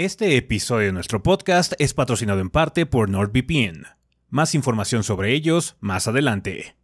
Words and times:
Este 0.00 0.36
episodio 0.36 0.86
de 0.86 0.92
nuestro 0.92 1.24
podcast 1.24 1.72
es 1.80 1.92
patrocinado 1.92 2.38
en 2.38 2.50
parte 2.50 2.86
por 2.86 3.10
NordVPN. 3.10 3.84
Más 4.28 4.54
información 4.54 5.02
sobre 5.02 5.34
ellos 5.34 5.74
más 5.80 6.06
adelante. 6.06 6.76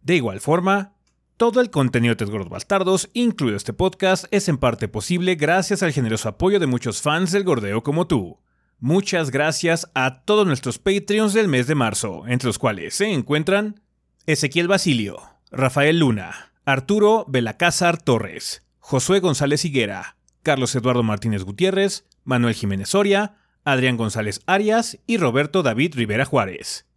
De 0.00 0.16
igual 0.16 0.40
forma, 0.40 0.94
todo 1.36 1.60
el 1.60 1.68
contenido 1.68 2.14
de 2.14 2.24
Gordos 2.24 2.48
Bastardos, 2.48 3.10
incluido 3.12 3.58
este 3.58 3.74
podcast, 3.74 4.24
es 4.30 4.48
en 4.48 4.56
parte 4.56 4.88
posible 4.88 5.34
gracias 5.34 5.82
al 5.82 5.92
generoso 5.92 6.30
apoyo 6.30 6.58
de 6.58 6.66
muchos 6.66 7.02
fans 7.02 7.30
del 7.30 7.44
gordeo 7.44 7.82
como 7.82 8.06
tú. 8.06 8.40
Muchas 8.78 9.30
gracias 9.30 9.90
a 9.94 10.22
todos 10.22 10.46
nuestros 10.46 10.78
Patreons 10.78 11.34
del 11.34 11.46
mes 11.46 11.66
de 11.66 11.74
marzo, 11.74 12.26
entre 12.26 12.46
los 12.46 12.58
cuales 12.58 12.94
se 12.94 13.12
encuentran 13.12 13.82
Ezequiel 14.24 14.66
Basilio, 14.66 15.20
Rafael 15.50 15.98
Luna, 15.98 16.54
Arturo 16.64 17.26
Belacázar 17.28 18.00
Torres, 18.00 18.66
Josué 18.78 19.20
González 19.20 19.62
Higuera, 19.66 20.16
Carlos 20.42 20.74
Eduardo 20.74 21.02
Martínez 21.02 21.44
Gutiérrez, 21.44 22.06
Manuel 22.24 22.54
Jiménez 22.54 22.90
Soria, 22.90 23.36
Adrián 23.64 23.96
González 23.96 24.40
Arias 24.46 24.98
y 25.06 25.16
Roberto 25.16 25.62
David 25.62 25.94
Rivera 25.94 26.24
Juárez. 26.24 26.89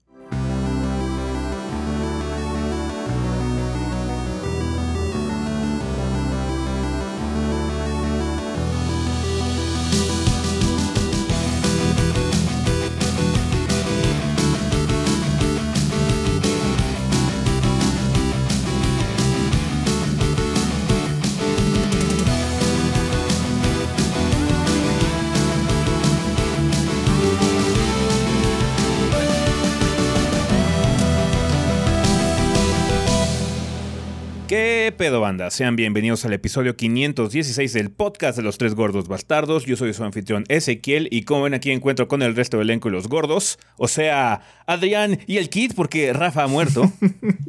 Pedo 34.93 35.21
banda? 35.21 35.49
Sean 35.49 35.75
bienvenidos 35.75 36.23
al 36.23 36.33
episodio 36.33 36.75
516 36.75 37.73
del 37.73 37.89
podcast 37.89 38.37
de 38.37 38.43
los 38.43 38.57
tres 38.57 38.75
gordos 38.75 39.07
bastardos. 39.07 39.65
Yo 39.65 39.75
soy 39.75 39.93
su 39.93 40.03
anfitrión 40.03 40.43
Ezequiel 40.49 41.07
y 41.09 41.23
como 41.23 41.43
ven 41.43 41.55
aquí 41.55 41.71
encuentro 41.71 42.07
con 42.07 42.21
el 42.21 42.35
resto 42.35 42.57
del 42.57 42.69
elenco 42.69 42.89
y 42.89 42.91
los 42.91 43.07
gordos, 43.07 43.57
o 43.77 43.87
sea, 43.87 44.41
Adrián 44.67 45.19
y 45.25 45.37
el 45.37 45.49
Kid 45.49 45.73
porque 45.75 46.13
Rafa 46.13 46.43
ha 46.43 46.47
muerto. 46.47 46.91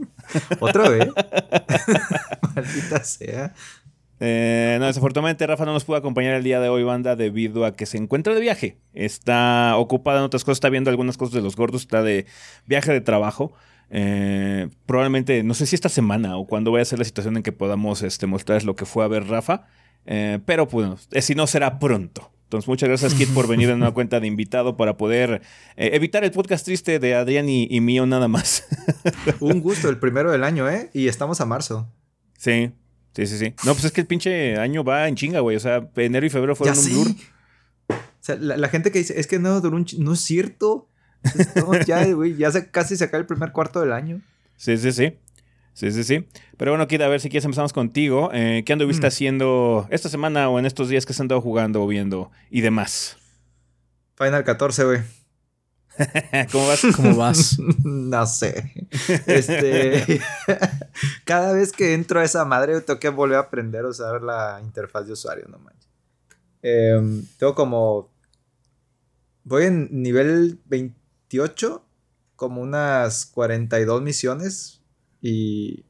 ¿Otra 0.61 0.89
vez? 0.89 1.09
Maldita 2.55 3.05
sea. 3.05 3.55
Eh, 4.21 4.79
no, 4.81 4.87
desafortunadamente 4.87 5.47
Rafa 5.47 5.67
no 5.67 5.75
nos 5.75 5.85
pudo 5.85 5.97
acompañar 5.97 6.35
el 6.35 6.45
día 6.45 6.61
de 6.61 6.71
hoy, 6.71 6.83
banda, 6.83 7.15
debido 7.15 7.67
a 7.67 7.77
que 7.77 7.85
se 7.85 7.99
encuentra 7.99 8.35
de 8.35 8.41
viaje. 8.41 8.79
Está 8.95 9.77
ocupada 9.77 10.21
en 10.21 10.25
otras 10.25 10.45
cosas, 10.45 10.57
está 10.57 10.71
viendo 10.71 10.89
algunas 10.89 11.19
cosas 11.19 11.35
de 11.35 11.43
los 11.43 11.57
gordos, 11.57 11.83
está 11.83 12.03
de 12.03 12.25
viaje 12.67 12.93
de 12.93 13.03
trabajo. 13.03 13.53
Eh, 13.97 14.69
probablemente, 14.87 15.45
no 15.45 15.55
sé 15.55 15.67
si 15.67 15.77
esta 15.77 15.89
semana 15.89 16.37
o 16.37 16.49
cuando 16.49 16.73
vaya 16.73 16.83
a 16.83 16.85
ser 16.85 16.99
la 16.99 17.05
situación 17.05 17.37
en 17.37 17.45
que 17.45 17.53
podamos 17.53 18.03
este, 18.03 18.27
mostrarles 18.27 18.65
lo 18.65 18.75
que 18.75 18.87
fue 18.87 19.05
a 19.05 19.09
ver 19.09 19.29
Rafa. 19.29 19.67
Eh, 20.05 20.41
pero 20.45 20.67
pues, 20.67 21.09
eh, 21.13 21.23
si 21.23 21.37
no, 21.37 21.47
será 21.47 21.79
pronto. 21.79 22.33
Entonces, 22.43 22.67
muchas 22.67 22.89
gracias, 22.89 23.15
Kit, 23.15 23.29
por 23.31 23.47
venir 23.47 23.71
en 23.71 23.77
una 23.77 23.91
cuenta 23.95 24.19
de 24.19 24.27
invitado 24.27 24.77
para 24.77 24.97
poder 24.97 25.43
eh, 25.77 25.91
evitar 25.93 26.25
el 26.25 26.33
podcast 26.33 26.65
triste 26.65 26.99
de 26.99 27.15
Adrián 27.15 27.49
y, 27.49 27.69
y 27.71 27.81
mío 27.81 28.05
nada 28.05 28.27
más. 28.27 28.67
Un 29.41 29.61
gusto, 29.61 29.89
el 29.89 29.99
primero 29.99 30.33
del 30.33 30.43
año, 30.43 30.69
¿eh? 30.69 30.91
Y 30.93 31.07
estamos 31.07 31.41
a 31.41 31.47
marzo. 31.47 31.89
sí, 32.37 32.73
sí, 33.15 33.29
sí, 33.29 33.39
sí. 33.39 33.55
No, 33.65 33.75
pues 33.75 33.85
es 33.85 33.93
que 33.93 34.01
el 34.01 34.09
pinche 34.09 34.59
año 34.59 34.83
va 34.83 35.07
en 35.07 35.15
chinga, 35.15 35.39
güey. 35.39 35.57
O 35.57 35.61
sea, 35.61 35.89
enero 35.95 36.27
y 36.27 36.31
febrero 36.31 36.57
fueron 36.57 36.77
un 36.77 36.83
sé. 36.83 36.91
blur. 36.91 37.09
O 37.91 37.95
sea, 38.21 38.35
la, 38.37 38.57
la 38.57 38.69
gente 38.69 38.91
que 38.91 38.99
dice, 38.99 39.21
es 39.21 39.29
que 39.29 39.39
no 39.39 39.61
duró 39.61 39.77
un 39.77 39.87
No 39.99 40.15
es 40.15 40.21
cierto. 40.21 40.89
Estamos 41.39 41.85
ya, 41.87 42.05
güey, 42.13 42.37
ya 42.37 42.51
se, 42.51 42.71
casi 42.71 42.97
se 42.97 43.05
acaba 43.05 43.21
el 43.21 43.27
primer 43.27 43.53
cuarto 43.53 43.81
del 43.81 43.93
año. 43.93 44.21
Sí, 44.57 44.77
sí, 44.79 44.93
sí. 44.93 45.19
Sí, 45.73 45.91
sí, 45.91 46.05
sí. 46.05 46.29
Pero 46.57 46.71
bueno, 46.71 46.87
Kid, 46.87 47.01
a 47.03 47.09
ver 47.09 47.21
si 47.21 47.29
quieres 47.29 47.45
empezamos 47.45 47.73
contigo. 47.73 48.31
Eh, 48.33 48.63
¿Qué 48.65 48.73
anduviste 48.73 49.07
Mm. 49.07 49.09
haciendo 49.09 49.89
esta 49.91 50.09
semana 50.09 50.49
o 50.49 50.59
en 50.61 50.67
estos 50.67 50.89
días 50.89 51.05
que 51.05 51.13
has 51.13 51.21
andado 51.21 51.41
jugando 51.41 51.83
o 51.83 51.87
viendo 51.89 52.31
y 52.51 52.61
demás? 52.61 53.17
Final 54.17 54.45
14, 54.45 54.85
güey. 54.85 55.01
¿Cómo 56.53 56.67
vas? 56.69 56.83
¿Cómo 56.97 57.17
vas? 57.17 57.59
no 57.85 58.27
sé. 58.27 58.87
Este. 59.27 60.21
cada 61.25 61.53
vez 61.53 61.73
que 61.73 61.95
entro 61.95 62.21
a 62.21 62.25
esa 62.25 62.45
madre, 62.45 62.81
tengo 62.81 63.01
que 63.01 63.09
volver 63.09 63.37
a 63.39 63.41
aprender 63.41 63.85
a 63.85 63.89
usar 63.89 64.23
la 64.23 64.61
interfaz 64.63 65.07
de 65.07 65.13
usuario, 65.13 65.47
no 65.49 65.59
manches. 65.59 65.89
Em, 66.63 67.25
tengo 67.39 67.55
como. 67.55 68.11
Voy 69.45 69.65
en 69.65 69.89
nivel 69.91 70.59
28, 71.39 71.85
como 72.37 72.61
unas 72.63 73.27
42 73.27 74.03
misiones. 74.03 74.81
Y. 75.21 75.85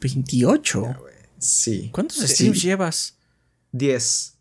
28. 0.00 0.82
ya, 0.84 0.98
güey, 0.98 1.14
Sí. 1.38 1.90
¿Cuántos 1.92 2.18
Sí. 2.18 2.26
streams 2.28 2.62
llevas? 2.62 3.18
10. 3.72 4.38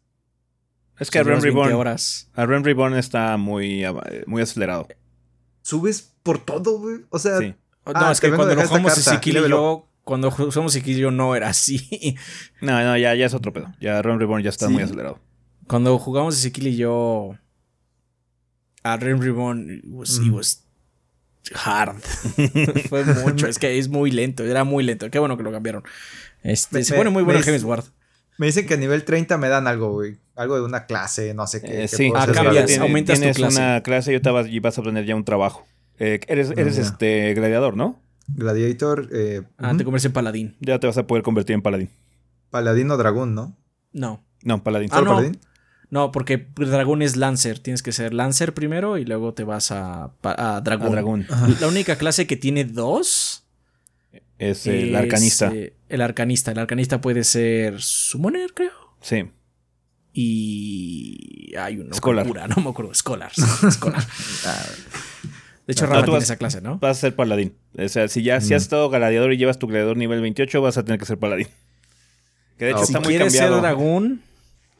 Es 0.99 1.11
que 1.11 1.19
a 1.19 1.23
Ren 1.23 1.33
unas 1.33 1.43
20 1.43 1.59
Reborn, 1.59 1.75
horas. 1.79 2.27
a 2.33 2.45
Ren 2.45 2.63
Reborn 2.63 2.95
está 2.95 3.37
muy, 3.37 3.83
av- 3.83 4.01
muy 4.25 4.41
acelerado. 4.41 4.87
Subes 5.61 6.13
por 6.23 6.43
todo, 6.43 6.79
güey. 6.79 7.05
O 7.09 7.19
sea, 7.19 7.37
Sí. 7.39 7.53
No, 7.85 7.93
Ah, 7.95 8.11
es 8.11 8.19
te 8.19 8.29
que 8.29 8.35
cuando 8.35 8.55
jugamos 8.67 8.97
Ezequiel 8.97 9.37
y 9.45 9.49
yo, 9.49 9.87
cuando 10.03 10.27
usamos 10.27 10.75
Ezequiel 10.75 10.97
y 10.97 11.01
yo 11.01 11.11
no 11.11 11.35
era 11.35 11.49
así. 11.49 12.15
No, 12.61 12.83
no, 12.83 12.97
ya, 12.97 13.13
ya 13.15 13.25
es 13.25 13.33
otro 13.33 13.53
pedo. 13.53 13.73
Ya 13.79 14.01
Ren 14.01 14.19
Reborn 14.19 14.43
ya 14.43 14.49
está 14.49 14.67
Sí. 14.67 14.73
muy 14.73 14.83
acelerado. 14.83 15.19
Cuando 15.67 15.97
jugamos 15.99 16.35
Ezequiel 16.37 16.67
y 16.67 16.75
yo 16.77 17.35
a 18.93 18.97
Realm 18.97 19.19
Reborn, 19.21 19.81
was, 19.85 20.17
it 20.19 20.31
was 20.31 20.63
hard. 21.53 21.95
Fue 22.89 23.03
mucho, 23.05 23.47
es 23.47 23.57
que 23.59 23.77
es 23.77 23.87
muy 23.89 24.11
lento, 24.11 24.43
era 24.43 24.63
muy 24.63 24.83
lento. 24.83 25.09
Qué 25.09 25.19
bueno 25.19 25.37
que 25.37 25.43
lo 25.43 25.51
cambiaron. 25.51 25.83
Este, 26.43 26.77
Me- 26.79 26.83
se 26.83 26.95
pone 26.95 27.09
muy 27.09 27.23
bueno 27.23 27.41
Heaven's 27.41 27.63
Ward. 27.63 27.85
me 28.37 28.45
dicen 28.47 28.65
que 28.67 28.75
a 28.75 28.77
nivel 28.77 29.03
30 29.03 29.37
me 29.37 29.47
dan 29.49 29.67
algo, 29.67 29.91
güey. 29.93 30.17
Algo 30.35 30.55
de 30.55 30.61
una 30.61 30.85
clase, 30.85 31.33
no 31.33 31.47
sé 31.47 31.61
qué. 31.61 31.83
Eh, 31.83 31.87
sí, 31.87 32.09
puedo 32.09 32.17
Ah, 32.19 32.23
hacer 32.23 32.35
cambias, 32.35 32.65
tienes, 32.67 32.79
aumentas 32.81 33.19
tu 33.19 33.31
clase. 33.33 33.57
una 33.59 33.81
clase 33.81 34.13
y 34.13 34.17
vas, 34.19 34.47
y 34.47 34.59
vas 34.59 34.77
a 34.77 34.81
obtener 34.81 35.05
ya 35.05 35.15
un 35.15 35.23
trabajo. 35.25 35.65
Eh, 35.99 36.19
eres 36.27 36.51
eres 36.55 36.77
este 36.77 37.33
gladiador, 37.33 37.75
¿no? 37.75 37.99
Gladiator, 38.35 39.07
eh, 39.11 39.41
Ah, 39.57 39.73
te 39.75 39.83
convertí 39.83 40.07
en 40.07 40.13
paladín. 40.13 40.55
Ya 40.59 40.79
te 40.79 40.85
vas 40.85 40.97
a 40.97 41.07
poder 41.07 41.23
convertir 41.23 41.55
en 41.55 41.61
paladín. 41.63 41.89
paladín 42.51 42.91
o 42.91 42.97
dragón, 42.97 43.33
¿no? 43.33 43.57
No. 43.93 44.23
No, 44.43 44.63
paladín. 44.63 44.89
Ah, 44.91 44.97
¿Solo 44.99 45.09
no. 45.11 45.15
paladín? 45.17 45.39
No, 45.89 46.11
porque 46.11 46.47
dragón 46.55 47.01
es 47.01 47.15
Lancer. 47.15 47.59
Tienes 47.59 47.81
que 47.81 47.91
ser 47.93 48.13
Lancer 48.13 48.53
primero 48.53 48.97
y 48.97 49.05
luego 49.05 49.33
te 49.33 49.43
vas 49.45 49.71
a, 49.71 50.11
a 50.23 50.55
A 50.57 50.61
dragón. 50.61 50.91
dragón. 50.91 51.27
La 51.61 51.67
única 51.67 51.95
clase 51.97 52.27
que 52.27 52.35
tiene 52.35 52.65
dos 52.65 53.45
Es 54.37 54.67
el 54.67 54.95
arcanista. 54.95 55.49
eh, 55.53 55.73
el 55.89 56.01
arcanista. 56.01 56.51
El 56.51 56.59
arcanista 56.59 56.99
puede 56.99 57.23
ser 57.23 57.81
Summoner, 57.81 58.53
creo. 58.53 58.71
Sí. 59.01 59.29
Y 60.13 61.53
hay 61.57 61.77
uno. 61.79 61.95
Cura, 62.01 62.47
no 62.47 62.55
me 62.63 62.69
acuerdo. 62.69 62.93
Scholar. 62.93 63.31
Ah, 64.45 64.65
De 65.65 65.73
hecho, 65.73 65.85
No, 65.85 65.91
Rafa 65.91 66.01
tú 66.01 66.05
tiene 66.05 66.17
vas- 66.17 66.23
esa 66.23 66.35
clase, 66.37 66.61
¿no? 66.61 66.79
Vas 66.79 66.97
a 66.97 67.01
ser 67.01 67.15
paladín. 67.15 67.53
O 67.77 67.87
sea, 67.89 68.07
si 68.07 68.23
ya 68.23 68.39
si 68.41 68.53
has 68.53 68.63
estado 68.63 68.89
gladiador 68.89 69.33
y 69.33 69.37
llevas 69.37 69.59
tu 69.59 69.67
gladiador 69.67 69.97
nivel 69.97 70.21
28, 70.21 70.61
vas 70.61 70.77
a 70.77 70.83
tener 70.85 70.99
que 70.99 71.05
ser 71.05 71.17
paladín. 71.17 71.47
Que 72.57 72.65
de 72.65 72.71
hecho 72.71 72.79
Ah, 72.79 72.83
está 72.83 72.97
si 72.99 73.03
muy 73.05 73.13
quieres 73.15 73.33
cambiado. 73.33 73.53
ser 73.55 73.61
dragón, 73.61 74.21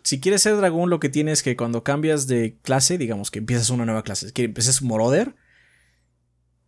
si 0.08 0.22
quieres 0.22 0.42
ser 0.42 0.56
dragón, 0.56 0.90
lo 0.90 1.02
que 1.02 1.10
tienes 1.10 1.44
que 1.44 1.58
cuando 1.58 1.84
cambias 1.84 2.28
de 2.28 2.56
clase, 2.62 2.98
digamos 2.98 3.30
que 3.30 3.40
empiezas 3.40 3.70
una 3.72 3.84
nueva 3.84 4.04
clase, 4.04 4.32
que 4.32 4.46
empiezas 4.46 4.82
Moroder, 4.82 5.36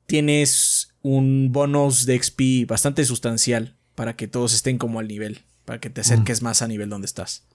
tienes 0.08 0.94
un 1.02 1.50
bonus 1.54 2.06
de 2.06 2.22
XP 2.22 2.68
bastante 2.68 3.06
sustancial 3.06 3.78
para 3.96 4.18
que 4.18 4.28
todos 4.28 4.54
estén 4.54 4.78
como 4.78 5.00
al 5.00 5.08
nivel, 5.08 5.46
para 5.64 5.80
que 5.80 5.90
te 5.90 6.02
acerques 6.02 6.42
más 6.42 6.62
a 6.62 6.68
nivel 6.68 6.90
donde 6.90 7.06
estás. 7.06 7.46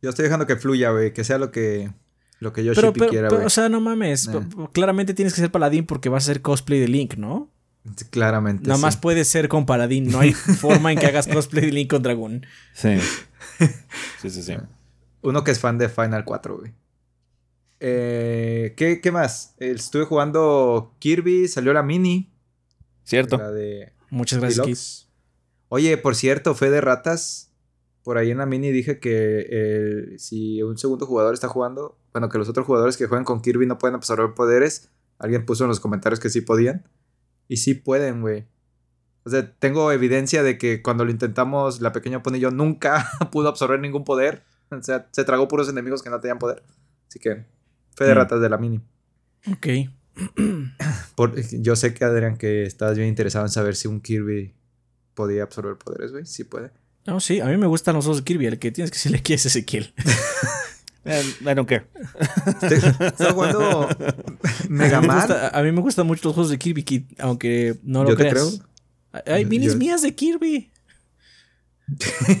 Yo 0.00 0.08
estoy 0.08 0.22
dejando 0.24 0.46
que 0.46 0.56
fluya, 0.56 0.90
güey. 0.90 1.12
Que 1.12 1.22
sea 1.22 1.36
lo 1.36 1.50
que, 1.50 1.90
lo 2.40 2.54
que 2.54 2.64
Yoshi 2.64 2.80
Pero, 2.80 2.92
pero- 2.94 3.10
quiera, 3.10 3.28
pero, 3.28 3.36
güey. 3.40 3.46
o 3.48 3.50
sea, 3.50 3.68
no 3.68 3.82
mames, 3.82 4.28
Eh. 4.28 4.40
claramente 4.72 5.12
tienes 5.12 5.34
que 5.34 5.42
ser 5.42 5.50
paladín 5.50 5.84
porque 5.84 6.08
vas 6.08 6.24
a 6.24 6.30
hacer 6.30 6.40
cosplay 6.40 6.80
de 6.80 6.88
Link, 6.88 7.16
¿no? 7.16 7.50
Claramente. 8.10 8.62
Nada 8.62 8.76
sí. 8.76 8.82
más 8.82 8.96
puedes 8.96 9.28
ser 9.28 9.48
con 9.48 9.66
paladín, 9.66 10.08
no 10.10 10.20
hay 10.20 10.32
forma 10.32 10.92
en 10.92 10.98
que 10.98 11.06
hagas 11.06 11.28
cosplay 11.28 11.66
de 11.66 11.72
Link 11.72 11.90
con 11.90 12.02
dragón. 12.02 12.46
Sí. 12.72 12.96
Sí, 14.20 14.30
sí, 14.30 14.42
sí. 14.42 14.56
Uno 15.22 15.44
que 15.44 15.52
es 15.52 15.60
fan 15.60 15.78
de 15.78 15.88
Final 15.88 16.24
4, 16.24 16.58
güey. 16.58 16.74
Eh, 17.80 18.74
¿qué, 18.76 19.00
qué 19.00 19.10
más? 19.10 19.54
Eh, 19.58 19.72
Estuve 19.72 20.04
jugando 20.04 20.94
Kirby, 20.98 21.48
salió 21.48 21.72
la 21.72 21.82
mini. 21.82 22.32
Cierto. 23.04 23.38
La 23.38 23.50
de 23.50 23.92
Muchas 24.10 24.38
gracias, 24.38 24.64
Kid. 24.64 24.74
Deluxe. 24.74 25.08
Oye, 25.68 25.96
por 25.96 26.14
cierto, 26.14 26.54
fe 26.54 26.70
de 26.70 26.80
ratas. 26.80 27.50
Por 28.04 28.18
ahí 28.18 28.30
en 28.30 28.38
la 28.38 28.46
mini 28.46 28.70
dije 28.70 28.98
que 28.98 29.46
eh, 29.48 30.18
si 30.18 30.62
un 30.62 30.76
segundo 30.76 31.06
jugador 31.06 31.34
está 31.34 31.48
jugando, 31.48 31.98
bueno, 32.12 32.28
que 32.28 32.38
los 32.38 32.48
otros 32.48 32.66
jugadores 32.66 32.96
que 32.96 33.06
juegan 33.06 33.24
con 33.24 33.40
Kirby 33.40 33.66
no 33.66 33.78
pueden 33.78 33.94
absorber 33.94 34.34
poderes. 34.34 34.90
Alguien 35.18 35.46
puso 35.46 35.64
en 35.64 35.68
los 35.68 35.80
comentarios 35.80 36.20
que 36.20 36.30
sí 36.30 36.40
podían. 36.40 36.88
Y 37.48 37.58
sí 37.58 37.74
pueden, 37.74 38.20
güey. 38.20 38.46
O 39.24 39.30
sea, 39.30 39.52
tengo 39.52 39.92
evidencia 39.92 40.42
de 40.42 40.58
que 40.58 40.82
cuando 40.82 41.04
lo 41.04 41.10
intentamos, 41.10 41.80
la 41.80 41.92
pequeña 41.92 42.22
Pony 42.22 42.34
y 42.36 42.40
yo 42.40 42.50
nunca 42.50 43.08
pudo 43.32 43.48
absorber 43.48 43.78
ningún 43.80 44.04
poder. 44.04 44.42
O 44.70 44.82
sea, 44.82 45.06
se 45.12 45.24
tragó 45.24 45.48
puros 45.48 45.68
enemigos 45.68 46.02
que 46.02 46.10
no 46.10 46.20
tenían 46.20 46.38
poder. 46.38 46.62
Así 47.08 47.18
que, 47.18 47.44
fe 47.94 48.04
de 48.04 48.14
Mm. 48.14 48.16
ratas 48.16 48.40
de 48.40 48.48
la 48.48 48.58
mini. 48.58 48.80
Ok. 49.50 49.66
Por- 51.16 51.34
yo 51.60 51.76
sé 51.76 51.94
que, 51.94 52.04
Adrián, 52.04 52.36
que 52.36 52.64
estás 52.64 52.96
bien 52.96 53.08
interesado 53.08 53.44
en 53.44 53.50
saber 53.50 53.76
si 53.76 53.88
un 53.88 54.00
Kirby 54.00 54.54
podía 55.14 55.42
absorber 55.44 55.76
poderes, 55.76 56.10
güey. 56.12 56.26
Sí 56.26 56.44
puede. 56.44 56.70
No, 57.06 57.20
sí, 57.20 57.40
a 57.40 57.46
mí 57.46 57.56
me 57.56 57.66
gustan 57.66 57.94
los 57.96 58.04
juegos 58.04 58.18
de 58.18 58.24
Kirby. 58.24 58.46
El 58.46 58.58
que 58.58 58.70
tienes 58.72 58.90
que 58.90 58.96
decirle 58.96 59.22
que 59.22 59.34
es 59.34 59.46
Ezequiel. 59.46 59.92
Eh, 61.04 61.20
I 61.40 61.54
don't 61.56 61.68
care. 61.68 61.88
Estás 62.62 63.32
jugando 63.32 63.88
Mega 64.68 65.00
Man. 65.00 65.28
a 65.52 65.60
mí 65.62 65.72
me 65.72 65.80
gustan 65.80 66.06
mucho 66.06 66.20
los 66.28 66.34
juegos 66.34 66.50
de 66.52 66.58
Kirby, 66.58 66.84
Kid, 66.84 67.02
aunque 67.18 67.74
no 67.82 68.04
lo 68.04 68.10
Yo 68.10 68.16
te 68.16 68.28
creas. 68.30 68.60
Hay 69.26 69.44
minis 69.44 69.72
yo- 69.72 69.78
mías 69.78 70.02
de 70.02 70.14
Kirby. 70.14 70.70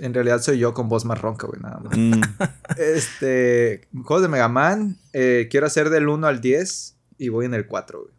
en 0.00 0.14
realidad 0.14 0.40
soy 0.40 0.58
yo 0.58 0.72
con 0.74 0.88
voz 0.88 1.04
más 1.04 1.20
ronca, 1.20 1.46
güey, 1.46 1.60
nada 1.60 1.80
más. 1.80 1.96
Mm, 1.96 2.20
Este, 2.78 3.88
juegos 3.92 4.22
de 4.22 4.28
Mega 4.28 4.48
Man, 4.48 4.96
eh, 5.12 5.48
quiero 5.50 5.66
hacer 5.66 5.90
del 5.90 6.08
1 6.08 6.26
al 6.26 6.40
10 6.40 6.96
y 7.18 7.28
voy 7.28 7.46
en 7.46 7.54
el 7.54 7.66
4, 7.66 8.00
güey. 8.00 8.12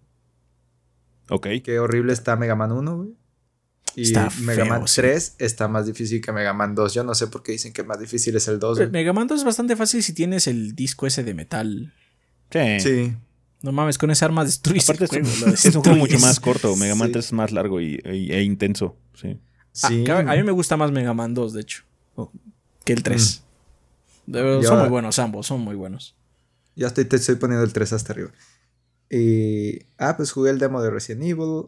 ok. 1.29 1.63
Qué 1.63 1.79
horrible 1.79 2.13
está 2.13 2.35
Mega 2.35 2.55
Man 2.55 2.71
1, 2.71 2.97
güey. 2.97 3.09
Y 3.95 4.03
Está 4.03 4.29
Mega 4.41 4.63
feo, 4.65 4.65
Man 4.67 4.87
sí. 4.87 5.01
3 5.01 5.35
está 5.39 5.67
más 5.67 5.87
difícil 5.87 6.21
que 6.21 6.31
Mega 6.31 6.53
Man 6.53 6.75
2. 6.75 6.93
Yo 6.93 7.03
no 7.03 7.15
sé 7.15 7.25
por 7.27 7.41
qué 7.41 7.53
dicen 7.53 7.73
que 7.73 7.83
más 7.83 7.99
difícil 7.99 8.35
es 8.35 8.47
el 8.47 8.59
2, 8.59 8.77
güey. 8.77 8.89
Mega 8.91 9.13
Man 9.13 9.27
2 9.27 9.39
es 9.39 9.45
bastante 9.45 9.75
fácil 9.75 10.03
si 10.03 10.13
tienes 10.13 10.45
el 10.47 10.75
disco 10.75 11.07
ese 11.07 11.23
de 11.23 11.33
metal. 11.33 11.93
Sí. 12.51 12.79
Sí. 12.79 13.15
No 13.61 13.71
mames, 13.73 13.97
con 13.97 14.09
esa 14.11 14.25
arma 14.25 14.45
destruyes 14.45 14.89
Aparte 14.89 15.17
el 15.17 15.25
es, 15.25 15.37
juego, 15.39 15.53
es 15.53 15.65
un 15.75 15.81
juego 15.83 15.97
mucho 15.97 16.19
más 16.19 16.39
corto. 16.39 16.75
Mega 16.77 16.95
Man 16.95 17.07
Sí. 17.09 17.13
3 17.13 17.25
es 17.25 17.33
más 17.33 17.51
largo 17.51 17.81
y, 17.81 17.99
y- 18.05 18.31
e 18.31 18.41
intenso. 18.43 18.95
Sí. 19.15 19.37
Ah, 19.83 19.87
Sí. 19.89 20.05
a, 20.09 20.23
mí 20.23 20.43
me 20.43 20.51
gusta 20.51 20.77
más 20.77 20.91
Mega 20.91 21.13
Man 21.13 21.33
2, 21.33 21.53
de 21.53 21.61
hecho, 21.61 21.83
que 22.85 22.93
el 22.93 23.03
3. 23.03 23.43
De 24.27 24.41
verdad, 24.41 24.59
Mm. 24.59 24.63
Son 24.63 24.79
muy 24.79 24.89
buenos 24.89 25.19
ambos, 25.19 25.47
son 25.47 25.59
muy 25.61 25.75
buenos. 25.75 26.15
Ya 26.75 26.87
estoy, 26.87 27.05
te 27.05 27.17
estoy 27.17 27.35
poniendo 27.35 27.63
el 27.65 27.73
3 27.73 27.91
hasta 27.93 28.13
arriba. 28.13 28.31
Y. 29.09 29.79
Ah, 29.97 30.15
pues 30.15 30.31
jugué 30.31 30.51
el 30.51 30.59
demo 30.59 30.81
de 30.81 30.89
Resident 30.91 31.23
Evil. 31.23 31.65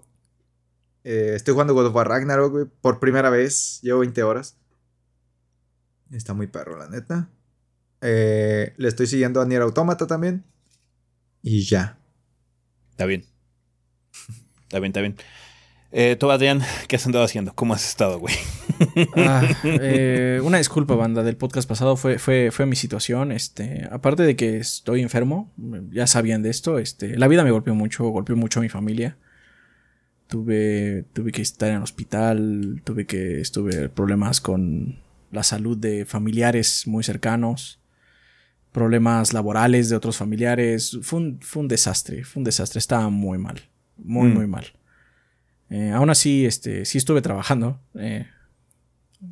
Eh, 1.04 1.34
estoy 1.36 1.54
jugando 1.54 1.74
God 1.74 1.88
of 1.88 1.96
War 1.96 2.08
Ragnarok, 2.08 2.52
güey. 2.52 2.66
Por 2.82 3.00
primera 3.00 3.30
vez. 3.30 3.80
Llevo 3.82 4.00
20 4.00 4.22
horas. 4.24 4.56
Está 6.12 6.34
muy 6.34 6.48
perro, 6.48 6.78
la 6.78 6.88
neta. 6.88 7.30
Eh, 8.02 8.74
le 8.78 8.88
estoy 8.88 9.08
siguiendo 9.08 9.42
a 9.42 9.46
Nier 9.46 9.62
Automata 9.64 10.06
también. 10.08 10.44
Y 11.42 11.64
ya. 11.64 11.98
Está 12.92 13.06
bien. 13.06 13.26
Está 14.64 14.80
bien, 14.80 14.90
está 14.90 15.02
bien. 15.02 15.16
Eh, 15.94 16.16
tú, 16.18 16.32
Adrián, 16.32 16.62
¿qué 16.88 16.96
has 16.96 17.06
andado 17.06 17.26
haciendo? 17.26 17.54
¿Cómo 17.54 17.74
has 17.74 17.88
estado, 17.88 18.20
güey? 18.20 18.34
Ah, 19.18 19.44
eh, 19.64 20.40
una 20.44 20.58
disculpa, 20.58 20.96
banda, 20.96 21.22
del 21.24 21.36
podcast 21.36 21.68
pasado 21.68 21.98
fue, 21.98 22.18
fue, 22.18 22.52
fue 22.52 22.66
mi 22.66 22.78
situación. 22.78 23.32
Este, 23.32 23.88
aparte 23.92 24.24
de 24.24 24.36
que 24.36 24.58
estoy 24.58 25.02
enfermo, 25.02 25.52
ya 25.92 26.08
sabían 26.08 26.44
de 26.44 26.50
esto. 26.50 26.80
Este, 26.80 27.18
la 27.18 27.28
vida 27.28 27.44
me 27.44 27.52
golpeó 27.52 27.76
mucho, 27.76 28.06
golpeó 28.06 28.38
mucho 28.38 28.60
a 28.60 28.64
mi 28.64 28.70
familia. 28.70 29.18
Tuve, 30.28 31.04
tuve 31.12 31.34
que 31.34 31.42
estar 31.42 31.70
en 31.70 31.76
el 31.76 31.84
hospital, 31.84 32.82
tuve 32.86 33.06
que 33.06 33.42
estuve 33.42 33.90
problemas 33.90 34.40
con 34.40 35.00
la 35.30 35.44
salud 35.44 35.78
de 35.78 36.06
familiares 36.06 36.88
muy 36.88 37.04
cercanos, 37.04 37.81
problemas 38.72 39.34
laborales 39.34 39.90
de 39.90 39.96
otros 39.96 40.18
familiares. 40.18 40.98
Fue 41.02 41.20
un, 41.20 41.40
fue 41.42 41.62
un 41.62 41.68
desastre, 41.68 42.24
fue 42.24 42.40
un 42.42 42.44
desastre. 42.46 42.80
Estaba 42.80 43.10
muy 43.10 43.38
mal, 43.38 43.62
muy, 43.98 44.30
Mm. 44.30 44.34
muy 44.34 44.48
mal. 44.48 44.66
Eh, 45.70 45.92
aún 45.92 46.10
así, 46.10 46.46
este, 46.46 46.86
sí 46.86 46.98
estuve 46.98 47.22
trabajando. 47.22 47.80
eh, 47.96 48.28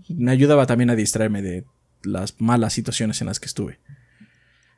me 0.10 0.32
ayudaba 0.32 0.68
también 0.68 0.90
a 0.92 0.96
distraerme 0.96 1.42
de 1.42 1.66
las 2.04 2.40
malas 2.40 2.74
situaciones 2.74 3.22
en 3.22 3.28
las 3.28 3.40
que 3.40 3.48
estuve. 3.48 3.80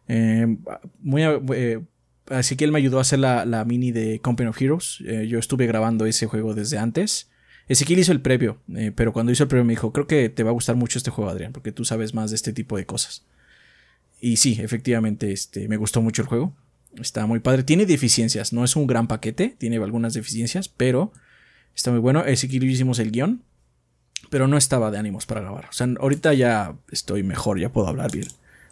Eh, 0.08 0.58
muy, 1.02 1.22
eh, 1.24 1.82
así 2.30 2.56
que 2.56 2.64
él 2.66 2.72
me 2.72 2.80
ayudó 2.80 2.98
a 2.98 3.02
hacer 3.02 3.20
la, 3.20 3.46
la 3.46 3.66
mini 3.66 3.92
de 3.92 4.20
Company 4.22 4.50
of 4.50 4.62
Heroes. 4.62 5.00
Yo 5.28 5.38
estuve 5.40 5.68
grabando 5.68 6.06
ese 6.06 6.28
juego 6.28 6.54
desde 6.54 6.78
antes. 6.78 7.30
Ezequiel 7.68 8.00
hizo 8.00 8.12
el 8.12 8.22
previo, 8.22 8.62
pero 8.96 9.14
cuando 9.14 9.32
hizo 9.32 9.44
el 9.44 9.50
previo 9.50 9.64
me 9.66 9.74
dijo, 9.74 9.94
creo 9.94 10.08
que 10.08 10.30
te 10.30 10.44
va 10.44 10.50
a 10.50 10.54
gustar 10.54 10.76
mucho 10.76 10.98
este 10.98 11.12
juego, 11.12 11.30
Adrián, 11.30 11.54
porque 11.54 11.72
tú 11.72 11.86
sabes 11.86 12.14
más 12.14 12.32
de 12.32 12.36
este 12.36 12.54
tipo 12.54 12.76
de 12.78 12.86
cosas. 12.86 13.26
Y 14.22 14.38
sí, 14.38 14.58
efectivamente, 14.62 15.32
este, 15.32 15.68
me 15.68 15.78
gustó 15.78 16.02
mucho 16.02 16.22
el 16.22 16.28
juego. 16.28 16.54
Está 17.02 17.26
muy 17.26 17.40
padre. 17.40 17.64
Tiene 17.64 17.86
deficiencias, 17.86 18.54
no 18.54 18.64
es 18.64 18.76
un 18.76 18.86
gran 18.86 19.08
paquete, 19.08 19.56
tiene 19.58 19.78
algunas 19.78 20.14
deficiencias, 20.14 20.70
pero 20.70 21.12
está 21.76 21.90
muy 21.90 22.00
bueno. 22.00 22.24
Ezequiel 22.24 22.64
y 22.64 22.68
yo 22.68 22.74
hicimos 22.74 23.00
el 23.00 23.12
guion, 23.12 23.42
pero 24.30 24.48
no 24.48 24.58
estaba 24.58 24.92
de 24.92 25.00
ánimos 25.00 25.26
para 25.26 25.42
grabar. 25.42 25.66
O 25.70 25.74
sea, 25.74 25.88
ahorita 26.00 26.34
ya 26.36 26.76
estoy 26.92 27.24
mejor, 27.24 27.60
ya 27.60 27.70
puedo 27.70 27.88
hablar 27.88 28.12
bien. 28.12 28.28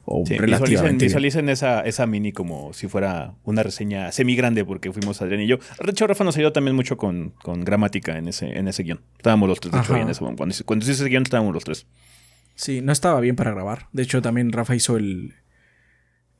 O 0.05 0.23
Sí, 0.25 0.37
visualicen, 0.37 0.97
visualicen 0.97 1.49
esa, 1.49 1.81
esa 1.81 2.05
mini 2.05 2.31
como 2.31 2.73
si 2.73 2.87
fuera 2.87 3.33
una 3.43 3.63
reseña 3.63 4.11
semi 4.11 4.35
grande 4.35 4.65
porque 4.65 4.91
fuimos 4.91 5.21
Adrián 5.21 5.41
y 5.41 5.47
yo. 5.47 5.57
De 5.83 5.91
hecho, 5.91 6.05
Rafa 6.05 6.23
nos 6.23 6.35
ayudó 6.37 6.51
también 6.51 6.75
mucho 6.75 6.97
con, 6.97 7.33
con 7.41 7.63
gramática 7.63 8.17
en 8.17 8.27
ese, 8.27 8.57
en 8.57 8.67
ese 8.67 8.83
guion. 8.83 9.01
Estábamos 9.17 9.49
los 9.49 9.59
tres, 9.59 9.73
de 9.73 9.79
hecho, 9.79 9.95
en 9.95 10.09
ese. 10.09 10.19
Cuando, 10.19 10.55
cuando 10.65 10.83
hice 10.83 10.91
ese 10.91 11.05
guion 11.05 11.23
estábamos 11.23 11.53
los 11.53 11.63
tres. 11.63 11.85
Sí, 12.59 12.81
no 12.81 12.91
estaba 12.91 13.21
bien 13.21 13.37
para 13.37 13.51
grabar. 13.51 13.87
De 13.93 14.03
hecho, 14.03 14.21
también 14.21 14.51
Rafa 14.51 14.75
hizo 14.75 14.97
el, 14.97 15.33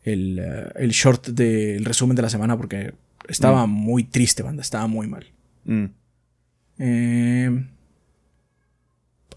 el, 0.04 0.38
eh, 0.38 0.70
el 0.76 0.92
short 0.92 1.28
del 1.28 1.86
resumen 1.86 2.18
de 2.18 2.22
la 2.22 2.30
semana 2.30 2.58
porque 2.58 2.94
estaba 3.30 3.66
muy 3.68 4.04
triste, 4.04 4.44
banda. 4.44 4.62
Estaba 4.62 4.86
muy 4.88 5.08
mal. 5.08 5.32
Mm. 5.64 5.86
Eh, 6.80 7.66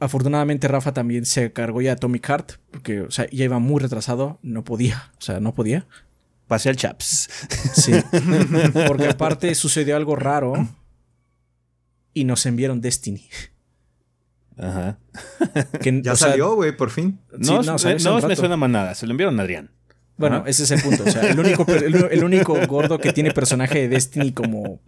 afortunadamente, 0.00 0.66
Rafa 0.66 0.92
también 0.92 1.24
se 1.24 1.52
cargó 1.52 1.80
ya 1.82 1.92
Atomic 1.92 2.26
Heart 2.26 2.52
porque 2.72 3.02
o 3.02 3.12
sea, 3.12 3.30
ya 3.30 3.44
iba 3.44 3.60
muy 3.60 3.80
retrasado. 3.80 4.40
No 4.42 4.64
podía. 4.64 5.12
O 5.18 5.20
sea, 5.20 5.38
no 5.38 5.54
podía. 5.54 5.86
Pasé 6.48 6.68
al 6.68 6.74
Chaps. 6.76 7.28
Sí. 7.74 7.92
porque 8.88 9.06
aparte 9.06 9.54
sucedió 9.54 9.94
algo 9.94 10.16
raro 10.16 10.54
y 12.12 12.24
nos 12.24 12.44
enviaron 12.44 12.80
Destiny. 12.80 13.28
Ajá. 14.58 14.98
Que, 15.80 16.00
Ya 16.02 16.16
salió, 16.16 16.54
güey, 16.54 16.76
por 16.76 16.90
fin. 16.90 17.20
Sí, 17.40 17.50
No, 17.50 17.62
no, 17.62 17.72
no, 17.72 17.78
salió 17.78 18.16
un 18.16 18.26
me 18.28 18.36
suena 18.36 18.56
más 18.56 18.70
nada. 18.70 18.94
Se 18.94 19.06
lo 19.06 19.12
enviaron 19.12 19.38
a 19.40 19.42
Adrián. 19.42 19.70
Bueno, 20.16 20.36
Ajá. 20.36 20.48
ese 20.48 20.64
es 20.64 20.70
el 20.70 20.82
punto. 20.82 21.04
O 21.04 21.10
sea, 21.10 21.22
el 21.28 21.38
único, 21.38 21.66
el, 21.72 21.94
el 22.10 22.24
único 22.24 22.54
gordo 22.66 22.98
que 22.98 23.12
tiene 23.12 23.32
personaje 23.32 23.80
de 23.80 23.88
Destiny 23.88 24.32
como 24.32 24.80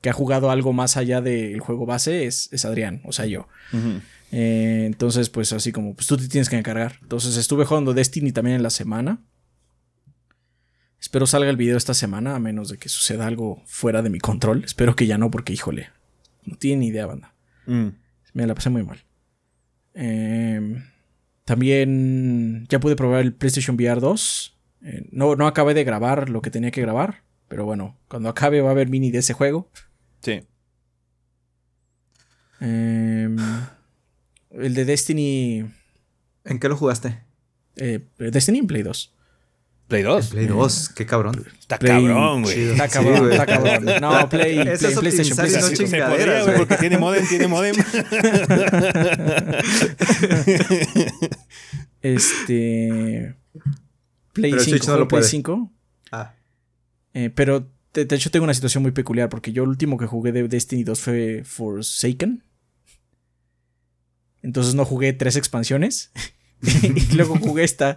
que 0.00 0.10
ha 0.10 0.12
jugado 0.12 0.50
algo 0.50 0.72
más 0.72 0.96
allá 0.96 1.20
del 1.20 1.60
juego 1.60 1.86
base 1.86 2.24
es, 2.26 2.48
es 2.52 2.64
Adrián, 2.64 3.00
o 3.04 3.12
sea, 3.12 3.26
yo. 3.26 3.48
Eh, 4.30 4.84
entonces, 4.86 5.30
pues 5.30 5.52
así 5.52 5.72
como, 5.72 5.94
pues 5.94 6.06
tú 6.06 6.16
te 6.16 6.28
tienes 6.28 6.48
que 6.48 6.56
encargar. 6.56 6.98
Entonces 7.02 7.36
estuve 7.36 7.64
jugando 7.64 7.94
Destiny 7.94 8.32
también 8.32 8.56
en 8.56 8.62
la 8.62 8.70
semana. 8.70 9.20
Espero 11.00 11.26
salga 11.26 11.48
el 11.50 11.56
video 11.56 11.76
esta 11.76 11.94
semana, 11.94 12.34
a 12.34 12.38
menos 12.40 12.68
de 12.68 12.76
que 12.76 12.88
suceda 12.88 13.26
algo 13.26 13.62
fuera 13.66 14.02
de 14.02 14.10
mi 14.10 14.18
control. 14.18 14.64
Espero 14.64 14.96
que 14.96 15.06
ya 15.06 15.16
no, 15.16 15.30
porque 15.30 15.52
híjole, 15.52 15.90
no 16.44 16.56
tiene 16.56 16.80
ni 16.80 16.86
idea, 16.88 17.06
banda. 17.06 17.34
Mm. 17.66 17.88
Me 18.32 18.46
la 18.46 18.54
pasé 18.54 18.70
muy 18.70 18.82
mal. 18.82 19.04
Eh, 19.94 20.82
también 21.44 22.66
ya 22.68 22.78
pude 22.80 22.94
probar 22.96 23.20
el 23.22 23.32
PlayStation 23.34 23.76
VR 23.76 24.00
2. 24.00 24.56
Eh, 24.82 25.08
no, 25.10 25.34
no 25.36 25.46
acabé 25.46 25.74
de 25.74 25.84
grabar 25.84 26.28
lo 26.28 26.42
que 26.42 26.50
tenía 26.50 26.70
que 26.70 26.80
grabar. 26.82 27.22
Pero 27.48 27.64
bueno, 27.64 27.96
cuando 28.08 28.28
acabe 28.28 28.60
va 28.60 28.68
a 28.68 28.72
haber 28.72 28.88
mini 28.88 29.10
de 29.10 29.18
ese 29.18 29.32
juego. 29.32 29.70
Sí. 30.20 30.42
Eh, 32.60 33.28
el 34.50 34.74
de 34.74 34.84
Destiny. 34.84 35.64
¿En 36.44 36.58
qué 36.58 36.68
lo 36.68 36.76
jugaste? 36.76 37.18
eh, 37.76 38.00
Destiny 38.18 38.58
en 38.58 38.66
Play 38.66 38.82
2. 38.82 39.14
Play 39.88 40.02
2. 40.02 40.26
Play 40.28 40.46
2, 40.46 40.88
qué 40.90 41.06
cabrón. 41.06 41.44
Está 41.58 41.78
Play- 41.78 41.92
cabrón, 41.92 42.42
güey. 42.42 42.62
Está 42.70 42.88
cabrón, 42.88 43.32
está 43.32 43.46
cabrón. 43.54 43.84
No, 44.00 44.28
Play, 44.28 44.58
Eso 44.60 45.00
Play 45.00 45.12
PlayStation, 45.12 45.36
no 45.36 45.42
PlayStation. 45.42 45.74
Chingaderas, 45.74 46.10
podría, 46.10 46.42
güey, 46.44 46.56
porque 46.58 46.76
tiene 46.76 46.98
modem, 46.98 47.26
tiene 47.26 47.46
modem. 47.48 47.74
Este. 52.02 53.34
Play 54.32 54.50
Pero 54.52 54.62
el 54.62 54.64
5, 54.64 54.70
Switch 54.70 54.80
no 54.82 54.84
juego 54.86 55.00
lo 55.00 55.08
Play 55.08 55.20
puede. 55.20 55.30
5. 55.30 55.72
Ah, 56.12 56.34
Eh, 57.14 57.30
pero 57.34 57.68
de, 57.94 58.04
de 58.04 58.16
hecho 58.16 58.30
tengo 58.30 58.44
una 58.44 58.54
situación 58.54 58.82
muy 58.82 58.92
peculiar 58.92 59.28
porque 59.28 59.52
yo 59.52 59.62
el 59.64 59.68
último 59.70 59.98
que 59.98 60.06
jugué 60.06 60.32
de 60.32 60.46
Destiny 60.46 60.84
2 60.84 61.00
fue 61.00 61.42
Forsaken. 61.44 62.44
Entonces 64.42 64.74
no 64.74 64.84
jugué 64.84 65.12
tres 65.12 65.36
expansiones. 65.36 66.12
y 66.62 67.14
luego 67.16 67.36
jugué 67.38 67.64
esta. 67.64 67.96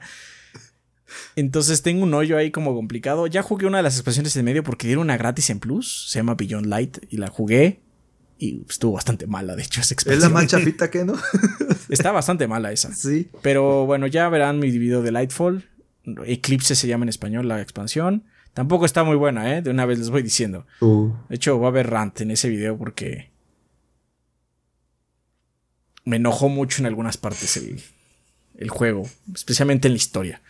Entonces 1.36 1.82
tengo 1.82 2.04
un 2.04 2.14
hoyo 2.14 2.38
ahí 2.38 2.52
como 2.52 2.74
complicado. 2.74 3.28
Ya 3.28 3.42
jugué 3.42 3.66
una 3.68 3.78
de 3.78 3.84
las 3.84 3.96
expansiones 3.96 4.36
en 4.36 4.46
medio 4.46 4.64
porque 4.64 4.88
dieron 4.88 5.04
una 5.04 5.18
gratis 5.18 5.50
en 5.50 5.60
Plus. 5.60 6.08
Se 6.10 6.20
llama 6.20 6.36
Beyond 6.36 6.68
Light. 6.68 6.98
Y 7.10 7.18
la 7.18 7.28
jugué. 7.28 7.82
Y 8.38 8.66
estuvo 8.68 8.94
bastante 8.94 9.28
mala, 9.28 9.56
de 9.56 9.62
hecho, 9.62 9.82
esa 9.82 9.88
es 9.88 9.92
expansión. 9.92 10.34
la 10.34 10.34
más 10.34 10.48
chafita 10.48 10.90
que, 10.90 11.06
¿no? 11.06 11.14
Está 11.90 12.12
bastante 12.12 12.48
mala 12.48 12.72
esa. 12.72 12.92
sí. 12.94 13.30
Pero 13.44 13.86
bueno, 13.86 14.08
ya 14.08 14.28
verán 14.30 14.58
mi 14.58 14.72
video 14.72 15.04
de 15.04 15.12
Lightfall. 15.12 15.70
Eclipse 16.26 16.74
se 16.76 16.88
llama 16.88 17.06
en 17.06 17.10
español 17.10 17.48
la 17.48 17.62
expansión. 17.62 18.24
Tampoco 18.56 18.86
está 18.86 19.04
muy 19.04 19.16
buena, 19.16 19.56
¿eh? 19.56 19.62
De 19.62 19.70
una 19.70 19.86
vez 19.86 20.00
les 20.00 20.10
voy 20.10 20.24
diciendo. 20.24 20.66
Uh, 20.82 21.12
De 21.30 21.36
hecho, 21.36 21.60
va 21.60 21.68
a 21.68 21.70
haber 21.70 21.90
rant 21.92 22.20
en 22.22 22.32
ese 22.32 22.50
video 22.50 22.78
porque 22.78 23.30
me 26.04 26.16
enojó 26.18 26.50
mucho 26.50 26.82
en 26.82 26.88
algunas 26.88 27.18
partes 27.18 27.58
el, 27.58 27.82
el 28.58 28.70
juego, 28.70 29.08
especialmente 29.36 29.88
en 29.88 29.94
la 29.94 29.98
historia. 29.98 30.42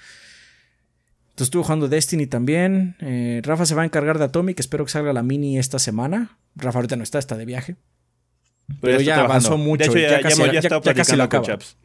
Entonces 1.31 1.47
estuve 1.47 1.63
jugando 1.63 1.87
Destiny 1.87 2.27
también. 2.27 2.95
Eh, 2.99 3.41
Rafa 3.43 3.65
se 3.65 3.73
va 3.75 3.81
a 3.81 3.85
encargar 3.85 4.19
de 4.19 4.25
Atomic. 4.25 4.59
Espero 4.59 4.85
que 4.85 4.91
salga 4.91 5.11
la 5.13 5.23
mini 5.23 5.57
esta 5.57 5.79
semana. 5.79 6.37
Rafa 6.55 6.79
ahorita 6.79 6.95
no 6.95 7.03
está, 7.03 7.19
está 7.19 7.35
de 7.37 7.45
viaje. 7.45 7.75
Pero, 8.81 9.01
ya, 9.01 9.19
avanzó 9.21 9.57
mucho. 9.57 9.91
De 9.91 10.05
hecho, 10.05 10.11
ya, 10.15 10.21
casi, 10.21 10.41
ya, 10.51 10.81
platicando 10.81 11.13
con 11.13 11.21
acaba. 11.21 11.45
Chaps. 11.45 11.77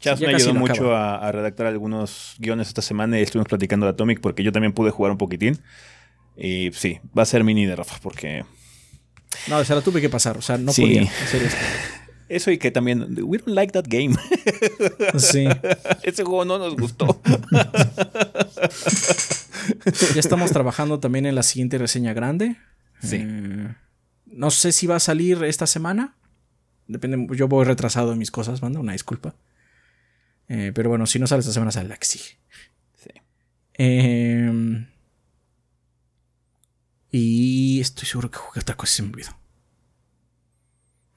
Chaps 0.00 0.18
Sí, 0.18 0.22
ya 0.24 0.26
me 0.28 0.32
casi 0.34 0.44
ayudó 0.48 0.54
lo 0.54 0.60
mucho 0.60 0.94
a, 0.94 1.16
a 1.16 1.32
redactar 1.32 1.66
algunos 1.66 2.34
guiones 2.38 2.68
esta 2.68 2.82
semana 2.82 3.18
y 3.18 3.22
estuvimos 3.22 3.48
platicando 3.48 3.86
de 3.86 3.90
Atomic 3.92 4.20
porque 4.20 4.42
yo 4.42 4.52
también 4.52 4.72
pude 4.72 4.90
jugar 4.90 5.12
un 5.12 5.18
poquitín. 5.18 5.58
Y 6.36 6.70
sí, 6.72 6.98
va 7.16 7.22
a 7.22 7.26
ser 7.26 7.44
mini 7.44 7.64
de 7.66 7.76
Rafa 7.76 7.96
porque 8.02 8.44
No, 9.48 9.62
se 9.64 9.74
la 9.74 9.80
tuve 9.82 10.00
que 10.00 10.08
pasar. 10.08 10.36
O 10.36 10.42
sea, 10.42 10.58
no 10.58 10.72
Sí. 10.72 10.82
podía 10.82 11.02
hacer 11.02 11.42
esto. 11.44 11.56
Eso 12.28 12.50
y 12.50 12.58
que 12.58 12.70
también 12.70 13.16
we 13.22 13.38
don't 13.38 13.54
like 13.54 13.72
that 13.72 13.86
game. 13.86 14.16
Sí. 15.18 15.46
Ese 16.02 16.24
juego 16.24 16.44
no 16.44 16.58
nos 16.58 16.76
gustó. 16.76 17.20
Ya 20.14 20.20
estamos 20.20 20.50
trabajando 20.50 21.00
también 21.00 21.26
en 21.26 21.34
la 21.34 21.42
siguiente 21.42 21.78
reseña 21.78 22.12
grande. 22.12 22.56
Sí. 23.00 23.18
Eh, 23.20 23.74
no 24.26 24.50
sé 24.50 24.72
si 24.72 24.86
va 24.86 24.96
a 24.96 25.00
salir 25.00 25.42
esta 25.44 25.66
semana. 25.66 26.16
Depende, 26.86 27.34
yo 27.36 27.48
voy 27.48 27.64
retrasado 27.64 28.12
en 28.12 28.18
mis 28.18 28.30
cosas, 28.30 28.62
manda 28.62 28.80
una 28.80 28.92
disculpa. 28.92 29.34
Eh, 30.48 30.72
pero 30.74 30.90
bueno, 30.90 31.06
si 31.06 31.18
no 31.18 31.26
sale 31.26 31.40
esta 31.40 31.52
semana, 31.52 31.70
sale 31.70 31.88
la 31.88 31.96
que 31.96 32.06
sigue. 32.06 32.38
Sí. 32.94 33.10
Eh, 33.78 34.86
y 37.10 37.80
estoy 37.80 38.06
seguro 38.06 38.30
que 38.30 38.38
jugué 38.38 38.60
otra 38.60 38.76
cosa 38.76 38.92
y 38.92 38.96
se 38.96 39.02
me 39.02 39.08
olvidó. 39.10 39.43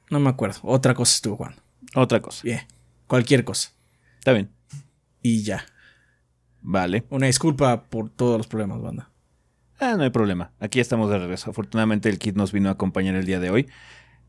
No 0.09 0.19
me 0.19 0.29
acuerdo. 0.29 0.59
Otra 0.63 0.93
cosa 0.93 1.15
estuve 1.15 1.35
jugando. 1.35 1.61
Otra 1.95 2.21
cosa. 2.21 2.41
Bien. 2.43 2.61
Cualquier 3.07 3.43
cosa. 3.43 3.71
Está 4.19 4.33
bien. 4.33 4.49
Y 5.21 5.43
ya. 5.43 5.65
Vale. 6.61 7.05
Una 7.09 7.27
disculpa 7.27 7.83
por 7.83 8.09
todos 8.09 8.37
los 8.37 8.47
problemas, 8.47 8.81
banda. 8.81 9.09
Ah, 9.79 9.95
no 9.95 10.03
hay 10.03 10.09
problema. 10.09 10.51
Aquí 10.59 10.79
estamos 10.79 11.09
de 11.09 11.19
regreso. 11.19 11.49
Afortunadamente 11.49 12.09
el 12.09 12.19
kit 12.19 12.35
nos 12.35 12.51
vino 12.51 12.69
a 12.69 12.73
acompañar 12.73 13.15
el 13.15 13.25
día 13.25 13.39
de 13.39 13.51
hoy. 13.51 13.67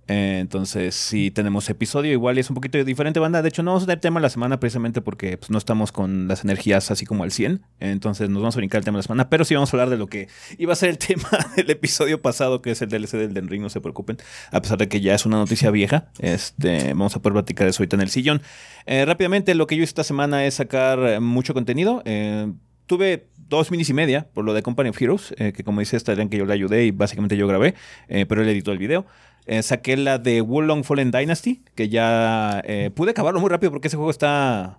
Entonces, 0.08 0.94
sí 0.94 1.30
tenemos 1.30 1.68
episodio. 1.68 2.12
Igual 2.12 2.38
es 2.38 2.50
un 2.50 2.54
poquito 2.54 2.82
diferente, 2.82 3.20
banda. 3.20 3.42
De 3.42 3.48
hecho, 3.48 3.62
no 3.62 3.72
vamos 3.72 3.84
a 3.84 3.86
tener 3.86 4.00
tema 4.00 4.20
la 4.20 4.30
semana 4.30 4.58
precisamente 4.58 5.00
porque 5.00 5.36
pues, 5.36 5.50
no 5.50 5.58
estamos 5.58 5.92
con 5.92 6.28
las 6.28 6.44
energías 6.44 6.90
así 6.90 7.06
como 7.06 7.24
al 7.24 7.30
100. 7.30 7.62
Entonces, 7.80 8.28
nos 8.30 8.42
vamos 8.42 8.56
a 8.56 8.58
brincar 8.58 8.78
el 8.78 8.84
tema 8.84 8.96
de 8.96 9.00
la 9.00 9.02
semana. 9.02 9.30
Pero 9.30 9.44
sí 9.44 9.54
vamos 9.54 9.72
a 9.72 9.76
hablar 9.76 9.90
de 9.90 9.98
lo 9.98 10.06
que 10.06 10.28
iba 10.58 10.72
a 10.72 10.76
ser 10.76 10.88
el 10.88 10.98
tema 10.98 11.28
del 11.56 11.70
episodio 11.70 12.20
pasado, 12.22 12.62
que 12.62 12.70
es 12.70 12.82
el 12.82 12.88
DLC 12.88 13.12
del 13.12 13.34
Den 13.34 13.48
Ring. 13.48 13.62
No 13.62 13.68
se 13.68 13.80
preocupen. 13.80 14.16
A 14.50 14.62
pesar 14.62 14.78
de 14.78 14.88
que 14.88 15.00
ya 15.00 15.14
es 15.14 15.26
una 15.26 15.36
noticia 15.36 15.70
vieja, 15.70 16.08
este, 16.18 16.88
vamos 16.88 17.14
a 17.14 17.22
poder 17.22 17.34
platicar 17.34 17.66
de 17.66 17.70
eso 17.70 17.82
ahorita 17.82 17.96
en 17.96 18.02
el 18.02 18.10
sillón. 18.10 18.42
Eh, 18.86 19.04
rápidamente, 19.04 19.54
lo 19.54 19.66
que 19.66 19.76
yo 19.76 19.82
hice 19.82 19.90
esta 19.90 20.04
semana 20.04 20.46
es 20.46 20.54
sacar 20.54 20.98
eh, 21.00 21.20
mucho 21.20 21.52
contenido. 21.52 22.02
Eh, 22.06 22.50
tuve 22.86 23.28
dos 23.36 23.70
minis 23.70 23.90
y 23.90 23.94
media 23.94 24.26
por 24.32 24.44
lo 24.44 24.54
de 24.54 24.62
Company 24.62 24.88
of 24.88 25.00
Heroes, 25.00 25.34
que 25.36 25.64
como 25.64 25.80
dice 25.80 25.96
esta 25.96 26.14
que 26.28 26.36
yo 26.36 26.46
le 26.46 26.52
ayudé 26.52 26.84
y 26.84 26.90
básicamente 26.90 27.36
yo 27.36 27.46
grabé, 27.46 27.74
pero 28.06 28.42
él 28.42 28.48
editó 28.48 28.72
el 28.72 28.78
video. 28.78 29.06
Eh, 29.50 29.62
saqué 29.62 29.96
la 29.96 30.18
de 30.18 30.42
Wulong 30.42 30.84
Fallen 30.84 31.10
Dynasty, 31.10 31.62
que 31.74 31.88
ya 31.88 32.60
eh, 32.66 32.90
pude 32.94 33.12
acabarlo 33.12 33.40
muy 33.40 33.48
rápido 33.48 33.72
porque 33.72 33.88
ese 33.88 33.96
juego 33.96 34.10
está 34.10 34.78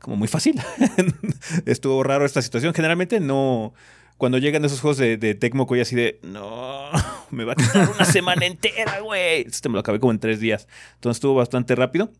como 0.00 0.16
muy 0.16 0.28
fácil. 0.28 0.60
Estuvo 1.66 2.02
raro 2.02 2.26
esta 2.26 2.42
situación. 2.42 2.74
Generalmente 2.74 3.20
no... 3.20 3.72
Cuando 4.18 4.36
llegan 4.36 4.64
esos 4.66 4.80
juegos 4.80 4.98
de, 4.98 5.16
de 5.16 5.34
Tecmo, 5.34 5.66
que 5.66 5.80
así 5.80 5.96
de, 5.96 6.20
no, 6.22 6.90
me 7.30 7.44
va 7.44 7.54
a 7.54 7.56
quitar 7.56 7.88
una 7.88 8.04
semana 8.04 8.44
entera, 8.44 9.00
güey. 9.00 9.46
Este 9.48 9.70
me 9.70 9.74
lo 9.74 9.80
acabé 9.80 9.98
como 9.98 10.12
en 10.12 10.18
tres 10.18 10.38
días. 10.40 10.68
Entonces 10.96 11.16
estuvo 11.16 11.34
bastante 11.34 11.74
rápido. 11.74 12.12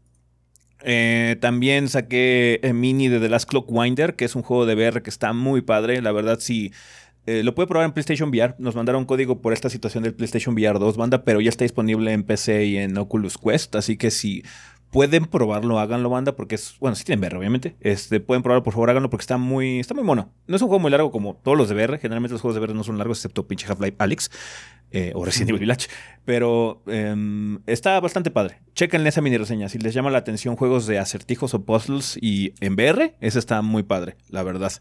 Eh, 0.84 1.37
también 1.40 1.90
saqué 1.90 2.58
mini 2.75 3.08
de 3.08 3.20
The 3.20 3.28
Last 3.28 3.49
Clockwinder, 3.50 4.16
que 4.16 4.25
es 4.25 4.34
un 4.34 4.42
juego 4.42 4.64
de 4.64 4.75
VR 4.75 5.02
que 5.02 5.11
está 5.11 5.34
muy 5.34 5.61
padre. 5.61 6.00
La 6.00 6.11
verdad, 6.11 6.38
sí. 6.40 6.72
Eh, 7.26 7.43
lo 7.43 7.55
puede 7.55 7.69
probar 7.69 7.87
en 7.87 7.93
PlayStation 7.93 8.31
VR. 8.31 8.55
Nos 8.59 8.75
mandaron 8.75 9.05
código 9.05 9.41
por 9.41 9.52
esta 9.52 9.71
situación 9.71 10.02
del 10.02 10.14
PlayStation 10.14 10.55
VR 10.55 10.79
2, 10.79 10.97
banda, 10.97 11.25
pero 11.25 11.41
ya 11.41 11.50
está 11.50 11.64
disponible 11.64 12.12
en 12.12 12.25
PC 12.25 12.64
y 12.64 12.79
en 12.79 12.97
Oculus 12.99 13.38
Quest. 13.38 13.76
Así 13.76 13.97
que 13.97 14.11
si 14.11 14.43
pueden 14.91 15.26
probarlo, 15.26 15.79
háganlo, 15.79 16.11
banda, 16.11 16.37
porque 16.37 16.57
es. 16.57 16.76
Bueno, 16.81 16.97
si 16.97 17.05
tienen 17.05 17.21
VR, 17.25 17.38
obviamente. 17.38 17.76
Este, 17.81 18.21
pueden 18.21 18.43
probarlo, 18.43 18.62
por 18.62 18.73
favor, 18.73 18.91
háganlo, 18.91 19.09
porque 19.09 19.23
está 19.23 19.38
muy, 19.38 19.81
está 19.81 19.95
muy 19.95 20.05
mono. 20.05 20.33
No 20.47 20.57
es 20.57 20.62
un 20.62 20.69
juego 20.69 20.81
muy 20.81 20.91
largo 20.91 21.11
como 21.11 21.35
todos 21.37 21.57
los 21.57 21.69
de 21.69 21.75
VR. 21.75 21.99
Generalmente 21.99 22.33
los 22.33 22.41
juegos 22.41 22.57
de 22.57 22.61
VR 22.61 22.75
no 22.75 22.85
son 22.85 22.99
largos, 22.99 23.19
excepto 23.19 23.47
pinche 23.47 23.67
Half-Life 23.67 23.97
Alyx 23.99 24.31
eh, 24.92 25.12
o 25.14 25.25
Resident 25.25 25.50
Evil 25.50 25.61
Village. 25.61 25.88
Pero 26.25 26.82
em, 26.87 27.58
está 27.66 27.99
bastante 27.99 28.30
padre. 28.30 28.58
Chequenle 28.75 29.08
esa 29.08 29.20
mini 29.20 29.38
reseña. 29.38 29.68
Si 29.68 29.78
les 29.78 29.94
llama 29.94 30.11
la 30.11 30.18
atención 30.18 30.54
juegos 30.54 30.87
de 30.87 30.99
acertijos 30.99 31.54
o 31.54 31.64
puzzles 31.64 32.16
y 32.20 32.54
en 32.61 32.75
VR, 32.75 33.16
ese 33.20 33.38
está 33.38 33.62
muy 33.62 33.82
padre, 33.82 34.16
la 34.28 34.42
verdad. 34.42 34.72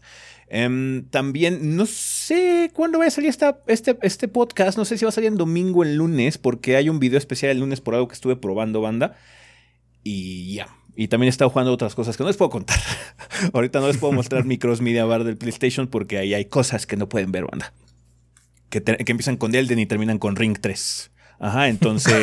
Em, 0.48 1.08
también 1.08 1.76
no 1.76 1.86
sé 1.86 2.70
cuándo 2.74 2.98
va 2.98 3.06
a 3.06 3.10
salir 3.10 3.30
esta, 3.30 3.60
este, 3.66 3.98
este 4.02 4.28
podcast. 4.28 4.78
No 4.78 4.84
sé 4.84 4.98
si 4.98 5.04
va 5.04 5.08
a 5.08 5.12
salir 5.12 5.28
en 5.28 5.36
domingo 5.36 5.80
o 5.80 5.84
en 5.84 5.96
lunes, 5.96 6.38
porque 6.38 6.76
hay 6.76 6.88
un 6.88 7.00
video 7.00 7.18
especial 7.18 7.50
el 7.50 7.60
lunes 7.60 7.80
por 7.80 7.94
algo 7.94 8.06
que 8.06 8.14
estuve 8.14 8.36
probando, 8.36 8.80
banda. 8.80 9.16
Y 10.04 10.54
ya. 10.54 10.68
Y 10.94 11.08
también 11.08 11.28
he 11.28 11.30
estado 11.30 11.50
jugando 11.50 11.72
otras 11.72 11.94
cosas 11.94 12.16
que 12.16 12.22
no 12.22 12.28
les 12.28 12.36
puedo 12.36 12.50
contar. 12.50 12.78
Ahorita 13.52 13.80
no 13.80 13.88
les 13.88 13.96
puedo 13.96 14.12
mostrar 14.12 14.44
mi 14.44 14.58
Cross 14.58 14.82
Media 14.82 15.06
Bar 15.06 15.24
del 15.24 15.38
PlayStation 15.38 15.88
porque 15.88 16.18
ahí 16.18 16.34
hay 16.34 16.44
cosas 16.44 16.86
que 16.86 16.96
no 16.96 17.08
pueden 17.08 17.32
ver, 17.32 17.46
banda 17.46 17.72
que, 18.72 18.80
te- 18.80 18.96
que 18.96 19.12
empiezan 19.12 19.36
con 19.36 19.54
Elden 19.54 19.78
y 19.78 19.86
terminan 19.86 20.18
con 20.18 20.34
Ring 20.34 20.58
3. 20.60 21.10
Ajá, 21.44 21.66
entonces. 21.68 22.14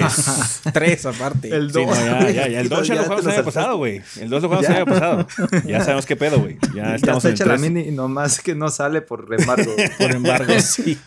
Tres 0.74 1.06
aparte. 1.06 1.53
El 1.53 1.74
sí, 1.74 1.79
no, 1.86 1.88
2. 1.88 1.98
ya, 2.06 2.32
ya, 2.32 2.48
ya. 2.48 2.60
El 2.62 2.70
2 2.70 2.88
ya 2.88 2.96
lo 2.96 3.03
jugamos 3.03 3.25
el 3.25 3.32
año 3.32 3.44
pasado, 3.44 3.75
güey. 3.77 4.01
El 4.20 4.29
2 4.29 4.41
lo 4.44 4.48
jugamos 4.48 4.68
el 4.70 4.74
Ya. 4.74 4.77
año 4.82 4.86
pasado. 4.86 5.27
Ya 5.65 5.79
sabemos 5.84 6.06
qué 6.06 6.15
pedo, 6.15 6.39
güey. 6.39 6.58
Ya 6.74 6.84
Ya 6.84 6.96
estamos 6.96 7.25
está 7.25 7.27
en 7.27 7.34
el 7.34 7.36
hecha 7.36 7.46
la 7.46 7.58
3. 7.58 7.62
mini, 7.72 7.91
nomás 7.91 8.39
que 8.39 8.56
no 8.56 8.70
sale 8.70 9.01
por 9.01 9.27
embargo. 9.38 9.75
Por 9.98 10.12
embargo, 10.12 10.53
sí. 10.62 10.98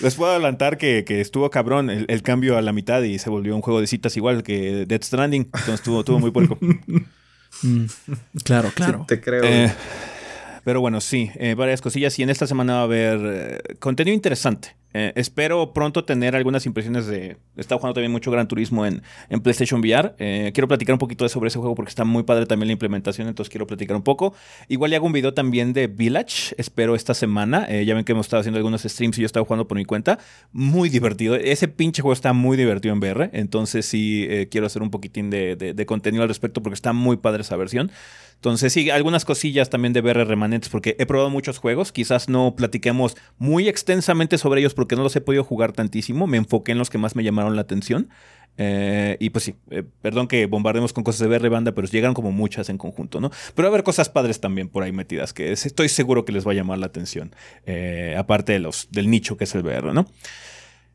Les 0.00 0.14
puedo 0.14 0.30
adelantar 0.30 0.78
que, 0.78 1.04
que 1.04 1.20
estuvo 1.20 1.50
cabrón 1.50 1.90
el, 1.90 2.04
el 2.08 2.22
cambio 2.22 2.56
a 2.56 2.62
la 2.62 2.72
mitad 2.72 3.02
y 3.02 3.18
se 3.18 3.30
volvió 3.30 3.54
un 3.56 3.62
juego 3.62 3.80
de 3.80 3.88
citas 3.88 4.16
igual 4.16 4.44
que 4.44 4.86
Death 4.86 5.02
Stranding. 5.02 5.42
Entonces 5.46 5.74
estuvo, 5.74 5.98
estuvo 6.00 6.20
muy 6.20 6.30
puerco. 6.30 6.56
Mm, 7.62 7.86
Claro, 8.44 8.70
claro. 8.74 9.04
Te 9.08 9.20
creo. 9.20 9.42
Eh, 9.42 9.72
pero 10.68 10.82
bueno, 10.82 11.00
sí, 11.00 11.30
eh, 11.36 11.54
varias 11.54 11.80
cosillas. 11.80 12.18
Y 12.18 12.22
en 12.22 12.28
esta 12.28 12.46
semana 12.46 12.74
va 12.74 12.80
a 12.80 12.82
haber 12.82 13.18
eh, 13.24 13.58
contenido 13.78 14.14
interesante. 14.14 14.76
Eh, 14.92 15.12
espero 15.16 15.72
pronto 15.72 16.04
tener 16.04 16.36
algunas 16.36 16.66
impresiones 16.66 17.06
de... 17.06 17.38
He 17.56 17.60
estado 17.60 17.78
jugando 17.78 17.94
también 17.94 18.12
mucho 18.12 18.30
Gran 18.30 18.48
Turismo 18.48 18.84
en, 18.84 19.00
en 19.30 19.40
PlayStation 19.40 19.80
VR. 19.80 20.14
Eh, 20.18 20.50
quiero 20.52 20.68
platicar 20.68 20.92
un 20.94 20.98
poquito 20.98 21.26
sobre 21.30 21.48
ese 21.48 21.58
juego 21.58 21.74
porque 21.74 21.88
está 21.88 22.04
muy 22.04 22.22
padre 22.24 22.44
también 22.44 22.66
la 22.68 22.72
implementación, 22.74 23.28
entonces 23.28 23.48
quiero 23.50 23.66
platicar 23.66 23.96
un 23.96 24.02
poco. 24.02 24.34
Igual 24.68 24.90
le 24.90 24.96
hago 24.96 25.06
un 25.06 25.12
video 25.12 25.32
también 25.32 25.72
de 25.72 25.86
Village, 25.86 26.54
espero 26.58 26.94
esta 26.94 27.14
semana. 27.14 27.64
Eh, 27.70 27.86
ya 27.86 27.94
ven 27.94 28.04
que 28.04 28.12
hemos 28.12 28.26
estado 28.26 28.40
haciendo 28.40 28.58
algunos 28.58 28.82
streams 28.82 29.16
y 29.16 29.22
yo 29.22 29.24
he 29.24 29.26
estado 29.26 29.46
jugando 29.46 29.66
por 29.66 29.78
mi 29.78 29.86
cuenta. 29.86 30.18
Muy 30.52 30.90
divertido. 30.90 31.34
Ese 31.34 31.68
pinche 31.68 32.02
juego 32.02 32.12
está 32.12 32.34
muy 32.34 32.58
divertido 32.58 32.92
en 32.94 33.00
VR, 33.00 33.30
entonces 33.32 33.86
sí 33.86 34.26
eh, 34.28 34.48
quiero 34.50 34.66
hacer 34.66 34.82
un 34.82 34.90
poquitín 34.90 35.30
de, 35.30 35.56
de- 35.56 35.72
de 35.72 35.86
contenido 35.86 36.22
al 36.24 36.28
respecto 36.28 36.62
porque 36.62 36.74
está 36.74 36.92
muy 36.92 37.16
padre 37.16 37.40
esa 37.40 37.56
versión. 37.56 37.90
Entonces, 38.38 38.72
sí, 38.72 38.88
algunas 38.90 39.24
cosillas 39.24 39.68
también 39.68 39.92
de 39.92 40.00
VR 40.00 40.24
remanentes, 40.24 40.68
porque 40.70 40.94
he 40.98 41.06
probado 41.06 41.28
muchos 41.28 41.58
juegos. 41.58 41.90
Quizás 41.90 42.28
no 42.28 42.54
platiquemos 42.56 43.16
muy 43.38 43.68
extensamente 43.68 44.38
sobre 44.38 44.60
ellos 44.60 44.74
porque 44.74 44.94
no 44.94 45.02
los 45.02 45.14
he 45.16 45.20
podido 45.20 45.42
jugar 45.42 45.72
tantísimo. 45.72 46.26
Me 46.28 46.36
enfoqué 46.36 46.70
en 46.72 46.78
los 46.78 46.88
que 46.88 46.98
más 46.98 47.16
me 47.16 47.24
llamaron 47.24 47.56
la 47.56 47.62
atención. 47.62 48.08
Eh, 48.60 49.16
y 49.20 49.30
pues 49.30 49.44
sí, 49.44 49.54
eh, 49.70 49.84
perdón 50.02 50.26
que 50.26 50.46
bombardemos 50.46 50.92
con 50.92 51.04
cosas 51.04 51.20
de 51.20 51.26
VR 51.28 51.48
banda, 51.48 51.72
pero 51.72 51.86
llegaron 51.86 52.14
como 52.14 52.32
muchas 52.32 52.68
en 52.68 52.78
conjunto, 52.78 53.20
¿no? 53.20 53.30
Pero 53.54 53.66
va 53.66 53.70
a 53.70 53.74
haber 53.74 53.84
cosas 53.84 54.08
padres 54.08 54.40
también 54.40 54.68
por 54.68 54.82
ahí 54.82 54.90
metidas 54.90 55.32
que 55.32 55.52
es- 55.52 55.64
estoy 55.66 55.88
seguro 55.88 56.24
que 56.24 56.32
les 56.32 56.44
va 56.46 56.50
a 56.52 56.54
llamar 56.54 56.78
la 56.78 56.86
atención. 56.86 57.34
eh, 57.66 58.14
aparte 58.18 58.52
de 58.52 58.58
los, 58.60 58.88
del 58.90 59.10
nicho 59.10 59.36
que 59.36 59.44
es 59.44 59.54
el 59.54 59.62
VR, 59.62 59.92
¿no? 59.92 60.06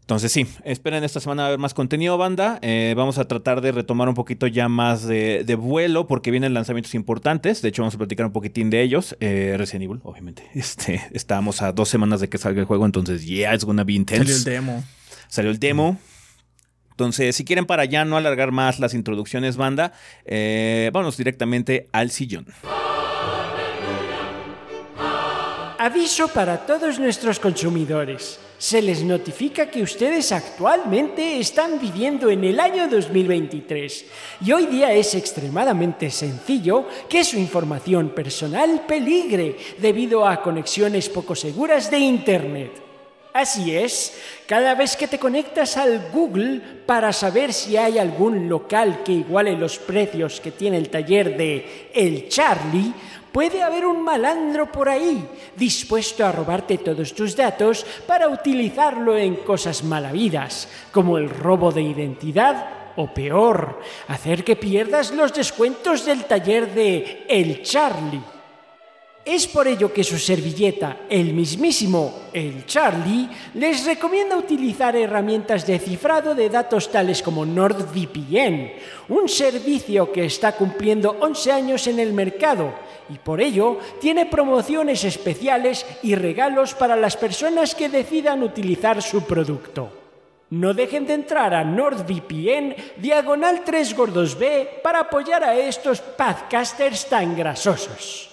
Entonces 0.03 0.33
sí, 0.33 0.45
esperen 0.65 1.05
esta 1.05 1.21
semana 1.21 1.47
a 1.47 1.49
ver 1.49 1.59
más 1.59 1.73
contenido, 1.73 2.17
banda. 2.17 2.59
Eh, 2.61 2.93
vamos 2.97 3.17
a 3.19 3.25
tratar 3.25 3.61
de 3.61 3.71
retomar 3.71 4.09
un 4.09 4.15
poquito 4.15 4.47
ya 4.47 4.67
más 4.67 5.07
de, 5.07 5.45
de 5.45 5.55
vuelo 5.55 6.07
porque 6.07 6.29
vienen 6.29 6.53
lanzamientos 6.53 6.93
importantes. 6.93 7.61
De 7.61 7.69
hecho, 7.69 7.83
vamos 7.83 7.95
a 7.95 7.99
platicar 7.99 8.25
un 8.25 8.33
poquitín 8.33 8.69
de 8.69 8.81
ellos. 8.81 9.15
Eh, 9.21 9.55
Resident 9.57 9.85
Evil, 9.85 10.01
obviamente. 10.03 10.43
Este, 10.53 11.01
estábamos 11.11 11.61
a 11.61 11.71
dos 11.71 11.87
semanas 11.87 12.19
de 12.19 12.27
que 12.27 12.37
salga 12.37 12.59
el 12.59 12.65
juego, 12.65 12.85
entonces 12.85 13.25
yeah, 13.25 13.53
it's 13.53 13.63
gonna 13.63 13.85
be 13.85 13.93
intense. 13.93 14.25
Salió 14.25 14.37
el 14.37 14.43
demo. 14.43 14.83
Salió 15.29 15.51
el 15.51 15.59
demo. 15.59 15.97
Entonces, 16.91 17.35
si 17.37 17.45
quieren 17.45 17.65
para 17.65 17.85
ya 17.85 18.03
no 18.03 18.17
alargar 18.17 18.51
más 18.51 18.79
las 18.79 18.93
introducciones, 18.93 19.55
banda, 19.55 19.93
eh, 20.25 20.89
vámonos 20.93 21.15
directamente 21.15 21.87
al 21.93 22.11
sillón. 22.11 22.45
Aviso 25.79 26.27
para 26.27 26.65
todos 26.65 26.99
nuestros 26.99 27.39
consumidores. 27.39 28.39
Se 28.63 28.81
les 28.81 29.03
notifica 29.03 29.69
que 29.69 29.83
ustedes 29.83 30.31
actualmente 30.31 31.37
están 31.37 31.81
viviendo 31.81 32.29
en 32.29 32.45
el 32.45 32.61
año 32.61 32.87
2023 32.87 34.05
y 34.39 34.53
hoy 34.53 34.67
día 34.67 34.93
es 34.93 35.15
extremadamente 35.15 36.09
sencillo 36.09 36.87
que 37.09 37.25
su 37.25 37.37
información 37.37 38.11
personal 38.15 38.85
peligre 38.87 39.57
debido 39.79 40.25
a 40.25 40.41
conexiones 40.41 41.09
poco 41.09 41.35
seguras 41.35 41.91
de 41.91 41.99
Internet. 41.99 42.92
Así 43.33 43.75
es, 43.75 44.15
cada 44.45 44.75
vez 44.75 44.95
que 44.95 45.07
te 45.07 45.17
conectas 45.17 45.75
al 45.77 46.11
Google 46.11 46.61
para 46.85 47.11
saber 47.11 47.51
si 47.51 47.75
hay 47.75 47.97
algún 47.97 48.47
local 48.47 49.01
que 49.03 49.11
iguale 49.11 49.57
los 49.57 49.79
precios 49.79 50.39
que 50.39 50.51
tiene 50.51 50.77
el 50.77 50.89
taller 50.89 51.35
de 51.35 51.89
El 51.95 52.29
Charlie, 52.29 52.93
puede 53.31 53.63
haber 53.63 53.87
un 53.87 54.03
malandro 54.03 54.71
por 54.71 54.87
ahí 54.87 55.27
dispuesto 55.55 56.23
a 56.23 56.31
robarte 56.31 56.77
todos 56.77 57.15
tus 57.15 57.35
datos 57.35 57.83
para 58.05 58.29
utilizarlo 58.29 59.17
en 59.17 59.37
cosas 59.37 59.83
malavidas, 59.83 60.67
como 60.91 61.17
el 61.17 61.27
robo 61.27 61.71
de 61.71 61.81
identidad 61.81 62.93
o 62.95 63.11
peor, 63.11 63.79
hacer 64.09 64.43
que 64.43 64.55
pierdas 64.55 65.11
los 65.11 65.33
descuentos 65.33 66.05
del 66.05 66.25
taller 66.25 66.71
de 66.71 67.25
El 67.27 67.63
Charlie. 67.63 68.21
Es 69.25 69.47
por 69.47 69.69
ello 69.69 69.93
que 69.93 70.03
su 70.03 70.19
servilleta, 70.19 70.97
el 71.09 71.33
mismísimo 71.33 72.23
El 72.33 72.65
Charlie, 72.65 73.29
les 73.53 73.85
recomienda 73.85 74.35
utilizar 74.35 74.97
herramientas 74.97 75.65
de 75.65 75.79
cifrado 75.79 76.35
de 76.35 76.49
datos 76.49 76.91
tales 76.91 77.21
como 77.21 77.45
NordVPN, 77.45 78.73
un 79.07 79.29
servicio 79.29 80.11
que 80.11 80.25
está 80.25 80.51
cumpliendo 80.57 81.15
11 81.21 81.51
años 81.53 81.87
en 81.87 81.99
el 81.99 82.11
mercado 82.11 82.73
y 83.09 83.17
por 83.17 83.39
ello 83.39 83.79
tiene 84.01 84.25
promociones 84.25 85.05
especiales 85.05 85.85
y 86.01 86.15
regalos 86.15 86.73
para 86.73 86.97
las 86.97 87.15
personas 87.15 87.75
que 87.75 87.87
decidan 87.87 88.43
utilizar 88.43 89.01
su 89.01 89.23
producto. 89.23 89.89
No 90.49 90.73
dejen 90.73 91.07
de 91.07 91.13
entrar 91.13 91.53
a 91.53 91.63
NordVPN 91.63 92.75
diagonal 92.97 93.63
3 93.63 93.95
gordos 93.95 94.37
B 94.37 94.81
para 94.83 94.99
apoyar 94.99 95.45
a 95.45 95.55
estos 95.55 96.01
podcasters 96.01 97.07
tan 97.07 97.37
grasosos. 97.37 98.32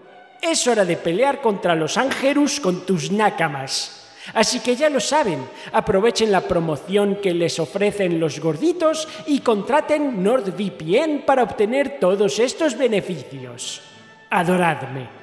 Es 0.41 0.67
hora 0.67 0.85
de 0.85 0.97
pelear 0.97 1.39
contra 1.39 1.75
los 1.75 1.97
ángerus 1.97 2.59
con 2.59 2.85
tus 2.85 3.11
nácamas. 3.11 4.01
Así 4.33 4.59
que 4.59 4.75
ya 4.75 4.89
lo 4.89 4.99
saben, 4.99 5.47
aprovechen 5.71 6.31
la 6.31 6.41
promoción 6.41 7.17
que 7.21 7.33
les 7.33 7.59
ofrecen 7.59 8.19
los 8.19 8.39
gorditos 8.39 9.07
y 9.27 9.39
contraten 9.39 10.23
NordVPN 10.23 11.23
para 11.25 11.43
obtener 11.43 11.99
todos 11.99 12.39
estos 12.39 12.77
beneficios. 12.77 13.81
Adoradme. 14.29 15.20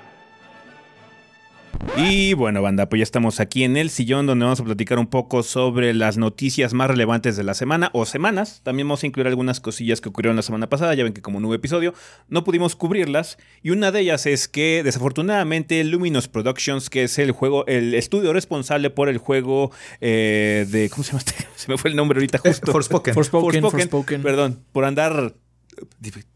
Y 1.96 2.34
bueno, 2.34 2.62
banda, 2.62 2.88
pues 2.88 3.00
ya 3.00 3.02
estamos 3.02 3.40
aquí 3.40 3.64
en 3.64 3.76
el 3.76 3.90
sillón 3.90 4.26
donde 4.26 4.44
vamos 4.44 4.60
a 4.60 4.64
platicar 4.64 4.98
un 4.98 5.06
poco 5.06 5.42
sobre 5.42 5.94
las 5.94 6.16
noticias 6.16 6.72
más 6.74 6.88
relevantes 6.88 7.36
de 7.36 7.44
la 7.44 7.54
semana 7.54 7.90
o 7.92 8.06
semanas. 8.06 8.60
También 8.62 8.86
vamos 8.86 9.02
a 9.02 9.06
incluir 9.06 9.26
algunas 9.26 9.60
cosillas 9.60 10.00
que 10.00 10.08
ocurrieron 10.08 10.36
la 10.36 10.42
semana 10.42 10.68
pasada. 10.68 10.94
Ya 10.94 11.04
ven 11.04 11.12
que 11.12 11.22
como 11.22 11.40
no 11.40 11.48
hubo 11.48 11.54
episodio, 11.54 11.94
no 12.28 12.44
pudimos 12.44 12.76
cubrirlas. 12.76 13.38
Y 13.62 13.70
una 13.70 13.90
de 13.90 14.00
ellas 14.00 14.26
es 14.26 14.48
que 14.48 14.82
desafortunadamente 14.84 15.82
Luminous 15.84 16.28
Productions, 16.28 16.90
que 16.90 17.04
es 17.04 17.18
el 17.18 17.32
juego, 17.32 17.66
el 17.66 17.94
estudio 17.94 18.32
responsable 18.32 18.90
por 18.90 19.08
el 19.08 19.18
juego 19.18 19.72
eh, 20.00 20.66
de. 20.70 20.90
¿Cómo 20.90 21.02
se 21.02 21.12
llama 21.12 21.24
este? 21.26 21.48
Se 21.56 21.70
me 21.70 21.78
fue 21.78 21.90
el 21.90 21.96
nombre 21.96 22.18
ahorita 22.18 22.38
justo. 22.38 22.70
Forspoken. 22.70 23.14
Forspoken, 23.14 23.62
Forspoken, 23.62 23.88
Forspoken. 23.88 24.22
Perdón, 24.22 24.60
por 24.72 24.84
andar. 24.84 25.34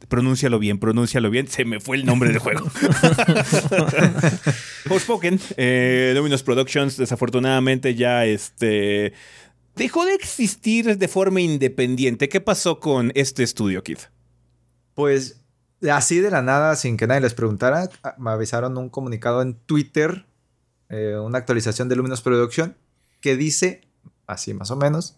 Pronúncialo 0.09 0.59
bien, 0.59 0.79
pronúncialo 0.79 1.31
bien. 1.31 1.49
Se 1.49 1.65
me 1.65 1.81
fue 1.81 1.97
el 1.97 2.05
nombre 2.07 2.29
del 2.31 2.39
juego. 2.39 2.69
Forspoken, 4.87 5.41
eh, 5.57 6.13
Luminous 6.15 6.43
Productions, 6.43 6.97
desafortunadamente 6.97 7.95
ya 7.95 8.25
este. 8.25 9.13
Dejó 9.77 10.05
de 10.05 10.15
existir 10.15 10.99
de 10.99 11.09
forma 11.09 11.41
independiente. 11.41 12.29
¿Qué 12.29 12.41
pasó 12.41 12.79
con 12.79 13.11
este 13.15 13.43
estudio, 13.43 13.83
Kid? 13.83 13.99
Pues 14.95 15.41
así 15.91 16.21
de 16.21 16.31
la 16.31 16.43
nada, 16.43 16.77
sin 16.77 16.97
que 16.99 17.07
nadie 17.07 17.23
les 17.23 17.33
preguntara, 17.35 17.89
a- 18.03 18.15
me 18.19 18.31
avisaron 18.31 18.77
un 18.77 18.91
comunicado 18.91 19.41
en 19.41 19.55
Twitter, 19.55 20.27
eh, 20.91 21.17
una 21.17 21.39
actualización 21.39 21.89
de 21.89 21.97
Luminous 21.97 22.21
Production, 22.21 22.77
que 23.23 23.37
dice, 23.37 23.81
así 24.27 24.53
más 24.53 24.71
o 24.71 24.77
menos, 24.77 25.17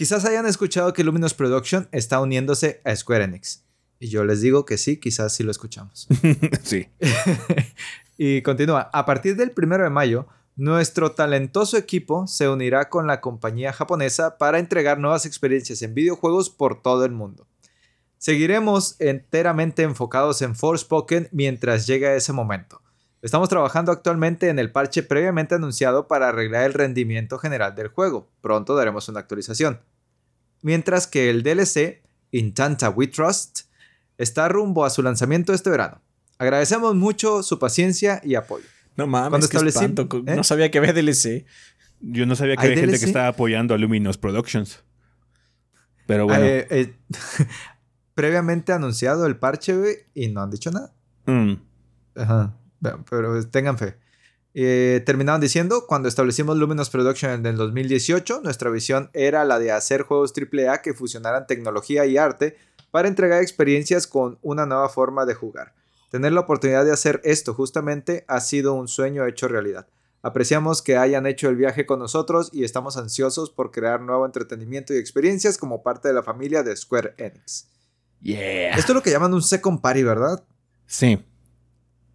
quizás 0.00 0.24
hayan 0.24 0.46
escuchado 0.46 0.94
que 0.94 1.04
Luminous 1.04 1.34
Production 1.34 1.86
está 1.92 2.22
uniéndose 2.22 2.80
a 2.86 2.96
Square 2.96 3.24
Enix. 3.24 3.66
Y 3.98 4.08
yo 4.08 4.24
les 4.24 4.40
digo 4.40 4.64
que 4.64 4.78
sí, 4.78 4.96
quizás 4.96 5.34
sí 5.34 5.42
lo 5.42 5.50
escuchamos. 5.50 6.08
sí. 6.62 6.88
y 8.16 8.40
continúa, 8.40 8.88
a 8.94 9.04
partir 9.04 9.36
del 9.36 9.50
primero 9.50 9.84
de 9.84 9.90
mayo, 9.90 10.26
nuestro 10.56 11.12
talentoso 11.12 11.76
equipo 11.76 12.26
se 12.26 12.48
unirá 12.48 12.88
con 12.88 13.06
la 13.06 13.20
compañía 13.20 13.74
japonesa 13.74 14.38
para 14.38 14.58
entregar 14.58 14.98
nuevas 14.98 15.26
experiencias 15.26 15.82
en 15.82 15.92
videojuegos 15.92 16.48
por 16.48 16.80
todo 16.80 17.04
el 17.04 17.12
mundo. 17.12 17.46
Seguiremos 18.16 18.96
enteramente 19.00 19.82
enfocados 19.82 20.40
en 20.40 20.56
Forspoken 20.56 21.28
mientras 21.30 21.86
llegue 21.86 22.16
ese 22.16 22.32
momento. 22.32 22.80
Estamos 23.20 23.50
trabajando 23.50 23.92
actualmente 23.92 24.48
en 24.48 24.58
el 24.58 24.72
parche 24.72 25.02
previamente 25.02 25.54
anunciado 25.54 26.08
para 26.08 26.30
arreglar 26.30 26.64
el 26.64 26.72
rendimiento 26.72 27.36
general 27.36 27.74
del 27.74 27.88
juego. 27.88 28.30
Pronto 28.40 28.74
daremos 28.74 29.10
una 29.10 29.20
actualización. 29.20 29.78
Mientras 30.62 31.06
que 31.06 31.30
el 31.30 31.42
DLC, 31.42 32.02
In 32.32 32.54
Tanta 32.54 32.90
We 32.90 33.06
Trust, 33.08 33.60
está 34.18 34.48
rumbo 34.48 34.84
a 34.84 34.90
su 34.90 35.02
lanzamiento 35.02 35.52
este 35.52 35.70
verano. 35.70 36.00
Agradecemos 36.38 36.94
mucho 36.94 37.42
su 37.42 37.58
paciencia 37.58 38.20
y 38.24 38.34
apoyo. 38.34 38.64
No 38.96 39.06
mames, 39.06 39.30
Cuando 39.30 39.46
establecí- 39.46 40.26
¿eh? 40.30 40.36
No 40.36 40.44
sabía 40.44 40.70
que 40.70 40.78
había 40.78 40.92
DLC. 40.92 41.44
Yo 42.00 42.26
no 42.26 42.34
sabía 42.36 42.56
que 42.56 42.62
¿Hay 42.62 42.72
había 42.72 42.80
gente 42.84 42.98
que 42.98 43.04
estaba 43.06 43.28
apoyando 43.28 43.74
a 43.74 43.78
Luminous 43.78 44.16
Productions. 44.18 44.82
Pero 46.06 46.24
bueno. 46.26 46.44
Eh, 46.44 46.66
eh, 46.70 46.94
previamente 48.14 48.72
anunciado 48.72 49.26
el 49.26 49.36
parche, 49.36 50.06
y 50.14 50.28
no 50.28 50.42
han 50.42 50.50
dicho 50.50 50.70
nada. 50.70 50.92
mm, 51.26 51.52
Ajá. 52.16 52.56
Pero 53.08 53.46
tengan 53.48 53.76
fe. 53.78 53.96
Eh, 54.52 55.02
terminaron 55.06 55.40
diciendo, 55.40 55.84
cuando 55.86 56.08
establecimos 56.08 56.56
Luminous 56.56 56.90
Production 56.90 57.30
en 57.30 57.46
el 57.46 57.56
2018, 57.56 58.40
nuestra 58.42 58.70
visión 58.70 59.10
era 59.12 59.44
la 59.44 59.58
de 59.58 59.70
hacer 59.70 60.02
juegos 60.02 60.32
AAA 60.36 60.82
que 60.82 60.94
fusionaran 60.94 61.46
tecnología 61.46 62.04
y 62.06 62.16
arte 62.18 62.56
para 62.90 63.08
entregar 63.08 63.42
experiencias 63.42 64.06
con 64.06 64.38
una 64.42 64.66
nueva 64.66 64.88
forma 64.88 65.24
de 65.24 65.34
jugar. 65.34 65.74
Tener 66.10 66.32
la 66.32 66.40
oportunidad 66.40 66.84
de 66.84 66.92
hacer 66.92 67.20
esto 67.22 67.54
justamente 67.54 68.24
ha 68.26 68.40
sido 68.40 68.74
un 68.74 68.88
sueño 68.88 69.24
hecho 69.26 69.46
realidad. 69.46 69.86
Apreciamos 70.22 70.82
que 70.82 70.96
hayan 70.96 71.24
hecho 71.26 71.48
el 71.48 71.56
viaje 71.56 71.86
con 71.86 72.00
nosotros 72.00 72.50
y 72.52 72.64
estamos 72.64 72.96
ansiosos 72.96 73.50
por 73.50 73.70
crear 73.70 74.02
nuevo 74.02 74.26
entretenimiento 74.26 74.92
y 74.92 74.98
experiencias 74.98 75.56
como 75.56 75.82
parte 75.82 76.08
de 76.08 76.14
la 76.14 76.22
familia 76.22 76.62
de 76.62 76.76
Square 76.76 77.14
Enix. 77.16 77.68
yeah. 78.20 78.70
Esto 78.72 78.92
es 78.92 78.96
lo 78.96 79.02
que 79.02 79.10
llaman 79.10 79.32
un 79.32 79.42
second 79.42 79.80
party, 79.80 80.02
¿verdad? 80.02 80.44
Sí. 80.86 81.24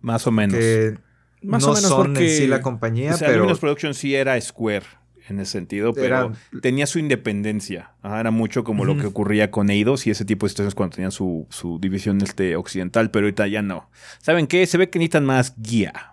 Más 0.02 0.28
o 0.28 0.32
menos. 0.32 0.60
Que 0.60 0.98
Más 1.46 1.64
no 1.64 1.72
o 1.72 1.74
menos 1.76 1.90
son 1.90 2.14
porque... 2.14 2.32
en 2.32 2.38
sí 2.42 2.48
la 2.48 2.62
compañía, 2.62 3.14
o 3.14 3.18
sea, 3.18 3.28
pero 3.28 3.40
Luminous 3.40 3.60
Productions 3.60 3.98
sí 3.98 4.16
era 4.16 4.40
Square 4.40 4.86
en 5.28 5.40
ese 5.40 5.54
sentido, 5.54 5.94
pero 5.94 6.34
tenía 6.62 6.86
su 6.86 7.00
independencia. 7.00 7.92
Ajá, 8.04 8.20
era 8.20 8.30
mucho 8.32 8.64
como 8.64 8.86
lo 8.86 8.96
que 8.98 9.08
ocurría 9.08 9.50
con 9.50 9.70
Eidos 9.72 10.06
y 10.06 10.12
ese 10.12 10.24
tipo 10.26 10.46
de 10.46 10.50
situaciones 10.50 10.76
cuando 10.76 10.96
tenían 10.96 11.12
su, 11.12 11.48
su 11.50 11.80
división 11.80 12.22
este, 12.22 12.56
occidental, 12.56 13.10
pero 13.10 13.26
ahorita 13.26 13.48
ya 13.48 13.62
no. 13.64 13.90
¿Saben 14.22 14.46
qué? 14.46 14.66
Se 14.68 14.78
ve 14.78 14.90
que 14.90 15.00
necesitan 15.00 15.26
más 15.26 15.56
guía. 15.58 16.12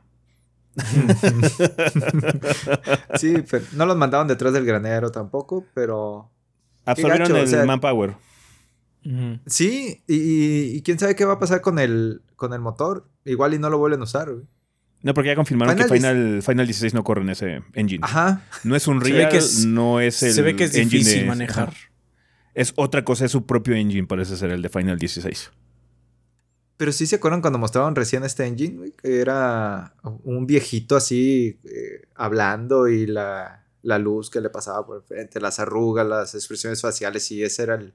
sí, 3.17 3.35
pero 3.51 3.65
no 3.75 3.87
los 3.87 3.97
mandaban 3.97 4.29
detrás 4.29 4.53
del 4.53 4.65
granero 4.65 5.11
tampoco, 5.11 5.67
pero 5.75 6.31
Absorbieron 6.85 7.29
gacho, 7.29 7.35
o 7.35 7.43
el 7.43 7.49
sea- 7.49 7.65
manpower. 7.65 8.15
Sí, 9.47 10.03
y, 10.07 10.15
y- 10.15 10.77
y 10.77 10.83
quién 10.83 10.99
sabe 10.99 11.17
qué 11.17 11.25
va 11.25 11.35
a 11.35 11.39
pasar 11.41 11.61
con 11.61 11.79
el, 11.81 12.23
con 12.37 12.53
el 12.53 12.61
motor. 12.61 13.09
Igual 13.25 13.53
y 13.55 13.59
no 13.59 13.69
lo 13.69 13.79
vuelven 13.79 14.01
a 14.01 14.05
usar. 14.05 14.31
güey. 14.33 14.45
No, 15.03 15.15
porque 15.15 15.29
ya 15.31 15.35
confirmaron 15.37 15.75
Final 15.75 15.89
que 15.89 15.95
Final, 15.97 16.43
Final 16.43 16.67
16 16.67 16.95
no 16.95 17.03
corre 17.05 17.23
en 17.23 17.31
ese 17.31 17.63
engine. 17.75 18.01
Ajá. 18.05 18.43
No 18.65 18.77
es 18.77 18.87
un 18.87 19.01
real, 19.01 19.31
que 19.31 19.39
es- 19.39 19.65
no 19.67 20.01
es 20.01 20.23
el 20.23 20.33
Se 20.33 20.43
ve 20.43 20.55
que 20.57 20.65
es 20.65 20.73
difícil 20.73 21.21
de- 21.23 21.27
manejar. 21.27 21.69
Ajá. 21.71 21.79
Es 22.55 22.73
otra 22.77 23.05
cosa, 23.05 23.25
es 23.25 23.33
su 23.33 23.47
propio 23.47 23.75
engine, 23.75 24.07
parece 24.07 24.37
ser 24.37 24.51
el 24.51 24.63
de 24.63 24.69
Final 24.69 24.99
16. 24.99 25.51
Pero 26.77 26.93
sí 26.93 27.07
se 27.07 27.17
acuerdan 27.17 27.41
cuando 27.41 27.59
mostraron 27.59 27.95
recién 27.95 28.25
este 28.25 28.45
engine, 28.47 28.77
güey, 28.77 28.93
que 28.93 29.21
era 29.21 29.95
un 30.25 30.47
viejito 30.47 30.97
así 30.97 31.59
eh, 31.65 32.03
hablando 32.15 32.89
y 32.89 33.07
la, 33.07 33.65
la 33.83 33.99
luz 33.99 34.31
que 34.31 34.41
le 34.41 34.51
pasaba 34.51 34.85
por 34.85 34.97
el 34.99 35.03
frente, 35.03 35.41
las 35.41 35.61
arrugas, 35.61 36.07
las 36.07 36.35
expresiones 36.35 36.81
faciales 36.81 37.31
y 37.31 37.43
ese 37.43 37.63
era 37.63 37.75
el- 37.77 37.95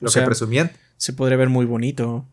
lo 0.00 0.08
O 0.08 0.10
sea, 0.10 0.22
que 0.22 0.26
presumían. 0.26 0.70
Se 0.96 1.12
podría 1.12 1.36
ver 1.36 1.48
muy 1.48 1.66
bonito. 1.66 2.26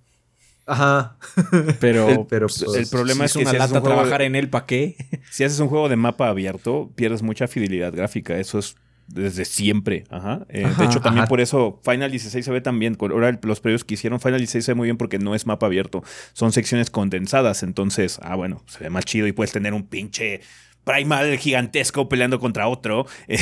Ajá. 0.66 1.18
Pero, 1.80 2.10
El- 2.10 2.26
Pero 2.28 2.48
pues, 2.48 2.64
pues, 2.66 2.78
el 2.78 2.88
problema 2.88 3.20
si 3.20 3.26
es 3.26 3.34
que 3.34 3.40
una 3.40 3.52
si 3.52 3.58
haces 3.58 3.70
lata 3.70 3.80
un 3.80 3.86
juego 3.86 3.96
trabajar 3.98 4.20
de- 4.22 4.26
en 4.28 4.36
él, 4.36 4.50
¿para 4.50 4.66
qué? 4.66 4.96
Si 5.32 5.44
haces 5.44 5.60
un 5.60 5.68
juego 5.68 5.90
de 5.90 5.96
mapa 5.96 6.28
abierto, 6.28 6.92
pierdes 6.96 7.22
mucha 7.22 7.48
fidelidad 7.48 7.94
gráfica. 7.94 8.38
Eso 8.40 8.60
es 8.60 8.76
desde 9.08 9.46
siempre. 9.46 10.06
Ajá. 10.10 10.48
Eh, 10.50 10.66
Ajá, 10.66 10.82
de 10.82 10.90
hecho, 10.90 11.00
también 11.02 11.24
ajá. 11.24 11.30
por 11.30 11.40
eso 11.40 11.80
Final 11.84 12.10
16 12.10 12.44
se 12.44 12.52
ve 12.52 12.62
tan 12.62 12.80
bien. 12.80 12.98
Ahora 13.00 13.38
los 13.44 13.60
previos 13.60 13.84
que 13.84 13.94
hicieron 13.94 14.20
Final 14.20 14.40
16 14.40 14.66
se 14.66 14.72
ve 14.72 14.76
muy 14.76 14.88
bien 14.88 14.98
porque 14.98 15.20
no 15.20 15.36
es 15.36 15.46
mapa 15.46 15.68
abierto. 15.68 16.04
Son 16.34 16.52
secciones 16.52 16.90
condensadas. 16.90 17.62
Entonces, 17.62 18.18
ah, 18.24 18.36
bueno, 18.36 18.64
se 18.68 18.80
ve 18.80 18.90
más 18.90 19.06
chido 19.06 19.28
y 19.28 19.32
puedes 19.34 19.52
tener 19.52 19.74
un 19.76 19.84
pinche 19.86 20.42
primal 20.84 21.38
gigantesco 21.38 22.10
peleando 22.10 22.40
contra 22.40 22.68
otro 22.68 23.06
eh, 23.28 23.38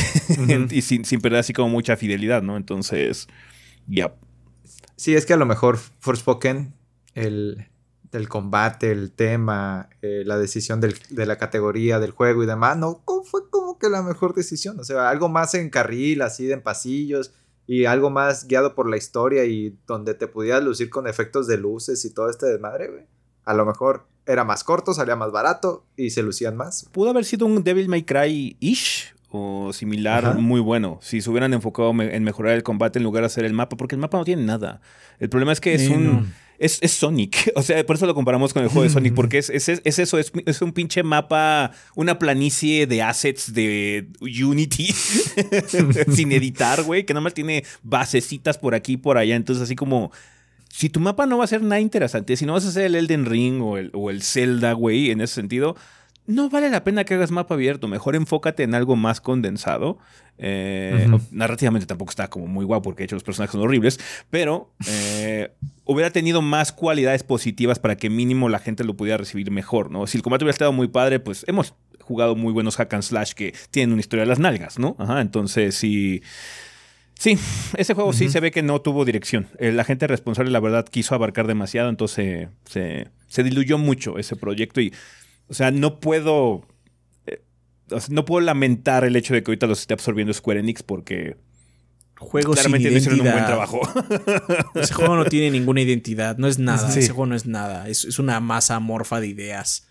y 0.71 0.81
sin, 0.81 1.05
sin 1.05 1.21
perder 1.21 1.39
así 1.39 1.53
como 1.53 1.69
mucha 1.69 1.95
fidelidad, 1.95 2.41
¿no? 2.41 2.57
Entonces, 2.57 3.27
ya. 3.87 4.13
Sí, 4.97 5.15
es 5.15 5.25
que 5.25 5.33
a 5.33 5.37
lo 5.37 5.45
mejor 5.45 5.77
Forspoken, 5.99 6.73
el, 7.15 7.67
el 8.11 8.29
combate, 8.29 8.91
el 8.91 9.11
tema, 9.11 9.89
eh, 10.01 10.23
la 10.25 10.37
decisión 10.37 10.79
del- 10.81 10.95
de 11.09 11.25
la 11.25 11.37
categoría 11.37 11.99
del 11.99 12.11
juego 12.11 12.43
y 12.43 12.45
demás, 12.47 12.77
no 12.77 13.03
fue 13.25 13.49
como 13.49 13.77
que 13.79 13.89
la 13.89 14.01
mejor 14.03 14.33
decisión. 14.35 14.79
O 14.79 14.83
sea, 14.83 15.09
algo 15.09 15.29
más 15.29 15.53
en 15.55 15.69
carril, 15.69 16.21
así 16.21 16.45
de 16.45 16.53
en 16.53 16.61
pasillos 16.61 17.31
y 17.65 17.85
algo 17.85 18.09
más 18.09 18.47
guiado 18.47 18.75
por 18.75 18.89
la 18.89 18.97
historia 18.97 19.45
y 19.45 19.77
donde 19.87 20.13
te 20.13 20.27
pudieras 20.27 20.63
lucir 20.63 20.89
con 20.89 21.07
efectos 21.07 21.47
de 21.47 21.57
luces 21.57 22.03
y 22.05 22.13
todo 22.13 22.29
este 22.29 22.45
desmadre, 22.47 22.89
güey. 22.89 23.03
A 23.45 23.53
lo 23.53 23.65
mejor 23.65 24.05
era 24.25 24.43
más 24.43 24.63
corto, 24.63 24.93
salía 24.93 25.15
más 25.15 25.31
barato 25.31 25.85
y 25.97 26.09
se 26.11 26.23
lucían 26.23 26.55
más. 26.55 26.87
Pudo 26.91 27.09
haber 27.09 27.25
sido 27.25 27.45
un 27.45 27.63
Devil 27.63 27.89
May 27.89 28.03
Cry-ish 28.03 29.13
o 29.31 29.71
similar 29.73 30.25
Ajá. 30.25 30.33
muy 30.37 30.61
bueno 30.61 30.99
si 31.01 31.19
se 31.21 31.29
hubieran 31.29 31.53
enfocado 31.53 31.91
me- 31.93 32.15
en 32.15 32.23
mejorar 32.23 32.53
el 32.53 32.63
combate 32.63 32.99
en 32.99 33.03
lugar 33.03 33.23
de 33.23 33.27
hacer 33.27 33.45
el 33.45 33.53
mapa, 33.53 33.75
porque 33.77 33.95
el 33.95 34.01
mapa 34.01 34.17
no 34.17 34.23
tiene 34.25 34.43
nada. 34.43 34.79
El 35.19 35.29
problema 35.29 35.51
es 35.51 35.59
que 35.59 35.73
es 35.73 35.81
Sí, 35.81 35.91
un... 35.93 36.05
no. 36.05 36.25
Es, 36.59 36.79
es 36.81 36.91
Sonic. 36.91 37.51
O 37.55 37.61
sea, 37.61 37.85
por 37.85 37.95
eso 37.95 38.05
lo 38.05 38.15
comparamos 38.15 38.53
con 38.53 38.63
el 38.63 38.69
juego 38.69 38.83
de 38.83 38.89
Sonic, 38.89 39.13
porque 39.13 39.37
es, 39.37 39.49
es, 39.49 39.69
es 39.69 39.99
eso, 39.99 40.17
es, 40.17 40.61
un 40.61 40.73
pinche 40.73 41.03
mapa, 41.03 41.71
una 41.95 42.19
planicie 42.19 42.87
de 42.87 43.01
assets 43.01 43.53
de 43.53 44.07
Unity 44.21 44.87
sin 46.13 46.31
editar, 46.31 46.83
güey, 46.83 47.05
que 47.05 47.13
nada 47.13 47.21
más 47.21 47.33
tiene 47.33 47.63
basecitas 47.83 48.57
por 48.57 48.75
aquí 48.75 48.93
y 48.93 48.97
por 48.97 49.17
allá. 49.17 49.35
Entonces, 49.35 49.63
así 49.63 49.75
como, 49.75 50.11
si 50.69 50.89
tu 50.89 50.99
mapa 50.99 51.25
no 51.25 51.37
va 51.37 51.43
a 51.43 51.47
ser 51.47 51.61
nada 51.61 51.79
interesante, 51.79 52.35
si 52.35 52.45
no 52.45 52.53
vas 52.53 52.65
a 52.65 52.69
hacer 52.69 52.85
el 52.85 52.95
Elden 52.95 53.25
Ring 53.25 53.61
o 53.61 53.77
el, 53.77 53.91
o 53.93 54.09
el 54.09 54.23
Zelda, 54.23 54.73
güey, 54.73 55.11
en 55.11 55.21
ese 55.21 55.35
sentido, 55.35 55.75
no 56.25 56.49
vale 56.49 56.69
la 56.69 56.83
pena 56.83 57.03
que 57.03 57.15
hagas 57.15 57.31
mapa 57.31 57.55
abierto. 57.55 57.87
Mejor 57.87 58.15
enfócate 58.15 58.63
en 58.63 58.75
algo 58.75 58.95
más 58.95 59.19
condensado. 59.19 59.97
Eh. 60.37 61.07
Narrativamente 61.31 61.85
tampoco 61.85 62.09
está 62.09 62.29
como 62.29 62.47
muy 62.47 62.65
guapo 62.65 62.83
porque 62.83 63.01
de 63.03 63.05
hecho 63.05 63.15
los 63.15 63.23
personajes 63.23 63.51
son 63.51 63.61
horribles, 63.61 63.99
pero 64.29 64.71
eh, 64.87 65.51
hubiera 65.85 66.09
tenido 66.11 66.41
más 66.41 66.71
cualidades 66.71 67.23
positivas 67.23 67.79
para 67.79 67.97
que 67.97 68.09
mínimo 68.09 68.49
la 68.49 68.59
gente 68.59 68.83
lo 68.83 68.95
pudiera 68.95 69.17
recibir 69.17 69.51
mejor, 69.51 69.91
¿no? 69.91 70.07
Si 70.07 70.17
el 70.17 70.23
combate 70.23 70.43
hubiera 70.43 70.53
estado 70.53 70.71
muy 70.73 70.87
padre, 70.87 71.19
pues 71.19 71.45
hemos 71.47 71.75
jugado 71.99 72.35
muy 72.35 72.51
buenos 72.51 72.77
hack 72.77 72.93
and 72.93 73.03
slash 73.03 73.33
que 73.33 73.53
tienen 73.69 73.93
una 73.93 73.99
historia 73.99 74.23
de 74.23 74.29
las 74.29 74.39
nalgas, 74.39 74.79
¿no? 74.79 74.95
Ajá, 74.99 75.21
entonces 75.21 75.75
sí. 75.75 76.23
Sí, 77.19 77.37
ese 77.77 77.93
juego 77.93 78.11
sí 78.11 78.27
se 78.27 78.39
ve 78.39 78.51
que 78.51 78.63
no 78.63 78.81
tuvo 78.81 79.05
dirección. 79.05 79.47
Eh, 79.59 79.71
la 79.71 79.83
gente 79.83 80.07
responsable, 80.07 80.51
la 80.51 80.59
verdad, 80.59 80.85
quiso 80.89 81.15
abarcar 81.15 81.47
demasiado, 81.47 81.89
entonces 81.89 82.49
se, 82.65 83.07
se 83.27 83.43
diluyó 83.43 83.77
mucho 83.77 84.17
ese 84.17 84.35
proyecto 84.35 84.81
y, 84.81 84.93
o 85.47 85.53
sea, 85.53 85.71
no 85.71 85.99
puedo, 85.99 86.67
eh, 87.25 87.41
o 87.91 87.99
sea, 87.99 88.13
no 88.13 88.25
puedo 88.25 88.41
lamentar 88.45 89.03
el 89.05 89.15
hecho 89.15 89.33
de 89.33 89.43
que 89.43 89.51
ahorita 89.51 89.67
los 89.67 89.81
esté 89.81 89.93
absorbiendo 89.93 90.33
Square 90.33 90.59
Enix 90.61 90.83
porque 90.83 91.37
Juegos 92.17 92.59
sin 92.59 92.71
claramente 92.71 92.91
no 92.91 92.97
hicieron 92.97 93.19
un 93.21 93.31
buen 93.31 93.45
trabajo. 93.45 93.81
Ese 94.75 94.93
juego 94.93 95.15
no 95.17 95.25
tiene 95.25 95.51
ninguna 95.51 95.81
identidad, 95.81 96.37
no 96.37 96.47
es 96.47 96.57
nada. 96.59 96.89
Sí. 96.89 96.99
Ese 96.99 97.09
juego 97.09 97.25
no 97.25 97.35
es 97.35 97.45
nada. 97.45 97.89
Es, 97.89 98.05
es 98.05 98.17
una 98.19 98.39
masa 98.39 98.75
amorfa 98.75 99.19
de 99.19 99.27
ideas. 99.27 99.87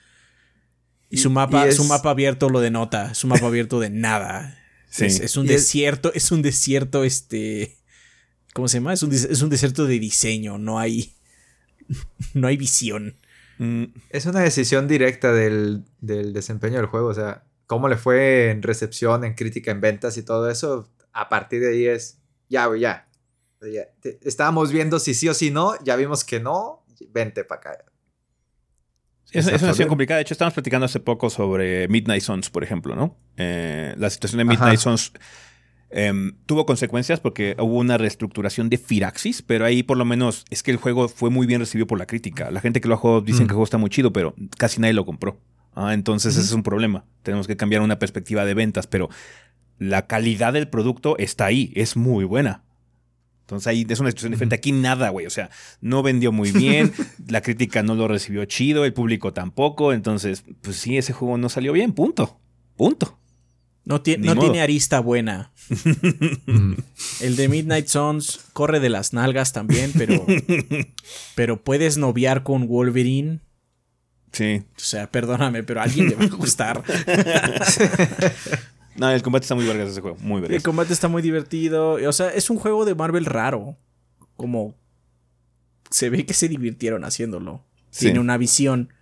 Y 1.11 1.19
su 1.19 1.29
mapa, 1.29 1.67
y 1.67 1.69
es- 1.71 1.77
su 1.77 1.85
mapa 1.85 2.11
abierto 2.11 2.49
lo 2.49 2.61
denota. 2.61 3.11
Es 3.12 3.23
un 3.25 3.31
mapa 3.31 3.47
abierto 3.47 3.81
de 3.81 3.91
nada. 3.91 4.59
Sí. 4.88 5.05
Es, 5.07 5.21
es 5.21 5.37
un 5.37 5.45
Y 5.45 5.49
desierto, 5.49 6.11
es 6.15 6.31
un 6.33 6.41
desierto, 6.41 7.05
este. 7.05 7.77
¿Cómo 8.55 8.69
se 8.69 8.79
llama? 8.79 8.95
Es 8.95 9.03
un, 9.03 9.12
es 9.12 9.43
un 9.43 9.51
desierto 9.51 9.85
de 9.87 9.99
diseño. 9.99 10.57
No 10.59 10.79
hay. 10.79 11.12
No 12.33 12.47
hay 12.49 12.57
visión. 12.57 13.17
Mm, 13.64 13.85
Es 14.11 14.27
una 14.27 14.40
decisión 14.40 14.88
directa 14.88 15.33
del, 15.33 15.85
del 16.01 16.33
desempeño 16.33 16.77
del 16.79 16.87
juego, 16.87 17.09
o 17.09 17.14
sea, 17.14 17.44
cómo 17.66 17.88
le 17.88 17.96
fue 17.96 18.51
en 18.51 18.62
recepción, 18.62 19.25
en 19.25 19.35
crítica, 19.35 19.70
en 19.70 19.81
ventas 19.81 20.16
y 20.16 20.22
todo 20.25 20.51
eso, 20.51 20.88
a 21.12 21.29
partir 21.29 21.61
de 21.61 21.68
ahí 21.70 21.87
es, 21.87 22.18
ya, 22.48 22.66
güey, 22.66 22.81
ya. 22.81 23.09
Ya, 23.62 23.85
te- 24.01 24.18
Estábamos 24.22 24.72
viendo 24.72 24.98
si 24.98 25.14
sí 25.14 25.29
o 25.29 25.35
si 25.35 25.53
no, 25.53 25.75
ya 25.85 25.94
vimos 25.94 26.25
que 26.25 26.40
no, 26.40 26.85
vente 27.11 27.44
para 27.44 27.61
acá. 27.61 27.85
Es, 29.31 29.46
es 29.46 29.48
una 29.48 29.59
situación 29.59 29.88
complicada. 29.88 30.16
De 30.18 30.22
hecho, 30.22 30.35
estábamos 30.35 30.55
platicando 30.55 30.85
hace 30.87 30.98
poco 31.01 31.31
sobre 31.31 31.87
Midnight 31.88 32.22
Suns, 32.22 32.51
por 32.51 32.64
ejemplo, 32.64 32.96
¿no? 32.96 33.16
Eh, 33.37 33.94
la 33.96 34.11
situación 34.11 34.38
de 34.38 34.44
Midnight 34.44 34.75
Ajá. 34.75 34.83
Suns 34.83 35.12
em, 35.93 36.33
tuvo 36.47 36.67
consecuencias 36.67 37.21
porque 37.21 37.55
hubo 37.59 37.79
una 37.79 37.99
reestructuración 37.99 38.69
de 38.71 38.79
Firaxis, 38.79 39.43
pero 39.43 39.65
ahí 39.65 39.83
por 39.83 39.97
lo 39.97 40.05
menos 40.05 40.45
es 40.51 40.63
que 40.63 40.71
el 40.71 40.77
juego 40.77 41.09
fue 41.09 41.31
muy 41.31 41.47
bien 41.47 41.61
recibido 41.61 41.87
por 41.87 41.99
la 41.99 42.07
crítica. 42.07 42.51
La 42.51 42.61
gente 42.61 42.81
que 42.81 42.89
lo 42.89 42.95
ha 42.95 42.99
jugado 42.99 43.21
dicen 43.21 43.45
Mm. 43.45 43.47
que 43.47 43.53
el 43.53 43.55
juego 43.55 43.65
está 43.65 43.79
muy 43.79 43.91
chido, 43.91 44.13
pero 44.13 44.35
casi 44.59 44.81
nadie 44.81 44.95
lo 44.95 45.05
compró. 45.05 45.39
Ah, 45.75 45.95
entonces 45.95 46.37
ese 46.37 46.45
es 46.47 46.53
un 46.53 46.63
problema. 46.63 47.05
Tenemos 47.23 47.47
que 47.47 47.57
cambiar 47.57 47.83
una 47.83 47.99
perspectiva 47.99 48.45
de 48.45 48.55
ventas, 48.55 48.87
pero 48.87 49.09
la 49.79 50.07
calidad 50.07 50.53
del 50.53 50.69
producto 50.69 51.17
está 51.19 51.47
ahí, 51.47 51.73
es 51.75 51.97
muy 51.97 52.25
buena. 52.25 52.63
Entonces 53.41 53.67
ahí 53.67 53.87
es 53.89 53.99
una 54.01 54.11
situación 54.11 54.33
diferente. 54.33 54.55
Aquí 54.55 54.73
nada, 54.73 55.09
güey. 55.11 55.27
O 55.27 55.31
sea, 55.31 55.51
no 55.81 56.03
vendió 56.03 56.31
muy 56.33 56.53
bien, 56.53 56.93
la 57.29 57.41
crítica 57.43 57.83
no 57.83 57.95
lo 57.95 58.07
recibió 58.09 58.45
chido, 58.45 58.85
el 58.85 58.93
público 58.93 59.33
tampoco. 59.33 59.93
Entonces, 59.93 60.45
pues 60.63 60.77
sí, 60.77 60.97
ese 60.97 61.13
juego 61.13 61.37
no 61.39 61.49
salió 61.49 61.73
bien, 61.73 61.93
punto. 61.93 62.39
Punto. 62.77 63.19
No, 63.85 64.01
ti- 64.01 64.16
no 64.16 64.37
tiene 64.38 64.61
arista 64.61 65.01
buena. 65.01 65.53
El 67.21 67.37
de 67.37 67.49
Midnight 67.49 67.88
Suns 67.88 68.40
corre 68.53 68.79
de 68.81 68.88
las 68.88 69.12
nalgas 69.12 69.53
también, 69.53 69.92
pero. 69.97 70.25
pero 71.35 71.62
puedes 71.62 71.99
noviar 71.99 72.42
con 72.42 72.68
Wolverine. 72.68 73.40
Sí. 74.33 74.62
O 74.77 74.81
sea, 74.81 75.11
perdóname, 75.11 75.62
pero 75.62 75.81
a 75.81 75.85
alguien 75.85 76.09
le 76.09 76.14
va 76.14 76.25
a 76.25 76.29
gustar. 76.29 76.83
No, 78.95 79.11
el 79.11 79.23
combate 79.23 79.45
está 79.45 79.55
muy 79.55 79.64
vergas 79.64 79.88
ese 79.88 80.03
juego. 80.03 80.18
Muy 80.21 80.45
El 80.45 80.62
combate 80.62 80.92
está 80.92 81.09
muy 81.09 81.23
divertido. 81.23 81.92
O 81.95 82.12
sea, 82.12 82.29
es 82.29 82.51
un 82.51 82.59
juego 82.59 82.85
de 82.85 82.95
Marvel 82.95 83.25
raro. 83.25 83.77
Como. 84.37 84.75
Se 85.90 86.11
ve 86.11 86.27
que 86.27 86.35
se 86.35 86.47
divirtieron 86.49 87.03
haciéndolo. 87.05 87.64
Sí. 87.90 88.07
Tiene 88.07 88.21
una 88.21 88.37
visión. 88.37 88.92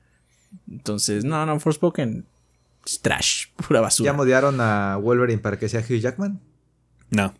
Entonces, 0.70 1.24
no, 1.24 1.44
no, 1.44 1.58
Forspoken. 1.58 2.24
Trash, 3.02 3.46
pura 3.68 3.80
basura. 3.80 4.10
¿Ya 4.10 4.16
modiaron 4.16 4.60
a 4.60 4.96
Wolverine 4.96 5.40
para 5.40 5.58
que 5.58 5.68
sea 5.68 5.80
Hugh 5.80 5.98
Jackman? 5.98 6.40
No. 7.10 7.34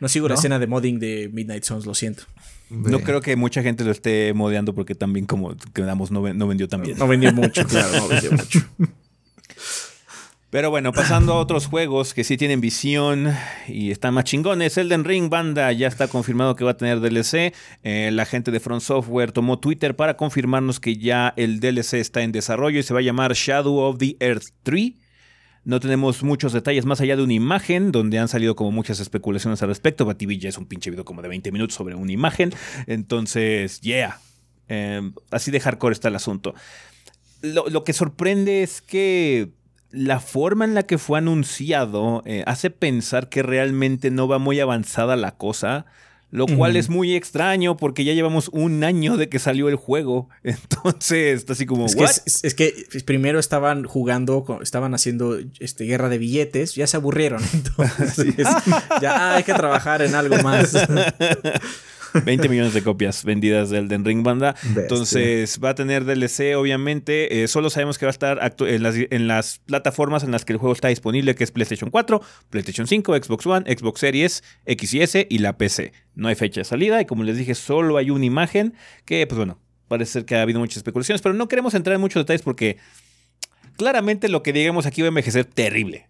no 0.00 0.08
sigo 0.08 0.28
la 0.28 0.34
escena 0.34 0.58
de 0.58 0.66
modding 0.66 0.98
de 0.98 1.30
Midnight 1.32 1.64
Suns, 1.64 1.86
lo 1.86 1.94
siento. 1.94 2.24
No 2.70 3.00
creo 3.00 3.20
que 3.20 3.34
mucha 3.34 3.62
gente 3.62 3.84
lo 3.84 3.90
esté 3.90 4.32
modeando 4.32 4.74
porque 4.74 4.94
también 4.94 5.26
como 5.26 5.56
quedamos 5.72 6.10
no, 6.12 6.32
no 6.32 6.46
vendió 6.46 6.68
tan 6.68 6.82
bien. 6.82 6.96
No 6.98 7.08
vendió 7.08 7.32
mucho, 7.32 7.64
claro, 7.68 7.88
no 7.98 8.08
vendió 8.08 8.32
mucho. 8.32 8.60
Pero 10.50 10.68
bueno, 10.68 10.90
pasando 10.90 11.34
a 11.34 11.36
otros 11.36 11.66
juegos 11.66 12.12
que 12.12 12.24
sí 12.24 12.36
tienen 12.36 12.60
visión 12.60 13.32
y 13.68 13.92
están 13.92 14.14
más 14.14 14.24
chingones. 14.24 14.76
Elden 14.76 15.04
Ring 15.04 15.30
Banda 15.30 15.70
ya 15.70 15.86
está 15.86 16.08
confirmado 16.08 16.56
que 16.56 16.64
va 16.64 16.72
a 16.72 16.76
tener 16.76 16.98
DLC. 16.98 17.54
Eh, 17.84 18.10
la 18.12 18.24
gente 18.24 18.50
de 18.50 18.58
Front 18.58 18.82
Software 18.82 19.30
tomó 19.30 19.60
Twitter 19.60 19.94
para 19.94 20.16
confirmarnos 20.16 20.80
que 20.80 20.96
ya 20.96 21.32
el 21.36 21.60
DLC 21.60 21.94
está 21.94 22.22
en 22.22 22.32
desarrollo 22.32 22.80
y 22.80 22.82
se 22.82 22.92
va 22.92 22.98
a 22.98 23.02
llamar 23.02 23.32
Shadow 23.34 23.76
of 23.78 23.98
the 23.98 24.16
Earth 24.18 24.48
3. 24.64 24.94
No 25.62 25.78
tenemos 25.78 26.24
muchos 26.24 26.52
detalles 26.52 26.84
más 26.84 27.00
allá 27.00 27.16
de 27.16 27.22
una 27.22 27.34
imagen, 27.34 27.92
donde 27.92 28.18
han 28.18 28.26
salido 28.26 28.56
como 28.56 28.72
muchas 28.72 28.98
especulaciones 28.98 29.62
al 29.62 29.68
respecto. 29.68 30.04
Bativi 30.04 30.38
ya 30.38 30.48
es 30.48 30.58
un 30.58 30.66
pinche 30.66 30.90
video 30.90 31.04
como 31.04 31.22
de 31.22 31.28
20 31.28 31.52
minutos 31.52 31.76
sobre 31.76 31.94
una 31.94 32.10
imagen. 32.10 32.52
Entonces, 32.88 33.80
yeah. 33.82 34.18
Eh, 34.66 35.12
así 35.30 35.52
de 35.52 35.60
hardcore 35.60 35.92
está 35.92 36.08
el 36.08 36.16
asunto. 36.16 36.56
Lo, 37.40 37.68
lo 37.68 37.84
que 37.84 37.92
sorprende 37.92 38.64
es 38.64 38.82
que 38.82 39.59
la 39.92 40.20
forma 40.20 40.64
en 40.64 40.74
la 40.74 40.84
que 40.84 40.98
fue 40.98 41.18
anunciado 41.18 42.22
eh, 42.24 42.44
hace 42.46 42.70
pensar 42.70 43.28
que 43.28 43.42
realmente 43.42 44.10
no 44.10 44.28
va 44.28 44.38
muy 44.38 44.60
avanzada 44.60 45.16
la 45.16 45.32
cosa. 45.32 45.86
Lo 46.32 46.46
cual 46.46 46.76
es 46.76 46.88
muy 46.88 47.16
extraño 47.16 47.76
porque 47.76 48.04
ya 48.04 48.12
llevamos 48.12 48.50
un 48.52 48.84
año 48.84 49.16
de 49.16 49.28
que 49.28 49.40
salió 49.40 49.68
el 49.68 49.74
juego. 49.74 50.28
Entonces, 50.44 51.40
está 51.40 51.54
así 51.54 51.66
como, 51.66 51.86
Es 51.86 51.96
que, 51.96 52.02
¿what? 52.02 52.10
es, 52.24 52.44
es 52.44 52.54
que 52.54 52.72
primero 53.04 53.40
estaban 53.40 53.82
jugando, 53.82 54.60
estaban 54.62 54.94
haciendo 54.94 55.38
este, 55.58 55.84
guerra 55.84 56.08
de 56.08 56.18
billetes, 56.18 56.76
ya 56.76 56.86
se 56.86 56.96
aburrieron. 56.96 57.42
Entonces, 57.52 58.36
ya 59.02 59.32
ah, 59.32 59.36
hay 59.36 59.42
que 59.42 59.54
trabajar 59.54 60.02
en 60.02 60.14
algo 60.14 60.36
más. 60.36 60.72
20 62.24 62.48
millones 62.48 62.74
de 62.74 62.82
copias 62.82 63.24
vendidas 63.24 63.70
del 63.70 63.84
Elden 63.84 64.04
Ring 64.04 64.22
Banda. 64.22 64.54
Bestia. 64.62 64.82
Entonces 64.82 65.60
va 65.62 65.70
a 65.70 65.74
tener 65.74 66.04
DLC, 66.04 66.54
obviamente. 66.56 67.42
Eh, 67.42 67.48
solo 67.48 67.70
sabemos 67.70 67.98
que 67.98 68.06
va 68.06 68.10
a 68.10 68.12
estar 68.12 68.38
actu- 68.40 68.68
en 68.68 68.82
las, 68.82 68.94
en 68.96 69.26
las 69.28 69.58
plataformas 69.66 70.22
en 70.24 70.30
las 70.30 70.44
que 70.44 70.52
el 70.52 70.58
juego 70.58 70.72
está 70.72 70.88
disponible, 70.88 71.34
que 71.34 71.44
es 71.44 71.50
PlayStation 71.50 71.90
4, 71.90 72.20
PlayStation 72.50 72.86
5, 72.86 73.14
Xbox 73.22 73.46
One, 73.46 73.76
Xbox 73.76 74.00
Series, 74.00 74.42
X 74.66 74.94
y 74.94 75.02
S 75.02 75.26
y 75.30 75.38
la 75.38 75.56
PC. 75.56 75.92
No 76.14 76.28
hay 76.28 76.34
fecha 76.34 76.60
de 76.60 76.64
salida 76.64 77.00
y 77.00 77.06
como 77.06 77.22
les 77.22 77.36
dije, 77.36 77.54
solo 77.54 77.96
hay 77.96 78.10
una 78.10 78.24
imagen 78.24 78.74
que, 79.04 79.26
pues 79.26 79.36
bueno, 79.36 79.58
parece 79.88 80.12
ser 80.12 80.24
que 80.24 80.36
ha 80.36 80.42
habido 80.42 80.60
muchas 80.60 80.76
especulaciones, 80.78 81.22
pero 81.22 81.34
no 81.34 81.48
queremos 81.48 81.74
entrar 81.74 81.94
en 81.94 82.00
muchos 82.00 82.22
detalles 82.22 82.42
porque 82.42 82.76
claramente 83.76 84.28
lo 84.28 84.42
que 84.42 84.52
digamos 84.52 84.86
aquí 84.86 85.02
va 85.02 85.06
a 85.06 85.08
envejecer 85.08 85.44
terrible. 85.44 86.06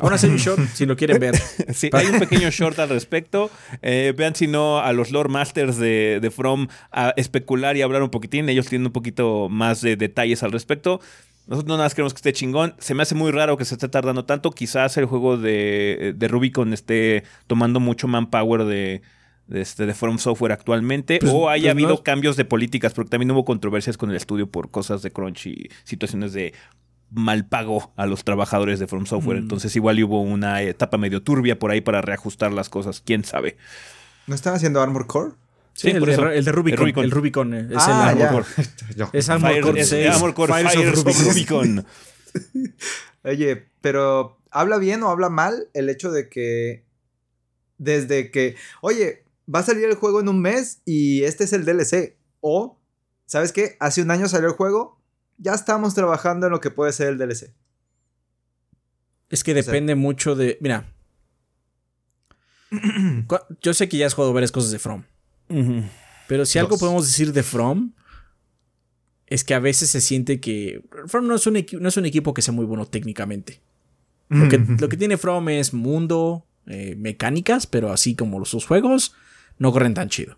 Aún 0.00 0.12
así, 0.12 0.26
un 0.26 0.36
short, 0.38 0.60
si 0.74 0.86
lo 0.86 0.96
quieren 0.96 1.18
ver. 1.20 1.34
Sí, 1.74 1.90
hay 1.92 2.06
un 2.06 2.18
pequeño 2.18 2.50
short 2.50 2.78
al 2.78 2.88
respecto. 2.88 3.50
Eh, 3.82 4.12
vean 4.16 4.34
si 4.34 4.46
no 4.46 4.78
a 4.80 4.92
los 4.92 5.10
lore 5.10 5.28
masters 5.28 5.76
de, 5.76 6.18
de 6.20 6.30
From 6.30 6.68
a 6.92 7.12
especular 7.16 7.76
y 7.76 7.82
hablar 7.82 8.02
un 8.02 8.10
poquitín. 8.10 8.48
Ellos 8.48 8.66
tienen 8.66 8.86
un 8.86 8.92
poquito 8.92 9.48
más 9.48 9.80
de 9.80 9.96
detalles 9.96 10.42
al 10.42 10.52
respecto. 10.52 11.00
Nosotros 11.46 11.68
no 11.68 11.74
nada 11.74 11.86
más 11.86 11.94
queremos 11.94 12.12
que 12.14 12.18
esté 12.18 12.32
chingón. 12.32 12.74
Se 12.78 12.94
me 12.94 13.02
hace 13.02 13.14
muy 13.14 13.32
raro 13.32 13.56
que 13.56 13.64
se 13.64 13.74
esté 13.74 13.88
tardando 13.88 14.24
tanto. 14.24 14.50
Quizás 14.52 14.96
el 14.98 15.06
juego 15.06 15.36
de, 15.36 16.14
de 16.16 16.28
Rubicon 16.28 16.72
esté 16.72 17.24
tomando 17.48 17.80
mucho 17.80 18.06
manpower 18.06 18.64
de, 18.64 19.02
de, 19.48 19.60
este, 19.60 19.84
de 19.86 19.94
From 19.94 20.18
Software 20.18 20.52
actualmente. 20.52 21.18
Pues- 21.18 21.32
o 21.34 21.48
haya 21.48 21.64
pues 21.64 21.70
habido 21.72 21.88
no- 21.88 22.02
cambios 22.04 22.36
de 22.36 22.44
políticas, 22.44 22.92
porque 22.94 23.10
también 23.10 23.30
hubo 23.32 23.44
controversias 23.44 23.96
con 23.96 24.10
el 24.10 24.16
estudio 24.16 24.48
por 24.48 24.70
cosas 24.70 25.02
de 25.02 25.10
crunch 25.10 25.46
y 25.46 25.68
situaciones 25.82 26.32
de 26.34 26.54
mal 27.10 27.46
pago 27.46 27.92
a 27.96 28.06
los 28.06 28.24
trabajadores 28.24 28.78
de 28.78 28.86
From 28.86 29.06
Software. 29.06 29.38
Mm. 29.38 29.42
Entonces 29.42 29.74
igual 29.76 30.02
hubo 30.02 30.22
una 30.22 30.62
etapa 30.62 30.96
medio 30.98 31.22
turbia 31.22 31.58
por 31.58 31.70
ahí 31.70 31.80
para 31.80 32.00
reajustar 32.02 32.52
las 32.52 32.68
cosas. 32.68 33.00
¿Quién 33.04 33.24
sabe? 33.24 33.56
¿No 34.26 34.34
están 34.34 34.54
haciendo 34.54 34.80
Armor 34.80 35.06
Core? 35.06 35.32
Sí, 35.74 35.88
Sí, 35.88 35.90
el, 35.90 35.98
por 36.00 36.08
de, 36.08 36.14
eso. 36.14 36.30
el 36.30 36.44
de 36.44 36.52
Rubicon. 36.52 36.88
El 36.88 37.04
El 37.04 37.10
Rubicon. 37.10 37.54
Eh, 37.54 37.68
es 37.70 37.76
ah, 37.78 38.10
el 38.12 38.18
ya. 38.18 38.28
Armor 38.28 38.44
Core. 38.44 39.08
Es 39.18 39.28
Armor 39.30 39.50
Fire- 39.50 39.62
Core 39.62 39.80
es- 39.80 39.88
6. 39.88 40.06
Armor 40.14 40.34
Core 40.34 40.52
Fires 40.54 40.72
Fires 40.72 40.98
of 40.98 41.06
of 41.06 41.26
Rubicon. 41.26 41.76
Rubicon. 41.76 41.86
Oye, 43.24 43.66
pero 43.80 44.38
¿habla 44.50 44.78
bien 44.78 45.02
o 45.02 45.08
habla 45.10 45.28
mal 45.30 45.68
el 45.74 45.88
hecho 45.88 46.10
de 46.10 46.28
que 46.28 46.84
desde 47.78 48.30
que, 48.30 48.56
oye, 48.82 49.24
va 49.52 49.60
a 49.60 49.62
salir 49.64 49.84
el 49.84 49.94
juego 49.94 50.20
en 50.20 50.28
un 50.28 50.40
mes 50.42 50.80
y 50.84 51.24
este 51.24 51.44
es 51.44 51.52
el 51.52 51.64
DLC? 51.64 52.16
O, 52.40 52.78
¿sabes 53.26 53.52
qué? 53.52 53.76
Hace 53.80 54.02
un 54.02 54.10
año 54.10 54.28
salió 54.28 54.48
el 54.48 54.54
juego, 54.54 54.99
ya 55.40 55.52
estamos 55.54 55.94
trabajando 55.94 56.46
en 56.46 56.52
lo 56.52 56.60
que 56.60 56.70
puede 56.70 56.92
ser 56.92 57.08
el 57.08 57.18
DLC. 57.18 57.52
Es 59.28 59.42
que 59.44 59.52
sea- 59.52 59.62
depende 59.62 59.94
mucho 59.94 60.34
de. 60.36 60.58
Mira. 60.60 60.92
Yo 63.62 63.74
sé 63.74 63.88
que 63.88 63.96
ya 63.96 64.06
has 64.06 64.14
jugado 64.14 64.32
varias 64.32 64.52
cosas 64.52 64.70
de 64.70 64.78
From. 64.78 65.04
Pero 66.28 66.46
si 66.46 66.58
algo 66.58 66.78
podemos 66.78 67.06
decir 67.06 67.32
de 67.32 67.42
From. 67.42 67.92
Es 69.26 69.44
que 69.44 69.54
a 69.54 69.60
veces 69.60 69.90
se 69.90 70.00
siente 70.00 70.40
que. 70.40 70.82
From 71.06 71.26
no 71.28 71.36
es 71.36 71.46
un, 71.46 71.64
no 71.80 71.88
es 71.88 71.96
un 71.96 72.06
equipo 72.06 72.34
que 72.34 72.42
sea 72.42 72.52
muy 72.52 72.64
bueno 72.64 72.86
técnicamente. 72.86 73.60
Lo 74.28 74.48
que, 74.48 74.58
lo 74.58 74.88
que 74.88 74.96
tiene 74.96 75.16
From 75.18 75.48
es 75.48 75.72
mundo, 75.74 76.46
eh, 76.66 76.94
mecánicas, 76.96 77.66
pero 77.66 77.92
así 77.92 78.14
como 78.14 78.44
sus 78.44 78.64
juegos, 78.64 79.14
no 79.58 79.72
corren 79.72 79.94
tan 79.94 80.08
chido. 80.08 80.36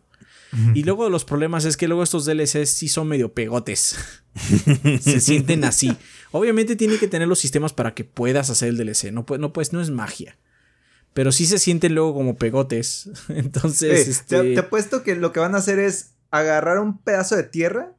Y 0.74 0.82
luego 0.84 1.08
los 1.08 1.24
problemas 1.24 1.64
es 1.64 1.76
que 1.76 1.88
luego 1.88 2.02
estos 2.02 2.24
DLCs 2.26 2.68
sí 2.68 2.88
son 2.88 3.08
medio 3.08 3.32
pegotes. 3.32 3.96
Se 5.00 5.20
sienten 5.20 5.64
así. 5.64 5.96
Obviamente 6.30 6.76
tiene 6.76 6.98
que 6.98 7.08
tener 7.08 7.28
los 7.28 7.38
sistemas 7.38 7.72
para 7.72 7.94
que 7.94 8.04
puedas 8.04 8.50
hacer 8.50 8.68
el 8.70 8.76
DLC. 8.76 9.12
No, 9.12 9.24
no, 9.38 9.52
pues, 9.52 9.72
no 9.72 9.80
es 9.80 9.90
magia. 9.90 10.38
Pero 11.14 11.30
sí 11.30 11.44
se 11.44 11.58
sienten 11.58 11.94
luego 11.94 12.14
como 12.14 12.36
pegotes. 12.36 13.10
Entonces, 13.28 14.08
este, 14.08 14.40
te, 14.42 14.54
te 14.54 14.60
apuesto 14.60 15.02
que 15.02 15.14
lo 15.14 15.32
que 15.32 15.40
van 15.40 15.54
a 15.54 15.58
hacer 15.58 15.78
es 15.78 16.12
agarrar 16.30 16.78
un 16.78 16.98
pedazo 16.98 17.36
de 17.36 17.42
tierra 17.42 17.92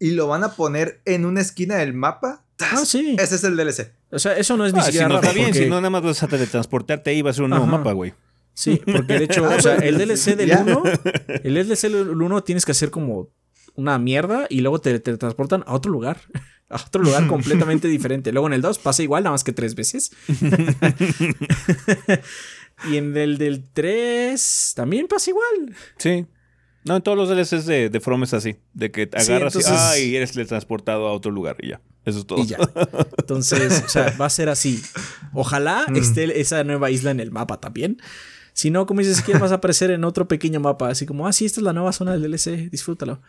y 0.00 0.10
lo 0.10 0.26
van 0.26 0.42
a 0.44 0.52
poner 0.56 1.00
en 1.04 1.24
una 1.26 1.40
esquina 1.40 1.76
del 1.76 1.94
mapa. 1.94 2.44
Ah, 2.58 2.84
sí. 2.84 3.16
Ese 3.20 3.36
es 3.36 3.44
el 3.44 3.56
DLC. 3.56 3.92
O 4.10 4.18
sea, 4.18 4.36
eso 4.36 4.56
no 4.56 4.66
es 4.66 4.72
ni 4.72 4.80
Ah, 4.80 4.82
si 4.82 4.86
siquiera 4.92 5.08
no 5.08 5.14
está 5.16 5.28
raro, 5.28 5.34
bien, 5.34 5.46
porque- 5.50 5.62
si 5.64 5.68
no 5.70 5.76
nada 5.76 5.90
más 5.90 6.02
vas 6.02 6.22
a 6.22 6.28
teletransportarte 6.28 7.10
ahí 7.10 7.22
va 7.22 7.30
a 7.30 7.34
ser 7.34 7.44
un 7.44 7.50
nuevo 7.50 7.64
Ajá. 7.66 7.78
mapa, 7.78 7.92
güey. 7.92 8.14
Sí, 8.58 8.80
porque 8.84 9.18
de 9.18 9.24
hecho, 9.26 9.44
Ah, 9.50 9.56
o 9.58 9.60
sea, 9.60 9.74
el 9.76 9.98
DLC 9.98 10.34
del 10.34 10.48
ya. 10.48 10.62
1, 10.62 10.82
el 11.44 11.54
DLC 11.54 11.82
del 11.90 12.22
1 12.22 12.42
tienes 12.42 12.64
que 12.64 12.72
hacer 12.72 12.90
como 12.90 13.28
una 13.74 13.98
mierda 13.98 14.46
y 14.48 14.62
luego 14.62 14.80
te, 14.80 14.98
te 14.98 15.14
transportan 15.18 15.62
a 15.66 15.74
otro 15.74 15.92
lugar. 15.92 16.18
A 16.68 16.82
otro 16.84 17.00
lugar 17.00 17.28
completamente 17.28 17.86
diferente. 17.86 18.32
Luego 18.32 18.48
en 18.48 18.54
el 18.54 18.60
2 18.60 18.80
pasa 18.80 19.00
igual, 19.04 19.22
nada 19.22 19.34
más 19.34 19.44
que 19.44 19.52
tres 19.52 19.76
veces. 19.76 20.10
y 22.90 22.96
en 22.96 23.16
el 23.16 23.38
del 23.38 23.64
3 23.72 24.72
también 24.74 25.06
pasa 25.06 25.30
igual. 25.30 25.74
Sí. 25.98 26.26
No, 26.84 26.96
en 26.96 27.02
todos 27.02 27.18
los 27.18 27.28
DLCs 27.28 27.66
de, 27.66 27.90
de 27.90 28.00
From 28.00 28.22
es 28.22 28.32
así. 28.34 28.56
De 28.72 28.90
que 28.90 29.06
te 29.06 29.20
Sí, 29.20 29.32
agarras 29.32 29.56
entonces- 29.56 29.72
y, 29.72 29.76
ah, 29.78 29.98
y 29.98 30.16
eres 30.16 30.32
teletransportado 30.32 31.08
a 31.08 31.12
otro 31.12 31.30
lugar 31.32 31.56
y 31.60 31.70
ya. 31.70 31.80
Eso 32.04 32.20
es 32.20 32.26
todo. 32.26 32.42
Y 32.42 32.46
ya. 32.46 32.58
Entonces, 33.18 33.82
o 33.84 33.88
sea, 33.88 34.14
va 34.20 34.26
a 34.26 34.30
ser 34.30 34.48
así. 34.48 34.80
Ojalá 35.32 35.86
Mm. 35.88 35.96
esté 35.96 36.40
esa 36.40 36.62
nueva 36.62 36.90
isla 36.90 37.10
en 37.10 37.18
el 37.20 37.32
mapa 37.32 37.58
también. 37.60 38.00
Si 38.56 38.70
no, 38.70 38.86
como 38.86 39.00
dices, 39.00 39.20
que 39.20 39.34
vas 39.36 39.52
a 39.52 39.56
aparecer 39.56 39.90
en 39.90 40.02
otro 40.02 40.28
pequeño 40.28 40.60
mapa, 40.60 40.88
así 40.88 41.04
como, 41.04 41.26
ah, 41.26 41.32
sí, 41.34 41.44
esta 41.44 41.60
es 41.60 41.64
la 41.64 41.74
nueva 41.74 41.92
zona 41.92 42.16
del 42.16 42.22
DLC, 42.22 42.70
disfrútalo. 42.70 43.20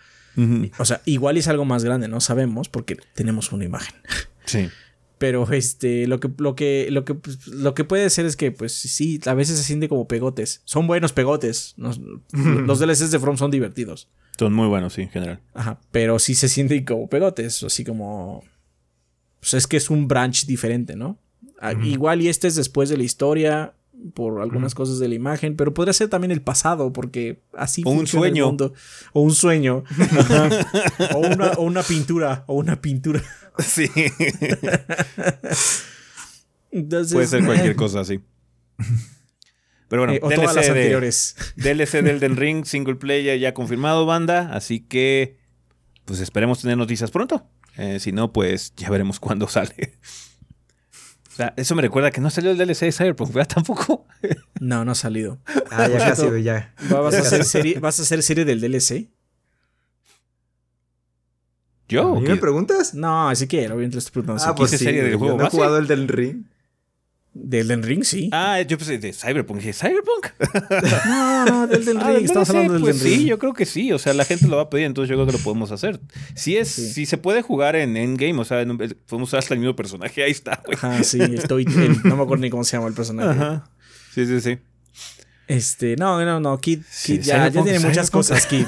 O 0.78 0.86
sea, 0.86 1.02
igual 1.04 1.36
es 1.36 1.50
algo 1.50 1.66
más 1.66 1.84
grande, 1.84 2.08
no 2.08 2.22
sabemos 2.22 2.70
porque 2.70 2.98
tenemos 3.13 3.52
una 3.52 3.66
imagen. 3.66 3.94
Sí. 4.46 4.70
Pero 5.18 5.52
este, 5.52 6.08
lo 6.08 6.22
que, 6.22 6.30
lo 6.38 6.56
que, 6.56 6.88
lo 6.92 7.04
que, 7.04 7.13
pues, 7.13 7.46
lo 7.48 7.74
que 7.74 7.84
puede 7.84 8.10
ser 8.10 8.26
es 8.26 8.38
que, 8.38 8.54
pues 8.54 8.72
sí, 8.72 9.20
a 9.26 9.34
veces 9.34 9.58
se 9.58 9.66
siente 9.66 9.90
como 9.90 10.08
pegotes. 10.08 10.62
Son 10.63 10.88
buenos 10.88 11.12
pegotes. 11.12 11.74
Los 11.76 12.80
DLCs 12.80 13.12
de 13.12 13.20
From 13.20 13.36
son 13.36 13.52
divertidos. 13.52 14.08
Son 14.40 14.54
muy 14.54 14.68
buenos, 14.68 14.94
sí, 14.94 15.02
en 15.02 15.10
general. 15.10 15.42
Ajá. 15.54 15.82
Pero 15.92 16.20
sí 16.20 16.36
se 16.36 16.48
sienten 16.48 16.86
como 16.86 17.10
pegotes. 17.10 17.63
Así 17.63 17.84
como. 17.84 18.46
Pues 19.42 19.56
es 19.56 19.68
que 19.68 19.76
es 19.76 19.90
un 19.90 20.08
branch 20.08 20.46
diferente, 20.46 20.96
¿no? 20.96 21.18
Ah, 21.60 21.74
Igual 21.74 22.22
y 22.22 22.30
este 22.30 22.48
es 22.48 22.56
después 22.56 22.88
de 22.88 22.96
la 22.96 23.04
historia. 23.04 23.74
Por 24.14 24.42
algunas 24.42 24.76
cosas 24.76 25.00
de 25.00 25.08
la 25.08 25.16
imagen. 25.16 25.56
Pero 25.56 25.74
podría 25.74 25.94
ser 25.94 26.10
también 26.10 26.32
el 26.32 26.42
pasado. 26.42 26.94
Porque 26.94 27.42
así 27.54 27.82
O 27.86 27.92
un 27.92 28.02
el 28.02 28.08
sueño. 28.08 28.48
mundo. 28.48 28.74
O 29.14 29.22
un 29.22 29.34
sueño. 29.34 29.84
O, 31.16 31.20
una, 31.20 31.52
o 31.54 31.64
una 31.64 31.84
pintura. 31.84 32.44
O 32.48 32.56
una 32.56 32.82
pintura. 32.82 33.22
Sí. 33.60 33.90
Entonces, 36.72 37.14
Puede 37.14 37.28
ser 37.28 37.44
cualquier 37.44 37.76
cosa 37.76 38.02
así. 38.02 38.20
Pero 39.90 40.02
bueno, 40.04 40.14
eh, 40.14 40.20
o 40.22 40.30
todas 40.30 40.54
las 40.54 40.66
DLC, 40.66 40.74
de, 40.74 40.80
anteriores. 40.80 41.36
DLC 41.56 41.92
del 42.04 42.20
Den 42.20 42.36
Ring, 42.36 42.66
single 42.66 42.96
player 42.96 43.40
ya 43.40 43.54
confirmado, 43.54 44.06
banda. 44.06 44.54
Así 44.54 44.82
que, 44.82 45.38
pues 46.06 46.20
esperemos 46.20 46.62
tener 46.62 46.78
noticias 46.78 47.10
pronto. 47.10 47.48
Eh, 47.78 48.00
si 48.00 48.12
no, 48.12 48.34
pues 48.34 48.74
ya 48.76 48.90
veremos 48.90 49.20
cuándo 49.20 49.48
sale. 49.48 49.98
O 51.38 51.39
sea, 51.39 51.54
eso 51.56 51.76
me 51.76 51.84
recuerda 51.84 52.10
que 52.10 52.19
no 52.19 52.32
salió 52.32 52.50
el 52.50 52.58
DLC 52.58 52.80
de 52.86 52.91
Cyberpunk, 52.91 53.32
¿verdad? 53.32 53.52
Tampoco. 53.56 54.08
No, 54.60 54.84
no 54.84 54.93
ha 54.93 54.95
salido. 54.95 55.38
Ah, 55.69 55.88
ya 55.88 56.00
casi, 56.00 56.41
ya. 56.41 56.73
Va- 56.91 57.02
¿Vas 57.02 57.13
a 57.13 57.19
hacer 57.19 57.43
serie, 57.45 57.80
vas 57.80 58.00
a 58.00 58.02
hacer 58.02 58.23
serie 58.23 58.43
del 58.43 58.60
DLC? 58.60 59.08
¿Yo? 61.89 62.15
¿A 62.15 62.19
mí 62.19 62.26
¿Qué? 62.26 62.32
me 62.32 62.38
preguntas? 62.38 62.95
No, 62.95 63.30
así 63.30 63.47
que 63.47 63.60
obviamente 63.67 63.97
le 63.97 64.00
estoy 64.00 64.13
preguntando. 64.13 64.43
Ah, 64.45 64.56
pues 64.56 64.71
¿qué 64.71 64.80
sí, 64.80 64.86
serie 64.86 65.04
del 65.04 65.15
juego 65.17 65.36
yo 65.38 65.41
no 65.43 65.47
he 65.47 65.52
jugado 65.52 65.78
el 65.78 65.86
del 65.86 66.08
ring. 66.08 66.45
¿Del 67.39 67.67
Den 67.67 67.84
Ring? 67.84 68.04
Sí. 68.04 68.30
Ah, 68.32 68.62
yo 68.62 68.78
pensé 68.78 68.97
de 68.97 69.13
Cyberpunk. 69.13 69.60
Dije, 69.60 69.73
¿Cyberpunk? 69.73 70.28
No, 71.08 71.45
no, 71.45 71.67
del 71.67 71.86
Den 71.86 71.97
Ah, 71.97 72.12
Ring. 72.13 72.26
Estamos 72.26 72.50
hablando 72.50 72.73
del 72.73 72.82
pues 72.82 73.00
Den 73.02 73.10
Ring. 73.12 73.19
Sí, 73.21 73.26
yo 73.28 73.39
creo 73.39 73.54
que 73.54 73.65
sí. 73.65 73.91
O 73.91 74.00
sea, 74.00 74.13
la 74.13 74.26
gente 74.26 74.47
lo 74.47 74.58
va 74.58 74.63
a 74.63 74.69
pedir, 74.69 74.86
entonces 74.86 75.10
yo 75.10 75.15
creo 75.15 75.26
que 75.28 75.34
lo 75.34 75.39
podemos 75.39 75.71
hacer. 75.71 76.00
Si 76.36 76.58
es, 76.58 76.67
Sí. 76.69 76.91
si 76.93 77.06
se 77.06 77.17
puede 77.17 77.41
jugar 77.41 77.76
en 77.76 77.95
Endgame, 77.97 78.39
o 78.39 78.45
sea, 78.45 78.62
en 78.62 78.71
un- 78.71 78.78
podemos 78.78 79.30
usar 79.30 79.39
hasta 79.39 79.54
el 79.54 79.60
mismo 79.60 79.76
personaje, 79.76 80.23
ahí 80.23 80.32
está, 80.32 80.62
güey. 80.65 80.76
Ajá, 80.78 81.04
sí, 81.04 81.19
estoy. 81.21 81.63
el- 81.65 82.02
no 82.04 82.15
me 82.17 82.23
acuerdo 82.23 82.41
ni 82.41 82.50
cómo 82.50 82.63
se 82.63 82.78
llama 82.78 82.88
el 82.88 82.93
personaje. 82.93 83.30
Ajá. 83.30 83.69
Sí, 84.13 84.26
sí, 84.26 84.41
sí. 84.41 84.58
Este, 85.47 85.95
no, 85.95 86.23
no, 86.26 86.39
no. 86.41 86.58
Kid, 86.58 86.82
Sí, 86.89 87.13
Kid 87.19 87.21
ya, 87.23 87.36
ya 87.38 87.39
Cyberpunk, 87.52 87.65
tiene 87.69 87.80
muchas 87.88 88.12
cosas, 88.12 88.45
Kid. 88.47 88.65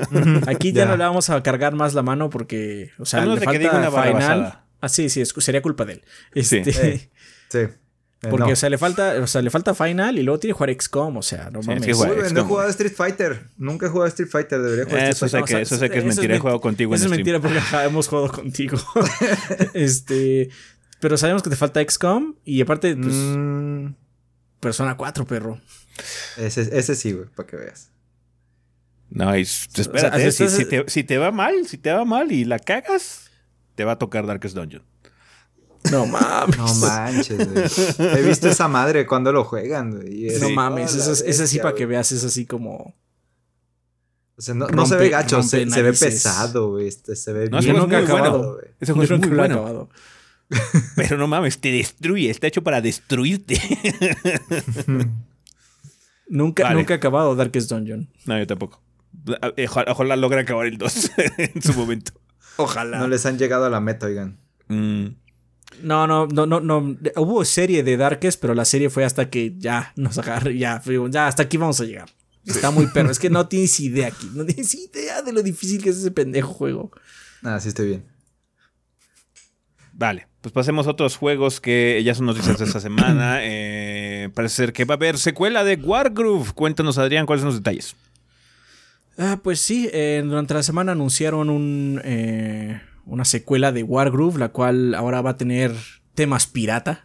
Aquí 0.46 0.72
ya, 0.72 0.84
Ya. 0.84 0.86
no 0.90 0.96
le 0.96 1.04
vamos 1.04 1.28
a 1.28 1.42
cargar 1.42 1.74
más 1.74 1.92
la 1.92 2.02
mano 2.02 2.30
porque, 2.30 2.90
o 2.98 3.04
sea, 3.04 3.24
le 3.26 3.38
de 3.38 3.46
que 3.46 3.58
diga 3.58 3.72
falta 3.90 4.10
una 4.10 4.20
final. 4.20 4.58
Ah, 4.80 4.88
sí, 4.88 5.08
sí, 5.10 5.20
es- 5.20 5.34
sería 5.38 5.60
culpa 5.60 5.84
de 5.84 5.92
él. 5.94 6.02
Sí. 6.42 6.56
Este, 6.58 6.94
Eh, 6.94 7.10
Sí. 7.50 7.58
Eh, 8.24 8.28
Porque, 8.30 8.46
no. 8.46 8.52
o 8.52 8.56
sea, 8.56 8.70
le 8.70 8.78
falta, 8.78 9.14
o 9.20 9.26
sea, 9.26 9.42
le 9.42 9.50
falta 9.50 9.74
final 9.74 10.16
y 10.16 10.22
luego 10.22 10.38
tiene 10.38 10.52
que 10.54 10.58
jugar 10.58 10.72
XCOM, 10.80 11.16
o 11.16 11.22
sea, 11.22 11.50
no 11.50 11.60
Sí, 11.60 11.68
mames. 11.68 11.82
es 11.82 11.86
que 11.88 11.94
juega 11.94 12.12
Uy, 12.28 12.32
no 12.32 12.40
he 12.40 12.44
jugado 12.44 12.68
a 12.68 12.70
Street 12.70 12.92
Fighter. 12.94 13.42
Nunca 13.56 13.86
he 13.86 13.88
jugado 13.88 14.04
a 14.06 14.08
Street 14.10 14.28
Fighter. 14.30 14.62
Debería 14.62 14.84
jugar 14.84 15.00
a 15.00 15.08
Street 15.08 15.16
Eso 15.16 15.28
sé 15.28 15.38
Fighter. 15.40 15.46
que, 15.48 15.54
o 15.54 15.56
sea, 15.56 15.62
eso 15.62 15.76
sé 15.76 15.90
que 15.90 15.98
es 15.98 16.04
eso 16.04 16.08
es 16.10 16.16
mentira. 16.18 16.36
He 16.36 16.38
jugado 16.38 16.60
contigo 16.60 16.92
en 16.92 16.94
Eso 16.94 17.04
es 17.06 17.12
stream. 17.20 17.40
mentira 17.40 17.40
porque 17.40 17.86
hemos 17.86 18.06
jugado 18.08 18.30
contigo. 18.30 18.78
este, 19.74 20.50
pero 21.00 21.16
sabemos 21.16 21.42
que 21.42 21.50
te 21.50 21.56
falta 21.56 21.80
XCOM 21.82 22.34
y 22.44 22.60
aparte, 22.62 22.96
pues, 22.96 23.12
Mm, 23.14 23.94
Persona 24.60 24.96
4, 24.96 25.26
perro. 25.26 25.60
ese, 26.36 26.68
ese 26.78 26.94
sí, 26.94 27.12
güey, 27.12 27.26
para 27.34 27.48
que 27.48 27.56
veas. 27.56 27.90
No, 29.10 29.36
y 29.36 29.42
espérate, 29.42 29.98
sea, 30.00 30.30
si, 30.30 30.44
estás- 30.44 30.52
si 30.56 30.64
te, 30.64 30.84
si 30.86 31.04
te 31.04 31.18
va 31.18 31.32
mal, 31.32 31.66
si 31.66 31.76
te 31.76 31.90
va 31.92 32.04
mal 32.04 32.30
y 32.32 32.44
la 32.44 32.58
cagas, 32.60 33.30
te 33.74 33.84
va 33.84 33.92
a 33.92 33.98
tocar 33.98 34.26
Darkest 34.26 34.54
Dungeon. 34.54 34.84
No 35.90 36.06
mames. 36.06 36.56
No 36.58 36.74
manches, 36.76 37.52
güey. 37.98 38.18
He 38.18 38.22
visto 38.22 38.48
esa 38.48 38.68
madre 38.68 39.06
cuando 39.06 39.32
lo 39.32 39.44
juegan, 39.44 39.90
güey. 39.96 40.28
No 40.40 40.50
mames, 40.50 40.94
eso 40.94 41.12
es, 41.12 41.40
así 41.40 41.58
para 41.58 41.74
que 41.74 41.86
veas, 41.86 42.12
es 42.12 42.22
así 42.24 42.46
como. 42.46 42.94
O 44.36 44.40
sea, 44.42 44.54
no, 44.54 44.66
no 44.68 44.86
se 44.86 44.96
ve 44.96 45.08
gacho, 45.08 45.42
se, 45.42 45.68
se 45.68 45.82
ve 45.82 45.92
pesado, 45.92 46.70
güey. 46.70 46.88
Este, 46.88 47.14
se 47.16 47.32
ve 47.32 47.50
No, 47.50 47.58
ese 47.58 47.68
Yo 47.68 47.72
juego 47.74 47.86
nunca 47.86 47.98
es 48.00 48.08
muy 48.08 48.12
acabado. 48.18 48.38
bueno. 48.38 48.54
güey. 48.54 48.66
Ese 48.80 48.92
juego 48.92 49.14
es 49.14 49.20
muy 49.20 49.36
bueno. 49.36 49.54
acabado. 49.54 49.88
Pero 50.96 51.16
no 51.18 51.26
mames, 51.28 51.58
te 51.58 51.70
destruye. 51.72 52.30
Está 52.30 52.46
hecho 52.46 52.62
para 52.62 52.80
destruirte. 52.80 53.60
Nunca, 56.28 56.62
Vale. 56.64 56.76
nunca 56.76 56.94
he 56.94 56.96
acabado 56.96 57.34
Darkest 57.36 57.68
Dungeon. 57.70 58.08
no, 58.24 58.38
yo 58.38 58.46
tampoco. 58.46 58.80
Eh, 59.56 59.66
Ojalá, 59.68 59.92
ojalá 59.92 60.16
logre 60.16 60.40
acabar 60.40 60.66
el 60.66 60.78
2 60.78 61.10
en 61.36 61.62
su 61.62 61.74
momento. 61.74 62.12
Ojalá. 62.56 62.98
No 62.98 63.08
les 63.08 63.26
han 63.26 63.38
llegado 63.38 63.66
a 63.66 63.70
la 63.70 63.80
meta, 63.80 64.06
oigan. 64.06 64.38
Mm, 64.68 65.08
No, 65.82 66.06
no, 66.06 66.26
no, 66.26 66.46
no, 66.46 66.60
no. 66.60 66.96
Hubo 67.16 67.44
serie 67.44 67.82
de 67.82 67.96
Darkest, 67.96 68.40
pero 68.40 68.54
la 68.54 68.64
serie 68.64 68.90
fue 68.90 69.04
hasta 69.04 69.30
que 69.30 69.54
ya 69.58 69.92
nos 69.96 70.18
agarré, 70.18 70.58
ya, 70.58 70.82
ya 71.10 71.26
hasta 71.26 71.44
aquí 71.44 71.56
vamos 71.56 71.80
a 71.80 71.84
llegar. 71.84 72.08
Está 72.44 72.70
muy 72.70 72.86
perro. 72.88 73.10
Es 73.10 73.18
que 73.18 73.30
no 73.30 73.46
tienes 73.48 73.78
idea 73.80 74.08
aquí. 74.08 74.28
No 74.34 74.44
tienes 74.44 74.74
idea 74.74 75.22
de 75.22 75.32
lo 75.32 75.42
difícil 75.42 75.82
que 75.82 75.90
es 75.90 75.96
ese 75.96 76.10
pendejo 76.10 76.52
juego. 76.52 76.90
Ah, 77.42 77.58
sí 77.60 77.68
estoy 77.68 77.88
bien. 77.88 78.04
Vale, 79.94 80.26
pues 80.40 80.52
pasemos 80.52 80.86
a 80.86 80.90
otros 80.90 81.16
juegos 81.16 81.60
que 81.60 82.02
ya 82.04 82.14
son 82.14 82.26
noticias 82.26 82.58
de 82.58 82.64
esta 82.64 82.80
semana. 82.80 83.38
Eh, 83.42 84.30
parece 84.34 84.56
ser 84.56 84.72
que 84.72 84.84
va 84.84 84.94
a 84.94 84.96
haber 84.96 85.18
secuela 85.18 85.64
de 85.64 85.76
Wargroove. 85.76 86.52
Cuéntanos, 86.52 86.98
Adrián, 86.98 87.26
cuáles 87.26 87.42
son 87.42 87.48
los 87.48 87.56
detalles. 87.56 87.94
Ah, 89.18 89.38
pues 89.42 89.60
sí, 89.60 89.90
eh, 89.92 90.22
durante 90.24 90.54
la 90.54 90.62
semana 90.62 90.92
anunciaron 90.92 91.50
un, 91.50 92.00
eh, 92.02 92.80
una 93.06 93.24
secuela 93.24 93.72
de 93.72 93.82
Wargroove, 93.82 94.38
la 94.38 94.50
cual 94.50 94.94
ahora 94.94 95.20
va 95.22 95.30
a 95.30 95.36
tener 95.36 95.72
temas 96.14 96.46
pirata. 96.46 97.04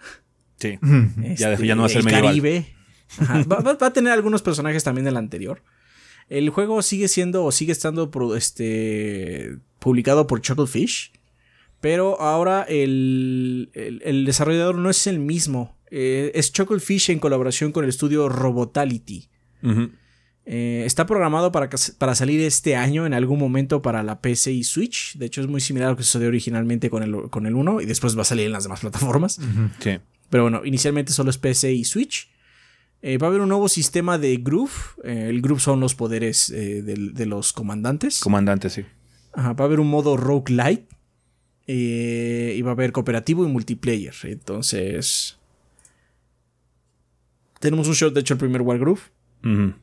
Sí, 0.59 0.79
Este, 1.23 1.35
ya, 1.35 1.55
ya 1.55 1.75
no 1.75 1.81
va 1.83 1.85
a 1.85 1.89
ser 1.89 1.99
el 1.99 2.05
medieval. 2.05 2.25
Caribe. 2.29 2.75
Ajá, 3.19 3.43
Va, 3.43 3.59
va- 3.61 3.73
va 3.75 3.87
a 3.87 3.93
tener 3.93 4.11
algunos 4.13 4.41
personajes 4.41 4.83
también 4.83 5.05
del 5.05 5.17
anterior. 5.17 5.63
El 6.29 6.49
juego 6.49 6.81
sigue 6.81 7.07
siendo 7.07 7.45
o 7.45 7.51
sigue 7.51 7.71
estando 7.71 8.11
pro- 8.11 8.35
este, 8.35 9.57
publicado 9.79 10.27
por 10.27 10.41
Chucklefish. 10.41 11.13
Pero 11.79 12.19
ahora 12.19 12.63
el, 12.63 13.69
el- 13.73 14.01
el 14.03 14.25
desarrollador 14.25 14.75
no 14.77 14.89
es 14.89 15.05
el 15.07 15.19
mismo. 15.19 15.77
Eh, 15.91 16.31
es 16.35 16.51
Chucklefish 16.51 17.11
en 17.11 17.19
colaboración 17.19 17.71
con 17.71 17.83
el 17.83 17.89
estudio 17.91 18.27
Robotality. 18.29 19.29
Ujú. 19.63 19.91
Eh, 20.49 20.83
está 20.85 21.05
programado 21.05 21.51
para, 21.51 21.69
para 21.97 22.15
salir 22.15 22.39
este 22.39 22.77
año 22.77 23.05
en 23.05 23.13
algún 23.13 23.37
momento 23.37 23.81
para 23.81 24.01
la 24.01 24.21
PC 24.21 24.53
y 24.53 24.63
Switch. 24.63 25.17
De 25.17 25.25
hecho, 25.25 25.41
es 25.41 25.47
muy 25.47 25.59
similar 25.59 25.89
a 25.89 25.91
lo 25.91 25.97
que 25.97 26.03
sucedió 26.03 26.29
originalmente 26.29 26.89
con 26.89 27.03
el, 27.03 27.29
con 27.29 27.45
el 27.47 27.55
1 27.55 27.81
y 27.81 27.85
después 27.85 28.17
va 28.17 28.21
a 28.21 28.25
salir 28.25 28.45
en 28.45 28.53
las 28.53 28.63
demás 28.63 28.79
plataformas. 28.79 29.41
Sí. 29.81 29.99
Pero 30.29 30.43
bueno, 30.43 30.63
inicialmente 30.63 31.11
solo 31.11 31.31
es 31.31 31.37
PC 31.37 31.73
y 31.73 31.83
Switch. 31.83 32.29
Eh, 33.01 33.17
va 33.17 33.27
a 33.27 33.29
haber 33.29 33.41
un 33.41 33.49
nuevo 33.49 33.67
sistema 33.67 34.17
de 34.17 34.37
Groove. 34.37 34.71
Eh, 35.03 35.27
el 35.29 35.41
Groove 35.41 35.59
son 35.59 35.81
los 35.81 35.95
poderes 35.95 36.47
de, 36.47 37.25
los 37.25 37.51
comandantes. 37.51 38.21
Comandante, 38.21 38.69
sí. 38.69 38.85
Ajá, 39.33 39.51
va 39.51 39.65
a 39.65 39.67
haber 39.67 39.81
un 39.81 39.89
modo 39.89 40.15
roguelite. 40.15 40.87
y 41.67 42.61
va 42.61 42.69
a 42.69 42.73
haber 42.73 42.93
cooperativo 42.93 43.45
y 43.45 43.49
multiplayer. 43.49 44.15
Entonces. 44.23 45.37
Tenemos 47.59 47.89
un 47.89 47.95
shot, 47.95 48.13
de 48.13 48.21
hecho, 48.21 48.35
el 48.35 48.39
primer 48.39 48.61
Wargroove. 48.61 49.01
Ujú. 49.43 49.73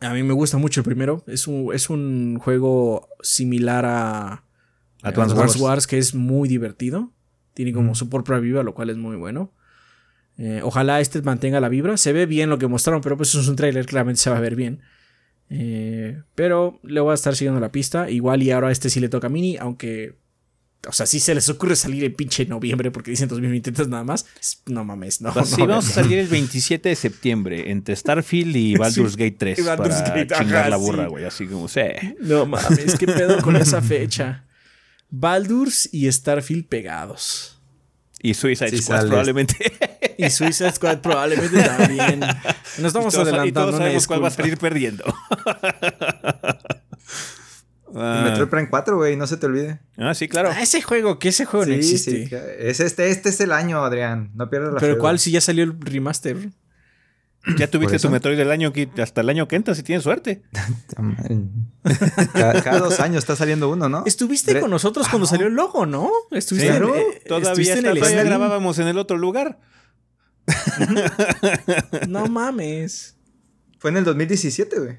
A 0.00 0.12
mí 0.12 0.22
me 0.22 0.32
gusta 0.32 0.58
mucho 0.58 0.80
el 0.80 0.84
primero. 0.84 1.24
Es 1.26 1.48
un, 1.48 1.74
es 1.74 1.90
un 1.90 2.38
juego 2.38 3.08
similar 3.20 3.84
a 3.84 4.44
Advance 5.02 5.34
Wars. 5.34 5.56
Wars. 5.56 5.86
que 5.86 5.98
es 5.98 6.14
muy 6.14 6.48
divertido. 6.48 7.12
Tiene 7.54 7.72
como 7.72 7.94
su 7.94 8.08
propia 8.08 8.38
vibra, 8.38 8.62
lo 8.62 8.74
cual 8.74 8.90
es 8.90 8.96
muy 8.96 9.16
bueno. 9.16 9.52
Eh, 10.36 10.60
ojalá 10.62 11.00
este 11.00 11.20
mantenga 11.22 11.60
la 11.60 11.68
vibra. 11.68 11.96
Se 11.96 12.12
ve 12.12 12.26
bien 12.26 12.48
lo 12.48 12.58
que 12.58 12.68
mostraron, 12.68 13.00
pero 13.00 13.16
pues 13.16 13.34
es 13.34 13.48
un 13.48 13.56
trailer, 13.56 13.86
claramente 13.86 14.20
se 14.20 14.30
va 14.30 14.36
a 14.36 14.40
ver 14.40 14.54
bien. 14.54 14.80
Eh, 15.50 16.22
pero 16.34 16.78
le 16.84 17.00
voy 17.00 17.10
a 17.10 17.14
estar 17.14 17.34
siguiendo 17.34 17.60
la 17.60 17.72
pista. 17.72 18.08
Igual 18.08 18.42
y 18.44 18.52
ahora 18.52 18.68
a 18.68 18.70
este 18.70 18.90
sí 18.90 19.00
le 19.00 19.08
toca 19.08 19.26
a 19.26 19.30
Mini, 19.30 19.56
aunque... 19.56 20.16
O 20.86 20.92
sea, 20.92 21.06
si 21.06 21.18
se 21.18 21.34
les 21.34 21.48
ocurre 21.48 21.74
salir 21.74 22.04
en 22.04 22.14
pinche 22.14 22.46
noviembre 22.46 22.92
porque 22.92 23.10
dicen 23.10 23.28
2023 23.28 23.88
nada 23.88 24.04
más. 24.04 24.26
No 24.66 24.84
mames, 24.84 25.20
no. 25.20 25.32
Pues 25.32 25.50
no, 25.50 25.56
sí, 25.56 25.62
vamos 25.62 25.88
a 25.88 25.92
salir 25.92 26.18
el 26.18 26.28
27 26.28 26.88
de 26.88 26.94
septiembre 26.94 27.70
entre 27.70 27.96
Starfield 27.96 28.54
y 28.54 28.76
Baldur's 28.78 29.16
Gate 29.16 29.36
3 29.38 29.58
Y 29.58 29.62
Baldur's 29.62 29.94
para 29.96 30.14
Gate, 30.14 30.34
chingar 30.38 30.60
ajá, 30.60 30.68
la 30.70 30.76
burra, 30.76 31.04
sí. 31.04 31.10
güey. 31.10 31.24
Así 31.24 31.46
como, 31.46 31.66
sí. 31.66 31.80
No 32.20 32.46
mames, 32.46 32.96
qué 32.96 33.06
pedo 33.06 33.42
con 33.42 33.56
esa 33.56 33.82
fecha. 33.82 34.44
Baldur's 35.10 35.88
y 35.92 36.10
Starfield 36.10 36.66
pegados. 36.66 37.58
Y 38.20 38.34
Suicide 38.34 38.70
Sí 38.70 38.78
Squad 38.78 39.08
probablemente. 39.08 39.56
Y 40.16 40.28
Suicide 40.30 40.72
Squad 40.72 40.98
probablemente 41.00 41.62
también. 41.62 42.20
Nos 42.20 42.86
estamos 42.86 43.14
y 43.14 43.16
todos, 43.16 43.28
y 43.28 43.30
adelantando. 43.30 43.52
todos 43.52 43.74
una 43.74 43.84
sabemos 43.84 44.06
cuál 44.06 44.24
va 44.24 44.28
a 44.28 44.32
salir 44.32 44.58
perdiendo. 44.58 45.04
Ah, 47.94 48.22
Metroid 48.24 48.48
Prime 48.48 48.68
4, 48.68 48.96
güey, 48.96 49.16
no 49.16 49.26
se 49.26 49.36
te 49.36 49.46
olvide. 49.46 49.80
ah, 49.96 50.14
sí, 50.14 50.28
claro. 50.28 50.50
Ah, 50.52 50.62
ese 50.62 50.82
juego, 50.82 51.18
que 51.18 51.28
ese 51.30 51.44
juego 51.46 51.64
no 51.66 51.72
Sí, 51.72 51.78
existe. 51.78 52.26
sí, 52.28 52.34
es 52.58 52.80
este, 52.80 53.10
este 53.10 53.28
es 53.30 53.40
el 53.40 53.52
año, 53.52 53.82
Adrián. 53.84 54.30
No 54.34 54.50
pierdas 54.50 54.74
la 54.74 54.80
Pero 54.80 54.94
fe, 54.94 54.98
¿cuál 55.00 55.14
güey. 55.14 55.18
si 55.20 55.30
ya 55.32 55.40
salió 55.40 55.64
el 55.64 55.80
remaster? 55.80 56.50
Ya 57.56 57.70
tuviste 57.70 57.98
tu 57.98 58.10
Metroid 58.10 58.36
del 58.36 58.50
año 58.50 58.72
que 58.74 58.90
hasta 59.00 59.22
el 59.22 59.28
año 59.30 59.48
que 59.48 59.56
entra 59.56 59.74
si 59.74 59.82
tienes 59.82 60.02
suerte. 60.02 60.42
Cada, 62.34 62.62
cada 62.62 62.78
dos 62.80 63.00
años 63.00 63.18
está 63.18 63.36
saliendo 63.36 63.70
uno, 63.70 63.88
¿no? 63.88 64.02
Estuviste 64.04 64.52
Dre- 64.54 64.60
con 64.60 64.70
nosotros 64.70 65.06
Ah, 65.06 65.10
cuando 65.12 65.24
no. 65.26 65.30
salió 65.30 65.46
el 65.46 65.54
logo, 65.54 65.86
¿no? 65.86 66.10
Estuviste, 66.30 66.68
Sí, 66.70 66.76
en, 66.76 66.82
eh, 66.84 67.22
Todavía, 67.26 67.48
estuviste 67.50 67.72
en 67.74 67.78
está- 67.78 67.90
el 67.92 67.98
todavía 68.00 68.22
grabábamos 68.24 68.78
en 68.80 68.88
el 68.88 68.98
otro 68.98 69.16
lugar. 69.16 69.58
No 72.08 72.26
mames. 72.26 73.16
Fue 73.78 73.90
en 73.90 73.98
el 73.98 74.04
2017, 74.04 74.78
güey. 74.78 74.98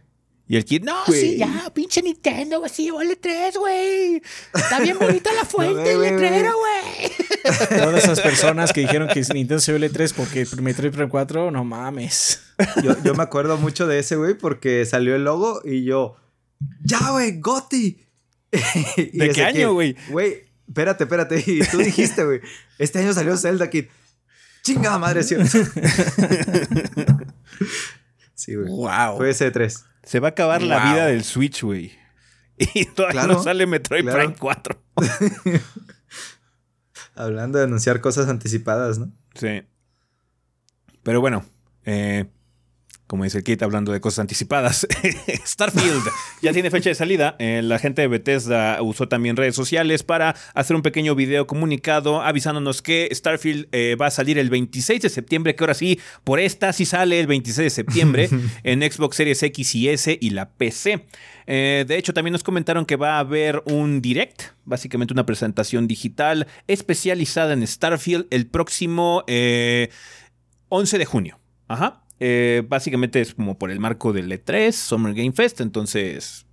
Y 0.52 0.58
el 0.58 0.66
kid, 0.66 0.84
no, 0.84 1.06
sí, 1.06 1.38
ya, 1.38 1.72
pinche 1.76 2.02
Nintendo, 2.02 2.58
güey, 2.58 2.72
sí, 2.74 2.90
vale 2.90 3.16
tres, 3.16 3.56
güey. 3.56 4.20
Está 4.52 4.80
bien 4.80 4.98
bonita 5.00 5.32
la 5.32 5.46
fuente, 5.46 5.76
No, 5.76 5.88
el 5.88 5.98
güey, 5.98 6.12
letrero, 6.12 6.56
güey. 6.58 7.80
Todas 7.80 8.04
esas 8.04 8.20
personas 8.20 8.74
que 8.74 8.82
dijeron 8.82 9.08
que 9.10 9.22
Nintendo 9.32 9.60
se 9.60 9.78
vio 9.78 9.92
3 9.92 10.14
porque 10.14 10.48
Metroid 10.60 10.92
Prime 10.92 11.08
4, 11.08 11.52
no 11.52 11.64
mames. 11.64 12.42
Yo, 12.82 12.96
yo 13.04 13.14
me 13.14 13.22
acuerdo 13.22 13.58
mucho 13.58 13.86
de 13.86 14.00
ese, 14.00 14.16
güey, 14.16 14.34
porque 14.34 14.88
salió 14.88 15.16
el 15.16 15.24
logo 15.24 15.62
y 15.64 15.84
yo. 15.84 16.16
¡Ya, 16.82 17.12
güey! 17.12 17.40
¡Goti! 17.40 18.04
¿De 18.52 19.30
qué 19.30 19.44
año, 19.44 19.74
güey? 19.74 19.96
Güey, 20.10 20.46
espérate, 20.68 21.04
espérate. 21.04 21.44
Y 21.46 21.60
tú 21.60 21.78
dijiste, 21.78 22.26
güey. 22.26 22.42
Este 22.80 22.98
año 22.98 23.14
salió 23.14 23.38
Zelda 23.38 23.70
Kid. 23.70 23.86
¡Chingada 24.64 24.98
madre, 24.98 25.22
¿cierto? 25.22 25.46
sí, 28.34 28.56
güey. 28.56 28.68
Wow. 28.68 29.18
Fue 29.18 29.30
ese 29.30 29.52
3. 29.52 29.86
Se 30.10 30.20
va 30.20 30.30
a 30.30 30.32
acabar 30.32 30.64
la 30.64 30.92
vida 30.92 31.06
del 31.06 31.24
Switch, 31.24 31.62
güey. 31.62 31.92
Y 32.58 32.86
todavía 32.86 33.22
Claro, 33.22 33.34
no 33.36 33.44
sale 33.44 33.68
Metroid 33.68 34.02
claro. 34.02 34.18
Prime 34.18 34.36
4. 34.40 34.84
Hablando 37.16 37.60
de 37.60 37.66
anunciar 37.66 38.02
cosas 38.02 38.28
anticipadas, 38.28 38.98
¿no? 38.98 39.12
Sí. 39.36 39.62
Pero 41.04 41.22
bueno, 41.22 41.46
eh, 41.86 42.26
como 43.10 43.24
dice 43.24 43.40
el 43.40 43.44
kit, 43.44 43.64
hablando 43.64 43.92
de 43.92 44.00
cosas 44.00 44.20
anticipadas, 44.20 44.88
Starfield 45.48 46.04
ya 46.44 46.54
tiene 46.54 46.70
fecha 46.70 46.92
de 46.92 46.96
salida. 46.96 47.36
Eh, 47.40 47.62
la 47.64 47.80
gente 47.80 48.04
de 48.04 48.08
Bethesda 48.08 48.80
usó 48.84 49.08
también 49.08 49.36
redes 49.36 49.56
sociales 49.56 50.04
para 50.04 50.36
hacer 50.54 50.76
un 50.76 50.84
pequeño 50.84 51.16
video 51.16 51.48
comunicado 51.48 52.22
avisándonos 52.22 52.84
que 52.84 53.10
Starfield 53.12 53.68
eh, 53.72 53.96
va 54.00 54.06
a 54.06 54.12
salir 54.12 54.38
el 54.38 54.52
26 54.52 55.02
de 55.02 55.10
septiembre, 55.10 55.56
que 55.56 55.64
ahora 55.64 55.74
sí, 55.74 56.00
por 56.24 56.40
esta 56.40 56.72
sí 56.72 56.86
sale 56.86 57.20
el 57.20 57.26
26 57.26 57.66
de 57.66 57.70
septiembre 57.72 58.30
en 58.64 58.82
Xbox 58.84 59.16
Series 59.16 59.42
X 59.42 59.74
y 59.74 59.90
S 59.90 60.16
y 60.22 60.30
la 60.30 60.52
PC. 60.52 61.08
Eh, 61.48 61.86
de 61.88 61.98
hecho, 61.98 62.14
también 62.14 62.34
nos 62.34 62.44
comentaron 62.44 62.86
que 62.86 62.96
va 62.96 63.16
a 63.16 63.20
haber 63.22 63.64
un 63.66 64.04
direct, 64.04 64.44
básicamente 64.66 65.16
una 65.16 65.26
presentación 65.26 65.88
digital 65.88 66.46
especializada 66.68 67.54
en 67.54 67.66
Starfield 67.66 68.28
el 68.30 68.46
próximo 68.46 69.24
eh, 69.26 69.90
11 70.68 71.00
de 71.00 71.06
junio. 71.06 71.40
Ajá. 71.68 72.04
Eh, 72.20 72.64
básicamente 72.68 73.22
es 73.22 73.34
como 73.34 73.58
por 73.58 73.72
el 73.72 73.80
marco 73.80 74.14
del 74.14 74.32
E3, 74.32 74.72
Summer 74.72 75.14
Game 75.14 75.32
Fest. 75.32 75.62
Entonces, 75.62 76.46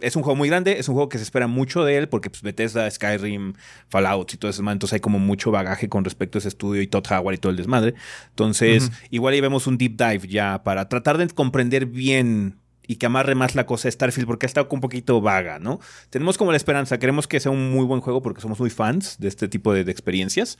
es 0.00 0.16
un 0.16 0.22
juego 0.22 0.36
muy 0.36 0.48
grande. 0.48 0.78
Es 0.78 0.88
un 0.88 0.94
juego 0.94 1.08
que 1.08 1.18
se 1.18 1.24
espera 1.24 1.46
mucho 1.46 1.84
de 1.84 1.96
él 1.96 2.08
porque 2.08 2.30
pues, 2.30 2.42
Bethesda, 2.42 2.90
Skyrim, 2.90 3.54
Fallout 3.88 4.34
y 4.34 4.36
todo 4.36 4.50
eso. 4.50 4.62
Entonces, 4.62 4.94
hay 4.94 5.00
como 5.00 5.18
mucho 5.18 5.50
bagaje 5.50 5.88
con 5.88 6.04
respecto 6.04 6.38
a 6.38 6.40
ese 6.40 6.48
estudio 6.48 6.82
y 6.82 6.86
Todd 6.86 7.06
Howard 7.10 7.34
y 7.34 7.38
todo 7.38 7.50
el 7.50 7.56
desmadre. 7.56 7.94
Entonces, 8.30 8.90
igual 9.10 9.34
ahí 9.34 9.40
vemos 9.40 9.66
un 9.66 9.78
deep 9.78 9.96
dive 9.96 10.28
ya 10.28 10.62
para 10.62 10.88
tratar 10.88 11.18
de 11.18 11.26
comprender 11.28 11.86
bien 11.86 12.58
y 12.88 12.96
que 12.96 13.06
amarre 13.06 13.34
más 13.34 13.54
la 13.54 13.66
cosa 13.66 13.88
de 13.88 13.92
Starfield 13.92 14.26
porque 14.26 14.46
ha 14.46 14.48
estado 14.48 14.68
un 14.70 14.80
poquito 14.80 15.20
vaga, 15.20 15.58
¿no? 15.58 15.80
Tenemos 16.10 16.38
como 16.38 16.52
la 16.52 16.56
esperanza, 16.56 16.98
queremos 16.98 17.26
que 17.26 17.40
sea 17.40 17.50
un 17.50 17.72
muy 17.72 17.84
buen 17.84 18.00
juego 18.00 18.22
porque 18.22 18.40
somos 18.40 18.60
muy 18.60 18.70
fans 18.70 19.16
de 19.18 19.28
este 19.28 19.48
tipo 19.48 19.72
de, 19.72 19.82
de 19.84 19.90
experiencias. 19.90 20.58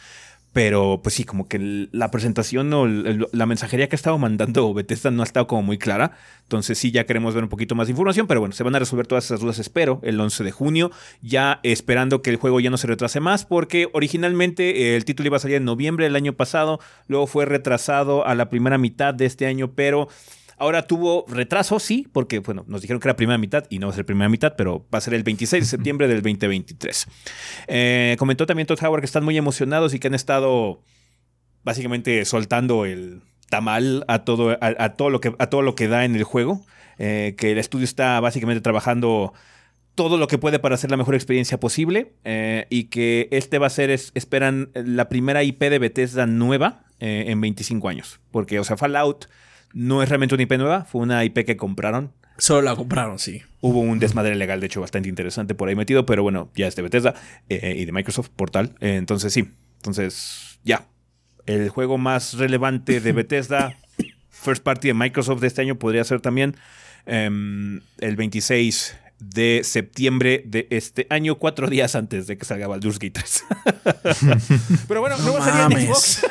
Pero 0.57 1.01
pues 1.03 1.15
sí, 1.15 1.25
como 1.25 1.49
que 1.49 1.87
la 1.93 2.11
presentación 2.11 2.73
o 2.73 2.87
la 2.87 3.45
mensajería 3.45 3.91
que 3.91 3.95
ha 3.95 3.99
estado 3.99 4.17
mandando 4.17 4.73
Bethesda 4.75 5.11
no 5.11 5.21
ha 5.21 5.27
estado 5.27 5.47
como 5.47 5.61
muy 5.61 5.77
clara. 5.77 6.13
Entonces 6.45 6.79
sí, 6.79 6.91
ya 6.91 7.05
queremos 7.05 7.35
ver 7.35 7.45
un 7.45 7.51
poquito 7.51 7.75
más 7.75 7.89
de 7.89 7.91
información. 7.91 8.27
Pero 8.27 8.41
bueno, 8.41 8.55
se 8.55 8.65
van 8.65 8.75
a 8.75 8.79
resolver 8.79 9.07
todas 9.07 9.27
esas 9.27 9.41
dudas, 9.41 9.59
espero, 9.59 10.01
el 10.03 10.19
11 10.19 10.45
de 10.45 10.53
junio. 10.53 10.91
Ya 11.21 11.61
esperando 11.63 12.23
que 12.23 12.31
el 12.31 12.37
juego 12.37 12.59
ya 12.61 12.71
no 12.71 12.79
se 12.79 12.87
retrase 12.87 13.21
más. 13.21 13.45
Porque 13.45 13.91
originalmente 13.93 14.95
eh, 14.95 14.97
el 14.97 15.05
título 15.05 15.27
iba 15.27 15.37
a 15.37 15.41
salir 15.41 15.59
en 15.59 15.67
noviembre 15.67 16.07
del 16.07 16.17
año 16.17 16.33
pasado. 16.33 16.81
Luego 17.07 17.27
fue 17.27 17.45
retrasado 17.45 18.27
a 18.27 18.35
la 18.35 18.49
primera 18.49 18.79
mitad 18.79 19.13
de 19.13 19.27
este 19.27 19.45
año. 19.45 19.73
Pero 19.73 20.09
Ahora 20.59 20.87
tuvo 20.87 21.25
retraso, 21.29 21.79
sí, 21.79 22.09
porque 22.13 22.39
bueno, 22.39 22.65
nos 22.67 22.81
dijeron 22.81 23.01
que 23.01 23.09
era 23.09 23.17
primera 23.17 23.37
mitad 23.39 23.65
y 23.69 23.79
no 23.79 23.89
va 23.89 23.93
a 23.93 23.97
ser 23.97 24.07
primera 24.07 24.29
mitad, 24.29 24.55
pero 24.57 24.87
va 24.93 24.99
a 24.99 25.01
ser 25.01 25.15
el 25.15 25.23
26 25.23 25.63
de 25.63 25.67
septiembre 25.71 26.09
del 26.09 26.23
2023. 26.23 27.07
Eh, 27.69 28.17
comentó 28.19 28.47
también 28.47 28.67
Todd 28.67 28.83
Howard 28.83 29.01
que 29.01 29.07
están 29.07 29.25
muy 29.25 29.37
emocionados 29.37 29.93
y 29.95 29.99
que 29.99 30.09
han 30.09 30.15
estado 30.15 30.83
básicamente 31.63 32.25
soltando 32.25 32.85
el 32.85 33.23
tamal 33.51 34.05
a 34.09 34.25
todo, 34.25 34.51
a, 34.53 34.59
a 34.79 34.95
todo, 34.95 35.11
lo, 35.11 35.21
que, 35.21 35.35
a 35.39 35.47
todo 35.49 35.63
lo 35.63 35.75
que 35.75 35.89
da 35.89 36.05
en 36.05 36.17
el 36.17 36.25
juego. 36.25 36.65
Eh, 36.99 37.35
que 37.37 37.53
el 37.53 37.59
estudio 37.59 37.85
está 37.85 38.19
básicamente 38.21 38.63
trabajando 38.63 39.35
todo 39.95 40.17
lo 40.17 40.29
que 40.29 40.39
puede 40.39 40.59
para 40.59 40.77
hacer 40.77 40.91
la 40.91 40.97
mejor 40.97 41.15
experiencia 41.15 41.61
posible 41.61 42.15
eh, 42.25 42.67
y 42.71 42.85
que 42.85 43.29
este 43.33 43.59
va 43.59 43.67
a 43.67 43.71
ser, 43.71 43.91
es- 43.91 44.13
esperan 44.15 44.71
la 44.75 45.09
primera 45.11 45.43
IP 45.43 45.61
de 45.69 45.79
Bethesda 45.79 46.27
nueva 46.27 46.85
eh, 47.01 47.25
en 47.29 47.41
25 47.43 47.89
años. 47.91 48.21
Porque, 48.31 48.59
o 48.61 48.65
sea, 48.65 48.79
Fallout 48.79 49.27
no 49.77 50.03
es 50.03 50.09
realmente 50.09 50.35
una 50.35 50.43
IP 50.43 50.53
nueva, 50.53 50.87
fue 50.87 51.03
una 51.03 51.23
IP 51.23 51.45
que 51.45 51.59
compraron. 51.59 52.11
Solo 52.39 52.63
la 52.63 52.75
compraron, 52.75 53.19
sí. 53.19 53.43
Hubo 53.61 53.81
un 53.81 53.99
desmadre 53.99 54.35
legal, 54.35 54.59
de 54.59 54.69
hecho, 54.69 54.81
bastante 54.81 55.11
interesante 55.11 55.55
por 55.55 55.69
ahí 55.69 55.75
metido, 55.75 56.07
pero 56.07 56.23
bueno, 56.23 56.51
ya 56.55 56.67
es 56.67 56.77
de 56.77 56.83
Bethesda 56.83 57.15
eh, 57.51 57.77
y 57.79 57.85
de 57.85 57.93
Microsoft 57.93 58.31
Portal. 58.31 58.75
Eh, 58.81 58.97
entonces, 58.97 59.35
sí. 59.35 59.53
Entonces, 59.77 60.59
ya. 60.65 60.89
El 61.45 61.69
juego 61.69 61.99
más 61.99 62.39
relevante 62.39 63.03
de 63.03 63.13
Bethesda, 63.13 63.77
first 64.31 64.63
party 64.63 64.89
de 64.89 64.95
Microsoft 64.95 65.43
de 65.43 65.49
este 65.49 65.61
año, 65.61 65.79
podría 65.79 66.05
ser 66.05 66.23
también 66.23 66.57
em, 67.05 67.83
el 67.99 68.17
26 68.17 68.97
de 69.19 69.61
septiembre 69.63 70.43
de 70.47 70.69
este 70.71 71.07
año, 71.11 71.35
cuatro 71.35 71.69
días 71.69 71.95
antes 71.95 72.27
de 72.27 72.39
que 72.39 72.47
salga 72.47 72.67
Baldur's 72.67 72.99
Gate 72.99 73.21
3. 73.21 73.45
pero 74.89 75.03
bueno, 75.03 75.19
no, 75.19 75.35
va 75.35 75.41
a 75.41 75.69
salir 75.69 75.79
en. 75.79 75.87
Xbox. 75.87 76.23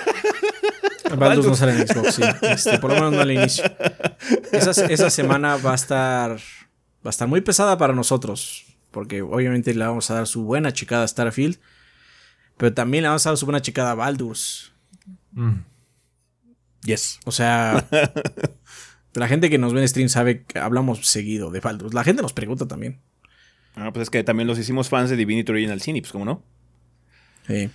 Baldur's 1.18 1.48
no 1.48 1.56
sale 1.56 1.74
en 1.74 1.88
Xbox, 1.88 2.16
sí. 2.16 2.24
Este, 2.42 2.80
por 2.80 2.92
lo 2.92 2.96
menos 2.96 3.14
no 3.14 3.22
al 3.22 3.32
inicio. 3.32 3.64
Esa, 4.52 4.86
esa 4.86 5.10
semana 5.10 5.58
va 5.58 5.74
a 5.74 5.76
estar. 5.76 6.32
Va 6.32 7.10
a 7.10 7.10
estar 7.10 7.28
muy 7.28 7.42
pesada 7.42 7.78
para 7.78 7.94
nosotros. 7.94 8.66
Porque 8.92 9.22
obviamente 9.22 9.74
le 9.74 9.86
vamos 9.86 10.10
a 10.10 10.16
dar 10.16 10.28
su 10.28 10.44
buena 10.44 10.74
chicada 10.74 11.04
a 11.04 11.08
Starfield. 11.08 11.60
Pero 12.58 12.74
también 12.74 13.04
le 13.04 13.10
vamos 13.10 13.26
a 13.26 13.32
dar 13.32 13.38
su 13.38 13.46
buena 13.46 13.62
chicada 13.62 13.92
a 13.92 13.96
Baldur's. 13.96 14.72
Yes. 16.84 17.20
O 17.26 17.32
sea. 17.32 17.88
la 19.14 19.28
gente 19.28 19.50
que 19.50 19.58
nos 19.58 19.74
ve 19.74 19.82
en 19.82 19.88
stream 19.88 20.10
sabe 20.10 20.44
que 20.44 20.60
hablamos 20.60 21.06
seguido 21.08 21.52
de 21.52 21.60
Baldur's. 21.60 21.94
La 21.94 22.04
gente 22.04 22.22
nos 22.22 22.34
pregunta 22.34 22.68
también. 22.68 23.00
Ah, 23.76 23.92
pues 23.92 24.04
es 24.04 24.10
que 24.10 24.24
también 24.24 24.48
los 24.48 24.58
hicimos 24.58 24.90
fans 24.90 25.10
de 25.10 25.18
Divinity 25.18 25.52
Original 25.52 25.82
Sin, 25.82 25.98
y 25.98 26.02
pues 26.02 26.12
cómo 26.12 26.26
no. 26.26 26.44
Sí. 27.48 27.70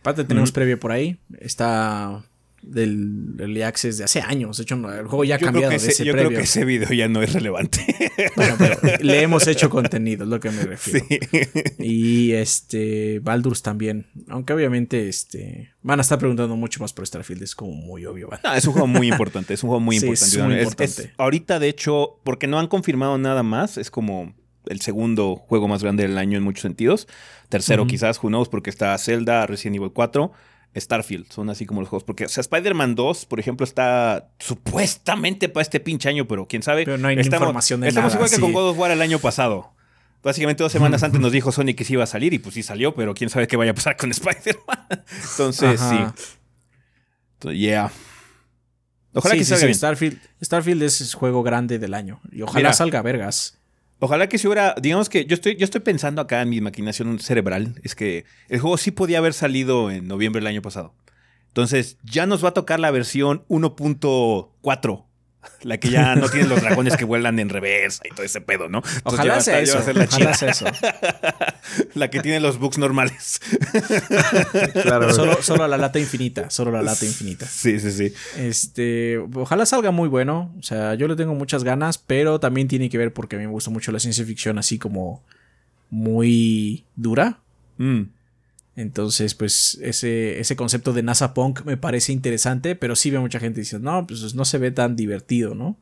Aparte 0.00 0.24
tenemos 0.24 0.52
previo 0.52 0.78
por 0.78 0.92
ahí. 0.92 1.18
Está 1.40 2.24
del 2.62 3.34
Early 3.38 3.62
Access 3.62 3.98
de 3.98 4.04
hace 4.04 4.20
años. 4.20 4.56
De 4.56 4.62
hecho, 4.64 4.74
el 4.74 5.06
juego 5.06 5.24
ya 5.24 5.36
ha 5.36 5.38
Yo, 5.38 5.46
creo 5.48 5.52
cambiado 5.52 5.72
que, 5.76 5.78
de 5.82 5.88
ese, 5.90 6.04
yo 6.04 6.12
creo 6.12 6.28
que 6.30 6.40
ese 6.40 6.64
video 6.64 6.92
ya 6.92 7.08
no 7.08 7.22
es 7.22 7.32
relevante. 7.32 7.80
Bueno, 8.36 8.56
pero 8.58 8.76
le 9.00 9.22
hemos 9.22 9.46
hecho 9.46 9.70
contenido, 9.70 10.24
es 10.24 10.30
lo 10.30 10.40
que 10.40 10.50
me 10.50 10.62
refiero. 10.64 11.06
Sí. 11.08 11.18
Y 11.78 12.32
este, 12.32 13.20
Baldur's 13.20 13.62
también. 13.62 14.06
Aunque 14.28 14.52
obviamente 14.52 15.08
este, 15.08 15.72
van 15.82 15.98
a 16.00 16.02
estar 16.02 16.18
preguntando 16.18 16.56
mucho 16.56 16.80
más 16.80 16.92
por 16.92 17.06
Starfield, 17.06 17.42
es 17.42 17.54
como 17.54 17.72
muy 17.72 18.04
obvio. 18.06 18.28
es 18.56 18.66
un 18.66 18.72
juego 18.72 18.86
muy 18.88 19.08
importante, 19.08 19.54
es 19.54 19.62
un 19.62 19.68
juego 19.68 19.80
muy 19.80 19.98
Sí, 19.98 20.06
importante. 20.06 20.36
es 20.36 20.42
muy 20.44 20.54
Es- 20.54 20.62
importante. 20.62 21.02
es- 21.02 21.10
ahorita, 21.16 21.58
de 21.58 21.68
hecho, 21.68 22.20
porque 22.24 22.46
no 22.46 22.58
han 22.58 22.66
confirmado 22.66 23.18
nada 23.18 23.42
más, 23.42 23.78
es 23.78 23.90
como 23.90 24.34
el 24.66 24.80
segundo 24.82 25.36
juego 25.36 25.66
más 25.68 25.82
grande 25.82 26.02
del 26.02 26.18
año 26.18 26.36
en 26.36 26.44
muchos 26.44 26.62
sentidos. 26.62 27.08
Tercero, 27.48 27.86
quizás, 27.86 28.22
who 28.22 28.28
knows, 28.28 28.48
porque 28.50 28.68
está 28.68 28.96
Zelda, 28.98 29.46
Resident 29.46 29.76
Evil 29.76 29.92
4, 29.94 30.30
Starfield. 30.76 31.30
Son 31.32 31.50
así 31.50 31.66
como 31.66 31.80
los 31.80 31.88
juegos. 31.88 32.04
Porque, 32.04 32.24
o 32.26 32.28
sea, 32.28 32.40
Spider-Man 32.42 32.94
2, 32.94 33.26
por 33.26 33.40
ejemplo, 33.40 33.64
está 33.64 34.30
supuestamente 34.38 35.48
para 35.48 35.62
este 35.62 35.80
pinche 35.80 36.08
año, 36.08 36.26
pero 36.28 36.46
quién 36.46 36.62
sabe. 36.62 36.84
Pero 36.84 36.98
no 36.98 37.08
hay 37.08 37.18
información 37.18 37.80
de 37.80 37.88
Estamos 37.88 38.12
nada, 38.12 38.16
igual 38.18 38.30
que 38.30 38.36
sí. 38.36 38.42
con 38.42 38.52
God 38.52 38.70
of 38.70 38.78
War 38.78 38.90
el 38.90 39.02
año 39.02 39.18
pasado. 39.18 39.72
Básicamente 40.22 40.62
dos 40.62 40.72
semanas 40.72 41.02
antes 41.02 41.20
nos 41.20 41.32
dijo 41.32 41.52
Sony 41.52 41.74
que 41.76 41.84
sí 41.84 41.94
iba 41.94 42.04
a 42.04 42.06
salir 42.08 42.32
y 42.34 42.38
pues 42.38 42.54
sí 42.54 42.62
salió, 42.62 42.94
pero 42.94 43.14
quién 43.14 43.30
sabe 43.30 43.46
qué 43.46 43.56
vaya 43.56 43.70
a 43.72 43.74
pasar 43.74 43.96
con 43.96 44.10
Spider-Man. 44.12 45.04
Entonces, 45.30 45.80
Ajá. 45.80 45.90
sí. 45.90 46.24
Entonces, 47.34 47.60
Yeah. 47.60 47.92
Ojalá 49.14 49.34
Sí, 49.34 49.38
que 49.38 49.44
salga 49.46 49.60
sí, 49.60 49.66
bien. 49.66 49.74
Starfield, 49.76 50.18
Starfield 50.42 50.82
es 50.82 51.00
el 51.00 51.14
juego 51.14 51.42
grande 51.42 51.78
del 51.78 51.94
año. 51.94 52.20
Y 52.30 52.42
ojalá 52.42 52.58
Mira. 52.60 52.72
salga 52.72 53.00
vergas. 53.02 53.57
Ojalá 54.00 54.28
que 54.28 54.38
si 54.38 54.46
hubiera, 54.46 54.74
digamos 54.80 55.08
que 55.08 55.24
yo 55.24 55.34
estoy, 55.34 55.56
yo 55.56 55.64
estoy 55.64 55.80
pensando 55.80 56.22
acá 56.22 56.42
en 56.42 56.50
mi 56.50 56.60
maquinación 56.60 57.18
cerebral, 57.18 57.80
es 57.82 57.94
que 57.94 58.24
el 58.48 58.60
juego 58.60 58.78
sí 58.78 58.92
podía 58.92 59.18
haber 59.18 59.32
salido 59.32 59.90
en 59.90 60.06
noviembre 60.06 60.40
del 60.40 60.46
año 60.46 60.62
pasado. 60.62 60.94
Entonces 61.48 61.98
ya 62.04 62.26
nos 62.26 62.44
va 62.44 62.50
a 62.50 62.54
tocar 62.54 62.78
la 62.78 62.92
versión 62.92 63.44
1.4, 63.48 65.04
la 65.62 65.78
que 65.78 65.90
ya 65.90 66.14
no 66.16 66.28
tiene 66.28 66.48
los 66.48 66.60
dragones 66.60 66.96
que 66.96 67.04
vuelan 67.04 67.38
en 67.38 67.48
reversa 67.48 68.02
y 68.10 68.14
todo 68.14 68.24
ese 68.24 68.40
pedo, 68.40 68.68
¿no? 68.68 68.78
Entonces, 68.78 69.02
ya 69.02 69.06
va 69.06 69.12
Ojalá 69.14 69.36
a 69.36 69.40
sea 69.40 69.60
estar- 69.60 69.80
eso. 69.80 69.92
la 69.92 70.04
Ojalá 70.04 70.34
sea 70.34 70.50
eso. 70.50 70.66
La 71.94 72.08
que 72.10 72.20
tiene 72.20 72.40
los 72.40 72.58
bugs 72.58 72.78
normales. 72.78 73.40
Claro. 74.82 75.12
Solo, 75.12 75.42
solo 75.42 75.66
la 75.68 75.76
lata 75.76 75.98
infinita. 75.98 76.48
Solo 76.50 76.70
la 76.70 76.82
lata 76.82 77.04
infinita. 77.04 77.46
Sí, 77.46 77.78
sí, 77.80 77.90
sí. 77.92 78.12
Este, 78.36 79.18
ojalá 79.18 79.66
salga 79.66 79.90
muy 79.90 80.08
bueno. 80.08 80.54
O 80.58 80.62
sea, 80.62 80.94
yo 80.94 81.08
le 81.08 81.16
tengo 81.16 81.34
muchas 81.34 81.64
ganas, 81.64 81.98
pero 81.98 82.40
también 82.40 82.68
tiene 82.68 82.88
que 82.88 82.98
ver 82.98 83.12
porque 83.12 83.36
a 83.36 83.38
mí 83.38 83.44
me 83.46 83.52
gusta 83.52 83.70
mucho 83.70 83.92
la 83.92 83.98
ciencia 84.00 84.24
ficción 84.24 84.58
así 84.58 84.78
como 84.78 85.22
muy 85.90 86.84
dura. 86.96 87.38
Mm. 87.78 88.02
Entonces, 88.78 89.34
pues 89.34 89.76
ese, 89.82 90.38
ese 90.38 90.54
concepto 90.54 90.92
de 90.92 91.02
NASA 91.02 91.34
Punk 91.34 91.64
me 91.64 91.76
parece 91.76 92.12
interesante, 92.12 92.76
pero 92.76 92.94
sí 92.94 93.10
veo 93.10 93.20
mucha 93.20 93.40
gente 93.40 93.58
diciendo, 93.58 93.90
no, 93.90 94.06
pues 94.06 94.34
no 94.36 94.44
se 94.44 94.58
ve 94.58 94.70
tan 94.70 94.94
divertido, 94.94 95.56
¿no? 95.56 95.80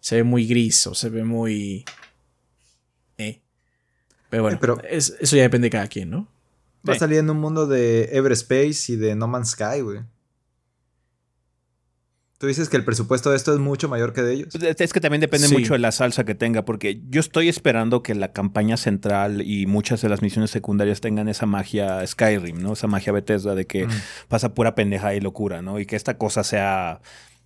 Se 0.00 0.16
ve 0.16 0.22
muy 0.24 0.46
gris 0.46 0.86
o 0.86 0.94
se 0.94 1.10
ve 1.10 1.24
muy... 1.24 1.84
Eh. 3.18 3.42
Pero 4.30 4.44
bueno, 4.44 4.56
Eh, 4.56 4.58
pero- 4.60 4.82
es- 4.88 5.14
eso 5.20 5.36
ya 5.36 5.42
depende 5.42 5.66
de 5.66 5.70
cada 5.72 5.88
quien, 5.88 6.08
¿no? 6.08 6.26
Va 6.88 6.94
a 6.94 6.98
salir 6.98 7.18
en 7.18 7.28
un 7.28 7.38
mundo 7.38 7.66
de 7.66 8.04
Everspace 8.12 8.92
y 8.92 8.96
de 8.96 9.14
No 9.14 9.28
Man's 9.28 9.50
Sky, 9.50 9.80
güey. 9.82 10.00
Tú 12.38 12.46
dices 12.46 12.68
que 12.68 12.76
el 12.76 12.84
presupuesto 12.84 13.30
de 13.30 13.36
esto 13.36 13.52
es 13.54 13.58
mucho 13.58 13.88
mayor 13.88 14.12
que 14.12 14.20
de 14.22 14.34
ellos. 14.34 14.48
Pues, 14.52 14.78
Es 14.78 14.92
que 14.92 15.00
también 15.00 15.22
depende 15.22 15.48
Sí. 15.48 15.54
mucho 15.54 15.72
de 15.72 15.78
la 15.78 15.90
salsa 15.90 16.24
que 16.24 16.34
tenga, 16.34 16.66
porque 16.66 17.00
yo 17.08 17.20
estoy 17.20 17.48
esperando 17.48 18.02
que 18.02 18.14
la 18.14 18.32
campaña 18.32 18.76
central 18.76 19.40
y 19.40 19.66
muchas 19.66 20.02
de 20.02 20.10
las 20.10 20.20
misiones 20.20 20.50
secundarias 20.50 21.00
tengan 21.00 21.28
esa 21.28 21.46
magia 21.46 22.06
Skyrim, 22.06 22.60
¿no? 22.60 22.74
Esa 22.74 22.88
magia 22.88 23.12
Bethesda 23.12 23.54
de 23.54 23.66
que 23.66 23.86
Mm. 23.86 23.90
pasa 24.28 24.52
pura 24.54 24.74
pendeja 24.74 25.14
y 25.14 25.20
locura, 25.20 25.62
¿no? 25.62 25.80
Y 25.80 25.86
que 25.86 25.96
esta 25.96 26.18
cosa 26.18 26.44
sea. 26.44 27.00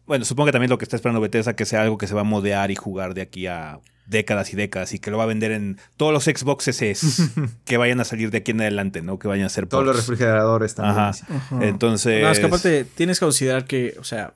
Bueno, 0.07 0.25
supongo 0.25 0.47
que 0.47 0.53
también 0.53 0.71
lo 0.71 0.79
que 0.79 0.85
está 0.85 0.97
esperando 0.97 1.21
Bethesda 1.21 1.55
que 1.55 1.67
sea 1.67 1.83
algo 1.83 1.97
que 1.97 2.09
se 2.09 2.15
va 2.15 2.23
a 2.23 2.25
modear 2.25 2.73
y 2.73 2.75
jugar 2.75 3.15
de 3.15 3.21
aquí 3.23 3.47
a 3.47 3.79
décadas 4.07 4.53
y 4.53 4.57
décadas 4.57 4.93
y 4.93 4.99
que 4.99 5.13
lo 5.13 5.19
va 5.19 5.23
a 5.23 5.27
vender 5.29 5.53
en 5.53 5.79
todos 5.97 6.13
los 6.13 6.25
Xboxes 6.25 6.83
es 6.83 7.01
que 7.65 7.77
vayan 7.77 8.01
a 8.01 8.05
salir 8.05 8.33
de 8.33 8.39
aquí 8.39 8.51
en 8.51 8.61
adelante, 8.63 9.03
¿no? 9.03 9.21
Que 9.21 9.29
vayan 9.29 9.47
a 9.47 9.51
ser 9.51 9.69
Todos 9.69 9.87
los 9.87 9.95
refrigeradores 9.95 10.75
también. 10.75 10.99
Ajá. 10.99 11.13
Entonces. 11.61 12.23
No, 12.23 12.31
es 12.33 12.41
que 12.41 12.47
aparte 12.47 12.85
tienes 12.97 13.21
que 13.21 13.27
considerar 13.27 13.67
que, 13.67 13.95
o 14.01 14.05
sea, 14.05 14.35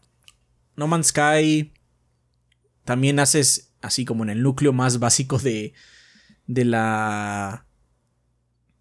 No 0.76 0.86
Man's 0.86 1.08
Sky 1.08 1.72
también 2.84 3.18
haces 3.18 3.72
así 3.80 4.04
como 4.04 4.24
en 4.24 4.30
el 4.30 4.42
núcleo 4.42 4.72
más 4.72 4.98
básico 4.98 5.38
de, 5.38 5.72
de 6.46 6.64
la... 6.64 7.66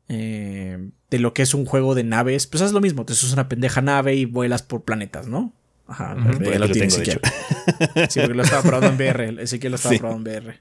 eh, 0.07 0.89
de 1.09 1.19
lo 1.19 1.33
que 1.33 1.41
es 1.43 1.53
un 1.53 1.65
juego 1.65 1.95
de 1.95 2.03
naves. 2.03 2.47
Pues 2.47 2.61
es 2.63 2.71
lo 2.71 2.81
mismo, 2.81 3.05
te 3.05 3.13
subes 3.13 3.33
una 3.33 3.47
pendeja 3.49 3.81
nave 3.81 4.15
y 4.15 4.25
vuelas 4.25 4.63
por 4.63 4.83
planetas, 4.83 5.27
¿no? 5.27 5.53
Ajá, 5.87 6.15
Ujú. 6.17 6.31
ya 6.31 6.37
Por 6.39 6.47
aquí 6.47 6.57
lo 6.59 6.69
tengo, 6.69 6.97
de. 6.97 8.09
Sí, 8.09 8.19
porque 8.21 8.33
lo 8.35 8.43
estaba 8.43 8.61
probando 8.63 8.87
en 8.89 8.95
VR. 8.95 9.43
Ezequiel 9.43 9.71
lo 9.71 9.75
estaba 9.75 9.93
Sí. 9.93 9.99
probando 9.99 10.29
en 10.31 10.37
VR. 10.43 10.59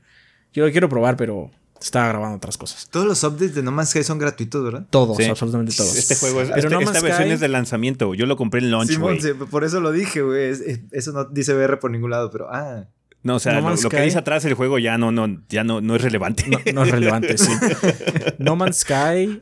Yo 0.52 0.66
lo 0.66 0.72
quiero 0.72 0.88
probar, 0.88 1.16
pero 1.16 1.50
estaba 1.84 2.08
grabando 2.08 2.36
otras 2.36 2.56
cosas. 2.56 2.88
Todos 2.90 3.06
los 3.06 3.22
updates 3.24 3.54
de 3.54 3.62
No 3.62 3.70
Man's 3.72 3.90
Sky 3.90 4.02
son 4.04 4.18
gratuitos, 4.18 4.62
¿verdad? 4.64 4.86
Todos, 4.90 5.16
Sí. 5.16 5.24
absolutamente 5.24 5.74
todos. 5.76 5.96
Este 5.96 6.16
juego 6.16 6.40
es. 6.42 6.48
Pero 6.48 6.58
este- 6.60 6.70
No 6.70 6.80
esta 6.80 6.92
Man's 6.92 7.02
versión 7.02 7.24
Sky- 7.26 7.32
es 7.34 7.40
de 7.40 7.48
lanzamiento. 7.48 8.14
Yo 8.14 8.26
lo 8.26 8.36
compré 8.36 8.60
en 8.60 8.70
launch, 8.70 8.90
Simón, 8.90 9.18
güey. 9.18 9.20
sí, 9.20 9.32
por 9.50 9.64
eso 9.64 9.80
lo 9.80 9.92
dije, 9.92 10.22
güey. 10.22 10.44
Es- 10.50 10.60
es- 10.60 10.80
Eso 10.92 11.12
no 11.12 11.24
dice 11.24 11.54
VR 11.54 11.76
por 11.78 11.90
ningún 11.90 12.10
lado, 12.10 12.30
pero 12.30 12.48
ah. 12.52 12.86
No, 13.24 13.36
o 13.36 13.38
sea, 13.38 13.60
No 13.60 13.70
lo, 13.70 13.76
que 13.76 13.96
Sky- 13.96 14.00
dice 14.04 14.18
atrás 14.18 14.44
el 14.46 14.54
juego 14.54 14.78
ya 14.80 14.98
no, 14.98 15.12
no, 15.12 15.40
ya 15.48 15.62
no, 15.62 15.80
no 15.80 15.94
es 15.94 16.02
relevante. 16.02 16.44
No, 16.48 16.58
no 16.74 16.82
es 16.84 16.90
relevante, 16.90 17.38
sí. 17.38 17.50
No 18.38 18.56
Man's 18.56 18.78
Sky 18.78 19.40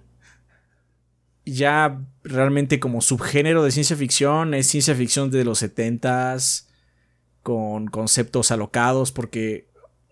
ya 1.47 2.01
realmente 2.23 2.79
como 2.79 3.01
subgénero 3.01 3.65
de 3.65 3.71
ciencia 3.71 3.97
ficción 3.97 4.55
es 4.55 4.67
ciencia 4.67 4.95
ficción 4.95 5.31
de 5.31 5.45
los 5.45 5.63
70s 5.63 6.67
con 7.43 7.87
conceptos 7.87 8.51
alocados 8.51 9.11
porque 9.13 9.67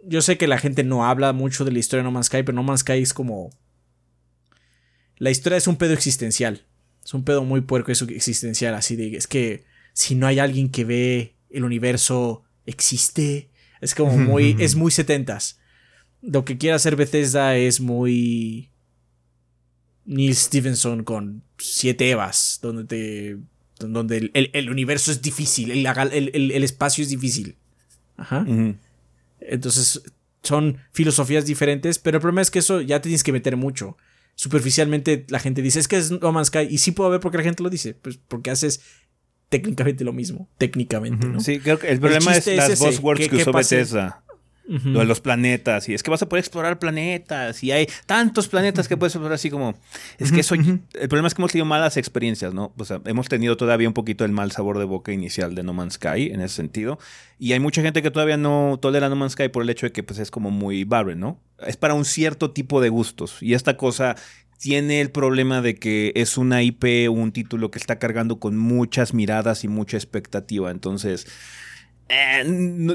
yo 0.04 0.22
sé 0.22 0.38
que 0.38 0.46
la 0.46 0.58
gente 0.58 0.84
no 0.84 1.04
habla 1.06 1.32
mucho 1.32 1.64
de 1.64 1.72
la 1.72 1.78
historia 1.78 2.02
de 2.02 2.04
No 2.04 2.12
Man's 2.12 2.26
Sky, 2.26 2.42
pero 2.42 2.54
No 2.54 2.62
Man's 2.62 2.80
Sky 2.80 2.94
es 3.02 3.12
como 3.14 3.50
la 5.18 5.30
historia 5.30 5.58
es 5.58 5.66
un 5.66 5.76
pedo 5.76 5.92
existencial. 5.94 6.64
Es 7.04 7.14
un 7.14 7.24
pedo 7.24 7.42
muy 7.44 7.60
puerco 7.62 7.90
eso 7.90 8.04
existencial 8.06 8.74
así 8.74 8.94
de 8.96 9.16
es 9.16 9.26
que 9.26 9.64
si 9.94 10.14
no 10.14 10.26
hay 10.26 10.38
alguien 10.38 10.68
que 10.70 10.84
ve 10.84 11.34
el 11.50 11.64
universo 11.64 12.44
existe, 12.66 13.50
es 13.80 13.94
como 13.94 14.16
muy 14.18 14.56
es 14.58 14.74
muy 14.76 14.90
70s 14.92 15.56
lo 16.20 16.44
que 16.44 16.58
quiere 16.58 16.74
hacer 16.74 16.96
Bethesda 16.96 17.56
es 17.56 17.80
muy 17.80 18.70
Neil 20.04 20.34
Stevenson 20.34 21.04
con 21.04 21.42
siete 21.58 22.10
Evas, 22.10 22.58
donde 22.62 22.84
te 22.84 23.38
donde 23.78 24.16
el, 24.18 24.30
el- 24.34 24.50
el 24.52 24.70
universo 24.70 25.12
es 25.12 25.22
difícil, 25.22 25.70
el, 25.70 25.86
el- 25.86 26.64
espacio 26.64 27.02
es 27.04 27.10
difícil. 27.10 27.54
Ajá. 28.16 28.44
Entonces 29.40 30.02
son 30.42 30.78
filosofías 30.92 31.44
diferentes, 31.46 31.98
pero 31.98 32.16
el 32.18 32.20
problema 32.22 32.40
es 32.42 32.50
que 32.50 32.60
eso 32.60 32.80
ya 32.80 32.98
te 33.00 33.04
tienes 33.08 33.24
que 33.24 33.32
meter 33.32 33.56
mucho. 33.56 33.96
Superficialmente 34.34 35.26
la 35.28 35.40
gente 35.40 35.62
dice, 35.62 35.80
es 35.80 35.88
que 35.88 35.96
es 35.96 36.10
No 36.10 36.32
Man's 36.32 36.46
Sky, 36.48 36.66
y 36.70 36.78
sí 36.78 36.92
puedo 36.92 37.10
ver 37.10 37.20
por 37.20 37.32
qué 37.32 37.38
la 37.38 37.44
gente 37.44 37.62
lo 37.62 37.70
dice, 37.70 37.94
pues 37.94 38.18
porque 38.28 38.50
haces 38.50 38.80
técnicamente 39.48 40.04
lo 40.04 40.12
mismo, 40.12 40.48
técnicamente, 40.58 41.26
¿no? 41.26 41.40
Sí, 41.40 41.58
creo 41.58 41.78
que 41.78 41.88
el 41.88 41.98
problema 42.00 42.32
es 42.36 42.46
es 42.46 42.56
las 42.56 42.68
buzzwords 42.86 43.20
que- 43.20 43.28
que, 43.30 43.42
usó 43.42 43.52
Lo 44.68 45.00
de 45.00 45.06
los 45.06 45.22
planetas, 45.22 45.88
y 45.88 45.94
es 45.94 46.02
que 46.02 46.10
vas 46.10 46.20
a 46.20 46.28
poder 46.28 46.40
explorar 46.40 46.78
planetas, 46.78 47.64
y 47.64 47.72
hay 47.72 47.88
tantos 48.04 48.48
planetas 48.48 48.86
que 48.86 48.98
puedes 48.98 49.14
explorar, 49.14 49.34
así 49.34 49.48
como. 49.48 49.74
Es 50.18 50.30
que 50.30 50.40
eso. 50.40 50.54
El 50.54 51.08
problema 51.08 51.28
es 51.28 51.34
que 51.34 51.40
hemos 51.40 51.52
tenido 51.52 51.64
malas 51.64 51.96
experiencias, 51.96 52.52
¿no? 52.52 52.74
O 52.76 52.84
sea, 52.84 53.00
hemos 53.06 53.28
tenido 53.28 53.56
todavía 53.56 53.88
un 53.88 53.94
poquito 53.94 54.26
el 54.26 54.32
mal 54.32 54.52
sabor 54.52 54.78
de 54.78 54.84
boca 54.84 55.10
inicial 55.10 55.54
de 55.54 55.62
No 55.62 55.72
Man's 55.72 55.94
Sky 55.94 56.30
en 56.32 56.42
ese 56.42 56.56
sentido. 56.56 56.98
Y 57.38 57.52
hay 57.52 57.60
mucha 57.60 57.80
gente 57.80 58.02
que 58.02 58.10
todavía 58.10 58.36
no 58.36 58.78
tolera 58.82 59.08
No 59.08 59.16
Man's 59.16 59.32
Sky 59.32 59.48
por 59.48 59.62
el 59.62 59.70
hecho 59.70 59.86
de 59.86 59.92
que 59.92 60.02
pues, 60.02 60.18
es 60.18 60.30
como 60.30 60.50
muy 60.50 60.84
barren, 60.84 61.20
¿no? 61.20 61.40
Es 61.66 61.78
para 61.78 61.94
un 61.94 62.04
cierto 62.04 62.50
tipo 62.50 62.80
de 62.82 62.90
gustos. 62.90 63.42
Y 63.42 63.54
esta 63.54 63.76
cosa 63.76 64.16
tiene 64.58 65.00
el 65.00 65.10
problema 65.10 65.62
de 65.62 65.76
que 65.76 66.12
es 66.16 66.36
una 66.36 66.62
IP, 66.62 67.08
un 67.10 67.32
título 67.32 67.70
que 67.70 67.78
está 67.78 67.98
cargando 67.98 68.38
con 68.38 68.58
muchas 68.58 69.14
miradas 69.14 69.64
y 69.64 69.68
mucha 69.68 69.96
expectativa. 69.96 70.70
Entonces 70.70 71.26
eh, 72.08 72.42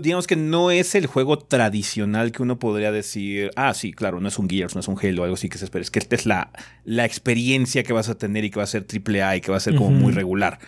digamos 0.02 0.26
que 0.26 0.36
no 0.36 0.72
es 0.72 0.96
el 0.96 1.06
juego 1.06 1.38
tradicional 1.38 2.32
que 2.32 2.42
uno 2.42 2.58
podría 2.58 2.92
decir, 2.92 3.52
ah, 3.56 3.74
sí, 3.74 3.94
claro, 3.94 4.20
no 4.20 4.28
es 4.28 4.40
un 4.40 4.50
Gears, 4.50 4.74
no 4.74 4.82
es 4.82 4.88
un 4.88 4.98
Halo, 5.02 5.24
algo 5.24 5.36
así 5.36 5.50
que 5.50 5.58
se 5.58 5.66
espera. 5.66 5.84
Es 5.84 5.92
que 5.92 6.00
esta 6.00 6.16
es 6.16 6.26
la, 6.26 6.52
la 6.84 7.06
experiencia 7.06 7.84
que 7.84 7.94
vas 7.94 8.10
a 8.10 8.18
tener 8.18 8.44
y 8.44 8.50
que 8.50 8.58
va 8.58 8.64
a 8.64 8.68
ser 8.68 8.86
triple 8.86 9.22
A 9.22 9.36
y 9.36 9.42
que 9.42 9.52
va 9.52 9.58
a 9.58 9.62
ser 9.62 9.76
como 9.76 9.92
muy 9.92 10.14
regular. 10.14 10.60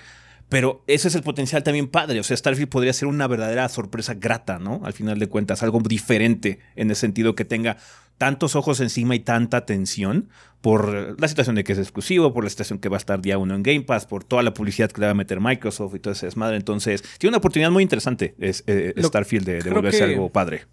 Pero 0.48 0.84
ese 0.86 1.08
es 1.08 1.16
el 1.16 1.24
potencial 1.24 1.64
también 1.64 1.88
padre. 1.88 2.20
O 2.20 2.24
sea, 2.24 2.38
Starfield 2.38 2.70
podría 2.70 2.94
ser 2.94 3.08
una 3.08 3.28
verdadera 3.28 3.68
sorpresa 3.68 4.14
grata, 4.14 4.60
¿no? 4.60 4.82
Al 4.84 4.94
final 4.94 5.18
de 5.18 5.28
cuentas, 5.28 5.64
algo 5.64 5.80
diferente 5.80 6.60
en 6.76 6.92
el 6.92 6.96
sentido 6.96 7.34
que 7.34 7.46
tenga 7.46 7.78
tantos 8.18 8.56
ojos 8.56 8.80
encima 8.80 9.16
y 9.16 9.20
tanta 9.20 9.58
atención 9.58 10.30
por 10.62 11.20
la 11.20 11.28
situación 11.28 11.56
de 11.56 11.64
que 11.64 11.74
es 11.74 11.78
exclusivo, 11.78 12.34
por 12.34 12.44
la 12.44 12.50
situación 12.50 12.80
que 12.80 12.90
va 12.90 12.98
a 12.98 13.00
estar 13.00 13.22
día 13.22 13.38
uno 13.38 13.54
en 13.54 13.62
Game 13.62 13.82
Pass, 13.82 14.06
por 14.08 14.24
toda 14.24 14.42
la 14.42 14.54
publicidad 14.54 14.92
que 14.92 15.00
le 15.00 15.08
va 15.08 15.12
a 15.12 15.16
meter 15.16 15.40
Microsoft 15.40 15.94
y 15.96 16.00
todo 16.00 16.14
ese 16.14 16.26
desmadre. 16.26 16.58
Entonces, 16.58 17.04
tiene 17.20 17.32
una 17.32 17.38
oportunidad 17.38 17.70
muy 17.70 17.84
interesante 17.84 18.36
es, 18.40 18.64
eh, 18.66 18.94
Starfield 18.98 19.46
de, 19.46 19.70
volverse 19.70 20.04
algo 20.04 20.30
padre. 20.30 20.66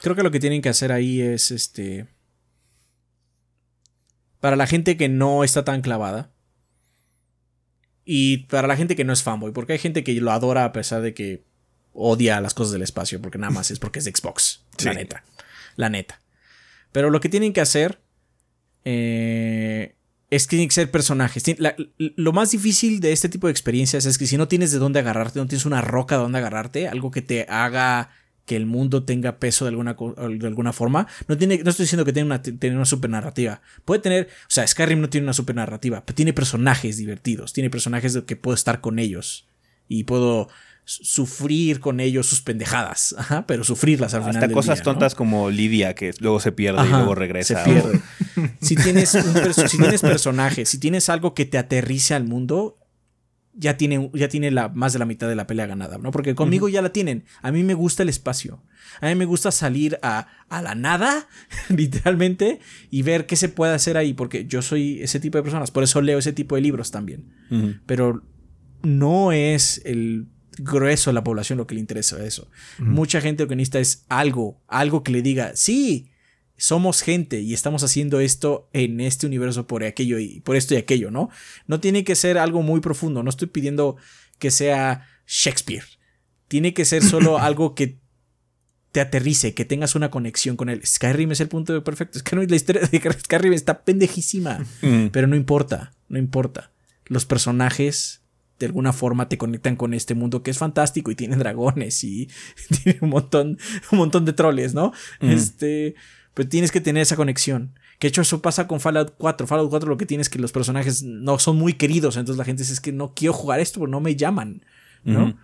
Creo 0.00 0.14
que 0.14 0.22
lo 0.22 0.30
que 0.30 0.40
tienen 0.40 0.62
que 0.62 0.68
hacer 0.68 0.92
ahí 0.92 1.20
es 1.20 1.50
este. 1.50 2.06
Para 4.40 4.56
la 4.56 4.66
gente 4.66 4.96
que 4.96 5.08
no 5.08 5.44
está 5.44 5.64
tan 5.64 5.82
clavada. 5.82 6.30
Y 8.04 8.46
para 8.46 8.68
la 8.68 8.76
gente 8.76 8.94
que 8.94 9.04
no 9.04 9.12
es 9.12 9.24
fanboy, 9.24 9.52
porque 9.52 9.72
hay 9.72 9.80
gente 9.80 10.04
que 10.04 10.14
lo 10.20 10.30
adora 10.30 10.64
a 10.64 10.72
pesar 10.72 11.02
de 11.02 11.12
que 11.12 11.44
odia 11.92 12.40
las 12.40 12.54
cosas 12.54 12.72
del 12.72 12.82
espacio, 12.82 13.20
porque 13.20 13.36
nada 13.36 13.52
más 13.52 13.70
es 13.72 13.80
porque 13.80 13.98
es 13.98 14.04
de 14.04 14.12
Xbox. 14.12 14.62
La 14.84 14.94
neta. 14.94 15.24
La 15.74 15.90
neta. 15.90 16.20
Pero 16.96 17.10
lo 17.10 17.20
que 17.20 17.28
tienen 17.28 17.52
que 17.52 17.60
hacer 17.60 18.00
eh, 18.82 19.96
es 20.30 20.46
que 20.46 20.50
tienen 20.52 20.68
que 20.68 20.74
ser 20.76 20.90
personajes. 20.90 21.44
lo 21.98 22.32
más 22.32 22.52
difícil 22.52 23.00
de 23.00 23.12
este 23.12 23.28
tipo 23.28 23.48
de 23.48 23.50
experiencias 23.50 24.06
es 24.06 24.16
que 24.16 24.26
si 24.26 24.38
no 24.38 24.48
tienes 24.48 24.72
de 24.72 24.78
dónde 24.78 25.00
agarrarte, 25.00 25.38
no 25.38 25.46
tienes 25.46 25.66
una 25.66 25.82
roca 25.82 26.16
de 26.16 26.22
dónde 26.22 26.38
agarrarte, 26.38 26.88
algo 26.88 27.10
que 27.10 27.20
te 27.20 27.44
haga 27.50 28.08
que 28.46 28.56
el 28.56 28.64
mundo 28.64 29.04
tenga 29.04 29.38
peso 29.38 29.66
de 29.66 29.72
alguna, 29.72 29.94
de 29.94 30.46
alguna 30.46 30.72
forma. 30.72 31.06
No, 31.28 31.36
tiene, 31.36 31.58
no 31.62 31.68
estoy 31.68 31.84
diciendo 31.84 32.06
que 32.06 32.14
tenga 32.14 32.34
una, 32.34 32.76
una 32.76 32.86
super 32.86 33.10
narrativa. 33.10 33.60
Puede 33.84 34.00
tener, 34.00 34.28
o 34.44 34.48
sea, 34.48 34.66
Skyrim 34.66 35.02
no 35.02 35.10
tiene 35.10 35.26
una 35.26 35.34
super 35.34 35.54
narrativa, 35.54 36.02
pero 36.06 36.16
tiene 36.16 36.32
personajes 36.32 36.96
divertidos, 36.96 37.52
tiene 37.52 37.68
personajes 37.68 38.18
que 38.26 38.36
puedo 38.36 38.54
estar 38.54 38.80
con 38.80 38.98
ellos 38.98 39.46
y 39.86 40.04
puedo 40.04 40.48
sufrir 40.88 41.80
con 41.80 41.98
ellos 41.98 42.26
sus 42.26 42.42
pendejadas, 42.42 43.16
pero 43.46 43.64
sufrirlas 43.64 44.14
al 44.14 44.22
final. 44.22 44.36
Hasta 44.36 44.52
cosas 44.52 44.82
tontas 44.82 45.16
como 45.16 45.50
Lidia, 45.50 45.94
que 45.94 46.14
luego 46.20 46.38
se 46.38 46.52
pierde 46.52 46.86
y 46.86 46.90
luego 46.90 47.16
regresa. 47.16 47.64
Se 47.64 47.70
pierde. 47.70 48.00
si, 48.60 48.76
tienes 48.76 49.10
si 49.10 49.78
tienes 49.78 50.00
personajes, 50.00 50.68
si 50.68 50.78
tienes 50.78 51.08
algo 51.08 51.34
que 51.34 51.44
te 51.44 51.58
aterrice 51.58 52.14
al 52.14 52.24
mundo, 52.24 52.78
ya 53.52 53.76
tiene, 53.76 54.10
ya 54.14 54.28
tiene 54.28 54.52
la, 54.52 54.68
más 54.68 54.92
de 54.92 55.00
la 55.00 55.06
mitad 55.06 55.28
de 55.28 55.34
la 55.34 55.48
pelea 55.48 55.66
ganada, 55.66 55.98
¿no? 55.98 56.12
Porque 56.12 56.36
conmigo 56.36 56.68
ya 56.68 56.82
la 56.82 56.90
tienen. 56.90 57.24
A 57.42 57.50
mí 57.50 57.64
me 57.64 57.74
gusta 57.74 58.04
el 58.04 58.08
espacio. 58.08 58.62
A 59.00 59.08
mí 59.08 59.16
me 59.16 59.24
gusta 59.24 59.50
salir 59.50 59.98
a, 60.02 60.28
a 60.48 60.62
la 60.62 60.76
nada, 60.76 61.26
literalmente, 61.68 62.60
y 62.92 63.02
ver 63.02 63.26
qué 63.26 63.34
se 63.34 63.48
puede 63.48 63.74
hacer 63.74 63.96
ahí, 63.96 64.12
porque 64.12 64.46
yo 64.46 64.62
soy 64.62 65.02
ese 65.02 65.18
tipo 65.18 65.36
de 65.36 65.42
personas. 65.42 65.72
Por 65.72 65.82
eso 65.82 66.00
leo 66.00 66.18
ese 66.18 66.32
tipo 66.32 66.54
de 66.54 66.60
libros 66.60 66.92
también. 66.92 67.32
Pero 67.86 68.22
no 68.82 69.32
es 69.32 69.82
el 69.84 70.28
grueso 70.58 71.10
de 71.10 71.14
la 71.14 71.24
población 71.24 71.58
lo 71.58 71.66
que 71.66 71.74
le 71.74 71.80
interesa 71.80 72.22
eso. 72.24 72.48
Mucha 72.78 73.20
gente 73.20 73.42
lo 73.42 73.48
que 73.48 73.56
necesita 73.56 73.80
es 73.80 74.04
algo, 74.08 74.60
algo 74.68 75.02
que 75.02 75.12
le 75.12 75.22
diga, 75.22 75.52
sí, 75.54 76.10
somos 76.56 77.02
gente 77.02 77.40
y 77.40 77.54
estamos 77.54 77.82
haciendo 77.82 78.20
esto 78.20 78.68
en 78.72 79.00
este 79.00 79.26
universo 79.26 79.66
por 79.66 79.84
aquello 79.84 80.18
y 80.18 80.40
por 80.40 80.56
esto 80.56 80.74
y 80.74 80.78
aquello, 80.78 81.10
¿no? 81.10 81.28
No 81.66 81.80
tiene 81.80 82.04
que 82.04 82.14
ser 82.14 82.38
algo 82.38 82.62
muy 82.62 82.80
profundo, 82.80 83.22
no 83.22 83.30
estoy 83.30 83.48
pidiendo 83.48 83.96
que 84.38 84.50
sea 84.50 85.06
Shakespeare. 85.26 85.84
Tiene 86.48 86.74
que 86.74 86.84
ser 86.84 87.02
solo 87.02 87.38
algo 87.40 87.74
que 87.74 87.98
te 88.92 89.00
aterrice, 89.00 89.52
que 89.52 89.66
tengas 89.66 89.94
una 89.94 90.10
conexión 90.10 90.56
con 90.56 90.70
él. 90.70 90.80
Skyrim 90.86 91.32
es 91.32 91.40
el 91.40 91.48
punto 91.48 91.84
perfecto. 91.84 92.18
Es 92.18 92.22
que 92.22 92.34
la 92.34 92.56
historia 92.56 92.80
de 92.80 92.98
Skyrim 92.98 93.52
está 93.52 93.84
pendejísima, 93.84 94.64
pero 95.12 95.26
no 95.26 95.36
importa, 95.36 95.92
no 96.08 96.18
importa. 96.18 96.72
Los 97.04 97.26
personajes 97.26 98.22
de 98.58 98.66
alguna 98.66 98.92
forma 98.92 99.28
te 99.28 99.38
conectan 99.38 99.76
con 99.76 99.94
este 99.94 100.14
mundo 100.14 100.42
que 100.42 100.50
es 100.50 100.58
fantástico 100.58 101.10
y 101.10 101.14
tiene 101.14 101.36
dragones 101.36 102.02
y 102.04 102.28
tiene 102.82 102.98
un 103.02 103.10
montón, 103.10 103.58
un 103.92 103.98
montón 103.98 104.24
de 104.24 104.32
troles, 104.32 104.74
¿no? 104.74 104.92
Este, 105.20 105.94
pues 106.34 106.48
tienes 106.48 106.72
que 106.72 106.80
tener 106.80 107.02
esa 107.02 107.16
conexión. 107.16 107.78
Que 107.98 108.08
hecho 108.08 108.20
eso 108.20 108.42
pasa 108.42 108.66
con 108.66 108.80
Fallout 108.80 109.14
4. 109.16 109.46
Fallout 109.46 109.70
4 109.70 109.88
lo 109.88 109.96
que 109.96 110.06
tienes 110.06 110.26
es 110.26 110.30
que 110.30 110.38
los 110.38 110.52
personajes 110.52 111.02
no 111.02 111.38
son 111.38 111.56
muy 111.56 111.74
queridos, 111.74 112.16
entonces 112.16 112.38
la 112.38 112.44
gente 112.44 112.62
dice 112.62 112.74
es 112.74 112.80
que 112.80 112.92
no 112.92 113.14
quiero 113.14 113.32
jugar 113.32 113.60
esto 113.60 113.80
porque 113.80 113.92
no 113.92 114.00
me 114.00 114.16
llaman, 114.16 114.62
¿no? 115.04 115.36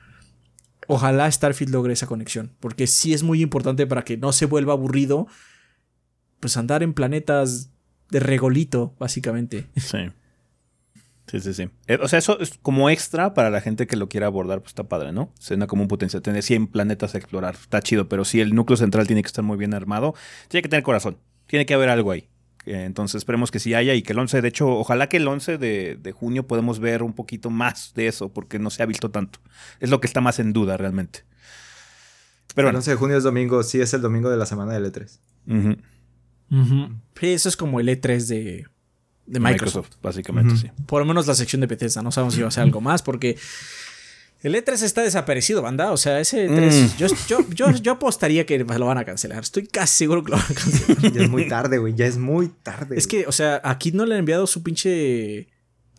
Ojalá 0.88 1.30
Starfield 1.30 1.72
logre 1.72 1.92
esa 1.92 2.06
conexión, 2.06 2.52
porque 2.60 2.86
sí 2.86 3.14
es 3.14 3.22
muy 3.22 3.40
importante 3.40 3.86
para 3.86 4.04
que 4.04 4.16
no 4.16 4.32
se 4.32 4.46
vuelva 4.46 4.72
aburrido, 4.72 5.28
pues 6.40 6.56
andar 6.56 6.82
en 6.82 6.92
planetas 6.92 7.70
de 8.10 8.20
regolito, 8.20 8.94
básicamente. 8.98 9.66
Sí. 9.76 10.10
Sí, 11.32 11.40
sí, 11.40 11.54
sí. 11.54 11.70
Eh, 11.86 11.98
o 12.02 12.08
sea, 12.08 12.18
eso 12.18 12.38
es 12.40 12.58
como 12.60 12.90
extra 12.90 13.32
para 13.32 13.48
la 13.48 13.62
gente 13.62 13.86
que 13.86 13.96
lo 13.96 14.10
quiera 14.10 14.26
abordar, 14.26 14.60
pues 14.60 14.72
está 14.72 14.84
padre, 14.84 15.12
¿no? 15.12 15.32
Suena 15.38 15.66
como 15.66 15.80
un 15.80 15.88
potencial. 15.88 16.20
Tener 16.20 16.42
100 16.42 16.66
planetas 16.66 17.14
a 17.14 17.18
explorar. 17.18 17.54
Está 17.54 17.80
chido, 17.80 18.06
pero 18.06 18.26
sí, 18.26 18.42
el 18.42 18.54
núcleo 18.54 18.76
central 18.76 19.06
tiene 19.06 19.22
que 19.22 19.28
estar 19.28 19.42
muy 19.42 19.56
bien 19.56 19.72
armado. 19.72 20.14
Tiene 20.48 20.60
que 20.60 20.68
tener 20.68 20.82
corazón. 20.82 21.16
Tiene 21.46 21.64
que 21.64 21.72
haber 21.72 21.88
algo 21.88 22.10
ahí. 22.10 22.28
Eh, 22.66 22.84
entonces 22.84 23.14
esperemos 23.14 23.50
que 23.50 23.60
sí 23.60 23.72
haya 23.72 23.94
y 23.94 24.02
que 24.02 24.12
el 24.12 24.18
11, 24.18 24.42
de 24.42 24.48
hecho, 24.48 24.68
ojalá 24.76 25.08
que 25.08 25.16
el 25.16 25.26
11 25.26 25.56
de, 25.56 26.14
junio 26.14 26.46
podemos 26.46 26.80
ver 26.80 27.02
un 27.02 27.14
poquito 27.14 27.48
más 27.48 27.94
de 27.94 28.08
eso, 28.08 28.30
porque 28.30 28.58
no 28.58 28.68
se 28.68 28.82
ha 28.82 28.86
visto 28.86 29.10
tanto. 29.10 29.38
Es 29.80 29.88
lo 29.88 30.02
que 30.02 30.08
está 30.08 30.20
más 30.20 30.38
en 30.38 30.52
duda 30.52 30.76
realmente. 30.76 31.24
Pero 32.54 32.68
el 32.68 32.76
11 32.76 32.90
de 32.90 32.96
junio 32.98 33.16
es 33.16 33.24
domingo, 33.24 33.62
sí, 33.62 33.80
es 33.80 33.94
el 33.94 34.02
domingo 34.02 34.28
de 34.28 34.36
la 34.36 34.44
semana 34.44 34.74
del 34.74 34.92
E3. 34.92 35.18
Sí, 37.18 37.32
eso 37.32 37.48
es 37.48 37.56
como 37.56 37.80
el 37.80 37.88
E3 37.88 38.26
de, 38.26 38.66
de 39.26 39.40
Microsoft. 39.40 39.90
básicamente, 40.02 40.56
sí. 40.56 40.70
Por 40.86 41.00
lo 41.00 41.06
menos 41.06 41.26
la 41.26 41.34
sección 41.34 41.60
de 41.60 41.66
Bethesda. 41.66 42.02
No 42.02 42.12
sabemos 42.12 42.34
si 42.34 42.42
va 42.42 42.48
a 42.48 42.50
ser 42.50 42.64
algo 42.64 42.80
más 42.80 43.02
porque 43.02 43.36
el 44.42 44.56
E3 44.56 44.82
está 44.82 45.02
desaparecido, 45.02 45.62
banda. 45.62 45.92
O 45.92 45.96
sea, 45.96 46.18
ese 46.18 46.48
E3. 46.48 47.48
Mm. 47.48 47.82
Yo, 47.82 47.92
apostaría 47.92 48.44
que 48.44 48.58
lo 48.58 48.86
van 48.86 48.98
a 48.98 49.04
cancelar. 49.04 49.42
Estoy 49.42 49.66
casi 49.66 49.98
seguro 49.98 50.24
que 50.24 50.32
lo 50.32 50.36
van 50.36 50.46
a 50.46 50.54
cancelar. 50.54 51.12
Ya 51.12 51.22
es 51.22 51.30
muy 51.30 51.48
tarde, 51.48 51.78
güey. 51.78 51.94
Ya 51.94 52.06
es 52.06 52.18
muy 52.18 52.48
tarde. 52.48 52.96
Es 52.98 53.06
que, 53.06 53.26
o 53.26 53.32
sea, 53.32 53.60
aquí 53.64 53.92
no 53.92 54.04
le 54.04 54.14
han 54.14 54.20
enviado 54.20 54.46
su 54.46 54.62
pinche. 54.62 55.48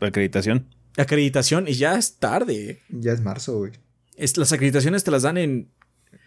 Acreditación. 0.01 0.67
Acreditación 0.97 1.67
y 1.67 1.74
ya 1.74 1.97
es 1.97 2.17
tarde. 2.17 2.82
Ya 2.89 3.13
es 3.13 3.21
marzo, 3.21 3.57
güey. 3.57 3.71
las 4.17 4.51
acreditaciones 4.51 5.03
te 5.05 5.11
las 5.11 5.24
dan 5.24 5.38
en, 5.38 5.69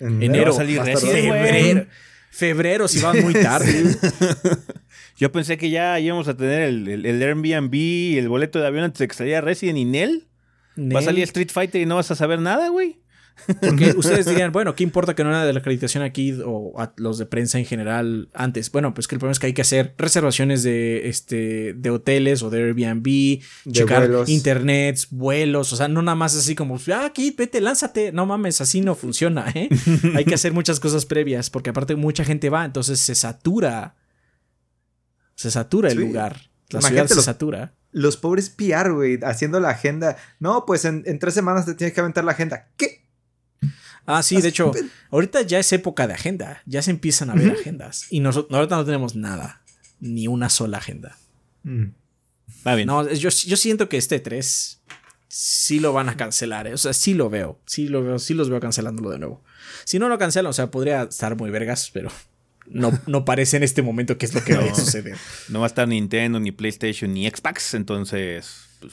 enero. 0.01 0.55
febrero. 0.55 1.87
Febrero, 2.31 2.89
si 2.89 3.01
van 3.01 3.21
muy 3.23 3.35
tarde. 3.35 3.97
Yo 5.17 5.33
pensé 5.33 5.57
que 5.57 5.71
ya 5.71 5.99
íbamos 5.99 6.29
a 6.29 6.37
tener 6.37 6.63
el, 6.63 6.89
el, 6.89 7.07
el 7.07 7.23
Airbnb 7.23 7.75
y 7.75 8.19
el 8.19 8.29
boleto 8.29 8.61
de 8.61 8.67
avión 8.67 8.85
antes 8.85 8.99
de 8.99 9.09
que 9.09 9.15
saliera 9.15 9.41
Resident 9.41 9.79
y 9.79 9.85
Nel. 9.85 10.29
Va 10.79 10.99
a 10.99 11.03
salir 11.03 11.25
Street 11.25 11.49
Fighter 11.51 11.81
y 11.81 11.87
no 11.87 11.97
vas 11.97 12.11
a 12.11 12.15
saber 12.15 12.39
nada, 12.39 12.69
güey. 12.69 12.99
Porque 13.61 13.91
ustedes 13.97 14.27
dirían, 14.27 14.53
bueno, 14.53 14.75
¿qué 14.75 14.83
importa 14.85 15.15
que 15.15 15.25
no 15.25 15.31
haya 15.31 15.45
de 15.45 15.53
la 15.53 15.61
acreditación 15.61 16.03
aquí 16.03 16.39
o 16.45 16.81
a 16.81 16.93
los 16.97 17.19
de 17.19 17.27
prensa 17.27 17.59
en 17.59 17.65
general 17.65 18.29
antes? 18.35 18.71
Bueno, 18.73 18.95
pues 18.95 19.09
que 19.09 19.15
el 19.15 19.19
problema 19.19 19.33
es 19.33 19.39
que 19.39 19.47
hay 19.47 19.53
que 19.53 19.63
hacer 19.63 19.95
reservaciones 19.99 20.63
de, 20.63 21.09
este, 21.09 21.75
de 21.75 21.91
hoteles 21.91 22.43
o 22.43 22.51
de 22.51 22.63
Airbnb, 22.63 23.43
checar 23.71 24.11
internet, 24.27 25.01
vuelos, 25.11 25.73
o 25.73 25.77
sea, 25.77 25.89
no 25.89 26.03
nada 26.03 26.17
más 26.17 26.37
así 26.37 26.55
como, 26.55 26.79
ah, 26.95 27.07
aquí, 27.07 27.35
vete, 27.37 27.61
lánzate. 27.61 28.13
No 28.13 28.27
mames, 28.27 28.61
así 28.61 28.81
no 28.81 28.95
funciona, 28.95 29.47
¿eh? 29.55 29.69
hay 30.15 30.25
que 30.25 30.35
hacer 30.35 30.53
muchas 30.53 30.81
cosas 30.81 31.07
previas, 31.07 31.51
porque 31.51 31.71
aparte 31.71 31.97
mucha 31.97 32.25
gente 32.25 32.51
va, 32.51 32.65
entonces 32.65 33.01
se 33.01 33.15
satura 33.15 33.95
se 35.37 35.51
satura 35.51 35.91
el 35.91 35.99
lugar. 35.99 36.51
La 36.71 36.81
ciudad 36.81 37.07
se 37.07 37.23
satura. 37.23 37.75
Los 37.93 38.17
pobres 38.17 38.51
PR, 38.51 38.91
güey, 38.91 39.21
haciendo 39.23 39.61
la 39.61 39.71
agenda. 39.71 40.17
No, 40.41 40.67
pues 40.67 40.85
en, 40.85 41.19
tres 41.19 41.35
semanas 41.35 41.67
te 41.67 41.75
tienes 41.75 41.95
que 41.95 42.01
aventar 42.01 42.25
la 42.25 42.33
agenda. 42.33 42.69
¿Qué? 42.77 43.06
Ah, 44.07 44.23
sí, 44.23 44.41
de 44.41 44.49
hecho, 44.49 44.73
ahorita 45.11 45.43
ya 45.43 45.59
es 45.59 45.73
época 45.73 46.07
de 46.07 46.15
agenda. 46.15 46.63
Ya 46.65 46.81
se 46.83 46.91
empiezan 46.93 47.31
a 47.31 47.35
ver 47.35 47.51
agendas. 47.51 48.07
Y 48.11 48.21
nosotros 48.21 48.57
ahorita 48.57 48.77
no 48.77 48.85
tenemos 48.85 49.17
nada. 49.17 49.63
Ni 50.01 50.29
una 50.29 50.49
sola 50.49 50.79
agenda. 50.79 51.19
Mm. 51.65 51.87
Va 52.67 52.75
bien. 52.75 52.87
No, 52.87 53.09
yo, 53.13 53.31
yo 53.31 53.57
siento 53.57 53.89
que 53.89 53.97
este 53.97 54.21
3 54.21 54.81
sí 55.29 55.81
lo 55.81 55.93
van 55.93 56.09
a 56.09 56.17
cancelar. 56.17 56.67
¿eh? 56.67 56.75
O 56.75 56.79
sea, 56.79 56.93
sí 56.93 57.15
lo 57.15 57.29
veo. 57.31 57.61
Sí 57.67 57.89
lo 57.89 58.03
veo, 58.05 58.19
sí 58.19 58.35
los 58.35 58.49
veo 58.49 58.61
cancelándolo 58.61 59.11
de 59.11 59.19
nuevo. 59.19 59.43
Si 59.85 59.99
no 59.99 60.09
lo 60.09 60.19
cancelan, 60.19 60.51
o 60.51 60.53
sea, 60.53 60.71
podría 60.71 61.03
estar 61.05 61.37
muy 61.37 61.51
vergas, 61.51 61.91
pero 61.93 62.11
no, 62.67 62.99
no 63.07 63.25
parece 63.25 63.57
en 63.57 63.63
este 63.65 63.83
momento 63.83 64.19
que 64.19 64.27
es 64.27 64.35
lo 64.35 64.45
que 64.45 64.55
va 64.57 64.65
a 64.65 64.75
suceder. 64.75 65.17
No 65.49 65.61
va 65.61 65.67
a 65.67 65.69
estar 65.69 65.89
Nintendo, 65.89 66.39
ni 66.41 66.53
PlayStation, 66.53 67.13
ni 67.13 67.29
Xbox, 67.29 67.75
entonces, 67.75 68.67
pues, 68.81 68.93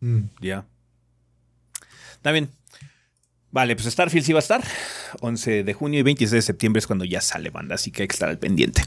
Mm. 0.00 0.24
ya. 0.40 0.66
Está 2.12 2.32
bien. 2.32 2.50
Vale, 3.54 3.76
pues 3.76 3.86
Starfield 3.86 4.26
sí 4.26 4.32
va 4.32 4.40
a 4.40 4.42
estar. 4.42 4.64
11 5.20 5.62
de 5.62 5.74
junio 5.74 6.00
y 6.00 6.02
26 6.02 6.32
de 6.32 6.42
septiembre 6.42 6.80
es 6.80 6.88
cuando 6.88 7.04
ya 7.04 7.20
sale 7.20 7.50
banda, 7.50 7.76
así 7.76 7.92
que 7.92 8.02
hay 8.02 8.08
que 8.08 8.12
estar 8.14 8.28
al 8.28 8.38
pendiente. 8.40 8.82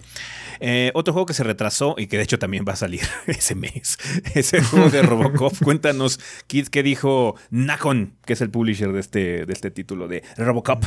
Eh, 0.59 0.91
otro 0.93 1.13
juego 1.13 1.25
que 1.25 1.33
se 1.33 1.45
retrasó 1.45 1.95
y 1.97 2.07
que 2.07 2.17
de 2.17 2.23
hecho 2.23 2.37
también 2.37 2.65
va 2.67 2.73
a 2.73 2.75
salir 2.75 2.99
ese 3.27 3.55
mes. 3.55 3.97
Es 4.35 4.51
el 4.51 4.65
juego 4.65 4.89
de 4.89 5.03
Robocop. 5.03 5.53
Cuéntanos, 5.63 6.19
Kid, 6.47 6.67
qué 6.67 6.83
dijo 6.83 7.35
Nacon, 7.49 8.17
que 8.25 8.33
es 8.33 8.41
el 8.41 8.49
publisher 8.49 8.91
de 8.91 8.99
este, 8.99 9.45
de 9.45 9.53
este 9.53 9.71
título 9.71 10.09
de 10.09 10.21
Robocop. 10.35 10.83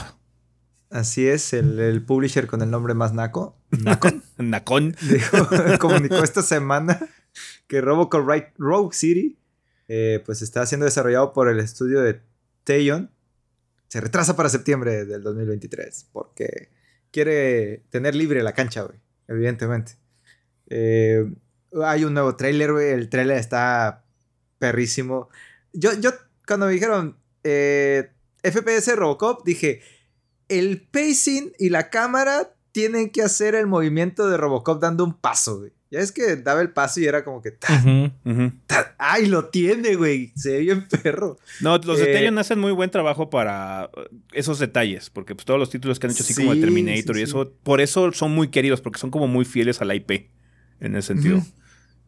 Así 0.91 1.27
es, 1.27 1.55
el, 1.55 1.79
el 1.79 2.03
publisher 2.05 2.47
con 2.49 2.61
el 2.61 2.71
nombre 2.71 2.93
más 2.93 3.15
naco, 3.15 3.57
Nacon, 3.71 4.23
Nacon. 4.37 4.95
dijo, 5.01 5.49
comunicó 5.79 6.17
esta 6.23 6.43
semana 6.43 7.01
que 7.67 7.81
Robocop 7.81 8.29
Right- 8.29 8.53
Rogue 8.59 8.95
City 8.95 9.39
eh, 9.89 10.23
pues 10.27 10.43
está 10.43 10.67
siendo 10.67 10.85
desarrollado 10.85 11.33
por 11.33 11.49
el 11.49 11.61
estudio 11.61 12.03
de 12.03 12.21
Tayon. 12.65 13.11
Se 13.91 14.01
retrasa 14.01 14.37
para 14.37 14.49
septiembre 14.49 15.05
del 15.05 15.23
2023 15.25 16.11
porque 16.13 16.71
quiere 17.11 17.83
tener 17.91 18.15
libre 18.15 18.41
la 18.45 18.55
cancha, 18.55 18.83
güey, 18.83 19.01
evidentemente. 19.27 19.97
Eh, 20.69 21.29
hay 21.85 22.05
un 22.05 22.15
nuevo 22.15 22.37
tráiler, 22.37 22.73
güey, 22.73 22.91
el 22.91 23.09
tráiler 23.09 23.39
está 23.39 24.05
perrísimo. 24.59 25.29
Yo, 25.73 25.93
yo 25.95 26.13
cuando 26.47 26.67
me 26.67 26.73
dijeron 26.73 27.19
eh, 27.43 28.13
FPS 28.45 28.95
Robocop, 28.95 29.45
dije, 29.45 29.83
el 30.49 30.87
pacing 30.89 31.53
y 31.59 31.71
la 31.71 31.91
cámara 31.91 32.55
tienen 32.71 33.11
que 33.11 33.23
hacer 33.23 33.57
el 33.57 33.67
movimiento 33.67 34.31
de 34.31 34.37
Robocop 34.37 34.81
dando 34.81 35.03
un 35.03 35.15
paso, 35.15 35.59
güey. 35.59 35.73
Ya 35.91 35.99
es 36.01 36.13
que 36.13 36.37
daba 36.37 36.61
el 36.61 36.71
paso 36.71 37.01
y 37.01 37.07
era 37.07 37.25
como 37.25 37.43
que... 37.43 37.51
ta, 37.51 37.83
ta, 38.67 38.95
¡Ay, 38.99 39.27
lo 39.27 39.49
tiene, 39.49 39.97
güey! 39.97 40.33
Se 40.37 40.53
ve 40.53 40.59
bien 40.61 40.87
perro. 40.89 41.37
No, 41.61 41.79
los 41.79 41.99
Eh, 41.99 42.07
de 42.07 42.13
Tayon 42.13 42.39
hacen 42.39 42.61
muy 42.61 42.71
buen 42.73 42.91
trabajo 42.91 43.29
para 43.29 43.91
eh, 43.97 44.09
esos 44.33 44.59
detalles, 44.61 45.11
porque 45.11 45.35
pues, 45.35 45.45
todos 45.45 45.59
los 45.59 45.69
títulos 45.69 45.99
que 45.99 46.07
han 46.07 46.13
hecho 46.13 46.23
así 46.23 46.35
como 46.35 46.55
de 46.55 46.61
Terminator 46.61 47.17
sí, 47.17 47.23
y 47.23 47.27
sí. 47.27 47.31
eso, 47.31 47.53
por 47.65 47.81
eso 47.81 48.13
son 48.13 48.31
muy 48.33 48.49
queridos, 48.49 48.81
porque 48.81 49.01
son 49.01 49.11
como 49.11 49.27
muy 49.27 49.45
fieles 49.45 49.81
a 49.81 49.85
la 49.85 49.95
IP 49.97 50.31
en 50.79 50.95
ese 50.97 51.09
sentido. 51.09 51.43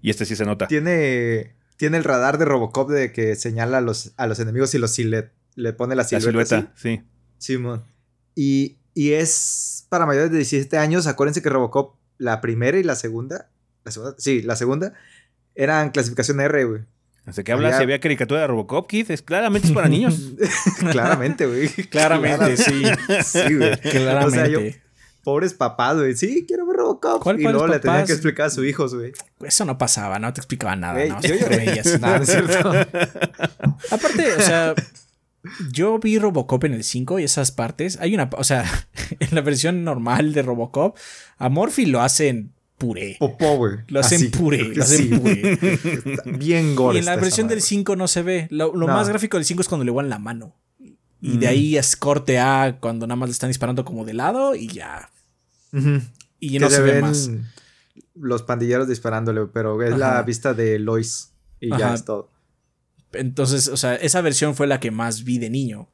Y 0.00 0.10
este 0.10 0.26
sí 0.26 0.36
se 0.36 0.44
nota. 0.44 0.68
Tiene, 0.68 1.56
tiene 1.76 1.96
el 1.96 2.04
radar 2.04 2.38
de 2.38 2.44
Robocop 2.44 2.88
de 2.90 3.10
que 3.12 3.34
señala 3.34 3.78
a 3.78 3.80
los, 3.80 4.12
a 4.16 4.26
los 4.28 4.38
enemigos 4.38 4.74
y 4.74 4.78
los 4.78 4.92
si 4.92 5.02
le, 5.04 5.30
le 5.56 5.72
pone 5.72 5.96
la 5.96 6.02
La 6.02 6.08
silueta. 6.08 6.28
silueta, 6.28 6.72
así. 6.76 6.98
sí. 6.98 7.02
Simón. 7.38 7.82
Y, 8.36 8.76
y 8.94 9.12
es 9.12 9.86
para 9.88 10.06
mayores 10.06 10.30
de 10.30 10.36
17 10.36 10.78
años. 10.78 11.08
Acuérdense 11.08 11.42
que 11.42 11.48
Robocop, 11.50 11.96
la 12.18 12.40
primera 12.40 12.78
y 12.78 12.84
la 12.84 12.94
segunda. 12.94 13.48
La 13.84 13.90
segunda, 13.92 14.14
sí, 14.18 14.42
la 14.42 14.56
segunda. 14.56 14.92
Eran 15.54 15.90
clasificación 15.90 16.40
R, 16.40 16.64
güey. 16.64 16.82
Hasta 17.24 17.44
que 17.44 17.52
hablas 17.52 17.68
Había- 17.74 17.78
si 17.78 17.82
había 17.84 18.00
caricatura 18.00 18.40
de 18.40 18.46
Robocop, 18.48 18.88
Kid, 18.88 19.10
es 19.10 19.22
claramente 19.22 19.68
es 19.68 19.72
para 19.74 19.88
niños. 19.88 20.32
Claramente, 20.90 21.46
güey. 21.46 21.68
Claramente, 21.90 22.56
sí. 22.56 22.82
Sí, 23.24 23.54
güey. 23.56 23.76
Claramente. 23.80 24.26
O 24.26 24.30
sea, 24.30 24.46
yo, 24.48 24.60
pobres 25.22 25.54
papás, 25.54 25.96
güey. 25.98 26.16
Sí, 26.16 26.44
quiero 26.48 26.66
ver 26.66 26.78
Robocop. 26.78 27.22
¿Cuál 27.22 27.38
y 27.40 27.44
luego 27.44 27.68
le 27.68 27.78
tenían 27.78 28.06
que 28.06 28.12
explicar 28.12 28.46
a 28.46 28.50
sus 28.50 28.64
hijos, 28.66 28.94
güey. 28.94 29.12
Eso 29.40 29.64
no 29.64 29.78
pasaba, 29.78 30.18
no 30.18 30.32
te 30.32 30.40
explicaba 30.40 30.74
nada. 30.74 30.94
Güey, 30.94 31.10
no, 31.10 31.20
yo- 31.20 31.36
yo- 31.36 31.48
veías. 31.48 32.00
Nada, 32.00 32.16
no 32.18 32.24
es 32.24 32.30
cierto. 32.30 32.72
Aparte, 33.90 34.32
o 34.36 34.40
sea, 34.40 34.74
yo 35.72 35.98
vi 35.98 36.18
Robocop 36.18 36.64
en 36.64 36.74
el 36.74 36.82
5 36.84 37.18
y 37.20 37.24
esas 37.24 37.52
partes. 37.52 37.98
Hay 38.00 38.14
una, 38.14 38.30
o 38.36 38.44
sea, 38.44 38.64
en 39.20 39.34
la 39.34 39.42
versión 39.42 39.84
normal 39.84 40.32
de 40.32 40.42
Robocop, 40.42 40.96
a 41.38 41.48
Morphy 41.48 41.86
lo 41.86 42.00
hacen 42.00 42.52
puré. 42.86 43.16
Popó, 43.18 43.56
güey. 43.56 43.76
Lo 43.88 44.00
hacen 44.00 44.16
Así. 44.22 44.28
puré, 44.28 44.64
lo 44.74 44.82
hacen 44.82 44.98
Sí. 44.98 45.18
puré. 45.18 45.52
Está 45.52 46.30
Bien 46.32 46.74
gore. 46.74 46.96
Y 46.96 46.98
en 46.98 47.04
la 47.04 47.16
versión 47.16 47.46
del 47.48 47.62
5 47.62 47.94
no 47.96 48.08
se 48.08 48.22
ve. 48.22 48.48
Lo, 48.50 48.74
lo 48.74 48.86
No. 48.88 48.92
más 48.94 49.08
gráfico 49.08 49.36
del 49.36 49.44
5 49.44 49.62
es 49.62 49.68
cuando 49.68 49.84
le 49.84 49.92
van 49.92 50.08
la 50.08 50.18
mano. 50.18 50.56
Y 51.20 51.38
de 51.38 51.46
ahí 51.46 51.76
es 51.76 51.94
corte 51.94 52.40
A 52.40 52.78
cuando 52.80 53.06
nada 53.06 53.14
más 53.16 53.28
le 53.28 53.32
están 53.32 53.48
disparando 53.50 53.84
como 53.84 54.04
de 54.04 54.12
lado 54.14 54.56
y 54.56 54.66
ya. 54.66 55.10
Ujú. 55.72 56.00
Y 56.40 56.52
Que 56.54 56.58
no 56.58 56.68
se, 56.68 56.80
ve 56.82 57.00
más. 57.00 57.30
Los 58.16 58.42
pandilleros 58.42 58.88
disparándole, 58.88 59.46
pero 59.46 59.80
es 59.82 59.90
Ajá. 59.90 59.98
la 59.98 60.22
vista 60.22 60.52
de 60.54 60.78
Lois. 60.80 61.32
Y 61.60 61.70
ya 61.78 61.94
es 61.94 62.04
todo. 62.04 62.28
Entonces, 63.12 63.68
o 63.68 63.76
sea, 63.76 63.94
esa 63.94 64.20
versión 64.20 64.56
fue 64.56 64.66
la 64.66 64.80
que 64.80 64.90
más 64.90 65.22
vi 65.22 65.38
de 65.38 65.48
niño. 65.50 65.88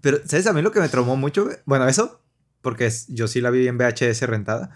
Pero, 0.00 0.18
¿sabes 0.24 0.46
a 0.46 0.52
mí 0.54 0.62
lo 0.62 0.70
que 0.72 0.80
me 0.80 0.88
traumó 0.88 1.16
mucho? 1.16 1.48
Bueno, 1.66 1.86
eso, 1.88 2.22
porque 2.62 2.90
yo 3.08 3.28
sí 3.28 3.40
la 3.42 3.50
vi 3.50 3.66
en 3.68 3.76
VHS 3.76 4.22
rentada. 4.26 4.70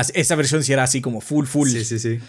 Esa 0.00 0.36
versión 0.36 0.62
sí 0.62 0.72
era 0.72 0.84
así 0.84 1.00
como 1.00 1.20
full, 1.20 1.46
full. 1.46 1.68
Sí, 1.68 1.84
sí, 1.84 1.98
sí. 1.98 2.20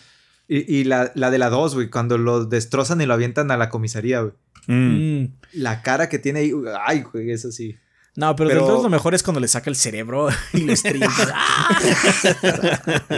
Y, 0.48 0.78
y 0.80 0.84
la, 0.86 1.12
la 1.16 1.30
de 1.32 1.38
la 1.38 1.50
2, 1.50 1.76
güey, 1.76 1.90
cuando 1.90 2.18
lo 2.18 2.46
destrozan 2.46 3.02
y 3.02 3.06
lo 3.06 3.14
avientan 3.14 3.52
a 3.52 3.58
la 3.58 3.70
comisaría, 3.70 4.22
güey. 4.22 4.34
Mm. 4.68 5.22
Mm. 5.24 5.34
La 5.54 5.82
cara 5.82 6.10
que 6.10 6.20
tiene 6.20 6.40
ahí, 6.40 6.52
ay, 6.86 7.04
güey, 7.04 7.32
eso 7.32 7.52
sí. 7.52 7.76
No, 8.16 8.36
pero, 8.36 8.50
Pero- 8.50 8.62
del 8.66 8.74
2 8.76 8.84
lo 8.84 8.90
mejor 8.90 9.14
es 9.14 9.22
cuando 9.22 9.40
le 9.40 9.48
saca 9.48 9.70
el 9.70 9.76
cerebro 9.76 10.30
y 10.54 10.62
lo 10.62 10.74
estrella. 10.74 11.08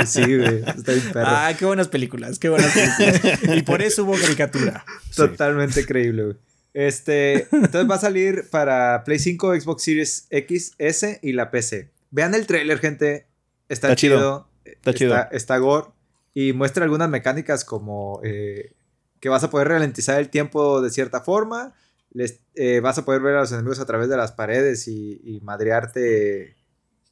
Sí, 0.05 0.21
güey, 0.21 0.63
está 0.67 0.91
bien 0.93 1.09
perro. 1.13 1.25
ah, 1.27 1.53
qué 1.57 1.65
buenas 1.65 1.87
películas, 1.87 2.39
qué 2.39 2.49
buenas 2.49 2.73
películas. 2.73 3.57
y 3.57 3.61
por 3.61 3.81
eso 3.81 4.03
hubo 4.03 4.15
caricatura. 4.17 4.83
Totalmente 5.15 5.85
creíble, 5.85 6.23
güey. 6.23 6.35
Este, 6.73 7.47
entonces 7.51 7.89
va 7.89 7.95
a 7.95 7.99
salir 7.99 8.45
para 8.51 9.03
Play 9.03 9.19
5, 9.19 9.59
Xbox 9.59 9.83
Series 9.83 10.27
X, 10.29 10.73
S 10.77 11.19
y 11.21 11.33
la 11.33 11.51
PC. 11.51 11.89
Vean 12.11 12.35
el 12.35 12.45
trailer, 12.45 12.79
gente. 12.79 13.27
Está, 13.69 13.87
Está 13.87 13.95
chido. 13.95 14.17
chido. 14.17 14.47
Está 14.65 14.93
chido. 14.93 15.15
Está 15.31 15.57
gore. 15.57 15.87
Y 16.33 16.53
muestra 16.53 16.83
algunas 16.83 17.09
mecánicas 17.09 17.63
como 17.65 18.19
eh, 18.23 18.75
que 19.19 19.29
vas 19.29 19.43
a 19.43 19.49
poder 19.49 19.69
ralentizar 19.69 20.19
el 20.19 20.29
tiempo 20.29 20.81
de 20.81 20.89
cierta 20.89 21.21
forma. 21.21 21.73
Les, 22.11 22.41
eh, 22.55 22.79
vas 22.81 22.97
a 22.97 23.05
poder 23.05 23.21
ver 23.21 23.35
a 23.35 23.41
los 23.41 23.51
enemigos 23.51 23.79
a 23.79 23.85
través 23.85 24.09
de 24.09 24.17
las 24.17 24.31
paredes 24.31 24.87
y, 24.87 25.21
y 25.23 25.39
madrearte 25.41 26.57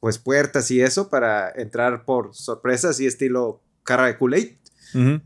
pues 0.00 0.18
puertas 0.18 0.70
y 0.70 0.80
eso 0.80 1.08
para 1.08 1.50
entrar 1.50 2.04
por 2.04 2.34
sorpresas 2.34 3.00
y 3.00 3.06
estilo 3.06 3.62
cara 3.82 4.06
de 4.06 4.16
Kool-Aid. 4.18 4.56
Ujú. 4.94 5.20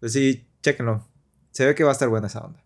Pues 0.00 0.12
sí, 0.12 0.46
chéquenlo. 0.62 1.06
Se 1.52 1.66
ve 1.66 1.74
que 1.74 1.84
va 1.84 1.90
a 1.90 1.92
estar 1.92 2.08
buena 2.08 2.26
esa 2.26 2.40
onda. 2.40 2.62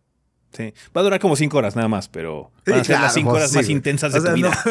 Sí. 0.56 0.72
Va 0.96 1.00
a 1.00 1.04
durar 1.04 1.18
como 1.20 1.34
5 1.36 1.56
horas 1.58 1.74
nada 1.74 1.88
más, 1.88 2.08
pero 2.08 2.52
van 2.64 2.78
a 2.80 2.84
ser 2.84 2.92
las 3.00 3.12
claro, 3.12 3.14
5 3.14 3.30
horas 3.30 3.50
sí, 3.50 3.56
más 3.56 3.64
güey. 3.66 3.76
intensas 3.76 4.12
de 4.12 4.18
O 4.20 4.22
sea, 4.22 4.30
tu 4.30 4.36
vida. 4.36 4.52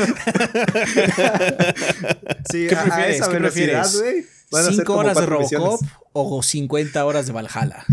sí, 2.49 2.67
¿Qué 2.69 2.75
prefieres? 2.75 3.27
¿Qué 3.27 3.37
prefieres? 3.37 3.99
güey, 4.01 4.25
van 4.51 4.61
a 4.61 4.63
ser 4.65 4.73
¿Cinco 4.75 4.85
como 4.85 4.99
horas 4.99 5.17
de 5.17 5.25
Robocop 5.25 5.51
misiones. 5.51 5.79
o 6.13 6.41
50 6.43 7.05
horas 7.05 7.25
de 7.27 7.33
Valhalla? 7.33 7.83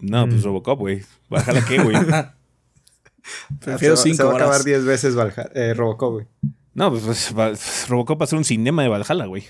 No, 0.00 0.26
pues 0.28 0.40
Mm. 0.40 0.44
Robocop, 0.44 0.78
güey. 0.80 1.02
Bájala 1.30 1.64
qué, 1.64 1.78
güey. 1.82 1.96
Prefiero 3.60 3.96
se, 3.96 4.10
va- 4.10 4.14
5 4.14 4.16
se 4.16 4.22
va 4.24 4.32
a 4.32 4.34
acabar. 4.36 4.64
10 4.64 4.84
veces 4.84 5.14
Valha- 5.14 5.50
eh, 5.54 5.74
Robocop, 5.74 6.12
güey. 6.14 6.26
No, 6.74 6.90
pues, 6.90 7.04
pues, 7.04 7.32
va- 7.38 7.52
Robocop 7.88 8.20
va 8.20 8.24
a 8.24 8.26
ser 8.26 8.36
un 8.38 8.44
cinema 8.44 8.82
de 8.82 8.88
Valhalla, 8.88 9.26
güey. 9.26 9.44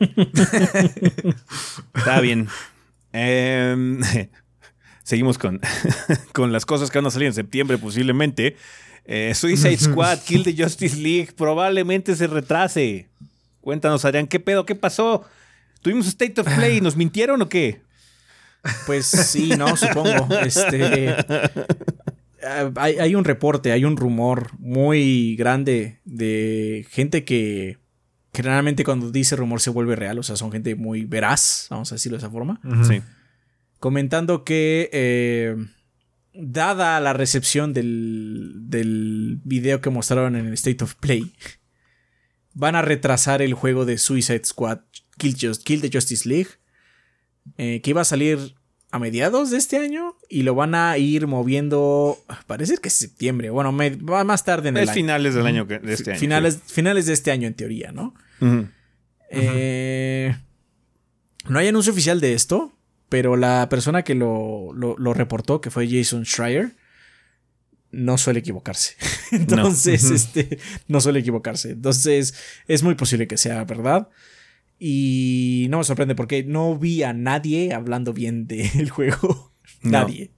Está 1.94 2.20
bien. 2.20 2.48
Em, 3.12 4.00
seguimos 5.04 5.38
con, 5.38 5.60
con 6.32 6.50
las 6.50 6.66
cosas 6.66 6.90
que 6.90 6.98
van 6.98 7.06
a 7.06 7.10
salir 7.10 7.28
en 7.28 7.34
septiembre, 7.34 7.78
posiblemente. 7.78 8.56
Eh, 9.04 9.32
Suicide 9.34 9.76
Squad, 9.76 10.18
Kill 10.24 10.42
the 10.42 10.60
Justice 10.60 10.96
League, 10.96 11.28
probablemente 11.36 12.16
se 12.16 12.26
retrase. 12.26 13.08
Cuéntanos, 13.60 14.04
Adrián, 14.04 14.26
¿qué 14.26 14.40
pedo? 14.40 14.66
¿Qué 14.66 14.74
pasó? 14.74 15.24
¿Tuvimos 15.80 16.06
State 16.08 16.40
of 16.40 16.52
Play? 16.54 16.80
¿Nos 16.80 16.96
mintieron 16.96 17.40
o 17.42 17.48
qué? 17.48 17.82
Pues 18.86 19.06
sí, 19.06 19.50
no, 19.56 19.76
supongo. 19.76 20.26
Este. 20.42 21.14
Hay, 22.76 22.98
hay 22.98 23.14
un 23.14 23.24
reporte, 23.24 23.72
hay 23.72 23.84
un 23.84 23.96
rumor 23.96 24.50
muy 24.58 25.36
grande 25.36 26.00
de 26.04 26.86
gente 26.90 27.24
que 27.24 27.78
generalmente 28.34 28.84
cuando 28.84 29.10
dice 29.10 29.36
rumor 29.36 29.60
se 29.60 29.70
vuelve 29.70 29.96
real, 29.96 30.18
o 30.18 30.22
sea, 30.22 30.36
son 30.36 30.50
gente 30.52 30.74
muy 30.74 31.04
veraz, 31.04 31.68
vamos 31.70 31.90
a 31.92 31.94
decirlo 31.94 32.18
de 32.18 32.22
esa 32.24 32.30
forma, 32.30 32.60
Sí. 32.86 33.00
Comentando 33.84 34.44
que 34.44 34.88
eh, 34.94 35.56
dada 36.32 36.98
la 37.00 37.12
recepción 37.12 37.74
del, 37.74 38.52
del 38.70 39.40
video 39.44 39.82
que 39.82 39.90
mostraron 39.90 40.36
en 40.36 40.46
el 40.46 40.54
State 40.54 40.82
of 40.82 40.94
Play, 40.94 41.34
van 42.54 42.76
a 42.76 42.80
retrasar 42.80 43.42
el 43.42 43.52
juego 43.52 43.84
de 43.84 43.98
Suicide 43.98 44.42
Squad 44.46 44.78
Kill, 45.18 45.34
Just- 45.38 45.64
Kill 45.64 45.82
the 45.82 45.90
Justice 45.92 46.26
League, 46.26 46.48
eh, 47.58 47.82
que 47.82 47.90
iba 47.90 48.00
a 48.00 48.04
salir 48.06 48.54
a 48.90 48.98
mediados 48.98 49.50
de 49.50 49.58
este 49.58 49.76
año 49.76 50.16
y 50.30 50.44
lo 50.44 50.54
van 50.54 50.74
a 50.74 50.96
ir 50.96 51.26
moviendo, 51.26 52.16
parece 52.46 52.78
que 52.78 52.88
es 52.88 52.94
septiembre, 52.94 53.50
bueno, 53.50 53.70
me- 53.70 53.96
va 53.96 54.24
más 54.24 54.46
tarde 54.46 54.70
en 54.70 54.78
el 54.78 54.84
Es 54.84 54.88
año. 54.88 54.94
finales 54.94 55.34
del 55.34 55.46
año 55.46 55.66
que- 55.68 55.78
de 55.78 55.92
este 55.92 56.12
año. 56.12 56.20
finales, 56.20 56.58
finales 56.64 57.04
de 57.04 57.12
este 57.12 57.32
año 57.32 57.46
en 57.48 57.52
teoría, 57.54 57.92
¿no? 57.92 58.14
Eh, 59.30 60.34
no 61.50 61.58
hay 61.58 61.68
anuncio 61.68 61.92
oficial 61.92 62.18
de 62.22 62.32
esto, 62.32 62.73
pero 63.14 63.36
la 63.36 63.68
persona 63.68 64.02
que 64.02 64.16
lo, 64.16 64.72
lo- 64.74 64.96
lo 64.98 65.14
reportó, 65.14 65.60
que 65.60 65.70
fue 65.70 65.88
Jason 65.88 66.24
Schreier, 66.26 66.74
no 67.92 68.18
suele 68.18 68.40
equivocarse. 68.40 68.96
Entonces, 69.30 70.10
este, 70.10 70.58
no 70.88 71.00
suele 71.00 71.20
equivocarse. 71.20 71.70
Entonces, 71.70 72.34
es 72.66 72.82
muy 72.82 72.96
posible 72.96 73.28
que 73.28 73.36
sea 73.36 73.62
verdad. 73.62 74.08
Y 74.80 75.68
no 75.70 75.78
me 75.78 75.84
sorprende 75.84 76.16
porque 76.16 76.42
no 76.42 76.76
vi 76.76 77.04
a 77.04 77.12
nadie 77.12 77.72
hablando 77.72 78.12
bien 78.12 78.48
del 78.48 78.90
juego. 78.96 79.52
Nadie. 79.82 80.32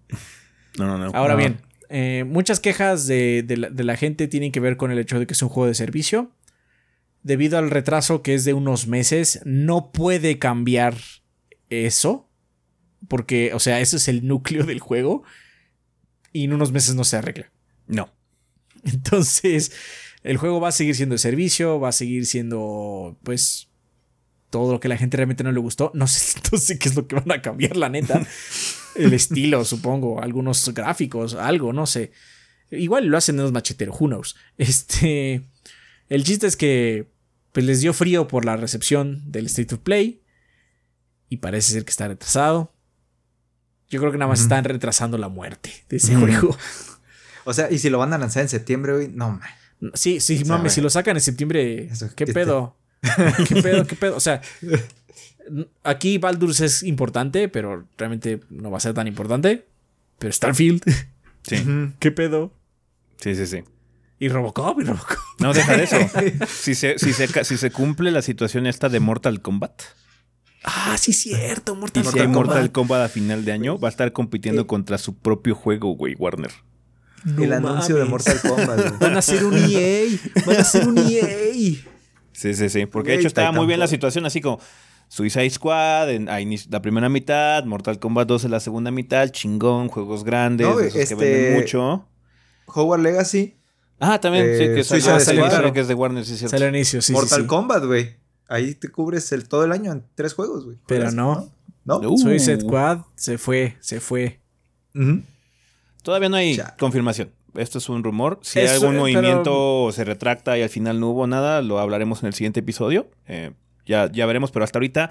No, 0.79 0.85
no, 0.87 0.99
no. 0.99 1.11
Ahora 1.15 1.33
No. 1.33 1.39
bien, 1.39 1.57
eh, 1.89 2.25
muchas 2.29 2.61
quejas 2.61 3.07
de, 3.07 3.43
de 3.43 3.57
la, 3.57 3.71
de 3.71 3.85
la 3.85 3.97
gente 3.97 4.29
tienen 4.29 4.53
que 4.53 4.61
ver 4.61 4.77
con 4.77 4.91
el 4.91 4.99
hecho 4.99 5.19
de 5.19 5.27
que 5.27 5.33
es 5.33 5.41
un 5.41 5.49
juego 5.49 5.67
de 5.69 5.75
servicio. 5.75 6.31
Debido 7.23 7.57
al 7.57 7.71
retraso 7.71 8.21
que 8.21 8.35
es 8.35 8.45
de 8.45 8.53
unos 8.53 8.87
meses, 8.87 9.41
no 9.47 9.93
puede 9.93 10.39
cambiar 10.39 10.99
eso. 11.71 12.25
Porque, 13.09 13.53
o 13.55 13.61
sea, 13.61 13.81
ese 13.81 13.97
es 13.97 14.09
el 14.09 14.27
núcleo 14.27 14.65
del 14.65 14.81
juego. 14.81 15.23
Y 16.33 16.45
en 16.45 16.53
unos 16.53 16.73
meses 16.73 16.95
no 16.95 17.05
se 17.05 17.17
arregla. 17.17 17.51
No. 17.87 18.11
Entonces, 18.85 19.73
el 20.23 20.37
juego 20.37 20.61
va 20.61 20.69
a 20.69 20.73
seguir 20.73 20.95
siendo 20.95 21.15
de 21.15 21.19
servicio, 21.19 21.81
va 21.81 21.89
a 21.91 21.93
seguir 21.93 22.27
siendo, 22.27 23.17
pues, 23.23 23.69
todo 24.51 24.73
lo 24.73 24.81
que 24.81 24.89
la 24.89 24.97
gente 24.97 25.17
realmente 25.17 25.45
no 25.45 25.53
le 25.53 25.61
gustó. 25.61 25.91
No 25.95 26.07
sé, 26.07 26.41
no 26.53 26.59
sé 26.59 26.79
qué 26.79 26.89
es 26.89 26.97
lo 26.97 27.07
que 27.07 27.17
van 27.17 27.31
a 27.33 27.43
cambiar, 27.43 27.77
la 27.77 27.89
neta. 27.89 28.27
El 28.95 29.13
estilo, 29.13 29.65
supongo, 29.65 30.23
algunos 30.23 30.73
gráficos, 30.73 31.35
algo, 31.35 31.73
no 31.73 31.87
sé. 31.87 32.13
Igual 32.71 33.07
lo 33.07 33.19
hacen 33.19 33.37
menos 33.37 33.53
machetero, 33.53 33.93
who 33.93 34.09
knows. 34.09 34.37
Este, 34.57 35.43
el 36.09 36.25
chiste 36.25 36.47
es 36.47 36.57
que 36.57 37.07
pues, 37.53 37.67
les 37.67 37.81
dio 37.81 37.93
frío 37.93 38.27
por 38.27 38.45
la 38.45 38.57
recepción 38.57 39.31
del 39.31 39.47
State 39.47 39.75
of 39.75 39.81
Play 39.83 40.23
y 41.29 41.39
parece 41.39 41.73
ser 41.73 41.85
que 41.85 41.91
está 41.91 42.09
retrasado. 42.09 42.73
Yo 43.89 44.01
creo 44.01 44.11
que 44.13 44.19
nada 44.19 44.29
más 44.29 44.41
están 44.41 44.65
retrasando 44.65 45.17
la 45.19 45.29
muerte 45.29 45.73
de 45.89 45.97
ese 45.99 46.17
juego. 46.17 46.57
O 47.45 47.53
sea, 47.53 47.71
y 47.71 47.79
si 47.79 47.89
lo 47.91 47.99
van 47.99 48.13
a 48.13 48.19
lanzar 48.19 48.43
en 48.43 48.49
septiembre, 48.49 48.93
güey, 48.95 49.09
no, 49.09 49.31
man. 49.31 49.93
Sí, 49.95 50.21
sí, 50.21 50.39
sea, 50.39 50.57
mames, 50.57 50.73
si 50.73 50.81
lo 50.81 50.91
sacan 50.91 51.17
en 51.17 51.21
septiembre, 51.23 51.85
Eso, 51.85 52.11
¿qué 52.17 52.27
pedo? 52.27 52.77
¿Qué 53.47 53.57
pedo? 53.63 53.87
¿Qué 53.87 53.95
pedo? 53.95 54.17
O 54.17 54.21
sea, 54.21 54.41
aquí 55.85 56.19
Baldur's 56.19 56.61
es 56.61 56.83
importante, 56.83 57.49
pero 57.49 57.87
realmente 57.97 58.41
no 58.51 58.71
va 58.71 58.79
a 58.79 58.81
ser 58.81 58.95
tan 58.95 59.07
importante. 59.07 59.67
Pero 60.19 60.33
Starfield, 60.33 60.83
Sí. 61.43 61.65
¿qué 62.01 62.11
pedo? 62.11 62.53
Sí, 63.21 63.35
sí, 63.37 63.47
sí. 63.47 63.63
Y 64.19 64.29
Robocop, 64.29 64.81
y 64.81 64.85
Robocop. 64.85 65.19
No, 65.39 65.53
deja 65.53 65.77
de 65.77 65.85
eso. 65.85 65.97
si, 66.49 66.75
se, 66.75 66.99
si, 66.99 67.13
se, 67.13 67.45
si 67.45 67.57
se 67.57 67.71
cumple 67.71 68.11
la 68.11 68.23
situación 68.23 68.67
esta 68.67 68.89
de 68.89 68.99
Mortal 68.99 69.43
Kombat, 69.43 69.83
Ah, 70.69 70.97
sí, 70.99 71.13
cierto, 71.13 71.75
y 71.75 71.77
Mortal, 71.77 72.05
si 72.05 72.19
hay 72.19 72.25
Kombat. 72.27 72.35
Mortal 72.47 72.73
Kombat 72.73 73.03
a 73.03 73.09
final 73.09 73.45
de 73.45 73.53
año, 73.53 73.79
va 73.79 73.89
a 73.89 73.91
estar 73.91 74.13
compitiendo 74.13 74.67
contra 74.67 74.99
su 74.99 75.17
propio 75.17 75.55
juego, 75.55 75.91
güey, 75.97 76.15
Warner. 76.19 76.51
No 77.25 77.43
el 77.45 77.53
anuncio 77.53 77.97
de. 77.97 78.05
Mortal 78.05 78.41
Kombat, 78.41 78.77
güey. 78.79 78.93
Van 79.01 79.15
a 79.15 79.19
hacer 79.21 79.45
un 79.45 79.55
EA. 79.57 80.07
Van 80.45 80.57
a 80.57 80.61
hacer 80.61 80.87
un 80.89 80.99
E 80.99 81.03
EA. 81.19 81.77
Sí, 82.33 82.55
sí, 82.55 82.69
sí. 82.69 82.87
Porque 82.87 83.11
de 83.11 83.17
Güey, 83.17 83.21
hecho 83.21 83.29
estaba 83.29 83.51
muy 83.53 83.67
bien 83.67 83.81
la 83.81 83.87
situación, 83.87 84.27
así 84.27 84.41
como 84.41 84.61
Suicide 85.09 85.49
Squad 85.51 86.11
en 86.11 86.29
a 86.29 86.41
inicio- 86.41 86.69
la 86.71 86.83
primera 86.83 87.09
mitad, 87.09 87.65
Mortal 87.65 87.99
Kombat 87.99 88.27
2 88.29 88.45
en 88.45 88.51
la 88.51 88.61
segunda 88.61 88.91
mitad, 88.91 89.29
chingón, 89.31 89.89
juegos 89.89 90.25
grandes, 90.25 90.67
No, 90.67 90.79
esos 90.81 90.93
que 90.95 91.03
este- 91.03 91.15
venden 91.15 91.55
mucho. 91.61 92.07
Hogwarts 92.67 93.03
Legacy, 93.05 93.57
Ah, 93.99 94.21
también, 94.21 94.45
sí, 94.59 94.65
eh, 94.65 94.75
que 94.75 94.85
sale, 94.85 95.01
Suicide 95.01 95.41
ah, 95.43 95.51
sale 95.51 95.73
que 95.73 95.81
es 95.81 95.89
de 95.89 95.95
Warner, 95.95 96.25
sí, 96.27 96.33
es 96.33 96.39
cierto. 96.41 96.57
Sale 96.57 96.67
al 96.69 96.75
inicio, 96.77 97.01
sí, 97.01 97.07
sí, 97.07 97.13
Mortal 97.13 97.41
sí. 97.43 97.47
Kombat, 97.47 97.85
güey. 97.85 98.17
Ahí 98.49 98.75
te 98.75 98.89
cubres 98.91 99.31
el, 99.33 99.49
todo 99.49 99.65
el 99.65 99.73
año 99.73 99.93
en 99.93 100.05
tres 100.15 100.35
juegos, 100.35 100.65
güey. 100.65 100.79
Pero 100.87 101.01
¿Juegas? 101.01 101.15
no. 101.15 101.51
¿No? 101.85 101.99
Uh. 102.01 102.19
Suicide 102.19 102.61
Squad 102.63 103.01
se 103.15 103.39
fue, 103.39 103.77
se 103.81 104.01
fue. 104.01 104.41
Todavía 106.03 106.29
no 106.29 106.37
hay 106.37 106.57
Ya. 106.57 106.77
confirmación. 106.79 107.31
Esto 107.55 107.79
es 107.79 107.89
un 107.89 108.05
rumor. 108.05 108.39
Si 108.43 108.59
Eso, 108.61 108.69
hay 108.71 108.81
algún 108.81 108.97
eh, 108.97 108.99
movimiento 108.99 109.85
o 109.85 109.93
se 109.93 110.05
retracta 110.05 110.59
y 110.59 110.63
al 110.63 110.69
final 110.69 111.01
no 111.01 111.09
hubo 111.11 111.27
nada, 111.27 111.63
lo 111.63 111.79
hablaremos 111.79 112.23
en 112.23 112.29
el 112.29 112.35
siguiente 112.35 112.61
episodio. 112.61 113.09
Eh, 113.27 113.53
ya, 113.87 114.11
ya 114.13 114.27
veremos, 114.27 114.51
pero 114.51 114.65
hasta 114.65 114.79
ahorita 114.79 115.11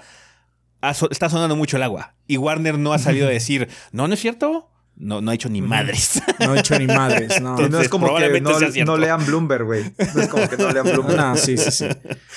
ha 0.80 0.94
so- 0.94 1.10
está 1.10 1.28
sonando 1.28 1.56
mucho 1.56 1.76
el 1.76 1.82
agua. 1.82 2.14
Y 2.26 2.36
Warner 2.36 2.78
no 2.78 2.92
ha 2.92 2.98
salido 2.98 3.26
a 3.26 3.30
decir, 3.30 3.68
no, 3.92 4.06
no 4.06 4.14
es 4.14 4.20
cierto. 4.20 4.70
No, 4.96 5.20
no 5.22 5.30
ha 5.30 5.34
hecho 5.34 5.48
ni 5.48 5.60
madres. 5.62 6.22
No 6.40 6.54
he 6.54 6.60
hecho 6.60 6.78
ni 6.78 6.86
madres, 6.86 7.40
no. 7.40 7.54
Y 7.54 7.56
no 7.56 7.60
es 7.60 7.64
Entonces, 7.66 7.88
como 7.90 8.06
que 8.06 8.12
probablemente 8.12 8.84
no, 8.84 8.96
lean 8.96 9.24
Bloomberg, 9.26 9.64
güey. 9.64 9.84
No 10.14 10.20
es 10.22 10.28
como 10.28 10.48
que 10.48 10.56
no 10.56 10.70
lean 10.70 10.86
Bloomberg. 10.86 11.16
No, 11.18 11.36
sí, 11.36 11.56
sí, 11.58 11.70
sí. 11.70 11.86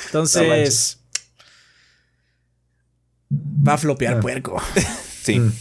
Entonces. 0.07 0.99
Va 3.68 3.74
a 3.74 3.78
flopear 3.78 4.16
Ah. 4.16 4.20
puerco. 4.20 4.62
sí. 5.24 5.39
Mm. 5.39 5.51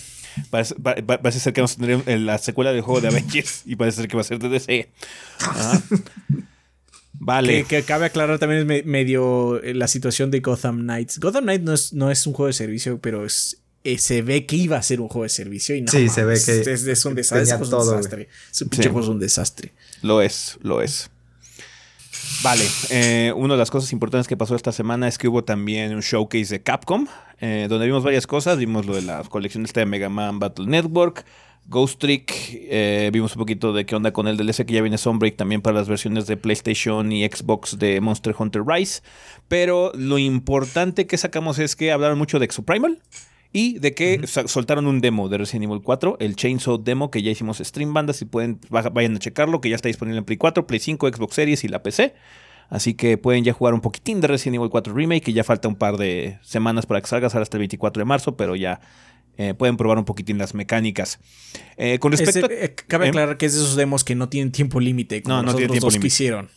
Parece, 0.50 0.74
pa- 0.76 0.94
pa- 0.94 1.20
parece 1.20 1.40
ser 1.40 1.52
que 1.52 1.60
vamos 1.60 1.76
a 1.76 1.80
tener 1.80 2.20
la 2.20 2.38
secuela 2.38 2.72
del 2.72 2.82
juego 2.82 3.00
de 3.00 3.08
Avengers 3.08 3.62
y 3.66 3.74
parece 3.76 3.98
ser 4.02 4.08
que 4.08 4.16
va 4.16 4.20
a 4.20 4.24
ser 4.24 4.38
de 4.38 4.48
DC. 4.48 4.88
Ajá. 5.40 5.82
Vale. 7.14 7.64
Que, 7.64 7.64
que 7.64 7.82
cabe 7.82 8.06
aclarar 8.06 8.38
también 8.38 8.60
es 8.60 8.66
me- 8.66 8.82
medio 8.84 9.60
eh, 9.62 9.74
la 9.74 9.88
situación 9.88 10.30
de 10.30 10.38
Gotham 10.40 10.78
Knights. 10.82 11.18
Gotham 11.18 11.42
Knights 11.44 11.64
no 11.64 11.72
es, 11.74 11.92
no 11.92 12.10
es 12.12 12.26
un 12.26 12.32
juego 12.34 12.46
de 12.46 12.52
servicio, 12.52 13.00
pero 13.00 13.26
es, 13.26 13.58
eh, 13.84 13.98
se 13.98 14.22
ve 14.22 14.44
que 14.46 14.56
iba 14.56 14.76
a 14.76 14.82
ser 14.82 15.00
un 15.00 15.08
juego 15.08 15.22
de 15.24 15.28
servicio 15.28 15.74
y 15.74 15.82
no. 15.82 15.90
Sí, 15.90 16.08
se 16.08 16.24
ve 16.24 16.34
que 16.44 16.60
es, 16.60 16.86
es 16.86 17.04
un 17.04 17.14
desastre. 17.14 17.42
es 17.54 17.72
un 17.72 17.78
desastre. 17.78 18.28
Ese 18.52 18.64
pinche 18.66 18.82
Sí. 18.84 18.88
juego 18.88 19.00
es 19.00 19.08
un 19.08 19.18
desastre. 19.20 19.72
Lo 20.02 20.20
es, 20.22 20.58
lo 20.62 20.82
es. 20.82 21.10
Vale, 22.42 22.64
eh, 22.90 23.32
una 23.36 23.54
de 23.54 23.58
las 23.58 23.70
cosas 23.70 23.92
importantes 23.92 24.28
que 24.28 24.36
pasó 24.36 24.54
esta 24.54 24.70
semana 24.72 25.08
es 25.08 25.18
que 25.18 25.28
hubo 25.28 25.44
también 25.44 25.94
un 25.94 26.00
showcase 26.00 26.46
de 26.54 26.62
Capcom, 26.62 27.06
eh, 27.40 27.66
donde 27.68 27.86
vimos 27.86 28.04
varias 28.04 28.26
cosas. 28.26 28.58
Vimos 28.58 28.86
lo 28.86 28.94
de 28.94 29.02
la 29.02 29.22
colección 29.24 29.64
esta 29.64 29.80
de 29.80 29.86
Mega 29.86 30.08
Man 30.08 30.38
Battle 30.38 30.66
Network, 30.66 31.24
Ghost 31.66 31.98
Trick, 32.00 32.32
eh, 32.52 33.10
vimos 33.12 33.34
un 33.34 33.40
poquito 33.40 33.72
de 33.72 33.84
qué 33.86 33.94
onda 33.96 34.12
con 34.12 34.26
el 34.28 34.36
DLC 34.36 34.64
que 34.66 34.74
ya 34.74 34.82
viene 34.82 34.98
Sunbreak 34.98 35.36
también 35.36 35.60
para 35.62 35.76
las 35.78 35.88
versiones 35.88 36.26
de 36.26 36.36
PlayStation 36.36 37.10
y 37.12 37.26
Xbox 37.26 37.78
de 37.78 38.00
Monster 38.00 38.34
Hunter 38.38 38.62
Rise. 38.66 39.02
Pero 39.48 39.92
lo 39.94 40.18
importante 40.18 41.06
que 41.06 41.18
sacamos 41.18 41.58
es 41.58 41.76
que 41.76 41.92
hablaron 41.92 42.18
mucho 42.18 42.38
de 42.38 42.44
Exoprimal. 42.46 43.00
Y 43.52 43.78
de 43.78 43.94
que 43.94 44.26
soltaron 44.26 44.86
un 44.86 45.00
demo 45.00 45.28
de 45.30 45.38
Resident 45.38 45.64
Evil 45.70 45.80
4, 45.82 46.18
el 46.20 46.36
Chainsaw 46.36 46.82
Demo, 46.82 47.10
que 47.10 47.22
ya 47.22 47.30
hicimos 47.30 47.58
stream 47.58 47.94
banda. 47.94 48.12
Si 48.12 48.24
pueden, 48.26 48.60
va- 48.74 48.90
vayan 48.90 49.16
a 49.16 49.18
checarlo, 49.18 49.60
que 49.60 49.70
ya 49.70 49.76
está 49.76 49.88
disponible 49.88 50.18
en 50.18 50.24
Play 50.24 50.36
4, 50.36 50.66
Play 50.66 50.80
5, 50.80 51.08
Xbox 51.08 51.34
Series 51.34 51.64
y 51.64 51.68
la 51.68 51.82
PC. 51.82 52.14
Así 52.68 52.92
que 52.92 53.16
pueden 53.16 53.44
ya 53.44 53.54
jugar 53.54 53.72
un 53.72 53.80
poquitín 53.80 54.20
de 54.20 54.28
Resident 54.28 54.56
Evil 54.56 54.68
4 54.68 54.92
Remake, 54.92 55.22
que 55.22 55.32
ya 55.32 55.44
falta 55.44 55.66
un 55.68 55.76
par 55.76 55.96
de 55.96 56.38
semanas 56.42 56.84
para 56.84 57.00
que 57.00 57.06
salga, 57.06 57.30
sale 57.30 57.42
hasta 57.42 57.56
el 57.56 57.60
24 57.60 58.00
de 58.00 58.04
marzo, 58.04 58.36
pero 58.36 58.54
ya 58.56 58.80
eh, 59.38 59.54
pueden 59.54 59.78
probar 59.78 59.96
un 59.96 60.04
poquitín 60.04 60.36
las 60.36 60.54
mecánicas. 60.54 61.18
Eh, 61.78 61.98
con 61.98 62.12
respecto 62.12 62.46
Ese, 62.50 62.64
eh, 62.66 62.74
cabe 62.86 63.06
¿eh? 63.06 63.08
aclarar 63.08 63.38
que 63.38 63.46
es 63.46 63.54
de 63.54 63.60
esos 63.62 63.76
demos 63.76 64.04
que 64.04 64.14
no 64.14 64.28
tienen 64.28 64.52
tiempo 64.52 64.80
límite. 64.80 65.22
Como 65.22 65.36
No, 65.36 65.42
no 65.42 65.46
los 65.46 65.56
tiene 65.56 65.70
tiempo 65.72 65.86
dos 65.86 65.96
que 65.98 66.06
hicieron. 66.08 66.50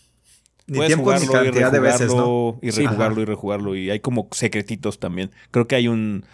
Ni 0.67 0.75
Puedes 0.77 0.89
tiempo 0.89 1.13
ni 1.13 1.25
jugarlo 1.25 1.43
y 1.47 1.51
cantidad 1.51 1.71
de 1.71 1.79
veces, 1.79 2.07
¿no? 2.07 2.15
rejugarlo 2.15 2.59
y 2.61 2.71
Sí. 2.71 2.81
rejugarlo 2.81 3.13
Ajá. 3.13 3.21
y 3.21 3.25
rejugarlo. 3.25 3.75
Y 3.75 3.89
hay 3.89 3.99
como 4.01 4.27
secretitos 4.31 4.99
también. 4.99 5.31
Creo 5.51 5.67
que 5.67 5.75
hay 5.75 5.87
un. 5.87 6.25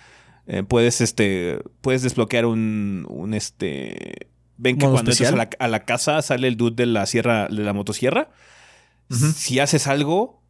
Eh, 0.47 0.63
puedes, 0.63 1.01
este. 1.01 1.59
Puedes 1.81 2.01
desbloquear 2.01 2.45
un. 2.45 3.05
un 3.09 3.33
este. 3.33 4.29
Ven 4.57 4.77
que 4.77 4.85
¿Modo 4.85 4.95
cuando 4.95 5.11
entras 5.11 5.31
a 5.31 5.35
la, 5.35 5.49
a 5.59 5.67
la 5.67 5.85
casa 5.85 6.21
sale 6.21 6.47
el 6.47 6.57
dude 6.57 6.75
de 6.75 6.85
la 6.87 7.05
sierra, 7.05 7.47
de 7.47 7.63
la 7.63 7.73
motosierra. 7.73 8.29
Si 9.09 9.59
haces 9.59 9.87
algo, 9.87 10.41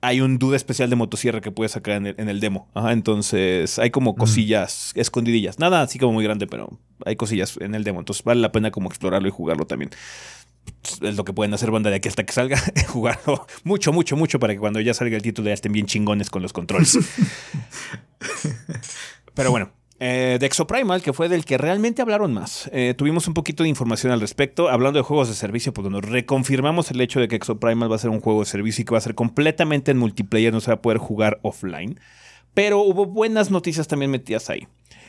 hay 0.00 0.20
un 0.20 0.38
dude 0.38 0.56
especial 0.56 0.88
de 0.88 0.96
motosierra 0.96 1.40
que 1.40 1.50
puedes 1.50 1.72
sacar 1.72 1.96
en 1.96 2.06
el, 2.06 2.14
en 2.18 2.28
el 2.28 2.40
demo. 2.40 2.68
Ajá, 2.74 2.92
entonces 2.92 3.78
hay 3.78 3.90
como 3.90 4.14
cosillas 4.14 4.92
escondidillas. 4.94 5.58
Nada 5.58 5.82
así 5.82 5.98
como 5.98 6.12
muy 6.12 6.24
grande, 6.24 6.46
pero 6.46 6.78
hay 7.04 7.16
cosillas 7.16 7.58
en 7.60 7.74
el 7.74 7.84
demo. 7.84 7.98
Entonces 7.98 8.24
vale 8.24 8.40
la 8.40 8.52
pena 8.52 8.70
como 8.70 8.88
explorarlo 8.88 9.28
y 9.28 9.30
jugarlo 9.30 9.66
también. 9.66 9.90
Es 11.02 11.16
lo 11.16 11.24
que 11.24 11.32
pueden 11.32 11.52
hacer 11.54 11.70
banda 11.70 11.90
de 11.90 11.96
aquí 11.96 12.08
hasta 12.08 12.24
que 12.24 12.32
salga. 12.32 12.62
jugarlo 12.88 13.46
mucho, 13.64 13.92
mucho, 13.92 14.16
mucho 14.16 14.38
para 14.38 14.54
que 14.54 14.60
cuando 14.60 14.80
ya 14.80 14.94
salga 14.94 15.16
el 15.16 15.22
título 15.22 15.48
ya 15.48 15.54
estén 15.54 15.72
bien 15.72 15.86
chingones 15.86 16.30
con 16.30 16.42
los 16.42 16.52
controles. 16.52 16.98
Pero 19.36 19.50
bueno, 19.50 19.70
eh, 20.00 20.38
de 20.40 20.46
Exoprimal, 20.46 21.02
que 21.02 21.12
fue 21.12 21.28
del 21.28 21.44
que 21.44 21.58
realmente 21.58 22.00
hablaron 22.00 22.32
más. 22.32 22.70
Eh, 22.72 22.94
tuvimos 22.96 23.28
un 23.28 23.34
poquito 23.34 23.62
de 23.62 23.68
información 23.68 24.10
al 24.10 24.20
respecto. 24.20 24.70
Hablando 24.70 24.98
de 24.98 25.02
juegos 25.04 25.28
de 25.28 25.34
servicio, 25.34 25.74
pues 25.74 25.88
nos 25.90 26.02
reconfirmamos 26.02 26.90
el 26.90 27.02
hecho 27.02 27.20
de 27.20 27.28
que 27.28 27.36
Exoprimal 27.36 27.92
va 27.92 27.96
a 27.96 27.98
ser 27.98 28.08
un 28.08 28.20
juego 28.20 28.40
de 28.40 28.46
servicio 28.46 28.82
y 28.82 28.84
que 28.86 28.92
va 28.92 28.98
a 28.98 29.02
ser 29.02 29.14
completamente 29.14 29.90
en 29.90 29.98
multiplayer, 29.98 30.54
no 30.54 30.60
se 30.60 30.70
va 30.70 30.76
a 30.76 30.82
poder 30.82 30.96
jugar 30.96 31.38
offline. 31.42 32.00
Pero 32.54 32.80
hubo 32.80 33.04
buenas 33.04 33.50
noticias 33.50 33.88
también 33.88 34.10
metidas 34.10 34.48
ahí. 34.48 34.66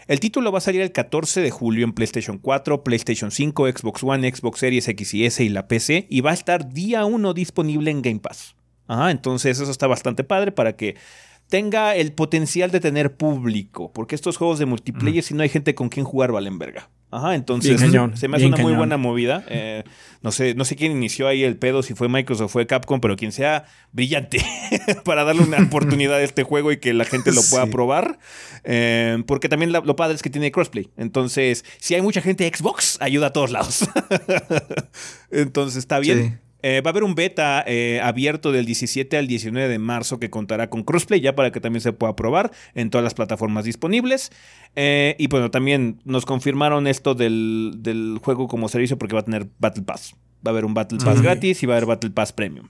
El 0.07 0.19
título 0.19 0.51
va 0.51 0.57
a 0.57 0.61
salir 0.61 0.81
el 0.81 0.91
14 0.91 1.39
de 1.39 1.51
julio 1.51 1.85
en 1.85 1.93
PlayStation 1.93 2.37
4, 2.37 2.83
PlayStation 2.83 3.31
5, 3.31 3.67
Xbox 3.69 4.03
One, 4.03 4.29
Xbox 4.29 4.59
Series 4.59 4.89
X 4.89 5.13
y 5.13 5.25
S 5.25 5.41
y 5.41 5.47
la 5.47 5.69
PC 5.69 6.05
y 6.09 6.19
va 6.19 6.31
a 6.31 6.33
estar 6.33 6.69
día 6.73 7.05
1 7.05 7.33
disponible 7.33 7.91
en 7.91 8.01
Game 8.01 8.19
Pass. 8.19 8.55
Ajá, 8.87 9.11
entonces 9.11 9.59
eso 9.59 9.71
está 9.71 9.87
bastante 9.87 10.23
padre 10.23 10.51
para 10.51 10.75
que 10.75 10.95
tenga 11.49 11.95
el 11.95 12.11
potencial 12.13 12.71
de 12.71 12.79
tener 12.79 13.15
público, 13.15 13.91
porque 13.93 14.15
estos 14.15 14.37
juegos 14.37 14.59
de 14.59 14.65
multiplayer, 14.65 15.23
si 15.23 15.33
no 15.33 15.43
hay 15.43 15.49
gente 15.49 15.75
con 15.75 15.89
quien 15.89 16.05
jugar, 16.05 16.31
valen 16.31 16.59
verga. 16.59 16.89
Ajá, 17.09 17.35
entonces 17.35 17.79
cañón, 17.79 18.17
se 18.17 18.27
me 18.27 18.35
hace 18.35 18.47
una 18.47 18.57
muy 18.57 18.73
buena 18.73 18.97
movida. 18.97 19.45
Eh, 19.47 19.85
no 20.21 20.33
sé, 20.33 20.55
no 20.55 20.65
sé 20.65 20.75
quién 20.75 20.91
inició 20.91 21.29
ahí 21.29 21.45
el 21.45 21.55
pedo, 21.55 21.81
si 21.81 21.93
fue 21.93 22.09
Microsoft 22.09 22.47
o 22.47 22.49
fue 22.49 22.67
Capcom, 22.67 22.99
pero 22.99 23.15
quien 23.15 23.31
sea 23.31 23.63
brillante 23.93 24.43
para 25.05 25.23
darle 25.23 25.43
una 25.43 25.57
oportunidad 25.63 26.15
a 26.17 26.21
este 26.23 26.43
juego 26.43 26.69
y 26.73 26.77
que 26.81 26.93
la 26.93 27.05
gente 27.05 27.31
lo 27.31 27.41
pueda 27.49 27.63
Sí. 27.63 27.71
probar. 27.71 28.19
Eh, 28.65 29.23
porque 29.25 29.47
también 29.47 29.71
la- 29.71 29.79
lo 29.79 29.95
padre 29.95 30.15
es 30.15 30.21
que 30.21 30.29
tiene 30.29 30.51
crossplay. 30.51 30.89
Entonces, 30.97 31.63
si 31.79 31.95
hay 31.95 32.01
mucha 32.01 32.19
gente 32.21 32.51
Xbox, 32.53 32.97
ayuda 32.99 33.27
a 33.27 33.31
todos 33.33 33.51
lados. 33.51 33.87
entonces 35.31 35.77
está 35.77 35.99
bien. 35.99 36.19
Sí. 36.41 36.46
Eh, 36.63 36.81
va 36.81 36.89
a 36.89 36.91
haber 36.91 37.03
un 37.03 37.13
beta 37.13 37.63
eh, 37.67 37.99
abierto 38.03 38.51
del 38.51 38.65
17 38.65 39.17
al 39.17 39.27
19 39.27 39.67
de 39.67 39.79
marzo 39.79 40.19
que 40.19 40.29
contará 40.29 40.69
con 40.69 40.83
crossplay 40.83 41.21
ya 41.21 41.35
para 41.35 41.51
que 41.51 41.59
también 41.59 41.81
se 41.81 41.93
pueda 41.93 42.15
probar 42.15 42.51
en 42.73 42.89
todas 42.89 43.03
las 43.03 43.13
plataformas 43.13 43.65
disponibles. 43.65 44.31
Eh, 44.75 45.15
y 45.19 45.27
bueno, 45.27 45.51
también 45.51 45.99
nos 46.03 46.25
confirmaron 46.25 46.87
esto 46.87 47.13
del, 47.13 47.73
del 47.77 48.19
juego 48.23 48.47
como 48.47 48.69
servicio 48.69 48.97
porque 48.97 49.13
va 49.13 49.21
a 49.21 49.25
tener 49.25 49.47
Battle 49.59 49.83
Pass. 49.83 50.15
Va 50.45 50.49
a 50.49 50.53
haber 50.53 50.65
un 50.65 50.73
Battle 50.73 50.99
Pass 51.03 51.21
gratis 51.21 51.61
y 51.63 51.65
va 51.65 51.75
a 51.75 51.77
haber 51.77 51.87
Battle 51.87 52.11
Pass 52.11 52.33
Premium. 52.33 52.69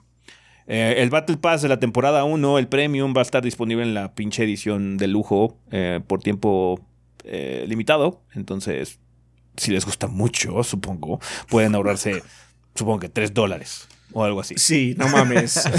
El 0.66 1.10
Battle 1.10 1.38
Pass 1.38 1.62
de 1.62 1.70
la 1.70 1.80
temporada 1.80 2.26
1, 2.26 2.60
el 2.60 2.68
Premium, 2.68 3.14
va 3.16 3.22
a 3.22 3.24
estar 3.24 3.42
disponible 3.42 3.84
en 3.84 3.94
la 3.94 4.16
pinche 4.16 4.44
edición 4.44 4.98
de 4.98 5.08
lujo 5.08 5.58
por 6.08 6.22
tiempo 6.22 6.86
limitado. 7.24 8.22
Entonces, 8.34 9.00
si 9.58 9.72
les 9.72 9.86
gusta 9.86 10.08
mucho, 10.08 10.64
supongo, 10.64 11.20
pueden 11.50 11.76
ahorrarse, 11.76 12.22
supongo 12.78 13.00
que 13.00 13.10
3 13.10 13.34
dólares 13.34 13.88
o 14.14 14.24
algo 14.24 14.40
así. 14.40 14.56
Sí, 14.58 14.96
no 14.98 15.08
mames. 15.10 15.64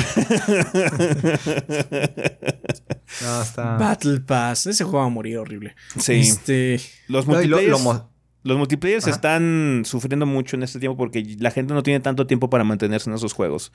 No, 3.22 3.42
está. 3.42 3.76
Battle 3.76 4.20
Pass. 4.20 4.66
Ese 4.66 4.84
juego 4.84 4.98
va 4.98 5.06
a 5.06 5.08
morir 5.08 5.38
horrible. 5.38 5.74
Sí. 5.98 6.12
Este. 6.14 6.80
Los 7.08 7.26
lo- 7.26 7.32
multiplayers, 7.34 7.82
lo 7.82 8.10
los 8.44 8.56
multiplayers 8.56 9.04
Ajá. 9.04 9.14
están 9.16 9.82
sufriendo 9.84 10.24
mucho 10.24 10.56
en 10.56 10.62
este 10.62 10.78
tiempo 10.78 10.96
porque 10.96 11.36
la 11.38 11.50
gente 11.50 11.74
no 11.74 11.82
tiene 11.82 12.00
tanto 12.00 12.26
tiempo 12.26 12.48
para 12.48 12.64
mantenerse 12.64 13.10
en 13.10 13.16
esos 13.16 13.32
juegos. 13.32 13.72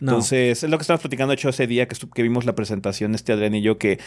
No. 0.00 0.12
Entonces, 0.12 0.62
es 0.62 0.70
lo 0.70 0.78
que 0.78 0.82
estábamos 0.82 1.02
platicando, 1.02 1.30
de 1.32 1.34
hecho, 1.34 1.48
ese 1.48 1.66
día 1.66 1.88
que, 1.88 1.96
que 2.14 2.22
vimos 2.22 2.44
la 2.44 2.54
presentación, 2.54 3.14
este 3.14 3.32
Adrián 3.32 3.54
y 3.54 3.62
yo, 3.62 3.76
que 3.76 3.98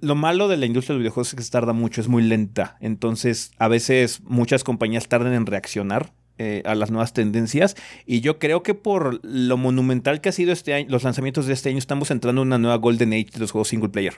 lo 0.00 0.14
malo 0.14 0.48
de 0.48 0.56
la 0.56 0.66
industria 0.66 0.94
de 0.94 0.98
los 0.98 1.02
videojuegos 1.02 1.28
es 1.28 1.34
que 1.34 1.42
se 1.42 1.50
tarda 1.50 1.72
mucho, 1.72 2.00
es 2.00 2.08
muy 2.08 2.22
lenta. 2.22 2.76
Entonces, 2.80 3.50
a 3.58 3.68
veces 3.68 4.20
muchas 4.22 4.64
compañías 4.64 5.08
tardan 5.08 5.34
en 5.34 5.46
reaccionar 5.46 6.12
eh, 6.38 6.62
a 6.66 6.74
las 6.74 6.90
nuevas 6.90 7.12
tendencias. 7.12 7.76
Y 8.06 8.20
yo 8.20 8.38
creo 8.38 8.62
que 8.62 8.74
por 8.74 9.20
lo 9.24 9.56
monumental 9.56 10.20
que 10.20 10.28
ha 10.28 10.32
sido 10.32 10.52
este 10.52 10.74
año, 10.74 10.86
los 10.90 11.04
lanzamientos 11.04 11.46
de 11.46 11.52
este 11.54 11.68
año, 11.70 11.78
estamos 11.78 12.10
entrando 12.10 12.42
en 12.42 12.48
una 12.48 12.58
nueva 12.58 12.76
Golden 12.76 13.12
Age 13.12 13.28
de 13.32 13.38
los 13.40 13.50
juegos 13.52 13.68
single 13.68 13.88
player. 13.90 14.14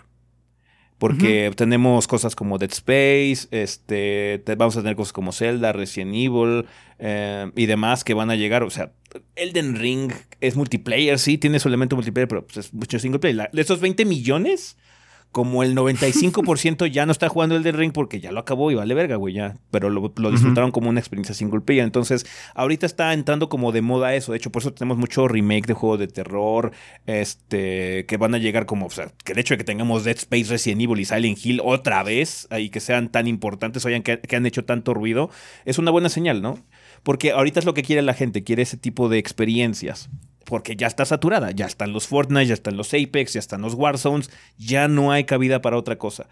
Porque 0.98 1.52
tenemos 1.54 2.08
cosas 2.08 2.34
como 2.34 2.58
Dead 2.58 2.72
Space, 2.72 3.46
este, 3.52 4.42
te- 4.44 4.56
vamos 4.56 4.76
a 4.76 4.80
tener 4.80 4.96
cosas 4.96 5.12
como 5.12 5.30
Zelda, 5.30 5.72
Resident 5.72 6.12
Evil 6.12 6.66
eh, 6.98 7.52
y 7.54 7.66
demás 7.66 8.02
que 8.02 8.14
van 8.14 8.30
a 8.30 8.34
llegar. 8.34 8.64
O 8.64 8.70
sea, 8.70 8.90
Elden 9.36 9.76
Ring 9.76 10.10
es 10.40 10.56
multiplayer, 10.56 11.20
sí, 11.20 11.38
tiene 11.38 11.60
su 11.60 11.68
elemento 11.68 11.94
multiplayer, 11.94 12.26
pero 12.26 12.44
pues, 12.44 12.56
es 12.66 12.74
mucho 12.74 12.98
single 12.98 13.20
player. 13.20 13.36
La- 13.36 13.50
de 13.52 13.62
esos 13.62 13.78
20 13.78 14.04
millones, 14.06 14.76
como 15.32 15.62
el 15.62 15.76
95% 15.76 16.90
ya 16.90 17.04
no 17.06 17.12
está 17.12 17.28
jugando 17.28 17.54
Elden 17.56 17.76
Ring 17.76 17.92
porque 17.92 18.20
ya 18.20 18.32
lo 18.32 18.40
acabó 18.40 18.70
y 18.70 18.74
vale 18.74 18.94
verga, 18.94 19.16
güey, 19.16 19.34
ya. 19.34 19.56
Pero 19.70 19.90
lo, 19.90 20.12
lo 20.16 20.30
disfrutaron 20.30 20.70
como 20.70 20.88
una 20.88 21.00
experiencia 21.00 21.34
single 21.34 21.60
player. 21.60 21.84
Entonces, 21.84 22.26
ahorita 22.54 22.86
está 22.86 23.12
entrando 23.12 23.48
como 23.48 23.70
de 23.70 23.82
moda 23.82 24.14
eso. 24.14 24.32
De 24.32 24.38
hecho, 24.38 24.50
por 24.50 24.62
eso 24.62 24.72
tenemos 24.72 24.96
mucho 24.96 25.28
remake 25.28 25.66
de 25.66 25.74
juegos 25.74 25.98
de 25.98 26.08
terror, 26.08 26.72
este, 27.06 28.06
que 28.06 28.16
van 28.16 28.34
a 28.34 28.38
llegar 28.38 28.66
como, 28.66 28.86
o 28.86 28.90
sea, 28.90 29.12
que 29.24 29.32
el 29.32 29.38
hecho 29.38 29.54
de 29.54 29.58
que 29.58 29.64
tengamos 29.64 30.04
Dead 30.04 30.16
Space, 30.16 30.50
Resident 30.50 30.82
Evil 30.82 31.00
y 31.00 31.04
Silent 31.04 31.44
Hill 31.44 31.60
otra 31.62 32.02
vez, 32.02 32.48
y 32.58 32.70
que 32.70 32.80
sean 32.80 33.10
tan 33.10 33.26
importantes, 33.26 33.84
oigan, 33.84 34.02
que, 34.02 34.20
que 34.20 34.36
han 34.36 34.46
hecho 34.46 34.64
tanto 34.64 34.94
ruido, 34.94 35.30
es 35.64 35.78
una 35.78 35.90
buena 35.90 36.08
señal, 36.08 36.40
¿no? 36.40 36.58
Porque 37.02 37.32
ahorita 37.32 37.60
es 37.60 37.66
lo 37.66 37.74
que 37.74 37.82
quiere 37.82 38.02
la 38.02 38.14
gente, 38.14 38.44
quiere 38.44 38.62
ese 38.62 38.76
tipo 38.76 39.08
de 39.08 39.18
experiencias. 39.18 40.08
Porque 40.48 40.76
ya 40.76 40.86
está 40.86 41.04
saturada, 41.04 41.50
ya 41.50 41.66
están 41.66 41.92
los 41.92 42.06
Fortnite, 42.06 42.46
ya 42.46 42.54
están 42.54 42.78
los 42.78 42.94
Apex, 42.94 43.34
ya 43.34 43.40
están 43.40 43.60
los 43.60 43.74
Warzones, 43.74 44.30
ya 44.56 44.88
no 44.88 45.12
hay 45.12 45.24
cabida 45.24 45.60
para 45.60 45.76
otra 45.76 45.98
cosa. 45.98 46.26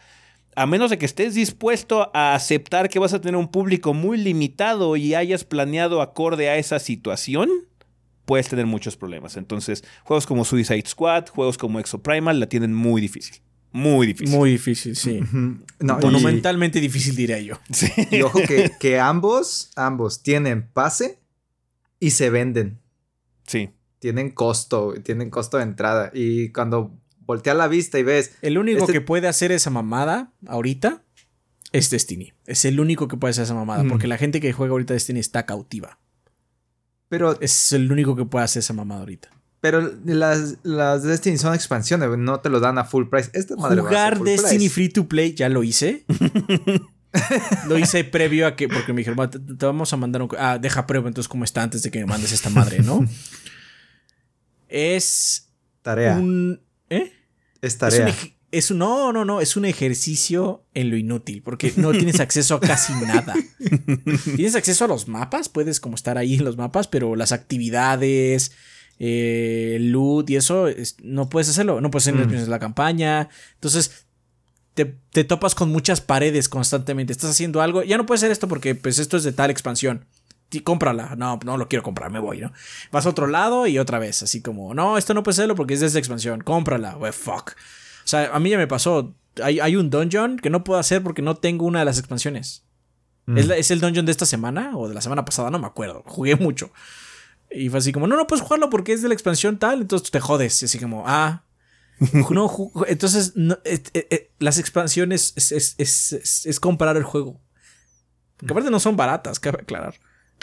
A 0.54 0.64
menos 0.66 0.88
de 0.88 0.96
que 0.96 1.04
estés 1.04 1.34
dispuesto 1.34 2.10
a 2.14 2.34
aceptar 2.34 2.88
que 2.88 2.98
vas 2.98 3.12
a 3.12 3.20
tener 3.20 3.36
un 3.36 3.48
público 3.48 3.92
muy 3.92 4.16
limitado 4.16 4.96
y 4.96 5.14
hayas 5.14 5.44
planeado 5.44 6.00
acorde 6.00 6.48
a 6.48 6.56
esa 6.56 6.78
situación, 6.78 7.50
puedes 8.24 8.48
tener 8.48 8.64
muchos 8.64 8.96
problemas. 8.96 9.36
Entonces, 9.36 9.84
juegos 10.02 10.26
como 10.26 10.46
Suicide 10.46 10.82
Squad, 10.86 11.26
juegos 11.28 11.58
como 11.58 11.78
Exoprimal 11.78 12.40
la 12.40 12.46
tienen 12.48 12.72
muy 12.72 13.02
difícil. 13.02 13.36
Muy 13.72 14.06
difícil. 14.06 14.34
Muy 14.34 14.50
difícil, 14.52 14.96
sí. 14.96 15.18
Ujú. 15.22 15.58
No, 15.80 15.98
y- 16.00 16.02
Monumentalmente 16.02 16.80
difícil, 16.80 17.14
diría 17.16 17.38
yo. 17.38 17.58
Sí. 17.70 17.92
Y 18.10 18.22
ojo 18.22 18.40
que, 18.48 18.70
que 18.80 18.98
ambos, 18.98 19.70
ambos 19.76 20.22
tienen 20.22 20.66
pase 20.72 21.18
y 22.00 22.12
se 22.12 22.30
venden. 22.30 22.78
Sí. 23.46 23.68
Tienen 24.06 24.30
costo, 24.30 24.94
tienen 25.02 25.30
costo 25.30 25.56
de 25.56 25.64
entrada. 25.64 26.12
Y 26.14 26.50
cuando 26.52 26.92
volteas 27.22 27.56
la 27.56 27.66
vista 27.66 27.98
y 27.98 28.04
ves, 28.04 28.36
El 28.40 28.56
único 28.56 28.82
Este- 28.82 28.92
que 28.92 29.00
puede 29.00 29.26
hacer 29.26 29.50
esa 29.50 29.68
mamada 29.68 30.30
ahorita 30.46 31.02
es 31.72 31.90
Destiny. 31.90 32.32
Es 32.46 32.64
el 32.64 32.78
único 32.78 33.08
que 33.08 33.16
puede 33.16 33.32
hacer 33.32 33.42
esa 33.42 33.54
mamada. 33.54 33.82
Mm. 33.82 33.88
Porque 33.88 34.06
la 34.06 34.16
gente 34.16 34.40
que 34.40 34.52
juega 34.52 34.70
ahorita 34.70 34.94
Destiny 34.94 35.18
está 35.18 35.44
cautiva. 35.44 35.98
pero, 37.08 37.36
Es 37.40 37.72
el 37.72 37.90
único 37.90 38.14
que 38.14 38.24
puede 38.26 38.44
hacer 38.44 38.60
esa 38.60 38.74
mamada 38.74 39.00
ahorita. 39.00 39.28
pero 39.60 39.92
las, 40.04 40.58
las 40.62 41.02
Destiny 41.02 41.36
son 41.38 41.54
expansiones, 41.54 42.08
no 42.16 42.38
te 42.38 42.48
lo 42.48 42.60
dan 42.60 42.78
a 42.78 42.84
full 42.84 43.06
price. 43.08 43.30
Esta 43.32 43.56
madre 43.56 43.80
va 43.80 43.88
a 43.88 43.88
Jugar 43.88 44.16
full 44.18 44.26
Destiny 44.28 44.58
price. 44.58 44.70
free 44.70 44.88
to 44.90 45.08
play 45.08 45.34
ya 45.34 45.48
lo 45.48 45.64
hice. 45.64 46.04
lo 47.66 47.76
hice 47.76 48.04
previo 48.04 48.46
a 48.46 48.54
que, 48.54 48.68
porque 48.68 48.92
me 48.92 48.98
dijeron, 49.00 49.18
"Va, 49.18 49.28
te, 49.30 49.38
te 49.40 49.66
vamos 49.66 49.92
a 49.92 49.96
mandar 49.96 50.22
un. 50.22 50.28
Ah, 50.38 50.58
deja 50.58 50.86
prueba 50.86 51.08
entonces 51.08 51.28
cómo 51.28 51.42
está 51.44 51.62
antes 51.64 51.82
de 51.82 51.90
que 51.90 51.98
me 51.98 52.06
mandes 52.06 52.30
esta 52.30 52.50
madre, 52.50 52.80
¿no? 52.84 53.04
es 54.68 55.48
Tarea. 55.82 56.16
un. 56.18 56.60
¿Eh? 56.90 57.12
es 57.62 57.72
Es 57.72 57.74
un, 57.74 57.78
tarea. 57.78 58.14
es 58.52 58.70
un- 58.70 58.78
no, 58.78 59.12
no, 59.12 59.24
no, 59.24 59.40
es 59.40 59.56
un 59.56 59.64
ejercicio 59.64 60.64
en 60.74 60.90
lo 60.90 60.96
inútil, 60.96 61.42
porque 61.42 61.72
no 61.76 61.92
tienes 61.92 62.20
acceso 62.20 62.54
a 62.56 62.60
casi 62.60 62.92
nada. 63.06 63.34
tienes 64.36 64.54
acceso 64.54 64.84
a 64.84 64.88
los 64.88 65.08
mapas, 65.08 65.48
puedes 65.48 65.80
como 65.80 65.94
estar 65.96 66.18
ahí 66.18 66.34
en 66.34 66.44
los 66.44 66.56
mapas, 66.56 66.88
pero 66.88 67.16
las 67.16 67.32
actividades, 67.32 68.52
eh, 68.98 69.78
loot 69.80 70.30
y 70.30 70.36
eso, 70.36 70.68
es- 70.68 70.96
no 71.02 71.28
puedes 71.28 71.48
hacerlo, 71.48 71.80
no 71.80 71.90
puedes 71.90 72.08
hacer 72.08 72.14
Mm. 72.26 72.48
la 72.48 72.58
campaña. 72.58 73.28
Entonces, 73.54 74.06
te, 74.74 74.84
te 75.10 75.24
topas 75.24 75.54
con 75.54 75.70
muchas 75.70 76.00
paredes 76.00 76.48
constantemente. 76.48 77.12
Estás 77.12 77.30
haciendo 77.30 77.62
algo, 77.62 77.82
ya 77.82 77.96
no 77.96 78.04
puedes 78.06 78.20
hacer 78.22 78.32
esto 78.32 78.46
porque 78.48 78.74
pues 78.74 78.98
esto 78.98 79.16
es 79.16 79.24
de 79.24 79.32
tal 79.32 79.50
expansión. 79.50 80.04
Ti- 80.48 80.60
cómprala. 80.60 81.14
No, 81.16 81.38
no 81.44 81.56
lo 81.56 81.68
quiero 81.68 81.82
comprar, 81.82 82.10
me 82.10 82.18
voy, 82.20 82.40
¿no? 82.40 82.52
Vas 82.92 83.06
a 83.06 83.08
otro 83.10 83.26
lado 83.26 83.66
y 83.66 83.78
otra 83.78 83.98
vez, 83.98 84.22
así 84.22 84.42
como, 84.42 84.74
no, 84.74 84.96
esto 84.98 85.12
no 85.14 85.22
puedes 85.22 85.38
hacerlo 85.38 85.54
porque 85.54 85.74
es 85.74 85.80
de 85.80 85.86
esta 85.86 85.98
expansión, 85.98 86.40
cómprala, 86.42 86.94
güey, 86.94 87.12
fuck. 87.12 87.50
O 88.04 88.08
sea, 88.08 88.30
a 88.34 88.38
mí 88.38 88.50
ya 88.50 88.58
me 88.58 88.66
pasó, 88.68 89.14
hay, 89.42 89.58
hay 89.60 89.74
un 89.76 89.90
dungeon 89.90 90.36
que 90.38 90.50
no 90.50 90.62
puedo 90.64 90.78
hacer 90.78 91.02
porque 91.02 91.22
no 91.22 91.34
tengo 91.36 91.64
una 91.66 91.80
de 91.80 91.84
las 91.84 91.98
expansiones. 91.98 92.64
Mm. 93.26 93.38
¿Es, 93.38 93.46
la- 93.48 93.56
es 93.56 93.70
el 93.72 93.80
dungeon 93.80 94.06
de 94.06 94.12
esta 94.12 94.26
semana 94.26 94.76
o 94.76 94.86
de 94.88 94.94
la 94.94 95.00
semana 95.00 95.24
pasada? 95.24 95.50
No 95.50 95.58
me 95.58 95.66
acuerdo, 95.66 96.04
jugué 96.06 96.36
mucho. 96.36 96.70
Y 97.50 97.68
fue 97.68 97.78
así 97.80 97.92
como, 97.92 98.06
no, 98.06 98.16
no 98.16 98.26
puedes 98.28 98.42
jugarlo 98.44 98.70
porque 98.70 98.92
es 98.92 99.02
de 99.02 99.08
la 99.08 99.14
expansión 99.14 99.58
tal, 99.58 99.80
entonces 99.82 100.10
te 100.12 100.20
jodes. 100.20 100.62
Y 100.62 100.66
así 100.66 100.78
como, 100.78 101.02
ah. 101.06 101.42
No, 102.30 102.70
entonces 102.86 103.32
no, 103.36 103.54
eh, 103.64 103.82
eh, 103.94 104.06
eh, 104.10 104.30
las 104.38 104.58
expansiones 104.58 105.32
es, 105.34 105.50
es- 105.50 105.74
es- 105.78 106.12
es- 106.12 106.46
es 106.46 106.60
comprar 106.60 106.96
el 106.96 107.02
juego. 107.04 107.40
Porque 108.36 108.52
aparte 108.52 108.70
no 108.70 108.78
son 108.80 108.96
baratas, 108.96 109.40
cabe 109.40 109.60
aclarar. 109.62 109.94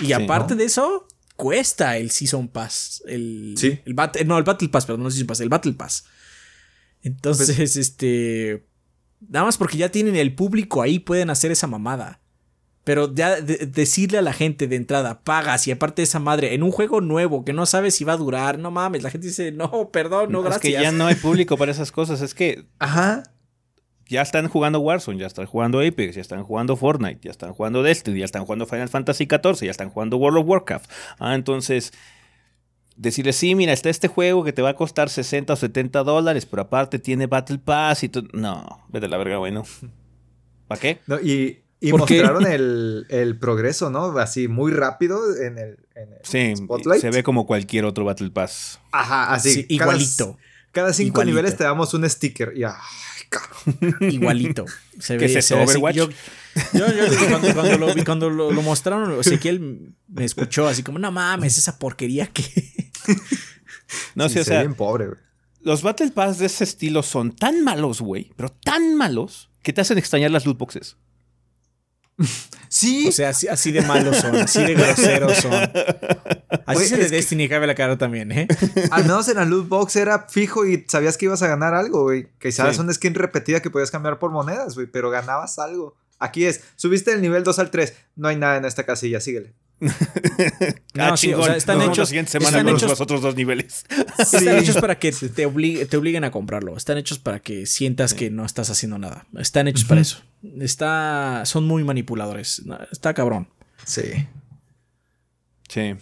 Y 0.02 0.14
aparte 0.14 0.54
¿no? 0.54 0.60
de 0.60 0.66
eso, 0.66 1.08
cuesta 1.36 1.98
el 1.98 2.12
Season 2.12 2.48
Pass. 2.48 3.04
El, 3.08 3.56
Sí. 3.58 3.80
el 3.86 3.96
bat- 3.96 4.24
no, 4.26 4.38
el 4.38 4.44
Battle 4.44 4.70
Pass, 4.70 4.86
perdón, 4.86 5.02
no 5.04 5.08
el 5.08 5.14
Season 5.14 5.28
Pass, 5.28 5.40
el 5.42 5.50
Battle 5.50 5.74
Pass. 5.74 6.06
Entonces, 7.02 7.56
Pues 7.56 7.76
este. 7.78 8.66
Nada 9.30 9.46
más 9.46 9.58
porque 9.58 9.78
ya 9.78 9.90
tienen 9.90 10.16
el 10.16 10.36
público 10.36 10.82
ahí, 10.82 11.00
pueden 11.00 11.30
hacer 11.30 11.52
esa 11.52 11.68
mamada. 11.68 12.20
Pero 12.84 13.14
ya 13.16 13.40
de- 13.40 13.66
decirle 13.68 14.18
a 14.18 14.22
la 14.22 14.34
gente 14.34 14.68
de 14.68 14.76
entrada, 14.76 15.22
pagas 15.24 15.66
y 15.68 15.72
aparte 15.72 16.02
esa 16.02 16.20
madre, 16.20 16.54
en 16.54 16.64
un 16.64 16.72
juego 16.72 17.00
nuevo 17.00 17.46
que 17.46 17.54
no 17.54 17.66
sabes 17.66 17.96
si 17.96 18.04
va 18.04 18.14
a 18.14 18.18
durar, 18.18 18.60
no 18.60 18.72
mames, 18.72 19.02
la 19.04 19.10
gente 19.10 19.28
dice, 19.28 19.54
no, 19.54 19.90
perdón, 19.94 20.34
no, 20.34 20.40
es 20.40 20.46
gracias. 20.46 20.62
que 20.62 20.72
ya 20.74 20.92
no 20.92 21.06
hay 21.08 21.16
público 21.46 21.56
para 21.56 21.72
esas 21.72 21.94
cosas. 21.94 22.22
Es 22.22 22.34
que 22.34 22.66
Ajá. 22.80 23.24
Ya 24.08 24.22
están 24.22 24.48
jugando 24.48 24.80
Warzone, 24.80 25.18
ya 25.20 25.28
están 25.28 25.46
jugando 25.46 25.80
Apex, 25.80 26.16
ya 26.16 26.22
están 26.22 26.44
jugando 26.44 26.76
Fortnite, 26.76 27.20
ya 27.24 27.32
están 27.32 27.54
jugando 27.54 27.84
Destiny, 27.84 28.20
ya 28.20 28.26
están 28.26 28.46
jugando 28.46 28.66
Final 28.66 28.90
Fantasy 28.90 29.26
XIV, 29.30 29.66
ya 29.66 29.72
están 29.72 29.90
jugando 29.90 30.18
World 30.18 30.40
of 30.40 30.48
Warcraft. 30.48 30.90
Ah, 31.20 31.36
entonces, 31.36 31.92
decirle, 32.96 33.34
sí, 33.34 33.56
mira, 33.56 33.74
está 33.74 33.90
este 33.90 34.08
juego 34.08 34.44
que 34.44 34.54
te 34.54 34.62
va 34.62 34.70
a 34.70 34.76
costar 34.76 35.10
60 35.10 35.54
o 35.54 35.56
70 35.56 36.04
dólares, 36.04 36.46
pero 36.46 36.64
aparte 36.64 37.00
tiene 37.00 37.28
Battle 37.28 37.60
Pass 37.60 38.04
y 38.04 38.10
todo. 38.10 38.28
No, 38.34 38.86
vete 38.90 39.06
a 39.06 39.10
la 39.10 39.18
verga, 39.18 39.38
bueno. 39.38 39.64
¿Para 40.68 40.80
qué? 40.82 41.00
No, 41.08 41.20
y 41.20 41.60
y 41.80 41.92
mostraron 41.92 42.48
el, 42.48 43.06
el 43.10 43.38
progreso, 43.38 43.90
¿no? 43.90 44.18
Así 44.18 44.48
muy 44.48 44.72
rápido 44.72 45.20
en 45.36 45.58
el, 45.58 45.78
en 45.96 46.14
el 46.14 46.20
Sí, 46.24 46.56
Spotlight. 46.56 47.02
se 47.02 47.10
ve 47.10 47.24
como 47.24 47.46
cualquier 47.46 47.84
otro 47.84 48.06
Battle 48.06 48.30
Pass. 48.30 48.80
Ajá, 48.94 49.34
así. 49.34 49.52
Sí, 49.52 49.66
igualito. 49.68 50.26
Cada 50.26 50.38
cinco 50.94 51.22
Igualito. 51.22 51.24
niveles 51.26 51.58
te 51.58 51.64
damos 51.64 51.94
un 51.94 52.10
sticker. 52.10 52.54
Y 52.56 52.64
ay, 52.64 52.74
cabrón. 53.30 53.98
Igualito. 54.12 54.66
Se 55.00 55.18
¿Qué 55.18 55.28
ve, 55.28 55.40
es 55.40 55.46
se. 55.46 55.54
Overwatch? 55.56 55.96
Yo, 55.96 56.10
yo, 56.74 56.88
yo 56.88 57.30
cuando, 57.30 57.54
cuando 57.54 57.78
lo, 57.78 57.94
vi- 57.96 58.04
cuando 58.04 58.30
lo, 58.30 58.52
lo 58.52 58.62
mostraron, 58.62 59.20
Ezequiel 59.20 59.94
me 60.08 60.26
escuchó 60.26 60.68
así 60.68 60.84
como, 60.84 61.00
no 61.00 61.12
mames, 61.12 61.58
esa 61.58 61.78
porquería 61.80 62.28
que... 62.28 62.44
No, 64.16 64.28
sí, 64.30 64.36
Sí, 64.36 64.40
o 64.40 64.44
se 64.44 64.50
sea, 64.52 64.60
bien 64.62 64.76
pobre, 64.76 65.08
güey. 65.08 65.18
los 65.62 65.82
Battle 65.84 66.10
Pass 66.12 66.38
de 66.40 66.46
ese 66.48 66.64
estilo 66.64 67.04
son 67.04 67.36
tan 67.36 67.64
malos, 67.64 68.02
güey, 68.02 68.32
pero 68.36 68.50
tan 68.50 68.96
malos 68.96 69.50
que 69.62 69.72
te 69.74 69.82
hacen 69.82 69.98
extrañar 69.98 70.32
las 70.32 70.46
loot 70.46 70.58
boxes. 70.58 70.98
Sí, 72.70 73.10
O 73.10 73.12
sea, 73.12 73.30
así, 73.30 73.48
así 73.48 73.72
de 73.72 73.84
malos 73.84 74.18
son, 74.18 74.36
así 74.36 74.60
de 74.64 74.74
groseros 74.74 75.38
son. 75.38 75.54
Así 75.54 76.74
Güey, 76.74 76.88
se 76.88 76.98
de 76.98 77.08
Destiny 77.10 77.48
cabe 77.48 77.68
la 77.68 77.76
cara 77.76 78.00
también, 78.00 78.32
¿eh? 78.32 78.48
al 78.92 79.04
menos 79.04 79.28
en 79.28 79.36
la 79.36 79.46
loot 79.46 79.68
box 79.68 79.96
era 79.96 80.26
fijo 80.28 80.66
y 80.66 80.84
sabías 80.88 81.16
que 81.20 81.26
ibas 81.26 81.44
a 81.44 81.48
ganar 81.48 81.76
algo, 81.76 82.02
güey. 82.02 82.30
Quizás 82.40 82.76
Sí. 82.76 82.82
una 82.82 82.92
skin 82.92 83.14
repetida 83.14 83.60
que 83.62 83.70
podías 83.70 83.92
cambiar 83.92 84.18
por 84.18 84.32
monedas, 84.32 84.74
güey, 84.74 84.88
pero 84.88 85.12
ganabas 85.12 85.60
algo. 85.60 85.96
Aquí 86.18 86.46
es, 86.46 86.62
subiste 86.76 87.12
del 87.12 87.22
nivel 87.22 87.44
2 87.44 87.60
al 87.60 87.70
3, 87.70 87.94
no 88.16 88.28
hay 88.28 88.38
nada 88.38 88.58
en 88.58 88.66
esta 88.66 88.84
casilla, 88.88 89.20
síguele. 89.20 89.54
No, 91.14 91.18
sí, 91.18 91.34
o 91.34 91.44
sea, 91.44 91.56
están 91.56 91.78
Nos 91.78 91.88
hechos- 91.90 91.98
La 92.00 92.06
siguiente 92.06 92.32
semana 92.32 92.58
están 92.58 92.76
hechos- 92.76 92.90
los 92.90 93.02
otros 93.02 93.22
dos 93.22 93.36
niveles. 93.36 93.86
Están 94.20 94.48
hechos 94.58 94.78
para 94.78 94.98
que 95.00 95.12
te, 95.12 95.48
obli- 95.48 95.88
te 95.88 95.98
obliguen 95.98 96.24
a 96.24 96.32
comprarlo. 96.32 96.76
Están 96.78 96.98
hechos 96.98 97.20
para 97.20 97.40
que 97.40 97.66
sientas 97.66 98.14
que 98.14 98.30
no 98.30 98.46
estás 98.46 98.70
haciendo 98.70 98.98
nada. 99.00 99.26
Están 99.38 99.68
hechos 99.68 99.86
para 99.86 100.02
eso. 100.02 100.20
Está, 100.60 101.44
son 101.46 101.66
muy 101.66 101.84
manipuladores. 101.84 102.62
Está 102.92 103.14
cabrón. 103.14 103.48
Sí. 103.86 104.04
Sí. 105.70 105.96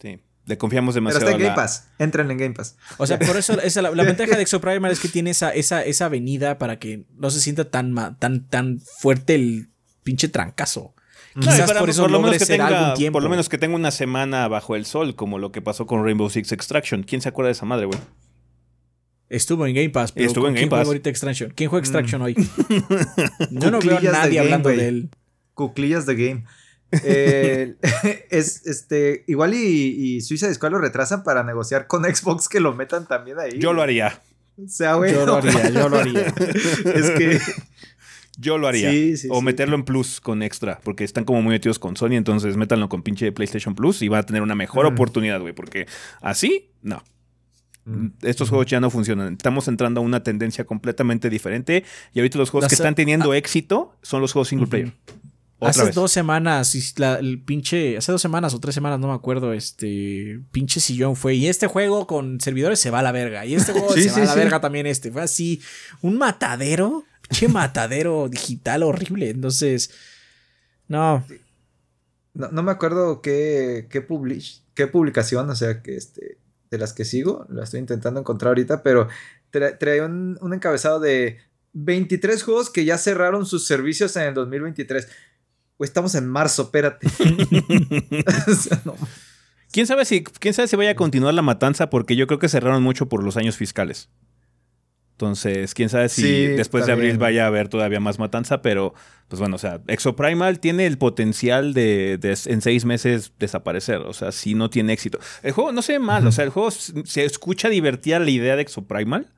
Sí. 0.00 0.20
Le 0.46 0.58
confiamos 0.58 0.94
Pero 0.94 1.04
demasiado 1.04 1.26
está 1.26 1.36
en 1.36 1.38
Game 1.38 1.48
la- 1.50 1.54
Pass, 1.54 1.88
entren 1.98 2.30
en 2.30 2.38
Game 2.38 2.54
Pass. 2.54 2.76
O 2.98 3.06
sea, 3.06 3.18
por 3.18 3.36
eso 3.36 3.60
esa, 3.60 3.82
la, 3.82 3.90
la 3.92 4.02
ventaja 4.04 4.36
de 4.36 4.42
Exoprimal 4.42 4.90
es 4.92 5.00
que 5.00 5.08
tiene 5.08 5.30
esa, 5.30 5.50
esa, 5.50 5.82
esa 5.84 6.06
avenida 6.06 6.58
para 6.58 6.78
que 6.78 7.04
no 7.16 7.30
se 7.30 7.40
sienta 7.40 7.70
tan, 7.70 7.94
tan, 8.18 8.48
tan 8.48 8.80
fuerte 8.80 9.34
el 9.36 9.68
pinche 10.02 10.28
trancazo. 10.28 10.94
Claro, 11.34 11.50
Quizás 11.52 11.66
para- 11.68 11.80
por 11.80 11.90
eso 11.90 12.08
lo 12.08 12.20
menos 12.20 12.38
que 12.38 12.44
ser 12.44 12.58
tenga, 12.58 12.66
algún 12.78 12.94
tiempo. 12.94 13.16
Por 13.16 13.22
lo 13.22 13.30
menos 13.30 13.48
que 13.48 13.56
tenga 13.58 13.74
una 13.74 13.90
semana 13.90 14.48
bajo 14.48 14.76
el 14.76 14.84
sol, 14.84 15.14
como 15.14 15.38
lo 15.38 15.50
que 15.52 15.62
pasó 15.62 15.86
con 15.86 16.04
Rainbow 16.04 16.28
Six 16.28 16.52
Extraction. 16.52 17.02
¿Quién 17.04 17.20
se 17.22 17.28
acuerda 17.30 17.46
de 17.48 17.52
esa 17.52 17.64
madre, 17.66 17.86
güey? 17.86 17.98
Estuvo 19.28 19.66
en 19.66 19.74
Game 19.74 19.88
Pass. 19.90 20.12
Pero 20.12 20.26
Estuvo 20.26 20.46
en 20.48 20.54
¿quién 20.54 20.68
Game 20.68 20.70
Pass. 20.70 20.78
juega 20.80 20.88
ahorita 20.88 21.08
Extraction? 21.10 21.52
¿Quién 21.56 21.70
juega 21.70 21.80
Extraction 21.80 22.20
hoy? 22.22 22.34
Yo 23.50 23.70
no 23.70 23.78
veo 23.80 23.96
a 23.96 24.00
de 24.00 24.08
nadie 24.12 24.34
Game, 24.36 24.40
hablando 24.40 24.68
de 24.68 24.88
él. 24.88 25.10
Cuclillas 25.54 26.06
de 26.06 26.14
Game. 26.16 26.44
Eh, 27.04 27.76
es 28.30 28.66
este 28.66 29.24
igual 29.26 29.54
y, 29.54 29.56
y 30.16 30.20
Suiza 30.20 30.52
Squad 30.52 30.72
lo 30.72 30.78
retrasan 30.78 31.22
para 31.24 31.42
negociar 31.42 31.86
con 31.86 32.04
Xbox 32.04 32.50
que 32.50 32.60
lo 32.60 32.74
metan 32.74 33.08
también 33.08 33.38
ahí. 33.38 33.58
Yo 33.58 33.72
lo 33.72 33.80
haría. 33.80 34.20
O 34.62 34.68
sea, 34.68 34.96
güey. 34.96 35.14
Yo 35.14 35.24
lo 35.24 35.36
haría, 35.36 35.70
yo 35.70 35.88
lo 35.88 35.96
haría. 35.96 36.26
es 36.26 37.10
que 37.12 37.40
Yo 38.42 38.58
lo 38.58 38.66
haría. 38.68 38.90
Sí, 38.90 39.16
sí, 39.16 39.28
o 39.30 39.38
sí. 39.38 39.44
meterlo 39.44 39.76
en 39.76 39.84
Plus 39.84 40.20
con 40.20 40.42
extra, 40.42 40.80
porque 40.82 41.04
están 41.04 41.24
como 41.24 41.40
muy 41.42 41.52
metidos 41.52 41.78
con 41.78 41.96
Sony, 41.96 42.14
entonces 42.14 42.56
métanlo 42.56 42.88
con 42.88 43.02
pinche 43.02 43.30
PlayStation 43.32 43.74
Plus 43.74 44.02
y 44.02 44.08
va 44.08 44.18
a 44.18 44.22
tener 44.24 44.42
una 44.42 44.54
mejor 44.56 44.84
oportunidad, 44.86 45.40
güey, 45.40 45.52
porque 45.54 45.86
así, 46.20 46.70
no. 46.82 47.02
Mm. 47.84 48.08
Estos 48.22 48.48
juegos 48.48 48.66
ya 48.66 48.80
no 48.80 48.90
funcionan. 48.90 49.32
Estamos 49.34 49.66
entrando 49.68 50.00
a 50.00 50.04
una 50.04 50.22
tendencia 50.22 50.64
completamente 50.64 51.30
diferente 51.30 51.84
y 52.12 52.18
ahorita 52.20 52.38
los 52.38 52.50
juegos 52.50 52.68
que 52.68 52.74
están 52.74 52.94
teniendo 52.94 53.32
éxito 53.34 53.96
son 54.02 54.20
los 54.20 54.32
juegos 54.32 54.48
single 54.48 54.66
player. 54.68 54.92
Otra 55.58 55.70
hace 55.70 55.84
vez. 55.86 55.94
dos 55.94 56.10
semanas, 56.10 56.94
la- 56.98 57.14
el 57.20 57.40
pinche, 57.40 57.96
hace 57.96 58.10
dos 58.10 58.20
semanas 58.20 58.52
o 58.52 58.58
tres 58.58 58.74
semanas, 58.74 58.98
no 58.98 59.06
me 59.06 59.14
acuerdo, 59.14 59.52
este 59.52 60.40
pinche 60.50 60.80
sillón 60.80 61.14
fue. 61.14 61.36
Y 61.36 61.46
este 61.46 61.68
juego 61.68 62.08
con 62.08 62.40
servidores 62.40 62.80
se 62.80 62.90
va 62.90 62.98
a 62.98 63.02
la 63.02 63.12
verga. 63.12 63.46
Y 63.46 63.54
este 63.54 63.70
juego 63.72 63.92
Sí, 63.92 64.02
se 64.08 64.10
va 64.10 64.16
a 64.16 64.26
la 64.26 64.32
sí. 64.32 64.38
verga 64.40 64.60
también 64.60 64.86
este. 64.88 65.12
Fue 65.12 65.22
así, 65.22 65.60
un 66.00 66.18
matadero, 66.18 67.04
pinche 67.28 67.48
matadero 67.48 68.28
digital 68.28 68.82
horrible. 68.82 69.30
Entonces, 69.30 69.90
no, 70.88 71.24
No, 72.34 72.48
no 72.50 72.62
me 72.62 72.72
acuerdo 72.72 73.20
qué, 73.22 73.86
qué, 73.90 74.06
publish- 74.06 74.62
qué 74.74 74.86
publicación, 74.86 75.48
o 75.50 75.54
sea, 75.54 75.82
que 75.82 75.96
este, 75.96 76.38
de 76.70 76.78
las 76.78 76.92
que 76.94 77.04
sigo, 77.04 77.46
la 77.50 77.64
estoy 77.64 77.80
intentando 77.80 78.20
encontrar 78.20 78.48
ahorita, 78.48 78.82
pero 78.82 79.08
tra- 79.52 79.76
trae 79.78 80.00
un, 80.00 80.38
un 80.40 80.54
encabezado 80.54 80.98
de 81.00 81.38
23 81.74 82.42
juegos 82.42 82.70
que 82.70 82.84
ya 82.86 82.96
cerraron 82.98 83.44
sus 83.46 83.66
servicios 83.66 84.16
en 84.16 84.22
el 84.24 84.34
2023. 84.34 85.08
Güey, 85.78 85.86
estamos 85.86 86.14
en 86.14 86.26
marzo, 86.26 86.62
espérate. 86.62 87.06
O 88.48 88.54
sea, 88.54 88.80
no. 88.84 88.94
¿Quién 89.70 89.86
sabe 89.86 90.04
si 90.04 90.22
quién 90.22 90.52
sabe 90.54 90.68
si 90.68 90.76
vaya 90.76 90.90
a 90.90 90.96
continuar 90.96 91.32
la 91.34 91.40
matanza? 91.42 91.88
Porque 91.88 92.14
yo 92.14 92.26
creo 92.26 92.38
que 92.38 92.48
cerraron 92.50 92.82
mucho 92.82 93.08
por 93.08 93.22
los 93.24 93.36
años 93.38 93.56
fiscales. 93.56 94.10
Entonces, 95.12 95.74
quién 95.74 95.88
sabe 95.88 96.08
si 96.08 96.22
Sí, 96.22 96.46
después 96.48 96.86
de 96.86 96.92
abril 96.92 97.16
vaya 97.18 97.44
a 97.44 97.46
haber 97.46 97.68
todavía 97.68 98.00
más 98.00 98.18
matanza, 98.18 98.60
pero 98.60 98.92
pues 99.28 99.38
bueno, 99.38 99.54
o 99.56 99.58
sea, 99.58 99.80
Exoprimal 99.86 100.58
tiene 100.58 100.86
el 100.86 100.98
potencial 100.98 101.74
de, 101.74 102.18
de 102.18 102.36
en 102.46 102.60
seis 102.60 102.84
meses 102.84 103.32
desaparecer. 103.38 103.98
O 103.98 104.12
sea, 104.14 104.32
si 104.32 104.54
no 104.54 104.68
tiene 104.68 104.92
éxito. 104.92 105.18
El 105.42 105.52
juego 105.52 105.70
no 105.72 105.80
se 105.82 105.92
ve 105.92 105.98
mal, 106.00 106.26
o 106.26 106.32
sea, 106.32 106.44
el 106.44 106.50
juego 106.50 106.70
se 106.70 107.24
escucha 107.24 107.68
divertida 107.68 108.18
la 108.18 108.30
idea 108.30 108.56
de 108.56 108.62
Exoprimal. 108.62 109.28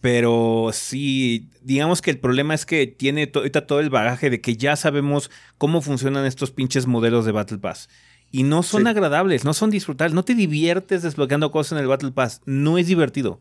Pero 0.00 0.70
sí, 0.72 1.50
digamos 1.60 2.02
que 2.02 2.10
el 2.12 2.18
problema 2.20 2.54
es 2.54 2.64
que 2.64 2.86
tiene 2.86 3.26
to- 3.26 3.40
ahorita 3.40 3.66
todo 3.66 3.80
el 3.80 3.90
bagaje 3.90 4.30
de 4.30 4.40
que 4.40 4.56
ya 4.56 4.76
sabemos 4.76 5.28
cómo 5.58 5.82
funcionan 5.82 6.24
estos 6.24 6.52
pinches 6.52 6.86
modelos 6.86 7.24
de 7.26 7.32
Battle 7.32 7.58
Pass. 7.58 7.88
Y 8.30 8.44
no 8.44 8.62
son 8.62 8.82
Sí. 8.84 8.88
agradables, 8.88 9.44
no 9.44 9.54
son 9.54 9.70
disfrutables. 9.70 10.14
No 10.14 10.22
te 10.24 10.34
diviertes 10.36 11.02
desbloqueando 11.02 11.50
cosas 11.50 11.72
en 11.72 11.78
el 11.78 11.88
Battle 11.88 12.12
Pass. 12.12 12.42
No 12.46 12.78
es 12.78 12.86
divertido. 12.86 13.40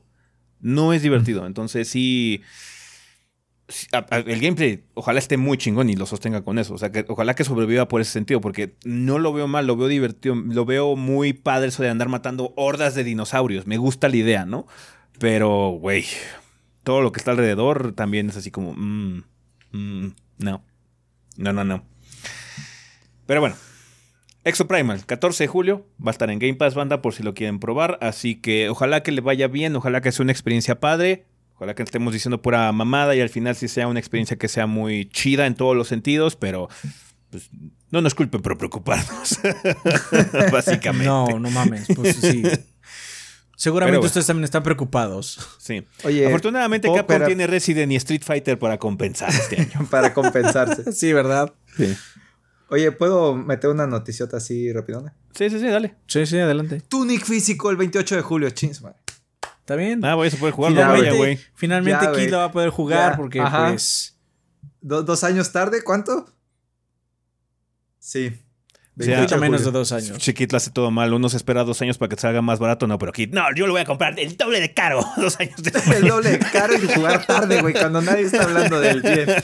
No 0.60 0.93
es 0.93 1.01
divertido. 1.01 1.45
Entonces 1.45 1.88
sí. 1.88 2.41
El 4.12 4.39
gameplay, 4.39 4.86
ojalá 4.93 5.20
esté 5.20 5.36
muy 5.36 5.58
chingón 5.58 5.89
y 5.89 5.95
lo 5.97 6.05
sostenga 6.05 6.41
con 6.41 6.58
eso. 6.58 6.74
O 6.74 6.78
sea, 6.78 6.91
que 6.91 7.05
ojalá 7.10 7.34
que 7.34 7.43
sobreviva 7.43 7.89
por 7.89 7.99
ese 7.99 8.12
sentido, 8.12 8.39
porque 8.39 8.78
no 8.86 9.20
lo 9.20 9.34
veo 9.34 9.47
mal, 9.47 9.68
lo 9.68 9.76
veo 9.76 9.89
divertido, 9.89 10.36
lo 10.36 10.64
veo 10.64 10.95
muy 10.95 11.34
padre 11.34 11.68
eso 11.68 11.84
de 11.84 11.89
andar 11.89 12.08
matando 12.08 12.53
hordas 12.55 12.95
de 12.95 13.03
dinosaurios. 13.03 13.68
Me 13.68 13.78
gusta 13.78 14.08
la 14.08 14.16
idea, 14.16 14.45
¿no? 14.45 14.68
Pero, 15.20 15.72
güey, 15.82 16.05
todo 16.84 17.01
lo 17.01 17.12
que 17.12 17.20
está 17.20 17.32
alrededor 17.32 17.91
también 17.91 18.30
es 18.30 18.38
así 18.38 18.51
como, 18.51 18.74
mm, 18.74 19.24
mm, 19.74 20.16
no, 20.38 20.64
no, 21.36 21.51
no, 21.51 21.66
no. 21.66 21.84
Pero 23.26 23.41
bueno, 23.41 23.58
Exoprimal, 24.48 25.06
14 25.06 25.43
de 25.43 25.48
julio, 25.48 25.86
va 26.00 26.10
a 26.10 26.12
estar 26.12 26.30
en 26.30 26.39
Game 26.39 26.56
Pass 26.56 26.74
Banda 26.74 27.02
por 27.02 27.14
si 27.14 27.22
lo 27.22 27.34
quieren 27.34 27.60
probar, 27.60 27.98
así 28.02 28.36
que 28.36 28.70
ojalá 28.70 29.04
que 29.04 29.12
le 29.12 29.22
vaya 29.22 29.48
bien, 29.48 29.76
ojalá 29.76 30.02
que 30.02 30.12
sea 30.12 30.24
una 30.24 30.32
experiencia 30.32 30.80
padre, 30.80 31.26
ojalá 31.56 31.76
que 31.76 31.84
estemos 31.84 32.14
diciendo 32.14 32.41
pura 32.41 32.72
mamada 32.72 33.16
y 33.16 33.22
al 33.22 33.30
final 33.30 33.56
sí 33.56 33.68
sea 33.68 33.88
una 33.88 34.00
experiencia 34.00 34.38
que 34.38 34.48
sea 34.48 34.66
muy 34.66 35.10
chida 35.10 35.48
en 35.48 35.56
todos 35.56 35.76
los 35.76 35.88
sentidos, 35.89 36.36
pero 36.38 36.70
pues, 37.30 37.50
no 37.91 38.02
nos 38.02 38.16
culpen 38.16 38.41
por 38.41 38.58
preocuparnos, 38.58 39.39
básicamente. 40.52 41.06
no, 41.06 41.39
no 41.39 41.50
mames. 41.52 41.88
Pues 41.95 42.16
sí. 42.16 42.43
Seguramente 43.58 43.98
bueno. 43.98 44.08
ustedes 44.08 44.28
también 44.28 44.43
están 44.43 44.62
preocupados. 44.62 45.39
Sí. 45.58 45.84
Oye, 46.04 46.28
Afortunadamente 46.28 46.88
¿puedo 46.88 47.06
Capcom 47.06 47.26
tiene 47.26 47.48
Resident 47.48 47.91
y 47.91 47.95
Street 47.95 48.22
Fighter 48.24 48.60
para 48.60 48.78
compensar 48.78 49.30
este 49.30 49.60
año. 49.62 49.88
para 49.89 50.14
compensarse. 50.14 50.93
Sí, 50.93 51.12
¿verdad? 51.12 51.54
Sí, 51.76 51.98
Oye, 52.70 52.91
¿puedo 52.91 53.34
meter 53.36 53.70
una 53.70 53.88
noticiota 53.88 54.38
así 54.38 54.72
rapidona? 54.74 55.13
sí, 55.34 55.49
sí, 55.49 55.59
dale. 55.59 55.95
Sí, 56.07 56.26
sí, 56.26 56.38
adelante. 56.39 56.82
Tunic 56.82 57.24
físico 57.26 57.70
el 57.72 57.78
28 57.78 58.15
de 58.18 58.22
julio, 58.22 58.49
chins, 58.49 58.82
madre. 58.82 58.97
Está 59.59 59.76
bien. 59.76 60.03
Ah, 60.05 60.15
voy 60.15 60.28
a 60.30 60.32
poder 60.32 60.53
jugarlo, 60.53 60.78
finalmente, 60.78 61.07
vaya, 61.09 61.18
güey. 61.18 61.39
finalmente 61.55 62.05
Ya. 62.05 62.11
Kid 62.13 62.30
lo 62.32 62.38
va 62.38 62.43
a 62.45 62.51
poder 62.51 62.70
jugar 62.70 63.11
Ya, 63.11 63.18
porque 63.18 63.39
ajá. 63.41 63.68
pues 63.70 64.18
Do- 64.82 65.03
¿Dos 65.03 65.24
años 65.24 65.51
tarde? 65.51 65.84
¿Cuánto? 65.84 66.34
Sí. 67.99 68.28
O 68.99 69.03
sea, 69.03 69.18
28 69.20 69.36
mucho 69.36 69.41
menos 69.41 69.65
de 69.65 69.72
dos 69.72 69.91
años. 69.91 70.18
Chiquit 70.18 70.51
lo 70.51 70.57
hace 70.57 70.72
todo 70.72 70.89
mal. 70.89 71.13
Uno 71.13 71.28
se 71.30 71.38
espera 71.38 71.63
dos 71.65 71.82
años 71.82 71.97
para 71.97 72.09
que 72.09 72.15
te 72.15 72.22
salga 72.24 72.41
más 72.41 72.57
barato. 72.59 72.88
No, 72.88 72.97
pero 72.97 73.11
Kid, 73.11 73.32
no, 73.34 73.43
yo 73.55 73.68
lo 73.68 73.74
voy 73.74 73.82
a 73.82 73.86
comprar 73.86 74.18
el 74.20 74.36
doble 74.38 74.59
de 74.61 74.74
caro. 74.74 75.05
Dos 75.18 75.39
años 75.39 75.61
después. 75.61 75.88
El 75.97 76.07
doble 76.07 76.32
de 76.32 76.39
caro 76.39 76.74
y 76.76 76.88
jugar 76.88 77.26
tarde, 77.28 77.61
güey, 77.61 77.74
cuando 77.74 78.01
nadie 78.01 78.24
está 78.24 78.43
hablando 78.43 78.80
del 78.80 79.01
bien. 79.01 79.28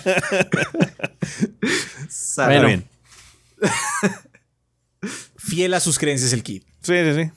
Bueno. 2.38 2.68
bien. 2.68 2.90
Fiel 5.38 5.74
a 5.74 5.80
sus 5.80 6.00
creencias 6.00 6.34
el 6.34 6.44
Kid. 6.44 6.64
Sí, 6.82 6.94
sí, 6.94 7.14
sí. 7.16 7.32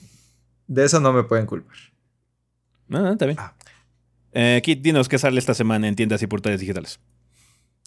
De 0.67 0.85
eso 0.85 1.01
no 1.01 1.13
me 1.13 1.25
pueden 1.25 1.47
culpar. 1.47 1.77
No, 2.89 3.01
no, 3.01 3.13
está 3.13 3.27
bien. 3.27 3.39
Ah. 3.39 3.55
Eh, 4.33 4.61
Kid, 4.63 4.79
dinos 4.79 5.09
qué 5.09 5.19
sale 5.19 5.39
esta 5.39 5.55
semana 5.55 5.89
en 5.89 5.97
tiendas 5.97 6.23
y 6.23 6.27
portales 6.27 6.61
digitales. 6.61 7.01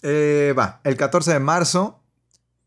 Eh, 0.02 0.54
va, 0.58 0.80
el 0.84 0.96
14 0.96 1.34
de 1.34 1.40
marzo, 1.40 2.02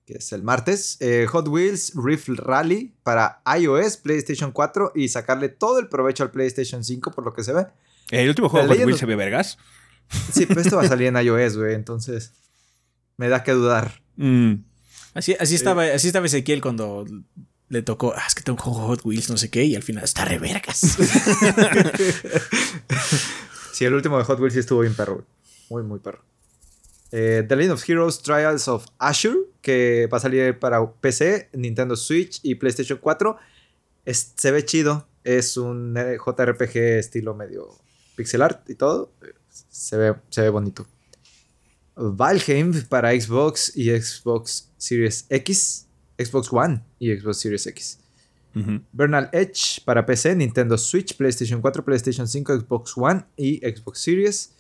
que 0.06 0.14
es 0.14 0.32
el 0.34 0.44
martes, 0.44 0.98
eh, 1.00 1.26
Hot 1.30 1.48
Wheels 1.48 1.94
Rift 1.96 2.30
Rally 2.30 2.96
para 3.04 3.42
iOS, 3.58 3.98
PlayStation 3.98 4.52
4 4.52 4.94
y 4.96 5.10
sacarle 5.10 5.50
todo 5.50 5.80
el 5.80 5.90
provecho 5.90 6.24
al 6.24 6.32
PlayStation 6.32 6.84
5 6.84 7.12
por 7.12 7.26
lo 7.26 7.34
que 7.34 7.44
se 7.44 7.54
ve. 7.54 7.68
El 8.12 8.30
último 8.30 8.50
juego 8.50 8.68
de 8.68 8.76
Hot 8.76 8.86
Wheels 8.86 9.00
se 9.00 9.06
ve 9.06 9.16
vergas. 9.16 9.58
Sí, 10.32 10.46
pero 10.46 10.62
esto 10.62 10.76
va 10.76 10.84
a 10.84 10.88
salir 10.88 11.08
en 11.08 11.18
iOS, 11.18 11.58
güey, 11.58 11.74
entonces 11.74 12.34
me 13.18 13.30
da 13.30 13.44
que 13.44 13.52
dudar. 13.52 14.02
Mm. 14.16 14.54
Así, 15.14 15.36
así, 15.40 15.56
estaba, 15.56 15.84
así 15.86 16.08
estaba 16.08 16.26
Ezequiel 16.26 16.62
cuando 16.62 17.06
le 17.70 17.82
tocó, 17.82 18.14
ah, 18.16 18.24
es 18.28 18.36
que 18.36 18.42
tengo 18.44 18.58
Hot 18.60 19.02
Wheels, 19.06 19.30
no 19.30 19.38
sé 19.38 19.50
qué, 19.50 19.64
y 19.66 19.76
al 19.76 19.84
final 19.84 20.04
está 20.04 20.26
re 20.26 20.40
vergas. 20.40 20.98
Sí, 23.74 23.86
el 23.86 23.94
último 23.96 24.20
de 24.20 24.24
Hot 24.24 24.40
Wheels 24.40 24.54
sí 24.54 24.60
estuvo 24.60 24.82
bien 24.82 24.94
perro. 24.94 25.26
Muy, 25.70 25.82
muy 25.82 25.98
perro. 26.00 26.24
Eh, 27.12 27.44
The 27.48 27.56
Legend 27.56 27.74
of 27.74 27.90
Heroes 27.90 28.20
Trials 28.22 28.68
of 28.68 28.86
Asher, 29.00 29.36
que 29.62 30.08
va 30.14 30.18
a 30.18 30.22
salir 30.22 30.60
para 30.60 30.86
PC, 30.94 31.50
Nintendo 31.54 31.96
Switch 31.96 32.40
y 32.44 32.56
PlayStation 32.56 33.00
4. 33.02 33.36
Es- 34.06 34.34
se 34.36 34.52
ve 34.52 34.64
chido. 34.64 35.08
Es 35.24 35.58
un 35.58 35.96
JRPG 35.96 36.78
estilo 37.00 37.34
medio 37.34 37.70
pixel 38.16 38.42
art 38.44 38.70
y 38.70 38.76
todo. 38.76 39.12
Se 39.70 39.98
ve, 39.98 40.16
se 40.30 40.42
ve 40.42 40.50
bonito. 40.50 40.86
Valheim 41.96 42.74
para 42.90 43.12
Xbox 43.20 43.72
y 43.76 43.90
Xbox 43.92 44.70
Series 44.78 45.26
X. 45.30 45.88
Xbox 46.18 46.52
One 46.52 46.82
y 47.00 47.16
Xbox 47.16 47.38
Series 47.40 47.68
X. 47.68 48.00
Bernal 48.92 49.30
Edge 49.34 49.82
para 49.84 50.06
PC, 50.06 50.36
Nintendo 50.36 50.78
Switch, 50.78 51.16
PlayStation 51.18 51.60
4, 51.60 51.84
PlayStation 51.84 52.28
5, 52.28 52.60
Xbox 52.60 52.94
One 52.96 53.26
y 53.36 53.58
Xbox 53.60 54.00
Series. 54.00 54.52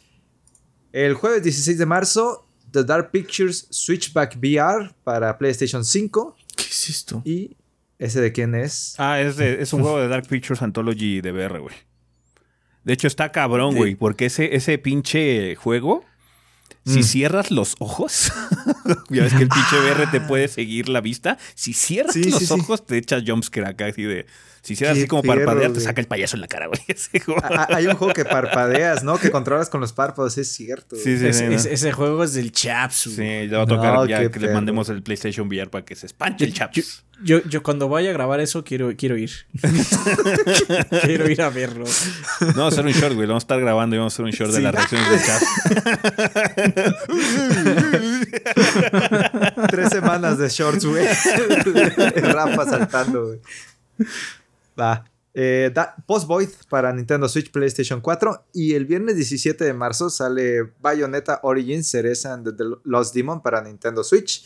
El 0.91 1.13
jueves 1.13 1.43
16 1.43 1.77
de 1.77 1.85
marzo, 1.85 2.47
The 2.71 2.83
Dark 2.83 3.11
Pictures 3.11 3.67
Switchback 3.69 4.35
VR 4.37 4.91
para 5.03 5.37
PlayStation 5.37 5.85
5. 5.85 6.35
¿Qué 6.55 6.63
es 6.63 6.89
esto? 6.89 7.21
¿Y 7.23 7.55
ese 7.99 8.19
de 8.19 8.31
quién 8.31 8.55
es? 8.55 8.95
Ah, 8.97 9.21
es, 9.21 9.37
de- 9.37 9.61
es 9.61 9.71
un 9.73 9.81
juego 9.81 9.99
de 9.99 10.07
Dark 10.07 10.27
Pictures 10.27 10.63
Anthology 10.63 11.21
de 11.21 11.31
VR, 11.31 11.59
güey. 11.59 11.75
De 12.83 12.93
hecho, 12.93 13.05
está 13.07 13.31
cabrón, 13.31 13.75
güey, 13.75 13.93
porque 13.95 14.25
ese, 14.25 14.55
ese 14.55 14.77
pinche 14.79 15.55
juego, 15.55 16.03
si 16.85 16.99
Mm. 16.99 17.03
cierras 17.03 17.51
los 17.51 17.75
ojos, 17.79 18.31
ya 19.09 19.23
ves 19.23 19.33
que 19.33 19.43
el 19.43 19.49
pinche 19.49 19.75
VR 19.79 20.07
te 20.07 20.21
puede 20.21 20.47
seguir 20.47 20.89
la 20.89 21.01
vista. 21.01 21.37
Si 21.55 21.73
cierras 21.73 22.13
Sí, 22.13 22.25
los 22.29 22.39
sí, 22.39 22.45
sí. 22.47 22.53
ojos, 22.53 22.85
te 22.85 22.97
echas 22.97 23.23
jumpscare 23.25 23.67
acá, 23.67 23.85
así 23.87 24.03
de. 24.03 24.25
Si 24.61 24.77
cierras 24.77 24.95
Qué 24.95 25.01
así 25.01 25.07
como 25.09 25.23
fierro, 25.23 25.45
parpadear, 25.45 25.73
te 25.73 25.81
saca 25.81 25.99
el 25.99 26.07
payaso 26.07 26.37
en 26.37 26.41
la 26.41 26.47
cara, 26.47 26.67
güey. 26.67 26.79
Ah, 27.43 27.67
ah, 27.69 27.75
Hay 27.75 27.87
un 27.87 27.95
juego 27.95 28.13
que 28.13 28.23
parpadeas, 28.23 29.03
¿no? 29.03 29.17
Que 29.17 29.29
controlas 29.29 29.69
con 29.69 29.81
los 29.81 29.91
párpados, 29.91 30.37
es 30.37 30.53
cierto. 30.53 30.95
Sí, 30.95 31.17
sí, 31.17 31.27
Es- 31.27 31.37
sí. 31.39 31.43
es- 31.45 31.65
¿no? 31.65 31.71
ese 31.71 31.91
juego 31.91 32.23
es 32.23 32.33
del 32.33 32.51
Chapsu. 32.53 33.09
Sí, 33.11 33.17
le 33.21 33.49
va 33.49 33.63
a 33.63 33.65
tocar 33.65 33.93
No, 33.93 34.05
ya 34.05 34.29
que 34.31 34.39
le 34.39 34.53
mandemos 34.53 34.87
el 34.87 35.03
PlayStation 35.03 35.47
VR 35.47 35.69
para 35.69 35.83
que 35.83 35.95
se 35.95 36.05
espanche 36.05 36.45
el 36.45 36.53
chaps. 36.53 36.75
Yo, 36.75 36.83
yo 37.23 37.63
cuando 37.63 37.89
vaya 37.89 38.09
a 38.09 38.13
grabar 38.13 38.39
eso 38.39 38.63
quiero, 38.63 38.91
quiero 38.97 39.17
ir. 39.17 39.31
quiero 41.03 41.29
ir 41.29 41.41
a 41.41 41.49
verlo. 41.49 41.85
No, 42.41 42.47
vamos 42.47 42.59
a 42.59 42.67
hacer 42.81 42.85
un 42.85 42.91
short, 42.91 43.13
güey. 43.15 43.27
Lo 43.27 43.33
vamos 43.33 43.43
a 43.43 43.45
estar 43.45 43.59
grabando 43.59 43.95
y 43.95 43.99
vamos 43.99 44.13
a 44.13 44.15
hacer 44.15 44.25
un 44.25 44.31
short 44.31 44.51
de 44.51 44.61
las 44.61 44.73
reacciones 44.75 45.09
del 45.09 45.21
chat. 45.25 45.41
Tres 49.69 49.89
semanas 49.89 50.37
de 50.37 50.49
shorts, 50.49 50.85
güey. 50.85 51.05
Rafa 52.15 52.65
saltando, 52.65 53.25
güey. 53.27 53.39
Va. 54.79 55.05
Eh, 55.35 55.71
da- 55.73 55.95
Post 56.05 56.27
Void 56.27 56.49
para 56.69 56.93
Nintendo 56.93 57.27
Switch, 57.27 57.51
PlayStation 57.51 58.01
4. 58.01 58.45
Y 58.53 58.73
el 58.75 58.85
viernes 58.85 59.15
17 59.15 59.63
de 59.63 59.73
marzo 59.73 60.09
sale 60.09 60.73
Bayonetta 60.79 61.39
Origins, 61.43 61.89
Cereza 61.89 62.33
and 62.33 62.55
the 62.55 62.63
Lost 62.83 63.15
Demon 63.15 63.41
para 63.41 63.61
Nintendo 63.61 64.03
Switch. 64.03 64.43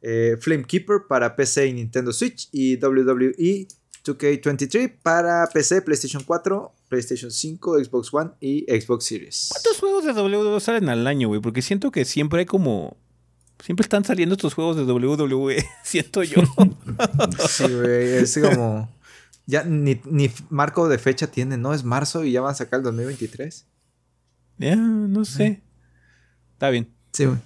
Eh, 0.00 0.36
Flame 0.40 0.64
Keeper 0.64 1.02
para 1.08 1.34
PC 1.34 1.66
y 1.66 1.72
Nintendo 1.72 2.12
Switch. 2.12 2.48
Y 2.52 2.74
E 2.74 2.78
WWE 2.80 3.68
2K23 4.04 4.92
para 5.02 5.46
PC, 5.52 5.82
PlayStation 5.82 6.22
4, 6.24 6.72
PlayStation 6.88 7.30
5, 7.30 7.84
Xbox 7.84 8.12
One 8.12 8.30
y 8.40 8.64
Xbox 8.80 9.04
Series. 9.04 9.48
¿Cuántos 9.50 9.78
juegos 9.78 10.04
de 10.04 10.12
WWE 10.12 10.60
salen 10.60 10.88
al 10.88 11.06
año, 11.06 11.28
güey? 11.28 11.40
Porque 11.40 11.62
siento 11.62 11.90
que 11.90 12.04
siempre 12.04 12.40
hay 12.40 12.46
como. 12.46 12.96
Siempre 13.60 13.82
están 13.82 14.04
saliendo 14.04 14.36
estos 14.36 14.54
juegos 14.54 14.76
de 14.76 14.84
WWE, 14.84 15.64
siento 15.82 16.22
yo. 16.22 16.42
Sí, 17.48 17.64
güey, 17.64 18.12
es 18.14 18.38
como... 18.38 18.88
Ya 19.46 19.64
ni, 19.64 20.00
ni 20.04 20.30
marco 20.48 20.88
de 20.88 20.98
fecha 20.98 21.26
tiene, 21.26 21.56
¿no? 21.56 21.74
Es 21.74 21.82
marzo 21.82 22.22
y 22.22 22.32
ya 22.32 22.40
van 22.40 22.52
a 22.52 22.54
sacar 22.54 22.78
el 22.78 22.84
2023. 22.84 23.66
Ya, 24.58 24.76
no 24.76 25.24
sé. 25.24 25.62
Está 26.52 26.70
bien. 26.70 26.94
Sí, 27.12 27.24
güey. 27.24 27.38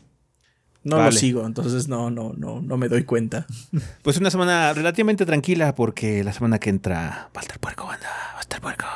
No 0.85 0.97
Vale. 0.97 1.13
lo 1.13 1.17
sigo, 1.17 1.47
entonces 1.47 1.87
no, 1.87 2.11
no, 2.11 2.33
no, 2.37 2.61
no 2.61 2.77
me 2.77 2.89
doy 2.89 3.05
cuenta. 3.05 3.47
Pues 4.03 4.17
una 4.17 4.31
semana 4.31 4.73
relativamente 4.73 5.25
tranquila 5.25 5.75
porque 5.77 6.25
la 6.25 6.33
semana 6.33 6.59
que 6.59 6.71
entra 6.71 7.31
va 7.35 7.41
a 7.41 7.43
estar 7.43 7.59
puerco, 7.61 7.87
banda. 7.87 8.09
Va 8.35 8.39
a 8.39 8.41
estar 8.41 8.61
puerco. 8.61 8.87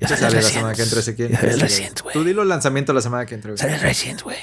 Ya 0.00 0.08
sale 0.08 0.20
sale 0.22 0.36
la 0.36 0.42
semana 0.42 0.74
que 0.74 0.82
entra, 0.82 1.02
Sale. 1.02 1.56
recién, 1.56 1.92
güey. 2.02 2.12
Tú 2.14 2.24
dilo 2.24 2.42
el 2.42 2.48
lanzamiento 2.48 2.92
la 2.92 3.02
semana 3.02 3.26
que 3.26 3.34
entra, 3.34 3.50
güey. 3.50 3.58
Sale 3.58 3.78
recién, 3.78 4.16
güey. 4.24 4.38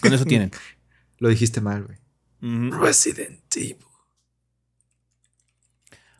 Con 0.00 0.12
eso 0.12 0.24
tienen. 0.24 0.50
Lo 1.18 1.28
dijiste 1.28 1.60
mal, 1.60 1.84
güey. 1.84 1.98
Ujú. 2.42 2.76
Resident 2.82 3.40
Evil. 3.54 3.76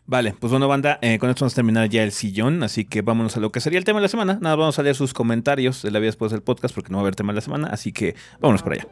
Vale, 0.08 0.36
pues 0.38 0.52
bueno, 0.52 0.68
banda, 0.68 1.00
eh, 1.02 1.18
con 1.18 1.30
esto 1.30 1.40
vamos 1.44 1.54
a 1.54 1.56
terminar 1.56 1.88
ya 1.88 2.04
el 2.04 2.12
sillón, 2.12 2.62
así 2.62 2.84
que 2.84 3.02
vámonos 3.02 3.36
a 3.36 3.40
lo 3.40 3.50
que 3.50 3.60
sería 3.60 3.78
el 3.80 3.84
tema 3.84 3.98
de 3.98 4.02
la 4.02 4.08
semana. 4.08 4.38
Nada, 4.40 4.54
vamos 4.54 4.78
a 4.78 4.82
leer 4.84 4.94
sus 4.94 5.12
comentarios 5.12 5.82
de 5.82 5.90
la 5.90 5.98
vida 5.98 6.08
después 6.08 6.30
del 6.30 6.42
podcast 6.42 6.72
porque 6.74 6.90
no 6.92 6.98
va 6.98 7.00
a 7.00 7.04
haber 7.04 7.16
tema 7.16 7.32
de 7.32 7.36
la 7.36 7.40
semana, 7.40 7.68
así 7.68 7.92
que 7.92 8.14
vámonos 8.38 8.62
para 8.62 8.76
allá. 8.76 8.86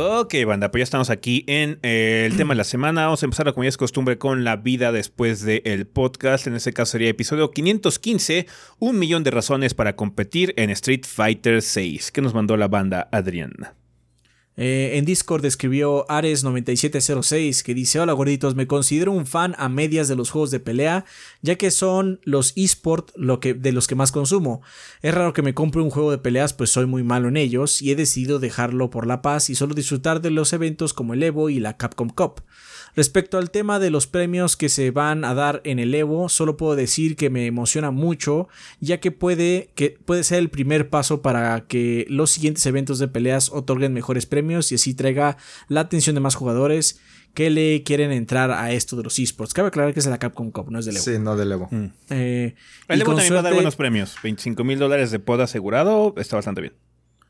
Ok, 0.00 0.32
banda, 0.46 0.70
pues 0.70 0.78
ya 0.78 0.84
estamos 0.84 1.10
aquí 1.10 1.42
en 1.48 1.80
eh, 1.82 2.22
el 2.24 2.36
tema 2.36 2.54
de 2.54 2.58
la 2.58 2.62
semana. 2.62 3.06
Vamos 3.06 3.20
a 3.24 3.26
empezar, 3.26 3.52
como 3.52 3.64
ya 3.64 3.68
es 3.68 3.76
costumbre, 3.76 4.16
con 4.16 4.44
la 4.44 4.54
vida 4.54 4.92
después 4.92 5.40
del 5.44 5.88
podcast. 5.88 6.46
En 6.46 6.54
este 6.54 6.72
caso 6.72 6.92
sería 6.92 7.08
episodio 7.08 7.50
515, 7.50 8.46
un 8.78 9.00
millón 9.00 9.24
de 9.24 9.32
razones 9.32 9.74
para 9.74 9.96
competir 9.96 10.54
en 10.56 10.70
Street 10.70 11.04
Fighter 11.04 11.62
6. 11.62 12.12
¿Qué 12.12 12.20
nos 12.20 12.32
mandó 12.32 12.56
la 12.56 12.68
banda 12.68 13.08
Adrián? 13.10 13.54
Eh, 14.60 14.98
en 14.98 15.04
Discord 15.04 15.44
escribió 15.44 16.04
Ares9706 16.08 17.62
que 17.62 17.74
dice: 17.74 18.00
Hola 18.00 18.12
gorditos, 18.12 18.56
me 18.56 18.66
considero 18.66 19.12
un 19.12 19.24
fan 19.24 19.54
a 19.56 19.68
medias 19.68 20.08
de 20.08 20.16
los 20.16 20.30
juegos 20.30 20.50
de 20.50 20.58
pelea, 20.58 21.04
ya 21.42 21.54
que 21.54 21.70
son 21.70 22.18
los 22.24 22.54
eSport 22.56 23.12
lo 23.14 23.36
de 23.36 23.72
los 23.72 23.86
que 23.86 23.94
más 23.94 24.10
consumo. 24.10 24.60
Es 25.00 25.14
raro 25.14 25.32
que 25.32 25.42
me 25.42 25.54
compre 25.54 25.80
un 25.80 25.90
juego 25.90 26.10
de 26.10 26.18
peleas, 26.18 26.54
pues 26.54 26.70
soy 26.70 26.86
muy 26.86 27.04
malo 27.04 27.28
en 27.28 27.36
ellos 27.36 27.80
y 27.80 27.92
he 27.92 27.94
decidido 27.94 28.40
dejarlo 28.40 28.90
por 28.90 29.06
la 29.06 29.22
paz 29.22 29.48
y 29.48 29.54
solo 29.54 29.74
disfrutar 29.74 30.20
de 30.20 30.32
los 30.32 30.52
eventos 30.52 30.92
como 30.92 31.14
el 31.14 31.22
Evo 31.22 31.50
y 31.50 31.60
la 31.60 31.76
Capcom 31.76 32.08
Cup. 32.08 32.42
Respecto 32.98 33.38
al 33.38 33.52
tema 33.52 33.78
de 33.78 33.90
los 33.90 34.08
premios 34.08 34.56
que 34.56 34.68
se 34.68 34.90
van 34.90 35.24
a 35.24 35.32
dar 35.32 35.60
en 35.62 35.78
el 35.78 35.94
Evo, 35.94 36.28
solo 36.28 36.56
puedo 36.56 36.74
decir 36.74 37.14
que 37.14 37.30
me 37.30 37.46
emociona 37.46 37.92
mucho, 37.92 38.48
ya 38.80 38.98
que 38.98 39.12
puede, 39.12 39.70
que 39.76 39.96
puede 40.04 40.24
ser 40.24 40.38
el 40.40 40.50
primer 40.50 40.90
paso 40.90 41.22
para 41.22 41.68
que 41.68 42.06
los 42.08 42.32
siguientes 42.32 42.66
eventos 42.66 42.98
de 42.98 43.06
peleas 43.06 43.52
otorguen 43.52 43.92
mejores 43.92 44.26
premios 44.26 44.72
y 44.72 44.74
así 44.74 44.94
traiga 44.94 45.36
la 45.68 45.82
atención 45.82 46.14
de 46.16 46.20
más 46.20 46.34
jugadores 46.34 46.98
que 47.34 47.50
le 47.50 47.84
quieren 47.84 48.10
entrar 48.10 48.50
a 48.50 48.72
esto 48.72 48.96
de 48.96 49.04
los 49.04 49.16
esports. 49.20 49.54
Cabe 49.54 49.68
aclarar 49.68 49.92
que 49.92 50.00
es 50.00 50.04
de 50.04 50.10
la 50.10 50.18
Capcom 50.18 50.50
Cup, 50.50 50.68
no 50.72 50.80
es 50.80 50.84
del 50.84 50.96
Evo. 50.96 51.04
Sí, 51.04 51.20
no 51.20 51.36
de 51.36 51.54
Evo. 51.54 51.68
Mm. 51.70 51.84
Eh, 52.10 52.56
El 52.88 53.00
Evo 53.00 53.14
también 53.14 53.32
va 53.32 53.38
a 53.38 53.42
dar 53.42 53.54
buenos 53.54 53.76
premios. 53.76 54.16
25 54.24 54.64
mil 54.64 54.80
dólares 54.80 55.12
de 55.12 55.20
pod 55.20 55.40
asegurado, 55.40 56.14
está 56.16 56.34
bastante 56.34 56.62
bien. 56.62 56.74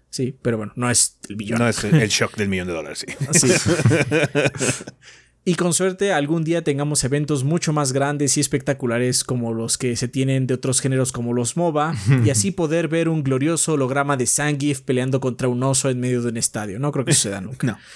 Sí, 0.09 0.35
pero 0.41 0.57
bueno, 0.57 0.73
no 0.77 0.89
es 0.89 1.19
el 1.29 1.37
billón. 1.37 1.59
No 1.59 1.69
es 1.69 1.85
el 1.85 1.95
el 1.97 2.09
shock 2.09 2.37
del 2.37 2.49
millón 2.49 2.69
de 2.69 2.73
dólares, 2.73 3.05
sí. 3.07 3.49
Sí. 3.49 3.53
Y 5.45 5.55
con 5.55 5.72
suerte 5.72 6.12
algún 6.12 6.45
día 6.45 6.62
tengamos 6.62 7.03
eventos 7.05 7.43
mucho 7.43 7.72
más 7.72 7.93
grandes 7.95 8.36
y 8.36 8.41
espectaculares 8.41 9.24
como 9.24 9.55
los 9.55 9.78
que 9.78 9.97
se 9.97 10.07
tienen 10.07 10.47
de 10.47 10.53
otros 10.55 10.80
géneros 10.80 11.11
como 11.11 11.32
los 11.32 11.57
MOBA 11.57 11.95
y 12.24 12.28
así 12.30 12.51
poder 12.51 12.89
ver 12.89 13.09
un 13.09 13.22
glorioso 13.24 13.72
holograma 13.72 14.18
de 14.18 14.26
Zangief 14.26 14.82
peleando 14.82 15.20
contra 15.20 15.49
un 15.49 15.62
oso 15.62 15.89
en 15.89 16.01
medio 16.01 16.20
de 16.20 16.28
un 16.28 16.36
estadio. 16.36 16.78
No 16.78 16.93
creo 16.93 17.05
que 17.07 17.14
suceda 17.14 17.41
nunca. 17.41 17.66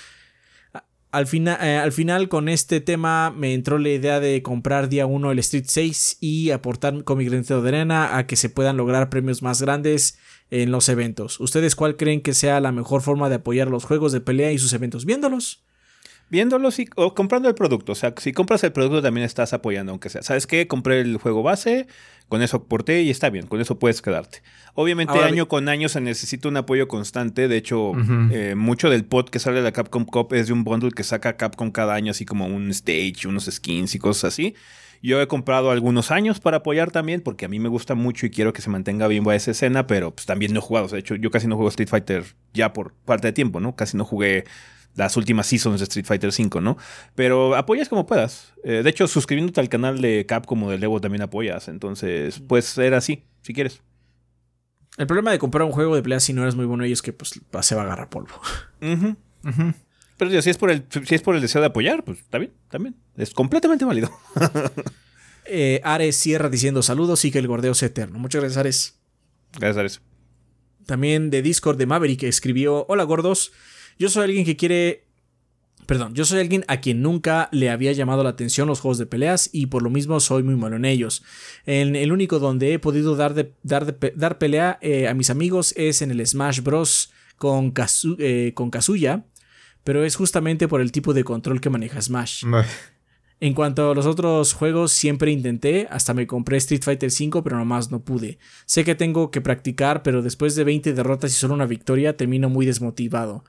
No. 0.72 0.80
Al, 1.11 1.26
fina- 1.26 1.59
eh, 1.61 1.76
al 1.76 1.93
final 1.93 2.30
con 2.30 2.49
este 2.49 2.80
tema 2.80 3.31
me 3.36 3.52
entró 3.52 3.78
la 3.78 3.90
idea 3.90 4.19
de 4.19 4.40
comprar 4.40 4.89
día 4.89 5.05
1 5.05 5.31
el 5.32 5.39
Street 5.40 5.66
6 5.69 6.16
y 6.20 6.52
aportar 6.52 7.05
con 7.05 7.19
mi 7.19 7.27
granito 7.27 7.60
de 7.60 7.69
arena 7.69 8.16
a 8.16 8.27
que 8.27 8.35
se 8.36 8.48
puedan 8.48 8.78
lograr 8.78 9.10
premios 9.10 9.43
más 9.43 9.60
grandes 9.60 10.16
en 10.51 10.70
los 10.70 10.89
eventos. 10.89 11.39
¿Ustedes 11.39 11.77
cuál 11.77 11.98
creen 11.98 12.23
que 12.23 12.32
sea 12.32 12.60
la 12.60 12.73
mejor 12.73 13.02
forma 13.02 13.28
de 13.28 13.35
apoyar 13.35 13.69
los 13.69 13.85
juegos 13.85 14.12
de 14.12 14.23
pelea 14.23 14.52
y 14.52 14.59
sus 14.59 14.73
eventos? 14.73 15.05
Viéndolos. 15.05 15.62
Viéndolos 16.32 16.78
y, 16.78 16.88
o 16.96 17.14
comprando 17.14 17.50
el 17.50 17.54
producto. 17.54 17.92
O 17.92 17.94
sea, 17.94 18.14
si 18.16 18.32
compras 18.32 18.64
el 18.64 18.72
producto 18.72 19.02
también 19.02 19.26
estás 19.26 19.52
apoyando, 19.52 19.92
aunque 19.92 20.09
sea. 20.09 20.22
¿Sabes 20.22 20.46
qué? 20.46 20.66
Compré 20.66 21.02
el 21.02 21.18
juego 21.18 21.42
base, 21.42 21.86
con 22.26 22.40
eso 22.40 22.56
aporté 22.56 23.02
y 23.02 23.10
está 23.10 23.28
bien, 23.28 23.46
con 23.46 23.60
eso 23.60 23.78
puedes 23.78 24.00
quedarte. 24.00 24.42
Obviamente, 24.72 25.12
Ahora, 25.12 25.26
año 25.26 25.46
con 25.46 25.68
año 25.68 25.90
se 25.90 26.00
necesita 26.00 26.48
un 26.48 26.56
apoyo 26.56 26.88
constante. 26.88 27.48
De 27.48 27.59
hecho, 27.59 27.92
eh, 28.30 28.54
mucho 28.56 28.88
del 28.88 29.04
pod 29.04 29.28
que 29.28 29.40
sale 29.40 29.59
de 29.59 29.62
la 29.62 29.72
Capcom 29.72 30.06
Cup 30.06 30.32
es 30.32 30.46
de 30.46 30.54
un 30.54 30.64
bundle 30.64 30.92
que 30.92 31.02
saca 31.02 31.36
Capcom 31.36 31.70
cada 31.70 31.92
año, 31.92 32.12
así 32.12 32.24
como 32.24 32.46
un 32.46 32.70
stage, 32.70 33.28
unos 33.28 33.44
skins 33.44 33.94
y 33.94 33.98
cosas 33.98 34.32
así. 34.32 34.54
Yo 35.02 35.20
he 35.20 35.26
comprado 35.26 35.70
algunos 35.70 36.10
años 36.10 36.40
para 36.40 36.59
apoyar 36.59 36.92
también, 36.92 37.20
porque 37.20 37.44
a 37.44 37.48
mí 37.48 37.59
me 37.59 37.68
gusta 37.68 37.94
mucho 37.94 38.24
y 38.24 38.30
quiero 38.30 38.54
que 38.54 38.62
se 38.62 38.70
mantenga 38.70 39.06
viva 39.06 39.34
esa 39.34 39.50
escena, 39.50 39.86
pero 39.86 40.14
pues 40.14 40.24
también 40.24 40.54
no 40.54 40.60
he 40.60 40.62
jugado. 40.62 40.86
O 40.86 40.88
sea, 40.88 40.96
de 40.96 41.00
hecho, 41.00 41.16
yo 41.16 41.30
casi 41.30 41.46
no 41.46 41.56
juego 41.56 41.68
Street 41.68 41.90
Fighter 41.90 42.24
ya 42.54 42.72
por 42.72 42.94
falta 43.04 43.28
de 43.28 43.32
tiempo, 43.32 43.60
¿no? 43.60 43.76
Casi 43.76 43.98
no 43.98 44.06
jugué 44.06 44.44
las 44.94 45.16
últimas 45.16 45.47
seasons 45.47 45.81
de 45.81 45.85
Street 45.85 46.05
Fighter 46.05 46.31
V, 46.31 46.60
¿no? 46.60 46.77
Pero 47.14 47.56
apoyas 47.56 47.89
como 47.89 48.06
puedas. 48.06 48.52
Eh, 48.64 48.82
de 48.82 48.90
hecho, 48.90 49.06
suscribiéndote 49.06 49.60
al 49.60 49.69
canal 49.69 50.01
de 50.01 50.27
Cap 50.27 50.47
como 50.47 50.70
de 50.70 50.77
Evo 50.77 51.01
también 51.01 51.23
apoyas. 51.23 51.69
Entonces, 51.69 52.40
puedes 52.40 52.66
ser 52.66 52.94
así, 52.94 53.24
si 53.43 53.55
quieres. 53.55 53.82
El 54.98 55.06
problema 55.06 55.31
de 55.31 55.39
comprar 55.39 55.64
un 55.64 55.73
juego 55.73 55.94
de 55.94 56.02
pelea 56.02 56.20
si 56.20 56.32
no 56.32 56.43
eres 56.43 56.55
muy 56.55 56.66
bueno 56.66 56.85
y 56.85 56.93
es 56.93 57.01
que 57.01 57.12
pues 57.12 57.40
se 57.62 57.74
va 57.74 57.82
a 57.82 57.85
agarrar 57.85 58.10
polvo. 58.10 58.40
Pero 60.19 60.43
si 60.43 60.51
es, 60.51 60.59
por 60.59 60.70
el, 60.70 60.85
si 61.05 61.14
es 61.14 61.23
por 61.23 61.35
el 61.35 61.40
deseo 61.40 61.60
de 61.62 61.69
apoyar, 61.69 62.05
pues 62.05 62.19
está 62.19 62.39
bien, 62.39 62.52
también. 62.69 62.94
Es 63.16 63.32
completamente 63.32 63.85
válido. 63.85 64.10
eh, 65.47 65.81
Ares 65.82 66.16
cierra 66.16 66.51
diciendo 66.51 66.82
saludos 66.82 67.24
y 67.24 67.31
que 67.31 67.39
el 67.39 67.48
gordeo 67.48 67.74
sea 67.74 67.89
eterno. 67.89 68.19
Muchas 68.19 68.43
gracias, 68.43 68.59
Ares. 68.59 68.98
Gracias, 69.59 69.77
Ares. 69.78 70.01
También 70.86 71.31
de 71.31 71.43
Discord 71.43 71.78
de 71.78 71.86
Maverick 71.86 72.24
escribió: 72.24 72.85
Hola 72.89 73.05
gordos, 73.05 73.52
yo 73.98 74.09
soy 74.09 74.24
alguien 74.24 74.44
que 74.44 74.56
quiere 74.56 75.05
Perdón, 75.86 76.14
yo 76.14 76.24
soy 76.24 76.40
alguien 76.40 76.64
a 76.69 76.81
quien 76.81 77.02
nunca 77.02 77.48
le 77.51 77.69
había 77.69 77.93
llamado 77.93 78.23
la 78.23 78.31
atención 78.31 78.69
los 78.69 78.81
juegos 78.81 78.98
de 78.98 79.06
peleas 79.06 79.51
y 79.52 79.66
por 79.66 79.82
lo 79.82 79.90
mismo 79.90 80.20
soy 80.20 80.43
muy 80.43 80.55
malo 80.55 80.77
en 80.77 80.85
ellos. 80.85 81.24
En 81.66 81.97
el 81.97 82.12
único 82.12 82.39
donde 82.39 82.73
he 82.73 82.78
podido 82.78 83.16
dar, 83.16 83.35
de, 83.35 83.52
dar, 83.62 83.98
dar 84.14 84.39
pelea 84.39 84.78
eh, 84.81 85.09
a 85.09 85.14
mis 85.14 85.28
amigos 85.28 85.74
es 85.77 86.01
en 86.01 86.12
el 86.12 86.24
Smash 86.24 86.60
Bros. 86.60 87.12
con, 87.36 87.74
eh, 88.19 88.52
con 88.55 88.70
Kazuya, 88.70 89.27
pero 89.82 90.05
es 90.05 90.14
justamente 90.14 90.69
por 90.69 90.81
el 90.81 90.93
tipo 90.93 91.14
de 91.14 91.24
control 91.24 91.60
que 91.60 91.70
maneja 91.70 92.01
Smash. 92.01 92.44
En 93.40 93.55
cuanto 93.55 93.90
a 93.90 93.94
los 93.97 94.06
otros 94.06 94.52
juegos, 94.52 94.93
siempre 94.93 95.32
intenté, 95.32 95.89
hasta 95.90 96.14
me 96.14 96.28
compré 96.28 96.59
Street 96.59 96.85
Fighter 96.85 97.10
V, 97.10 97.43
pero 97.43 97.59
nomás 97.59 97.90
no 97.90 98.05
pude. 98.05 98.39
Sé 98.66 98.85
que 98.85 98.94
tengo 98.94 99.32
que 99.32 99.40
practicar, 99.40 100.05
pero 100.05 100.23
después 100.23 100.55
de 100.55 100.62
20 100.62 100.93
derrotas 100.93 101.32
y 101.32 101.35
solo 101.35 101.55
una 101.55 101.66
victoria, 101.66 102.16
termino 102.16 102.48
muy 102.48 102.66
desmotivado. 102.66 103.43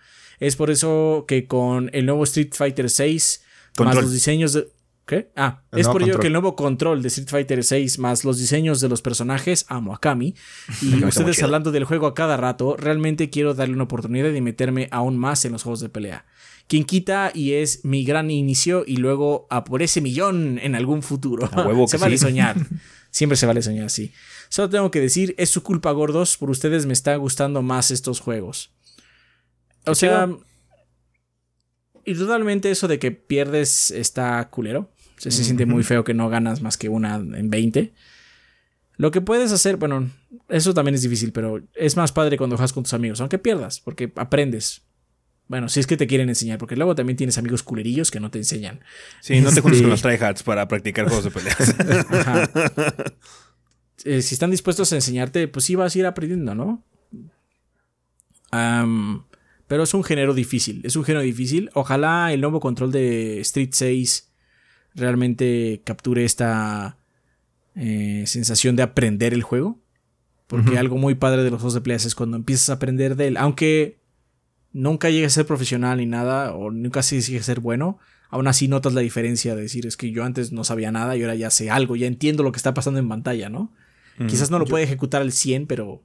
Es 0.44 0.58
por 0.58 0.70
eso 0.72 1.24
que 1.26 1.48
con 1.48 1.90
el 1.94 2.06
nuevo 2.06 2.26
Street 2.26 2.50
Fighter 2.52 2.90
6, 2.90 3.44
más 3.80 3.96
los 3.96 4.12
diseños 4.12 4.52
de. 4.52 4.68
¿Qué? 5.06 5.32
Ah, 5.38 5.64
es 5.72 5.88
por 5.88 6.04
ello 6.04 6.20
que 6.20 6.28
el 6.28 6.34
nuevo 6.34 6.58
control 6.58 7.02
de 7.02 7.08
Street 7.08 7.30
Fighter 7.30 7.64
6 7.64 7.98
más 8.00 8.26
los 8.26 8.40
diseños 8.40 8.82
de 8.82 8.90
los 8.90 9.02
personajes, 9.02 9.66
amo 9.70 9.96
a 9.96 10.02
Kami. 10.02 10.36
Y 10.82 11.02
ustedes 11.06 11.42
hablando 11.44 11.72
del 11.72 11.86
juego 11.86 12.08
a 12.08 12.14
cada 12.14 12.36
rato, 12.36 12.76
realmente 12.76 13.30
quiero 13.30 13.54
darle 13.54 13.76
una 13.76 13.86
oportunidad 13.86 14.34
de 14.34 14.42
meterme 14.42 14.90
aún 14.92 15.18
más 15.18 15.46
en 15.46 15.54
los 15.54 15.64
juegos 15.64 15.80
de 15.80 15.88
pelea. 15.88 16.26
Quien 16.68 16.84
quita 16.84 17.32
y 17.34 17.54
es 17.54 17.86
mi 17.86 18.04
gran 18.04 18.30
inicio 18.30 18.84
y 18.86 18.98
luego 18.98 19.48
a 19.50 19.64
por 19.64 19.82
ese 19.82 20.02
millón 20.02 20.60
en 20.62 20.76
algún 20.76 21.04
futuro. 21.04 21.50
se 21.88 21.98
vale 21.98 22.18
soñar. 22.18 22.58
Siempre 23.12 23.38
se 23.38 23.46
vale 23.46 23.62
soñar, 23.62 23.90
sí. 23.90 24.12
Solo 24.50 24.70
tengo 24.70 24.92
que 24.92 25.00
decir, 25.00 25.36
es 25.38 25.50
su 25.50 25.64
culpa, 25.64 25.92
gordos, 25.92 26.36
por 26.36 26.50
ustedes 26.50 26.86
me 26.86 26.94
está 26.94 27.16
gustando 27.16 27.62
más 27.62 27.92
estos 27.92 28.20
juegos. 28.20 28.72
O 29.86 29.96
sea, 29.96 30.30
y 32.06 32.16
totalmente 32.16 32.72
eso 32.72 32.88
de 32.88 33.00
que 33.00 33.12
pierdes 33.12 33.92
está 33.92 34.50
culero. 34.50 34.92
se 35.18 35.32
siente 35.32 35.66
muy 35.66 35.84
feo 35.84 36.04
que 36.04 36.14
no 36.14 36.30
ganas 36.30 36.62
más 36.62 36.78
que 36.78 36.90
una 36.90 37.16
en 37.16 37.50
20. 37.50 37.94
Lo 38.98 39.12
que 39.12 39.22
puedes 39.22 39.52
hacer, 39.52 39.78
bueno, 39.78 40.10
eso 40.50 40.74
también 40.74 40.96
es 40.96 41.02
difícil, 41.02 41.32
pero 41.32 41.62
es 41.74 41.98
más 41.98 42.12
padre 42.12 42.38
cuando 42.38 42.58
juegas 42.58 42.74
con 42.74 42.84
tus 42.84 42.94
amigos, 42.94 43.22
aunque 43.22 43.40
pierdas, 43.40 43.80
porque 43.80 44.12
aprendes. 44.16 44.84
Bueno, 45.48 45.68
si 45.68 45.80
es 45.80 45.88
que 45.88 45.98
te 45.98 46.08
quieren 46.08 46.30
enseñar, 46.30 46.58
porque 46.58 46.76
luego 46.76 46.96
también 46.96 47.18
tienes 47.18 47.38
amigos 47.38 47.64
culerillos 47.64 48.12
que 48.12 48.20
no 48.20 48.32
te 48.32 48.38
enseñan. 48.38 48.82
Sí, 49.20 49.40
no 49.42 49.52
te 49.52 49.62
juntes 49.62 49.82
con 49.82 49.90
los 49.90 50.02
tryhards 50.02 50.44
para 50.44 50.68
practicar 50.68 51.08
juegos 51.08 51.26
de 51.26 51.32
peleas. 51.32 51.76
Eh, 54.06 54.22
si 54.22 54.36
están 54.36 54.52
dispuestos 54.52 54.92
a 54.92 54.96
enseñarte, 54.96 55.48
pues 55.48 55.64
sí 55.64 55.76
vas 55.76 55.96
a 55.96 56.00
ir 56.00 56.06
aprendiendo, 56.06 56.54
¿no? 56.54 56.84
Pero 59.74 59.86
es 59.86 59.94
un 59.96 60.04
género 60.04 60.36
difícil. 60.36 60.82
Es 60.84 60.96
un 60.96 61.04
género 61.04 61.24
difícil. 61.24 61.72
Ojalá 61.74 62.32
el 62.32 62.42
nuevo 62.42 62.60
control 62.60 62.92
de 62.92 63.40
Street 63.40 63.70
6 63.72 64.32
realmente 64.94 65.82
capture 65.84 66.24
esta 66.24 67.00
eh, 67.74 68.24
sensación 68.28 68.76
de 68.76 68.84
aprender 68.84 69.34
el 69.34 69.42
juego. 69.42 69.80
Porque 70.46 70.78
algo 70.78 70.98
muy 70.98 71.16
padre 71.16 71.44
de 71.44 71.50
los 71.50 71.60
juegos 71.60 71.74
de 71.74 71.82
peleas 71.82 72.06
es 72.06 72.14
cuando 72.14 72.38
empiezas 72.38 72.70
a 72.70 72.74
aprender 72.74 73.16
de 73.16 73.30
él. 73.30 73.38
Aunque 73.38 73.98
nunca 74.74 75.10
llegue 75.10 75.26
a 75.26 75.32
ser 75.32 75.48
profesional 75.48 75.98
ni 75.98 76.06
nada, 76.06 76.54
o 76.54 76.70
nunca 76.70 77.02
sigue 77.02 77.40
a 77.40 77.42
ser 77.42 77.60
bueno, 77.60 77.98
aún 78.30 78.46
así 78.46 78.68
notas 78.68 78.94
la 78.94 79.02
diferencia 79.02 79.56
de 79.56 79.64
decir, 79.64 79.88
es 79.88 79.98
que 79.98 80.12
yo 80.12 80.24
antes 80.24 80.52
no 80.52 80.64
sabía 80.64 80.92
nada 80.92 81.18
y 81.18 81.24
ahora 81.24 81.34
ya 81.34 81.50
sé 81.50 81.72
algo, 81.72 81.96
ya 81.96 82.06
entiendo 82.06 82.44
lo 82.44 82.52
que 82.52 82.58
está 82.58 82.76
pasando 82.76 83.00
en 83.00 83.10
pantalla, 83.10 83.50
¿no? 83.50 83.74
Quizás 84.28 84.52
no 84.52 84.60
lo 84.60 84.66
puede 84.66 84.84
ejecutar 84.84 85.24
al 85.24 85.32
100, 85.32 85.66
pero 85.66 86.04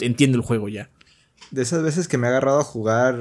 entiendo 0.00 0.38
el 0.38 0.42
juego 0.42 0.68
ya 0.68 0.90
de 1.50 1.62
esas 1.62 1.82
veces 1.82 2.08
que 2.08 2.18
me 2.18 2.26
ha 2.26 2.30
agarrado 2.30 2.60
a 2.60 2.64
jugar 2.64 3.16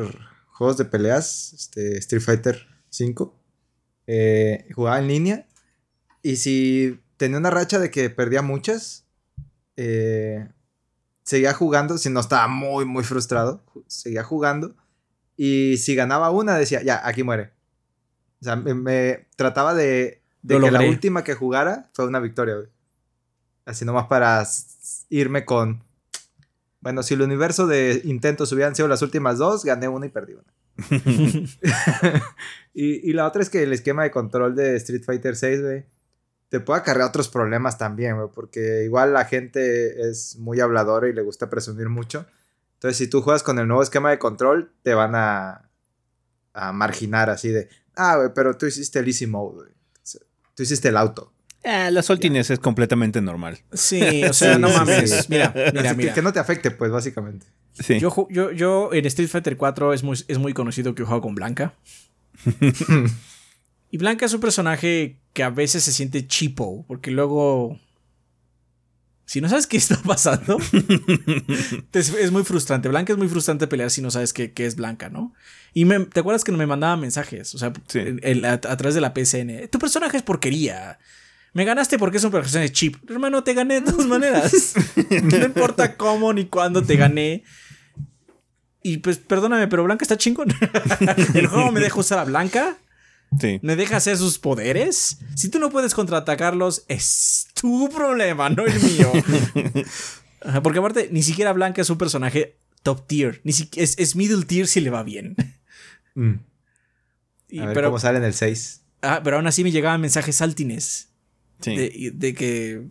juegos 0.52 0.78
de 0.78 0.86
peleas, 0.86 1.54
este, 1.54 1.98
Street 1.98 2.22
Fighter 2.22 2.68
5, 2.90 3.36
eh, 4.08 4.68
jugaba 4.74 5.00
en 5.00 5.08
línea 5.08 5.48
y 6.22 6.36
si 6.36 7.00
tenía 7.18 7.38
una 7.38 7.50
racha 7.50 7.80
de 7.80 7.90
que 7.90 8.10
perdía 8.10 8.42
muchas, 8.42 9.06
eh, 9.76 10.48
seguía 11.24 11.54
jugando, 11.54 11.98
si 11.98 12.10
no 12.10 12.20
estaba 12.20 12.48
muy, 12.48 12.86
muy 12.86 13.04
frustrado, 13.04 13.64
seguía 13.88 14.24
jugando 14.24 14.76
y 15.36 15.78
si 15.78 15.96
ganaba 15.96 16.30
una 16.30 16.58
decía, 16.58 16.84
ya, 16.84 17.02
aquí 17.08 17.24
muere. 17.24 17.52
O 18.42 18.44
sea, 18.44 18.56
me, 18.56 19.28
trataba 19.36 19.74
de, 19.74 20.22
de 20.42 20.60
que 20.60 20.72
la 20.72 20.82
última 20.82 21.24
que 21.24 21.36
jugara 21.36 21.90
fue 21.94 22.06
una 22.08 22.20
victoria, 22.20 22.56
Así 23.66 23.86
nomás 23.86 24.08
para 24.08 24.44
irme 25.10 25.46
con 25.46 25.84
bueno, 26.82 27.04
si 27.04 27.14
el 27.14 27.22
universo 27.22 27.68
de 27.68 28.02
intentos 28.06 28.52
hubieran 28.52 28.76
sido 28.76 28.88
las 28.88 29.02
últimas 29.02 29.38
dos, 29.38 29.64
gané 29.64 29.88
una 29.88 30.08
y 30.08 30.10
perdí 30.10 30.34
una. 30.34 30.54
y, 32.74 33.14
la 33.14 33.28
otra 33.28 33.42
es 33.44 33.50
que 33.50 33.64
el 33.64 33.72
esquema 33.72 34.04
de 34.04 34.12
control 34.12 34.56
de 34.56 34.76
Street 34.78 35.04
Fighter 35.04 35.36
6, 35.36 35.62
güey, 35.62 35.86
te 36.50 36.60
puede 36.60 36.80
acarrear 36.82 37.08
otros 37.08 37.30
problemas 37.30 37.78
también, 37.78 38.18
güey, 38.18 38.30
porque 38.34 38.84
igual 38.84 39.14
la 39.14 39.26
gente 39.26 40.10
es 40.10 40.38
muy 40.38 40.60
habladora 40.60 41.08
y 41.08 41.14
le 41.14 41.22
gusta 41.22 41.50
presumir 41.50 41.88
mucho. 41.88 42.26
Entonces, 42.74 42.98
si 42.98 43.08
tú 43.08 43.22
juegas 43.22 43.44
con 43.44 43.60
el 43.60 43.68
nuevo 43.68 43.84
esquema 43.84 44.10
de 44.10 44.18
control, 44.18 44.72
te 44.82 44.96
van 44.96 45.14
a, 45.14 45.70
a 46.54 46.74
marginar 46.74 47.30
así 47.30 47.50
de, 47.50 47.70
ah, 47.96 48.18
güey, 48.18 48.30
pero 48.34 48.58
tú 48.58 48.66
hiciste 48.66 49.00
el 49.00 49.08
easy 49.08 49.28
mode, 49.28 49.56
güey. 49.56 49.70
Tú 50.56 50.64
hiciste 50.64 50.90
el 50.90 50.98
auto. 50.98 51.32
Ah, 51.64 51.92
la 51.92 52.02
soltinez 52.02 52.50
es 52.50 52.60
completamente 52.60 53.22
normal. 53.22 53.60
Sí, 53.72 54.24
o 54.24 54.34
sea, 54.34 54.58
no 54.58 54.70
mames. 54.70 55.30
Mira, 55.30 55.54
mira, 55.74 55.94
mira. 55.94 56.14
Que, 56.14 56.22
no 56.22 56.34
te 56.34 56.40
afecte, 56.40 56.72
pues, 56.72 56.92
básicamente. 56.92 57.46
Sí. 57.74 58.00
Yo, 58.00 58.28
yo, 58.30 58.52
yo 58.52 58.90
en 58.94 59.06
Street 59.06 59.30
Fighter 59.30 59.58
4 59.58 59.94
es 59.94 60.04
muy, 60.04 60.18
es 60.28 60.38
muy 60.40 60.54
conocido 60.54 60.96
que 60.96 61.04
juego 61.04 61.22
con 61.22 61.36
Blanca. 61.36 61.76
y 63.92 63.98
Blanca 63.98 64.26
es 64.26 64.34
un 64.34 64.42
personaje 64.42 65.20
que 65.34 65.44
a 65.44 65.52
veces 65.52 65.84
se 65.84 65.92
siente 65.92 66.28
chipo, 66.28 66.84
porque 66.88 67.12
luego. 67.12 67.80
Si 69.26 69.40
no 69.40 69.48
sabes 69.48 69.66
qué 69.66 69.78
está 69.78 69.96
pasando, 70.02 70.58
es, 71.94 72.32
muy 72.32 72.44
frustrante. 72.44 72.90
Blanca 72.90 73.14
es 73.14 73.20
muy 73.20 73.30
frustrante 73.30 73.68
pelear 73.68 73.90
si 73.90 74.02
no 74.02 74.12
sabes 74.12 74.34
qué, 74.34 74.52
es 74.58 74.76
Blanca, 74.76 75.10
¿no? 75.10 75.34
Y 75.74 75.86
te 75.86 76.20
acuerdas 76.20 76.44
que 76.44 76.52
me 76.52 76.66
mandaba 76.66 76.98
mensajes, 76.98 77.56
o 77.56 77.58
sea, 77.58 77.72
a, 77.72 78.52
a, 78.52 78.78
través 78.78 78.96
de 78.96 79.00
la 79.00 79.14
PSN. 79.16 79.70
Tu 79.70 79.80
personaje 79.80 80.18
es 80.18 80.24
porquería. 80.24 81.00
Me 81.54 81.66
ganaste 81.66 81.98
porque 81.98 82.18
es 82.18 82.24
un 82.24 82.32
personaje 82.32 82.72
chip. 82.72 82.98
Hermano, 83.10 83.44
te 83.44 83.54
gané 83.54 83.82
de 83.82 83.92
todas 83.92 84.08
maneras. 84.08 84.74
no 85.24 85.46
importa 85.46 85.98
cómo 85.98 86.32
ni 86.34 86.46
cuándo 86.46 86.82
te 86.82 86.96
gané. 86.96 87.44
Y 88.84 88.98
pues 88.98 89.18
perdóname, 89.18 89.68
pero 89.68 89.84
Blanca 89.84 90.04
está 90.04 90.18
chingón. 90.18 90.48
el 91.34 91.48
juego 91.48 91.72
me 91.72 91.82
deja 91.82 92.00
usar 92.00 92.20
a 92.20 92.24
Blanca. 92.24 92.78
Sí. 93.40 93.60
Me 93.62 93.76
deja 93.76 93.98
hacer 93.98 94.18
sus 94.18 94.40
poderes. 94.40 95.20
Si 95.36 95.50
tú 95.50 95.60
no 95.60 95.70
puedes 95.70 95.94
contraatacarlos, 95.94 96.84
es 96.88 97.48
tu 97.54 97.90
problema, 97.90 98.50
no 98.50 98.66
el 98.66 98.82
mío. 98.82 99.12
Porque 100.64 100.80
aparte, 100.80 101.10
ni 101.12 101.22
siquiera 101.22 101.54
Blanca 101.54 101.82
es 101.82 101.90
un 101.90 101.98
personaje 101.98 102.58
top 102.82 103.08
tier. 103.08 103.42
Ni 103.44 103.52
es, 103.52 103.98
es 103.98 104.16
middle 104.16 104.46
tier 104.46 104.68
si 104.68 104.82
le 104.82 104.90
va 104.90 105.04
bien. 105.04 105.36
Mm. 106.16 106.34
a 107.60 107.66
ver 107.68 107.84
cómo 107.86 108.00
sale 108.00 108.18
en 108.18 108.26
el 108.26 108.34
6. 108.34 108.82
Ah, 109.02 109.22
pero 109.24 109.38
aún 109.38 109.48
así 109.48 109.64
me 109.64 109.72
llegaban 109.72 110.02
mensajes 110.02 110.42
altines. 110.42 111.11
De, 111.70 112.34
que 112.34 112.82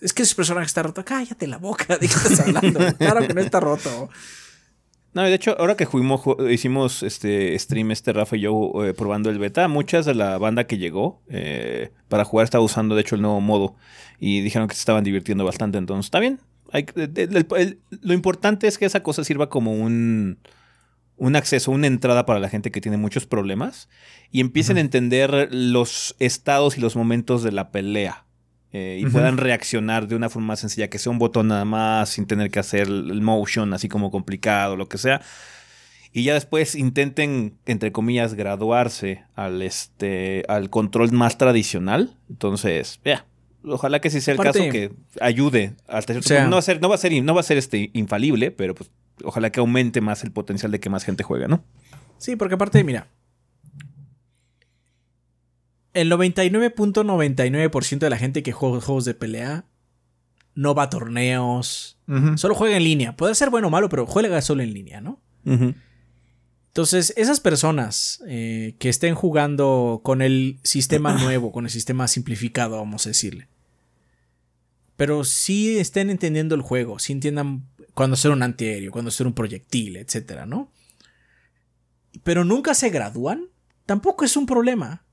es 0.00 0.12
que 0.12 0.22
ese 0.22 0.34
personaje 0.34 0.66
está 0.66 0.82
roto. 0.82 1.04
Cállate 1.04 1.46
la 1.46 1.58
boca, 1.58 1.96
¿de 1.98 2.06
qué 2.08 2.14
estás 2.14 2.40
hablando? 2.40 2.80
claro 2.98 3.26
que 3.26 3.34
no 3.34 3.40
está 3.40 3.60
roto. 3.60 4.08
No, 5.14 5.22
de 5.22 5.32
hecho, 5.32 5.56
ahora 5.58 5.76
que 5.76 5.86
fuimos, 5.86 6.20
hicimos 6.50 7.02
este 7.02 7.58
stream, 7.58 7.90
este 7.90 8.12
Rafa 8.12 8.36
y 8.36 8.40
yo 8.40 8.84
eh, 8.84 8.92
probando 8.92 9.30
el 9.30 9.38
beta, 9.38 9.66
muchas 9.66 10.04
de 10.04 10.14
la 10.14 10.36
banda 10.36 10.66
que 10.66 10.76
llegó 10.76 11.22
eh, 11.30 11.90
para 12.08 12.26
jugar 12.26 12.44
estaba 12.44 12.62
usando, 12.62 12.94
de 12.94 13.00
hecho, 13.00 13.14
el 13.14 13.22
nuevo 13.22 13.40
modo. 13.40 13.76
Y 14.20 14.42
dijeron 14.42 14.68
que 14.68 14.74
se 14.74 14.80
estaban 14.80 15.04
divirtiendo 15.04 15.42
bastante. 15.42 15.78
Entonces, 15.78 16.08
está 16.08 16.20
bien. 16.20 16.40
lo 18.02 18.12
importante 18.12 18.66
es 18.66 18.76
que 18.76 18.84
esa 18.84 19.02
cosa 19.02 19.24
sirva 19.24 19.48
como 19.48 19.72
un, 19.72 20.38
un 21.16 21.36
acceso, 21.36 21.70
una 21.72 21.86
entrada 21.86 22.26
para 22.26 22.40
la 22.40 22.48
gente 22.48 22.70
que 22.70 22.80
tiene 22.80 22.96
muchos 22.98 23.26
problemas 23.26 23.88
y 24.30 24.40
empiecen 24.40 24.76
a 24.76 24.80
entender 24.80 25.48
los 25.50 26.14
estados 26.18 26.76
y 26.76 26.80
los 26.80 26.96
momentos 26.96 27.42
de 27.42 27.52
la 27.52 27.70
pelea. 27.70 28.24
Eh, 28.72 28.98
y 29.00 29.06
puedan 29.06 29.38
reaccionar 29.38 30.06
de 30.08 30.16
una 30.16 30.28
forma 30.28 30.48
más 30.48 30.60
sencilla, 30.60 30.90
que 30.90 30.98
sea 30.98 31.10
un 31.10 31.18
botón 31.18 31.48
nada 31.48 31.64
más, 31.64 32.10
sin 32.10 32.26
tener 32.26 32.50
que 32.50 32.58
hacer 32.58 32.82
el 32.88 33.22
motion 33.22 33.72
así 33.72 33.88
como 33.88 34.10
complicado, 34.10 34.76
lo 34.76 34.88
que 34.88 34.98
sea. 34.98 35.22
y 36.12 36.24
ya 36.24 36.34
después 36.34 36.74
intenten, 36.74 37.54
entre 37.66 37.92
comillas, 37.92 38.34
graduarse 38.34 39.24
al, 39.34 39.60
este, 39.62 40.44
al 40.48 40.68
control 40.70 41.12
más 41.12 41.36
tradicional. 41.38 42.16
Entonces, 42.28 43.00
ya. 43.04 43.26
Ojalá 43.64 44.00
que 44.00 44.10
sí 44.10 44.20
sea 44.20 44.32
el 44.34 44.40
caso 44.40 44.60
que 44.70 44.92
ayude 45.20 45.74
hasta 45.88 46.12
cierto 46.14 46.26
O 46.26 46.28
sea- 46.28 46.38
punto. 46.42 46.50
No 46.50 46.56
va 46.56 46.58
a 46.58 46.62
ser, 46.62 46.80
no 46.82 46.88
va 46.88 46.94
a 46.94 46.98
ser, 46.98 47.22
no 47.22 47.34
va 47.34 47.40
a 47.40 47.44
ser 47.44 47.56
este 47.58 47.90
infalible, 47.94 48.50
pero 48.50 48.74
pues 48.74 48.90
ojalá 49.24 49.50
que 49.50 49.60
aumente 49.60 50.00
más 50.00 50.24
el 50.24 50.32
potencial 50.32 50.72
de 50.72 50.80
que 50.80 50.90
más 50.90 51.04
gente 51.04 51.22
juegue, 51.22 51.48
¿no? 51.48 51.64
Sí, 52.18 52.36
porque 52.36 52.54
aparte, 52.54 52.82
mira. 52.84 53.08
El 55.92 56.10
99.99% 56.10 57.98
de 57.98 58.10
la 58.10 58.18
gente 58.18 58.42
que 58.42 58.52
juega 58.52 58.80
juegos 58.80 59.04
de 59.04 59.14
pelea 59.14 59.64
no 60.54 60.74
va 60.74 60.84
a 60.84 60.90
torneos. 60.90 61.98
Solo 62.36 62.54
juega 62.54 62.76
en 62.76 62.84
línea. 62.84 63.16
Puede 63.16 63.34
ser 63.34 63.50
bueno 63.50 63.68
o 63.68 63.70
malo, 63.70 63.88
pero 63.88 64.06
juega 64.06 64.40
solo 64.42 64.62
en 64.62 64.72
línea, 64.72 65.00
¿no? 65.00 65.20
Entonces, 66.76 67.14
esas 67.16 67.40
personas 67.40 68.22
eh, 68.28 68.74
que 68.78 68.90
estén 68.90 69.14
jugando 69.14 70.02
con 70.02 70.20
el 70.20 70.58
sistema 70.62 71.14
nuevo, 71.22 71.52
con 71.52 71.64
el 71.64 71.70
sistema 71.70 72.08
simplificado, 72.08 72.76
vamos 72.76 73.06
a 73.06 73.10
decirle. 73.10 73.48
Pero 74.96 75.24
sí 75.24 75.78
estén 75.78 76.10
entendiendo 76.10 76.54
el 76.54 76.62
juego, 76.62 76.98
sí 76.98 77.12
entiendan 77.12 77.66
cuándo 77.96 78.14
hacer 78.14 78.30
un 78.30 78.42
antiaéreo, 78.42 78.92
cuándo 78.92 79.08
hacer 79.08 79.26
un 79.26 79.32
proyectil, 79.32 79.96
etcétera, 79.96 80.44
¿no? 80.44 80.70
Pero 82.22 82.44
nunca 82.44 82.74
se 82.74 82.90
gradúan, 82.90 83.46
tampoco 83.86 84.26
es 84.26 84.36
un 84.36 84.44
problema. 84.44 85.06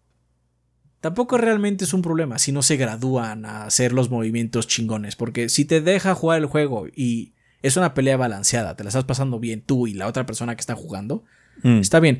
Tampoco 0.99 1.37
realmente 1.37 1.85
es 1.85 1.93
un 1.93 2.01
problema 2.01 2.39
si 2.39 2.51
no 2.51 2.61
se 2.61 2.75
gradúan 2.75 3.45
a 3.45 3.63
hacer 3.63 3.93
los 3.93 4.09
movimientos 4.09 4.67
chingones. 4.67 5.15
Porque 5.15 5.47
si 5.47 5.63
te 5.63 5.79
deja 5.79 6.13
jugar 6.13 6.39
el 6.39 6.45
juego 6.45 6.87
y 6.93 7.33
es 7.61 7.77
una 7.77 7.93
pelea 7.93 8.17
balanceada, 8.17 8.75
te 8.75 8.83
la 8.83 8.89
estás 8.89 9.05
pasando 9.05 9.39
bien 9.39 9.61
tú 9.61 9.87
y 9.87 9.93
la 9.93 10.07
otra 10.07 10.25
persona 10.25 10.55
que 10.55 10.61
está 10.61 10.75
jugando, 10.75 11.23
Mm. 11.61 11.79
Está 11.79 11.99
bien. 11.99 12.19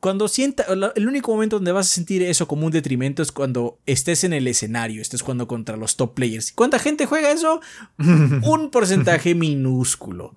Cuando 0.00 0.28
sienta, 0.28 0.74
la- 0.74 0.92
el 0.96 1.06
único 1.06 1.30
momento 1.30 1.56
donde 1.56 1.72
vas 1.72 1.86
a 1.90 1.92
sentir 1.94 2.22
eso 2.22 2.48
como 2.48 2.64
un 2.66 2.72
detrimento 2.72 3.22
es 3.22 3.32
cuando 3.32 3.78
estés 3.86 4.24
en 4.24 4.32
el 4.32 4.46
escenario, 4.48 5.02
estés 5.02 5.20
jugando 5.20 5.46
contra 5.46 5.76
los 5.76 5.96
top 5.96 6.14
players. 6.14 6.52
¿Cuánta 6.52 6.78
gente 6.78 7.04
juega 7.06 7.30
eso? 7.30 7.60
un 7.98 8.70
porcentaje 8.70 9.34
minúsculo. 9.34 10.34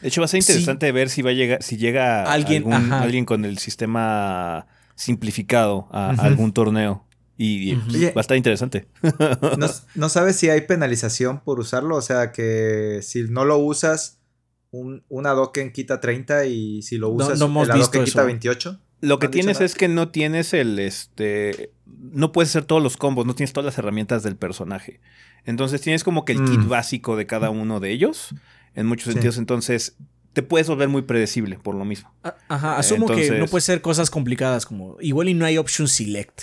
De 0.00 0.08
hecho, 0.08 0.20
va 0.20 0.26
a 0.26 0.28
ser 0.28 0.42
Sí. 0.42 0.52
interesante 0.52 0.92
ver 0.92 1.10
si 1.10 1.22
va 1.22 1.30
a 1.30 1.34
llegar, 1.34 1.62
si 1.62 1.76
llega 1.76 2.22
Alguien, 2.32 2.72
algún- 2.72 2.92
alguien 2.92 3.24
con 3.24 3.44
el 3.44 3.58
sistema 3.58 4.66
simplificado 4.94 5.88
a, 5.90 6.10
algún 6.10 6.52
torneo. 6.52 7.04
Y. 7.36 7.74
Oye. 7.88 8.12
va 8.12 8.20
a 8.20 8.20
estar 8.20 8.36
interesante. 8.36 8.86
¿No, 9.58 9.66
no 9.94 10.08
sabes 10.08 10.36
si 10.36 10.50
hay 10.50 10.60
penalización 10.62 11.40
por 11.40 11.58
usarlo? 11.58 11.96
O 11.96 12.02
sea, 12.02 12.32
que 12.32 13.00
si 13.02 13.22
no 13.24 13.44
lo 13.46 13.56
usas, 13.58 14.18
un, 14.70 15.02
un 15.08 15.26
Adoken 15.26 15.72
quita 15.72 16.00
30 16.00 16.44
y 16.46 16.82
si 16.82 16.96
lo 16.98 17.08
No- 17.08 17.14
usas, 17.14 17.38
no 17.38 17.46
hemos 17.46 17.66
visto 17.68 17.78
Adoken 17.82 18.04
quita 18.04 18.20
eso. 18.20 18.26
28. 18.26 18.80
Lo 19.00 19.18
que 19.18 19.26
¿No 19.26 19.28
han 19.28 19.32
dicho 19.32 19.42
tienes 19.46 19.60
es 19.60 19.74
que 19.74 19.88
no 19.88 20.08
tienes 20.10 20.52
el 20.54 20.78
este. 20.78 21.72
No 21.86 22.32
puedes 22.32 22.50
hacer 22.50 22.64
todos 22.64 22.82
los 22.82 22.96
combos, 22.96 23.26
no 23.26 23.34
tienes 23.34 23.52
todas 23.52 23.64
las 23.66 23.78
herramientas 23.78 24.22
del 24.22 24.36
personaje. 24.36 25.00
Entonces 25.44 25.80
tienes 25.80 26.04
como 26.04 26.24
que 26.24 26.32
el 26.32 26.44
kit 26.44 26.60
Mm. 26.60 26.68
básico 26.68 27.16
de 27.16 27.26
cada 27.26 27.50
uno 27.50 27.80
de 27.80 27.90
ellos. 27.92 28.34
En 28.74 28.86
muchos 28.86 29.06
Sí. 29.06 29.12
sentidos. 29.12 29.36
Entonces, 29.38 29.96
te 30.32 30.42
puedes 30.42 30.68
volver 30.68 30.88
muy 30.88 31.02
predecible 31.02 31.58
por 31.58 31.74
lo 31.74 31.84
mismo. 31.84 32.12
A- 32.22 32.36
Ajá, 32.48 32.76
asumo 32.78 33.06
que 33.08 33.30
no 33.32 33.46
puede 33.46 33.62
ser 33.62 33.80
cosas 33.80 34.10
complicadas 34.10 34.64
como 34.66 34.96
igual 35.00 35.28
y 35.28 35.34
no 35.34 35.44
hay 35.44 35.58
option 35.58 35.88
select. 35.88 36.42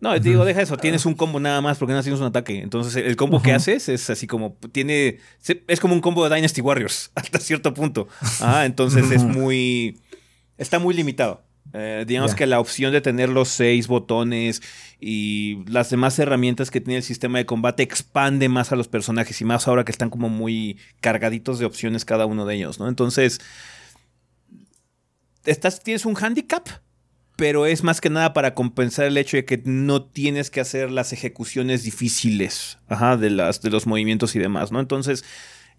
No, 0.00 0.12
te 0.12 0.20
digo, 0.28 0.44
deja 0.44 0.60
eso. 0.60 0.76
Tienes 0.76 1.06
un 1.06 1.14
combo 1.14 1.40
nada 1.40 1.62
más 1.62 1.78
porque 1.78 1.94
no 1.94 2.02
tienes 2.02 2.20
un 2.20 2.26
ataque. 2.26 2.58
Entonces, 2.60 2.96
el 2.96 3.16
combo 3.16 3.40
que 3.40 3.52
haces 3.52 3.88
es 3.88 4.10
así 4.10 4.26
como. 4.26 4.54
Tiene. 4.72 5.18
Es 5.66 5.80
como 5.80 5.94
un 5.94 6.00
combo 6.02 6.28
de 6.28 6.34
Dynasty 6.34 6.60
Warriors 6.60 7.10
hasta 7.14 7.38
cierto 7.38 7.72
punto. 7.72 8.08
Ah, 8.40 8.66
entonces 8.66 9.10
es 9.10 9.22
muy. 9.24 9.98
Está 10.58 10.78
muy 10.78 10.94
limitado. 10.94 11.42
Eh, 11.72 12.04
digamos 12.06 12.34
que 12.34 12.46
la 12.46 12.60
opción 12.60 12.92
de 12.92 13.00
tener 13.00 13.28
los 13.28 13.48
seis 13.48 13.88
botones 13.88 14.62
y 15.00 15.64
las 15.66 15.90
demás 15.90 16.18
herramientas 16.18 16.70
que 16.70 16.80
tiene 16.80 16.98
el 16.98 17.02
sistema 17.02 17.38
de 17.38 17.46
combate 17.46 17.82
expande 17.82 18.48
más 18.48 18.70
a 18.70 18.76
los 18.76 18.86
personajes 18.86 19.40
y 19.40 19.44
más 19.44 19.66
ahora 19.66 19.84
que 19.84 19.90
están 19.90 20.10
como 20.10 20.28
muy 20.28 20.78
cargaditos 21.00 21.58
de 21.58 21.64
opciones 21.64 22.04
cada 22.04 22.26
uno 22.26 22.44
de 22.46 22.56
ellos, 22.56 22.78
¿no? 22.78 22.88
Entonces, 22.88 23.40
estás, 25.44 25.82
tienes 25.82 26.04
un 26.04 26.16
handicap, 26.16 26.68
pero 27.36 27.66
es 27.66 27.82
más 27.82 28.00
que 28.00 28.10
nada 28.10 28.32
para 28.34 28.54
compensar 28.54 29.06
el 29.06 29.16
hecho 29.16 29.36
de 29.36 29.44
que 29.44 29.60
no 29.64 30.04
tienes 30.04 30.50
que 30.50 30.60
hacer 30.60 30.92
las 30.92 31.12
ejecuciones 31.12 31.82
difíciles 31.82 32.78
ajá, 32.88 33.16
de, 33.16 33.30
las, 33.30 33.62
de 33.62 33.70
los 33.70 33.86
movimientos 33.86 34.36
y 34.36 34.38
demás, 34.38 34.70
¿no? 34.70 34.80
Entonces, 34.80 35.24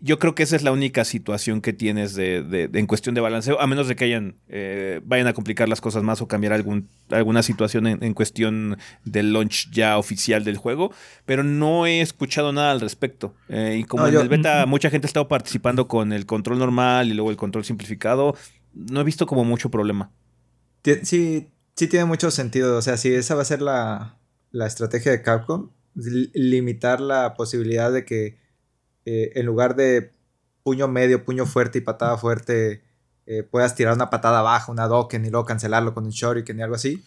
yo 0.01 0.19
creo 0.19 0.35
que 0.35 0.43
esa 0.43 0.55
es 0.55 0.61
la 0.63 0.71
única 0.71 1.03
situación 1.05 1.61
que 1.61 1.73
tienes 1.73 2.13
de, 2.15 2.43
de- 2.43 2.67
de- 2.67 2.79
en 2.79 2.85
cuestión 2.85 3.15
de 3.15 3.21
balanceo, 3.21 3.59
a 3.61 3.65
menos 3.67 3.87
de 3.87 3.95
que 3.95 4.05
hayan, 4.05 4.35
eh, 4.49 4.99
vayan 5.03 5.27
a 5.27 5.33
complicar 5.33 5.67
las 5.69 5.81
cosas 5.81 6.03
más 6.03 6.21
o 6.21 6.27
cambiar 6.27 6.53
algún, 6.53 6.89
alguna 7.09 7.41
situación 7.43 7.87
en, 7.87 8.03
en 8.03 8.13
cuestión 8.13 8.77
del 9.05 9.33
launch 9.33 9.69
ya 9.71 9.97
oficial 9.97 10.43
del 10.43 10.57
juego, 10.57 10.91
pero 11.25 11.43
no 11.43 11.85
he 11.85 12.01
escuchado 12.01 12.51
nada 12.53 12.71
al 12.71 12.81
respecto. 12.81 13.33
Eh, 13.49 13.77
y 13.79 13.83
como 13.85 14.03
No, 14.03 14.07
en 14.09 14.13
yo- 14.15 14.21
el 14.21 14.29
beta 14.29 14.65
mucha 14.65 14.89
gente 14.89 15.05
ha 15.07 15.09
estado 15.09 15.27
participando 15.27 15.87
con 15.87 16.13
el 16.13 16.25
control 16.25 16.59
normal 16.59 17.09
y 17.09 17.13
luego 17.13 17.31
el 17.31 17.37
control 17.37 17.63
simplificado, 17.65 18.35
no 18.73 19.01
he 19.01 19.03
visto 19.03 19.25
como 19.25 19.43
mucho 19.45 19.71
problema. 19.71 20.11
Sí, 21.03 21.47
sí 21.75 21.87
tiene 21.87 22.05
mucho 22.05 22.29
sentido. 22.31 22.77
O 22.77 22.81
sea, 22.81 22.97
si 22.97 23.13
esa 23.13 23.35
va 23.35 23.41
a 23.41 23.45
ser 23.45 23.61
la, 23.61 24.17
la 24.51 24.67
estrategia 24.67 25.11
de 25.11 25.21
Capcom, 25.21 25.71
li- 25.95 26.29
limitar 26.33 27.01
la 27.01 27.33
posibilidad 27.33 27.91
de 27.91 28.05
que 28.05 28.37
eh, 29.05 29.31
en 29.35 29.45
lugar 29.45 29.75
de 29.75 30.11
puño 30.63 30.87
medio, 30.87 31.23
puño 31.23 31.45
fuerte 31.45 31.77
y 31.77 31.81
patada 31.81 32.17
fuerte, 32.17 32.83
eh, 33.27 33.43
puedas 33.43 33.75
tirar 33.75 33.93
una 33.93 34.09
patada 34.09 34.41
baja, 34.41 34.71
una 34.71 34.87
Doken 34.87 35.25
y 35.25 35.29
luego 35.29 35.45
cancelarlo 35.45 35.93
con 35.93 36.05
un 36.05 36.11
Shuriken 36.11 36.59
y 36.59 36.61
algo 36.61 36.75
así. 36.75 37.03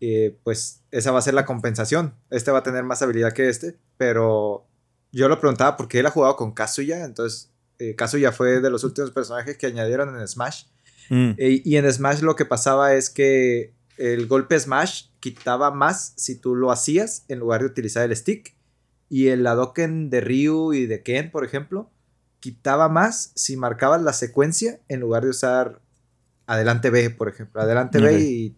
eh, 0.00 0.38
pues 0.44 0.82
esa 0.90 1.10
va 1.10 1.18
a 1.18 1.22
ser 1.22 1.34
la 1.34 1.44
compensación. 1.44 2.14
Este 2.30 2.50
va 2.50 2.58
a 2.58 2.62
tener 2.62 2.84
más 2.84 3.02
habilidad 3.02 3.32
que 3.32 3.48
este, 3.48 3.76
pero 3.96 4.66
yo 5.12 5.28
lo 5.28 5.40
preguntaba 5.40 5.76
porque 5.76 5.98
él 6.00 6.06
ha 6.06 6.10
jugado 6.10 6.36
con 6.36 6.52
Kazuya, 6.52 7.04
entonces 7.04 7.50
eh, 7.78 7.94
Kazuya 7.94 8.32
fue 8.32 8.60
de 8.60 8.70
los 8.70 8.84
últimos 8.84 9.10
personajes 9.10 9.56
que 9.56 9.66
añadieron 9.66 10.18
en 10.18 10.26
Smash. 10.26 10.64
Mm. 11.10 11.30
Eh, 11.38 11.62
y 11.64 11.76
en 11.76 11.90
Smash 11.90 12.20
lo 12.20 12.36
que 12.36 12.44
pasaba 12.44 12.94
es 12.94 13.10
que 13.10 13.74
el 13.96 14.26
golpe 14.26 14.58
Smash 14.58 15.06
quitaba 15.20 15.70
más 15.70 16.12
si 16.16 16.36
tú 16.36 16.54
lo 16.54 16.70
hacías 16.70 17.24
en 17.28 17.40
lugar 17.40 17.60
de 17.60 17.66
utilizar 17.66 18.04
el 18.04 18.14
stick. 18.14 18.54
Y 19.08 19.28
el 19.28 19.46
Hadoken 19.46 20.10
de 20.10 20.20
Ryu 20.20 20.72
y 20.74 20.86
de 20.86 21.02
Ken, 21.02 21.30
por 21.30 21.44
ejemplo, 21.44 21.90
quitaba 22.40 22.88
más 22.88 23.32
si 23.34 23.56
marcabas 23.56 24.02
la 24.02 24.12
secuencia 24.12 24.80
en 24.88 25.00
lugar 25.00 25.24
de 25.24 25.30
usar 25.30 25.80
adelante 26.46 26.90
B, 26.90 27.10
por 27.10 27.28
ejemplo. 27.28 27.60
Adelante 27.60 27.98
Ok. 27.98 28.04
B 28.04 28.20
y 28.20 28.56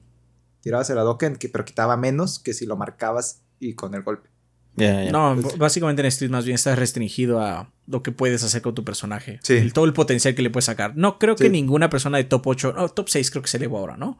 tirabas 0.60 0.90
el 0.90 0.98
Hadoken, 0.98 1.36
que- 1.36 1.48
pero 1.48 1.64
quitaba 1.64 1.96
menos 1.96 2.38
que 2.38 2.52
si 2.52 2.66
lo 2.66 2.76
marcabas 2.76 3.42
y 3.58 3.74
con 3.74 3.94
el 3.94 4.02
golpe. 4.02 4.28
No, 4.76 5.36
básicamente 5.58 6.00
en 6.00 6.06
Street 6.06 6.30
más 6.30 6.44
bien 6.44 6.54
estás 6.54 6.78
restringido 6.78 7.40
a 7.40 7.70
lo 7.86 8.02
que 8.02 8.12
puedes 8.12 8.42
hacer 8.44 8.62
con 8.62 8.74
tu 8.74 8.84
personaje. 8.84 9.38
Sí. 9.42 9.54
El- 9.54 9.72
todo 9.72 9.84
el 9.84 9.92
potencial 9.92 10.34
que 10.34 10.42
le 10.42 10.50
puedes 10.50 10.64
sacar. 10.66 10.96
No 10.96 11.18
creo 11.18 11.36
que 11.36 11.50
ninguna 11.50 11.90
persona 11.90 12.18
de 12.18 12.24
top 12.24 12.46
8, 12.46 12.72
no, 12.74 12.88
top 12.88 13.08
6 13.08 13.30
creo 13.30 13.42
que 13.42 13.48
se 13.48 13.56
elevó 13.58 13.78
ahora, 13.78 13.96
¿no? 13.96 14.18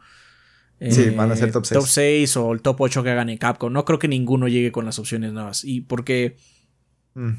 Sí, 0.89 1.11
van 1.11 1.31
a 1.31 1.37
ser 1.37 1.53
top 1.53 1.67
6. 1.67 1.79
Top 1.79 1.87
6 1.89 2.37
o 2.39 2.53
el 2.53 2.63
top 2.63 2.81
8 2.81 3.03
que 3.03 3.11
hagan 3.11 3.29
en 3.29 3.37
Capcom. 3.39 3.73
No 3.73 3.85
creo 3.85 3.99
que 3.99 4.09
ninguno 4.09 4.49
llegue 4.49 4.73
con 4.73 4.85
las 4.87 4.99
opciones 4.99 5.33
nuevas. 5.33 5.65
Y 5.65 5.83
porque, 5.83 6.37
Mm. 7.15 7.33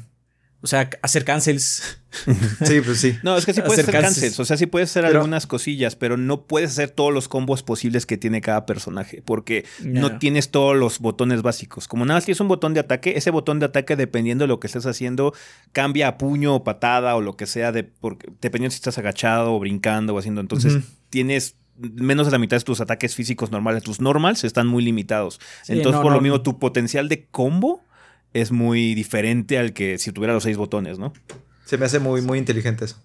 o 0.60 0.66
sea, 0.68 0.88
hacer 1.02 1.24
cancels. 1.24 1.98
Sí, 2.66 2.80
pues 2.84 3.00
sí. 3.00 3.16
No, 3.22 3.36
es 3.38 3.46
que 3.46 3.54
sí 3.54 3.60
puedes 3.62 3.80
hacer 3.80 3.96
Acercarse. 3.96 4.20
cancels, 4.20 4.38
o 4.38 4.44
sea, 4.44 4.56
sí 4.58 4.66
puedes 4.66 4.90
hacer 4.90 5.04
Pero- 5.04 5.20
algunas 5.20 5.46
cosillas, 5.46 5.96
pero 5.96 6.16
no 6.18 6.46
puedes 6.46 6.70
hacer 6.70 6.90
todos 6.90 7.12
los 7.12 7.26
combos 7.26 7.62
posibles 7.62 8.04
que 8.06 8.16
tiene 8.18 8.40
cada 8.42 8.64
personaje, 8.66 9.22
porque 9.22 9.64
no 9.82 10.18
tienes 10.18 10.50
todos 10.50 10.76
los 10.76 10.98
botones 11.00 11.40
básicos. 11.42 11.88
Como 11.88 12.04
nada 12.04 12.18
más 12.18 12.26
tienes 12.26 12.40
un 12.40 12.48
botón 12.48 12.74
de 12.74 12.80
ataque, 12.80 13.14
ese 13.16 13.30
botón 13.30 13.58
de 13.60 13.66
ataque, 13.66 13.96
dependiendo 13.96 14.44
de 14.44 14.48
lo 14.48 14.60
que 14.60 14.66
estés 14.68 14.84
haciendo, 14.86 15.32
cambia 15.72 16.06
a 16.06 16.18
puño 16.18 16.54
o 16.54 16.64
patada 16.64 17.16
o 17.16 17.22
lo 17.22 17.36
que 17.36 17.46
sea, 17.46 17.72
de, 17.72 17.82
porque, 17.84 18.28
dependiendo 18.42 18.70
si 18.72 18.76
estás 18.76 18.98
agachado 18.98 19.54
o 19.54 19.58
brincando 19.58 20.14
o 20.14 20.18
haciendo. 20.18 20.42
Entonces, 20.42 20.76
tienes 21.08 21.56
menos 21.78 22.26
de 22.26 22.32
la 22.32 22.38
mitad 22.38 22.56
de 22.58 22.64
tus 22.64 22.80
ataques 22.80 23.14
físicos 23.14 23.50
normales. 23.50 23.82
Tus 23.82 24.00
normals 24.00 24.44
están 24.44 24.66
muy 24.66 24.82
limitados. 24.84 25.40
Sí, 25.62 25.72
Entonces, 25.72 25.96
no, 25.98 26.02
por 26.02 26.12
no, 26.12 26.16
lo 26.16 26.22
mismo, 26.22 26.36
no. 26.38 26.42
tu 26.42 26.58
potencial 26.58 27.08
de 27.08 27.26
combo 27.26 27.82
es 28.34 28.52
muy 28.52 28.94
diferente 28.94 29.58
al 29.58 29.72
que 29.72 29.98
si 29.98 30.12
tuviera 30.12 30.32
los 30.34 30.42
seis 30.42 30.56
botones, 30.56 30.98
¿no? 30.98 31.12
Se 31.64 31.78
me 31.78 31.86
hace 31.86 31.98
muy, 31.98 32.20
muy 32.22 32.38
inteligente 32.38 32.84
eso. 32.84 32.96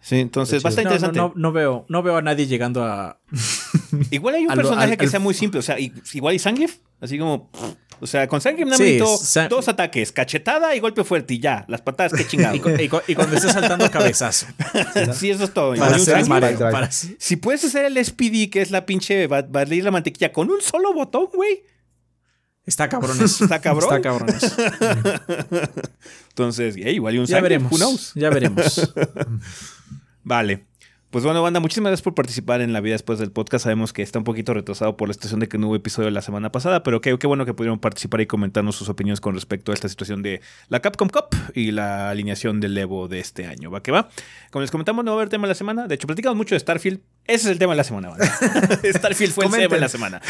Sí, 0.00 0.16
entonces 0.20 0.64
estar 0.64 1.12
No, 1.34 1.52
veo, 1.52 1.84
no 1.88 2.02
veo 2.04 2.16
a 2.16 2.22
nadie 2.22 2.46
llegando 2.46 2.84
a. 2.84 3.20
Igual 4.10 4.36
hay 4.36 4.44
un 4.44 4.50
Al- 4.52 4.56
personaje 4.58 4.92
al- 4.92 4.96
que 4.98 5.04
al- 5.06 5.10
sea 5.10 5.20
muy 5.20 5.34
simple, 5.34 5.58
o 5.58 5.62
sea, 5.62 5.76
igual 5.78 6.34
y 6.34 6.38
Zangief, 6.38 6.78
así 7.00 7.18
como, 7.18 7.50
o 8.00 8.06
sea, 8.06 8.26
con 8.28 8.40
más 8.64 8.76
Sí, 8.78 8.82
necesito 8.84 9.16
Sa- 9.18 9.48
dos 9.48 9.68
ataques, 9.68 10.12
cachetada 10.12 10.74
y 10.74 10.80
golpe 10.80 11.04
fuerte 11.04 11.34
y 11.34 11.38
ya, 11.40 11.64
las 11.68 11.80
patadas 11.82 12.12
qué 12.12 12.26
chingado. 12.28 12.54
Y, 12.54 12.60
cu- 12.60 12.70
y 12.78 12.88
y 13.06 13.14
cuando 13.14 13.36
estés 13.36 13.52
saltando 13.52 13.90
cabezazo. 13.90 14.46
sí, 15.14 15.30
eso 15.30 15.44
es 15.44 15.52
todo. 15.54 15.74
Para 15.76 15.96
hacer 15.96 16.24
para- 16.26 16.90
si 16.90 17.36
puedes 17.36 17.64
hacer 17.64 17.84
el 17.84 17.96
SPD, 18.04 18.50
que 18.50 18.60
es 18.62 18.70
la 18.70 18.86
pinche 18.86 19.26
ba- 19.26 19.42
batir 19.42 19.84
la 19.84 19.90
mantequilla 19.90 20.32
con 20.32 20.50
un 20.50 20.60
solo 20.60 20.92
botón, 20.94 21.28
güey, 21.34 21.62
Está 22.64 22.86
cabrón 22.90 23.16
eso. 23.22 23.44
Está 23.44 23.60
cabrón. 23.62 23.94
Está 23.94 24.02
cabrón 24.02 24.28
eso. 24.28 24.54
entonces, 26.28 26.76
igual 26.76 27.14
y 27.14 27.18
un 27.18 27.24
Ya 27.26 27.40
veremos. 27.40 27.72
who 27.72 27.78
knows? 27.78 28.12
Ya 28.14 28.28
veremos. 28.28 28.92
Vale. 30.22 30.66
Pues 31.10 31.24
bueno, 31.24 31.42
banda, 31.42 31.58
muchísimas 31.58 31.88
gracias 31.88 32.04
por 32.04 32.14
participar 32.14 32.60
en 32.60 32.74
la 32.74 32.82
vida 32.82 32.92
después 32.92 33.18
del 33.18 33.32
podcast. 33.32 33.64
Sabemos 33.64 33.94
que 33.94 34.02
está 34.02 34.18
un 34.18 34.26
poquito 34.26 34.52
retrasado 34.52 34.98
por 34.98 35.08
la 35.08 35.14
situación 35.14 35.40
de 35.40 35.48
que 35.48 35.56
no 35.56 35.68
hubo 35.68 35.76
episodio 35.76 36.10
la 36.10 36.20
semana 36.20 36.52
pasada, 36.52 36.82
pero 36.82 37.00
qué, 37.00 37.18
qué 37.18 37.26
bueno 37.26 37.46
que 37.46 37.54
pudieron 37.54 37.78
participar 37.78 38.20
y 38.20 38.26
comentarnos 38.26 38.76
sus 38.76 38.90
opiniones 38.90 39.18
con 39.22 39.34
respecto 39.34 39.72
a 39.72 39.74
esta 39.74 39.88
situación 39.88 40.20
de 40.20 40.42
la 40.68 40.80
Capcom 40.80 41.08
Cup 41.08 41.34
y 41.54 41.70
la 41.70 42.10
alineación 42.10 42.60
del 42.60 42.76
Evo 42.76 43.08
de 43.08 43.20
este 43.20 43.46
año. 43.46 43.70
¿Va 43.70 43.82
que 43.82 43.90
va? 43.90 44.10
Como 44.50 44.60
les 44.60 44.70
comentamos, 44.70 45.02
no 45.02 45.12
va 45.12 45.16
a 45.16 45.20
haber 45.20 45.30
tema 45.30 45.46
de 45.46 45.52
la 45.52 45.54
semana. 45.54 45.88
De 45.88 45.94
hecho, 45.94 46.06
platicamos 46.06 46.36
mucho 46.36 46.54
de 46.54 46.60
Starfield. 46.60 47.00
Ese 47.28 47.48
es 47.48 47.52
el 47.52 47.58
tema 47.58 47.74
de 47.74 47.76
la 47.76 47.84
semana. 47.84 48.08
Starfield 48.82 49.34
fue 49.34 49.44
el 49.44 49.50
tema 49.50 49.74
de 49.74 49.80
la 49.80 49.90
semana. 49.90 50.22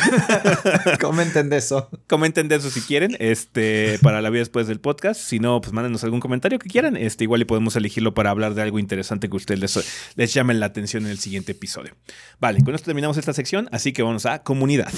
Comenten 1.01 1.49
de 1.49 1.59
eso. 1.59 1.89
Comenten 2.09 2.49
de 2.49 2.57
eso 2.57 2.71
si 2.71 2.81
quieren, 2.81 3.17
este, 3.21 4.01
para 4.03 4.21
la 4.21 4.31
vida 4.31 4.41
después 4.41 4.67
del 4.67 4.81
podcast. 4.81 5.21
Si 5.21 5.39
no, 5.39 5.61
pues 5.61 5.73
mándenos 5.73 6.03
algún 6.03 6.19
comentario 6.19 6.59
que 6.59 6.69
quieran. 6.69 6.97
Este, 6.97 7.23
igual 7.23 7.43
y 7.43 7.45
podemos 7.45 7.77
elegirlo 7.77 8.15
para 8.15 8.31
hablar 8.31 8.55
de 8.55 8.63
algo 8.63 8.81
interesante 8.81 9.31
que 9.31 9.37
ustedes 9.37 9.61
les, 9.61 10.13
les 10.17 10.35
llamen 10.35 10.59
la 10.59 10.67
atención 10.67 11.05
en 11.05 11.13
el 11.13 11.21
siguiente 11.21 11.53
episodio. 11.53 11.95
Vale, 12.41 12.65
con 12.65 12.75
esto 12.75 12.87
terminamos 12.87 13.17
esta 13.17 13.33
sección, 13.33 13.69
así 13.71 13.93
que 13.93 14.03
vamos 14.03 14.27
a 14.27 14.43
comunidad. 14.43 14.93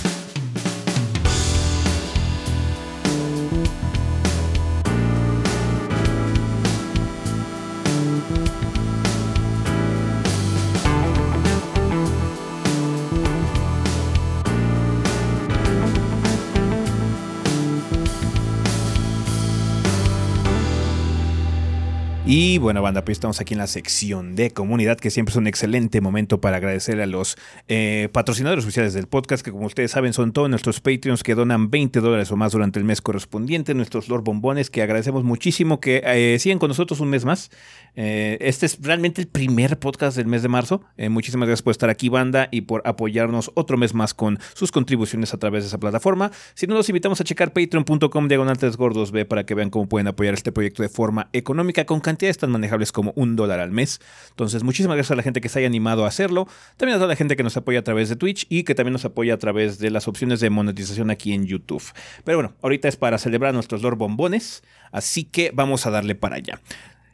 Y 22.33 22.59
bueno, 22.59 22.81
banda, 22.81 23.05
pues 23.05 23.17
estamos 23.17 23.41
aquí 23.41 23.55
en 23.55 23.59
la 23.59 23.67
sección 23.67 24.37
de 24.37 24.53
comunidad, 24.53 25.01
que 25.01 25.11
siempre 25.11 25.33
es 25.33 25.37
un 25.37 25.49
excelente 25.49 26.01
momento 26.01 26.41
para 26.41 26.59
agradecer 26.59 27.01
a 27.01 27.07
los 27.07 27.37
eh, 27.67 28.09
patrocinadores 28.13 28.63
oficiales 28.63 28.95
del 28.95 29.09
podcast, 29.09 29.45
que 29.45 29.51
como 29.51 29.67
ustedes 29.67 29.91
saben 29.91 30.13
son 30.13 30.33
todos 30.33 30.49
nuestros 30.49 30.81
Patreons 30.81 31.25
que 31.25 31.35
donan 31.35 31.71
20 31.71 31.99
dólares 31.99 32.31
o 32.31 32.37
más 32.37 32.53
durante 32.53 32.79
el 32.79 32.85
mes 32.85 33.03
correspondiente, 33.03 33.75
nuestros 33.75 34.09
Lord 34.09 34.23
Bombones, 34.23 34.71
que 34.71 34.81
agradecemos 34.81 35.25
muchísimo 35.25 35.81
que 35.81 36.05
eh, 36.05 36.39
sigan 36.39 36.61
con 36.61 36.69
nosotros 36.69 37.01
un 37.01 37.09
mes 37.09 37.25
más. 37.25 37.51
Eh, 37.97 38.39
este 38.41 38.67
es 38.67 38.79
realmente 38.81 39.21
el 39.21 39.27
primer 39.27 39.81
podcast 39.81 40.17
del 40.17 40.29
mes 40.29 40.43
de 40.43 40.49
marzo. 40.49 40.85
muchísimas 41.09 41.49
gracias 41.49 41.63
por 41.63 41.73
estar 41.73 41.91
aquí, 41.91 42.11
banda, 42.11 42.47
y 42.53 42.61
por 42.61 42.83
apoyarnos 42.85 43.51
otro 43.57 43.77
mes 43.77 43.93
más 43.93 44.15
con 44.15 44.39
sus 44.55 44.71
contribuciones 44.71 45.35
a 45.35 45.39
través 45.39 45.65
de 45.65 45.67
esa 45.67 45.79
plataforma. 45.79 46.31
Si 46.55 46.69
no, 46.69 46.77
los 46.77 46.89
invitamos 46.89 47.21
a 47.21 47.25
checar 47.25 47.53
patreon.com 47.53 48.29
diagonal 48.29 48.57
gordos 48.79 49.11
B 49.11 49.25
para 49.25 49.45
que 49.45 49.57
vean 49.57 49.71
cómo 49.71 49.89
pueden 49.89 50.07
apoyar 50.07 50.35
este 50.35 50.53
proyecto 50.53 50.85
de 50.85 50.89
forma 50.89 51.29
económica 51.33 51.85
con 51.87 51.99
cantidad 51.99 52.20
tan 52.39 52.51
manejables 52.51 52.93
como 52.93 53.13
un 53.17 53.37
dólar 53.37 53.61
al 53.61 53.71
mes. 53.71 54.01
Entonces, 54.31 54.63
muchísimas 54.63 54.97
gracias 54.97 55.13
a 55.13 55.17
la 55.17 55.23
gente 55.23 55.41
que 55.41 55.49
se 55.49 55.59
haya 55.59 55.69
animado 55.69 56.05
a 56.05 56.09
hacerlo. 56.09 56.47
También 56.77 56.97
a 56.97 56.99
toda 56.99 57.09
la 57.09 57.17
gente 57.17 57.37
que 57.37 57.43
nos 57.43 57.57
apoya 57.57 57.81
a 57.81 57.83
través 57.83 58.09
de 58.09 58.17
Twitch 58.17 58.47
y 58.49 58.65
que 58.65 58.75
también 58.75 58.93
nos 58.93 59.05
apoya 59.05 59.35
a 59.35 59.39
través 59.39 59.79
de 59.79 59.91
las 59.91 60.09
opciones 60.09 60.41
de 60.41 60.51
monetización 60.51 61.11
aquí 61.11 61.33
en 61.33 61.47
YouTube. 61.47 61.83
Pero 62.25 62.39
bueno, 62.39 62.55
ahorita 62.63 62.89
es 62.89 62.97
para 62.97 63.19
celebrar 63.19 63.55
nuestros 63.55 63.83
Lord 63.83 63.97
Bombones, 63.97 64.63
así 64.93 65.25
que 65.25 65.51
vamos 65.55 65.87
a 65.87 65.91
darle 65.91 66.15
para 66.15 66.37
allá. 66.37 66.61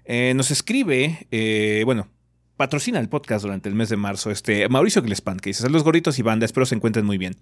Eh, 0.05 0.33
nos 0.37 0.51
escribe, 0.51 1.27
eh, 1.31 1.83
bueno, 1.85 2.09
patrocina 2.57 3.01
el 3.01 3.09
podcast 3.09 3.43
durante 3.43 3.69
el 3.69 3.75
mes 3.75 3.89
de 3.89 3.97
marzo, 3.97 4.31
este 4.31 4.69
Mauricio 4.69 5.03
Glespan, 5.03 5.39
que 5.39 5.51
dice, 5.51 5.63
saludos 5.63 5.85
gorditos 5.85 6.19
y 6.19 6.23
banda, 6.23 6.47
espero 6.47 6.67
se 6.67 6.75
encuentren 6.75 7.05
muy 7.05 7.19
bien. 7.19 7.37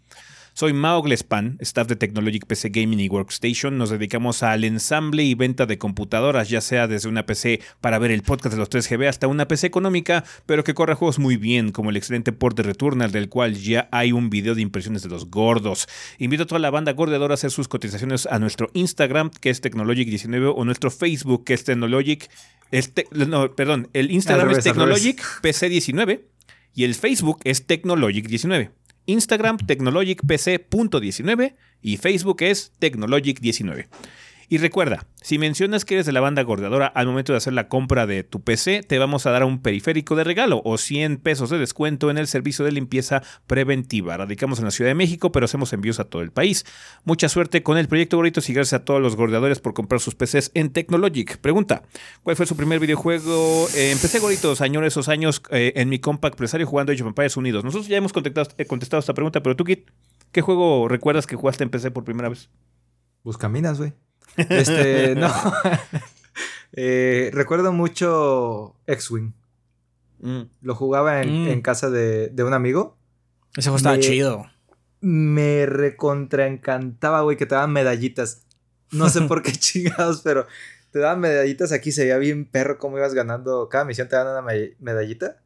Soy 0.57 0.73
Mao 0.73 1.03
Glespan, 1.03 1.59
staff 1.63 1.89
de 1.89 1.97
Technologic 1.97 2.47
PC 2.47 2.69
Gaming 2.69 3.01
y 3.01 3.09
Workstation. 3.09 3.77
Nos 3.77 3.91
dedicamos 3.91 4.45
al 4.45 4.63
ensamble 4.63 5.25
y 5.25 5.35
venta 5.35 5.67
de 5.67 5.79
computadoras, 5.79 6.49
ya 6.49 6.61
sea 6.61 6.87
desde 6.87 7.09
una 7.09 7.27
PC 7.27 7.61
para 7.81 7.99
ver 7.99 8.13
el 8.13 8.23
podcast 8.23 8.55
de 8.55 8.61
los 8.61 8.71
3GB 8.71 9.09
hasta 9.09 9.27
una 9.27 9.49
PC 9.49 9.67
económica, 9.67 10.23
pero 10.47 10.63
que 10.63 10.73
corre 10.73 10.95
juegos 10.95 11.19
muy 11.19 11.37
bien, 11.37 11.73
como 11.73 11.91
el 11.91 11.97
excelente 11.97 12.31
port 12.31 12.57
de 12.57 12.63
Returnal, 12.63 13.11
del 13.11 13.29
cual 13.29 13.57
ya 13.57 13.89
hay 13.91 14.13
un 14.13 14.31
video 14.31 14.55
de 14.55 14.63
impresiones 14.63 15.03
de 15.03 15.09
los 15.09 15.29
gordos. 15.29 15.89
Invito 16.19 16.45
a 16.45 16.47
toda 16.47 16.61
la 16.61 16.71
banda 16.71 16.93
gordeadora 16.93 17.33
a 17.33 17.35
hacer 17.35 17.51
sus 17.51 17.67
cotizaciones 17.67 18.27
a 18.27 18.39
nuestro 18.39 18.71
Instagram, 18.75 19.31
que 19.31 19.51
es 19.51 19.61
Technologic19, 19.61 20.55
o 20.57 20.65
nuestro 20.65 20.93
Facebook, 20.93 21.43
que 21.43 21.55
es 21.55 21.65
Technologic. 21.65 22.31
no, 23.11 23.57
perdón, 23.57 23.89
el 23.93 24.13
Instagram 24.13 24.53
es 24.53 24.63
Technologic 24.63 25.21
PC19 25.43 26.21
y 26.77 26.85
el 26.85 26.95
Facebook 26.95 27.41
es 27.43 27.67
Technologic19. 27.67 28.71
Instagram 29.07 29.59
tecnologicpc.19 29.59 31.55
y 31.83 31.97
Facebook 31.97 32.43
es 32.43 32.73
tecnologic19. 32.81 33.87
Y 34.49 34.59
recuerda, 34.59 35.07
si 35.23 35.39
mencionas 35.39 35.85
que 35.85 35.95
eres 35.95 36.07
de 36.07 36.13
la 36.13 36.21
banda 36.21 36.43
gordeadora 36.43 36.87
al 36.87 37.07
momento 37.07 37.33
de 37.33 37.39
hacer 37.39 37.55
la 37.55 37.69
compra 37.69 38.07
de 38.07 38.25
tu 38.25 38.43
PC, 38.43 38.83
te 38.83 38.99
vamos 38.99 39.27
a 39.27 39.31
dar 39.31 39.45
un 39.45 39.63
periférico 39.63 40.17
de 40.17 40.25
regalo 40.25 40.61
o 40.65 40.77
100 40.79 41.19
pesos 41.19 41.51
de 41.51 41.59
descuento 41.59 42.11
en 42.11 42.19
el 42.19 42.27
servicio 42.27 42.65
de 42.65 42.73
limpieza 42.73 43.23
preventiva. 43.47 44.17
Radicamos 44.17 44.59
en 44.59 44.67
la 44.67 44.71
Ciudad 44.71 44.91
de 44.91 44.95
México, 44.95 45.33
pero 45.33 45.45
hacemos 45.45 45.73
envíos 45.73 45.99
a 45.99 46.05
todo 46.05 46.23
el 46.23 46.31
país. 46.31 46.65
Mucha 47.05 47.29
suerte 47.29 47.63
con 47.63 47.79
el 47.79 47.89
proyecto 47.89 48.17
Gorditos 48.17 48.49
y 48.51 48.55
gracias 48.55 48.81
a 48.81 48.85
todos 48.85 49.01
los 49.01 49.17
gordeadores 49.17 49.61
por 49.61 49.75
comprar 49.75 50.01
sus 50.01 50.15
PCs 50.15 50.51
en 50.55 50.71
Tecnologic. 50.71 51.39
Pregunta, 51.39 51.83
¿cuál 52.23 52.37
fue 52.37 52.47
su 52.47 52.57
primer 52.57 52.79
videojuego? 52.81 53.69
Eh, 53.75 53.93
empecé 53.93 54.19
Gorditos, 54.19 54.61
años 54.61 54.85
esos 54.85 55.09
años 55.09 55.43
eh, 55.51 55.73
en 55.77 55.89
mi 55.89 55.99
compact 55.99 56.37
presario 56.37 56.67
jugando 56.67 56.93
Age 56.93 57.03
of 57.03 57.09
Empires 57.09 57.37
Unidos. 57.37 57.65
Nosotros 57.65 57.89
ya 57.89 57.97
hemos 57.97 58.13
contestado, 58.13 58.49
eh, 58.59 58.67
contestado 58.67 59.01
esta 59.01 59.15
pregunta, 59.15 59.43
pero 59.43 59.57
tú, 59.57 59.65
Kit, 59.65 59.91
¿qué 60.33 60.41
juego 60.41 60.89
recuerdas 60.89 61.27
que 61.27 61.37
jugaste 61.37 61.65
en 61.65 61.71
PC 61.71 61.91
por 61.91 62.05
primera 62.05 62.29
vez? 62.29 62.51
Buscaminas, 63.23 63.79
güey. 63.79 63.95
Este, 64.37 65.15
no. 65.17 65.33
Eh, 66.73 67.31
recuerdo 67.33 67.73
mucho 67.73 68.75
X-Wing. 68.87 69.33
Mm. 70.21 70.43
Lo 70.63 70.75
jugaba 70.75 71.23
en, 71.23 71.59
mm. 71.59 71.63
casa 71.63 71.91
de, 71.91 72.33
un 72.39 72.53
amigo. 72.53 72.97
Ese 73.57 73.69
juego 73.69 73.77
estaba 73.77 73.99
chido. 73.99 74.47
Me 75.01 75.67
recontra 75.67 76.47
encantaba, 76.47 77.21
güey, 77.21 77.37
que 77.37 77.47
te 77.47 77.55
daban 77.55 77.73
medallitas. 77.73 78.43
No 78.91 79.09
sé 79.09 79.23
por 79.23 79.43
qué 79.43 79.53
chingados, 79.59 80.23
pero 80.23 80.47
te 80.91 80.99
daban 80.99 81.21
medallitas 81.21 81.73
aquí. 81.73 81.93
Se 81.93 82.03
veía 82.03 82.19
bien 82.19 82.45
perro 82.47 82.79
cómo 82.79 82.99
ibas 82.99 83.15
ganando. 83.15 83.69
Cada 83.69 83.85
misión 83.85 84.09
te 84.09 84.17
daban 84.17 84.45
una 84.45 84.55
medallita. 84.81 85.43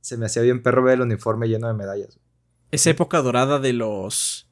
Se 0.00 0.16
me 0.16 0.26
hacía 0.26 0.42
bien 0.42 0.62
perro 0.62 0.82
ver 0.82 0.94
el 0.94 1.02
uniforme 1.02 1.48
lleno 1.48 1.68
de 1.68 1.74
medallas. 1.74 2.18
Esa 2.70 2.90
época 2.90 3.22
dorada 3.22 3.58
de 3.58 3.72
los 3.72 4.45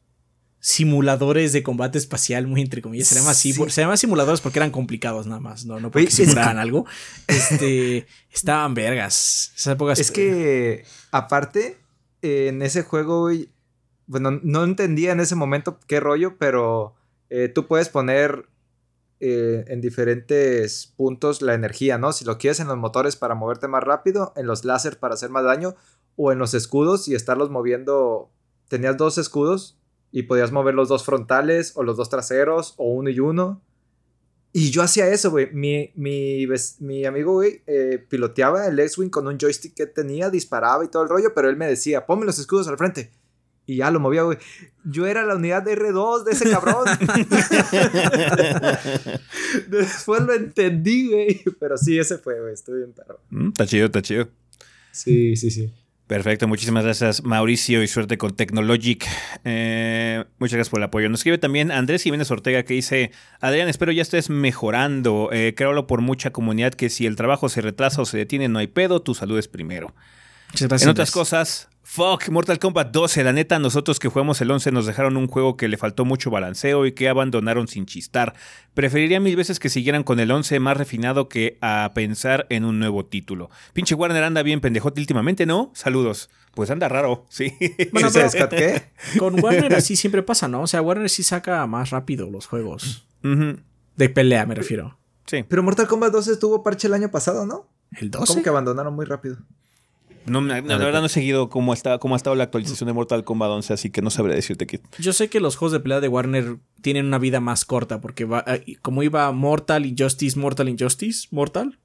simuladores 0.65 1.53
de 1.53 1.63
combate 1.63 1.99
espacial, 1.99 2.47
muy 2.47 2.63
entre 2.63 2.81
comillas. 2.81 3.09
Se 3.09 3.17
llaman, 3.17 3.35
se 3.35 3.81
llaman 3.83 3.99
simuladores 3.99 4.41
porque 4.41 4.61
eran 4.61 4.71
complicados 4.71 5.27
nada 5.27 5.39
más, 5.39 5.67
no, 5.67 5.79
no 5.79 5.91
porque 5.91 6.11
simularan 6.11 6.57
algo. 6.57 6.87
Este, 7.27 8.07
estaban 8.33 8.73
vergas. 8.73 9.53
Esa 9.55 9.73
época 9.73 9.93
es 9.93 10.11
que, 10.11 10.87
aparte, 11.11 11.77
en 12.23 12.63
ese 12.63 12.83
juego, 12.83 13.29
bueno, 14.07 14.41
no 14.43 14.65
entendía 14.65 15.13
en 15.13 15.21
ese 15.21 15.35
momento 15.35 15.79
qué 15.87 16.01
rollo, 16.01 16.39
pero 16.39 16.95
eh, 17.29 17.51
tú 17.55 17.67
puedes 17.67 17.91
poner 17.91 18.49
eh, 19.21 19.67
en 19.69 19.83
diferentes 19.83 20.95
puntos 20.97 21.43
la 21.43 21.53
energía, 21.53 21.99
¿no? 21.99 22.15
Si 22.15 22.25
lo 22.25 22.39
quieres 22.39 22.61
en 22.61 22.69
los 22.69 22.79
motores 22.79 23.17
para 23.17 23.35
moverte 23.35 23.69
más 23.69 23.85
rápido, 23.85 24.33
en 24.35 24.47
los 24.47 24.65
láser 24.65 24.99
para 24.99 25.13
hacer 25.13 25.29
más 25.29 25.45
daño, 25.45 25.77
o 26.17 26.33
en 26.33 26.39
los 26.39 26.55
escudos 26.55 27.07
y 27.07 27.15
estarlos 27.15 27.51
moviendo. 27.51 28.31
Tenías 28.69 28.97
dos 28.97 29.19
escudos 29.19 29.77
y 30.15 30.23
podías 30.23 30.53
mover 30.53 30.77
los 30.77 30.89
dos 30.89 31.05
frontales 31.05 31.73
o 31.75 31.83
los 31.83 31.97
dos 31.97 32.09
traseros 32.09 32.75
o 32.77 32.89
uno 32.89 33.11
y 33.11 33.19
uno. 33.19 33.61
Y 34.53 34.71
yo 34.71 34.83
hacía 34.83 35.09
eso, 35.09 35.33
güey. 35.33 35.53
Mi, 35.53 35.91
mi, 35.97 37.05
amigo, 37.05 37.33
güey, 37.33 37.63
eh, 37.67 37.99
piloteaba 38.09 38.69
el 38.69 38.79
X-Wing 38.79 39.11
con 39.11 39.27
un 39.27 39.39
joystick 39.39 39.75
que 39.75 39.87
tenía, 39.87 40.31
disparaba 40.31 40.85
y 40.85 40.89
todo 40.89 41.03
el 41.03 41.09
rollo, 41.09 41.35
pero 41.35 41.51
él 41.51 41.57
me 41.57 41.67
decía, 41.67 42.07
ponme 42.07 42.27
los 42.27 42.39
escudos 42.39 42.69
al 42.69 42.79
frente. 42.79 43.11
Y 43.67 43.79
ya 43.79 43.91
lo 43.91 43.99
movía, 43.99 44.23
güey. 44.23 44.39
Yo 44.85 45.07
era 45.07 45.27
la 45.27 45.35
unidad 45.35 45.65
de 45.65 45.77
R2 45.77 46.23
de 46.23 46.31
ese 46.31 46.49
cabrón. 46.49 46.87
Después 49.69 50.23
lo 50.23 50.33
entendí, 50.33 51.11
güey. 51.11 51.43
Pero 51.59 51.77
sí, 51.77 51.99
ese 51.99 52.19
fue, 52.19 52.41
güey. 52.41 52.55
Estoy 52.55 52.77
bien 52.77 52.93
perro. 52.93 53.19
Mm, 53.31 53.49
está 53.49 53.67
chido, 53.67 53.87
está 53.87 54.01
chido. 54.01 54.29
Sí, 54.93 55.35
sí, 55.35 55.51
sí. 55.51 55.73
Perfecto, 56.07 56.47
muchísimas 56.47 56.85
gracias 56.85 57.25
Mauricio 57.25 57.83
y 57.83 57.89
suerte 57.89 58.19
con 58.19 58.37
Technologic. 58.37 59.07
Eh, 59.45 60.23
muchas 60.39 60.57
gracias 60.57 60.71
por 60.71 60.81
el 60.81 60.85
apoyo. 60.85 61.09
Nos 61.09 61.21
escribe 61.21 61.39
también 61.39 61.73
Andrés 61.73 62.03
Jiménez 62.03 62.31
Ortega 62.31 62.63
que 62.63 62.75
dice, 62.75 63.11
Adrián, 63.41 63.69
espero 63.69 63.91
ya 63.91 64.03
estés 64.03 64.29
mejorando. 64.29 65.31
Eh, 65.33 65.55
créalo 65.57 65.87
por 65.87 66.03
mucha 66.03 66.31
comunidad 66.31 66.75
que 66.75 66.91
si 66.91 67.07
el 67.07 67.17
trabajo 67.17 67.49
se 67.49 67.63
retrasa 67.63 68.03
o 68.03 68.05
se 68.05 68.19
detiene 68.19 68.49
no 68.49 68.59
hay 68.59 68.67
pedo, 68.67 69.01
tu 69.01 69.15
salud 69.15 69.39
es 69.39 69.49
primero. 69.49 69.95
En 70.61 70.89
otras 70.89 71.11
cosas, 71.11 71.69
Fuck, 71.95 72.29
Mortal 72.31 72.59
Kombat 72.59 72.91
12. 72.91 73.23
La 73.23 73.33
neta, 73.33 73.61
nosotros 73.61 74.01
que 74.01 74.09
jugamos 74.09 74.41
el 74.41 74.51
11 74.51 74.73
nos 74.73 74.85
dejaron 74.85 75.17
un 75.17 75.29
juego 75.29 75.57
que 75.57 75.69
le 75.69 75.77
faltó 75.77 76.05
mucho 76.05 76.29
balanceo 76.29 76.87
y 76.87 76.93
que 76.93 77.09
abandonaron 77.09 77.69
sin 77.69 77.87
chistar. 77.87 78.35
Preferiría 78.75 79.21
mil 79.21 79.37
veces 79.37 79.61
que 79.61 79.69
siguieran 79.69 80.03
con 80.03 80.19
el 80.19 80.33
11 80.33 80.59
más 80.59 80.77
refinado 80.77 81.29
que 81.29 81.57
a 81.61 81.93
pensar 81.95 82.49
en 82.51 82.65
un 82.65 82.81
nuevo 82.81 83.07
título. 83.07 83.49
Pinche 83.75 83.95
Warner 83.95 84.25
anda 84.25 84.43
bien 84.43 84.61
pendejote 84.61 85.01
últimamente, 85.01 85.47
¿no? 85.47 85.71
Saludos. 85.73 86.31
Pues 86.57 86.69
anda 86.69 86.89
raro, 86.89 87.27
sí. 87.29 87.57
Bueno, 87.93 88.09
¿qué? 88.51 88.91
Con 89.17 89.41
Warner 89.41 89.73
así 89.77 89.95
siempre 89.95 90.25
pasa, 90.25 90.49
¿no? 90.49 90.63
O 90.63 90.67
sea, 90.67 90.83
Warner 90.83 91.09
sí 91.09 91.23
saca 91.23 91.65
más 91.69 91.91
rápido 91.91 92.29
los 92.29 92.49
juegos. 92.49 93.07
De 93.23 94.09
pelea, 94.09 94.47
me 94.47 94.57
refiero. 94.57 94.99
Sí. 95.27 95.45
Pero 95.49 95.63
Mortal 95.63 95.87
Kombat 95.87 96.11
12 96.11 96.33
estuvo 96.33 96.65
parche 96.65 96.89
el 96.89 96.95
año 96.95 97.13
pasado, 97.13 97.47
¿no? 97.47 97.69
¿El 97.93 98.11
12? 98.11 98.27
¿Cómo 98.27 98.43
que 98.43 98.49
abandonaron 98.49 98.97
muy 98.97 99.07
rápido? 99.07 99.37
No, 100.27 100.41
la, 100.41 100.61
la 100.61 100.79
verdad 100.79 101.01
no 101.01 101.07
he 101.07 101.11
seguido 101.11 101.49
cómo, 101.49 101.75
está, 101.75 101.99
cómo 101.99 102.15
ha 102.15 102.17
estado 102.17 102.35
la 102.37 102.45
actualización 102.45 102.87
de 102.87 102.93
Mortal 102.93 103.25
Kombat 103.25 103.51
11, 103.51 103.73
así 103.75 103.91
que 103.91 104.03
no 104.03 104.11
sabré 104.11 104.35
decirte 104.35 104.67
qué. 104.67 104.81
Yo 104.99 105.13
sé 105.13 105.29
que 105.29 105.41
los 105.41 105.57
juegos 105.57 105.73
de 105.73 105.81
pelea 105.81 106.01
de 106.01 106.09
Warner 106.09 106.57
tienen 106.81 107.07
una 107.07 107.19
vida 107.19 107.41
más 107.41 107.65
corta, 107.65 108.01
porque 108.01 108.25
va, 108.25 108.45
eh, 108.47 108.77
como 108.81 109.03
iba 109.03 109.31
Mortal 109.33 109.87
Injustice, 109.87 110.39
Mortal 110.39 110.69
Injustice, 110.69 111.29
Mortal, 111.31 111.79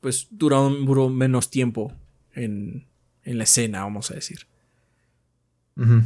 pues 0.00 0.28
duró, 0.30 0.68
duró 0.70 1.08
menos 1.08 1.50
tiempo 1.50 1.92
en, 2.32 2.86
en 3.24 3.38
la 3.38 3.44
escena, 3.44 3.82
vamos 3.82 4.10
a 4.10 4.14
decir. 4.14 4.46
Ujú. 5.76 6.02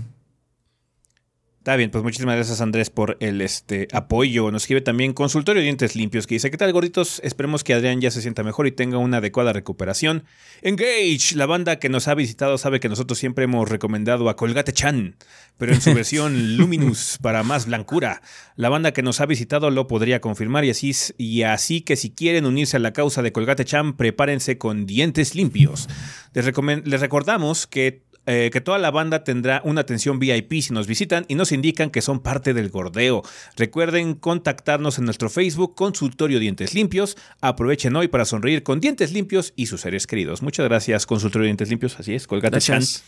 Está 1.68 1.76
bien, 1.76 1.90
pues 1.90 2.02
muchísimas 2.02 2.34
gracias 2.34 2.62
Andrés 2.62 2.88
por 2.88 3.18
el 3.20 3.42
este, 3.42 3.88
apoyo. 3.92 4.50
Nos 4.50 4.62
escribe 4.62 4.80
también 4.80 5.12
Consultorio 5.12 5.62
Dientes 5.62 5.96
Limpios 5.96 6.26
que 6.26 6.36
dice, 6.36 6.50
¿qué 6.50 6.56
tal 6.56 6.72
gorditos? 6.72 7.20
Esperemos 7.22 7.62
que 7.62 7.74
Adrián 7.74 8.00
ya 8.00 8.10
se 8.10 8.22
sienta 8.22 8.42
mejor 8.42 8.66
y 8.66 8.72
tenga 8.72 8.96
una 8.96 9.18
adecuada 9.18 9.52
recuperación. 9.52 10.24
Engage, 10.62 11.34
la 11.34 11.44
banda 11.44 11.78
que 11.78 11.90
nos 11.90 12.08
ha 12.08 12.14
visitado 12.14 12.56
sabe 12.56 12.80
que 12.80 12.88
nosotros 12.88 13.18
siempre 13.18 13.44
hemos 13.44 13.68
recomendado 13.68 14.30
a 14.30 14.36
Colgate 14.36 14.72
Chan, 14.72 15.16
pero 15.58 15.74
en 15.74 15.82
su 15.82 15.92
versión 15.94 16.56
Luminous 16.56 17.18
para 17.20 17.42
más 17.42 17.66
blancura. 17.66 18.22
La 18.56 18.70
banda 18.70 18.92
que 18.92 19.02
nos 19.02 19.20
ha 19.20 19.26
visitado 19.26 19.70
lo 19.70 19.88
podría 19.88 20.22
confirmar 20.22 20.64
y 20.64 20.70
así, 20.70 20.92
y 21.18 21.42
así 21.42 21.82
que 21.82 21.96
si 21.96 22.08
quieren 22.08 22.46
unirse 22.46 22.78
a 22.78 22.80
la 22.80 22.94
causa 22.94 23.20
de 23.20 23.32
Colgate 23.32 23.66
Chan, 23.66 23.94
prepárense 23.98 24.56
con 24.56 24.86
dientes 24.86 25.34
limpios. 25.34 25.86
Les 26.32 26.46
recordamos 26.46 27.66
que 27.66 28.07
eh, 28.30 28.50
que 28.52 28.60
toda 28.60 28.76
la 28.76 28.90
banda 28.90 29.24
tendrá 29.24 29.62
una 29.64 29.80
atención 29.80 30.18
VIP 30.18 30.60
si 30.60 30.74
nos 30.74 30.86
visitan 30.86 31.24
y 31.28 31.34
nos 31.34 31.50
indican 31.50 31.88
que 31.88 32.02
son 32.02 32.20
parte 32.20 32.52
del 32.52 32.68
gordeo. 32.68 33.22
Recuerden 33.56 34.12
contactarnos 34.12 34.98
en 34.98 35.06
nuestro 35.06 35.30
Facebook 35.30 35.74
Consultorio 35.74 36.38
Dientes 36.38 36.74
Limpios. 36.74 37.16
Aprovechen 37.40 37.96
hoy 37.96 38.08
para 38.08 38.26
sonreír 38.26 38.62
con 38.62 38.80
dientes 38.80 39.12
limpios 39.12 39.54
y 39.56 39.64
sus 39.64 39.80
seres 39.80 40.06
queridos. 40.06 40.42
Muchas 40.42 40.68
gracias, 40.68 41.06
Consultorio 41.06 41.46
Dientes 41.46 41.70
Limpios. 41.70 41.98
Así 41.98 42.14
es, 42.14 42.26
Colgate 42.26 42.60
Chan. 42.60 42.80
Gracias. 42.80 43.04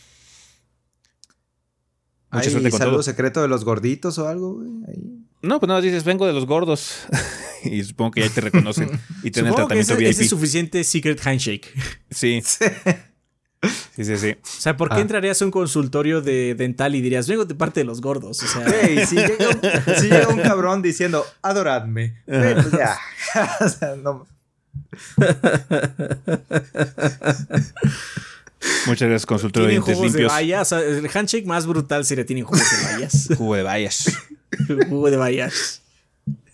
Mucha 2.31 2.45
¿Hay 2.45 2.49
suerte 2.49 2.69
con 2.71 2.79
saludo 2.79 2.95
todo. 2.95 3.03
secreto 3.03 3.41
de 3.43 3.47
los 3.47 3.63
gorditos 3.63 4.17
o 4.17 4.27
algo, 4.27 4.55
güey? 4.55 4.69
Ahí. 4.87 5.19
No, 5.43 5.59
pues 5.59 5.67
nada, 5.67 5.81
dices, 5.81 6.03
vengo 6.03 6.25
de 6.25 6.33
los 6.33 6.47
gordos. 6.47 7.05
y 7.63 7.83
supongo 7.83 8.09
que 8.09 8.21
ya 8.21 8.29
te 8.29 8.41
reconocen 8.41 8.89
y 9.21 9.29
tienen 9.31 9.49
el 9.49 9.55
que 9.55 9.61
tratamiento 9.61 9.93
ese, 9.93 10.01
VIP. 10.01 10.09
ese 10.09 10.23
es 10.23 10.29
suficiente 10.29 10.83
secret 10.83 11.21
handshake. 11.23 11.67
Sí. 12.09 12.41
Sí, 13.95 14.05
sí, 14.05 14.17
sí. 14.17 14.31
O 14.41 14.47
sea, 14.61 14.75
¿por 14.75 14.89
qué 14.89 14.95
Ah. 14.95 15.01
entrarías 15.01 15.41
a 15.41 15.45
un 15.45 15.51
consultorio 15.51 16.21
de 16.21 16.55
dental 16.55 16.95
y 16.95 17.01
dirías, 17.01 17.27
vengo 17.27 17.45
de 17.45 17.53
parte 17.55 17.81
de 17.81 17.83
los 17.83 18.01
gordos? 18.01 18.41
O 18.41 18.47
sea, 18.47 19.05
si 19.05 19.15
llega, 19.15 19.49
un, 19.49 19.61
si 19.99 20.09
llega 20.09 20.27
un 20.29 20.39
cabrón 20.39 20.81
diciendo, 20.81 21.25
adoradme. 21.43 22.15
Pues 22.25 22.71
ya. 22.71 22.97
o 23.59 23.69
sea, 23.69 23.95
no. 23.97 24.25
Muchas 28.85 29.07
gracias, 29.09 29.25
Consultorio 29.25 29.67
de 29.67 29.71
Dientes 29.73 29.95
jugos 29.95 30.11
Limpios. 30.11 30.31
vallas. 30.31 30.71
O 30.71 30.79
sea, 30.79 30.87
el 30.87 31.09
handshake 31.13 31.45
más 31.45 31.65
brutal 31.65 32.05
sería 32.05 32.25
tienen 32.25 32.45
jugos 32.45 32.63
de 32.69 32.93
vallas. 32.93 33.29
Jugo 33.37 33.55
de 33.55 33.63
vallas. 33.63 34.11
Jugo 34.89 35.09
de 35.11 35.17
vallas. 35.17 35.81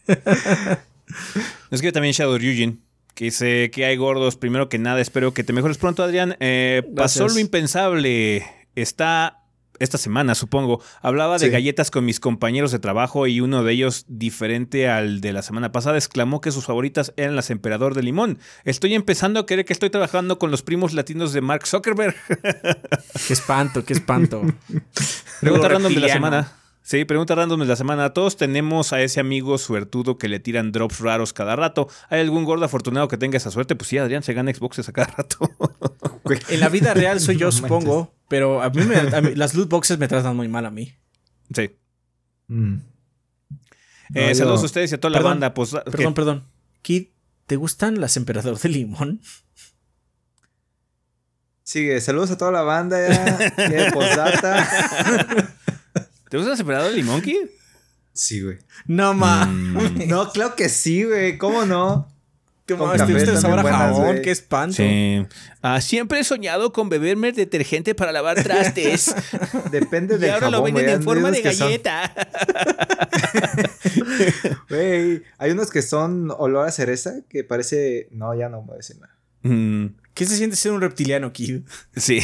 Nos 0.07 1.71
escribe 1.71 1.91
también 1.91 2.13
Shadow 2.13 2.37
Ryujin, 2.37 2.81
que 3.17 3.25
dice 3.25 3.71
que 3.71 3.83
hay 3.85 3.97
gordos. 3.97 4.35
Primero 4.37 4.69
que 4.69 4.77
nada, 4.77 5.01
espero 5.01 5.33
que 5.33 5.43
te 5.43 5.51
mejores 5.51 5.79
pronto, 5.79 6.03
Adrián. 6.03 6.37
Eh, 6.39 6.83
pasó 6.95 7.27
lo 7.27 7.39
impensable. 7.39 8.45
Está 8.75 9.39
esta 9.79 9.97
semana, 9.97 10.35
supongo. 10.35 10.83
Hablaba 11.01 11.39
de 11.39 11.47
Sí. 11.47 11.51
galletas 11.51 11.89
con 11.89 12.05
mis 12.05 12.19
compañeros 12.19 12.71
de 12.71 12.77
trabajo 12.77 13.25
y 13.25 13.41
uno 13.41 13.63
de 13.63 13.73
ellos, 13.73 14.05
diferente 14.07 14.87
al 14.87 15.19
de 15.19 15.33
la 15.33 15.41
semana 15.41 15.71
pasada, 15.71 15.97
exclamó 15.97 16.41
que 16.41 16.51
sus 16.51 16.65
favoritas 16.65 17.11
eran 17.17 17.35
las 17.35 17.49
Emperador 17.49 17.95
de 17.95 18.03
Limón. 18.03 18.37
Estoy 18.65 18.93
empezando 18.93 19.39
a 19.39 19.45
creer 19.47 19.65
que 19.65 19.73
estoy 19.73 19.89
trabajando 19.89 20.37
con 20.37 20.51
los 20.51 20.61
primos 20.61 20.93
latinos 20.93 21.33
de 21.33 21.41
Mark 21.41 21.65
Zuckerberg. 21.65 22.15
Qué 23.27 23.33
espanto, 23.33 23.83
qué 23.83 23.93
espanto. 23.93 24.43
Pregunta 25.41 25.67
random 25.69 25.93
de 25.93 25.99
la 26.01 26.09
semana. 26.09 26.51
Sí, 26.89 27.03
pregunta 27.03 27.35
random 27.35 27.59
de 27.59 27.65
la 27.65 27.75
semana. 27.75 28.13
Todos 28.13 28.37
tenemos 28.37 28.93
a 28.93 29.01
ese 29.01 29.19
amigo 29.19 29.57
suertudo 29.57 30.17
que 30.17 30.29
le 30.29 30.39
tiran 30.39 30.71
drops 30.71 31.01
raros 31.01 31.33
cada 31.33 31.57
rato. 31.57 31.89
¿Hay 32.07 32.21
algún 32.21 32.45
gordo 32.45 32.63
afortunado 32.63 33.09
que 33.09 33.17
tenga 33.17 33.35
esa 33.35 33.51
suerte? 33.51 33.75
Pues 33.75 33.89
sí, 33.89 33.97
Adrián 33.97 34.23
se 34.23 34.33
gana 34.33 34.53
Xboxes 34.53 34.87
a 34.87 34.93
cada 34.93 35.07
rato. 35.07 35.51
En 36.49 36.59
la 36.61 36.69
vida 36.69 36.93
real 36.93 37.19
soy 37.19 37.35
yo, 37.37 37.47
No 37.47 37.51
supongo. 37.51 38.13
Pero 38.29 38.61
a 38.61 38.69
mí, 38.69 38.83
me- 38.83 38.95
a 39.15 39.21
mí- 39.21 39.35
las 39.35 39.53
loot 39.53 39.69
boxes 39.69 39.97
me 39.97 40.07
tratan 40.07 40.35
muy 40.37 40.47
mal 40.47 40.65
a 40.65 40.71
mí. 40.71 40.93
sí. 41.53 41.71
Mm. 42.47 42.75
Eh, 44.13 44.21
No, 44.21 44.27
yo- 44.29 44.35
saludos 44.35 44.61
a 44.63 44.65
ustedes 44.67 44.91
y 44.91 44.95
a 44.95 44.99
toda 45.01 45.11
la 45.11 45.21
banda. 45.21 45.53
Pues, 45.53 45.71
¿qué? 45.73 45.91
Perdón, 45.91 46.13
perdón. 46.13 46.47
Kid, 46.81 47.07
¿te 47.47 47.57
gustan 47.57 47.99
las 47.99 48.15
emperador 48.15 48.57
de 48.59 48.69
limón? 48.69 49.19
Sigue, 51.63 51.99
saludos 51.99 52.31
a 52.31 52.37
toda 52.37 52.51
la 52.51 52.61
banda. 52.61 52.97
Ya, 53.09 53.67
ya, 53.69 53.91
postdata. 53.93 55.56
¿Te 56.29 56.37
gusta 56.37 56.51
el 56.53 56.57
separador 56.57 56.91
de 56.91 56.97
limón, 56.97 57.21
Kid? 57.21 57.47
Sí, 58.13 58.41
güey. 58.41 58.57
No 58.85 59.13
ma. 59.13 59.45
Mm. 59.45 60.07
No, 60.07 60.31
claro 60.31 60.55
que 60.55 60.69
sí, 60.69 61.03
güey. 61.03 61.37
¿Cómo 61.37 61.65
no? 61.65 62.07
¿Te 62.65 62.75
con 62.75 62.89
gusta 62.89 63.05
el 63.31 63.37
sabor 63.37 63.59
a 63.59 63.63
jabón? 63.63 64.19
Qué 64.21 64.29
espanto. 64.31 64.75
Sí. 64.75 65.25
Ah, 65.61 65.79
siempre 65.79 66.19
he 66.19 66.23
soñado 66.25 66.73
con 66.73 66.89
beberme 66.89 67.31
detergente 67.31 67.95
para 67.95 68.11
lavar 68.11 68.43
trastes. 68.43 69.15
Depende 69.71 70.15
y 70.15 70.17
del 70.17 70.31
ahora 70.31 70.49
lo 70.49 70.57
jabón, 70.57 70.73
venden 70.73 70.85
güey. 70.85 70.95
en 70.95 71.03
forma 71.03 71.31
de 71.31 71.41
galleta. 71.41 72.13
Güey, 74.69 75.23
hay 75.37 75.51
unos 75.51 75.69
que 75.69 75.81
son 75.81 76.31
olor 76.37 76.67
a 76.67 76.71
cereza 76.71 77.21
que 77.29 77.43
parece. 77.43 78.09
No, 78.11 78.37
ya 78.37 78.49
no 78.49 78.61
voy 78.61 78.73
a 78.73 78.77
decir 78.77 78.97
nada. 78.99 79.15
Mm, 79.43 79.95
¿Qué 80.13 80.25
se 80.25 80.35
siente 80.35 80.55
ser 80.55 80.71
un 80.73 80.81
reptiliano, 80.81 81.31
Kid? 81.31 81.61
sí. 81.95 82.19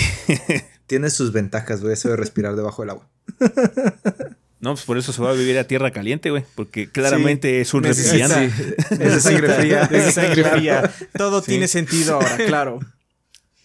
Tiene 0.87 1.09
sus 1.09 1.31
ventajas, 1.31 1.81
güey, 1.81 1.93
eso 1.93 2.09
de 2.09 2.17
respirar 2.17 2.55
debajo 2.55 2.81
del 2.81 2.89
agua. 2.91 3.09
No, 4.59 4.75
pues 4.75 4.85
por 4.85 4.97
eso 4.97 5.11
se 5.11 5.21
va 5.21 5.31
a 5.31 5.33
vivir 5.33 5.57
a 5.57 5.65
tierra 5.67 5.91
caliente, 5.91 6.29
güey. 6.29 6.45
Porque 6.55 6.89
claramente 6.89 7.59
es 7.59 7.73
un 7.73 7.83
reptiliano. 7.83 8.33
Es 8.37 8.97
de 8.97 9.19
sangre 9.19 9.49
fría. 9.53 9.81
Es 9.91 10.13
sangre 10.13 10.45
fría. 10.45 10.89
Todo 11.17 11.41
Sí. 11.41 11.47
tiene 11.51 11.67
sentido 11.67 12.15
ahora, 12.15 12.37
claro. 12.47 12.79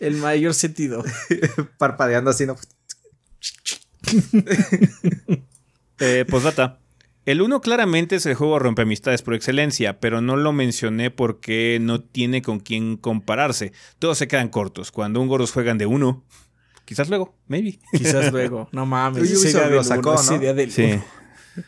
El 0.01 0.17
mayor 0.17 0.55
sentido. 0.55 1.05
Parpadeando 1.79 2.31
así, 2.33 2.47
¿no? 2.47 2.57
Eh, 6.01 6.25
postdata. 6.29 6.79
El 7.27 7.43
1 7.43 7.61
claramente 7.61 8.17
es 8.17 8.27
el 8.27 8.35
juego 8.35 8.59
rompeamistades 8.59 9.23
por 9.23 9.35
excelencia, 9.35 10.01
pero 10.01 10.21
no 10.21 10.37
lo 10.37 10.53
mencioné 10.53 11.11
porque 11.11 11.79
no 11.81 12.01
tiene 12.01 12.41
con 12.41 12.59
quién 12.61 12.97
compararse. 12.97 13.73
Todos 13.99 14.17
se 14.19 14.29
quedan 14.29 14.49
cortos. 14.49 14.91
Cuando 14.93 15.21
un 15.21 15.29
gordos 15.29 15.53
juegan 15.53 15.77
de 15.77 15.87
uno, 15.87 16.25
quizás 16.89 17.11
luego, 17.11 17.35
maybe. 17.49 17.79
Quizás 17.93 18.33
luego. 18.33 18.69
No 18.73 18.87
mames. 18.87 19.31
Ese 19.31 19.49
día 19.49 19.69
lo 19.69 19.77
del 19.77 19.85
sacó, 19.85 20.13
uno, 20.13 20.21
ese 20.23 20.35
¿no? 20.35 20.41
día 20.41 20.55
del 20.55 20.73
Sí, 20.73 20.85
uno. 20.85 21.05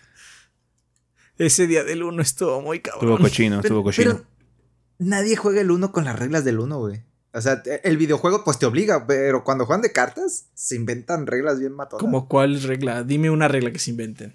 Ese 1.37 1.67
día 1.67 1.85
del 1.85 2.03
uno 2.03 2.23
estuvo 2.23 2.61
muy 2.63 2.79
estuvo 2.79 2.99
cabrón. 3.01 3.19
cochino, 3.23 3.61
estuvo 3.61 3.83
cochino. 3.83 4.13
Pero 4.13 4.27
nadie 4.99 5.37
juega 5.37 5.61
el 5.61 5.71
uno 5.71 5.93
con 5.93 6.05
las 6.05 6.19
reglas 6.19 6.45
del 6.45 6.59
uno, 6.59 6.79
güey. 6.79 7.03
O 7.33 7.41
sea, 7.41 7.63
el 7.85 7.97
videojuego 7.97 8.45
pues 8.45 8.59
te 8.59 8.67
obliga, 8.67 9.07
pero 9.07 9.45
cuando 9.45 9.65
juegan 9.65 9.83
de 9.83 9.93
cartas 9.93 10.47
se 10.55 10.77
inventan 10.77 11.27
reglas 11.27 11.59
bien 11.61 11.73
matonas. 11.73 12.01
¿Como 12.01 12.29
cuál 12.29 12.63
regla? 12.63 13.05
Dime 13.05 13.31
una 13.31 13.47
regla 13.47 13.71
que 13.73 13.79
se 13.79 13.91
inventen. 13.91 14.35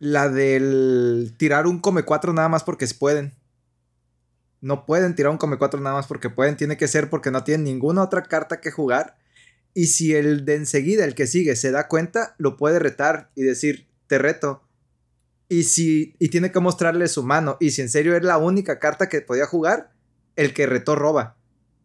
La 0.00 0.28
del 0.28 1.34
tirar 1.38 1.66
un 1.66 1.78
come 1.80 2.02
4 2.04 2.32
nada 2.32 2.48
más 2.48 2.64
porque 2.64 2.86
se 2.86 2.94
pueden. 2.94 3.34
No 4.60 4.84
pueden 4.86 5.14
tirar 5.14 5.30
un 5.30 5.38
come 5.38 5.58
4 5.58 5.80
nada 5.80 5.96
más 5.96 6.06
porque 6.06 6.28
pueden. 6.30 6.56
Tiene 6.56 6.76
que 6.76 6.88
ser 6.88 7.08
porque 7.08 7.30
no 7.30 7.44
tienen 7.44 7.64
ninguna 7.64 8.02
otra 8.02 8.22
carta 8.22 8.60
que 8.60 8.70
jugar. 8.70 9.16
Y 9.74 9.86
si 9.86 10.14
el 10.14 10.44
de 10.44 10.56
enseguida, 10.56 11.04
el 11.04 11.14
que 11.14 11.26
sigue, 11.26 11.56
se 11.56 11.70
da 11.70 11.88
cuenta, 11.88 12.34
lo 12.38 12.56
puede 12.56 12.78
retar 12.78 13.30
y 13.34 13.42
decir, 13.42 13.86
te 14.06 14.18
reto. 14.18 14.62
Y 15.48 15.64
si. 15.64 16.14
Y 16.18 16.28
tiene 16.28 16.52
que 16.52 16.60
mostrarle 16.60 17.08
su 17.08 17.22
mano. 17.22 17.56
Y 17.60 17.70
si 17.70 17.82
en 17.82 17.88
serio 17.88 18.16
es 18.16 18.22
la 18.22 18.38
única 18.38 18.78
carta 18.78 19.08
que 19.08 19.20
podía 19.20 19.46
jugar, 19.46 19.92
el 20.36 20.52
que 20.52 20.66
retó 20.66 20.94
roba. 20.94 21.36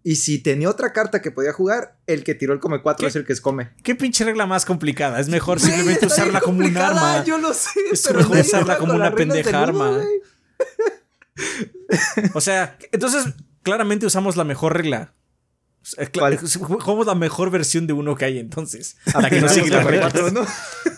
Y 0.05 0.18
si 0.18 0.39
tenía 0.39 0.69
otra 0.69 0.91
carta 0.91 1.22
que 1.22 1.31
podía 1.31 1.53
jugar, 1.53 1.97
el 2.07 2.26
que 2.26 2.35
tiró 2.35 2.51
el 2.51 2.60
come 2.60 2.81
4 2.81 2.99
¿Qué? 2.99 3.07
es 3.07 3.15
el 3.15 3.26
que 3.26 3.31
escome. 3.31 3.72
¿Qué 3.84 3.95
pinche 3.95 4.26
regla 4.26 4.45
más 4.45 4.65
complicada? 4.65 5.19
Es 5.19 5.30
mejor 5.30 5.61
simplemente 5.61 6.07
usarla 6.07 6.41
como 6.41 6.60
un 6.60 6.76
arma. 6.76 7.23
Yo 7.23 7.38
lo 7.38 7.53
sé. 7.53 7.69
Es 7.91 8.03
pero 8.05 8.19
mejor 8.19 8.39
usarla 8.39 8.77
como 8.77 8.93
una 8.93 9.15
pendeja 9.15 9.64
arma. 9.64 10.01
O 12.34 12.41
sea, 12.41 12.77
entonces 12.91 13.34
claramente 13.61 14.05
usamos 14.05 14.35
la 14.35 14.43
mejor 14.43 14.76
regla. 14.76 15.14
¿Cuál? 16.18 16.38
Jugamos 16.38 17.05
la 17.05 17.15
mejor 17.15 17.51
versión 17.51 17.88
de 17.88 17.93
uno 17.93 18.15
que 18.15 18.26
hay 18.26 18.39
entonces. 18.39 18.97
Ah, 19.14 19.22
La 19.22 19.30
que 19.30 19.41
no 19.41 19.47
las 19.47 19.57
la. 19.57 20.47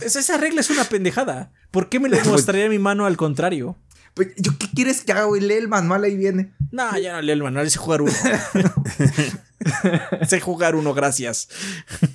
Es- 0.01 0.15
Esa 0.15 0.37
regla 0.37 0.61
es 0.61 0.69
una 0.69 0.83
pendejada. 0.83 1.51
¿Por 1.71 1.89
qué 1.89 1.99
me 1.99 2.09
le 2.09 2.23
mostraría 2.23 2.69
mi 2.69 2.79
mano 2.79 3.05
al 3.05 3.17
contrario? 3.17 3.77
Pues, 4.13 4.29
¿yo 4.37 4.57
qué 4.57 4.67
quieres 4.73 5.01
que 5.01 5.11
haga, 5.11 5.25
güey? 5.25 5.41
Lee 5.41 5.55
el 5.55 5.67
manual, 5.67 6.03
ahí 6.05 6.15
viene. 6.15 6.53
No, 6.71 6.97
ya 6.97 7.13
no 7.13 7.21
leo 7.21 7.33
el 7.35 7.43
manual, 7.43 7.69
sé 7.69 7.77
jugar 7.79 8.01
uno. 8.01 8.13
sé 10.27 10.39
jugar 10.39 10.75
uno, 10.75 10.93
gracias. 10.93 11.49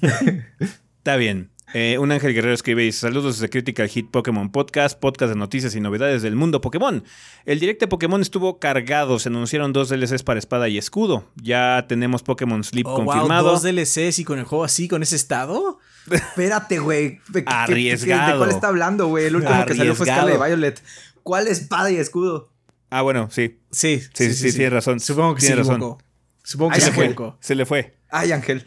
Está 0.99 1.17
bien. 1.17 1.51
Eh, 1.73 1.99
un 1.99 2.11
Ángel 2.11 2.35
Guerrero 2.35 2.53
escribe 2.53 2.83
y 2.83 2.87
dice, 2.87 3.01
saludos 3.01 3.37
desde 3.37 3.49
Critical 3.49 3.89
Hit 3.89 4.11
Pokémon 4.11 4.51
Podcast, 4.51 4.99
podcast 4.99 5.33
de 5.33 5.39
noticias 5.39 5.77
y 5.77 5.81
novedades 5.81 6.21
del 6.23 6.35
mundo 6.35 6.61
Pokémon. 6.61 7.05
El 7.45 7.61
directo 7.61 7.85
de 7.85 7.89
Pokémon 7.89 8.21
estuvo 8.21 8.59
cargado, 8.59 9.21
se 9.21 9.29
anunciaron 9.29 9.73
dos 9.73 9.89
DLCs 9.89 10.25
para 10.25 10.41
espada 10.41 10.69
y 10.69 10.79
escudo. 10.79 11.29
Ya 11.41 11.85
tenemos 11.89 12.25
Pokémon 12.25 12.65
Sleep 12.65 12.87
Oh, 12.87 12.97
wow, 12.97 13.05
confirmado. 13.07 13.51
dos 13.53 13.63
DLCs 13.63 14.19
y 14.19 14.25
con 14.25 14.41
el 14.41 14.47
juego 14.47 14.65
así, 14.65 14.89
con 14.89 15.03
ese 15.05 15.15
estado. 15.15 15.79
Espérate, 16.11 16.81
güey. 16.81 17.21
¿De- 17.29 17.45
qué- 17.45 17.53
Arriesgado. 17.53 18.33
¿De 18.33 18.39
cuál 18.39 18.51
está 18.51 18.67
hablando, 18.69 19.07
güey? 19.07 19.27
El 19.27 19.37
último 19.37 19.65
que 19.65 19.75
salió 19.77 19.95
fue. 19.95 20.07
Scarlet 20.07 20.43
Violet. 20.43 20.83
¿Cuál 21.23 21.47
espada 21.47 21.91
y 21.93 21.97
escudo? 21.97 22.51
Ah, 22.91 23.03
bueno, 23.03 23.29
sí. 23.31 23.61
Sí, 23.71 24.03
Sí, 24.15 24.35
sí, 24.35 24.51
tienes 24.53 24.73
razón. 24.73 24.99
Supongo 24.99 25.37
que 25.37 25.43
se 25.43 25.47
Tienes 25.49 25.67
razón. 25.69 25.77
equivocó. 25.83 26.03
Supongo 26.43 26.71
que 26.73 26.83
Ay, 26.83 26.93
se. 26.93 27.33
Se 27.41 27.55
le 27.55 27.65
fue. 27.65 27.95
Ay, 28.11 28.33
Ángel. 28.33 28.67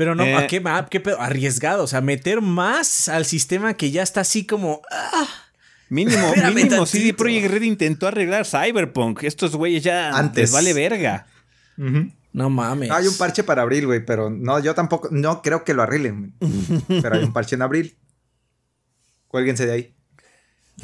Pero 0.00 0.14
no, 0.14 0.24
Eh. 0.24 0.34
¿a 0.34 0.46
qué, 0.46 0.62
ma- 0.62 0.86
qué 0.88 0.98
pedo? 0.98 1.20
Arriesgado. 1.20 1.84
O 1.84 1.86
sea, 1.86 2.00
meter 2.00 2.40
más 2.40 3.10
al 3.10 3.26
sistema 3.26 3.74
que 3.74 3.90
ya 3.90 4.02
está 4.02 4.22
así 4.22 4.46
como. 4.46 4.80
ah, 4.90 5.28
Mínimo, 5.90 6.32
mínimo. 6.54 6.86
CD 6.86 7.12
Projekt 7.12 7.50
Red 7.50 7.60
intentó 7.64 8.06
arreglar 8.06 8.46
Cyberpunk. 8.46 9.24
Estos 9.24 9.54
güeyes 9.56 9.82
ya 9.82 10.16
Antes. 10.16 10.44
les 10.44 10.52
vale 10.52 10.72
verga. 10.72 11.26
no 12.32 12.48
mames. 12.48 12.90
Hay 12.90 13.06
un 13.08 13.18
parche 13.18 13.44
para 13.44 13.60
abril, 13.60 13.84
güey, 13.84 14.02
pero 14.02 14.30
no, 14.30 14.58
yo 14.60 14.74
tampoco, 14.74 15.08
no 15.12 15.42
creo 15.42 15.64
que 15.64 15.74
lo 15.74 15.82
arreglen. 15.82 16.32
pero 16.88 17.16
hay 17.16 17.24
un 17.24 17.34
parche 17.34 17.56
en 17.56 17.60
abril. 17.62 17.98
Cuélguense 19.28 19.66
de 19.66 19.72
ahí. 19.72 19.94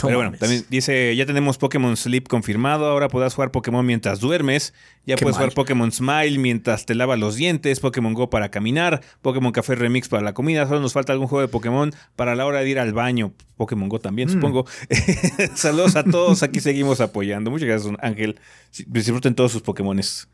No 0.03 0.09
Pero 0.09 0.19
bueno, 0.19 0.33
también 0.39 0.65
dice, 0.69 1.17
ya 1.17 1.25
tenemos 1.27 1.57
Pokémon 1.59 1.97
Sleep 1.97 2.29
confirmado, 2.29 2.87
ahora 2.87 3.09
podrás 3.09 3.35
jugar 3.35 3.51
Pokémon 3.51 3.85
mientras 3.87 4.21
duermes, 4.21 4.75
ya 5.07 5.17
Qué 5.17 5.23
puedes 5.23 5.37
mal. 5.37 5.45
jugar 5.47 5.55
Pokémon 5.55 5.91
Smile 5.91 6.39
mientras 6.39 6.85
te 6.85 6.95
lavas 6.95 7.19
los 7.19 7.37
dientes, 7.37 7.81
Pokémon 7.81 8.13
Go 8.13 8.29
para 8.29 8.51
caminar, 8.51 9.01
Pokémon 9.23 9.53
Café 9.53 9.75
Remix 9.75 10.09
para 10.09 10.23
la 10.23 10.35
comida, 10.35 10.67
solo 10.69 10.81
nos 10.81 10.93
falta 10.93 11.13
algún 11.13 11.29
juego 11.29 11.41
de 11.41 11.49
Pokémon 11.49 11.93
para 12.15 12.35
la 12.37 12.45
hora 12.45 12.61
de 12.61 12.69
ir 12.69 12.79
al 12.79 12.93
baño, 12.93 13.33
Pokémon 13.57 13.89
Go 13.89 13.99
también, 13.99 14.29
Mm. 14.29 14.33
supongo. 14.33 14.67
Saludos 15.55 15.97
a 15.97 16.05
todos, 16.05 16.43
aquí 16.43 16.61
seguimos 16.61 17.01
apoyando. 17.01 17.51
Muchas 17.51 17.69
gracias, 17.69 17.95
Ángel. 18.01 18.39
Disfruten 18.87 19.35
todos 19.35 19.53
sus 19.53 19.63
Pokémones. 19.63 20.29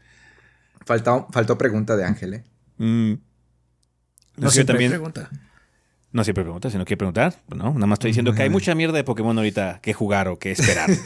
Faltó, 0.85 1.29
faltó 1.31 1.57
pregunta 1.57 1.97
de 1.97 2.05
Ángel, 2.05 2.35
¿eh? 2.35 2.45
Mm. 2.79 3.13
No 3.13 3.19
Nos 4.45 4.55
siempre 4.55 4.73
también, 4.75 4.91
pregunta. 4.91 5.31
No 6.13 6.25
siempre 6.25 6.45
pregunta, 6.45 6.71
si 6.71 6.79
no 6.79 6.85
quiere 6.85 6.99
preguntar, 6.99 7.35
no, 7.49 7.73
nada 7.75 7.87
más 7.87 7.97
estoy 7.97 8.11
diciendo 8.11 8.35
que 8.35 8.43
hay 8.43 8.51
mucha 8.51 8.75
mierda 8.75 8.97
de 8.97 9.05
Pokémon 9.05 9.37
ahorita 9.37 9.81
que 9.83 9.93
jugar 9.93 10.29
o 10.29 10.39
que 10.39 10.53
esperar. 10.53 10.91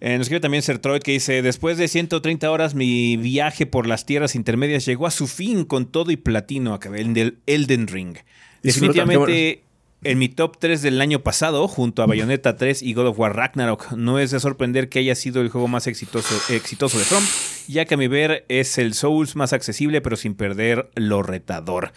Eh, 0.00 0.18
nos 0.18 0.26
escribe 0.26 0.40
también 0.40 0.62
Sertroid 0.62 1.00
que 1.00 1.12
dice, 1.12 1.40
después 1.40 1.78
de 1.78 1.88
130 1.88 2.50
horas 2.50 2.74
mi 2.74 3.16
viaje 3.16 3.64
por 3.64 3.86
las 3.86 4.04
tierras 4.04 4.34
intermedias 4.34 4.84
llegó 4.84 5.06
a 5.06 5.10
su 5.10 5.26
fin 5.26 5.64
con 5.64 5.86
todo 5.86 6.10
y 6.10 6.16
platino, 6.18 6.74
acabé 6.74 7.00
en 7.00 7.16
el 7.16 7.38
Elden 7.46 7.86
Ring. 7.86 8.18
Definitivamente 8.62 9.62
en 10.02 10.18
mi 10.18 10.28
top 10.28 10.58
3 10.58 10.82
del 10.82 11.00
año 11.00 11.20
pasado, 11.20 11.66
junto 11.68 12.02
a 12.02 12.06
Bayonetta 12.06 12.58
3 12.58 12.82
y 12.82 12.92
God 12.92 13.06
of 13.06 13.18
War 13.18 13.34
Ragnarok, 13.34 13.92
no 13.92 14.18
es 14.18 14.30
de 14.30 14.40
sorprender 14.40 14.90
que 14.90 14.98
haya 14.98 15.14
sido 15.14 15.40
el 15.40 15.48
juego 15.48 15.68
más 15.68 15.86
exitoso, 15.86 16.34
exitoso 16.52 16.98
de 16.98 17.04
From, 17.04 17.24
ya 17.68 17.86
que 17.86 17.94
a 17.94 17.96
mi 17.96 18.06
ver 18.06 18.44
es 18.48 18.76
el 18.76 18.92
Souls 18.92 19.36
más 19.36 19.54
accesible 19.54 20.02
pero 20.02 20.16
sin 20.16 20.34
perder 20.34 20.90
lo 20.94 21.22
retador. 21.22 21.92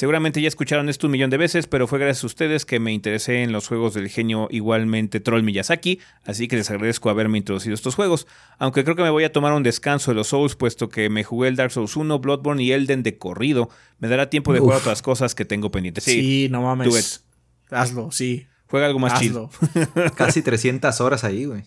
Seguramente 0.00 0.40
ya 0.40 0.48
escucharon 0.48 0.88
esto 0.88 1.08
un 1.08 1.10
millón 1.10 1.28
de 1.28 1.36
veces, 1.36 1.66
pero 1.66 1.86
fue 1.86 1.98
gracias 1.98 2.24
a 2.24 2.28
ustedes 2.28 2.64
que 2.64 2.80
me 2.80 2.90
interesé 2.90 3.42
en 3.42 3.52
los 3.52 3.68
juegos 3.68 3.92
del 3.92 4.08
genio 4.08 4.48
igualmente 4.50 5.20
Troll 5.20 5.42
Miyazaki, 5.42 6.00
así 6.24 6.48
que 6.48 6.56
les 6.56 6.70
agradezco 6.70 7.10
haberme 7.10 7.36
introducido 7.36 7.74
estos 7.74 7.96
juegos. 7.96 8.26
Aunque 8.58 8.82
creo 8.82 8.96
que 8.96 9.02
me 9.02 9.10
voy 9.10 9.24
a 9.24 9.32
tomar 9.32 9.52
un 9.52 9.62
descanso 9.62 10.10
de 10.10 10.14
los 10.14 10.28
Souls, 10.28 10.56
puesto 10.56 10.88
que 10.88 11.10
me 11.10 11.22
jugué 11.22 11.48
el 11.50 11.56
Dark 11.56 11.70
Souls 11.70 11.96
1, 11.96 12.18
Bloodborne 12.18 12.62
y 12.62 12.72
Elden 12.72 13.02
de 13.02 13.18
corrido. 13.18 13.68
Me 13.98 14.08
dará 14.08 14.30
tiempo 14.30 14.54
de 14.54 14.60
jugar 14.60 14.78
otras 14.78 15.02
cosas 15.02 15.34
que 15.34 15.44
tengo 15.44 15.70
pendientes. 15.70 16.04
Sí, 16.04 16.12
Sí, 16.12 16.48
no 16.50 16.62
mames. 16.62 17.26
Hazlo, 17.68 18.10
sí. 18.10 18.46
juega 18.68 18.86
algo 18.86 19.00
más. 19.00 19.12
Hazlo. 19.12 19.50
Casi 20.16 20.40
300 20.40 20.98
horas 21.02 21.24
ahí, 21.24 21.44
güey. 21.44 21.64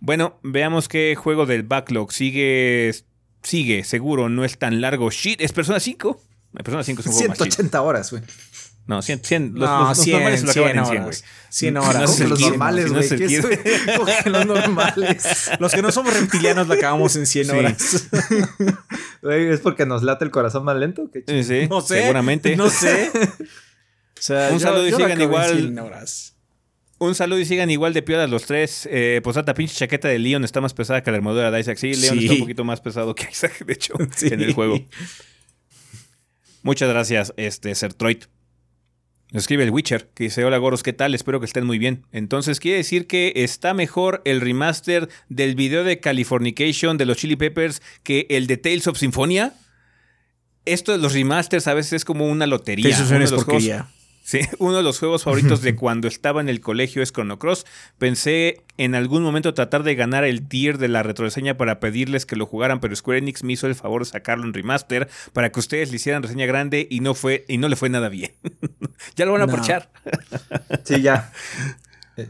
Bueno, 0.00 0.38
veamos 0.42 0.88
qué 0.88 1.16
juego 1.16 1.44
del 1.44 1.64
backlog 1.64 2.12
sigue. 2.14 2.94
Sigue, 3.42 3.84
seguro, 3.84 4.30
no 4.30 4.42
es 4.46 4.56
tan 4.56 4.80
largo. 4.80 5.10
Shit, 5.10 5.42
es 5.42 5.52
Persona 5.52 5.78
5. 5.78 6.18
Persona 6.52 6.84
5 6.84 7.00
es 7.00 7.06
un 7.06 7.12
juego 7.12 7.28
más. 7.28 7.38
180 7.38 7.80
horas, 7.82 8.10
güey. 8.10 8.22
No, 8.86 9.00
100, 9.00 9.20
100. 9.24 9.52
Los, 9.54 9.68
No, 9.70 9.78
los- 9.80 9.88
los 9.90 9.98
100, 10.04 10.12
normales 10.18 10.40
se 10.40 10.46
lo 10.46 10.50
acaban 10.52 10.70
en 10.70 10.84
100 10.84 10.84
100, 10.84 11.02
güey. 11.02 11.06
horas. 11.06 11.24
100 11.50 11.74
No 11.74 11.80
horas. 11.82 12.20
el 12.20 12.28
los 12.30 12.40
normales, 12.40 12.84
si 13.08 13.14
no 13.14 13.42
güey. 13.42 13.96
Coge 13.98 14.30
los 14.30 14.46
normales. 14.46 15.50
Los 15.60 15.72
que 15.72 15.82
no 15.82 15.92
somos 15.92 16.12
reptilianos 16.18 16.66
lo 16.66 16.74
acabamos 16.74 17.14
en 17.16 17.26
100 17.26 17.44
Sí. 17.46 17.50
horas. 17.52 18.08
Güey, 19.22 19.50
¿Es 19.50 19.60
porque 19.60 19.86
nos 19.86 20.02
late 20.02 20.24
el 20.24 20.32
corazón 20.32 20.64
más 20.64 20.76
lento? 20.76 21.08
Qué. 21.12 21.22
Eh, 21.28 21.44
sí, 21.44 21.68
No 21.68 21.80
sé. 21.80 22.00
seguramente. 22.00 22.56
No 22.56 22.68
sé. 22.70 23.10
O 24.18 24.24
sea, 24.24 24.48
Un 24.52 24.58
yo- 24.58 24.60
saludo 24.60 24.86
y 24.86 24.90
yo 24.92 24.98
lo 25.00 25.04
sigan 25.04 25.20
igual. 25.20 25.56
100 25.58 25.78
horas. 25.80 26.34
Un 26.98 27.14
saludo 27.16 27.40
y 27.40 27.44
sigan 27.44 27.70
igual 27.70 27.92
de 27.92 28.02
piolas 28.02 28.30
los 28.30 28.44
tres. 28.44 28.88
Eh, 28.90 29.20
posata, 29.24 29.52
pinche 29.54 29.74
chaqueta 29.74 30.06
de 30.06 30.20
Leon 30.20 30.44
está 30.44 30.60
más 30.60 30.74
pesada 30.74 31.02
que 31.02 31.10
la 31.10 31.16
armadura 31.16 31.50
de 31.50 31.58
Isaac. 31.58 31.76
Sí, 31.78 31.94
Leon 31.94 32.16
Sí. 32.18 32.24
está 32.26 32.34
un 32.34 32.40
poquito 32.40 32.62
más 32.64 32.80
pesado 32.80 33.14
que 33.16 33.28
Isaac, 33.30 33.64
de 33.66 33.72
hecho, 33.72 33.94
Sí. 34.14 34.28
en 34.28 34.40
el 34.42 34.52
juego. 34.52 34.78
Muchas 36.62 36.88
gracias, 36.88 37.32
este, 37.36 37.74
Sertroid. 37.74 38.24
Escribe 39.32 39.64
el 39.64 39.70
Witcher, 39.70 40.10
que 40.14 40.24
dice, 40.24 40.44
hola 40.44 40.58
goros, 40.58 40.82
¿qué 40.82 40.92
tal? 40.92 41.14
Espero 41.14 41.40
que 41.40 41.46
estén 41.46 41.64
muy 41.64 41.78
bien. 41.78 42.04
Entonces, 42.12 42.60
¿quiere 42.60 42.76
decir 42.78 43.06
que 43.06 43.32
está 43.36 43.72
mejor 43.72 44.20
el 44.26 44.42
remaster 44.42 45.08
del 45.30 45.54
video 45.54 45.84
de 45.84 46.00
Californication 46.00 46.98
de 46.98 47.06
los 47.06 47.16
Chili 47.16 47.36
Peppers 47.36 47.80
que 48.02 48.26
el 48.28 48.46
de 48.46 48.58
Tales 48.58 48.86
of 48.88 48.98
Symphonia? 48.98 49.54
Esto 50.66 50.92
de 50.92 50.98
los 50.98 51.14
remasters 51.14 51.66
a 51.66 51.72
veces 51.74 51.94
es 51.94 52.04
como 52.04 52.26
una 52.26 52.46
lotería. 52.46 52.88
Eso 52.90 53.02
es 53.04 53.08
juegos- 53.08 53.32
porquería. 53.44 53.88
Sí, 54.24 54.40
uno 54.58 54.76
de 54.76 54.82
los 54.82 54.98
juegos 54.98 55.24
favoritos 55.24 55.62
de 55.62 55.74
cuando 55.76 56.06
estaba 56.08 56.40
en 56.40 56.48
el 56.48 56.60
colegio 56.60 57.02
es 57.02 57.12
Chrono 57.12 57.38
Cross. 57.38 57.66
Pensé 57.98 58.62
en 58.78 58.94
algún 58.94 59.22
momento 59.22 59.52
tratar 59.52 59.82
de 59.82 59.94
ganar 59.94 60.24
el 60.24 60.46
tier 60.48 60.78
de 60.78 60.88
la 60.88 61.02
retroreseña 61.02 61.56
para 61.56 61.80
pedirles 61.80 62.24
que 62.24 62.36
lo 62.36 62.46
jugaran, 62.46 62.80
pero 62.80 62.94
Square 62.96 63.18
Enix 63.18 63.42
me 63.42 63.52
hizo 63.54 63.66
el 63.66 63.74
favor 63.74 64.02
de 64.04 64.10
sacarlo 64.10 64.44
en 64.44 64.54
remaster 64.54 65.08
para 65.32 65.50
que 65.50 65.60
ustedes 65.60 65.90
le 65.90 65.96
hicieran 65.96 66.22
reseña 66.22 66.46
grande 66.46 66.86
y 66.90 67.00
no 67.00 67.14
fue 67.14 67.44
y 67.48 67.58
no 67.58 67.68
le 67.68 67.76
fue 67.76 67.88
nada 67.90 68.08
bien. 68.08 68.32
ya 69.16 69.26
lo 69.26 69.32
van 69.32 69.42
a 69.42 69.46
No. 69.46 69.52
parchar. 69.52 69.90
Sí, 70.84 71.02
ya. 71.02 71.32
Eh, 72.16 72.28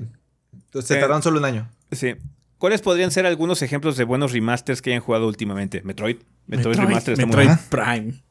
se 0.72 0.78
Eh. 0.96 1.00
tardaron 1.00 1.22
solo 1.22 1.38
un 1.38 1.44
año. 1.44 1.70
Sí. 1.92 2.14
¿Cuáles 2.58 2.80
podrían 2.80 3.10
ser 3.10 3.26
algunos 3.26 3.60
ejemplos 3.60 3.96
de 3.96 4.04
buenos 4.04 4.32
remasters 4.32 4.80
que 4.80 4.90
hayan 4.90 5.02
jugado 5.02 5.26
últimamente? 5.26 5.82
Metroid. 5.84 6.16
Metroid, 6.46 6.76
Remaster 6.78 7.14
está 7.14 7.26
muy 7.26 7.36
Metroid. 7.36 7.58
Prime. 7.68 8.22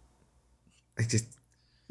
Es 0.97 1.27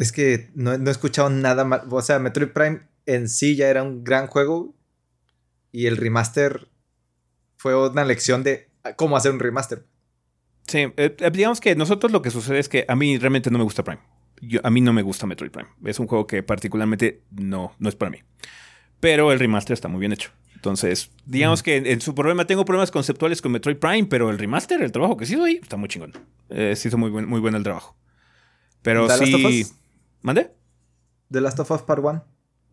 es 0.01 0.13
que 0.13 0.51
no, 0.55 0.77
no 0.79 0.89
he 0.89 0.93
escuchado 0.93 1.31
nada 1.31 1.65
mal. 1.65 1.83
O 1.91 2.03
sea, 2.03 2.19
Metroid 2.19 2.49
Prime 2.49 2.81
en 3.07 3.29
sí 3.29 3.55
ya 3.57 3.69
era 3.69 3.83
un 3.83 4.03
gran 4.03 4.27
juego. 4.27 4.75
Y 5.73 5.87
el 5.87 5.97
remaster 5.97 6.69
fue 7.57 7.89
una 7.89 8.05
lección 8.05 8.43
de 8.43 8.71
cómo 8.97 9.17
hacer 9.17 9.31
un 9.33 9.39
remaster. 9.39 9.85
Sí, 10.67 10.79
eh, 10.79 11.17
eh, 11.19 11.31
digamos 11.33 11.61
que 11.61 11.75
nosotros 11.77 12.11
lo 12.13 12.23
que 12.23 12.31
sucede 12.31 12.59
es 12.59 12.69
que 12.69 12.85
a 12.89 12.97
mí 12.97 13.19
realmente 13.19 13.51
no 13.51 13.59
me 13.59 13.65
gusta 13.65 13.85
Prime. 13.85 14.01
Yo- 14.41 14.61
a 14.65 14.71
mí 14.71 14.81
no 14.81 14.93
me 14.93 15.03
gusta 15.03 15.27
Metroid 15.27 15.51
Prime. 15.51 15.69
Es 15.85 16.01
un 16.01 16.07
juego 16.07 16.27
que 16.27 16.43
particularmente 16.43 17.23
no, 17.31 17.73
no 17.79 17.89
es 17.89 17.95
para 17.95 18.11
mí. 18.11 18.19
Pero 19.01 19.31
el 19.33 19.39
remaster 19.39 19.75
está 19.75 19.89
muy 19.89 20.01
bien 20.01 20.13
hecho. 20.13 20.31
Entonces, 20.55 21.11
digamos 21.25 21.63
que 21.63 21.77
en 21.77 22.01
su 22.01 22.15
problema 22.15 22.47
tengo 22.47 22.65
problemas 22.65 22.91
conceptuales 22.91 23.41
con 23.41 23.53
Metroid 23.53 23.77
Prime, 23.79 24.05
pero 24.07 24.29
el 24.31 24.39
remaster, 24.39 24.83
el 24.83 24.93
trabajo 24.93 25.17
que 25.17 25.25
se 25.25 25.35
hizo 25.35 25.45
ahí, 25.45 25.59
está 25.63 25.77
muy 25.77 25.89
chingón. 25.89 26.13
Eh, 26.51 26.75
se 26.77 26.89
hizo 26.89 26.99
muy, 26.99 27.11
buen, 27.11 27.27
muy 27.27 27.41
bueno 27.41 27.57
el 27.57 27.63
trabajo. 27.65 27.97
Pero 28.83 29.07
¿The 29.07 29.17
Last 29.19 29.25
sí... 29.25 29.67
¿Mande? 30.23 30.53
The 31.31 31.41
Last 31.41 31.59
of 31.61 31.71
Us 31.71 31.83
Part 31.83 32.03
1. 32.05 32.25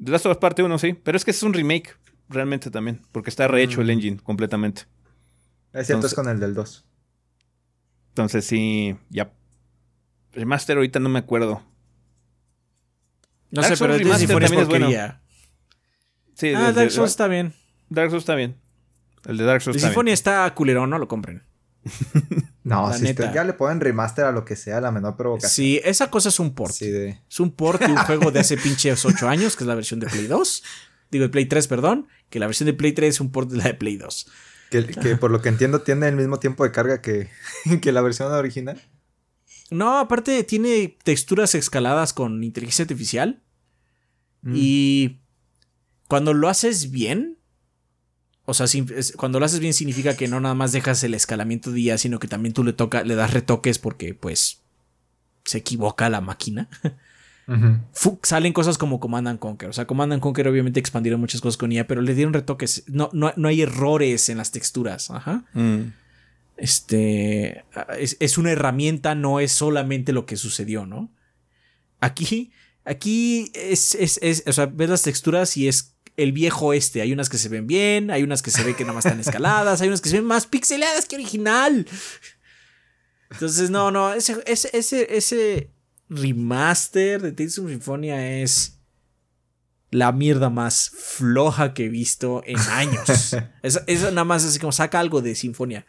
The 0.03 0.11
Last 0.11 0.25
of 0.25 0.31
Us 0.31 0.37
parte 0.37 0.63
1, 0.63 0.77
sí. 0.79 0.93
Pero 0.93 1.17
es 1.17 1.25
que 1.25 1.31
es 1.31 1.41
un 1.43 1.53
remake, 1.53 1.95
realmente 2.29 2.69
también. 2.69 3.01
Porque 3.11 3.29
está 3.29 3.47
rehecho 3.47 3.81
el 3.81 3.87
Mm. 3.87 3.91
engine 3.91 4.17
completamente. 4.17 4.81
Es 5.73 5.87
cierto, 5.87 5.93
Entonces- 6.07 6.11
es 6.11 6.15
con 6.15 6.29
el 6.29 6.39
del 6.39 6.53
2. 6.53 6.85
Entonces 8.09 8.45
sí, 8.45 8.95
ya. 9.09 9.31
Remaster 10.33 10.77
ahorita 10.77 10.99
no 10.99 11.09
me 11.09 11.19
acuerdo. 11.19 11.63
No 13.51 13.61
Dark 13.61 13.75
sé, 13.75 13.83
pero 13.83 13.93
Souls 13.93 13.93
el 13.93 13.97
de 13.99 14.03
Remaster 14.03 14.27
Sinfonía 14.27 14.45
es 14.45 14.51
también 14.51 14.61
es 14.61 14.67
bueno. 14.67 14.87
Sí, 16.35 16.47
Ah, 16.53 16.59
de- 16.59 16.63
Dark 16.73 16.75
de- 16.75 16.89
Souls 16.89 17.11
está 17.11 17.27
bien. 17.27 17.53
Dark 17.89 18.09
Souls 18.09 18.23
está 18.23 18.35
bien. 18.35 18.55
El 19.25 19.37
de 19.37 19.43
Dark 19.45 19.61
Souls 19.61 19.75
El 19.77 19.83
está 19.89 20.01
bien. 20.01 20.13
Está 20.13 20.53
culerón, 20.55 20.89
no 20.89 20.97
lo 20.99 21.07
compren. 21.07 21.43
No, 22.68 22.89
La 22.89 22.98
si 22.98 23.03
neta. 23.03 23.23
usted 23.23 23.34
ya 23.34 23.45
le 23.45 23.53
ponen 23.53 23.80
remaster 23.80 24.26
a 24.26 24.34
lo 24.34 24.44
que 24.44 24.57
sea, 24.57 24.81
la 24.81 24.91
menor 24.91 25.15
provocación. 25.15 25.52
Sí, 25.52 25.80
esa 25.85 26.11
cosa 26.11 26.27
es 26.27 26.38
un 26.38 26.53
port. 26.53 26.73
Sí, 26.73 26.91
de... 26.91 27.22
Es 27.30 27.39
un 27.39 27.52
port 27.52 27.81
de 27.81 27.89
un 27.89 27.98
juego 27.98 28.30
de 28.30 28.41
hace 28.41 28.57
pinches 28.57 29.06
8 29.06 29.30
años, 29.30 29.56
que 29.56 29.64
es 29.64 29.68
la 29.69 29.76
versión 29.76 30.02
de 30.02 30.07
Play 30.07 30.27
2. 30.27 30.64
Digo, 31.10 31.23
de 31.23 31.30
Play 31.30 31.45
3, 31.45 31.65
perdón. 31.69 32.10
Que 32.30 32.39
la 32.39 32.45
versión 32.45 32.65
de 32.68 32.73
Play 32.73 32.91
3 32.91 33.15
es 33.15 33.22
un 33.22 33.31
port 33.31 33.49
de 33.49 33.57
la 33.57 33.64
de 33.64 33.73
Play 33.73 33.95
2. 33.95 34.27
Que, 34.69 34.85
que 34.85 35.15
por 35.15 35.31
lo 35.31 35.41
que 35.41 35.48
entiendo 35.48 35.81
tiene 35.81 36.10
el 36.10 36.18
mismo 36.18 36.39
tiempo 36.39 36.65
de 36.65 36.73
carga 36.73 37.02
que, 37.02 37.30
que 37.81 37.91
la 37.94 38.02
versión 38.02 38.34
original. 38.34 38.81
No, 39.72 39.99
aparte 39.99 40.44
tiene 40.44 40.98
texturas 41.06 41.56
escaladas 41.56 42.11
con 42.11 42.44
inteligencia 42.44 42.84
artificial. 42.84 43.44
Mm. 44.41 44.53
Y 44.57 45.22
cuando 46.10 46.34
lo 46.34 46.49
haces 46.49 46.91
bien, 46.91 47.36
o 48.49 48.53
sea, 48.53 48.65
cuando 49.17 49.41
lo 49.41 49.45
haces 49.45 49.59
bien 49.59 49.73
significa 49.73 50.15
que 50.15 50.29
no 50.29 50.39
nada 50.39 50.55
más 50.55 50.71
dejas 50.71 51.03
el 51.03 51.13
escalamiento 51.13 51.69
de 51.69 51.81
IA, 51.81 51.97
sino 51.97 52.17
que 52.17 52.29
también 52.29 52.53
tú 52.53 52.63
le 52.63 52.71
toca, 52.71 53.03
le 53.03 53.13
das 53.15 53.33
retoques 53.33 53.77
porque 53.77 54.13
pues 54.13 54.61
se 55.43 55.57
equivoca 55.57 56.09
la 56.09 56.21
máquina. 56.21 56.69
Salen 58.23 58.53
cosas 58.53 58.77
como 58.77 59.01
Command 59.01 59.27
and 59.27 59.39
Conquer. 59.39 59.67
O 59.67 59.73
sea, 59.73 59.85
Command 59.85 60.13
and 60.13 60.21
Conquer 60.21 60.47
obviamente 60.47 60.79
expandieron 60.79 61.19
muchas 61.19 61.41
cosas 61.41 61.57
con 61.57 61.73
IA, 61.73 61.87
pero 61.87 62.01
le 62.01 62.15
dieron 62.15 62.33
retoques. 62.33 62.85
No, 62.87 63.09
no, 63.11 63.33
no 63.35 63.49
hay 63.49 63.63
errores 63.63 64.29
en 64.29 64.37
las 64.37 64.53
texturas. 64.53 65.11
Ajá. 65.11 65.43
Mm. 65.51 65.91
Este 66.55 67.65
es, 67.99 68.15
es 68.21 68.37
una 68.37 68.51
herramienta, 68.51 69.13
no 69.13 69.41
es 69.41 69.51
solamente 69.51 70.13
lo 70.13 70.25
que 70.25 70.37
sucedió, 70.37 70.85
¿no? 70.85 71.11
Aquí, 71.99 72.53
aquí 72.85 73.51
es, 73.53 73.93
es, 73.93 74.21
es, 74.23 74.45
o 74.47 74.53
sea, 74.53 74.67
ves 74.67 74.89
las 74.89 75.01
texturas 75.01 75.57
y 75.57 75.67
es 75.67 75.96
el 76.18 76.34
viejo 76.34 76.73
este. 76.73 77.02
Hay 77.02 77.14
unas 77.14 77.30
que 77.30 77.38
se 77.38 77.48
ven 77.48 77.68
bien, 77.68 78.11
hay 78.11 78.23
unas 78.23 78.41
que 78.41 78.52
se 78.52 78.64
ve 78.64 78.76
que 78.76 78.84
nada 78.84 78.95
más 78.95 79.06
están 79.06 79.19
escaladas, 79.19 79.81
hay 79.81 79.88
unas 79.88 80.02
que 80.02 80.10
se 80.10 80.18
ven 80.18 80.26
más 80.26 80.48
pixeladas 80.48 81.06
que 81.06 81.15
original. 81.15 81.88
Entonces, 83.31 83.69
no, 83.69 83.91
no, 83.91 84.14
ese, 84.14 84.41
ese, 84.45 84.69
ese, 84.73 85.15
ese 85.15 85.72
remaster 86.10 87.22
de 87.22 87.31
Tales 87.31 87.60
of 87.60 87.69
Symphonia 87.69 88.41
es 88.41 88.80
la 89.91 90.11
mierda 90.11 90.49
más 90.49 90.89
floja 90.89 91.73
que 91.73 91.85
he 91.85 91.89
visto 91.89 92.41
en 92.45 92.60
años. 92.60 93.35
Eso, 93.64 94.11
nada 94.11 94.26
más 94.26 94.44
así 94.44 94.60
como 94.60 94.72
saca 94.72 94.99
algo 94.99 95.22
de 95.22 95.35
Sinfonia. 95.35 95.85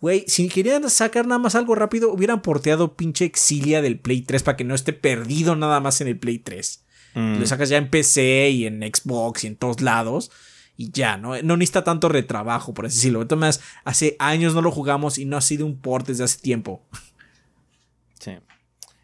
Güey, 0.00 0.24
si 0.28 0.48
querían 0.48 0.88
sacar 0.90 1.26
nada 1.26 1.40
más 1.40 1.54
algo 1.54 1.74
rápido, 1.74 2.12
hubieran 2.12 2.42
porteado 2.42 2.96
pinche 2.96 3.24
Exilia 3.24 3.82
del 3.82 3.98
Play 3.98 4.22
3 4.22 4.42
para 4.42 4.56
que 4.56 4.64
no 4.64 4.74
esté 4.74 4.92
perdido 4.92 5.56
nada 5.56 5.80
más 5.80 6.00
en 6.00 6.08
el 6.08 6.18
Play 6.18 6.38
3. 6.38 6.84
Mm. 7.18 7.40
Lo 7.40 7.46
sacas 7.46 7.68
ya 7.68 7.76
en 7.78 7.90
PC 7.90 8.50
y 8.50 8.66
en 8.66 8.80
Xbox 8.82 9.44
y 9.44 9.48
en 9.48 9.56
todos 9.56 9.80
lados. 9.80 10.30
Y 10.76 10.92
ya, 10.92 11.16
¿no? 11.16 11.40
No 11.42 11.56
necesita 11.56 11.82
tanto 11.82 12.08
retrabajo, 12.08 12.72
por 12.72 12.86
así 12.86 12.96
decirlo. 12.96 13.22
Entonces, 13.22 13.60
hace 13.84 14.14
años 14.20 14.54
no 14.54 14.62
lo 14.62 14.70
jugamos 14.70 15.18
y 15.18 15.24
no 15.24 15.36
ha 15.36 15.40
sido 15.40 15.66
un 15.66 15.80
port 15.80 16.06
desde 16.06 16.22
hace 16.24 16.38
tiempo. 16.40 16.86
Sí. 18.20 18.32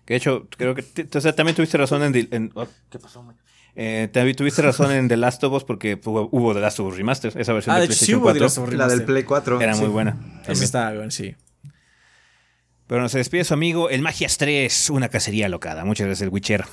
Que 0.05 0.15
de 0.15 0.19
hecho, 0.19 0.47
creo 0.57 0.75
que 0.75 0.85
o 1.13 1.21
sea, 1.21 1.35
también 1.35 1.57
tuviste 1.57 1.77
razón 1.77 2.03
en... 2.03 2.53
Oh, 2.55 2.69
¿Qué 2.91 2.99
pasó, 2.99 3.23
Mike? 3.23 3.41
Eh, 3.77 4.09
también 4.13 4.37
tuviste 4.37 4.63
razón 4.63 4.93
en 4.93 5.09
The 5.09 5.17
Last 5.17 5.43
of 5.43 5.53
Us 5.53 5.65
porque 5.65 6.01
hubo, 6.05 6.29
hubo 6.31 6.55
The 6.55 6.61
Last 6.61 6.79
of 6.79 6.93
Us 6.93 6.97
Remaster, 6.97 7.33
esa 7.37 7.53
versión 7.53 7.75
Ah, 7.75 7.81
de 7.81 7.89
de 7.89 7.95
sí 7.95 8.13
PlayStation 8.15 8.21
hubo 8.21 8.27
4 8.27 8.39
The 8.39 8.45
Last 8.45 8.59
of 8.59 8.69
Us 8.69 8.75
La 8.75 8.87
del. 8.87 9.05
Play 9.05 9.23
4. 9.25 9.61
era 9.61 9.75
sí. 9.75 9.81
muy 9.81 9.91
buena. 9.91 10.13
También. 10.45 10.63
está 10.63 10.93
bien, 10.93 11.11
sí. 11.11 11.35
Pero 12.87 13.01
nos 13.01 13.13
despide 13.13 13.43
su 13.43 13.55
amigo 13.55 13.89
El 13.91 14.03
Magias 14.03 14.37
3, 14.39 14.91
una 14.91 15.09
cacería 15.09 15.49
locada. 15.49 15.85
Muchas 15.85 16.07
gracias, 16.07 16.23
el 16.23 16.33
Witcher. 16.33 16.65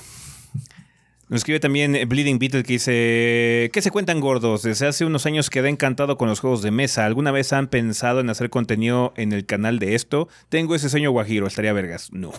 Nos 1.32 1.38
escribe 1.40 1.60
también 1.60 1.96
eh, 1.96 2.04
Bleeding 2.04 2.38
Beetle 2.38 2.62
que 2.62 2.74
dice: 2.74 3.70
¿Qué 3.72 3.80
se 3.80 3.90
cuentan 3.90 4.20
gordos? 4.20 4.62
Desde 4.62 4.86
hace 4.86 5.06
unos 5.06 5.24
años 5.24 5.48
quedé 5.48 5.70
encantado 5.70 6.18
con 6.18 6.28
los 6.28 6.40
juegos 6.40 6.60
de 6.60 6.70
mesa. 6.70 7.06
¿Alguna 7.06 7.30
vez 7.30 7.54
han 7.54 7.68
pensado 7.68 8.20
en 8.20 8.28
hacer 8.28 8.50
contenido 8.50 9.14
en 9.16 9.32
el 9.32 9.46
canal 9.46 9.78
de 9.78 9.94
esto? 9.94 10.28
Tengo 10.50 10.74
ese 10.74 10.90
sueño 10.90 11.10
guajiro, 11.10 11.46
estaría 11.46 11.72
vergas. 11.72 12.12
No. 12.12 12.32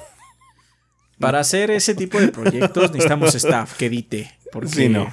Para 1.19 1.39
hacer 1.39 1.71
ese 1.71 1.95
tipo 1.95 2.19
de 2.19 2.27
proyectos 2.27 2.91
necesitamos 2.91 3.33
staff 3.33 3.75
que 3.77 3.87
edite. 3.87 4.31
Porque, 4.51 4.67
Sí, 4.69 4.89
no. 4.89 5.11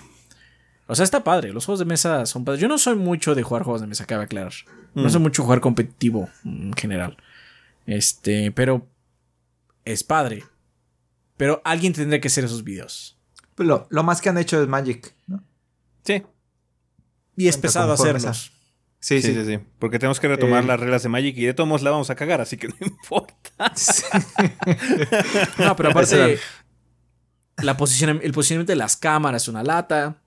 O 0.87 0.95
sea, 0.95 1.05
está 1.05 1.25
padre. 1.25 1.53
Los 1.55 1.65
juegos 1.65 1.79
de 1.79 1.85
mesa 1.87 2.27
son 2.27 2.45
padres. 2.45 2.61
Yo 2.61 2.69
no 2.69 2.77
soy 2.77 2.97
mucho 2.97 3.35
de 3.35 3.43
jugar 3.43 3.63
juegos 3.63 3.81
de 3.81 3.87
mesa, 3.87 4.05
cabe 4.05 4.25
aclarar. 4.25 4.53
No 4.95 5.05
Mm. 5.05 5.11
soy 5.11 5.21
mucho 5.23 5.43
jugar 5.43 5.61
competitivo 5.61 6.29
en 6.45 6.75
general. 6.75 7.17
Este, 7.87 8.53
pero 8.53 8.87
es 9.87 10.05
padre. 10.05 10.45
Pero 11.39 11.63
alguien 11.65 11.95
tendría 11.95 12.21
que 12.21 12.29
hacer 12.29 12.45
esos 12.45 12.63
videos. 12.63 13.17
Pues 13.61 13.69
Lo, 13.69 13.87
lo 13.91 14.03
más 14.03 14.23
que 14.23 14.31
han 14.31 14.39
hecho 14.39 14.59
es 14.63 14.67
Magic, 14.69 15.13
¿no? 15.27 15.45
Sí. 16.03 16.23
Y 17.37 17.47
es 17.47 17.59
pesado 17.59 17.93
hacerlos. 17.93 18.53
Sí, 19.01 19.21
Sí, 19.21 19.35
sí. 19.35 19.35
sí, 19.35 19.45
sí. 19.45 19.59
Porque 19.79 19.99
tenemos 19.99 20.19
que 20.19 20.29
retomar 20.29 20.65
Eh. 20.65 20.67
las 20.67 20.81
reglas 20.81 21.03
de 21.03 21.11
Magic 21.11 21.37
y 21.37 21.45
de 21.45 21.53
todos 21.53 21.69
modos 21.69 21.83
la 21.83 21.91
vamos 21.91 22.09
a 22.09 22.15
cagar, 22.15 22.41
así 22.41 22.57
que 22.57 22.69
no 22.69 22.75
importa. 22.81 23.51
No, 25.59 25.77
pero 25.77 25.91
aparte, 25.91 26.39
la 27.63 27.77
posición, 27.77 28.19
el 28.23 28.33
posicionamiento 28.33 28.73
de 28.73 28.77
las 28.77 28.97
cámaras 28.97 29.43
es 29.43 29.49
una 29.49 29.63
lata. 29.63 30.23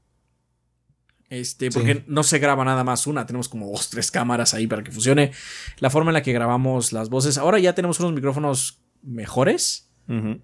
Este, 1.28 1.72
Sí. 1.72 1.80
porque 1.80 2.04
no 2.06 2.22
se 2.22 2.38
graba 2.38 2.64
nada 2.64 2.84
más 2.84 3.08
una, 3.08 3.26
tenemos 3.26 3.50
como 3.50 3.68
dos, 3.72 3.90
tres 3.90 4.12
cámaras 4.12 4.54
ahí 4.54 4.68
para 4.68 4.84
que 4.84 4.92
funcione. 4.92 5.32
La 5.80 5.90
forma 5.90 6.12
en 6.12 6.14
la 6.14 6.22
que 6.22 6.34
grabamos 6.34 6.94
las 6.94 7.10
voces. 7.10 7.40
Ahora 7.40 7.58
ya 7.58 7.74
tenemos 7.74 8.00
unos 8.00 8.14
micrófonos 8.14 8.84
mejores 9.02 9.90
Ujú. 10.08 10.40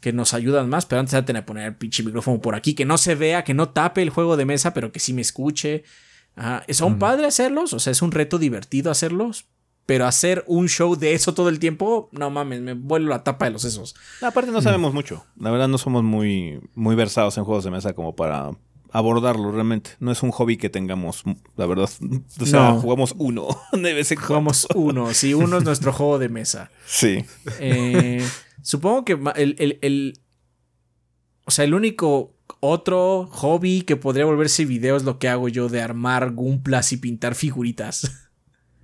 Que 0.00 0.12
nos 0.12 0.34
ayudan 0.34 0.68
más, 0.68 0.86
pero 0.86 1.00
antes 1.00 1.22
que 1.24 1.42
poner 1.42 1.66
el 1.66 1.76
pinche 1.76 2.02
micrófono 2.02 2.40
por 2.40 2.54
aquí, 2.54 2.74
que 2.74 2.84
no 2.84 2.98
se 2.98 3.14
vea, 3.14 3.44
que 3.44 3.54
no 3.54 3.68
tape 3.68 4.02
el 4.02 4.10
juego 4.10 4.36
de 4.36 4.44
mesa, 4.46 4.72
pero 4.74 4.92
que 4.92 5.00
sí 5.00 5.12
me 5.12 5.20
escuche. 5.22 5.84
Ajá. 6.36 6.64
Son 6.70 6.98
padre 6.98 7.26
hacerlos, 7.26 7.72
o 7.72 7.78
sea, 7.78 7.90
es 7.90 8.02
un 8.02 8.12
reto 8.12 8.38
divertido 8.38 8.90
hacerlos, 8.90 9.46
pero 9.84 10.06
hacer 10.06 10.44
un 10.46 10.68
show 10.68 10.96
de 10.96 11.12
eso 11.14 11.34
todo 11.34 11.48
el 11.48 11.58
tiempo, 11.58 12.08
no 12.12 12.30
mames, 12.30 12.60
me 12.60 12.74
vuelo 12.74 13.08
la 13.08 13.24
tapa 13.24 13.44
de 13.46 13.50
los 13.50 13.62
sesos. 13.62 13.94
Aparte 14.22 14.50
no 14.52 14.62
sabemos 14.62 14.94
mucho. 14.94 15.24
La 15.38 15.50
verdad 15.50 15.68
no 15.68 15.78
somos 15.78 16.02
muy, 16.04 16.60
muy 16.74 16.94
versados 16.94 17.36
en 17.38 17.44
juegos 17.44 17.64
de 17.64 17.70
mesa 17.72 17.92
como 17.92 18.14
para 18.14 18.50
abordarlo 18.92 19.52
realmente. 19.52 19.90
No 20.00 20.10
es 20.12 20.22
un 20.22 20.30
hobby 20.30 20.56
que 20.56 20.70
tengamos, 20.70 21.22
la 21.56 21.66
verdad. 21.66 21.88
O 22.40 22.46
sea, 22.46 22.70
No. 22.70 22.80
jugamos 22.80 23.14
uno 23.18 23.48
de 23.72 23.92
vez 23.94 24.10
en 24.12 24.16
cuando. 24.16 24.28
Jugamos 24.28 24.68
uno, 24.74 25.12
sí, 25.14 25.34
uno 25.34 25.58
es 25.58 25.64
nuestro 25.64 25.92
juego 25.92 26.18
de 26.18 26.28
mesa. 26.28 26.70
Sí. 26.86 27.24
Eh, 27.58 28.24
supongo 28.62 29.04
que 29.04 29.12
el, 29.36 29.56
el- 29.58 29.78
el- 29.82 30.20
O 31.46 31.50
sea, 31.50 31.64
el 31.64 31.74
único 31.74 32.36
otro 32.60 33.26
hobby 33.30 33.82
que 33.82 33.96
podría 33.96 34.24
volverse 34.24 34.64
video 34.64 34.96
es 34.96 35.02
lo 35.04 35.18
que 35.18 35.28
hago 35.28 35.48
yo 35.48 35.68
de 35.68 35.80
armar 35.82 36.30
gumplas 36.32 36.92
y 36.92 36.96
pintar 36.98 37.34
figuritas. 37.34 38.10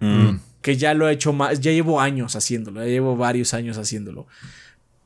Mm. 0.01 0.37
Que 0.63 0.77
ya 0.77 0.95
lo 0.95 1.09
he 1.09 1.13
hecho 1.13 1.33
más. 1.33 1.61
Ya 1.61 1.71
llevo 1.73 2.01
años 2.01 2.35
haciéndolo. 2.37 2.81
Ya 2.81 2.89
llevo 2.91 3.17
varios 3.17 3.55
años 3.55 3.79
haciéndolo. 3.79 4.27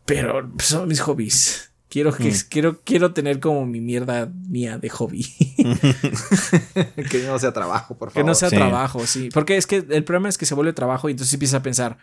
Pero 0.06 0.50
son 0.58 0.88
mis 0.88 1.00
hobbies. 1.00 1.70
Quiero, 1.88 2.14
que, 2.14 2.32
quiero, 2.48 2.80
quiero 2.84 3.12
tener 3.12 3.40
como 3.40 3.66
mi 3.66 3.80
mierda 3.80 4.30
mía 4.48 4.78
de 4.78 4.88
hobby. 4.90 5.22
que 7.10 7.22
no 7.26 7.38
sea 7.38 7.52
trabajo, 7.52 7.96
por 7.98 8.08
que 8.08 8.14
favor. 8.20 8.26
no 8.28 8.34
sea 8.34 8.48
Sí. 8.50 8.56
trabajo, 8.56 9.06
sí. 9.06 9.28
Porque 9.32 9.56
es 9.56 9.66
que 9.66 9.84
el 9.90 10.04
problema 10.04 10.28
es 10.28 10.38
que 10.38 10.46
se 10.46 10.54
vuelve 10.54 10.72
trabajo 10.72 11.08
y 11.08 11.12
entonces 11.12 11.32
empiezas 11.34 11.58
a 11.60 11.62
pensar. 11.62 11.98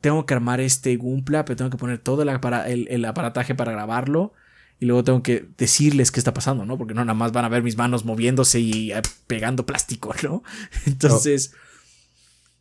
Tengo 0.00 0.26
que 0.26 0.34
armar 0.34 0.60
este 0.60 0.96
Gumpla, 0.96 1.44
pero 1.44 1.56
tengo 1.56 1.70
que 1.70 1.76
poner 1.76 1.98
todo 1.98 2.22
el, 2.22 2.28
apara- 2.28 2.66
el- 2.68 2.86
el 2.88 3.04
aparataje 3.04 3.54
para 3.54 3.72
grabarlo. 3.72 4.32
Y 4.80 4.86
luego 4.86 5.02
tengo 5.02 5.24
que 5.24 5.48
decirles 5.58 6.12
qué 6.12 6.20
está 6.20 6.32
pasando, 6.32 6.64
¿no? 6.64 6.78
Porque 6.78 6.94
no 6.94 7.04
nada 7.04 7.14
más 7.14 7.32
van 7.32 7.44
a 7.44 7.48
ver 7.48 7.64
mis 7.64 7.76
manos 7.76 8.04
moviéndose 8.04 8.60
y 8.60 8.92
eh, 8.92 9.02
pegando 9.26 9.66
plástico, 9.66 10.14
¿no? 10.22 10.44
Entonces, 10.86 11.52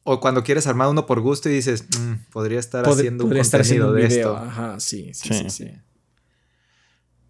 O 0.04 0.20
cuando 0.20 0.42
quieres 0.44 0.66
armar 0.68 0.88
uno 0.88 1.06
por 1.06 1.20
gusto 1.22 1.48
y 1.50 1.54
dices, 1.54 1.84
"Mm, 2.00 2.14
podría 2.32 2.60
estar 2.60 2.84
pod- 2.86 2.94
haciendo 2.98 3.26
un 3.26 3.30
podría 3.30 3.42
estar 3.44 3.62
haciendo 3.62 3.88
contenido 3.88 4.06
un 4.08 4.10
de 4.10 4.16
video. 4.16 4.34
esto. 4.38 4.50
Ajá, 4.50 4.80
sí, 4.80 5.12
sí, 5.14 5.28
Sí. 5.34 5.34
sí, 5.44 5.50
sí. 5.50 5.72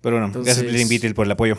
Pero 0.01 0.15
bueno, 0.17 0.27
Entonces- 0.27 0.53
gracias 0.55 0.71
Bleeding 0.71 0.87
Beetle 0.89 1.13
por 1.15 1.25
el 1.25 1.31
apoyo. 1.31 1.57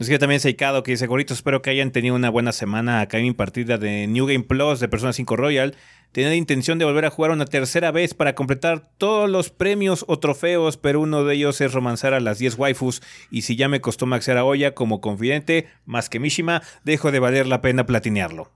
Nos 0.00 0.06
escribe 0.06 0.20
también 0.20 0.40
Seikado 0.40 0.82
que 0.82 0.92
dice, 0.92 1.06
Goritos, 1.06 1.36
espero 1.36 1.60
que 1.60 1.68
hayan 1.68 1.90
tenido 1.90 2.14
una 2.14 2.30
buena 2.30 2.52
semana 2.52 3.02
acá 3.02 3.18
en 3.18 3.24
mi 3.24 3.34
partida 3.34 3.76
de 3.76 4.06
New 4.06 4.24
Game 4.24 4.44
Plus 4.44 4.80
de 4.80 4.88
Persona 4.88 5.12
5 5.12 5.36
Royal. 5.36 5.76
Tenía 6.10 6.30
la 6.30 6.36
intención 6.36 6.78
de 6.78 6.86
volver 6.86 7.04
a 7.04 7.10
jugar 7.10 7.32
una 7.32 7.44
tercera 7.44 7.90
vez 7.90 8.14
para 8.14 8.34
completar 8.34 8.92
todos 8.96 9.28
los 9.28 9.50
premios 9.50 10.06
o 10.08 10.18
trofeos, 10.18 10.78
pero 10.78 11.02
uno 11.02 11.24
de 11.24 11.34
ellos 11.34 11.60
es 11.60 11.74
romanzar 11.74 12.14
a 12.14 12.20
las 12.20 12.38
10 12.38 12.56
waifus. 12.56 13.02
Y 13.30 13.42
si 13.42 13.56
ya 13.56 13.68
me 13.68 13.82
costó 13.82 14.06
maxear 14.06 14.38
a 14.38 14.44
Oya 14.44 14.74
como 14.74 15.02
confidente, 15.02 15.68
más 15.84 16.08
que 16.08 16.18
Mishima, 16.18 16.62
dejo 16.82 17.12
de 17.12 17.18
valer 17.18 17.46
la 17.46 17.60
pena 17.60 17.84
platinearlo. 17.84 18.50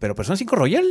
¿Pero 0.00 0.14
Persona 0.14 0.36
5 0.36 0.54
Royal? 0.54 0.84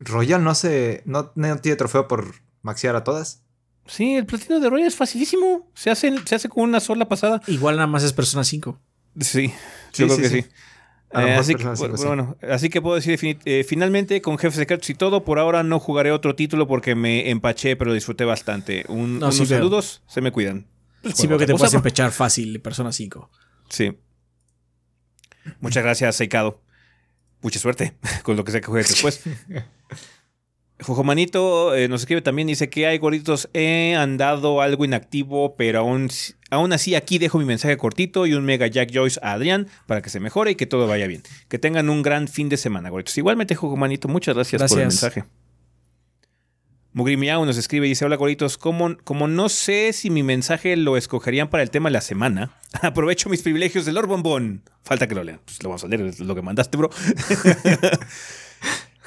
Royal 0.00 0.42
no 0.42 0.54
se. 0.54 1.02
No, 1.04 1.32
no 1.34 1.58
tiene 1.58 1.76
trofeo 1.76 2.08
por 2.08 2.36
maxear 2.62 2.96
a 2.96 3.04
todas. 3.04 3.44
Sí, 3.84 4.14
el 4.14 4.24
platino 4.24 4.58
de 4.58 4.70
Royal 4.70 4.88
es 4.88 4.96
facilísimo. 4.96 5.70
Se 5.74 5.90
hace, 5.90 6.18
se 6.24 6.34
hace 6.34 6.48
con 6.48 6.64
una 6.64 6.80
sola 6.80 7.10
pasada. 7.10 7.42
Igual 7.46 7.76
nada 7.76 7.88
más 7.88 8.04
es 8.04 8.14
Persona 8.14 8.42
5. 8.42 8.80
Sí, 9.20 9.48
Sí, 9.92 10.02
yo 10.02 10.06
creo 10.06 10.16
sí, 10.16 10.22
que 10.22 10.28
sí. 10.28 10.48
Eh, 11.14 11.34
así, 11.34 11.54
que, 11.54 11.64
bueno, 12.06 12.38
así 12.50 12.70
puedo 12.80 12.96
decir 12.96 13.18
eh, 13.44 13.64
finalmente 13.68 14.22
con 14.22 14.38
jefes 14.38 14.56
secretos 14.56 14.88
y 14.88 14.94
todo, 14.94 15.24
por 15.24 15.38
ahora 15.38 15.62
no 15.62 15.78
jugaré 15.78 16.10
otro 16.10 16.34
título 16.34 16.66
porque 16.66 16.94
me 16.94 17.28
empaché, 17.30 17.76
pero 17.76 17.92
disfruté 17.92 18.24
bastante. 18.24 18.86
Un- 18.88 19.18
No, 19.18 19.26
unos 19.26 19.34
sí 19.36 19.40
veo. 19.44 19.58
saludos, 19.58 20.02
se 20.06 20.22
me 20.22 20.32
cuidan. 20.32 20.66
Pues, 21.02 21.16
Sí 21.16 21.26
veo 21.26 21.36
que 21.36 21.46
te 21.46 21.54
puedes 21.54 21.74
empechar 21.74 22.12
fácil 22.12 22.60
Persona 22.62 22.92
5. 22.92 23.30
Sí. 23.68 23.98
Muchas 25.60 25.82
gracias, 25.82 26.16
Seikado. 26.16 26.62
Mucha 27.42 27.58
suerte 27.58 27.94
con 28.22 28.36
lo 28.36 28.44
que 28.44 28.52
sea 28.52 28.60
que 28.62 28.68
juegues 28.68 28.88
después. 28.88 29.20
Jojomanito 30.80 31.74
eh, 31.74 31.88
nos 31.88 32.02
escribe 32.02 32.22
también, 32.22 32.48
dice 32.48 32.68
que 32.68 32.86
hay 32.86 32.98
gorditos, 32.98 33.48
he 33.52 33.94
andado 33.94 34.60
algo 34.60 34.84
inactivo, 34.84 35.54
pero 35.56 35.80
aún, 35.80 36.10
aún 36.50 36.72
así 36.72 36.94
aquí 36.94 37.18
dejo 37.18 37.38
mi 37.38 37.44
mensaje 37.44 37.76
cortito 37.76 38.26
y 38.26 38.34
un 38.34 38.44
mega 38.44 38.66
Jack 38.66 38.90
Joyce 38.92 39.20
a 39.22 39.32
Adrián 39.32 39.68
para 39.86 40.02
que 40.02 40.10
se 40.10 40.18
mejore 40.18 40.52
y 40.52 40.54
que 40.56 40.66
todo 40.66 40.86
vaya 40.86 41.06
bien. 41.06 41.22
Que 41.48 41.58
tengan 41.58 41.88
un 41.88 42.02
gran 42.02 42.26
fin 42.28 42.48
de 42.48 42.56
semana, 42.56 42.90
gorditos. 42.90 43.16
Igualmente, 43.16 43.54
Jojomanito, 43.54 44.08
muchas 44.08 44.34
gracias, 44.34 44.62
por 44.68 44.78
el 44.78 44.86
mensaje. 44.86 45.24
Mugrimiao 46.94 47.46
nos 47.46 47.56
escribe 47.56 47.86
y 47.86 47.90
dice, 47.90 48.04
hola 48.04 48.16
gorditos, 48.16 48.58
como, 48.58 48.98
como 48.98 49.26
no 49.26 49.48
sé 49.48 49.94
si 49.94 50.10
mi 50.10 50.22
mensaje 50.22 50.76
lo 50.76 50.98
escogerían 50.98 51.48
para 51.48 51.62
el 51.62 51.70
tema 51.70 51.88
de 51.88 51.94
la 51.94 52.02
semana, 52.02 52.54
aprovecho 52.82 53.30
mis 53.30 53.42
privilegios 53.42 53.86
del 53.86 53.94
Lord 53.94 54.08
Bombón. 54.08 54.62
Falta 54.82 55.08
que 55.08 55.14
lo 55.14 55.24
lean, 55.24 55.40
pues 55.44 55.62
lo 55.62 55.70
vamos 55.70 55.84
a 55.84 55.88
leer, 55.88 56.02
es 56.02 56.20
lo 56.20 56.34
que 56.34 56.42
mandaste, 56.42 56.76
bro. 56.76 56.90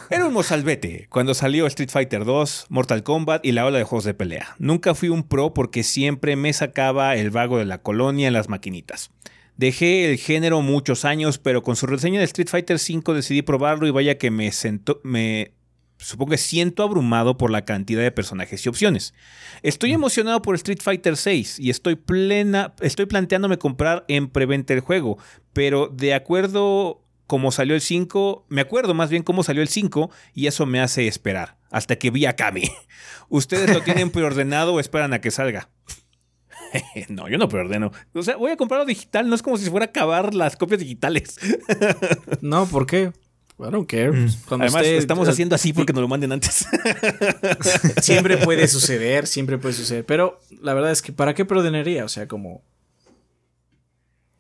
Era 0.10 0.28
un 0.28 0.34
mozalbete 0.34 1.08
cuando 1.10 1.34
salió 1.34 1.66
Street 1.66 1.90
Fighter 1.90 2.26
2, 2.26 2.68
Mortal 2.70 3.02
Kombat 3.02 3.44
y 3.44 3.54
la 3.54 3.66
ola 3.66 3.80
de 3.80 3.84
juegos 3.86 4.06
de 4.06 4.14
pelea. 4.14 4.56
Nunca 4.60 4.94
fui 4.94 5.10
un 5.10 5.24
pro 5.24 5.54
porque 5.54 5.82
siempre 5.82 6.36
me 6.36 6.54
sacaba 6.54 7.16
el 7.16 7.32
vago 7.32 7.58
de 7.58 7.66
la 7.66 7.82
colonia 7.82 8.28
en 8.28 8.34
las 8.34 8.48
maquinitas. 8.48 9.10
Dejé 9.58 10.12
el 10.12 10.18
género 10.18 10.62
muchos 10.62 11.06
años, 11.06 11.40
pero 11.40 11.64
con 11.64 11.76
su 11.76 11.88
reseña 11.88 12.20
de 12.20 12.26
Street 12.26 12.50
Fighter 12.50 12.78
5 12.78 13.14
decidí 13.16 13.42
probarlo 13.42 13.88
y 13.88 13.92
vaya 13.92 14.18
que 14.18 14.30
me 14.30 14.52
sentó, 14.52 15.02
me 15.04 15.54
supongo 15.98 16.32
que 16.32 16.38
siento 16.38 16.84
abrumado 16.84 17.38
por 17.38 17.50
la 17.50 17.66
cantidad 17.66 18.04
de 18.04 18.12
personajes 18.12 18.64
y 18.66 18.70
opciones. 18.70 19.14
Estoy 19.64 19.94
emocionado 19.94 20.42
por 20.42 20.54
Street 20.56 20.82
Fighter 20.84 21.18
6 21.18 21.60
y 21.60 21.72
estoy 21.72 21.96
plena, 21.96 22.76
estoy 22.82 23.08
planteándome 23.08 23.58
comprar 23.58 24.06
en 24.08 24.30
preventa 24.30 24.74
el 24.74 24.82
juego, 24.82 25.18
pero 25.54 25.88
de 25.88 26.14
acuerdo 26.14 27.05
como 27.28 27.52
salió 27.52 27.76
el 27.76 27.82
5, 27.82 28.46
me 28.50 28.62
acuerdo 28.62 28.94
más 28.94 29.10
bien 29.10 29.24
cómo 29.24 29.44
salió 29.44 29.62
el 29.62 29.68
5 29.68 30.12
y 30.34 30.48
eso 30.48 30.66
me 30.66 30.80
hace 30.80 31.08
esperar 31.08 31.58
hasta 31.72 31.98
que 31.98 32.12
vi 32.12 32.26
a 32.26 32.36
Kami. 32.36 32.64
¿Ustedes 33.30 33.74
lo 33.74 33.82
tienen 33.82 34.12
preordenado 34.12 34.74
o 34.74 34.80
esperan 34.80 35.14
a 35.14 35.22
que 35.22 35.32
salga? 35.32 35.70
no, 37.10 37.28
yo 37.28 37.38
no 37.38 37.50
preordeno. 37.50 37.92
O 38.14 38.24
sea, 38.24 38.38
voy 38.38 38.52
a 38.52 38.58
comprarlo 38.58 38.86
digital, 38.86 39.28
no 39.30 39.36
es 39.36 39.42
como 39.42 39.58
si 39.58 39.70
fuera 39.70 39.88
a 39.88 39.90
acabar 39.90 40.34
las 40.34 40.56
copias 40.56 40.80
digitales. 40.80 41.38
no, 42.42 42.66
¿por 42.68 42.86
qué? 42.86 43.12
I 43.58 43.72
don't 43.72 43.90
care. 43.90 44.12
Mm. 44.12 44.30
Además, 44.50 44.86
estamos 44.86 45.30
haciendo 45.30 45.56
así 45.56 45.72
porque 45.72 45.94
nos 45.94 46.02
lo 46.02 46.08
manden 46.10 46.34
antes. 46.34 46.68
siempre 48.02 48.38
puede 48.38 48.68
suceder, 48.68 49.28
siempre 49.28 49.58
puede 49.58 49.74
suceder. 49.74 50.06
Pero 50.06 50.42
la 50.62 50.74
verdad 50.74 50.92
es 50.92 51.02
que, 51.02 51.14
¿para 51.14 51.34
qué 51.34 51.46
preordenaría? 51.46 52.04
O 52.04 52.10
sea, 52.10 52.28
como. 52.28 52.64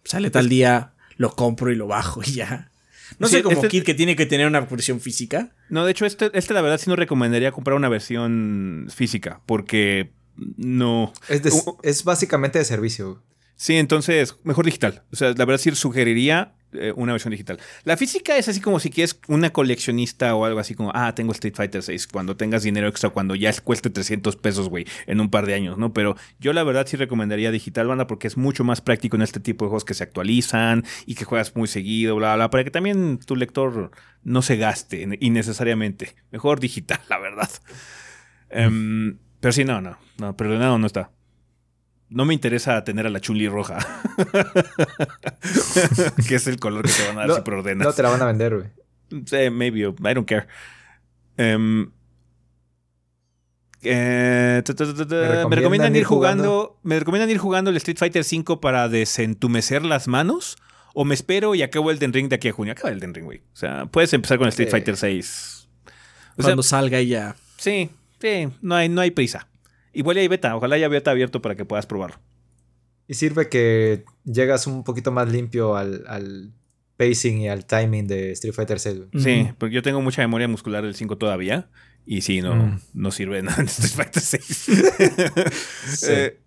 Sale 0.04 0.30
tal 0.30 0.50
día, 0.50 0.94
lo 1.16 1.32
compro 1.32 1.72
y 1.72 1.76
lo 1.76 1.88
bajo 1.88 2.22
y 2.24 2.34
ya. 2.34 2.72
No 3.20 3.28
sé, 3.28 3.44
como 3.44 3.56
este 3.56 3.68
Kid 3.68 3.84
que 3.84 3.94
tiene 3.94 4.16
que 4.16 4.26
tener 4.26 4.48
una 4.48 4.62
versión 4.62 5.00
física. 5.00 5.54
No, 5.70 5.86
de 5.86 5.92
hecho, 5.92 6.06
este, 6.06 6.32
este 6.34 6.54
la 6.54 6.62
verdad 6.62 6.80
sí 6.80 6.90
no 6.90 6.96
recomendaría 6.96 7.52
comprar 7.52 7.76
una 7.76 7.90
versión 7.90 8.88
física, 8.94 9.42
porque 9.46 10.12
no. 10.36 11.14
Es, 11.30 11.42
es 11.84 12.04
básicamente 12.04 12.60
de 12.60 12.66
servicio. 12.66 13.24
Sí, 13.56 13.78
entonces, 13.78 14.38
mejor 14.44 14.66
digital. 14.66 15.04
O 15.12 15.16
sea, 15.16 15.30
la 15.30 15.46
verdad 15.46 15.58
sí 15.58 15.74
sugeriría 15.76 16.56
eh, 16.74 16.94
una 16.96 17.14
versión 17.14 17.32
digital. 17.32 17.60
La 17.84 17.96
física 17.96 18.38
es 18.38 18.50
así 18.50 18.60
como 18.60 18.80
si 18.80 18.90
quieres 18.90 19.20
una 19.28 19.52
coleccionista 19.52 20.36
o 20.36 20.46
algo 20.46 20.60
así 20.60 20.76
como, 20.76 20.92
ah, 20.94 21.16
tengo 21.16 21.32
Street 21.32 21.56
Fighter 21.56 21.82
6, 21.82 22.08
cuando 22.08 22.36
tengas 22.36 22.64
dinero 22.64 22.88
extra, 22.88 23.10
cuando 23.12 23.36
ya 23.36 23.54
cueste 23.62 23.90
300 23.90 24.36
pesos, 24.36 24.70
güey, 24.70 24.86
en 25.08 25.22
un 25.22 25.30
par 25.30 25.46
de 25.46 25.54
años, 25.54 25.78
¿no? 25.78 25.94
Pero 25.94 26.18
yo 26.40 26.54
la 26.54 26.64
verdad 26.64 26.86
sí 26.88 26.98
recomendaría 26.98 27.52
digital, 27.52 27.88
banda, 27.88 28.08
porque 28.08 28.28
es 28.28 28.38
mucho 28.38 28.64
más 28.64 28.82
práctico 28.82 29.16
en 29.16 29.22
este 29.22 29.40
tipo 29.40 29.66
de 29.66 29.70
juegos 29.70 29.86
que 29.86 29.94
se 29.94 30.04
actualizan 30.04 30.84
y 31.06 31.16
que 31.16 31.26
juegas 31.26 31.56
muy 31.56 31.68
seguido, 31.68 32.16
bla, 32.16 32.36
bla, 32.36 32.50
para 32.50 32.64
que 32.64 32.72
también 32.72 33.20
tu 33.20 33.36
lector 33.36 33.92
no 34.24 34.42
se 34.42 34.58
gaste 34.58 35.18
innecesariamente. 35.22 36.16
Mejor 36.32 36.60
digital, 36.60 37.00
la 37.10 37.20
verdad. 37.20 37.50
Em, 38.50 39.18
pero 39.40 39.52
sí, 39.54 39.64
no, 39.64 39.80
no, 39.82 39.98
no, 40.18 40.36
perdonado 40.36 40.78
no 40.78 40.88
está. 40.88 41.12
No 42.10 42.26
me 42.26 42.34
interesa 42.34 42.84
tener 42.84 43.08
a 43.08 43.10
la 43.10 43.20
chuli 43.20 43.48
roja. 43.48 43.80
que 46.28 46.36
es 46.36 46.48
el 46.48 46.60
color 46.60 46.86
que 46.86 46.92
te 46.92 47.08
van 47.08 47.18
a 47.18 47.28
dar 47.28 47.38
si 47.38 47.42
preordenas. 47.42 47.86
No 47.86 47.94
te 47.94 48.04
la 48.04 48.10
van 48.10 48.22
a 48.22 48.26
vender, 48.26 48.56
güey. 48.56 48.68
Sí, 49.26 49.50
maybe. 49.50 49.82
I 49.82 50.14
don't 50.14 50.28
care. 50.28 50.48
Em, 51.38 51.92
eh, 53.86 54.64
me, 54.66 55.56
recomiendan 55.56 55.96
ir 55.96 56.06
jugando, 56.06 56.80
Me 56.84 56.98
recomiendan 56.98 57.30
ir 57.30 57.38
jugando 57.38 57.70
el 57.70 57.78
Street 57.78 57.98
Fighter 57.98 58.24
V 58.24 58.58
para 58.60 58.90
desentumecer 58.90 59.84
las 59.84 60.08
manos. 60.08 60.58
O 60.94 61.06
me 61.06 61.14
espero 61.14 61.56
y 61.56 61.62
acabo 61.62 61.92
el 61.92 62.00
Den 62.00 62.14
Ring 62.14 62.30
de 62.30 62.36
aquí 62.36 62.48
a 62.48 62.52
junio. 62.52 62.74
Acaba 62.74 62.92
el 62.92 63.00
Den 63.00 63.14
Ring, 63.14 63.26
güey. 63.26 63.40
O 63.54 63.56
sea, 63.56 63.86
puedes 63.86 64.12
empezar 64.14 64.38
con 64.38 64.48
el 64.48 64.50
Street 64.50 64.70
Fighter 64.70 64.96
VI. 65.00 65.24
Cuando 66.42 66.64
salga 66.64 67.02
ya. 67.02 67.36
Sí, 67.58 67.90
sí. 68.20 68.50
No 68.62 68.76
hay, 68.76 68.90
no 68.90 69.02
hay 69.02 69.12
prisa. 69.12 69.48
Igual 69.96 70.18
hay 70.18 70.28
beta, 70.28 70.56
ojalá 70.56 70.76
haya 70.76 70.90
beta 70.90 71.12
abierto 71.12 71.42
para 71.42 71.56
que 71.56 71.64
puedas 71.64 71.86
probarlo. 71.86 72.20
Y 73.08 73.14
sirve 73.14 73.48
que 73.48 74.04
llegas 74.26 74.68
un 74.68 74.84
poquito 74.84 75.12
más 75.12 75.32
limpio 75.32 75.78
al, 75.78 76.54
pacing 76.98 77.40
y 77.40 77.48
al 77.48 77.66
timing 77.66 78.06
de 78.06 78.32
Street 78.32 78.54
Fighter 78.54 78.80
6. 78.80 78.98
Sí, 79.18 79.50
porque 79.58 79.74
yo 79.74 79.82
tengo 79.82 80.02
mucha 80.02 80.22
memoria 80.22 80.50
muscular 80.50 80.84
del 80.84 80.96
5 80.96 81.18
todavía. 81.18 81.70
Y 82.06 82.22
sí, 82.22 82.42
no, 82.42 82.56
mm. 82.56 82.80
no 82.94 83.12
sirve 83.12 83.42
nada 83.44 83.62
en 83.62 83.68
Street 83.68 83.94
Fighter 83.94 84.22
6. 84.22 84.70
Eh, 86.10 86.40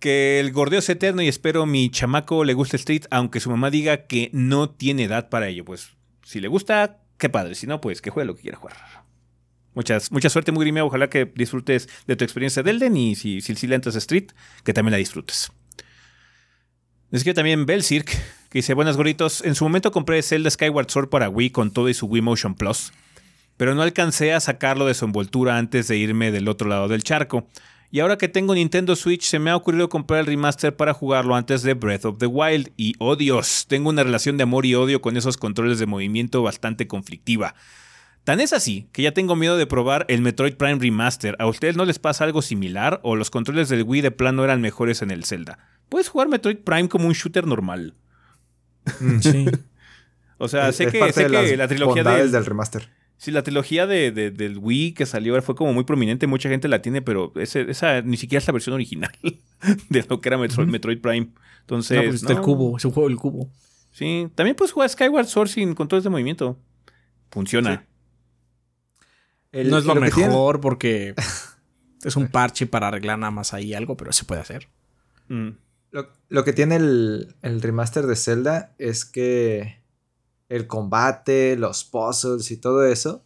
que 0.00 0.40
el 0.40 0.50
gordeo 0.50 0.80
es 0.80 0.88
eterno 0.88 1.22
y 1.22 1.28
espero 1.28 1.64
mi 1.64 1.88
chamaco 1.88 2.42
le 2.42 2.54
guste 2.54 2.76
Street, 2.76 3.04
aunque 3.10 3.38
su 3.38 3.48
mamá 3.48 3.70
diga 3.70 4.08
que 4.08 4.28
no 4.32 4.70
tiene 4.70 5.04
edad 5.04 5.28
para 5.28 5.46
ello. 5.46 5.64
Pues 5.64 5.90
si 6.24 6.40
le 6.40 6.48
gusta, 6.48 7.00
qué 7.16 7.28
padre. 7.28 7.54
Si 7.54 7.68
no, 7.68 7.80
pues 7.80 8.02
que 8.02 8.10
juegue 8.10 8.26
lo 8.26 8.34
que 8.34 8.42
quiera 8.42 8.58
jugar. 8.58 8.76
Muchas, 9.74 10.12
mucha 10.12 10.28
suerte, 10.28 10.52
muy 10.52 10.64
grimea. 10.64 10.84
Ojalá 10.84 11.08
que 11.08 11.24
disfrutes 11.24 11.88
de 12.06 12.16
tu 12.16 12.24
experiencia 12.24 12.62
de 12.62 12.70
Elden 12.70 12.96
y 12.96 13.14
si, 13.14 13.40
si, 13.40 13.54
si 13.54 13.72
entras 13.72 13.94
a 13.94 13.98
Street, 13.98 14.28
que 14.64 14.72
también 14.72 14.92
la 14.92 14.98
disfrutes. 14.98 15.50
Es 17.10 17.24
que 17.24 17.34
también 17.34 17.66
Belsirk, 17.66 18.06
que 18.06 18.58
dice, 18.58 18.72
buenas 18.72 18.96
gorritos, 18.96 19.42
en 19.44 19.54
su 19.54 19.64
momento 19.64 19.92
compré 19.92 20.22
Zelda 20.22 20.50
Skyward 20.50 20.90
Sword 20.90 21.10
para 21.10 21.28
Wii 21.28 21.50
con 21.50 21.70
todo 21.70 21.90
y 21.90 21.94
su 21.94 22.06
Wii 22.06 22.22
Motion 22.22 22.54
Plus, 22.54 22.92
pero 23.58 23.74
no 23.74 23.82
alcancé 23.82 24.32
a 24.32 24.40
sacarlo 24.40 24.86
de 24.86 24.94
su 24.94 25.04
envoltura 25.04 25.58
antes 25.58 25.88
de 25.88 25.98
irme 25.98 26.32
del 26.32 26.48
otro 26.48 26.68
lado 26.68 26.88
del 26.88 27.02
charco. 27.02 27.46
Y 27.90 28.00
ahora 28.00 28.16
que 28.16 28.28
tengo 28.28 28.54
Nintendo 28.54 28.96
Switch, 28.96 29.24
se 29.24 29.38
me 29.38 29.50
ha 29.50 29.56
ocurrido 29.56 29.90
comprar 29.90 30.20
el 30.20 30.26
remaster 30.26 30.74
para 30.74 30.94
jugarlo 30.94 31.36
antes 31.36 31.62
de 31.62 31.74
Breath 31.74 32.06
of 32.06 32.16
the 32.16 32.24
Wild. 32.24 32.72
Y 32.78 32.94
oh 32.98 33.16
Dios, 33.16 33.66
tengo 33.68 33.90
una 33.90 34.02
relación 34.02 34.38
de 34.38 34.44
amor 34.44 34.64
y 34.64 34.74
odio 34.74 35.02
con 35.02 35.18
esos 35.18 35.36
controles 35.36 35.78
de 35.78 35.84
movimiento 35.84 36.42
bastante 36.42 36.86
conflictiva. 36.86 37.54
Tan 38.24 38.40
es 38.40 38.52
así 38.52 38.88
que 38.92 39.02
ya 39.02 39.12
tengo 39.12 39.34
miedo 39.34 39.56
de 39.56 39.66
probar 39.66 40.06
el 40.08 40.22
Metroid 40.22 40.54
Prime 40.54 40.78
Remaster. 40.78 41.34
¿A 41.40 41.46
ustedes 41.46 41.76
no 41.76 41.84
les 41.84 41.98
pasa 41.98 42.24
algo 42.24 42.40
similar 42.40 43.00
o 43.02 43.16
los 43.16 43.30
controles 43.30 43.68
del 43.68 43.82
Wii 43.82 44.00
de 44.00 44.10
plano 44.12 44.44
eran 44.44 44.60
mejores 44.60 45.02
en 45.02 45.10
el 45.10 45.24
Zelda? 45.24 45.58
Puedes 45.88 46.08
jugar 46.08 46.28
Metroid 46.28 46.58
Prime 46.58 46.88
como 46.88 47.08
un 47.08 47.14
shooter 47.14 47.46
normal. 47.46 47.94
Mm, 49.00 49.18
sí. 49.18 49.46
o 50.38 50.46
sea, 50.46 50.70
sé 50.72 50.86
que, 50.86 51.12
sé 51.12 51.26
que 51.26 51.56
la 51.56 51.66
trilogía 51.66 52.04
del 52.04 52.44
remaster. 52.46 52.88
Sí, 53.16 53.30
la 53.30 53.42
trilogía 53.42 53.86
de, 53.86 54.10
del 54.10 54.58
Wii 54.58 54.94
que 54.94 55.06
salió 55.06 55.40
fue 55.42 55.54
como 55.54 55.72
muy 55.72 55.84
prominente, 55.84 56.26
mucha 56.26 56.48
gente 56.48 56.66
la 56.68 56.82
tiene, 56.82 57.02
pero 57.02 57.32
esa 57.36 58.02
ni 58.02 58.16
siquiera 58.16 58.40
es 58.40 58.46
la 58.48 58.52
versión 58.52 58.74
original 58.74 59.12
de 59.90 60.04
lo 60.08 60.20
que 60.20 60.28
era 60.28 60.38
Metroid, 60.38 61.00
Prime. 61.00 61.28
Entonces, 61.60 62.22
no, 62.22 62.28
pues 62.28 62.36
el 62.36 62.40
cubo, 62.40 62.76
es 62.76 62.84
un 62.84 62.90
juego 62.90 63.08
del 63.08 63.18
cubo. 63.18 63.48
Sí, 63.92 64.28
también 64.34 64.56
puedes 64.56 64.72
jugar 64.72 64.88
Skyward 64.88 65.26
Sword 65.26 65.48
sin 65.48 65.74
controles 65.74 66.02
de 66.02 66.10
movimiento. 66.10 66.58
Funciona 67.30 67.86
no 69.52 69.78
es 69.78 69.84
lo, 69.84 69.94
mejor 69.94 70.60
porque 70.60 71.14
es 72.02 72.16
un 72.16 72.28
parche 72.28 72.66
para 72.66 72.88
arreglar 72.88 73.18
nada 73.18 73.30
más 73.30 73.52
ahí 73.52 73.74
algo, 73.74 73.96
pero 73.96 74.12
se 74.12 74.24
puede 74.24 74.40
hacer. 74.40 74.68
Mm. 75.28 75.50
Lo, 76.28 76.44
que 76.44 76.54
tiene 76.54 76.76
el, 76.76 77.34
remaster 77.42 78.06
de 78.06 78.16
Zelda 78.16 78.74
es 78.78 79.04
que 79.04 79.82
el 80.48 80.66
combate, 80.66 81.56
los 81.56 81.84
puzzles 81.84 82.50
y 82.50 82.56
todo 82.56 82.86
eso 82.86 83.22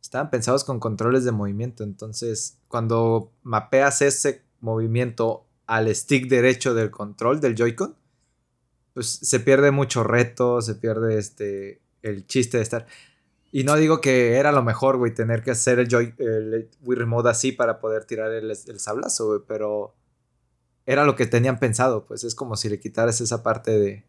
estaban 0.00 0.30
pensados 0.30 0.64
con 0.64 0.80
controles 0.80 1.24
de 1.24 1.32
movimiento. 1.32 1.84
Entonces, 1.84 2.58
cuando 2.68 3.32
mapeas 3.42 4.00
ese 4.00 4.42
movimiento 4.60 5.46
al 5.66 5.94
stick 5.94 6.28
derecho 6.28 6.74
del 6.74 6.90
control 6.90 7.40
del 7.40 7.54
Joy-Con, 7.54 7.94
pues 8.94 9.08
se 9.08 9.40
pierde 9.40 9.70
mucho 9.70 10.02
reto, 10.02 10.62
se 10.62 10.74
pierde 10.74 11.18
este 11.18 11.82
el 12.00 12.26
chiste 12.26 12.56
de 12.56 12.62
estar. 12.62 12.86
Y 13.56 13.64
no 13.64 13.74
digo 13.76 14.02
que 14.02 14.34
era 14.34 14.52
lo 14.52 14.62
mejor, 14.62 14.98
güey, 14.98 15.14
tener 15.14 15.42
que 15.42 15.50
hacer 15.50 15.78
el, 15.78 15.88
Joy, 15.88 16.12
el 16.18 16.68
Wii 16.82 16.98
Remote 16.98 17.30
así 17.30 17.52
para 17.52 17.78
poder 17.78 18.04
tirar 18.04 18.30
el, 18.30 18.50
el 18.50 18.80
sablazo, 18.80 19.28
güey, 19.28 19.40
pero 19.48 19.94
era 20.84 21.06
lo 21.06 21.16
que 21.16 21.24
tenían 21.24 21.58
pensado, 21.58 22.04
pues 22.04 22.22
es 22.24 22.34
como 22.34 22.56
si 22.56 22.68
le 22.68 22.78
quitaras 22.78 23.22
esa 23.22 23.42
parte 23.42 23.78
de, 23.78 24.04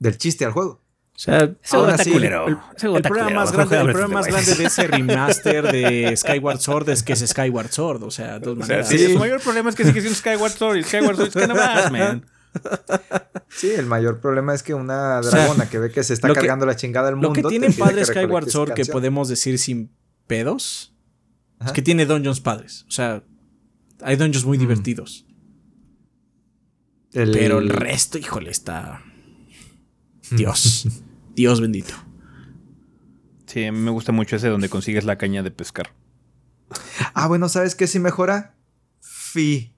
del 0.00 0.18
chiste 0.18 0.44
al 0.44 0.50
juego. 0.50 0.80
O 1.14 1.18
sea, 1.18 1.42
el, 1.42 1.54
problema, 1.54 3.30
más 3.30 3.52
grande, 3.52 3.78
el 3.78 3.84
problema 3.92 4.14
más 4.14 4.26
grande 4.26 4.52
de 4.56 4.64
ese 4.64 4.88
remaster 4.88 5.70
de 5.70 6.16
Skyward 6.16 6.58
Sword 6.58 6.88
es 6.88 7.04
que 7.04 7.12
es 7.12 7.20
Skyward 7.20 7.70
Sword. 7.70 8.02
O 8.02 8.10
sea, 8.10 8.40
dos 8.40 8.56
maneras. 8.56 8.88
Sí, 8.88 9.04
el 9.04 9.16
mayor 9.16 9.40
problema 9.40 9.70
es 9.70 9.76
que 9.76 9.84
sigue 9.84 10.00
siendo 10.00 10.18
Skyward 10.18 10.50
Sword 10.50 10.78
y 10.78 10.82
Skyward 10.82 11.14
Sword 11.14 11.28
es 11.28 11.34
que 11.34 11.46
no 11.46 11.54
más, 11.54 11.92
man. 11.92 12.26
Sí, 13.48 13.70
el 13.70 13.86
mayor 13.86 14.20
problema 14.20 14.54
es 14.54 14.62
que 14.62 14.74
una 14.74 15.20
dragona 15.20 15.68
que 15.68 15.78
ve 15.78 15.90
que 15.90 16.02
se 16.02 16.14
está 16.14 16.32
cargando 16.32 16.66
la 16.66 16.74
chingada 16.74 17.06
del 17.06 17.16
mundo. 17.16 17.28
Lo 17.28 17.34
que 17.34 17.42
tiene 17.42 17.70
padre 17.70 18.04
Skyward 18.04 18.48
Sword 18.48 18.74
que 18.74 18.86
podemos 18.86 19.28
decir 19.28 19.58
sin 19.58 19.90
pedos 20.26 20.94
es 21.64 21.72
que 21.72 21.82
tiene 21.82 22.06
dungeons 22.06 22.40
padres. 22.40 22.84
O 22.88 22.90
sea, 22.90 23.22
hay 24.00 24.16
dungeons 24.16 24.44
muy 24.44 24.58
mm. 24.58 24.60
divertidos. 24.60 25.26
Pero 27.12 27.58
el 27.58 27.68
resto, 27.68 28.18
híjole, 28.18 28.50
está. 28.50 29.02
Dios. 30.30 30.88
Dios 31.34 31.60
bendito. 31.60 31.94
Sí, 33.46 33.66
a 33.66 33.72
mí 33.72 33.78
me 33.78 33.90
gusta 33.90 34.12
mucho 34.12 34.36
ese 34.36 34.48
donde 34.48 34.70
consigues 34.70 35.04
la 35.04 35.18
caña 35.18 35.42
de 35.42 35.50
pescar. 35.50 35.92
Ah, 37.12 37.28
bueno, 37.28 37.50
¿sabes 37.50 37.74
qué 37.74 37.86
sí 37.86 37.98
mejora? 37.98 38.54
Fi. 39.00 39.74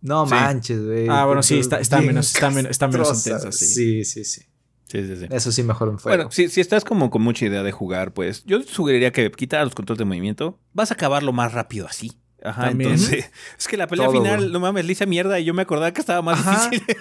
No 0.00 0.26
manches, 0.26 0.84
güey. 0.84 1.08
Ah, 1.08 1.24
bueno, 1.24 1.42
sí, 1.42 1.58
está, 1.58 1.76
menos, 2.00 2.34
está, 2.34 2.50
menos, 2.50 2.70
está 2.70 2.88
menos 2.88 3.26
intensa, 3.26 3.50
sí. 3.52 3.66
Sí, 3.66 4.04
sí, 4.04 4.24
sí. 4.24 4.42
Sí, 4.86 5.06
sí, 5.06 5.16
sí. 5.16 5.26
Eso 5.30 5.52
sí, 5.52 5.62
mejor 5.62 5.88
en 5.90 5.98
fuego. 5.98 6.16
Bueno, 6.16 6.30
si, 6.30 6.48
si 6.48 6.60
estás 6.62 6.84
como 6.84 7.10
con 7.10 7.20
mucha 7.20 7.44
idea 7.44 7.62
de 7.62 7.72
jugar, 7.72 8.14
pues 8.14 8.42
yo 8.46 8.62
sugeriría 8.62 9.12
que 9.12 9.30
quitaras 9.30 9.66
los 9.66 9.74
controles 9.74 9.98
de 9.98 10.04
movimiento. 10.06 10.58
Vas 10.72 10.90
a 10.90 10.94
acabarlo 10.94 11.32
más 11.32 11.52
rápido 11.52 11.86
así. 11.86 12.18
Ajá, 12.42 12.66
También. 12.68 12.92
entonces. 12.92 13.30
Es 13.58 13.66
que 13.68 13.76
la 13.76 13.86
pelea 13.88 14.06
Todo, 14.06 14.22
final, 14.22 14.38
güey. 14.38 14.52
no 14.52 14.60
mames, 14.60 14.84
le 14.86 14.92
hice 14.92 15.04
mierda 15.06 15.38
y 15.40 15.44
yo 15.44 15.52
me 15.52 15.62
acordaba 15.62 15.92
que 15.92 16.00
estaba 16.00 16.22
más 16.22 16.38
Ajá. 16.46 16.70
difícil. 16.70 16.96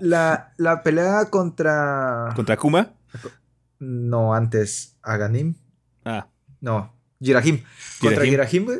la, 0.00 0.52
la 0.56 0.82
pelea 0.82 1.26
contra. 1.30 2.32
¿Contra 2.34 2.56
Kuma? 2.56 2.92
No, 3.78 4.34
antes. 4.34 4.96
Aganim. 5.02 5.54
Ah, 6.04 6.28
No, 6.60 6.94
Jirahim. 7.20 7.62
Contra. 8.00 8.24
Jirahim, 8.24 8.64
güey. 8.64 8.78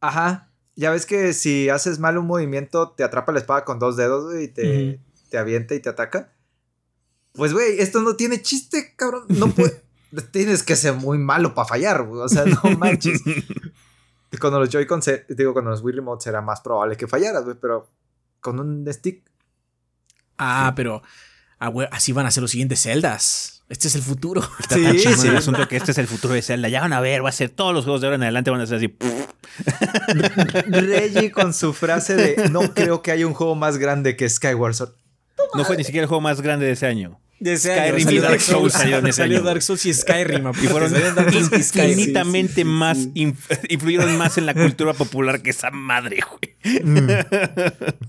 Ajá. 0.00 0.50
Ya 0.76 0.90
ves 0.90 1.06
que 1.06 1.32
si 1.32 1.68
haces 1.68 1.98
mal 1.98 2.18
un 2.18 2.26
movimiento, 2.26 2.90
te 2.90 3.02
atrapa 3.02 3.32
la 3.32 3.38
espada 3.38 3.64
con 3.64 3.78
dos 3.78 3.96
dedos, 3.96 4.26
güey, 4.26 4.44
y 4.44 4.48
te, 4.48 5.00
te 5.30 5.38
avienta 5.38 5.74
y 5.74 5.80
te 5.80 5.88
ataca. 5.88 6.32
Pues, 7.32 7.52
güey, 7.52 7.80
esto 7.80 8.00
no 8.00 8.16
tiene 8.16 8.42
chiste, 8.42 8.94
cabrón. 8.96 9.24
No 9.28 9.48
puede. 9.48 9.82
Tienes 10.32 10.62
que 10.62 10.76
ser 10.76 10.94
muy 10.94 11.18
malo 11.18 11.54
para 11.54 11.68
fallar, 11.68 12.04
güey. 12.04 12.22
O 12.22 12.28
sea, 12.28 12.44
no 12.44 12.60
manches. 12.78 13.22
Con 14.38 14.52
los 14.52 14.68
Joy-Con, 14.68 15.00
digo, 15.30 15.54
con 15.54 15.64
los 15.64 15.82
Wii 15.82 15.96
Remote 15.96 16.24
será 16.24 16.42
más 16.42 16.60
probable 16.60 16.96
que 16.96 17.06
fallaras, 17.06 17.44
güey, 17.44 17.56
pero 17.60 17.88
con 18.40 18.60
un 18.60 18.86
stick. 18.92 19.22
Ah, 20.38 20.72
pero 20.76 21.02
ah, 21.58 21.72
así 21.90 22.12
van 22.12 22.26
a 22.26 22.30
ser 22.30 22.42
los 22.42 22.50
siguientes 22.50 22.80
celdas. 22.80 23.55
Este 23.68 23.88
es 23.88 23.94
el 23.96 24.02
futuro. 24.02 24.42
está 24.60 24.76
Sí, 24.76 24.84
tan 24.84 24.96
chingón 24.96 25.18
sí. 25.18 25.28
el 25.28 25.36
asunto 25.36 25.66
que 25.68 25.76
este 25.76 25.90
es 25.92 25.98
el 25.98 26.06
futuro 26.06 26.34
de 26.34 26.42
Zelda. 26.42 26.68
Ya 26.68 26.80
van 26.80 26.92
a 26.92 27.00
ver, 27.00 27.24
va 27.24 27.30
a 27.30 27.32
ser 27.32 27.50
todos 27.50 27.74
los 27.74 27.84
juegos 27.84 28.00
de 28.00 28.06
ahora 28.06 28.16
en 28.16 28.22
adelante 28.22 28.50
van 28.50 28.60
a 28.60 28.66
ser 28.66 28.76
así. 28.76 28.96
Reggie 30.68 31.30
con 31.30 31.52
su 31.52 31.72
frase 31.72 32.14
de 32.16 32.48
no 32.50 32.74
creo 32.74 33.02
que 33.02 33.10
haya 33.12 33.26
un 33.26 33.34
juego 33.34 33.54
más 33.54 33.78
grande 33.78 34.16
que 34.16 34.28
Skyward 34.28 34.74
Sword. 34.74 34.92
No 35.54 35.64
fue 35.64 35.76
ni 35.76 35.84
siquiera 35.84 36.04
el 36.04 36.08
juego 36.08 36.20
más 36.20 36.40
grande 36.40 36.66
de 36.66 36.72
ese 36.72 36.86
año. 36.86 37.20
De 37.38 37.52
ese 37.52 37.74
Skyrim 37.74 37.94
año, 37.94 37.98
y 37.98 38.02
salió 38.04 38.22
Dark 38.22 38.40
Souls 38.40 38.72
Salió 39.12 39.36
año. 39.38 39.42
Dark 39.44 39.62
Souls 39.62 39.84
y 39.86 39.92
Skyrim. 39.94 40.48
Y 40.62 40.66
fueron 40.68 40.90
Salieron 40.90 41.14
Dark 41.16 41.32
Souls 41.32 41.52
y 41.52 41.62
Skyrim. 41.62 41.90
infinitamente 41.98 42.54
Sí, 42.54 42.62
sí, 42.62 42.62
sí, 42.62 42.64
más, 42.64 42.98
sí. 42.98 43.12
inf- 43.14 43.60
influyeron 43.68 44.16
más 44.16 44.38
en 44.38 44.46
la 44.46 44.54
cultura 44.54 44.94
popular 44.94 45.42
que 45.42 45.50
esa 45.50 45.70
madre, 45.70 46.20
güey. 46.28 46.56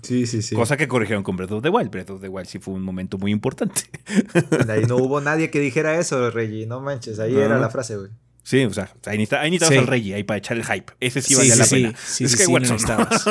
Sí, 0.02 0.26
sí, 0.28 0.42
sí. 0.42 0.56
Cosa 0.56 0.78
que 0.78 0.88
corrigieron 0.88 1.24
con 1.24 1.36
Breath 1.36 1.52
of 1.52 1.62
the 1.62 1.70
Wild. 1.70 1.92
Breath 1.92 2.10
of 2.12 2.22
the 2.22 2.30
Wild 2.30 2.48
sí 2.48 2.60
fue 2.60 2.74
un 2.74 2.84
momento 2.84 3.18
muy 3.18 3.32
importante. 3.32 3.82
Ahí 4.70 4.84
no 4.88 4.96
hubo 4.98 5.20
nadie 5.20 5.50
que 5.52 5.60
dijera 5.60 6.00
eso, 6.00 6.32
Reggie. 6.32 6.66
No 6.66 6.80
manches, 6.80 7.20
ahí 7.20 7.34
No. 7.34 7.42
era 7.42 7.60
la 7.60 7.70
frase, 7.70 7.98
güey. 7.98 8.10
Sí, 8.44 8.64
o 8.64 8.74
sea, 8.74 8.90
ahí 9.08 9.18
necesita- 9.18 9.42
ahí 9.42 9.52
necesitabas 9.52 9.74
Sí. 9.74 9.80
al 9.80 9.88
Reggie 9.88 10.16
ahí 10.16 10.24
para 10.24 10.38
echar 10.38 10.56
el 10.56 10.64
hype. 10.64 10.94
Ese 11.02 11.22
sí 11.22 11.34
Sí, 11.34 11.36
valía 11.36 11.54
sí, 11.54 11.60
la 11.60 11.66
sí, 11.66 11.76
pena. 11.76 11.94
sí, 12.02 12.24
Es 12.24 12.32
sí, 12.32 12.38
que 12.38 12.44
sí, 12.46 12.52
Watson, 12.52 12.78
lo 12.78 13.06
necesitabas. 13.08 13.26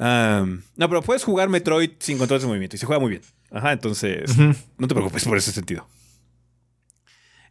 Um, 0.00 0.62
no, 0.76 0.88
pero 0.88 1.02
puedes 1.02 1.22
jugar 1.22 1.50
Metroid 1.50 1.90
sin 1.98 2.16
controles 2.16 2.42
de 2.42 2.48
movimiento 2.48 2.74
y 2.74 2.78
se 2.78 2.86
juega 2.86 2.98
muy 2.98 3.10
bien. 3.10 3.22
Ajá, 3.50 3.72
entonces 3.72 4.34
no 4.38 4.88
te 4.88 4.94
preocupes 4.94 5.24
por 5.24 5.36
ese 5.36 5.52
sentido. 5.52 5.86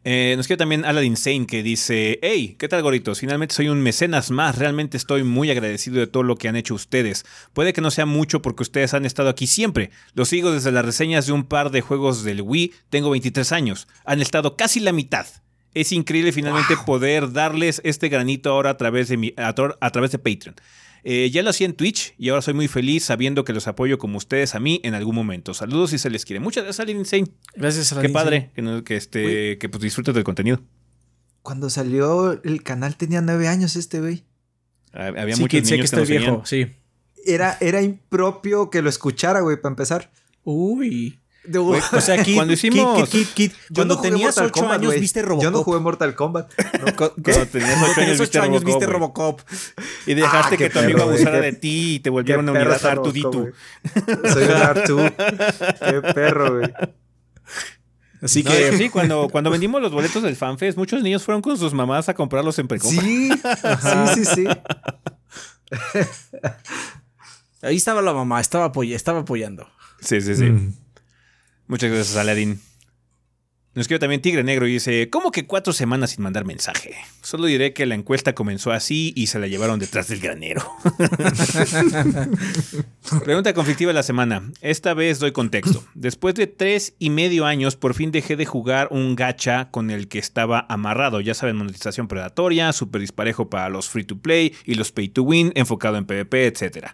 Eh, 0.03 0.33
nos 0.35 0.47
queda 0.47 0.57
también 0.57 0.83
Aladdin 0.83 1.15
Sane 1.15 1.45
que 1.45 1.61
dice: 1.61 2.17
Hey, 2.23 2.55
¿qué 2.57 2.67
tal, 2.67 2.81
goritos? 2.81 3.19
Finalmente 3.19 3.53
soy 3.53 3.67
un 3.67 3.81
mecenas 3.81 4.31
más. 4.31 4.57
Realmente 4.57 4.97
estoy 4.97 5.23
muy 5.23 5.51
agradecido 5.51 5.99
de 5.99 6.07
todo 6.07 6.23
lo 6.23 6.37
que 6.37 6.47
han 6.47 6.55
hecho 6.55 6.73
ustedes. 6.73 7.23
Puede 7.53 7.71
que 7.71 7.81
no 7.81 7.91
sea 7.91 8.07
mucho 8.07 8.41
porque 8.41 8.63
ustedes 8.63 8.95
han 8.95 9.05
estado 9.05 9.29
aquí 9.29 9.45
siempre. 9.45 9.91
Los 10.15 10.29
sigo 10.29 10.51
desde 10.51 10.71
las 10.71 10.85
reseñas 10.85 11.27
de 11.27 11.33
un 11.33 11.43
par 11.43 11.69
de 11.69 11.81
juegos 11.81 12.23
del 12.23 12.41
Wii. 12.41 12.73
Tengo 12.89 13.11
23 13.11 13.51
años. 13.51 13.87
Han 14.05 14.21
estado 14.21 14.55
casi 14.55 14.79
la 14.79 14.93
mitad. 14.93 15.27
Es 15.75 15.91
increíble 15.91 16.31
finalmente 16.31 16.75
poder 16.83 17.31
darles 17.31 17.79
este 17.83 18.09
granito 18.09 18.49
ahora 18.49 18.71
a 18.71 18.77
través 18.77 19.07
de, 19.09 19.17
mi, 19.17 19.33
a 19.37 19.53
través 19.53 20.11
de 20.11 20.17
Patreon. 20.17 20.55
Eh, 21.03 21.29
ya 21.31 21.43
lo 21.43 21.49
hacía 21.49 21.65
en 21.65 21.73
Twitch 21.73 22.13
y 22.17 22.29
ahora 22.29 22.41
soy 22.41 22.53
muy 22.53 22.67
feliz 22.67 23.05
sabiendo 23.05 23.43
que 23.43 23.53
los 23.53 23.67
apoyo 23.67 23.97
como 23.97 24.17
ustedes 24.17 24.55
a 24.55 24.59
mí 24.59 24.81
en 24.83 24.93
algún 24.93 25.15
momento. 25.15 25.53
Saludos 25.53 25.93
y 25.93 25.97
se 25.97 26.09
les 26.09 26.25
quiere. 26.25 26.39
Muchas 26.39 26.63
gracias, 26.63 26.81
Aladdin 26.81 27.05
Sane. 27.05 27.27
Gracias 27.55 27.91
a 27.91 27.95
la 27.95 28.01
Qué 28.01 28.09
padre 28.09 28.51
que, 28.83 28.95
este, 28.95 29.57
que 29.57 29.69
pues, 29.69 29.81
disfrutes 29.81 30.13
del 30.13 30.23
contenido. 30.23 30.61
Cuando 31.41 31.69
salió 31.69 32.41
el 32.43 32.63
canal 32.63 32.97
tenía 32.97 33.21
nueve 33.21 33.47
años 33.47 33.75
este 33.75 33.99
güey. 33.99 34.23
Había 34.91 35.35
Sí, 35.35 35.41
muchos 35.41 35.59
que 35.61 35.65
sé 35.65 35.71
que 35.71 35.77
niños 35.77 35.91
que, 35.91 35.95
estoy 36.01 36.17
viejo, 36.17 36.41
sí. 36.45 36.67
Era, 37.25 37.57
era 37.61 37.81
impropio 37.81 38.69
que 38.69 38.81
lo 38.81 38.89
escuchara, 38.89 39.41
güey, 39.41 39.57
para 39.57 39.73
empezar. 39.73 40.11
Uy. 40.43 41.19
De- 41.51 41.57
Güey, 41.59 41.81
O 41.93 42.01
sea, 42.01 42.21
Kid, 42.23 42.35
Cuando 42.35 42.53
hicimos- 42.53 43.09
Kid, 43.09 43.09
Kid, 43.09 43.27
Kid, 43.27 43.33
Kid. 43.33 43.51
Yo 43.69 43.75
Cuando 43.75 43.95
no 43.95 44.01
tenías 44.01 44.21
Mortal 44.35 44.45
8 44.45 44.51
Kombat, 44.53 44.73
años 44.77 44.85
güey. 44.87 44.99
viste 44.99 45.21
Robocop. 45.23 45.43
Yo 45.43 45.51
no 45.51 45.63
jugué 45.63 45.79
Mortal 45.79 46.15
Kombat. 46.15 46.51
No. 46.85 46.95
Cuando 46.95 47.13
tenías 47.47 47.49
Cuando 47.51 47.91
8 47.91 48.01
años 48.01 48.19
viste 48.19 48.37
8 48.39 48.41
años 48.43 48.63
viste 48.63 48.85
Robocop. 48.85 49.39
Robocop. 49.39 49.41
Y 50.05 50.13
dejaste 50.13 50.55
Ah, 50.55 50.57
que 50.57 50.69
tu 50.69 50.79
amigo 50.79 51.01
abusara 51.01 51.41
de 51.41 51.53
ti 51.53 51.95
y 51.95 51.99
te 51.99 52.03
Qué 52.03 52.09
volviera 52.11 52.39
una 52.39 52.51
unidad. 52.51 52.79
Robocop, 52.95 53.33
güey. 53.35 53.53
Soy 54.33 54.43
un 54.43 54.51
Artu. 54.61 54.97
Qué 54.97 56.13
perro, 56.13 56.57
güey. 56.59 56.71
Así 58.21 58.43
No, 58.43 58.51
que 58.51 58.77
sí, 58.77 58.89
cuando, 58.89 59.29
cuando 59.31 59.49
vendimos 59.49 59.81
los 59.81 59.91
boletos 59.93 60.21
del 60.21 60.35
FanFest, 60.35 60.77
muchos 60.77 61.01
niños 61.01 61.23
fueron 61.23 61.41
con 61.41 61.57
sus 61.57 61.73
mamás 61.73 62.09
a 62.09 62.13
comprarlos 62.13 62.59
en 62.59 62.67
precompra. 62.67 63.01
Sí, 63.01 63.31
sí, 63.31 64.25
sí, 64.25 64.25
sí. 64.25 64.47
ahí 67.61 67.77
estaba 67.77 68.01
la 68.01 68.13
mamá, 68.13 68.39
estaba, 68.41 68.71
apoy- 68.71 68.93
estaba 68.93 69.19
apoyando. 69.21 69.67
Sí, 70.01 70.21
sí, 70.21 70.35
sí. 70.35 70.45
Mm. 70.45 70.73
Muchas 71.69 71.91
gracias, 71.91 72.17
Aladdin. 72.17 72.59
Nos 73.75 73.83
escribe 73.83 73.99
también 73.99 74.21
Tigre 74.21 74.43
Negro 74.43 74.67
y 74.67 74.73
dice, 74.73 75.11
¿cómo 75.11 75.29
que 75.29 75.45
cuatro 75.45 75.73
semanas 75.73 76.09
sin 76.09 76.23
mandar 76.23 76.43
mensaje? 76.43 76.95
Solo 77.21 77.45
diré 77.45 77.71
que 77.71 77.85
la 77.85 77.93
encuesta 77.93 78.33
comenzó 78.33 78.71
así 78.71 79.13
y 79.15 79.27
se 79.27 79.37
la 79.37 79.45
llevaron 79.45 79.77
detrás 79.77 80.07
del 80.07 80.19
granero. 80.19 80.67
Pregunta 83.23 83.53
conflictiva 83.53 83.89
de 83.89 83.93
la 83.93 84.01
semana. 84.01 84.51
Esta 84.61 84.95
vez 84.95 85.19
doy 85.19 85.33
contexto. 85.33 85.85
Después 85.93 86.33
de 86.33 86.47
tres 86.47 86.95
y 86.97 87.11
medio 87.11 87.45
años, 87.45 87.75
por 87.75 87.93
fin 87.93 88.09
dejé 88.09 88.35
de 88.35 88.47
jugar 88.47 88.87
un 88.89 89.15
gacha 89.15 89.69
con 89.69 89.91
el 89.91 90.07
que 90.07 90.17
estaba 90.17 90.65
amarrado. 90.67 91.21
Ya 91.21 91.35
saben, 91.35 91.55
monetización 91.55 92.07
predatoria, 92.07 92.73
super 92.73 93.01
disparejo 93.01 93.51
para 93.51 93.69
los 93.69 93.87
free 93.87 94.03
to 94.03 94.17
play 94.17 94.55
y 94.65 94.73
los 94.73 94.91
pay 94.91 95.09
to 95.09 95.21
win, 95.21 95.51
enfocado 95.53 95.97
en 95.97 96.05
PvP, 96.05 96.47
etc. 96.47 96.87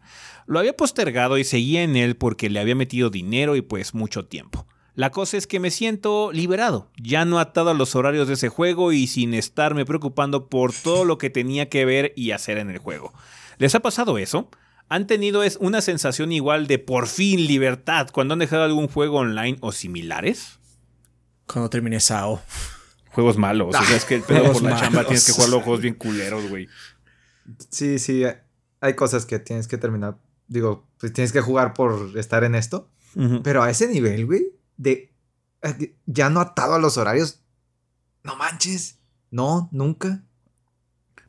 Lo 0.46 0.60
había 0.60 0.76
postergado 0.76 1.38
y 1.38 1.46
seguía 1.46 1.84
en 1.84 1.96
él 1.96 2.18
porque 2.18 2.50
le 2.50 2.60
había 2.60 2.76
metido 2.76 3.10
dinero 3.10 3.56
y 3.56 3.62
pues 3.62 3.94
mucho 3.94 4.26
tiempo. 4.26 4.68
La 4.96 5.12
cosa 5.12 5.36
es 5.36 5.46
que 5.46 5.60
me 5.60 5.72
siento 5.72 6.32
liberado, 6.32 6.90
ya 6.98 7.26
no 7.26 7.40
atado 7.40 7.70
a 7.70 7.74
los 7.74 7.96
horarios 7.96 8.30
de 8.30 8.36
ese 8.36 8.48
juego 8.48 8.94
y 8.94 9.08
sin 9.08 9.34
estarme 9.34 9.86
preocupando 9.86 10.48
por 10.48 10.72
todo 10.72 11.04
lo 11.04 11.18
que 11.18 11.30
tenía 11.30 11.68
que 11.68 11.84
ver 11.84 12.14
y 12.16 12.32
hacer 12.32 12.58
en 12.58 12.70
el 12.70 12.78
juego. 12.78 13.14
¿Les 13.58 13.76
ha 13.76 13.82
pasado 13.82 14.18
eso? 14.18 14.50
¿Han 14.88 15.06
tenido 15.06 15.44
es 15.44 15.58
una 15.60 15.82
sensación 15.82 16.32
igual 16.32 16.68
de 16.68 16.80
por 16.80 17.08
fin 17.08 17.46
libertad 17.46 18.08
cuando 18.12 18.34
han 18.34 18.40
dejado 18.40 18.64
algún 18.64 18.88
juego 18.88 19.18
online 19.18 19.58
o 19.60 19.74
similares? 19.74 20.60
Cuando 21.46 21.70
terminé 21.70 22.00
SAO. 22.00 22.42
Juegos 23.12 23.38
malos, 23.38 23.76
o 23.76 23.84
sea, 23.84 23.96
es 23.98 24.06
que 24.06 24.16
el 24.16 24.22
pedo 24.22 24.54
por 24.54 24.62
la 24.62 24.72
chamba 24.72 24.90
malos. 24.90 25.08
tienes 25.08 25.26
que 25.26 25.32
jugar 25.34 25.50
los 25.50 25.64
juegos 25.64 25.82
bien 25.82 25.96
culeros, 25.96 26.50
güey. 26.50 26.68
Sí, 27.70 28.00
sí. 28.00 28.24
Hay 28.80 28.94
cosas 28.94 29.26
que 29.26 29.40
tienes 29.40 29.68
que 29.68 29.78
terminar. 29.78 30.18
Digo, 30.48 30.88
pues 31.00 31.12
tienes 31.12 31.32
que 31.32 31.42
jugar 31.42 31.74
por 31.74 32.18
estar 32.18 32.44
en 32.46 32.56
esto. 32.56 32.90
Pero 33.44 33.64
a 33.64 33.70
ese 33.70 33.88
nivel, 33.88 34.26
güey, 34.26 34.52
de 34.78 35.14
eh, 35.62 35.96
ya 36.06 36.30
no 36.30 36.40
atado 36.42 36.76
a 36.76 36.80
los 36.80 36.98
horarios. 36.98 37.42
No 38.24 38.36
manches. 38.36 39.00
No, 39.32 39.70
nunca. 39.72 40.24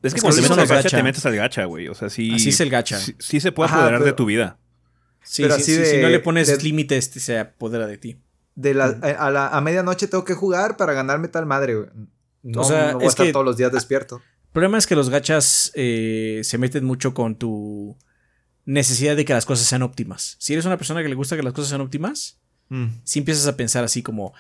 Es 0.03 0.15
que 0.15 0.21
cuando 0.21 0.37
te 0.37 0.43
metes 0.43 0.51
al 0.53 0.57
los 0.59 0.69
gacha, 0.69 0.83
gacha. 0.85 0.97
te 0.99 1.03
metes 1.03 1.27
al 1.27 1.37
gacha, 1.37 1.65
güey. 1.65 1.89
O 1.89 1.95
sea, 1.95 2.11
sí. 2.11 2.33
Así 2.35 2.51
es 2.51 2.61
el 2.61 2.71
gacha. 2.71 2.99
Sí, 2.99 3.17
sí 3.19 3.41
se 3.41 3.51
puede 3.53 3.69
Ajá, 3.69 3.79
apoderar 3.79 4.05
de 4.05 4.13
tu 4.13 4.25
vida. 4.27 4.59
Sí, 5.23 5.43
Pero 5.43 5.57
sí, 5.57 5.63
así 5.63 5.73
sí, 5.75 5.79
de- 5.81 5.87
si 5.87 5.97
no 6.03 6.09
le 6.09 6.21
pones 6.21 6.47
de- 6.47 6.59
límites, 6.63 7.07
se 7.07 7.39
apodera 7.39 7.87
de 7.87 7.99
ti. 7.99 8.21
De 8.55 8.73
la, 8.75 8.85
a, 8.87 9.31
la, 9.31 9.49
a 9.49 9.61
medianoche 9.61 10.07
tengo 10.07 10.25
que 10.25 10.35
jugar 10.35 10.77
para 10.77 10.93
ganarme 10.93 11.29
tal 11.29 11.45
madre, 11.47 11.75
güey. 11.75 11.89
No, 12.43 12.61
O 12.61 12.65
sea, 12.65 12.93
no 12.93 12.99
voy 12.99 13.05
a 13.05 13.07
es 13.09 13.13
estar 13.13 13.27
que- 13.27 13.33
todos 13.33 13.45
los 13.45 13.57
días 13.57 13.73
despierto. 13.73 14.17
El 14.45 14.53
problema 14.53 14.79
es 14.79 14.87
que 14.87 14.95
los 14.97 15.11
gachas 15.11 15.73
eh, 15.75 16.41
se 16.45 16.57
meten 16.57 16.85
mucho 16.85 17.13
con 17.13 17.37
tu 17.37 17.99
necesidad 18.65 19.17
de 19.17 19.25
que 19.25 19.33
las 19.35 19.45
cosas 19.45 19.67
sean 19.67 19.83
óptimas. 19.83 20.37
Si 20.39 20.53
eres 20.53 20.65
una 20.65 20.79
persona 20.79 21.03
que 21.03 21.09
le 21.09 21.15
gusta 21.15 21.37
que 21.37 21.43
las 21.43 21.53
cosas 21.53 21.69
sean 21.71 21.81
óptimas, 21.83 22.39
si 23.05 23.19
empiezas 23.21 23.47
a 23.47 23.57
pensar 23.57 23.85
así 23.85 24.03
como, 24.03 24.33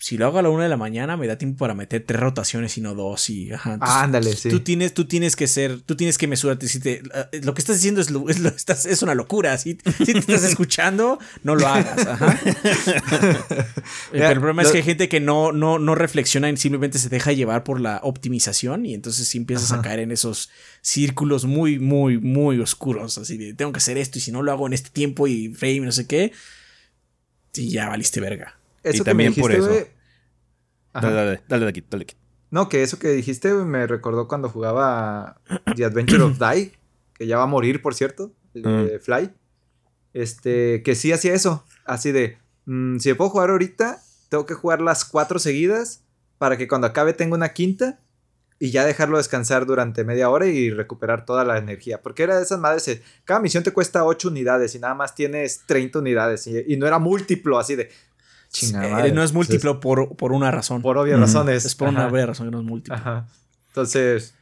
si 0.00 0.16
lo 0.16 0.26
hago 0.26 0.38
a 0.38 0.42
la 0.42 0.48
una 0.48 0.62
de 0.62 0.68
la 0.68 0.76
mañana, 0.76 1.16
me 1.16 1.26
da 1.26 1.38
tiempo 1.38 1.58
para 1.58 1.74
meter 1.74 2.04
tres 2.06 2.20
rotaciones 2.20 2.78
y 2.78 2.80
no 2.80 2.94
dos. 2.94 3.28
Y, 3.30 3.50
ajá, 3.52 3.74
entonces, 3.74 3.96
Ah, 3.96 4.02
ándale, 4.04 4.36
sí. 4.36 4.48
Tú 4.48 4.60
tienes, 4.60 4.94
tú 4.94 5.06
tienes 5.06 5.34
que 5.34 5.48
ser, 5.48 5.80
tú 5.80 5.96
tienes 5.96 6.18
que 6.18 6.28
mesurarte. 6.28 6.68
Si 6.68 6.78
te- 6.78 7.02
eh, 7.32 7.40
lo 7.42 7.52
que 7.52 7.60
estás 7.60 7.74
diciendo 7.78 8.00
es, 8.00 8.08
lo- 8.12 8.28
es, 8.30 8.38
lo- 8.38 8.48
estás- 8.50 8.86
es 8.86 9.02
una 9.02 9.16
locura. 9.16 9.58
Si, 9.58 9.76
si 9.98 10.12
te 10.12 10.18
estás 10.20 10.44
escuchando, 10.50 11.18
no 11.42 11.56
lo 11.56 11.66
hagas. 11.66 12.06
Ajá. 12.06 12.38
Eh, 14.12 14.18
Pero 14.20 14.28
el 14.30 14.38
problema 14.38 14.62
es 14.62 14.70
que 14.70 14.78
hay 14.78 14.84
gente 14.84 15.08
que 15.08 15.20
no, 15.20 15.52
no, 15.52 15.78
no 15.78 15.94
reflexiona 15.94 16.48
y 16.50 16.56
simplemente 16.56 16.98
se 16.98 17.08
deja 17.08 17.32
llevar 17.32 17.64
por 17.64 17.80
la 17.80 18.00
optimización. 18.02 18.86
Y 18.86 18.94
entonces 18.94 19.26
sí 19.28 19.38
empiezas 19.38 19.72
a 19.72 19.82
caer 19.82 20.00
en 20.00 20.12
esos 20.12 20.50
círculos 20.80 21.44
muy, 21.44 21.78
muy, 21.78 22.18
muy 22.18 22.58
oscuros. 22.60 23.18
Así 23.18 23.36
de 23.36 23.54
tengo 23.54 23.72
que 23.72 23.78
hacer 23.78 23.98
esto 23.98 24.18
y 24.18 24.20
si 24.22 24.32
no 24.32 24.42
lo 24.42 24.52
hago 24.52 24.66
en 24.66 24.72
este 24.74 24.90
tiempo 24.90 25.26
y 25.26 25.48
frame 25.54 25.74
y 25.74 25.80
no 25.80 25.92
sé 25.92 26.06
qué. 26.06 26.32
Y 27.54 27.70
ya 27.70 27.88
valiste 27.88 28.20
verga. 28.20 28.58
Eso 28.82 28.96
y 29.02 29.04
que 29.04 29.14
me 29.14 29.24
también 29.24 29.34
por 29.34 29.50
dijiste, 29.50 29.58
eso. 29.58 29.68
güey, 29.68 29.86
Ajá. 30.92 31.10
Dale, 31.10 31.16
dale, 31.26 31.42
dale 31.48 31.64
de 31.64 31.70
aquí, 31.70 31.80
dale 31.90 32.04
de 32.04 32.10
aquí. 32.12 32.16
No, 32.50 32.68
que 32.68 32.82
eso 32.82 32.98
que 32.98 33.08
dijiste 33.08 33.52
me 33.52 33.86
recordó 33.86 34.26
cuando 34.28 34.48
jugaba 34.48 35.40
The 35.76 35.84
Adventure 35.84 36.22
of 36.22 36.38
Die, 36.38 36.72
que 37.14 37.26
ya 37.26 37.36
va 37.36 37.42
a 37.44 37.46
morir, 37.46 37.82
por 37.82 37.94
cierto, 37.94 38.32
el 38.54 38.62
de 38.62 38.98
Fly. 39.00 39.30
este, 40.14 40.82
que 40.82 40.94
sí 40.94 41.12
hacía 41.12 41.34
eso. 41.34 41.64
Así 41.84 42.12
de, 42.12 42.38
mm, 42.66 42.98
si 42.98 43.10
me 43.10 43.14
puedo 43.16 43.30
jugar 43.30 43.50
ahorita, 43.50 44.00
tengo 44.30 44.46
que 44.46 44.54
jugar 44.54 44.80
las 44.80 45.04
cuatro 45.04 45.38
seguidas 45.38 46.04
para 46.38 46.56
que 46.56 46.68
cuando 46.68 46.86
acabe 46.86 47.12
tenga 47.12 47.34
una 47.34 47.50
quinta 47.50 48.00
y 48.60 48.70
ya 48.70 48.84
dejarlo 48.84 49.18
descansar 49.18 49.66
durante 49.66 50.02
media 50.04 50.30
hora 50.30 50.46
y 50.46 50.70
recuperar 50.70 51.24
toda 51.24 51.44
la 51.44 51.58
energía. 51.58 52.02
Porque 52.02 52.22
era 52.24 52.36
de 52.36 52.42
esas 52.42 52.58
madres, 52.58 52.88
eh, 52.88 53.02
cada 53.24 53.40
misión 53.40 53.62
te 53.62 53.72
cuesta 53.72 54.04
8 54.04 54.28
unidades 54.28 54.74
y 54.74 54.78
nada 54.80 54.94
más 54.94 55.14
tienes 55.14 55.62
30 55.66 55.98
unidades 56.00 56.46
y, 56.46 56.64
y 56.66 56.76
no 56.76 56.86
era 56.86 56.98
múltiplo, 56.98 57.58
así 57.58 57.76
de... 57.76 57.88
Chingada 58.50 58.88
Eh, 58.88 58.90
madre. 58.92 59.12
no 59.12 59.22
es 59.22 59.32
múltiplo 59.34 59.72
Entonces, 59.72 59.82
por, 60.08 60.16
por 60.16 60.32
una 60.32 60.50
razón. 60.50 60.80
por 60.82 60.96
obvias 60.96 61.20
razones. 61.20 61.64
es 61.66 61.74
por 61.74 61.88
una 61.88 62.08
obvia 62.08 62.24
razón 62.26 62.46
que 62.46 62.50
no 62.52 62.58
es 62.60 62.64
múltiplo. 62.64 62.94
Ajá. 62.96 63.26
Entonces, 63.68 64.34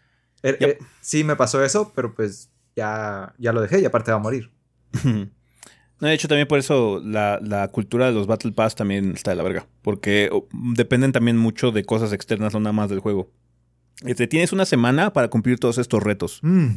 er- 0.43 0.59
Yep. 0.61 0.69
eh, 0.71 0.79
sí 1.01 1.25
me 1.25 1.35
pasó 1.37 1.63
eso, 1.65 1.93
pero 1.95 2.15
pues 2.15 2.49
ya, 2.77 3.35
ya 3.39 3.53
lo 3.53 3.61
dejé 3.61 3.81
y 3.81 3.85
aparte 3.85 4.13
va 4.13 4.19
a 4.19 4.21
morir. 4.21 4.51
No, 5.99 6.09
de 6.09 6.13
hecho, 6.13 6.29
también 6.29 6.47
por 6.47 6.59
eso 6.59 7.01
la, 7.03 7.41
la 7.43 7.69
cultura 7.69 8.05
de 8.07 8.13
los 8.13 8.27
Battle 8.27 8.53
Pass 8.53 8.75
también 8.75 9.13
está 9.13 9.31
de 9.31 9.37
la 9.39 9.43
verga. 9.43 9.67
Porque 9.81 10.31
dependen 10.75 11.11
también 11.13 11.39
mucho 11.39 11.71
de 11.73 11.85
cosas 11.87 12.13
externas, 12.13 12.53
no 12.53 12.61
nada 12.61 12.75
más 12.75 12.91
del 12.91 12.99
juego. 13.01 13.31
Este, 14.05 14.27
tienes 14.27 14.53
una 14.53 14.67
semana 14.67 15.13
para 15.13 15.29
cumplir 15.29 15.59
todos 15.59 15.79
estos 15.79 16.03
retos. 16.03 16.41
Mm. 16.43 16.75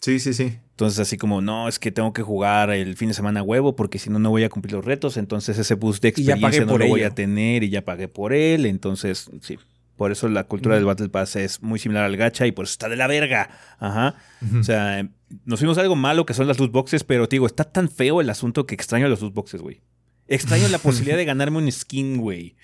Sí, 0.00 0.18
sí, 0.18 0.32
sí. 0.32 0.58
Entonces, 0.70 0.98
así 0.98 1.18
como, 1.18 1.42
no, 1.42 1.68
es 1.68 1.78
que 1.78 1.92
tengo 1.92 2.12
que 2.12 2.22
jugar 2.22 2.70
el 2.70 2.96
fin 2.96 3.08
de 3.08 3.14
semana 3.14 3.40
a 3.40 3.42
huevo 3.42 3.76
porque 3.76 3.98
si 3.98 4.08
no, 4.08 4.18
no 4.18 4.30
voy 4.30 4.44
a 4.44 4.48
cumplir 4.48 4.72
los 4.72 4.84
retos. 4.84 5.16
Entonces, 5.18 5.58
ese 5.58 5.74
boost 5.74 6.02
de 6.02 6.08
experiencia 6.08 6.64
no 6.64 6.78
lo 6.78 6.86
voy 6.88 7.02
a 7.02 7.10
tener 7.10 7.62
y 7.64 7.70
ya 7.70 7.84
pagué 7.84 8.08
por 8.08 8.32
él. 8.32 8.64
Entonces, 8.66 9.30
sí. 9.42 9.58
Por 9.96 10.12
eso 10.12 10.30
la 10.30 10.44
cultura 10.44 10.76
del 10.76 10.86
Battle 10.86 11.10
Pass 11.10 11.36
es 11.36 11.60
muy 11.60 11.78
similar 11.78 12.04
al 12.04 12.16
gacha 12.16 12.46
y 12.46 12.52
por 12.52 12.64
eso 12.64 12.72
está 12.72 12.88
de 12.88 12.96
la 12.96 13.06
verga. 13.06 13.50
Ajá. 13.78 14.14
O 14.58 14.62
sea, 14.62 15.06
nos 15.44 15.58
fuimos 15.58 15.76
a 15.76 15.82
algo 15.82 15.94
malo 15.94 16.24
que 16.24 16.32
son 16.32 16.48
las 16.48 16.58
loot 16.58 16.72
boxes, 16.72 17.04
pero 17.04 17.28
te 17.28 17.36
digo, 17.36 17.44
está 17.44 17.64
tan 17.64 17.90
feo 17.90 18.22
el 18.22 18.30
asunto 18.30 18.64
que 18.64 18.74
extraño 18.74 19.08
los 19.08 19.20
loot 19.20 19.34
boxes, 19.34 19.60
güey. 19.60 19.82
Extraño 20.26 20.68
la 20.68 20.78
posibilidad 20.82 21.18
de 21.18 21.26
ganarme 21.26 21.58
un 21.58 21.70
skin, 21.70 22.16
güey. 22.16 22.56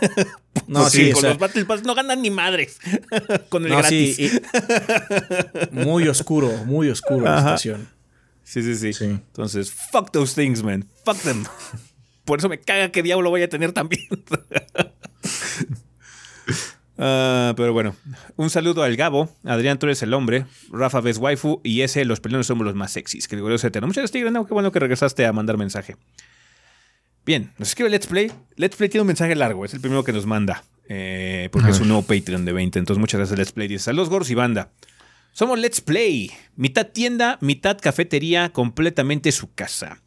No, 0.66 0.80
Porque 0.80 0.96
sí, 0.96 1.10
o 1.10 1.12
con 1.14 1.20
sea, 1.22 1.30
los 1.30 1.38
Battle 1.38 1.64
Pass 1.64 1.82
no 1.84 1.94
ganan 1.94 2.22
ni 2.22 2.30
madres. 2.30 2.78
con 3.48 3.64
el 3.64 3.70
no, 3.70 3.78
gratis. 3.78 4.16
sí, 4.16 4.30
y- 4.30 5.74
muy 5.74 6.06
oscuro, 6.08 6.48
muy 6.66 6.88
oscuro 6.88 7.24
la 7.24 7.38
situación. 7.40 7.88
Sí, 8.44 8.62
sí, 8.62 8.74
sí, 8.74 8.92
Sí. 8.92 9.04
Entonces, 9.04 9.72
fuck 9.72 10.10
those 10.10 10.34
things, 10.40 10.62
man. 10.62 10.86
Fuck 11.04 11.18
them. 11.18 11.44
Por 12.24 12.38
eso 12.38 12.48
me 12.48 12.60
caga 12.60 12.90
que 12.92 13.02
diablo 13.02 13.30
voy 13.30 13.42
a 13.42 13.48
tener 13.48 13.72
también. 13.72 14.06
Ah, 17.02 17.54
pero 17.56 17.72
bueno, 17.72 17.96
un 18.36 18.50
saludo 18.50 18.82
al 18.82 18.94
Gabo, 18.94 19.34
Adrián, 19.44 19.78
tú 19.78 19.86
eres 19.86 20.02
el 20.02 20.12
hombre, 20.12 20.44
Rafa 20.70 21.00
ves 21.00 21.16
waifu 21.16 21.62
y 21.64 21.80
ese, 21.80 22.04
los 22.04 22.20
peleones 22.20 22.46
somos 22.46 22.66
los 22.66 22.74
más 22.74 22.92
sexys. 22.92 23.26
Que 23.26 23.36
eterno. 23.36 23.86
Muchas 23.86 24.02
gracias, 24.02 24.10
Tigre. 24.10 24.30
No, 24.30 24.46
qué 24.46 24.52
bueno 24.52 24.70
que 24.70 24.80
regresaste 24.80 25.24
a 25.24 25.32
mandar 25.32 25.56
mensaje. 25.56 25.96
Bien, 27.24 27.52
nos 27.58 27.68
escribe 27.68 27.90
Let's 27.90 28.06
Play. 28.06 28.32
Let's 28.56 28.76
Play 28.76 28.88
tiene 28.88 29.02
un 29.02 29.08
mensaje 29.08 29.34
largo, 29.34 29.64
es 29.64 29.74
el 29.74 29.80
primero 29.80 30.04
que 30.04 30.12
nos 30.12 30.26
manda. 30.26 30.64
eh, 30.88 31.48
porque 31.52 31.68
A 31.68 31.70
es 31.70 31.76
ver. 31.76 31.82
un 31.82 31.88
nuevo 31.88 32.02
Patreon 32.02 32.44
de 32.44 32.52
20. 32.52 32.78
Entonces, 32.78 32.98
muchas 33.00 33.18
gracias, 33.18 33.38
Let's 33.38 33.52
Play. 33.52 33.68
Dice: 33.68 33.84
Saludos, 33.84 34.08
gordos 34.08 34.30
y 34.30 34.34
banda. 34.34 34.70
Somos 35.32 35.58
Let's 35.58 35.80
Play. 35.80 36.30
Mitad 36.56 36.86
tienda, 36.88 37.38
mitad 37.40 37.78
cafetería, 37.80 38.52
completamente 38.52 39.30
su 39.32 39.52
casa. 39.54 40.02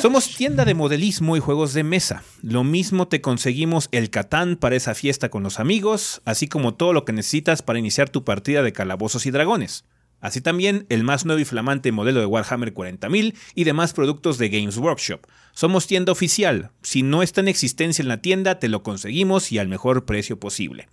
Somos 0.00 0.36
tienda 0.36 0.64
de 0.64 0.74
modelismo 0.74 1.36
y 1.36 1.40
juegos 1.40 1.72
de 1.72 1.82
mesa. 1.82 2.22
Lo 2.42 2.62
mismo 2.62 3.08
te 3.08 3.20
conseguimos 3.22 3.88
el 3.90 4.10
Catán 4.10 4.56
para 4.56 4.76
esa 4.76 4.94
fiesta 4.94 5.28
con 5.30 5.42
los 5.42 5.58
amigos, 5.58 6.20
así 6.24 6.46
como 6.46 6.74
todo 6.74 6.92
lo 6.92 7.04
que 7.04 7.12
necesitas 7.14 7.62
para 7.62 7.78
iniciar 7.80 8.08
tu 8.10 8.22
partida 8.22 8.62
de 8.62 8.72
calabozos 8.72 9.24
y 9.26 9.30
dragones. 9.32 9.84
Así 10.20 10.40
también 10.40 10.86
el 10.88 11.02
más 11.02 11.24
nuevo 11.24 11.40
y 11.40 11.44
flamante 11.44 11.90
modelo 11.90 12.20
de 12.20 12.26
Warhammer 12.26 12.72
40.000 12.74 13.34
y 13.56 13.64
demás 13.64 13.92
productos 13.92 14.38
de 14.38 14.50
Games 14.50 14.76
Workshop. 14.76 15.22
Somos 15.52 15.86
tienda 15.86 16.12
oficial. 16.12 16.70
Si 16.82 17.02
no 17.02 17.22
está 17.22 17.40
en 17.40 17.48
existencia 17.48 18.02
en 18.02 18.08
la 18.08 18.22
tienda, 18.22 18.58
te 18.58 18.68
lo 18.68 18.82
conseguimos 18.82 19.52
y 19.52 19.58
al 19.58 19.68
mejor 19.68 20.04
precio 20.04 20.40
posible. 20.40 20.88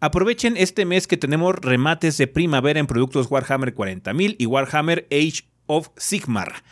Aprovechen 0.00 0.56
este 0.56 0.84
mes 0.84 1.06
que 1.06 1.16
tenemos 1.16 1.54
remates 1.54 2.18
de 2.18 2.26
primavera 2.26 2.80
en 2.80 2.86
productos 2.86 3.30
Warhammer 3.30 3.74
40.000 3.74 4.36
y 4.38 4.46
Warhammer 4.46 5.06
Age 5.10 5.44
of 5.66 5.88
Sigmar. 5.96 6.62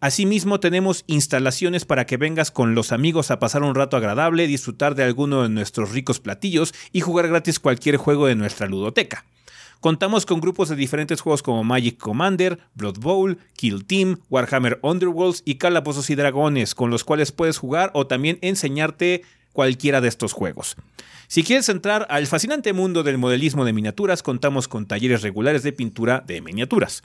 Asimismo, 0.00 0.60
tenemos 0.60 1.02
instalaciones 1.08 1.84
para 1.84 2.06
que 2.06 2.16
vengas 2.16 2.52
con 2.52 2.76
los 2.76 2.92
amigos 2.92 3.32
a 3.32 3.40
pasar 3.40 3.64
un 3.64 3.74
rato 3.74 3.96
agradable, 3.96 4.46
disfrutar 4.46 4.94
de 4.94 5.02
alguno 5.02 5.42
de 5.42 5.48
nuestros 5.48 5.90
ricos 5.90 6.20
platillos 6.20 6.72
y 6.92 7.00
jugar 7.00 7.26
gratis 7.26 7.58
cualquier 7.58 7.96
juego 7.96 8.26
de 8.26 8.36
nuestra 8.36 8.68
ludoteca. 8.68 9.24
Contamos 9.80 10.26
con 10.26 10.40
grupos 10.40 10.68
de 10.68 10.76
diferentes 10.76 11.20
juegos 11.20 11.42
como 11.42 11.62
Magic 11.62 11.98
Commander, 11.98 12.58
Blood 12.74 12.98
Bowl, 12.98 13.38
Kill 13.54 13.84
Team, 13.84 14.18
Warhammer 14.28 14.80
Underworlds 14.82 15.42
y 15.44 15.54
Calabozos 15.54 16.10
y 16.10 16.16
Dragones, 16.16 16.74
con 16.74 16.90
los 16.90 17.04
cuales 17.04 17.30
puedes 17.30 17.58
jugar 17.58 17.92
o 17.94 18.06
también 18.06 18.38
enseñarte 18.42 19.22
cualquiera 19.52 20.00
de 20.00 20.08
estos 20.08 20.32
juegos. 20.32 20.76
Si 21.28 21.44
quieres 21.44 21.68
entrar 21.68 22.06
al 22.10 22.26
fascinante 22.26 22.72
mundo 22.72 23.04
del 23.04 23.18
modelismo 23.18 23.64
de 23.64 23.72
miniaturas, 23.72 24.22
contamos 24.22 24.66
con 24.66 24.86
talleres 24.86 25.22
regulares 25.22 25.62
de 25.62 25.72
pintura 25.72 26.24
de 26.26 26.40
miniaturas. 26.40 27.02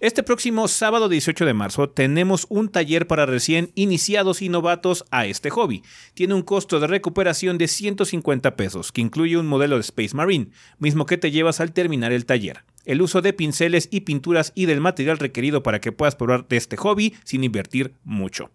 Este 0.00 0.22
próximo 0.22 0.68
sábado 0.68 1.08
18 1.08 1.44
de 1.44 1.54
marzo 1.54 1.90
tenemos 1.90 2.46
un 2.50 2.68
taller 2.68 3.08
para 3.08 3.26
recién 3.26 3.72
iniciados 3.74 4.42
y 4.42 4.48
novatos 4.48 5.04
a 5.10 5.26
este 5.26 5.50
hobby. 5.50 5.82
Tiene 6.14 6.34
un 6.34 6.42
costo 6.42 6.78
de 6.78 6.86
recuperación 6.86 7.58
de 7.58 7.66
150 7.66 8.54
pesos, 8.54 8.92
que 8.92 9.00
incluye 9.00 9.36
un 9.36 9.48
modelo 9.48 9.74
de 9.74 9.80
Space 9.80 10.14
Marine, 10.14 10.50
mismo 10.78 11.04
que 11.04 11.18
te 11.18 11.32
llevas 11.32 11.58
al 11.58 11.72
terminar 11.72 12.12
el 12.12 12.26
taller. 12.26 12.62
El 12.84 13.02
uso 13.02 13.22
de 13.22 13.32
pinceles 13.32 13.88
y 13.90 14.02
pinturas 14.02 14.52
y 14.54 14.66
del 14.66 14.80
material 14.80 15.18
requerido 15.18 15.64
para 15.64 15.80
que 15.80 15.90
puedas 15.90 16.14
probar 16.14 16.46
de 16.46 16.58
este 16.58 16.76
hobby 16.76 17.16
sin 17.24 17.42
invertir 17.42 17.94
mucho. 18.04 18.52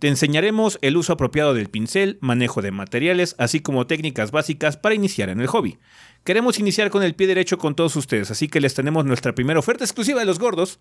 Te 0.00 0.08
enseñaremos 0.08 0.78
el 0.80 0.96
uso 0.96 1.12
apropiado 1.12 1.52
del 1.52 1.68
pincel, 1.68 2.16
manejo 2.22 2.62
de 2.62 2.70
materiales, 2.70 3.34
así 3.36 3.60
como 3.60 3.86
técnicas 3.86 4.30
básicas 4.30 4.78
para 4.78 4.94
iniciar 4.94 5.28
en 5.28 5.42
el 5.42 5.46
hobby. 5.46 5.76
Queremos 6.24 6.58
iniciar 6.58 6.90
con 6.90 7.02
el 7.02 7.14
pie 7.14 7.26
derecho 7.26 7.58
con 7.58 7.74
todos 7.74 7.96
ustedes, 7.96 8.30
así 8.30 8.48
que 8.48 8.60
les 8.60 8.74
tenemos 8.74 9.04
nuestra 9.04 9.34
primera 9.34 9.58
oferta 9.58 9.84
exclusiva 9.84 10.20
de 10.20 10.26
los 10.26 10.38
gordos. 10.38 10.78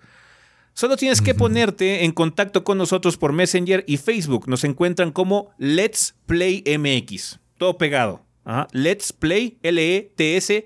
Solo 0.73 0.97
tienes 0.97 1.21
que 1.21 1.33
ponerte 1.33 2.03
en 2.05 2.11
contacto 2.11 2.63
con 2.63 2.77
nosotros 2.77 3.17
por 3.17 3.33
Messenger 3.33 3.83
y 3.87 3.97
Facebook. 3.97 4.47
Nos 4.47 4.63
encuentran 4.63 5.11
como 5.11 5.51
Let's 5.57 6.15
Play 6.25 6.63
MX. 6.65 7.39
Todo 7.57 7.77
pegado. 7.77 8.25
Ajá. 8.45 8.67
Let's 8.71 9.11
Play 9.13 9.57
L-E-T-S-P-L-A-Y-M-X. 9.63 10.61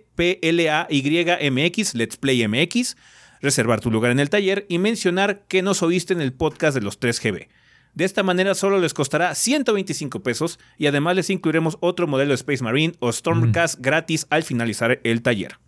Let's 1.95 2.17
Play 2.17 2.47
MX. 2.47 2.95
Reservar 3.41 3.79
tu 3.79 3.91
lugar 3.91 4.11
en 4.11 4.19
el 4.19 4.29
taller 4.29 4.65
y 4.69 4.77
mencionar 4.77 5.45
que 5.47 5.61
nos 5.61 5.81
oíste 5.83 6.13
en 6.13 6.21
el 6.21 6.33
podcast 6.33 6.75
de 6.75 6.81
los 6.81 6.99
3GB. 6.99 7.47
De 7.93 8.05
esta 8.05 8.23
manera 8.23 8.55
solo 8.55 8.79
les 8.79 8.93
costará 8.93 9.35
125 9.35 10.21
pesos 10.21 10.59
y 10.77 10.87
además 10.87 11.15
les 11.15 11.29
incluiremos 11.29 11.77
otro 11.79 12.07
modelo 12.07 12.29
de 12.29 12.35
Space 12.35 12.63
Marine 12.63 12.95
o 12.99 13.11
Stormcast 13.11 13.79
gratis 13.79 14.25
al 14.29 14.43
finalizar 14.43 14.99
el 15.03 15.21
taller. 15.21 15.59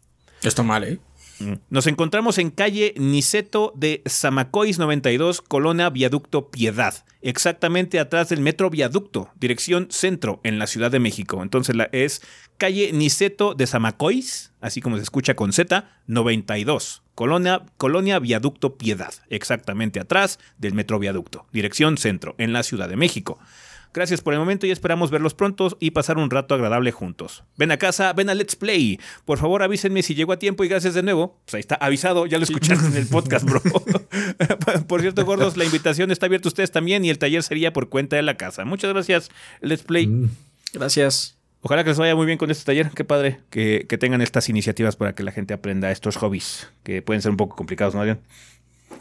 Está 0.42 0.64
mal, 0.64 0.84
¿eh? 0.84 1.00
Nos 1.70 1.88
encontramos 1.88 2.38
en 2.38 2.50
calle 2.50 2.94
Niceto 2.98 3.74
de 3.76 4.02
Zamacois 4.08 4.80
92, 4.80 5.42
Colonia 5.42 5.90
Viaducto 5.90 6.50
Piedad, 6.50 7.06
exactamente 7.22 8.00
atrás 8.00 8.30
del 8.30 8.40
Metro 8.40 8.70
Viaducto, 8.70 9.30
dirección 9.36 9.88
centro 9.90 10.40
en 10.44 10.60
la 10.60 10.68
Ciudad 10.68 10.92
de 10.92 11.00
México. 11.00 11.44
Entonces 11.44 11.76
la, 11.76 11.90
es 11.92 12.22
calle 12.58 12.92
Niceto 12.94 13.54
de 13.54 13.68
Zamacois, 13.68 14.54
así 14.62 14.80
como 14.80 14.96
se 14.96 15.04
escucha 15.04 15.36
con 15.36 15.52
Z, 15.52 15.90
92, 16.08 17.04
Colonia, 17.16 17.64
Colonia 17.78 18.20
Viaducto 18.20 18.78
Piedad, 18.78 19.14
exactamente 19.30 20.00
atrás 20.00 20.40
del 20.58 20.74
Metro 20.74 21.00
Viaducto, 21.00 21.48
dirección 21.52 21.98
centro 21.98 22.36
en 22.38 22.54
la 22.54 22.64
Ciudad 22.64 22.90
de 22.90 22.98
México. 22.98 23.40
Gracias 23.96 24.20
por 24.20 24.34
el 24.34 24.40
momento 24.42 24.68
y 24.68 24.72
esperamos 24.72 25.10
verlos 25.10 25.34
pronto 25.34 25.78
y 25.80 25.92
pasar 25.92 26.18
un 26.18 26.30
rato 26.30 26.54
agradable 26.54 26.92
juntos. 26.92 27.46
Ven 27.56 27.72
a 27.72 27.78
casa, 27.78 28.12
ven 28.12 28.30
a 28.30 28.36
Let's 28.36 28.58
Play. 28.58 29.00
Por 29.24 29.38
favor, 29.38 29.64
avísenme 29.64 30.04
si 30.04 30.16
llego 30.16 30.34
a 30.34 30.38
tiempo 30.38 30.66
y 30.66 30.68
gracias 30.68 30.96
de 30.96 31.02
nuevo. 31.02 31.40
Pues 31.46 31.54
ahí 31.54 31.60
está, 31.62 31.76
avisado, 31.76 32.26
ya 32.26 32.38
lo 32.38 32.44
escuchaste 32.44 32.88
en 32.88 32.98
el 32.98 33.08
podcast, 33.08 33.46
bro. 33.46 33.62
por 34.90 35.00
cierto, 35.00 35.24
gordos, 35.24 35.56
la 35.56 35.64
invitación 35.64 36.12
está 36.12 36.26
abierta 36.26 36.50
a 36.50 36.52
ustedes 36.52 36.72
también 36.72 37.06
y 37.06 37.10
el 37.10 37.18
taller 37.18 37.42
sería 37.42 37.72
por 37.72 37.88
cuenta 37.88 38.18
de 38.18 38.24
la 38.24 38.36
casa. 38.36 38.66
Muchas 38.66 38.92
gracias, 38.92 39.32
Let's 39.62 39.84
Play. 39.84 40.08
Mm. 40.08 40.30
Gracias. 40.74 41.38
Ojalá 41.68 41.84
que 41.84 41.90
les 41.90 41.98
vaya 41.98 42.16
muy 42.16 42.28
bien 42.28 42.38
con 42.38 42.52
este 42.52 42.64
taller. 42.64 42.92
Qué 42.94 43.04
padre 43.04 43.40
que, 43.50 43.88
que 43.90 43.98
tengan 43.98 44.22
estas 44.22 44.50
iniciativas 44.50 44.96
para 44.96 45.16
que 45.16 45.24
la 45.24 45.32
gente 45.32 45.54
aprenda 45.56 45.90
estos 45.90 46.16
hobbies 46.18 46.68
que 46.84 47.02
pueden 47.02 47.24
ser 47.24 47.32
un 47.32 47.38
poco 47.38 47.56
complicados, 47.56 47.96
¿no, 47.96 48.02
Adrián? 48.02 48.20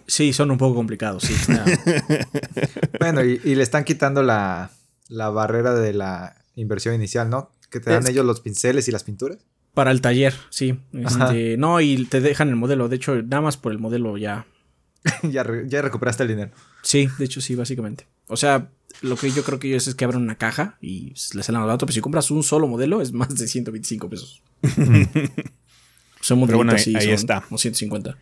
Sí, 0.06 0.32
son 0.32 0.50
un 0.50 0.56
poco 0.56 0.74
complicados, 0.74 1.24
sí. 1.24 1.34
No. 1.52 1.62
Bueno, 2.98 3.22
y, 3.22 3.38
y 3.44 3.54
le 3.54 3.62
están 3.62 3.84
quitando 3.84 4.22
la, 4.22 4.70
la 5.08 5.28
barrera 5.28 5.74
de 5.74 5.92
la 5.92 6.36
inversión 6.56 6.94
inicial, 6.94 7.28
¿no? 7.28 7.50
Que 7.70 7.80
te 7.80 7.90
dan 7.90 8.02
Es- 8.04 8.08
ellos 8.08 8.24
los 8.24 8.40
pinceles 8.40 8.88
y 8.88 8.92
las 8.92 9.04
pinturas. 9.04 9.38
Para 9.74 9.90
el 9.90 10.00
taller, 10.00 10.32
sí. 10.50 10.78
Este, 10.92 11.56
no, 11.58 11.80
y 11.80 12.06
te 12.06 12.20
dejan 12.20 12.48
el 12.48 12.54
modelo. 12.56 12.88
De 12.88 12.96
hecho, 12.96 13.20
nada 13.22 13.40
más 13.42 13.56
por 13.56 13.72
el 13.72 13.78
modelo 13.78 14.16
ya. 14.16 14.46
ya, 15.22 15.42
re- 15.42 15.68
ya 15.68 15.82
recuperaste 15.82 16.22
el 16.22 16.28
dinero. 16.30 16.50
Sí, 16.82 17.08
de 17.18 17.24
hecho, 17.24 17.40
sí, 17.40 17.54
básicamente. 17.54 18.06
O 18.28 18.36
sea, 18.36 18.70
lo 19.02 19.16
que 19.16 19.30
yo 19.30 19.42
creo 19.44 19.58
que 19.58 19.68
ellos 19.68 19.86
es 19.86 19.94
que 19.94 20.04
abren 20.04 20.22
una 20.22 20.36
caja 20.36 20.76
y 20.80 21.10
le 21.34 21.42
salen 21.42 21.60
al 21.60 21.68
dato. 21.68 21.86
Pero 21.86 21.94
si 21.94 22.00
compras 22.00 22.30
un 22.30 22.42
solo 22.42 22.66
modelo, 22.68 23.00
es 23.02 23.12
más 23.12 23.34
de 23.34 23.46
125 23.46 24.08
pesos. 24.08 24.42
son 26.20 26.44
Pero 26.46 26.56
bueno, 26.58 26.72
ahí- 26.72 26.94
ahí 26.96 27.04
son 27.04 27.12
está. 27.14 27.40
Como 27.42 27.58
150. 27.58 28.16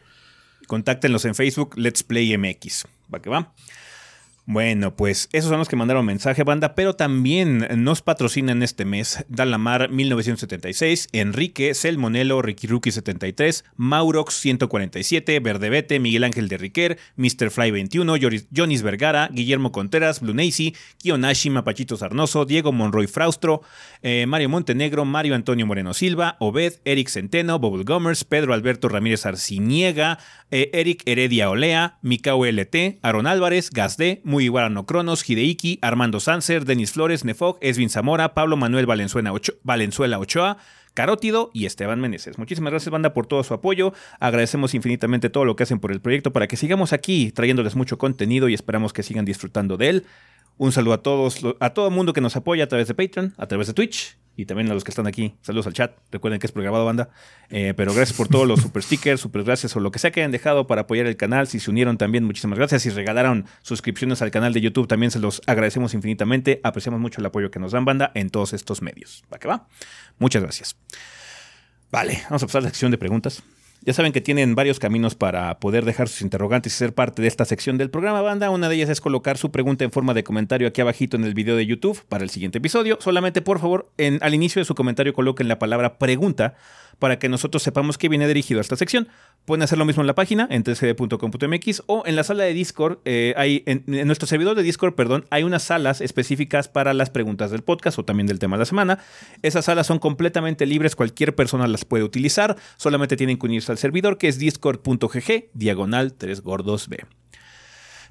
Contáctenlos 0.66 1.24
en 1.24 1.34
Facebook, 1.34 1.74
Let's 1.76 2.02
Play 2.02 2.36
MX. 2.36 2.84
¿Va 3.12 3.20
que 3.20 3.30
va? 3.30 3.52
Bueno, 4.44 4.96
pues 4.96 5.28
esos 5.32 5.50
son 5.50 5.60
los 5.60 5.68
que 5.68 5.76
mandaron 5.76 6.04
mensaje, 6.04 6.42
banda, 6.42 6.74
pero 6.74 6.96
también 6.96 7.64
nos 7.76 8.02
patrocinan 8.02 8.64
este 8.64 8.84
mes 8.84 9.24
Dalamar 9.28 9.88
1976, 9.88 11.10
Enrique, 11.12 11.74
Selmonelo, 11.74 12.42
Ricky 12.42 12.66
Rookie 12.66 12.90
73, 12.90 13.64
Maurox 13.76 14.34
147, 14.34 15.38
Verdebete, 15.38 16.00
Miguel 16.00 16.24
Ángel 16.24 16.48
de 16.48 16.58
Riquer, 16.58 16.98
Mr. 17.14 17.52
Fly 17.52 17.70
21, 17.70 18.14
Jonis 18.52 18.82
Vergara, 18.82 19.28
Guillermo 19.32 19.70
Conteras, 19.70 20.18
Blue 20.18 20.34
Nacy, 20.34 20.74
Kiyonashi, 20.98 21.48
Mapachito 21.48 21.96
Sarnoso, 21.96 22.44
Diego 22.44 22.72
Monroy 22.72 23.06
Fraustro, 23.06 23.62
eh, 24.02 24.26
Mario 24.26 24.48
Montenegro, 24.48 25.04
Mario 25.04 25.36
Antonio 25.36 25.66
Moreno 25.66 25.94
Silva, 25.94 26.36
Obed, 26.40 26.80
Eric 26.84 27.10
Centeno, 27.10 27.60
Bubble 27.60 27.84
Gomers, 27.84 28.24
Pedro 28.24 28.54
Alberto 28.54 28.88
Ramírez 28.88 29.24
Arciniega, 29.24 30.18
eh, 30.50 30.70
Eric 30.72 31.04
Heredia 31.06 31.48
Olea, 31.48 31.98
Mikao 32.02 32.44
LT, 32.44 32.98
Aaron 33.02 33.28
Álvarez, 33.28 33.70
Gazde, 33.70 34.20
Muy 34.32 34.46
Iguarano 34.46 34.86
Cronos, 34.86 35.28
Hideiki, 35.28 35.78
Armando 35.82 36.18
Sanser, 36.18 36.64
Denis 36.64 36.92
Flores, 36.92 37.22
Nefog, 37.22 37.58
Esvin 37.60 37.90
Zamora, 37.90 38.32
Pablo 38.32 38.56
Manuel 38.56 38.86
Valenzuela, 38.86 39.30
Valenzuela 39.62 40.18
Ochoa, 40.18 40.56
Carótido 40.94 41.50
y 41.52 41.66
Esteban 41.66 42.00
Meneses. 42.00 42.38
Muchísimas 42.38 42.70
gracias, 42.70 42.90
banda, 42.90 43.12
por 43.12 43.26
todo 43.26 43.44
su 43.44 43.52
apoyo. 43.52 43.92
Agradecemos 44.20 44.72
infinitamente 44.72 45.28
todo 45.28 45.44
lo 45.44 45.54
que 45.54 45.64
hacen 45.64 45.80
por 45.80 45.92
el 45.92 46.00
proyecto 46.00 46.32
para 46.32 46.48
que 46.48 46.56
sigamos 46.56 46.94
aquí 46.94 47.30
trayéndoles 47.30 47.76
mucho 47.76 47.98
contenido 47.98 48.48
y 48.48 48.54
esperamos 48.54 48.94
que 48.94 49.02
sigan 49.02 49.26
disfrutando 49.26 49.76
de 49.76 49.90
él. 49.90 50.06
Un 50.62 50.70
saludo 50.70 50.94
a 50.94 51.02
todos, 51.02 51.40
a 51.58 51.70
todo 51.70 51.88
el 51.88 51.92
mundo 51.92 52.12
que 52.12 52.20
nos 52.20 52.36
apoya 52.36 52.62
a 52.62 52.66
través 52.68 52.86
de 52.86 52.94
Patreon, 52.94 53.34
a 53.36 53.48
través 53.48 53.66
de 53.66 53.74
Twitch 53.74 54.16
y 54.36 54.46
también 54.46 54.70
a 54.70 54.74
los 54.74 54.84
que 54.84 54.92
están 54.92 55.08
aquí. 55.08 55.34
Saludos 55.42 55.66
al 55.66 55.72
chat. 55.72 55.96
Recuerden 56.12 56.38
que 56.38 56.46
es 56.46 56.52
programado 56.52 56.84
banda. 56.84 57.08
Eh, 57.50 57.74
pero 57.76 57.92
gracias 57.92 58.16
por 58.16 58.28
todos 58.28 58.46
los 58.46 58.60
super 58.60 58.80
stickers, 58.80 59.20
super 59.20 59.42
gracias 59.42 59.74
o 59.74 59.80
lo 59.80 59.90
que 59.90 59.98
sea 59.98 60.12
que 60.12 60.20
hayan 60.20 60.30
dejado 60.30 60.68
para 60.68 60.82
apoyar 60.82 61.06
el 61.06 61.16
canal. 61.16 61.48
Si 61.48 61.58
se 61.58 61.68
unieron 61.68 61.98
también, 61.98 62.22
muchísimas 62.22 62.60
gracias. 62.60 62.82
Si 62.82 62.90
regalaron 62.90 63.46
suscripciones 63.62 64.22
al 64.22 64.30
canal 64.30 64.52
de 64.52 64.60
YouTube, 64.60 64.86
también 64.86 65.10
se 65.10 65.18
los 65.18 65.42
agradecemos 65.48 65.94
infinitamente. 65.94 66.60
Apreciamos 66.62 67.00
mucho 67.00 67.20
el 67.20 67.26
apoyo 67.26 67.50
que 67.50 67.58
nos 67.58 67.72
dan 67.72 67.84
banda 67.84 68.12
en 68.14 68.30
todos 68.30 68.52
estos 68.52 68.82
medios. 68.82 69.24
¿Va 69.34 69.40
que 69.40 69.48
va? 69.48 69.66
Muchas 70.20 70.42
gracias. 70.42 70.76
Vale, 71.90 72.22
vamos 72.30 72.44
a 72.44 72.46
pasar 72.46 72.60
a 72.60 72.62
la 72.62 72.68
sección 72.68 72.92
de 72.92 72.98
preguntas. 72.98 73.42
Ya 73.84 73.92
saben 73.92 74.12
que 74.12 74.20
tienen 74.20 74.54
varios 74.54 74.78
caminos 74.78 75.16
para 75.16 75.58
poder 75.58 75.84
dejar 75.84 76.08
sus 76.08 76.22
interrogantes 76.22 76.72
y 76.72 76.76
ser 76.76 76.94
parte 76.94 77.20
de 77.20 77.26
esta 77.26 77.44
sección 77.44 77.78
del 77.78 77.90
programa 77.90 78.22
banda. 78.22 78.48
Una 78.50 78.68
de 78.68 78.76
ellas 78.76 78.88
es 78.88 79.00
colocar 79.00 79.38
su 79.38 79.50
pregunta 79.50 79.82
en 79.84 79.90
forma 79.90 80.14
de 80.14 80.22
comentario 80.22 80.68
aquí 80.68 80.80
abajito 80.80 81.16
en 81.16 81.24
el 81.24 81.34
video 81.34 81.56
de 81.56 81.66
YouTube 81.66 82.00
para 82.08 82.22
el 82.22 82.30
siguiente 82.30 82.58
episodio. 82.58 82.98
Solamente 83.00 83.42
por 83.42 83.58
favor, 83.58 83.90
en, 83.98 84.20
al 84.22 84.34
inicio 84.34 84.60
de 84.60 84.66
su 84.66 84.76
comentario 84.76 85.12
coloquen 85.12 85.48
la 85.48 85.58
palabra 85.58 85.98
pregunta 85.98 86.54
para 87.02 87.18
que 87.18 87.28
nosotros 87.28 87.64
sepamos 87.64 87.98
que 87.98 88.08
viene 88.08 88.28
dirigido 88.28 88.60
a 88.60 88.62
esta 88.62 88.76
sección. 88.76 89.08
Pueden 89.44 89.64
hacer 89.64 89.76
lo 89.76 89.84
mismo 89.84 90.04
en 90.04 90.06
la 90.06 90.14
página, 90.14 90.46
en 90.48 90.62
3gd.com.mx 90.62 91.82
o 91.86 92.04
en 92.06 92.14
la 92.14 92.22
sala 92.22 92.44
de 92.44 92.54
Discord. 92.54 92.98
Eh, 93.04 93.34
hay, 93.36 93.64
en, 93.66 93.82
nuestro 94.06 94.28
servidor 94.28 94.56
de 94.56 94.62
Discord, 94.62 94.94
perdón, 94.94 95.24
hay 95.30 95.42
unas 95.42 95.64
salas 95.64 96.00
específicas 96.00 96.68
para 96.68 96.94
las 96.94 97.10
preguntas 97.10 97.50
del 97.50 97.62
podcast 97.62 97.98
o 97.98 98.04
también 98.04 98.28
del 98.28 98.38
tema 98.38 98.54
de 98.54 98.60
la 98.60 98.66
semana. 98.66 99.00
Esas 99.42 99.64
salas 99.64 99.88
son 99.88 99.98
completamente 99.98 100.64
libres, 100.64 100.94
cualquier 100.94 101.34
persona 101.34 101.66
las 101.66 101.84
puede 101.84 102.04
utilizar. 102.04 102.54
Solamente 102.76 103.16
tienen 103.16 103.36
que 103.36 103.46
unirse 103.46 103.72
al 103.72 103.78
servidor 103.78 104.16
que 104.16 104.28
es 104.28 104.38
discord.gg, 104.38 105.50
diagonal 105.54 106.14
3 106.14 106.40
gordos 106.40 106.86
B. 106.86 107.04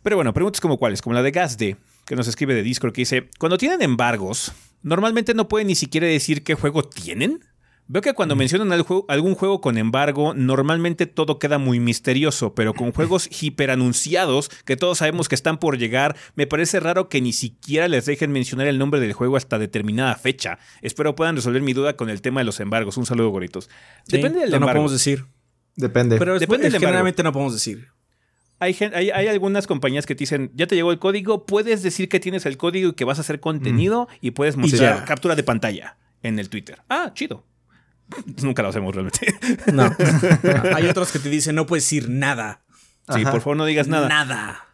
Pero 0.04 0.18
bueno, 0.18 0.34
preguntas 0.34 0.60
como 0.60 0.78
cuáles, 0.78 1.02
como 1.02 1.14
la 1.14 1.24
de 1.24 1.32
Gazde, 1.32 1.78
que 2.06 2.18
nos 2.18 2.28
escribe 2.28 2.54
de 2.56 2.64
Discord, 2.64 2.92
que 2.92 3.04
dice, 3.04 3.30
cuando 3.40 3.58
tienen 3.58 3.82
embargos, 3.82 4.52
normalmente 4.84 5.34
no 5.34 5.48
pueden 5.48 5.68
ni 5.68 5.76
siquiera 5.76 6.08
decir 6.08 6.44
qué 6.44 6.56
juego 6.56 6.84
tienen. 6.84 7.40
Veo 7.92 8.02
que 8.02 8.14
cuando 8.14 8.38
mencionan 8.38 8.72
algún 8.72 9.36
juego 9.36 9.60
con 9.60 9.78
embargo, 9.78 10.34
normalmente 10.34 11.08
todo 11.08 11.40
queda 11.40 11.58
muy 11.58 11.82
misterioso, 11.82 12.56
pero 12.56 12.74
con 12.74 12.94
juegos 12.94 13.28
hiperanunciados 13.42 14.48
que 14.64 14.78
todos 14.78 15.00
sabemos 15.00 15.28
que 15.28 15.36
están 15.36 15.58
por 15.58 15.78
llegar, 15.78 16.16
me 16.36 16.48
parece 16.48 16.80
raro 16.80 17.10
que 17.10 17.20
ni 17.20 17.34
siquiera 17.34 17.90
les 17.90 18.06
dejen 18.06 18.32
mencionar 18.32 18.68
el 18.68 18.80
nombre 18.80 19.02
del 19.02 19.12
juego 19.12 19.36
hasta 19.36 19.60
determinada 19.60 20.16
fecha. 20.16 20.58
Espero 20.82 21.16
puedan 21.16 21.36
resolver 21.36 21.62
mi 21.62 21.74
duda 21.74 21.98
con 21.98 22.10
el 22.10 22.22
tema 22.22 22.40
de 22.40 22.46
los 22.46 22.62
embargos. 22.62 22.96
Un 22.96 23.06
saludo, 23.06 23.28
goritos. 23.28 23.70
Depende 24.08 24.40
del 24.40 24.54
embargo. 24.54 24.68
No 24.68 24.68
podemos 24.68 24.92
decir. 24.94 25.26
Depende. 25.76 26.18
Pero 26.18 26.40
Depende 26.40 26.72
generalmente 26.72 27.24
no 27.24 27.34
podemos 27.34 27.54
decir. 27.54 27.90
Hay, 28.60 28.74
hay, 28.94 29.28
algunas 29.28 29.68
compañías 29.68 30.06
que 30.06 30.16
te 30.16 30.20
dicen, 30.20 30.50
ya 30.56 30.66
te 30.66 30.76
llegó 30.76 30.94
el 30.94 31.00
código, 31.00 31.46
puedes 31.46 31.84
decir 31.84 32.08
que 32.08 32.22
tienes 32.22 32.46
el 32.46 32.56
código 32.56 32.92
y 32.92 32.94
que 32.94 33.04
vas 33.04 33.18
a 33.18 33.22
hacer 33.22 33.42
contenido 33.42 34.08
y 34.22 34.32
puedes 34.32 34.56
mostrar 34.56 35.04
captura 35.04 35.36
de 35.36 35.44
pantalla 35.44 35.98
en 36.24 36.40
el 36.40 36.48
Twitter. 36.48 36.80
Ah, 36.88 37.12
chido. 37.14 37.51
Nunca 38.44 38.62
lo 38.62 38.70
hacemos 38.70 38.94
realmente. 38.94 39.34
No. 39.74 39.96
Hay 40.76 40.88
otros 40.88 41.12
que 41.12 41.20
te 41.20 41.30
dicen 41.30 41.56
no 41.56 41.66
puedes 41.66 41.84
decir 41.86 42.10
nada. 42.10 42.62
Sí, 43.14 43.24
por 43.24 43.42
favor 43.42 43.58
no 43.58 43.66
digas 43.66 43.88
nada. 43.88 44.08
Nada. 44.08 44.68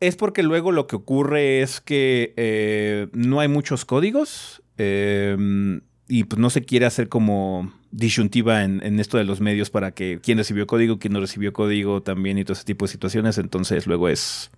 Es 0.00 0.16
porque 0.16 0.42
luego 0.42 0.72
lo 0.72 0.86
que 0.86 0.96
ocurre 0.96 1.62
es 1.62 1.80
que 1.80 2.34
eh, 2.36 3.08
no 3.12 3.40
hay 3.40 3.48
muchos 3.48 3.84
códigos 3.84 4.62
em, 4.76 5.80
y 6.06 6.24
pues 6.24 6.38
no 6.38 6.50
se 6.50 6.62
quiere 6.62 6.86
hacer 6.86 7.08
como 7.08 7.72
disyuntiva 7.90 8.62
en, 8.62 8.84
en, 8.84 9.00
esto 9.00 9.16
de 9.16 9.24
los 9.24 9.40
medios 9.40 9.70
para 9.70 9.92
que 9.92 10.20
quién 10.22 10.38
recibió 10.38 10.66
código, 10.66 10.98
quién 10.98 11.14
no 11.14 11.20
recibió 11.20 11.52
código 11.52 12.02
también 12.02 12.38
y 12.38 12.44
todo 12.44 12.52
ese 12.52 12.64
tipo 12.64 12.84
de 12.84 12.92
situaciones. 12.92 13.38
Entonces 13.38 13.86
luego 13.86 14.08
es 14.08 14.50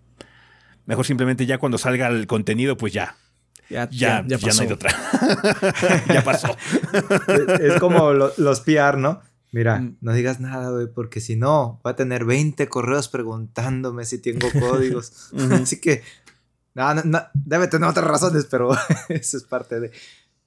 mejor 0.87 1.07
simplemente 1.07 1.47
ya 1.47 1.59
cuando 1.59 1.79
salga 1.79 2.09
el 2.09 2.27
contenido, 2.27 2.77
pues 2.77 2.93
ya, 2.93 3.17
ya, 3.71 3.89
ya, 3.91 4.25
ya, 4.27 4.39
no 4.39 4.61
hay 4.61 4.67
de 4.67 4.75
otra. 4.75 4.91
ya 6.13 6.25
pasó. 6.25 6.57
Es, 7.61 7.79
como 7.79 8.13
los 8.13 8.61
PR, 8.61 8.99
¿no? 8.99 9.21
Mira, 9.53 9.79
mm. 9.81 9.99
no 10.01 10.13
digas 10.13 10.41
nada, 10.41 10.71
güey, 10.71 10.87
porque 10.87 11.21
si 11.21 11.37
no, 11.37 11.81
va 11.85 11.93
a 11.93 11.97
tener 11.97 12.25
20 12.25 12.69
correos 12.69 13.09
preguntándome 13.09 14.05
si 14.05 14.19
tengo 14.19 14.49
códigos. 14.61 15.33
Así 15.53 15.81
que, 15.81 16.03
no, 16.75 16.95
no, 16.95 17.23
debe 17.35 17.69
tener 17.69 17.89
otras 17.89 18.07
razones, 18.07 18.47
pero 18.47 18.71
eso 19.09 19.37
es 19.37 19.45
parte 19.45 19.81
de. 19.81 19.91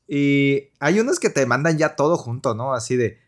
Y 0.07 0.69
hay 0.79 0.99
unos 0.99 1.19
que 1.19 1.29
te 1.29 1.45
mandan 1.45 1.77
ya 1.77 1.95
todo 1.95 2.17
junto, 2.17 2.55
¿no? 2.55 2.73
Así 2.73 2.95
de, 2.95 3.19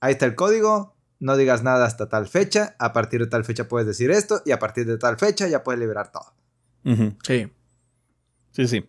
ahí 0.00 0.12
está 0.12 0.26
el 0.26 0.34
código, 0.34 0.96
no 1.18 1.36
digas 1.36 1.62
nada 1.62 1.86
hasta 1.86 2.08
tal 2.08 2.28
fecha, 2.28 2.76
a 2.78 2.92
partir 2.92 3.20
de 3.20 3.26
tal 3.26 3.44
fecha 3.44 3.68
puedes 3.68 3.86
decir 3.86 4.10
esto, 4.10 4.42
y 4.44 4.52
a 4.52 4.58
partir 4.58 4.86
de 4.86 4.96
tal 4.96 5.18
fecha 5.18 5.48
ya 5.48 5.62
puedes 5.62 5.80
liberar 5.80 6.10
todo. 6.12 6.34
Sí. 7.24 7.52
Sí, 8.52 8.66
sí. 8.66 8.88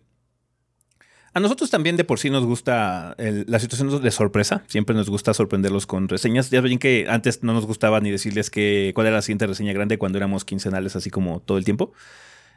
A 1.34 1.40
nosotros 1.40 1.70
también 1.70 1.96
de 1.96 2.04
por 2.04 2.18
sí 2.18 2.28
nos 2.28 2.44
gusta 2.44 3.16
la 3.18 3.58
situación 3.58 4.02
de 4.02 4.10
sorpresa. 4.10 4.64
Siempre 4.66 4.94
nos 4.94 5.08
gusta 5.08 5.32
sorprenderlos 5.32 5.86
con 5.86 6.08
reseñas. 6.08 6.50
Ya 6.50 6.60
ven 6.60 6.78
que 6.78 7.06
antes 7.08 7.42
no 7.42 7.54
nos 7.54 7.64
gustaba 7.64 8.00
ni 8.00 8.10
decirles 8.10 8.50
que, 8.50 8.92
cuál 8.94 9.06
era 9.06 9.16
la 9.16 9.22
siguiente 9.22 9.46
reseña 9.46 9.72
grande 9.72 9.96
cuando 9.96 10.18
éramos 10.18 10.44
quincenales, 10.44 10.94
así 10.94 11.08
como 11.08 11.40
todo 11.40 11.56
el 11.56 11.64
tiempo. 11.64 11.92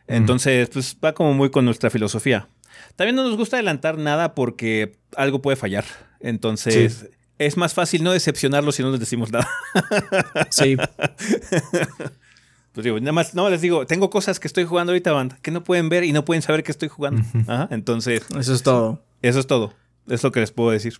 Entonces, 0.07 0.69
pues 0.69 0.97
va 1.03 1.13
como 1.13 1.33
muy 1.33 1.51
con 1.51 1.63
nuestra 1.63 1.89
filosofía. 1.89 2.49
También 2.97 3.15
no 3.15 3.23
nos 3.23 3.37
gusta 3.37 3.55
adelantar 3.55 3.97
nada 3.97 4.35
porque 4.35 4.97
algo 5.15 5.41
puede 5.41 5.55
fallar. 5.55 5.85
Entonces, 6.19 7.09
es 7.39 7.57
más 7.57 7.73
fácil 7.73 8.03
no 8.03 8.11
decepcionarlos 8.11 8.75
si 8.75 8.83
no 8.83 8.91
les 8.91 8.99
decimos 8.99 9.31
nada. 9.31 9.49
Sí. 10.49 10.75
Pues 12.75 12.83
digo, 12.83 12.99
nada 12.99 13.13
más, 13.13 13.33
no 13.33 13.49
les 13.49 13.61
digo, 13.61 13.85
tengo 13.87 14.09
cosas 14.09 14.37
que 14.37 14.47
estoy 14.47 14.65
jugando 14.65 14.91
ahorita, 14.91 15.13
banda, 15.13 15.39
que 15.41 15.49
no 15.49 15.63
pueden 15.63 15.87
ver 15.87 16.03
y 16.03 16.11
no 16.11 16.25
pueden 16.25 16.41
saber 16.41 16.61
que 16.61 16.73
estoy 16.73 16.89
jugando. 16.89 17.23
entonces. 17.69 18.23
Eso 18.37 18.53
es 18.53 18.63
todo. 18.63 19.01
Eso 19.21 19.39
es 19.39 19.47
todo. 19.47 19.73
Es 20.07 20.21
lo 20.23 20.33
que 20.33 20.41
les 20.41 20.51
puedo 20.51 20.71
decir. 20.71 20.97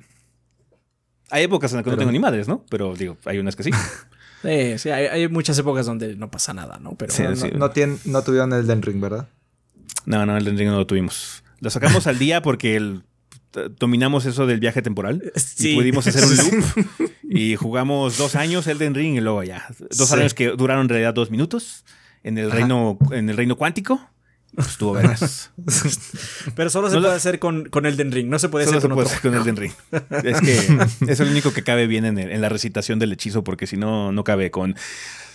Hay 1.31 1.43
épocas 1.43 1.73
en 1.73 1.77
las 1.77 1.83
que 1.83 1.91
no 1.91 1.97
tengo 1.97 2.13
ni 2.13 2.19
madres, 2.19 2.47
¿no? 2.47 2.63
Pero 2.69 2.95
digo, 2.95 3.17
hay 3.25 3.39
unas 3.39 3.57
que 3.57 3.63
sí. 3.63 3.71
sí, 4.41 4.77
sí, 4.77 4.89
hay, 4.89 5.27
muchas 5.27 5.59
épocas 5.59 5.85
donde 5.85 6.15
no 6.15 6.31
pasa 6.31 6.53
nada, 6.53 6.79
¿no? 6.79 6.95
Pero 6.95 7.13
no, 7.57 7.69
no, 8.05 8.21
tuvieron 8.23 8.53
el 8.53 8.65
Den 8.65 8.81
Ring, 8.81 9.01
¿verdad? 9.01 9.27
No, 10.05 10.25
no, 10.25 10.37
el 10.37 10.45
Den 10.45 10.57
Ring 10.57 10.69
no 10.69 10.77
lo 10.77 10.87
tuvimos. 10.87 11.43
Lo 11.59 11.69
sacamos 11.69 12.07
al 12.07 12.17
día 12.17 12.41
porque 12.41 12.77
el 12.77 13.03
dominamos 13.77 14.25
eso 14.25 14.45
del 14.45 14.59
viaje 14.59 14.81
temporal 14.81 15.31
sí. 15.35 15.71
y 15.71 15.75
pudimos 15.75 16.07
hacer 16.07 16.23
un 16.23 16.35
loop 16.37 17.09
y 17.23 17.55
jugamos 17.55 18.17
dos 18.17 18.35
años 18.35 18.67
Elden 18.67 18.93
Ring 18.93 19.15
y 19.15 19.21
luego 19.21 19.43
ya 19.43 19.67
dos 19.97 20.11
años 20.11 20.33
que 20.33 20.49
duraron 20.49 20.83
en 20.83 20.89
realidad 20.89 21.13
dos 21.13 21.31
minutos 21.31 21.85
en 22.23 22.37
el 22.37 22.51
reino 22.51 22.97
en 23.11 23.29
el 23.29 23.37
reino 23.37 23.55
cuántico 23.55 23.99
pues 24.55 24.67
estuvo 24.69 24.93
veras. 24.93 25.51
Pero 26.55 26.69
solo 26.69 26.89
se 26.89 26.97
puede 26.97 27.13
hacer 27.13 27.39
con, 27.39 27.65
con, 27.65 27.85
Elden 27.85 28.11
Ring, 28.11 28.29
no 28.29 28.39
se 28.39 28.47
puede 28.49 28.65
hacer 28.65 28.81
con, 28.81 28.93
otro. 28.93 29.05
con 29.21 29.35
Elden 29.35 29.57
Ring. 29.57 29.73
Es 30.23 30.39
que 30.39 30.87
es 31.11 31.19
el 31.19 31.29
único 31.29 31.51
que 31.51 31.63
cabe 31.63 31.87
bien 31.87 32.05
en, 32.05 32.17
en 32.17 32.41
la 32.41 32.49
recitación 32.49 32.97
del 32.97 33.11
hechizo, 33.11 33.43
porque 33.43 33.67
si 33.67 33.75
no, 33.75 34.11
no 34.11 34.23
cabe 34.23 34.51
con 34.51 34.75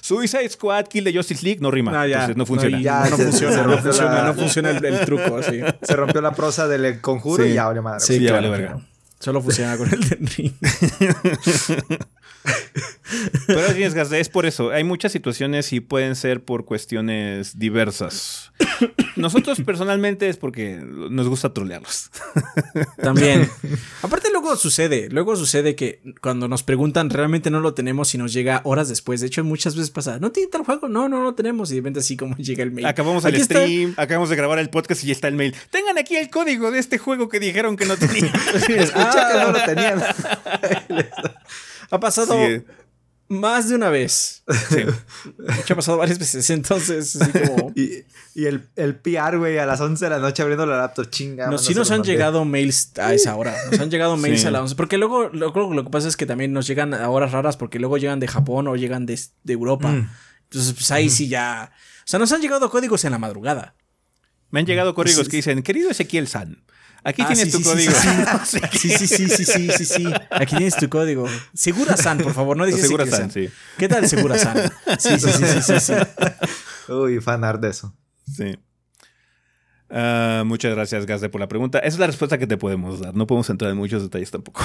Suicide 0.01 0.49
Squad, 0.49 0.87
Kill 0.89 1.05
the 1.05 1.13
Justice 1.13 1.45
League, 1.45 1.61
no 1.61 1.71
rima. 1.71 2.05
Entonces 2.05 2.37
no 2.37 2.47
funciona. 2.47 2.77
No, 2.77 2.83
ya, 2.83 3.09
no, 3.11 3.17
funciona, 3.17 3.63
no, 3.63 3.79
funciona, 3.79 4.25
no 4.25 4.35
funciona 4.35 4.71
el, 4.71 5.01
truco 5.05 5.37
así. 5.37 5.61
Se 5.83 5.95
rompió 5.95 6.21
la 6.21 6.33
prosa 6.33 6.69
del 6.69 7.01
conjuro 7.01 7.47
y 7.47 7.55
ya 7.55 7.67
vale 7.67 7.81
madre. 7.81 8.01
Sí, 8.01 8.21
ya 8.21 8.33
vale 8.33 8.49
verga. 8.49 8.81
Solo 9.19 9.43
funciona 9.43 9.77
con 9.77 9.89
el 9.93 10.03
Ring. 10.03 10.53
Pero 13.47 13.61
es, 13.61 14.13
es 14.13 14.29
por 14.29 14.47
eso. 14.47 14.71
Hay 14.71 14.85
muchas 14.85 15.13
situaciones 15.13 15.73
y 15.73 15.81
pueden 15.81 16.15
ser 16.17 16.45
por 16.45 16.65
cuestiones 16.65 17.59
diversas. 17.59 18.53
Nosotros 19.17 19.61
personalmente 19.61 20.29
es 20.29 20.37
porque 20.37 20.77
nos 20.77 21.29
gusta 21.29 21.53
trolearlos. 21.53 22.11
También. 23.03 23.51
Aparte 24.03 24.29
luego 24.31 24.57
sucede, 24.57 25.09
luego 25.11 25.37
sucede 25.37 25.75
que 25.75 26.01
cuando 26.21 26.49
nos 26.49 26.63
preguntan 26.63 27.11
realmente 27.11 27.51
no 27.51 27.61
lo 27.61 27.75
tenemos 27.75 28.15
y 28.15 28.19
nos 28.19 28.33
llega 28.33 28.61
horas 28.65 28.89
después. 28.89 29.21
De 29.21 29.27
hecho, 29.27 29.45
muchas 29.45 29.75
veces 29.75 29.91
pasa, 29.91 30.19
¿no 30.19 30.31
tiene 30.31 30.49
tal 30.49 30.65
juego? 30.65 30.89
No, 30.89 31.09
no 31.09 31.23
lo 31.23 31.35
tenemos. 31.35 31.71
Y 31.71 31.75
de 31.75 31.81
repente 31.81 32.01
así 32.01 32.17
como 32.17 32.37
llega 32.37 32.63
el 32.63 32.71
mail. 32.71 32.87
Acabamos 32.87 33.25
el 33.25 33.43
stream, 33.43 33.95
acabamos 33.97 34.31
de 34.31 34.37
grabar 34.37 34.59
el 34.59 34.71
podcast 34.71 35.03
y 35.05 35.09
ya 35.09 35.13
está 35.13 35.29
el 35.29 35.35
mail. 35.35 35.55
Tengan 35.71 35.99
aquí 35.99 36.17
el 36.17 36.31
código 36.31 36.71
de 36.71 36.79
este 36.79 36.99
juego 36.99 37.29
que 37.29 37.41
dijeron 37.41 37.77
que 37.77 37.87
no 37.87 37.97
tenía. 37.97 38.33
Escucha 38.69 39.29
que 39.33 39.39
no 39.39 39.53
lo 39.53 39.65
tenían. 39.65 40.03
Ha 41.91 42.01
pasado 42.01 42.37
más 43.31 43.69
de 43.69 43.77
una 43.77 43.89
vez. 43.91 44.43
Sí. 44.71 45.73
ha 45.73 45.77
pasado 45.77 45.99
varias 45.99 46.19
veces. 46.19 46.51
Entonces, 46.51 47.17
así 47.17 47.31
como. 47.33 47.73
Y, 47.77 48.05
y 48.35 48.47
el, 48.47 48.69
el 48.77 48.97
PR, 48.97 49.39
güey, 49.39 49.59
a 49.59 49.67
las 49.67 49.81
11 49.81 50.05
de 50.05 50.11
la 50.11 50.19
noche 50.19 50.43
abriendo 50.43 50.67
la 50.67 50.77
laptop, 50.77 51.09
chinga. 51.09 51.49
No, 51.49 51.57
sí 51.57 51.75
nos 51.75 51.91
han 51.91 52.03
llegado 52.03 52.45
mails 52.45 52.99
a 52.99 53.15
esa 53.15 53.37
hora. 53.37 53.55
Nos 53.71 53.81
han 53.81 53.91
llegado 53.91 54.17
mails 54.17 54.45
a 54.45 54.51
las 54.51 54.63
11. 54.63 54.75
Porque 54.75 54.99
luego, 54.99 55.29
luego, 55.29 55.73
lo 55.73 55.85
que 55.85 55.91
pasa 55.91 56.09
es 56.09 56.17
que 56.17 56.27
también 56.27 56.53
nos 56.53 56.67
llegan 56.67 56.93
a 56.93 57.09
horas 57.09 57.33
raras 57.33 57.57
porque 57.57 57.79
luego 57.79 57.99
llegan 57.99 58.19
de 58.21 58.27
Japón 58.27 58.67
o 58.67 58.77
llegan 58.77 59.07
de, 59.07 59.19
de 59.45 59.53
Europa. 59.53 59.89
Mm. 59.89 60.11
Entonces, 60.45 60.73
pues 60.75 60.91
ahí 60.91 61.09
sí 61.09 61.29
ya. 61.29 61.73
O 62.01 62.09
sea, 62.11 62.19
nos 62.19 62.33
han 62.33 62.41
llegado 62.41 62.69
códigos 62.71 63.05
en 63.05 63.13
la 63.13 63.19
madrugada. 63.19 63.77
Me 64.51 64.61
han 64.61 64.67
llegado 64.67 64.95
códigos 64.95 65.29
que 65.29 65.37
dicen, 65.37 65.63
querido 65.63 65.91
Ezequiel 65.91 66.27
San, 66.27 66.65
Aquí 67.03 67.23
ah, 67.23 67.29
tienes 67.29 67.51
tu 67.53 67.63
código. 67.63 67.93
Sí 68.45 68.61
sí, 68.73 69.07
sí, 69.07 69.29
sí, 69.29 69.45
sí, 69.45 69.71
sí, 69.71 69.85
sí, 69.85 70.13
Aquí 70.31 70.57
tienes 70.57 70.77
tu 70.77 70.89
código. 70.89 71.27
Segura 71.55 71.97
San, 71.97 72.19
por 72.19 72.35
favor, 72.35 72.57
no 72.57 72.67
dices 72.67 72.83
Segura 72.83 73.07
San, 73.07 73.31
sí. 73.31 73.49
¿Qué 73.79 73.89
tal 73.89 74.09
Segura 74.09 74.39
San? 74.39 74.57
Sí, 74.99 75.19
sí, 75.19 75.31
sí, 75.31 75.63
sí, 75.63 75.81
sí. 75.81 76.93
Uy, 76.93 77.21
fanar 77.21 77.61
de 77.61 77.71
eso. 77.71 77.95
Sí. 78.27 78.59
Uh, 79.89 80.45
muchas 80.45 80.75
gracias, 80.75 81.07
Gazde, 81.07 81.29
por 81.29 81.41
la 81.41 81.49
pregunta. 81.49 81.79
Esa 81.79 81.89
es 81.89 81.99
la 81.99 82.07
respuesta 82.07 82.39
que 82.39 82.47
te 82.47 82.57
podemos 82.57 83.01
dar. 83.01 83.15
No 83.15 83.27
podemos 83.27 83.49
entrar 83.51 83.71
en 83.71 83.77
muchos 83.77 84.03
detalles 84.03 84.31
tampoco. 84.31 84.63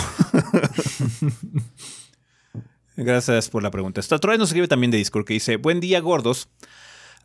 gracias 2.96 3.50
por 3.50 3.64
la 3.64 3.72
pregunta. 3.72 4.02
Troy 4.02 4.38
nos 4.38 4.50
escribe 4.50 4.68
también 4.68 4.92
de 4.92 4.98
Discord 4.98 5.26
que 5.26 5.34
dice: 5.34 5.58
Buen 5.58 5.80
día, 5.80 6.00
gordos. 6.00 6.50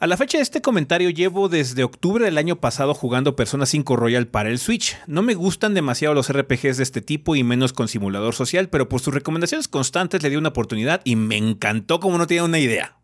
A 0.00 0.06
la 0.06 0.16
fecha 0.16 0.38
de 0.38 0.42
este 0.42 0.62
comentario 0.62 1.10
llevo 1.10 1.50
desde 1.50 1.84
octubre 1.84 2.24
del 2.24 2.38
año 2.38 2.56
pasado 2.56 2.94
jugando 2.94 3.36
Persona 3.36 3.66
5 3.66 3.96
Royal 3.96 4.26
para 4.26 4.48
el 4.48 4.58
Switch. 4.58 4.96
No 5.06 5.20
me 5.20 5.34
gustan 5.34 5.74
demasiado 5.74 6.14
los 6.14 6.32
RPGs 6.32 6.78
de 6.78 6.82
este 6.82 7.02
tipo 7.02 7.36
y 7.36 7.44
menos 7.44 7.74
con 7.74 7.86
simulador 7.86 8.34
social, 8.34 8.70
pero 8.70 8.88
por 8.88 9.02
sus 9.02 9.12
recomendaciones 9.12 9.68
constantes 9.68 10.22
le 10.22 10.30
di 10.30 10.36
una 10.36 10.48
oportunidad 10.48 11.02
y 11.04 11.16
me 11.16 11.36
encantó 11.36 12.00
como 12.00 12.16
no 12.16 12.26
tenía 12.26 12.44
una 12.44 12.58
idea. 12.58 12.96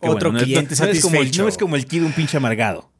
Otro 0.00 0.32
cliente 0.32 0.74
satisfecho. 0.74 1.42
no 1.44 1.48
es 1.48 1.56
como 1.56 1.76
el 1.76 1.86
kid 1.86 2.02
un 2.02 2.12
pinche 2.12 2.36
amargado. 2.36 2.90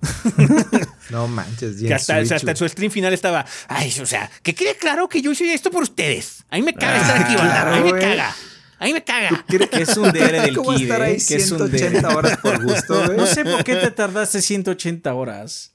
no 1.10 1.26
manches, 1.26 1.80
que 1.80 1.94
hasta, 1.94 2.18
hasta, 2.18 2.54
su 2.54 2.68
stream 2.68 2.92
final 2.92 3.12
estaba, 3.12 3.44
ay, 3.66 3.92
o 4.00 4.06
sea, 4.06 4.30
que 4.44 4.54
quede 4.54 4.76
claro 4.76 5.08
que 5.08 5.20
yo 5.20 5.32
hice 5.32 5.52
esto 5.52 5.72
por 5.72 5.82
ustedes. 5.82 6.44
A 6.48 6.56
mí 6.56 6.62
me 6.62 6.74
caga 6.74 7.00
estar 7.00 7.22
aquí, 7.22 7.34
a 7.36 7.82
mí 7.82 7.90
me 7.92 7.98
caga. 7.98 8.36
A 8.78 8.84
mí 8.86 8.92
me 8.92 9.04
caga. 9.04 9.44
Que 9.46 9.82
es 9.82 9.96
un 9.96 10.12
DR 10.12 10.42
del 10.42 10.56
¿Cómo 10.56 10.72
estar 10.72 11.02
ahí 11.02 11.20
180 11.20 12.16
horas 12.16 12.38
por 12.38 12.62
gusto, 12.62 13.06
güey? 13.06 13.16
No 13.16 13.26
sé 13.26 13.44
por 13.44 13.64
qué 13.64 13.76
te 13.76 13.90
tardaste 13.90 14.42
180 14.42 15.14
horas. 15.14 15.72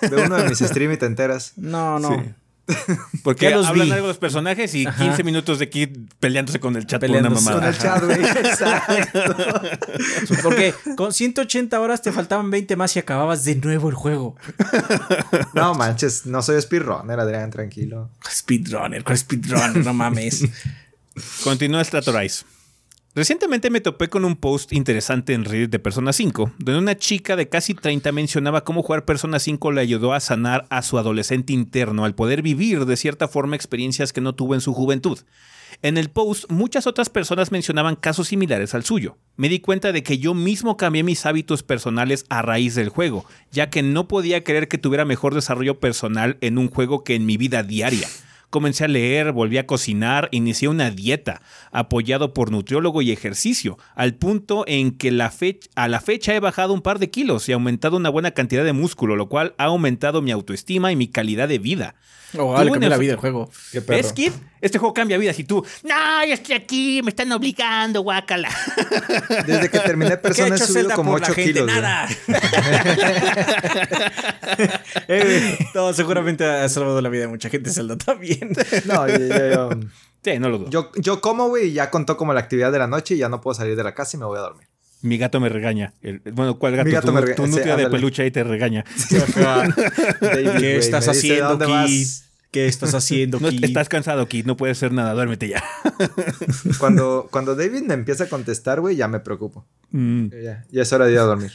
De 0.00 0.16
uno 0.16 0.36
de 0.36 0.48
mis 0.48 0.58
streams 0.58 0.94
y 0.94 0.98
te 0.98 1.06
enteras. 1.06 1.52
No, 1.56 1.98
no. 1.98 2.42
Porque 3.24 3.50
los 3.50 3.66
hablan 3.66 3.90
algo 3.90 4.06
de 4.06 4.08
los 4.08 4.18
personajes 4.18 4.74
y 4.74 4.86
15 4.86 5.24
minutos 5.24 5.58
de 5.58 5.68
Kid 5.68 5.98
peleándose 6.20 6.60
con 6.60 6.76
el 6.76 6.86
chat 6.86 7.00
peleándose 7.00 7.52
Con 7.52 7.64
el 7.64 7.76
chat, 7.76 8.04
güey. 8.04 8.24
Exacto. 8.24 9.34
Porque 10.42 10.74
con 10.96 11.12
180 11.12 11.80
horas 11.80 12.02
te 12.02 12.12
faltaban 12.12 12.50
20 12.50 12.76
más 12.76 12.94
y 12.96 13.00
acababas 13.00 13.44
de 13.44 13.56
nuevo 13.56 13.88
el 13.88 13.94
juego. 13.94 14.36
No 15.54 15.74
manches, 15.74 16.24
no 16.26 16.40
soy 16.42 16.60
speedrunner, 16.62 17.18
Adrián, 17.18 17.50
tranquilo. 17.50 18.10
Speedrunner, 18.30 19.02
con 19.02 19.16
speedrunner? 19.16 19.84
No 19.84 19.92
mames. 19.92 20.44
Continúa 21.44 21.84
Stratorize. 21.84 22.44
Recientemente 23.14 23.68
me 23.68 23.82
topé 23.82 24.08
con 24.08 24.24
un 24.24 24.36
post 24.36 24.72
interesante 24.72 25.34
en 25.34 25.44
Reddit 25.44 25.70
de 25.70 25.78
Persona 25.78 26.14
5, 26.14 26.52
donde 26.58 26.78
una 26.78 26.96
chica 26.96 27.36
de 27.36 27.46
casi 27.50 27.74
30 27.74 28.10
mencionaba 28.10 28.64
cómo 28.64 28.82
jugar 28.82 29.04
Persona 29.04 29.38
5 29.38 29.72
le 29.72 29.82
ayudó 29.82 30.14
a 30.14 30.20
sanar 30.20 30.66
a 30.70 30.80
su 30.80 30.96
adolescente 30.96 31.52
interno 31.52 32.06
al 32.06 32.14
poder 32.14 32.40
vivir 32.40 32.86
de 32.86 32.96
cierta 32.96 33.28
forma 33.28 33.54
experiencias 33.54 34.14
que 34.14 34.22
no 34.22 34.34
tuvo 34.34 34.54
en 34.54 34.62
su 34.62 34.72
juventud. 34.72 35.18
En 35.82 35.98
el 35.98 36.08
post, 36.08 36.50
muchas 36.50 36.86
otras 36.86 37.10
personas 37.10 37.52
mencionaban 37.52 37.96
casos 37.96 38.28
similares 38.28 38.74
al 38.74 38.84
suyo. 38.84 39.18
Me 39.36 39.50
di 39.50 39.60
cuenta 39.60 39.92
de 39.92 40.02
que 40.02 40.16
yo 40.16 40.32
mismo 40.32 40.78
cambié 40.78 41.02
mis 41.02 41.26
hábitos 41.26 41.62
personales 41.62 42.24
a 42.30 42.40
raíz 42.40 42.74
del 42.74 42.88
juego, 42.88 43.26
ya 43.50 43.68
que 43.68 43.82
no 43.82 44.08
podía 44.08 44.42
creer 44.42 44.68
que 44.68 44.78
tuviera 44.78 45.04
mejor 45.04 45.34
desarrollo 45.34 45.80
personal 45.80 46.38
en 46.40 46.56
un 46.56 46.70
juego 46.70 47.04
que 47.04 47.14
en 47.14 47.26
mi 47.26 47.36
vida 47.36 47.62
diaria. 47.62 48.08
Comencé 48.52 48.84
a 48.84 48.88
leer, 48.88 49.32
volví 49.32 49.56
a 49.56 49.66
cocinar, 49.66 50.28
inicié 50.30 50.68
una 50.68 50.90
dieta, 50.90 51.40
apoyado 51.70 52.34
por 52.34 52.50
nutriólogo 52.50 53.00
y 53.00 53.10
ejercicio, 53.10 53.78
al 53.94 54.12
punto 54.14 54.64
en 54.68 54.90
que 54.90 55.10
la 55.10 55.32
a 55.74 55.88
la 55.88 56.00
fecha 56.02 56.34
he 56.34 56.38
bajado 56.38 56.74
un 56.74 56.82
par 56.82 56.98
de 56.98 57.08
kilos 57.08 57.48
y 57.48 57.52
aumentado 57.52 57.96
una 57.96 58.10
buena 58.10 58.32
cantidad 58.32 58.62
de 58.62 58.74
músculo, 58.74 59.16
lo 59.16 59.30
cual 59.30 59.54
ha 59.56 59.64
aumentado 59.64 60.20
mi 60.20 60.32
autoestima 60.32 60.92
y 60.92 60.96
mi 60.96 61.08
calidad 61.08 61.48
de 61.48 61.60
vida. 61.60 61.94
Oh, 62.38 62.52
vale, 62.52 62.70
cambia 62.70 62.88
la 62.88 62.96
vida 62.96 63.12
el 63.12 63.18
juego. 63.18 63.50
¿Es 63.72 64.12
Kid? 64.12 64.32
Este 64.60 64.78
juego 64.78 64.94
cambia 64.94 65.18
vidas 65.18 65.38
y 65.38 65.44
tú, 65.44 65.64
no, 65.82 66.24
yo 66.24 66.34
estoy 66.34 66.54
aquí, 66.54 67.02
me 67.02 67.10
están 67.10 67.32
obligando, 67.32 68.02
guácala. 68.02 68.48
Desde 69.46 69.68
que 69.68 69.80
terminé 69.80 70.16
Persona 70.22 70.54
he 70.54 70.58
subido 70.58 70.90
como 70.90 71.14
8 71.14 71.34
kilos. 71.34 71.66
Nada. 71.66 72.08
eh, 75.08 75.58
no, 75.74 75.92
seguramente 75.92 76.44
ha 76.44 76.68
salvado 76.68 77.00
la 77.00 77.08
vida 77.08 77.22
de 77.22 77.28
mucha 77.28 77.48
gente, 77.50 77.70
Zelda 77.70 77.98
también. 77.98 78.52
no, 78.84 79.08
yo, 79.08 79.18
yo, 79.18 79.50
yo, 79.50 79.70
Sí, 80.24 80.38
no 80.38 80.48
lo 80.48 80.58
dudo. 80.58 80.70
Yo, 80.70 80.92
yo 80.94 81.20
como, 81.20 81.48
güey, 81.48 81.70
y 81.70 81.72
ya 81.72 81.90
contó 81.90 82.16
como 82.16 82.32
la 82.32 82.40
actividad 82.40 82.70
de 82.70 82.78
la 82.78 82.86
noche 82.86 83.14
y 83.14 83.18
ya 83.18 83.28
no 83.28 83.40
puedo 83.40 83.54
salir 83.54 83.74
de 83.74 83.82
la 83.82 83.94
casa 83.94 84.16
y 84.16 84.20
me 84.20 84.26
voy 84.26 84.38
a 84.38 84.42
dormir. 84.42 84.68
Mi 85.02 85.18
gato 85.18 85.40
me 85.40 85.48
regaña. 85.48 85.92
bueno, 86.32 86.58
¿cuál 86.58 86.76
gato? 86.76 86.86
Mi 86.86 86.92
gato 86.92 87.08
tu, 87.08 87.12
me 87.12 87.20
regaña. 87.20 87.36
Tu 87.36 87.46
nutria 87.46 87.76
de 87.76 87.90
peluche 87.90 88.22
ahí 88.22 88.30
te 88.30 88.44
regaña. 88.44 88.84
¿Qué 90.58 90.76
estás 90.76 91.08
haciendo, 91.08 91.58
Kid? 91.58 92.06
¿Qué 92.52 92.66
estás 92.66 92.94
haciendo, 92.94 93.38
Kid? 93.38 93.64
estás 93.64 93.88
cansado, 93.88 94.28
Kid. 94.28 94.46
No 94.46 94.56
puedes 94.56 94.78
hacer 94.78 94.92
nada. 94.92 95.14
Duérmete 95.14 95.48
ya. 95.48 95.64
cuando, 96.78 97.28
cuando 97.30 97.56
David 97.56 97.82
me 97.82 97.94
empieza 97.94 98.24
a 98.24 98.28
contestar, 98.28 98.80
güey, 98.80 98.94
ya 98.94 99.08
me 99.08 99.20
preocupo. 99.20 99.66
Mm. 99.90 100.28
Ya, 100.42 100.64
ya, 100.70 100.82
es 100.82 100.92
hora 100.92 101.06
de 101.06 101.12
ir 101.12 101.18
a 101.18 101.22
dormir. 101.22 101.52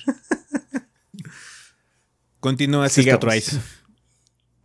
Continúa 2.40 2.90
Trice. 2.90 3.60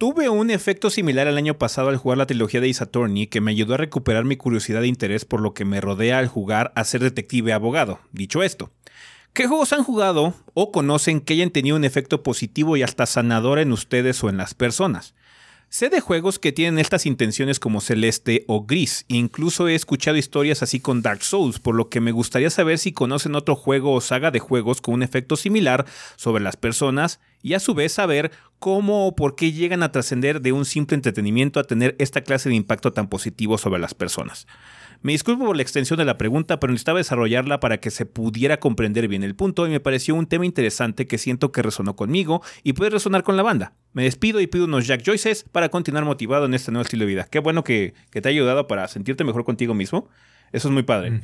Tuve 0.02 0.28
un 0.28 0.50
efecto 0.50 0.90
similar 0.90 1.28
el 1.28 1.36
año 1.36 1.58
pasado 1.58 1.88
al 1.88 1.96
jugar 1.96 2.18
la 2.18 2.26
trilogía 2.26 2.60
de 2.60 2.68
Ace 2.68 2.82
Attorney 2.82 3.28
que 3.28 3.40
me 3.40 3.52
ayudó 3.52 3.74
a 3.74 3.76
recuperar 3.76 4.24
mi 4.24 4.36
curiosidad 4.36 4.82
e 4.82 4.88
interés 4.88 5.24
por 5.24 5.40
lo 5.40 5.54
que 5.54 5.64
me 5.64 5.80
rodea 5.80 6.18
al 6.18 6.26
jugar 6.26 6.72
a 6.74 6.82
ser 6.82 7.02
detective 7.02 7.52
abogado. 7.52 8.00
Dicho 8.10 8.42
esto, 8.42 8.72
¿qué 9.32 9.46
juegos 9.46 9.72
han 9.72 9.84
jugado 9.84 10.34
o 10.54 10.72
conocen 10.72 11.20
que 11.20 11.34
hayan 11.34 11.50
tenido 11.50 11.76
un 11.76 11.84
efecto 11.84 12.24
positivo 12.24 12.76
y 12.76 12.82
hasta 12.82 13.06
sanador 13.06 13.60
en 13.60 13.70
ustedes 13.70 14.24
o 14.24 14.28
en 14.28 14.38
las 14.38 14.54
personas? 14.54 15.14
Sé 15.68 15.88
de 15.88 16.00
juegos 16.00 16.40
que 16.40 16.50
tienen 16.50 16.80
estas 16.80 17.06
intenciones 17.06 17.60
como 17.60 17.80
Celeste 17.80 18.44
o 18.48 18.64
Gris, 18.66 19.04
incluso 19.06 19.68
he 19.68 19.76
escuchado 19.76 20.16
historias 20.16 20.64
así 20.64 20.80
con 20.80 21.02
Dark 21.02 21.22
Souls, 21.22 21.60
por 21.60 21.76
lo 21.76 21.90
que 21.90 22.00
me 22.00 22.10
gustaría 22.10 22.50
saber 22.50 22.78
si 22.78 22.90
conocen 22.90 23.36
otro 23.36 23.54
juego 23.54 23.92
o 23.92 24.00
saga 24.00 24.32
de 24.32 24.40
juegos 24.40 24.80
con 24.80 24.94
un 24.94 25.04
efecto 25.04 25.36
similar 25.36 25.86
sobre 26.16 26.42
las 26.42 26.56
personas 26.56 27.20
y 27.42 27.54
a 27.54 27.60
su 27.60 27.74
vez 27.74 27.92
saber 27.92 28.30
cómo 28.58 29.06
o 29.06 29.16
por 29.16 29.34
qué 29.34 29.52
llegan 29.52 29.82
a 29.82 29.92
trascender 29.92 30.40
de 30.40 30.52
un 30.52 30.64
simple 30.64 30.94
entretenimiento 30.94 31.58
a 31.60 31.64
tener 31.64 31.96
esta 31.98 32.22
clase 32.22 32.48
de 32.48 32.54
impacto 32.54 32.92
tan 32.92 33.08
positivo 33.08 33.58
sobre 33.58 33.80
las 33.80 33.94
personas. 33.94 34.46
Me 35.02 35.12
disculpo 35.12 35.46
por 35.46 35.56
la 35.56 35.62
extensión 35.62 35.98
de 35.98 36.04
la 36.04 36.16
pregunta, 36.16 36.60
pero 36.60 36.72
necesitaba 36.72 37.00
desarrollarla 37.00 37.58
para 37.58 37.78
que 37.78 37.90
se 37.90 38.06
pudiera 38.06 38.60
comprender 38.60 39.08
bien 39.08 39.24
el 39.24 39.34
punto 39.34 39.66
y 39.66 39.70
me 39.70 39.80
pareció 39.80 40.14
un 40.14 40.26
tema 40.26 40.46
interesante 40.46 41.08
que 41.08 41.18
siento 41.18 41.50
que 41.50 41.60
resonó 41.60 41.96
conmigo 41.96 42.40
y 42.62 42.74
puede 42.74 42.90
resonar 42.90 43.24
con 43.24 43.36
la 43.36 43.42
banda. 43.42 43.74
Me 43.92 44.04
despido 44.04 44.40
y 44.40 44.46
pido 44.46 44.66
unos 44.66 44.86
Jack 44.86 45.02
Joyces 45.04 45.44
para 45.50 45.70
continuar 45.70 46.04
motivado 46.04 46.46
en 46.46 46.54
este 46.54 46.70
nuevo 46.70 46.82
estilo 46.82 47.00
de 47.00 47.08
vida. 47.08 47.26
Qué 47.28 47.40
bueno 47.40 47.64
que, 47.64 47.94
te 48.12 48.26
ha 48.26 48.30
ayudado 48.30 48.68
para 48.68 48.86
sentirte 48.86 49.24
mejor 49.24 49.44
contigo 49.44 49.74
mismo. 49.74 50.08
Eso 50.52 50.68
es 50.68 50.72
muy 50.72 50.84
padre. 50.84 51.10
Mm. 51.10 51.20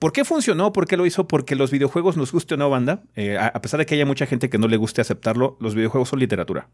¿Por 0.00 0.12
qué 0.12 0.24
funcionó? 0.24 0.72
¿Por 0.72 0.86
qué 0.86 0.96
lo 0.96 1.04
hizo? 1.04 1.28
Porque 1.28 1.54
los 1.54 1.70
videojuegos 1.70 2.16
nos 2.16 2.32
guste 2.32 2.54
o 2.54 2.56
no, 2.56 2.70
banda. 2.70 3.02
Eh, 3.16 3.36
a 3.38 3.60
pesar 3.60 3.78
de 3.78 3.86
que 3.86 3.94
haya 3.94 4.06
mucha 4.06 4.24
gente 4.24 4.48
que 4.48 4.56
no 4.56 4.66
le 4.66 4.78
guste 4.78 5.02
aceptarlo, 5.02 5.58
los 5.60 5.74
videojuegos 5.74 6.08
son 6.08 6.18
literatura. 6.18 6.68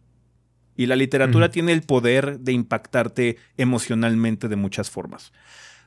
Y 0.77 0.87
la 0.87 0.95
literatura 0.95 1.51
tiene 1.51 1.73
el 1.73 1.83
poder 1.83 2.39
de 2.39 2.53
impactarte 2.53 3.37
emocionalmente 3.57 4.47
de 4.47 4.55
muchas 4.55 4.91
formas. 4.91 5.33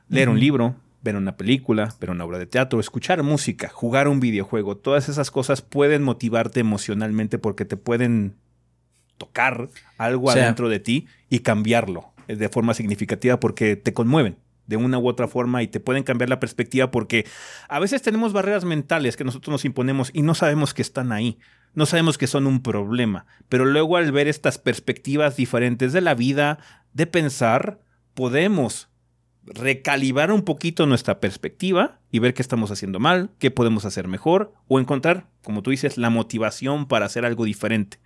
Leer 0.08 0.28
un 0.28 0.38
libro, 0.38 0.76
ver 1.00 1.16
una 1.16 1.38
película, 1.38 1.94
ver 1.98 2.10
una 2.10 2.26
obra 2.26 2.38
de 2.38 2.46
teatro, 2.46 2.78
escuchar 2.78 3.22
música, 3.22 3.70
jugar 3.70 4.06
un 4.06 4.20
videojuego, 4.20 4.76
todas 4.76 5.08
esas 5.08 5.30
cosas 5.30 5.62
pueden 5.62 6.02
motivarte 6.02 6.60
emocionalmente 6.60 7.38
porque 7.38 7.64
te 7.64 7.78
pueden 7.78 8.36
tocar 9.16 9.70
algo 9.96 10.30
adentro 10.30 10.68
de 10.68 10.80
ti 10.80 11.06
y 11.30 11.38
cambiarlo 11.38 12.12
de 12.26 12.48
forma 12.50 12.74
significativa 12.74 13.40
porque 13.40 13.76
te 13.76 13.94
conmueven 13.94 14.36
de 14.70 14.76
una 14.76 14.98
u 14.98 15.08
otra 15.08 15.28
forma 15.28 15.62
y 15.62 15.68
te 15.68 15.80
pueden 15.80 16.04
cambiar 16.04 16.30
la 16.30 16.40
perspectiva 16.40 16.90
porque 16.90 17.26
a 17.68 17.80
veces 17.80 18.00
tenemos 18.00 18.32
barreras 18.32 18.64
mentales 18.64 19.16
que 19.16 19.24
nosotros 19.24 19.52
nos 19.52 19.64
imponemos 19.64 20.10
y 20.14 20.22
no 20.22 20.34
sabemos 20.34 20.72
que 20.72 20.80
están 20.80 21.12
ahí. 21.12 21.38
no 21.74 21.86
sabemos 21.86 22.18
que 22.18 22.26
son 22.26 22.46
un 22.46 22.62
problema, 22.62 23.26
pero 23.48 23.64
luego 23.64 23.96
al 23.96 24.10
ver 24.10 24.26
estas 24.26 24.58
perspectivas 24.58 25.36
diferentes 25.36 25.92
de 25.92 26.00
la 26.00 26.14
vida, 26.14 26.58
de 26.94 27.06
pensar, 27.06 27.80
podemos 28.14 28.88
recalibrar 29.44 30.32
un 30.32 30.42
poquito 30.42 30.86
nuestra 30.86 31.20
perspectiva 31.20 32.00
y 32.10 32.18
ver 32.18 32.34
qué 32.34 32.42
estamos 32.42 32.70
haciendo 32.70 32.98
mal, 33.00 33.30
qué 33.38 33.50
podemos 33.50 33.84
hacer 33.84 34.08
mejor 34.08 34.52
o 34.68 34.80
encontrar, 34.80 35.26
como 35.42 35.62
tú 35.62 35.70
dices, 35.70 35.96
la 35.96 36.10
motivación 36.10 36.86
para 36.86 37.06
hacer 37.06 37.24
algo 37.24 37.44
diferente. 37.44 37.98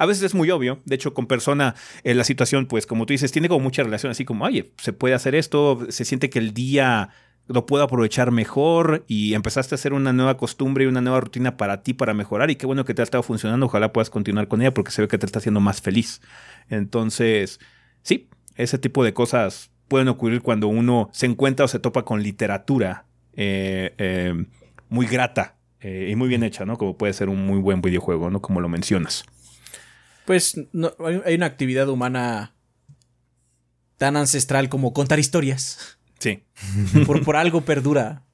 A 0.00 0.06
veces 0.06 0.22
es 0.22 0.34
muy 0.34 0.50
obvio, 0.50 0.80
de 0.86 0.94
hecho 0.94 1.12
con 1.12 1.26
persona 1.26 1.74
en 2.04 2.16
la 2.16 2.24
situación, 2.24 2.64
pues 2.64 2.86
como 2.86 3.04
tú 3.04 3.12
dices, 3.12 3.32
tiene 3.32 3.50
como 3.50 3.60
mucha 3.60 3.82
relación, 3.82 4.10
así 4.10 4.24
como, 4.24 4.46
oye, 4.46 4.72
se 4.78 4.94
puede 4.94 5.14
hacer 5.14 5.34
esto, 5.34 5.86
se 5.90 6.06
siente 6.06 6.30
que 6.30 6.38
el 6.38 6.54
día 6.54 7.10
lo 7.46 7.66
puedo 7.66 7.84
aprovechar 7.84 8.30
mejor 8.30 9.04
y 9.08 9.34
empezaste 9.34 9.74
a 9.74 9.76
hacer 9.76 9.92
una 9.92 10.14
nueva 10.14 10.38
costumbre 10.38 10.84
y 10.84 10.86
una 10.86 11.02
nueva 11.02 11.20
rutina 11.20 11.58
para 11.58 11.82
ti 11.82 11.92
para 11.92 12.14
mejorar 12.14 12.50
y 12.50 12.56
qué 12.56 12.64
bueno 12.64 12.86
que 12.86 12.94
te 12.94 13.02
ha 13.02 13.04
estado 13.04 13.22
funcionando, 13.22 13.66
ojalá 13.66 13.92
puedas 13.92 14.08
continuar 14.08 14.48
con 14.48 14.62
ella 14.62 14.72
porque 14.72 14.90
se 14.90 15.02
ve 15.02 15.08
que 15.08 15.18
te 15.18 15.26
está 15.26 15.38
haciendo 15.38 15.60
más 15.60 15.82
feliz. 15.82 16.22
Entonces, 16.70 17.60
sí, 18.02 18.30
ese 18.56 18.78
tipo 18.78 19.04
de 19.04 19.12
cosas 19.12 19.70
pueden 19.86 20.08
ocurrir 20.08 20.40
cuando 20.40 20.68
uno 20.68 21.10
se 21.12 21.26
encuentra 21.26 21.66
o 21.66 21.68
se 21.68 21.78
topa 21.78 22.06
con 22.06 22.22
literatura 22.22 23.04
eh, 23.34 23.94
eh, 23.98 24.46
muy 24.88 25.04
grata 25.04 25.56
eh, 25.78 26.08
y 26.10 26.16
muy 26.16 26.28
bien 26.28 26.42
hecha, 26.42 26.64
¿no? 26.64 26.78
Como 26.78 26.96
puede 26.96 27.12
ser 27.12 27.28
un 27.28 27.44
muy 27.44 27.58
buen 27.58 27.82
videojuego, 27.82 28.30
¿no? 28.30 28.40
Como 28.40 28.62
lo 28.62 28.70
mencionas. 28.70 29.26
Pues 30.24 30.56
no, 30.72 30.92
hay 31.24 31.34
una 31.34 31.46
actividad 31.46 31.88
humana 31.88 32.54
tan 33.96 34.16
ancestral 34.16 34.68
como 34.68 34.92
contar 34.92 35.18
historias. 35.18 35.98
Sí. 36.18 36.44
Por, 37.06 37.24
por 37.24 37.36
algo 37.36 37.62
perdura. 37.62 38.24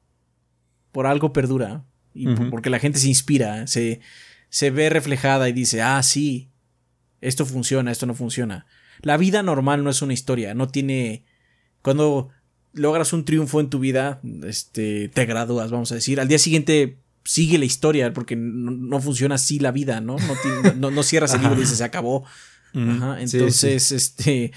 Por 0.93 1.07
algo 1.07 1.33
perdura. 1.33 1.85
Y 2.15 2.27
porque 2.35 2.71
la 2.71 2.79
gente 2.79 2.99
se 2.99 3.09
inspira, 3.09 3.67
se, 3.67 4.01
se 4.49 4.71
ve 4.71 4.89
reflejada 4.89 5.51
y 5.51 5.53
dice, 5.53 5.83
ah, 5.83 6.03
sí, 6.03 6.51
esto 7.21 7.45
funciona, 7.45 7.93
esto 7.93 8.07
no 8.07 8.15
funciona. 8.15 8.67
La 9.03 9.19
vida 9.19 9.43
normal 9.43 9.85
no 9.85 9.91
es 9.91 10.01
una 10.01 10.15
historia, 10.15 10.55
no 10.55 10.69
tiene... 10.69 11.27
Cuando 11.83 12.31
logras 12.73 13.13
un 13.13 13.25
triunfo 13.25 13.61
en 13.61 13.69
tu 13.69 13.79
vida, 13.79 14.21
este, 14.45 15.09
te 15.09 15.27
gradúas, 15.27 15.71
vamos 15.71 15.93
a 15.93 15.97
decir, 15.97 16.21
al 16.21 16.29
día 16.29 16.39
siguiente 16.39 16.99
sigue 17.27 17.59
la 17.59 17.65
historia, 17.67 18.13
porque 18.13 18.37
no, 18.37 19.01
funciona 19.01 19.35
así 19.35 19.59
la 19.59 19.73
vida, 19.73 20.01
¿no? 20.01 20.17
No, 20.77 20.91
no, 20.91 21.03
cierras 21.03 21.35
el 21.35 21.43
libro 21.43 21.57
y 21.57 21.61
dices, 21.61 21.79
se 21.79 21.85
acabó. 21.85 22.25
Entonces, 22.73 23.93
este 23.93 24.53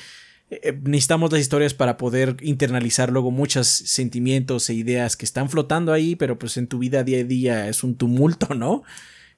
eh, 0.52 0.80
necesitamos 0.84 1.32
las 1.32 1.42
historias 1.42 1.74
para 1.74 1.98
poder 1.98 2.38
internalizar 2.42 3.12
luego 3.12 3.30
muchos 3.30 3.68
sentimientos 3.68 4.70
e 4.70 4.74
ideas 4.74 5.16
que 5.16 5.26
están 5.26 5.50
flotando 5.50 5.94
ahí, 5.94 6.16
pero 6.16 6.40
pues 6.40 6.58
en 6.58 6.68
tu 6.68 6.80
vida 6.80 7.04
día 7.04 7.20
a 7.20 7.24
día 7.24 7.68
es 7.68 7.84
un 7.84 7.96
tumulto, 7.96 8.56
¿no? 8.56 8.84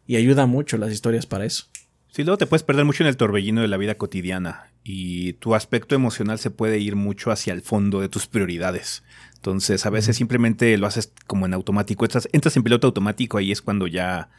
Y 0.07 0.15
ayuda 0.15 0.45
mucho 0.45 0.77
las 0.77 0.91
historias 0.91 1.25
para 1.25 1.45
eso. 1.45 1.65
Sí, 2.11 2.23
luego 2.23 2.37
te 2.37 2.45
puedes 2.45 2.63
perder 2.63 2.85
mucho 2.85 3.03
en 3.03 3.07
el 3.07 3.17
torbellino 3.17 3.61
de 3.61 3.67
la 3.67 3.77
vida 3.77 3.95
cotidiana 3.95 4.71
y 4.83 5.33
tu 5.33 5.55
aspecto 5.55 5.95
emocional 5.95 6.39
se 6.39 6.51
puede 6.51 6.79
ir 6.79 6.95
mucho 6.95 7.31
hacia 7.31 7.53
el 7.53 7.61
fondo 7.61 8.01
de 8.01 8.09
tus 8.09 8.27
prioridades. 8.27 9.03
Entonces, 9.41 9.88
a 9.88 9.89
veces 9.89 10.15
simplemente 10.15 10.77
lo 10.77 10.85
haces 10.85 11.11
como 11.26 11.47
en 11.47 11.55
automático. 11.55 12.05
Entras, 12.05 12.30
entras 12.31 12.55
en 12.57 12.63
piloto 12.63 12.85
automático, 12.85 13.39
ahí 13.39 13.51
es 13.51 13.63
cuando 13.63 13.88
ya 13.88 14.30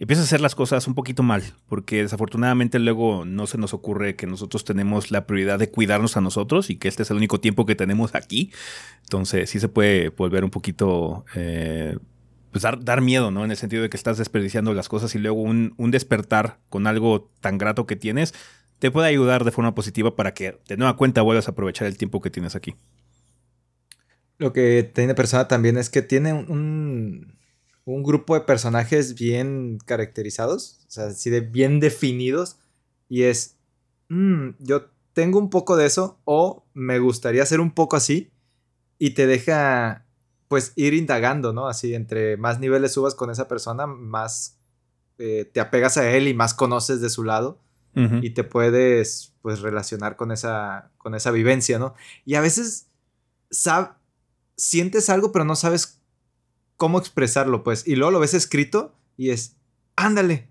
empieza 0.00 0.22
a 0.22 0.24
hacer 0.24 0.40
las 0.40 0.56
cosas 0.56 0.88
un 0.88 0.94
poquito 0.96 1.22
mal, 1.22 1.44
porque 1.68 2.02
desafortunadamente 2.02 2.80
luego 2.80 3.24
no 3.24 3.46
se 3.46 3.58
nos 3.58 3.74
ocurre 3.74 4.16
que 4.16 4.26
nosotros 4.26 4.64
tenemos 4.64 5.12
la 5.12 5.24
prioridad 5.24 5.60
de 5.60 5.70
cuidarnos 5.70 6.16
a 6.16 6.20
nosotros 6.20 6.68
y 6.68 6.76
que 6.78 6.88
este 6.88 7.04
es 7.04 7.10
el 7.12 7.18
único 7.18 7.38
tiempo 7.38 7.64
que 7.64 7.76
tenemos 7.76 8.16
aquí. 8.16 8.50
Entonces 9.04 9.48
sí 9.50 9.60
se 9.60 9.68
puede 9.68 10.08
volver 10.08 10.42
un 10.42 10.50
poquito, 10.50 11.24
eh, 11.36 11.96
pues 12.50 12.64
dar, 12.64 13.00
miedo, 13.02 13.30
¿no? 13.30 13.44
En 13.44 13.52
el 13.52 13.56
sentido 13.56 13.82
de 13.82 13.88
que 13.88 13.96
estás 13.96 14.18
desperdiciando 14.18 14.74
las 14.74 14.88
cosas 14.88 15.14
y 15.14 15.20
luego 15.20 15.40
un, 15.42 15.74
un 15.76 15.92
despertar 15.92 16.58
con 16.70 16.88
algo 16.88 17.30
tan 17.40 17.56
grato 17.56 17.86
que 17.86 17.94
tienes 17.94 18.34
te 18.80 18.90
puede 18.90 19.06
ayudar 19.06 19.44
de 19.44 19.52
forma 19.52 19.76
positiva 19.76 20.16
para 20.16 20.34
que 20.34 20.58
de 20.66 20.76
nueva 20.76 20.96
cuenta 20.96 21.22
vuelvas 21.22 21.46
a 21.46 21.52
aprovechar 21.52 21.86
el 21.86 21.96
tiempo 21.96 22.20
que 22.20 22.30
tienes 22.30 22.56
aquí. 22.56 22.74
Lo 24.40 24.54
que 24.54 24.90
tiene 24.94 25.14
persona 25.14 25.48
también 25.48 25.76
es 25.76 25.90
que 25.90 26.00
tiene 26.00 26.32
un, 26.32 27.36
un 27.84 28.02
grupo 28.02 28.32
de 28.34 28.40
personajes 28.40 29.14
bien 29.14 29.76
caracterizados, 29.84 30.80
o 30.88 30.90
sea, 30.90 31.06
así 31.08 31.28
de 31.28 31.42
bien 31.42 31.78
definidos, 31.78 32.56
y 33.06 33.24
es, 33.24 33.58
mm, 34.08 34.52
yo 34.58 34.86
tengo 35.12 35.38
un 35.38 35.50
poco 35.50 35.76
de 35.76 35.84
eso, 35.84 36.22
o 36.24 36.64
me 36.72 36.98
gustaría 37.00 37.44
ser 37.44 37.60
un 37.60 37.72
poco 37.72 37.96
así, 37.96 38.30
y 38.98 39.10
te 39.10 39.26
deja, 39.26 40.06
pues, 40.48 40.72
ir 40.74 40.94
indagando, 40.94 41.52
¿no? 41.52 41.68
Así, 41.68 41.94
entre 41.94 42.38
más 42.38 42.60
niveles 42.60 42.92
subas 42.92 43.14
con 43.14 43.28
esa 43.28 43.46
persona, 43.46 43.86
más 43.86 44.58
eh, 45.18 45.44
te 45.52 45.60
apegas 45.60 45.98
a 45.98 46.10
él 46.10 46.28
y 46.28 46.32
más 46.32 46.54
conoces 46.54 47.02
de 47.02 47.10
su 47.10 47.24
lado, 47.24 47.60
y 47.92 48.30
te 48.30 48.42
puedes, 48.42 49.34
pues, 49.42 49.60
relacionar 49.60 50.16
con 50.16 50.32
esa, 50.32 50.92
con 50.96 51.14
esa 51.14 51.30
vivencia, 51.30 51.78
¿no? 51.78 51.94
Y 52.24 52.36
a 52.36 52.40
veces, 52.40 52.86
sientes 54.60 55.08
algo, 55.08 55.32
pero 55.32 55.44
no 55.44 55.56
sabes 55.56 56.00
cómo 56.76 56.98
expresarlo, 56.98 57.64
pues. 57.64 57.86
Y 57.88 57.96
luego 57.96 58.10
lo 58.10 58.20
ves 58.20 58.34
escrito 58.34 58.94
y 59.16 59.30
es, 59.30 59.56
ándale, 59.96 60.48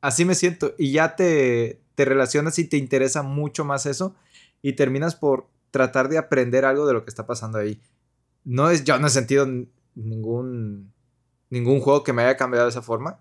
así 0.00 0.24
me 0.24 0.36
siento. 0.36 0.74
Y 0.78 0.92
ya 0.92 1.16
te, 1.16 1.80
te 1.96 2.04
relacionas 2.04 2.58
y 2.58 2.64
te 2.64 2.76
interesa 2.76 3.22
mucho 3.22 3.64
más 3.64 3.86
eso 3.86 4.14
y 4.62 4.74
terminas 4.74 5.16
por 5.16 5.48
tratar 5.72 6.08
de 6.08 6.18
aprender 6.18 6.64
algo 6.64 6.86
de 6.86 6.92
lo 6.92 7.04
que 7.04 7.10
está 7.10 7.26
pasando 7.26 7.58
ahí. 7.58 7.80
No 8.44 8.70
es, 8.70 8.84
yo 8.84 8.98
no 8.98 9.08
he 9.08 9.10
sentido 9.10 9.46
ningún, 9.94 10.92
ningún 11.50 11.80
juego 11.80 12.04
que 12.04 12.12
me 12.12 12.22
haya 12.22 12.36
cambiado 12.36 12.66
de 12.66 12.70
esa 12.70 12.82
forma. 12.82 13.20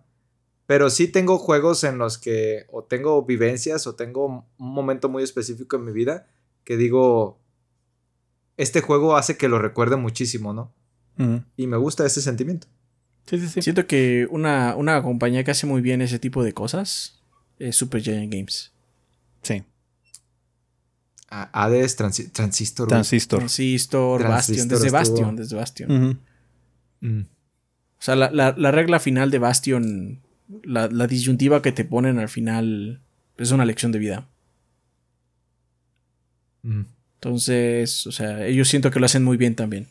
Pero 0.68 0.92
sí 0.92 1.08
tengo 1.08 1.40
juegos 1.40 1.84
en 1.84 1.98
los 1.98 2.20
que 2.20 2.68
o 2.72 2.84
tengo 2.84 3.24
vivencias 3.26 3.88
o 3.88 3.96
tengo 3.96 4.28
un 4.28 4.46
momento 4.74 5.10
muy 5.10 5.24
específico 5.24 5.78
en 5.78 5.86
mi 5.86 5.92
vida 5.92 6.28
que 6.64 6.78
digo, 6.78 7.40
este 8.60 8.81
juego 8.81 9.15
hace 9.15 9.38
que 9.38 9.48
lo 9.48 9.57
recuerde 9.57 9.95
muchísimo, 9.95 10.53
¿no? 10.53 10.73
Y 11.57 11.68
me 11.68 11.76
gusta 11.76 12.06
ese 12.06 12.22
sentimiento. 12.22 12.68
Sí, 13.26 13.40
sí, 13.40 13.48
sí. 13.49 13.61
Siento 13.61 13.88
que 13.88 14.26
una, 14.31 14.76
una 14.76 15.02
compañía 15.02 15.44
que 15.44 15.52
hace 15.52 15.68
muy 15.68 15.81
bien 15.81 16.02
ese 16.02 16.18
tipo 16.18 16.44
de 16.44 16.53
cosas 16.53 17.22
es 17.57 17.76
Super 17.76 18.02
Giant 18.02 18.31
Games. 18.34 18.72
Sí. 19.41 19.64
Hades, 21.30 21.95
Transistor. 21.95 22.88
Transistor. 22.88 23.40
Transistor, 23.40 24.23
Bastion. 24.23 24.68
Desde 24.68 24.90
Bastion, 24.90 25.36
desde 25.36 25.56
Bastion. 25.56 26.19
Mm. 27.02 27.22
O 27.22 28.02
sea, 28.02 28.15
la, 28.15 28.72
regla 28.72 28.99
final 28.99 29.30
de 29.31 29.40
Bastion, 29.40 30.22
la, 30.64 30.88
disyuntiva 31.07 31.61
que 31.61 31.72
te 31.72 31.86
ponen 31.86 32.19
al 32.19 32.30
final, 32.30 33.02
es 33.38 33.52
una 33.52 33.65
lección 33.65 33.91
de 33.91 33.99
vida. 33.99 34.30
Mm. 36.64 36.84
Entonces, 37.20 38.08
o 38.08 38.14
sea, 38.14 38.46
ellos 38.46 38.70
siento 38.70 38.91
que 38.91 39.00
lo 39.00 39.06
hacen 39.06 39.26
muy 39.26 39.36
bien 39.36 39.54
también. 39.54 39.88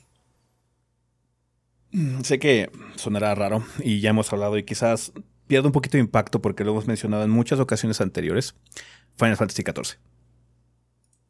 Mm, 1.93 2.23
sé 2.23 2.39
que 2.39 2.71
sonará 2.97 3.35
raro 3.35 3.63
y 3.83 4.01
ya 4.01 4.11
hemos 4.11 4.33
hablado 4.33 4.57
y 4.57 4.63
quizás 4.63 5.13
pierda 5.47 5.69
un 5.69 5.73
poquito 5.73 5.99
de 5.99 6.03
impacto 6.03 6.41
porque 6.41 6.65
lo 6.65 6.71
hemos 6.71 6.87
mencionado 6.87 7.25
en 7.25 7.31
muchas 7.31 7.61
ocasiones 7.61 8.01
anteriores. 8.01 8.55
Final 9.19 9.37
Fantasy 9.37 9.63
XIV. 9.63 9.99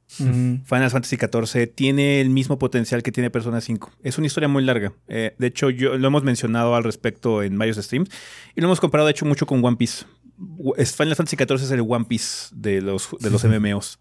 Final 0.08 0.90
Fantasy 0.90 1.16
XIV 1.16 1.66
tiene 1.74 2.20
el 2.20 2.30
mismo 2.30 2.58
potencial 2.58 3.02
que 3.02 3.12
tiene 3.12 3.30
Persona 3.30 3.60
5. 3.60 3.92
Es 4.02 4.18
una 4.18 4.26
historia 4.28 4.48
muy 4.48 4.64
larga. 4.64 4.92
Eh, 5.08 5.34
de 5.36 5.46
hecho, 5.48 5.68
yo 5.68 5.98
lo 5.98 6.06
hemos 6.06 6.22
mencionado 6.22 6.76
al 6.76 6.84
respecto 6.84 7.42
en 7.42 7.58
varios 7.58 7.76
streams 7.76 8.08
y 8.54 8.60
lo 8.60 8.68
hemos 8.68 8.80
comparado, 8.80 9.06
de 9.06 9.12
hecho, 9.12 9.26
mucho 9.26 9.46
con 9.46 9.64
One 9.64 9.76
Piece. 9.76 10.06
Final 10.36 11.16
Fantasy 11.16 11.36
XIV 11.36 11.56
es 11.56 11.70
el 11.72 11.80
One 11.80 12.04
Piece 12.04 12.48
de 12.52 12.80
los, 12.80 13.08
de 13.20 13.30
los 13.30 13.44
MMOs. 13.60 13.98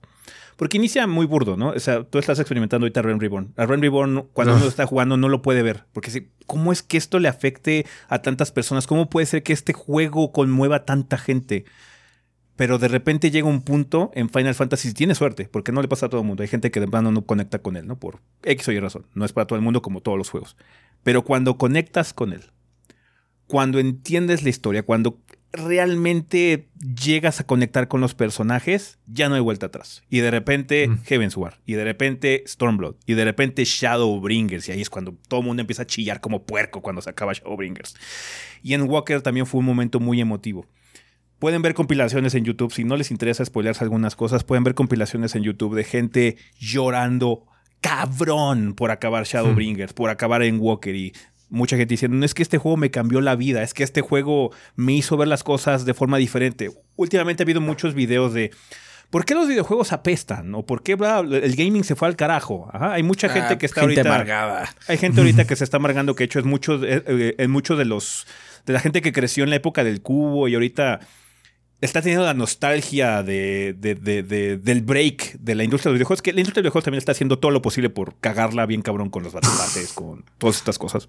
Porque 0.57 0.77
inicia 0.77 1.05
muy 1.05 1.27
burdo, 1.27 1.55
¿no? 1.55 1.69
O 1.69 1.79
sea, 1.79 2.03
tú 2.03 2.17
estás 2.17 2.39
experimentando 2.39 2.85
ahorita 2.85 3.03
Ren 3.03 3.19
Reborn. 3.19 3.53
A 3.57 3.67
Ren 3.67 3.79
Reborn, 3.79 4.27
cuando 4.33 4.55
uno 4.55 4.65
está 4.65 4.87
jugando, 4.87 5.15
no 5.15 5.29
lo 5.29 5.43
puede 5.43 5.61
ver. 5.61 5.85
Porque 5.93 6.29
¿cómo 6.47 6.71
es 6.71 6.81
que 6.81 6.97
esto 6.97 7.19
le 7.19 7.27
afecte 7.27 7.85
a 8.09 8.23
tantas 8.23 8.51
personas? 8.51 8.87
¿Cómo 8.87 9.07
puede 9.07 9.27
ser 9.27 9.43
que 9.43 9.53
este 9.53 9.73
juego 9.73 10.31
conmueva 10.31 10.77
a 10.77 10.85
tanta 10.85 11.19
gente? 11.19 11.65
Pero 12.55 12.79
de 12.79 12.87
repente 12.87 13.29
llega 13.29 13.47
un 13.47 13.61
punto 13.61 14.09
en 14.15 14.29
Final 14.29 14.55
Fantasy, 14.55 14.95
tiene 14.95 15.13
suerte, 15.13 15.47
porque 15.47 15.71
no 15.71 15.83
le 15.83 15.87
pasa 15.87 16.07
a 16.07 16.09
todo 16.09 16.21
el 16.21 16.27
mundo. 16.27 16.41
Hay 16.41 16.49
gente 16.49 16.71
que 16.71 16.79
de 16.79 16.87
plano 16.87 17.11
no 17.11 17.21
conecta 17.21 17.59
con 17.59 17.77
él, 17.77 17.85
¿no? 17.85 17.99
Por 17.99 18.19
X 18.41 18.67
o 18.67 18.71
Y 18.71 18.79
razón. 18.79 19.05
No 19.13 19.25
es 19.25 19.33
para 19.33 19.45
todo 19.45 19.57
el 19.57 19.63
mundo 19.63 19.83
como 19.83 20.01
todos 20.01 20.17
los 20.17 20.31
juegos. 20.31 20.57
Pero 21.03 21.23
cuando 21.23 21.59
conectas 21.59 22.13
con 22.13 22.33
él, 22.33 22.41
cuando 23.45 23.77
entiendes 23.77 24.41
la 24.41 24.49
historia, 24.49 24.81
cuando 24.81 25.19
realmente 25.57 26.69
llegas 26.79 27.39
a 27.39 27.45
conectar 27.45 27.87
con 27.87 28.01
los 28.01 28.13
personajes, 28.13 28.99
ya 29.07 29.29
no 29.29 29.35
hay 29.35 29.41
vuelta 29.41 29.67
atrás. 29.67 30.03
Y 30.09 30.19
de 30.19 30.31
repente 30.31 30.87
mm. 30.87 31.03
Heaven's 31.03 31.37
War, 31.37 31.59
y 31.65 31.73
de 31.73 31.83
repente 31.83 32.43
Stormblood, 32.47 32.95
y 33.05 33.13
de 33.13 33.25
repente 33.25 33.63
Shadowbringers, 33.65 34.69
y 34.69 34.71
ahí 34.71 34.81
es 34.81 34.89
cuando 34.89 35.15
todo 35.27 35.41
el 35.41 35.45
mundo 35.45 35.61
empieza 35.61 35.83
a 35.83 35.87
chillar 35.87 36.21
como 36.21 36.45
puerco 36.45 36.81
cuando 36.81 37.01
se 37.01 37.09
acaba 37.09 37.33
Shadowbringers. 37.33 37.95
Y 38.63 38.73
en 38.73 38.83
Walker 38.83 39.21
también 39.21 39.45
fue 39.45 39.59
un 39.59 39.65
momento 39.65 39.99
muy 39.99 40.21
emotivo. 40.21 40.65
Pueden 41.39 41.61
ver 41.61 41.73
compilaciones 41.73 42.33
en 42.33 42.45
YouTube, 42.45 42.73
si 42.73 42.83
no 42.83 42.97
les 42.97 43.11
interesa 43.11 43.45
spoilearse 43.45 43.83
algunas 43.83 44.15
cosas, 44.15 44.43
pueden 44.43 44.63
ver 44.63 44.73
compilaciones 44.73 45.35
en 45.35 45.43
YouTube 45.43 45.75
de 45.75 45.83
gente 45.83 46.37
llorando 46.59 47.45
cabrón 47.81 48.73
por 48.73 48.89
acabar 48.89 49.25
Shadowbringers, 49.25 49.93
por 49.93 50.09
acabar 50.09 50.41
en 50.41 50.59
Walker 50.59 50.95
y 50.95 51.13
Mucha 51.49 51.77
gente 51.77 51.93
diciendo, 51.93 52.17
no 52.17 52.25
es 52.25 52.33
que 52.33 52.43
este 52.43 52.57
juego 52.57 52.75
me 52.77 52.91
cambió 52.91 53.21
la 53.21 53.35
vida, 53.35 53.63
es 53.63 53.73
que 53.73 53.83
este 53.83 54.01
juego 54.01 54.51
me 54.75 54.93
hizo 54.93 55.15
ver 55.17 55.27
las 55.29 55.43
cosas 55.43 55.85
de 55.85 55.93
forma 55.93 56.17
diferente. 56.17 56.69
Últimamente 56.97 57.43
ha 57.43 57.45
habido 57.45 57.61
muchos 57.61 57.93
videos 57.93 58.33
de 58.33 58.51
¿Por 59.09 59.23
qué 59.23 59.33
los 59.35 59.47
videojuegos 59.47 59.93
apestan? 59.93 60.53
¿O 60.53 60.65
por 60.65 60.83
qué 60.83 60.91
el 60.91 61.55
gaming 61.55 61.85
se 61.85 61.95
fue 61.95 62.09
al 62.09 62.17
carajo? 62.17 62.69
hay 62.73 63.03
mucha 63.03 63.29
gente 63.29 63.53
Ah, 63.53 63.57
que 63.57 63.65
está 63.65 63.79
gente 63.81 64.01
ahorita. 64.01 64.13
amargada. 64.13 64.69
Hay 64.89 64.97
gente 64.97 65.21
ahorita 65.21 65.47
que 65.47 65.55
se 65.55 65.63
está 65.63 65.77
amargando, 65.77 66.13
que 66.13 66.23
de 66.23 66.25
hecho 66.25 66.39
es 66.39 66.45
mucho, 66.45 66.83
eh, 66.83 67.01
eh, 67.07 67.35
en 67.37 67.49
muchos 67.49 67.77
de 67.77 67.85
los. 67.85 68.27
de 68.65 68.73
la 68.73 68.81
gente 68.81 69.01
que 69.01 69.13
creció 69.13 69.45
en 69.45 69.49
la 69.51 69.55
época 69.55 69.85
del 69.85 70.01
cubo 70.01 70.49
y 70.49 70.55
ahorita 70.55 70.99
está 71.79 72.01
teniendo 72.01 72.25
la 72.25 72.33
nostalgia 72.33 73.23
de, 73.23 73.73
de- 73.79 73.95
de- 73.95 74.23
de- 74.23 74.57
del 74.57 74.81
break 74.81 75.37
de 75.39 75.55
la 75.55 75.63
industria 75.63 75.89
de 75.89 75.93
los 75.93 75.99
videojuegos. 75.99 76.21
Que 76.21 76.33
la 76.33 76.41
industria 76.41 76.55
de 76.61 76.63
los 76.65 76.71
videojuegos 76.73 76.83
también 76.83 76.99
está 76.99 77.13
haciendo 77.13 77.39
todo 77.39 77.51
lo 77.51 77.61
posible 77.61 77.89
por 77.89 78.15
cagarla 78.19 78.65
bien 78.65 78.81
cabrón 78.81 79.09
con 79.09 79.23
los 79.23 79.31
batalates, 79.31 79.93
con 79.93 80.25
todas 80.37 80.57
estas 80.57 80.77
cosas. 80.77 81.07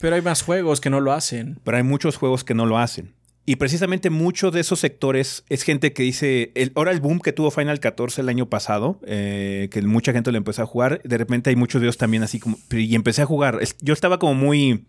Pero 0.00 0.16
hay 0.16 0.22
más 0.22 0.42
juegos 0.42 0.80
que 0.80 0.90
no 0.90 1.00
lo 1.00 1.12
hacen. 1.12 1.60
Pero 1.64 1.76
hay 1.76 1.82
muchos 1.82 2.16
juegos 2.16 2.44
que 2.44 2.54
no 2.54 2.66
lo 2.66 2.78
hacen. 2.78 3.14
Y 3.44 3.56
precisamente 3.56 4.08
muchos 4.08 4.52
de 4.52 4.60
esos 4.60 4.78
sectores 4.78 5.44
es 5.48 5.64
gente 5.64 5.92
que 5.92 6.04
dice, 6.04 6.52
ahora 6.76 6.92
el 6.92 7.00
boom 7.00 7.18
que 7.18 7.32
tuvo 7.32 7.50
Final 7.50 7.80
14 7.80 8.20
el 8.20 8.28
año 8.28 8.48
pasado, 8.48 9.00
eh, 9.04 9.68
que 9.72 9.82
mucha 9.82 10.12
gente 10.12 10.30
lo 10.30 10.38
empezó 10.38 10.62
a 10.62 10.66
jugar, 10.66 11.02
de 11.02 11.18
repente 11.18 11.50
hay 11.50 11.56
muchos 11.56 11.80
videos 11.80 11.98
también 11.98 12.22
así 12.22 12.38
como, 12.38 12.56
y 12.70 12.94
empecé 12.94 13.22
a 13.22 13.26
jugar. 13.26 13.58
Yo 13.80 13.94
estaba 13.94 14.20
como 14.20 14.34
muy 14.34 14.84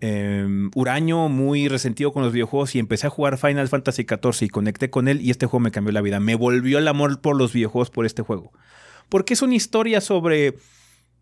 eh, 0.00 0.46
huraño, 0.74 1.28
muy 1.28 1.68
resentido 1.68 2.12
con 2.12 2.24
los 2.24 2.32
videojuegos 2.32 2.74
y 2.74 2.80
empecé 2.80 3.06
a 3.06 3.10
jugar 3.10 3.38
Final 3.38 3.68
Fantasy 3.68 4.04
14 4.04 4.46
y 4.46 4.48
conecté 4.48 4.90
con 4.90 5.06
él 5.06 5.20
y 5.20 5.30
este 5.30 5.46
juego 5.46 5.60
me 5.60 5.70
cambió 5.70 5.92
la 5.92 6.02
vida. 6.02 6.18
Me 6.18 6.34
volvió 6.34 6.78
el 6.78 6.88
amor 6.88 7.20
por 7.20 7.36
los 7.36 7.52
videojuegos 7.52 7.90
por 7.90 8.06
este 8.06 8.22
juego. 8.22 8.52
Porque 9.08 9.34
es 9.34 9.42
una 9.42 9.54
historia 9.54 10.00
sobre 10.00 10.54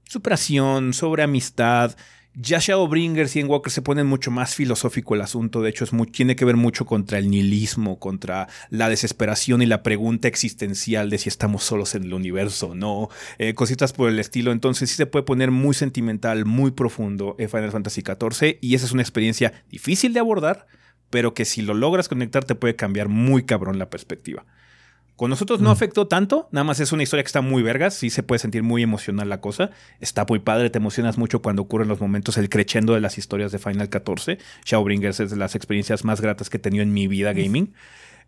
superación, 0.05 0.93
sobre 0.93 1.23
amistad. 1.23 1.97
Ya 2.39 2.59
Shadowbringers 2.59 3.35
y 3.37 3.41
en 3.41 3.49
Walker 3.49 3.73
se 3.73 3.81
ponen 3.81 4.07
mucho 4.07 4.31
más 4.31 4.55
filosófico 4.55 5.15
el 5.15 5.23
asunto. 5.23 5.63
De 5.63 5.71
hecho, 5.71 5.85
es 5.85 5.93
tiene 6.13 6.37
que 6.37 6.45
ver 6.45 6.57
mucho 6.57 6.85
contra 6.85 7.17
el 7.17 7.31
nihilismo, 7.31 7.99
contra 7.99 8.47
la 8.69 8.91
desesperación 8.91 9.63
y 9.63 9.67
la 9.67 9.83
pregunta 9.83 10.29
existencial 10.29 11.09
de 11.09 11.17
si 11.17 11.31
estamos 11.31 11.65
solos 11.65 11.95
en 11.95 12.05
el 12.05 12.13
universo 12.13 12.69
o 12.69 12.75
no. 12.75 13.09
Eh, 13.39 13.55
cositas 13.55 13.95
por 13.95 14.11
el 14.11 14.19
estilo. 14.19 14.53
Entonces, 14.53 14.91
sí 14.91 14.97
se 14.97 15.07
puede 15.07 15.23
poner 15.23 15.51
muy 15.51 15.75
sentimental, 15.75 16.45
muy 16.45 16.73
profundo 16.73 17.37
en 17.39 17.49
Final 17.49 17.73
Fantasy 17.73 18.03
XIV. 18.03 18.59
Y 18.61 18.75
esa 18.75 18.85
es 18.85 18.93
una 18.93 19.01
experiencia 19.01 19.65
difícil 19.71 20.13
de 20.13 20.21
abordar, 20.21 20.67
pero 21.09 21.33
que 21.33 21.47
si 21.47 21.63
lo 21.63 21.73
logras 21.73 22.07
conectar, 22.07 22.45
te 22.45 22.55
puede 22.55 22.77
cambiar 22.77 23.09
muy 23.09 23.47
cabrón 23.47 23.79
la 23.79 23.89
perspectiva. 23.89 24.45
Con 25.17 25.31
nosotros 25.31 25.63
no 25.63 25.71
afectó 25.71 26.07
tanto, 26.07 26.47
nada 26.53 26.65
más 26.65 26.79
es 26.79 26.93
una 26.93 27.03
historia 27.03 27.23
que 27.23 27.29
está 27.29 27.41
muy 27.41 27.63
vergas, 27.63 27.95
sí 27.95 28.11
se 28.11 28.23
puede 28.23 28.39
sentir 28.39 28.63
muy 28.63 28.83
emocional 28.83 29.31
la 29.31 29.41
cosa, 29.41 29.71
está 29.99 30.27
muy 30.29 30.41
padre, 30.41 30.69
te 30.69 30.77
emocionas 30.77 31.17
mucho 31.17 31.41
cuando 31.41 31.63
ocurren 31.63 31.89
los 31.89 32.01
momentos, 32.01 32.37
el 32.37 32.51
crescendo 32.51 32.93
de 32.93 33.01
las 33.01 33.17
historias 33.17 33.51
de 33.51 33.59
Final 33.59 33.89
14, 33.89 34.37
Shadowbringers 34.67 35.21
es 35.21 35.31
de 35.31 35.37
las 35.37 35.55
experiencias 35.55 36.05
más 36.05 36.21
gratas 36.21 36.51
que 36.51 36.59
he 36.59 36.61
tenido 36.61 36.83
en 36.83 36.93
mi 36.93 37.09
vida 37.09 37.33
gaming, 37.33 37.73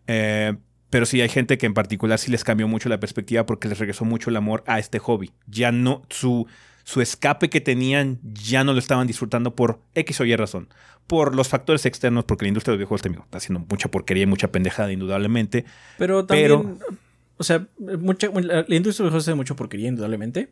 Eh, 0.07 0.55
pero 0.89 1.05
sí 1.05 1.21
hay 1.21 1.29
gente 1.29 1.59
que 1.59 1.67
en 1.67 1.75
particular 1.75 2.17
sí 2.17 2.31
les 2.31 2.43
cambió 2.43 2.67
mucho 2.67 2.89
la 2.89 2.99
perspectiva 2.99 3.45
porque 3.45 3.67
les 3.67 3.77
regresó 3.77 4.05
mucho 4.05 4.31
el 4.31 4.35
amor 4.37 4.63
a 4.65 4.79
este 4.79 4.97
hobby, 4.97 5.31
ya 5.45 5.71
no, 5.71 6.01
su, 6.09 6.47
su 6.89 7.01
escape 7.01 7.49
que 7.49 7.61
tenían 7.61 8.19
ya 8.23 8.63
no 8.63 8.73
lo 8.73 8.79
estaban 8.79 9.05
disfrutando 9.05 9.55
por 9.55 9.79
X 9.93 10.21
o 10.21 10.25
Y 10.25 10.35
razón, 10.35 10.69
por 11.05 11.35
los 11.35 11.47
factores 11.47 11.85
externos, 11.85 12.23
porque 12.25 12.45
la 12.45 12.49
industria 12.49 12.71
de 12.71 12.75
los 12.75 12.79
videojuegos 12.79 13.01
también 13.03 13.23
está 13.23 13.37
haciendo 13.37 13.63
mucha 13.69 13.91
porquería 13.91 14.23
y 14.23 14.25
mucha 14.25 14.51
pendejada 14.51 14.91
indudablemente, 14.91 15.65
Pero 15.99 16.25
también. 16.25 16.47
Pero- 16.47 16.77
o 17.37 17.43
sea, 17.43 17.67
mucha, 17.99 18.27
la 18.33 18.65
la 18.67 18.75
industria 18.75 19.03
de 19.03 19.07
los 19.07 19.11
juegos 19.11 19.23
hace 19.27 19.35
mucho 19.35 19.55
porquería, 19.55 19.87
indudablemente. 19.87 20.51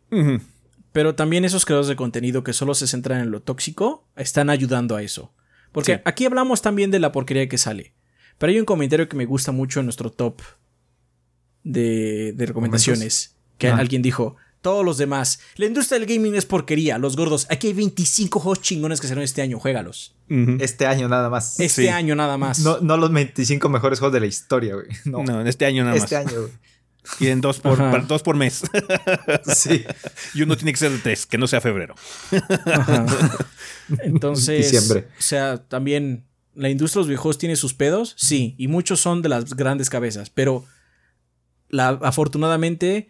Pero 0.91 1.15
también 1.15 1.43
esos 1.43 1.65
creadores 1.65 1.87
de 1.89 1.95
contenido 1.95 2.43
que 2.43 2.53
solo 2.53 2.75
se 2.75 2.85
centran 2.87 3.19
en 3.21 3.31
lo 3.31 3.41
tóxico 3.41 4.07
están 4.15 4.49
ayudando 4.51 4.95
a 4.95 5.01
eso. 5.01 5.33
Porque 5.71 5.95
Sí. 5.95 6.01
aquí 6.05 6.25
hablamos 6.25 6.61
también 6.61 6.91
de 6.91 6.99
la 6.99 7.11
porquería 7.11 7.49
que 7.49 7.57
sale. 7.57 7.93
Pero 8.37 8.51
hay 8.51 8.59
un 8.59 8.65
comentario 8.65 9.09
que 9.09 9.17
me 9.17 9.25
gusta 9.25 9.51
mucho 9.51 9.79
en 9.79 9.87
nuestro 9.87 10.11
top 10.11 10.41
de, 11.63 12.33
de 12.35 12.45
recomendaciones. 12.45 13.35
Que 13.57 13.67
Ah. 13.69 13.77
alguien 13.77 14.01
dijo: 14.01 14.35
Todos 14.67 14.83
los 14.83 14.97
demás, 14.97 15.39
la 15.55 15.65
industria 15.65 15.97
del 15.97 16.09
gaming 16.09 16.35
es 16.35 16.45
porquería, 16.45 16.97
los 16.97 17.15
gordos. 17.15 17.47
Aquí 17.49 17.67
hay 17.67 17.73
25 17.73 18.39
juegos 18.41 18.59
chingones 18.61 18.99
que 18.99 19.07
salieron 19.07 19.23
este 19.23 19.41
año, 19.41 19.59
juégalos. 19.59 20.13
Ujú. 20.29 20.57
Este 20.59 20.85
año 20.85 21.07
nada 21.07 21.29
más. 21.29 21.57
Este 21.61 21.83
Sí. 21.83 21.87
año 21.87 22.15
nada 22.17 22.37
más. 22.37 22.59
No, 22.59 22.81
no 22.81 22.97
los 22.97 23.09
25 23.13 23.69
mejores 23.69 23.99
juegos 23.99 24.13
de 24.13 24.19
la 24.19 24.25
historia, 24.25 24.75
güey. 24.75 24.87
No. 25.05 25.23
No, 25.23 25.39
en 25.39 25.47
este 25.47 25.65
año 25.65 25.85
nada 25.85 25.95
este 25.95 26.15
más. 26.21 26.27
año, 26.27 26.41
güey. 26.41 26.51
Y 27.21 27.27
en 27.27 27.39
dos 27.39 27.61
por, 27.61 27.77
para- 27.77 27.99
dos 28.03 28.21
por 28.23 28.35
mes. 28.35 28.63
Sí. 29.55 29.85
y 30.33 30.41
uno 30.41 30.57
tiene 30.57 30.73
que 30.73 30.79
ser 30.79 30.91
de 30.91 30.97
tres, 30.97 31.25
que 31.25 31.37
no 31.37 31.47
sea 31.47 31.61
febrero. 31.61 31.95
Ajá. 32.65 33.05
Entonces, 34.03 34.69
Diciembre. 34.69 35.07
o 35.17 35.21
sea, 35.21 35.57
también 35.65 36.25
la 36.55 36.69
industria 36.69 36.99
de 36.99 37.01
los 37.03 37.07
videojuegos 37.07 37.37
tiene 37.37 37.55
sus 37.55 37.73
pedos, 37.73 38.15
sí, 38.17 38.53
y 38.57 38.67
muchos 38.67 38.99
son 38.99 39.21
de 39.21 39.29
las 39.29 39.53
grandes 39.55 39.89
cabezas, 39.89 40.29
pero 40.29 40.65
la, 41.69 41.89
afortunadamente 42.01 43.09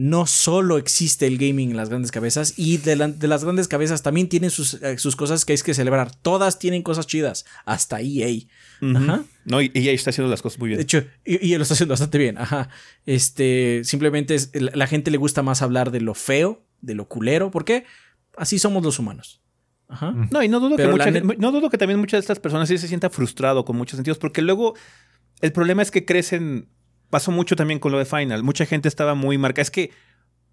no 0.00 0.26
solo 0.26 0.78
existe 0.78 1.26
el 1.26 1.38
gaming 1.38 1.70
en 1.72 1.76
las 1.76 1.88
grandes 1.88 2.12
cabezas 2.12 2.54
y 2.56 2.76
de, 2.76 2.94
la- 2.94 3.08
de 3.08 3.26
las 3.26 3.42
grandes 3.42 3.66
cabezas 3.66 4.00
también 4.04 4.28
tienen 4.28 4.50
sus, 4.50 4.74
eh, 4.74 4.96
sus 4.96 5.16
cosas 5.16 5.44
que 5.44 5.54
hay 5.54 5.58
que 5.58 5.74
celebrar. 5.74 6.14
Todas 6.14 6.60
tienen 6.60 6.82
cosas 6.82 7.08
chidas, 7.08 7.44
hasta 7.64 8.00
EA. 8.00 8.28
Ajá. 8.94 9.24
No, 9.44 9.60
y, 9.60 9.72
y 9.74 9.88
ahí 9.88 9.96
está 9.96 10.10
haciendo 10.10 10.30
las 10.30 10.40
cosas 10.40 10.60
muy 10.60 10.68
De 10.70 10.76
bien. 10.76 10.82
hecho, 10.84 11.04
y, 11.24 11.44
y 11.48 11.52
él 11.52 11.58
lo 11.58 11.62
está 11.62 11.74
haciendo 11.74 11.94
bastante 11.94 12.16
bien. 12.16 12.38
Ajá. 12.38 12.68
Este, 13.06 13.80
simplemente 13.82 14.36
es- 14.36 14.50
la 14.54 14.70
la 14.74 14.86
gente 14.86 15.10
le 15.10 15.16
gusta 15.18 15.42
más 15.42 15.62
hablar 15.62 15.90
de 15.90 16.00
lo 16.00 16.14
feo, 16.14 16.64
de 16.80 16.94
lo 16.94 17.08
culero, 17.08 17.50
porque 17.50 17.84
así 18.36 18.60
somos 18.60 18.84
los 18.84 19.00
humanos. 19.00 19.40
Ajá. 19.88 20.14
No, 20.30 20.42
y 20.44 20.48
no 20.48 20.60
dudo, 20.60 20.76
que 20.76 20.86
mucha 20.86 21.10
no 21.10 21.50
dudo 21.50 21.70
que 21.70 21.78
también 21.78 21.98
muchas 21.98 22.18
de 22.18 22.20
estas 22.20 22.38
personas 22.38 22.68
sí 22.68 22.78
se 22.78 22.86
sientan 22.86 23.10
frustrado 23.10 23.64
con 23.64 23.76
muchos 23.76 23.96
sentidos, 23.96 24.18
porque 24.18 24.42
luego 24.42 24.74
el 25.40 25.50
problema 25.52 25.82
es 25.82 25.90
que 25.90 26.04
crecen. 26.04 26.68
Pasó 27.10 27.30
mucho 27.30 27.56
también 27.56 27.80
con 27.80 27.92
lo 27.92 27.98
de 27.98 28.04
Final. 28.04 28.42
Mucha 28.42 28.66
gente 28.66 28.88
estaba 28.88 29.14
muy 29.14 29.38
marcada. 29.38 29.62
Es 29.62 29.70
que 29.70 29.90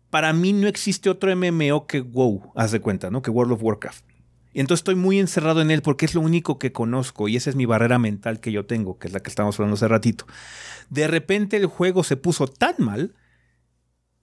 para 0.10 0.32
mí 0.34 0.54
no 0.54 0.68
existe 0.68 1.10
otro 1.10 1.36
MMO 1.36 1.88
que 1.88 2.02
WoW, 2.02 2.52
haz 2.56 2.72
de 2.72 2.80
cuenta, 2.80 3.12
¿no? 3.12 3.22
Que 3.22 3.32
World 3.32 3.54
of 3.54 3.64
Warcraft. 3.64 4.06
Y 4.54 4.62
entonces 4.62 4.80
estoy 4.80 4.96
muy 4.96 5.20
encerrado 5.20 5.62
en 5.62 5.70
él 5.70 5.82
porque 5.82 6.06
es 6.06 6.16
lo 6.16 6.22
único 6.22 6.58
que 6.58 6.72
conozco 6.72 7.28
y 7.28 7.36
esa 7.36 7.50
es 7.50 7.58
mi 7.58 7.66
barrera 7.66 8.00
mental 8.00 8.40
que 8.40 8.54
yo 8.54 8.66
tengo, 8.66 8.98
que 8.98 9.08
es 9.08 9.14
la 9.14 9.20
que 9.20 9.30
estábamos 9.30 9.60
hablando 9.60 9.74
hace 9.74 9.90
ratito. 9.90 10.26
De 10.90 11.08
repente 11.08 11.58
el 11.58 11.66
juego 11.66 12.06
se 12.06 12.16
puso 12.16 12.48
tan 12.48 12.76
mal 12.80 13.16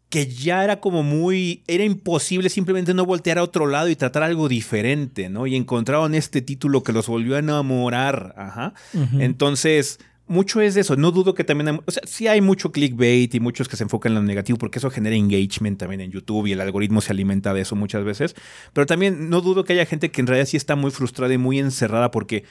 que 0.08 0.26
ya 0.26 0.64
era 0.64 0.80
como 0.80 1.02
muy, 1.02 1.64
era 1.66 1.84
imposible 1.84 2.48
simplemente 2.48 2.94
no 2.94 3.04
voltear 3.04 3.38
a 3.38 3.42
otro 3.42 3.66
lado 3.66 3.88
y 3.88 3.96
tratar 3.96 4.22
algo 4.22 4.48
diferente, 4.48 5.28
¿no? 5.28 5.46
Y 5.46 5.56
encontraron 5.56 6.14
este 6.14 6.40
título 6.40 6.82
que 6.82 6.92
los 6.92 7.08
volvió 7.08 7.36
a 7.36 7.38
enamorar, 7.38 8.34
ajá. 8.36 8.74
Entonces, 9.18 10.00
mucho 10.32 10.60
es 10.60 10.76
eso. 10.76 10.96
No 10.96 11.12
dudo 11.12 11.34
que 11.34 11.44
también, 11.44 11.80
o 11.84 11.90
sea, 11.90 12.02
sí 12.06 12.26
hay 12.26 12.40
mucho 12.40 12.72
clickbait 12.72 13.32
y 13.34 13.40
muchos 13.40 13.68
que 13.68 13.76
se 13.76 13.84
enfocan 13.84 14.12
en 14.12 14.16
lo 14.16 14.22
negativo 14.22 14.58
porque 14.58 14.78
eso 14.78 14.90
genera 14.90 15.14
engagement 15.14 15.78
también 15.78 16.00
en 16.00 16.10
YouTube 16.10 16.46
y 16.46 16.52
el 16.52 16.60
algoritmo 16.60 17.00
se 17.00 17.12
alimenta 17.12 17.54
de 17.54 17.60
eso 17.60 17.76
muchas 17.76 18.02
veces. 18.02 18.34
Pero 18.72 18.86
también 18.86 19.28
no 19.28 19.40
dudo 19.40 19.64
que 19.64 19.74
haya 19.74 19.86
gente 19.86 20.10
que 20.10 20.20
en 20.20 20.26
realidad 20.26 20.46
sí 20.46 20.56
está 20.56 20.74
muy 20.74 20.90
frustrada 20.90 21.32
y 21.32 21.38
muy 21.38 21.58
encerrada 21.58 22.10
porque 22.10 22.44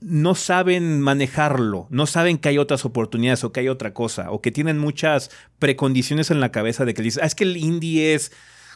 no 0.00 0.34
saben 0.34 1.00
manejarlo, 1.00 1.86
no 1.90 2.06
saben 2.06 2.38
que 2.38 2.48
hay 2.48 2.58
otras 2.58 2.84
oportunidades 2.84 3.44
o 3.44 3.52
que 3.52 3.60
hay 3.60 3.68
otra 3.68 3.94
cosa, 3.94 4.30
o 4.32 4.40
que 4.40 4.50
tienen 4.50 4.78
muchas 4.78 5.30
precondiciones 5.58 6.30
en 6.30 6.40
la 6.40 6.50
cabeza 6.50 6.84
de 6.84 6.94
que 6.94 7.02
dices, 7.02 7.22
ah, 7.22 7.26
es 7.26 7.34
que 7.34 7.44
el 7.44 7.56
indie 7.56 8.14
es 8.14 8.32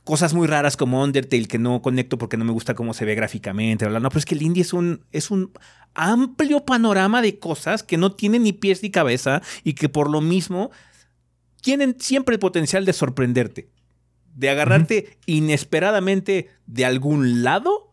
cosas 0.07 0.35
muy 0.35 0.47
raras 0.47 0.77
como 0.77 1.03
Undertale 1.03 1.49
que 1.49 1.59
no 1.59 1.83
conecto 1.83 2.17
porque 2.17 2.37
no 2.37 2.45
me 2.45 2.53
gusta 2.53 2.75
cómo 2.75 2.95
se 2.95 3.05
ve 3.05 3.17
gráficamente, 3.17 3.85
bla, 3.85 3.99
bla. 3.99 4.01
no, 4.01 4.09
pero 4.09 4.21
es 4.21 4.25
que 4.25 4.37
el 4.37 4.43
indie 4.43 4.63
es 4.63 4.73
un, 4.73 5.05
es 5.11 5.33
un 5.33 5.53
amplio 5.95 6.65
panorama 6.65 7.21
de 7.23 7.41
cosas 7.41 7.83
que 7.83 7.97
no 7.97 8.13
tienen 8.13 8.45
ni 8.45 8.53
pies 8.53 8.85
ni 8.85 8.91
cabeza 8.91 9.43
y 9.65 9.75
que 9.75 9.89
por 9.89 10.09
lo 10.09 10.21
mismo 10.21 10.71
tienen 11.61 11.97
siempre 11.99 12.37
el 12.37 12.39
potencial 12.39 12.85
de 12.85 12.93
sorprenderte, 12.93 13.69
de 14.37 14.49
agarrarte 14.49 15.19
inesperadamente 15.27 16.51
de 16.67 16.85
algún 16.85 17.43
lado 17.43 17.93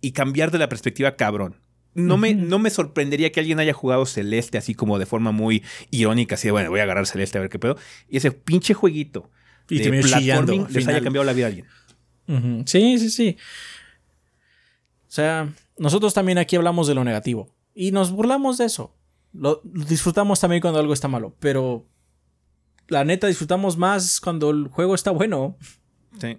y 0.00 0.10
cambiarte 0.10 0.58
la 0.58 0.68
perspectiva 0.68 1.14
cabrón. 1.14 1.60
No, 1.94 2.16
me, 2.16 2.34
no 2.34 2.58
me 2.58 2.70
sorprendería 2.70 3.30
que 3.30 3.38
alguien 3.38 3.60
haya 3.60 3.72
jugado 3.72 4.04
Celeste 4.04 4.58
así 4.58 4.74
como 4.74 4.98
de 4.98 5.06
forma 5.06 5.30
muy 5.30 5.62
irónica, 5.92 6.34
así 6.34 6.48
de, 6.48 6.52
bueno, 6.52 6.70
voy 6.70 6.80
a 6.80 6.82
agarrar 6.82 7.06
Celeste 7.06 7.38
a 7.38 7.42
ver 7.42 7.50
qué 7.50 7.60
pedo. 7.60 7.76
Y 8.08 8.16
ese 8.16 8.32
pinche 8.32 8.74
jueguito 8.74 9.30
Y 9.68 9.78
de 9.78 10.02
platforming 10.02 10.66
les 10.70 10.88
haya 10.88 11.00
cambiado 11.00 11.24
la 11.24 11.32
vida 11.32 11.46
a 11.46 11.48
alguien. 11.48 11.66
Sí, 12.66 12.98
sí, 12.98 13.10
sí. 13.10 13.36
O 15.08 15.14
sea, 15.14 15.52
nosotros 15.78 16.14
también 16.14 16.38
aquí 16.38 16.56
hablamos 16.56 16.86
de 16.86 16.94
lo 16.94 17.04
negativo. 17.04 17.54
Y 17.74 17.92
nos 17.92 18.10
burlamos 18.10 18.58
de 18.58 18.66
eso. 18.66 18.94
Lo, 19.32 19.62
lo 19.64 19.84
disfrutamos 19.84 20.40
también 20.40 20.60
cuando 20.60 20.80
algo 20.80 20.92
está 20.92 21.08
malo. 21.08 21.34
Pero 21.40 21.86
la 22.88 23.04
neta 23.04 23.26
disfrutamos 23.26 23.76
más 23.76 24.20
cuando 24.20 24.50
el 24.50 24.68
juego 24.68 24.94
está 24.94 25.10
bueno. 25.10 25.56
Sí. 26.18 26.38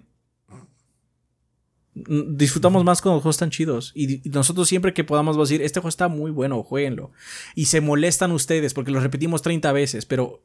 Mm, 1.94 2.36
Disfrutamos 2.36 2.84
más 2.84 3.00
cuando 3.00 3.16
los 3.16 3.22
juegos 3.22 3.36
están 3.36 3.50
chidos. 3.50 3.92
Y, 3.94 4.26
y 4.26 4.30
nosotros 4.30 4.68
siempre 4.68 4.94
que 4.94 5.04
podamos 5.04 5.36
decir, 5.36 5.62
este 5.62 5.80
juego 5.80 5.88
está 5.88 6.08
muy 6.08 6.30
bueno, 6.30 6.62
jueguenlo. 6.62 7.12
Y 7.54 7.66
se 7.66 7.80
molestan 7.80 8.32
ustedes 8.32 8.74
porque 8.74 8.90
lo 8.90 9.00
repetimos 9.00 9.42
30 9.42 9.72
veces, 9.72 10.06
pero 10.06 10.42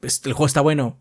pues, 0.00 0.22
el 0.24 0.32
juego 0.32 0.46
está 0.46 0.60
bueno. 0.60 0.98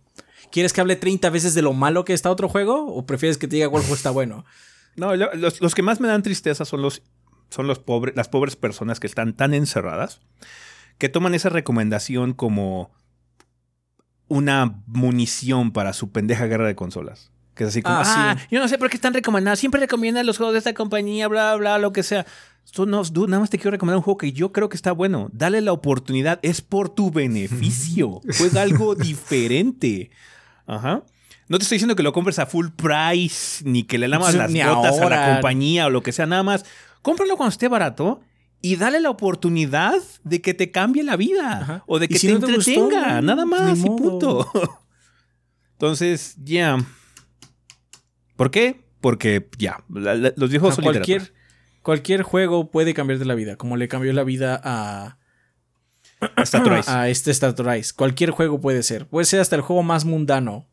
¿Quieres 0.52 0.74
que 0.74 0.82
hable 0.82 0.96
30 0.96 1.30
veces 1.30 1.54
de 1.54 1.62
lo 1.62 1.74
malo 1.74 2.06
que 2.06 2.14
está 2.14 2.30
otro 2.32 2.50
juego? 2.50 2.88
¿O 2.88 3.06
prefieres 3.06 3.38
que 3.38 3.48
te 3.48 3.56
diga 3.58 3.70
cuál 3.70 3.84
juego 3.84 3.96
está 3.96 4.12
bueno? 4.12 4.46
No, 4.98 5.16
lo- 5.16 5.32
los, 5.36 5.62
los 5.62 5.76
que 5.76 5.84
más 5.84 6.00
me 6.00 6.08
dan 6.08 6.24
tristeza 6.24 6.66
son 6.66 6.82
los 6.82 7.04
son 7.50 7.68
los 7.68 7.78
pobres, 7.78 8.16
las 8.16 8.30
pobres 8.30 8.56
personas 8.56 9.00
que 9.00 9.06
están 9.06 9.34
tan 9.36 9.54
encerradas 9.54 10.22
que 10.98 11.08
toman 11.08 11.36
esa 11.36 11.50
recomendación 11.50 12.34
como 12.34 12.90
una 14.28 14.82
munición 14.88 15.72
para 15.72 15.94
su 15.94 16.12
pendeja 16.12 16.46
guerra 16.48 16.66
de 16.68 16.76
consolas. 16.76 17.32
Que 17.54 17.64
es 17.64 17.70
así 17.70 17.82
como, 17.82 17.96
Ah, 17.98 18.04
ah, 18.06 18.36
sí. 18.40 18.48
yo 18.52 18.60
no 18.60 18.68
sé 18.68 18.78
por 18.78 18.90
qué 18.90 18.96
están 18.98 19.14
recomendando, 19.14 19.56
siempre 19.56 19.80
recomiendan 19.80 20.26
los 20.26 20.38
juegos 20.38 20.54
de 20.54 20.60
esta 20.60 20.74
compañía, 20.74 21.28
bla, 21.28 21.56
bla, 21.56 21.78
lo 21.78 21.94
que 21.94 22.04
sea. 22.04 22.26
Tú 22.72 22.86
no, 22.86 23.04
dude, 23.04 23.30
nada 23.30 23.40
más 23.42 23.50
te 23.50 23.58
quiero 23.58 23.72
recomendar 23.72 23.98
un 23.98 24.04
juego 24.04 24.18
que 24.18 24.34
yo 24.34 24.52
creo 24.52 24.68
que 24.68 24.76
está 24.76 24.92
bueno. 24.92 25.30
Dale 25.32 25.62
la 25.62 25.72
oportunidad, 25.72 26.40
es 26.42 26.62
por 26.62 26.90
tu 26.90 27.10
beneficio. 27.12 28.20
Juega 28.38 28.62
algo 28.64 28.94
diferente. 28.96 30.12
Ajá. 30.68 31.04
No 31.50 31.58
te 31.58 31.64
estoy 31.64 31.78
diciendo 31.78 31.96
que 31.96 32.04
lo 32.04 32.12
compres 32.14 32.40
a 32.40 32.46
full 32.46 32.68
price, 32.76 33.64
ni 33.66 33.84
que 33.84 33.98
le 33.98 34.08
lamas 34.08 34.36
las 34.36 34.52
ni 34.52 34.62
botas 34.62 35.00
a 35.00 35.10
la 35.10 35.34
compañía 35.34 35.88
o 35.88 35.90
lo 35.90 36.04
que 36.04 36.12
sea, 36.12 36.26
nada 36.26 36.44
más. 36.44 36.66
Cómpralo 37.02 37.38
cuando 37.38 37.52
esté 37.52 37.70
barato 37.70 38.20
y 38.62 38.76
dale 38.76 39.00
la 39.00 39.10
oportunidad 39.10 39.96
de 40.24 40.42
que 40.42 40.54
te 40.54 40.72
cambie 40.72 41.04
la 41.04 41.16
vida 41.16 41.60
Ajá. 41.62 41.84
o 41.88 42.00
de 42.00 42.08
que 42.10 42.20
si 42.20 42.28
te 42.28 42.34
no 42.34 42.40
te 42.40 42.56
gustó, 42.56 42.72
entretenga, 42.72 43.22
nada 43.22 43.46
más 43.46 43.80
y 43.80 43.86
punto. 43.86 44.52
Entonces, 45.74 46.36
ya. 46.44 46.78
¿Por 48.36 48.52
qué? 48.52 48.84
Porque 49.00 49.48
ya, 49.58 49.84
los 49.88 50.50
viejos 50.50 50.76
son 50.76 50.84
cualquier, 50.84 51.22
literatura. 51.22 51.82
cualquier 51.82 52.24
juego 52.24 52.72
puede 52.72 52.94
cambiarte 52.94 53.26
la 53.26 53.36
vida, 53.36 53.56
como 53.56 53.78
le 53.78 53.88
cambió 53.88 54.12
la 54.12 54.24
vida 54.24 54.60
a, 54.64 55.18
Status 56.38 56.72
Rise. 56.72 56.92
a 56.92 57.10
este 57.10 57.32
Status 57.32 57.66
Rise. 57.66 57.94
Cualquier 57.96 58.32
juego 58.32 58.60
puede 58.60 58.84
ser. 58.84 59.08
Puede 59.08 59.26
ser 59.26 59.40
hasta 59.40 59.56
el 59.56 59.62
juego 59.62 59.84
más 59.84 60.06
mundano, 60.06 60.66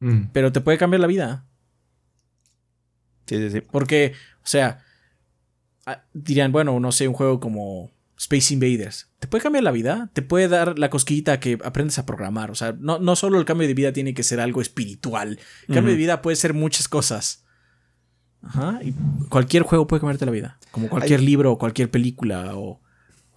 Mm. 0.00 0.26
pero 0.32 0.52
te 0.52 0.60
puede 0.60 0.78
cambiar 0.78 1.00
la 1.00 1.06
vida. 1.08 1.44
Sí, 3.26 3.36
sí, 3.36 3.50
sí. 3.50 3.60
Porque, 3.60 4.12
o 4.42 4.46
sea, 4.46 4.78
dirían, 6.12 6.52
bueno, 6.52 6.78
no 6.80 6.92
sé, 6.92 7.08
un 7.08 7.14
juego 7.14 7.40
como 7.40 7.90
Space 8.16 8.54
Invaders. 8.54 9.10
¿Te 9.18 9.26
puede 9.26 9.42
cambiar 9.42 9.64
la 9.64 9.70
vida? 9.72 10.10
¿Te 10.12 10.22
puede 10.22 10.48
dar 10.48 10.78
la 10.78 10.88
cosquillita 10.90 11.40
que 11.40 11.58
aprendes 11.64 11.98
a 11.98 12.06
programar? 12.06 12.50
O 12.50 12.54
sea, 12.54 12.74
no, 12.78 12.98
no 12.98 13.16
solo 13.16 13.38
el 13.38 13.44
cambio 13.44 13.66
de 13.68 13.74
vida 13.74 13.92
tiene 13.92 14.14
que 14.14 14.22
ser 14.22 14.40
algo 14.40 14.60
espiritual. 14.60 15.38
El 15.66 15.74
cambio 15.74 15.92
de 15.92 15.98
vida 15.98 16.22
puede 16.22 16.36
ser 16.36 16.54
muchas 16.54 16.88
cosas. 16.88 17.44
Ajá. 18.42 18.78
Y 18.82 18.92
cualquier 19.28 19.64
juego 19.64 19.86
puede 19.88 20.00
cambiarte 20.00 20.24
la 20.26 20.32
vida. 20.32 20.58
Como 20.70 20.88
cualquier 20.88 21.20
Hay- 21.20 21.26
libro, 21.26 21.52
o 21.52 21.58
cualquier 21.58 21.90
película 21.90 22.56
o 22.56 22.80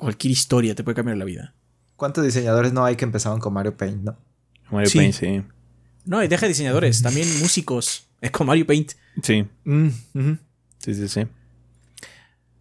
cualquier 0.01 0.31
historia 0.31 0.75
te 0.75 0.83
puede 0.83 0.95
cambiar 0.95 1.17
la 1.17 1.25
vida. 1.25 1.53
¿Cuántos 1.95 2.23
diseñadores 2.25 2.73
no 2.73 2.83
hay 2.83 2.95
que 2.95 3.05
empezaban 3.05 3.39
con 3.39 3.53
Mario 3.53 3.77
Paint, 3.77 4.03
no? 4.03 4.17
Mario 4.71 4.89
Sí. 4.89 4.97
Paint, 4.97 5.13
sí. 5.13 5.43
No, 6.05 6.23
y 6.23 6.27
deja 6.27 6.47
diseñadores, 6.47 7.01
también 7.01 7.27
músicos. 7.39 8.07
Es 8.21 8.31
como 8.31 8.47
Mario 8.49 8.65
Paint. 8.65 8.91
Sí, 9.21 9.45
Mm, 9.65 9.87
sí, 10.79 10.93
sí, 10.95 11.07
sí. 11.07 11.27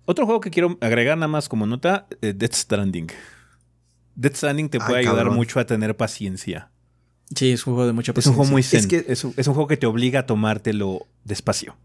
Otro 0.07 0.27
juego 0.27 0.41
que 0.41 0.51
quiero 0.51 0.77
agregar 0.81 1.17
nada 1.17 1.29
más 1.29 1.49
como 1.49 1.67
nota, 1.67 2.07
eh, 2.21 2.33
Death 2.37 2.55
Stranding. 2.55 3.09
Death 4.17 4.35
Stranding 4.37 4.69
te 4.69 4.79
Ay, 4.81 4.85
puede 4.87 5.01
ayudar 5.01 5.17
cabrón. 5.19 5.37
mucho 5.37 5.61
a 5.61 5.67
tener 5.67 5.97
paciencia. 5.97 6.71
Sí, 7.35 7.53
es 7.53 7.65
un 7.67 7.75
juego 7.75 7.87
de 7.87 7.93
mucha 7.93 8.13
Es 8.17 8.27
un 8.27 8.35
juego 8.35 8.51
muy 8.51 8.63
paciencia. 8.63 8.99
zen. 9.01 9.05
Es 9.07 9.11
Es, 9.13 9.21
que- 9.23 9.27
un, 9.29 9.35
es 9.37 9.47
un 9.47 9.55
juego 9.55 9.69
que 9.69 9.77
te 9.77 9.87
obliga 9.87 10.21
a 10.21 10.27
tomártelo 10.27 11.07
despacio. 11.25 11.77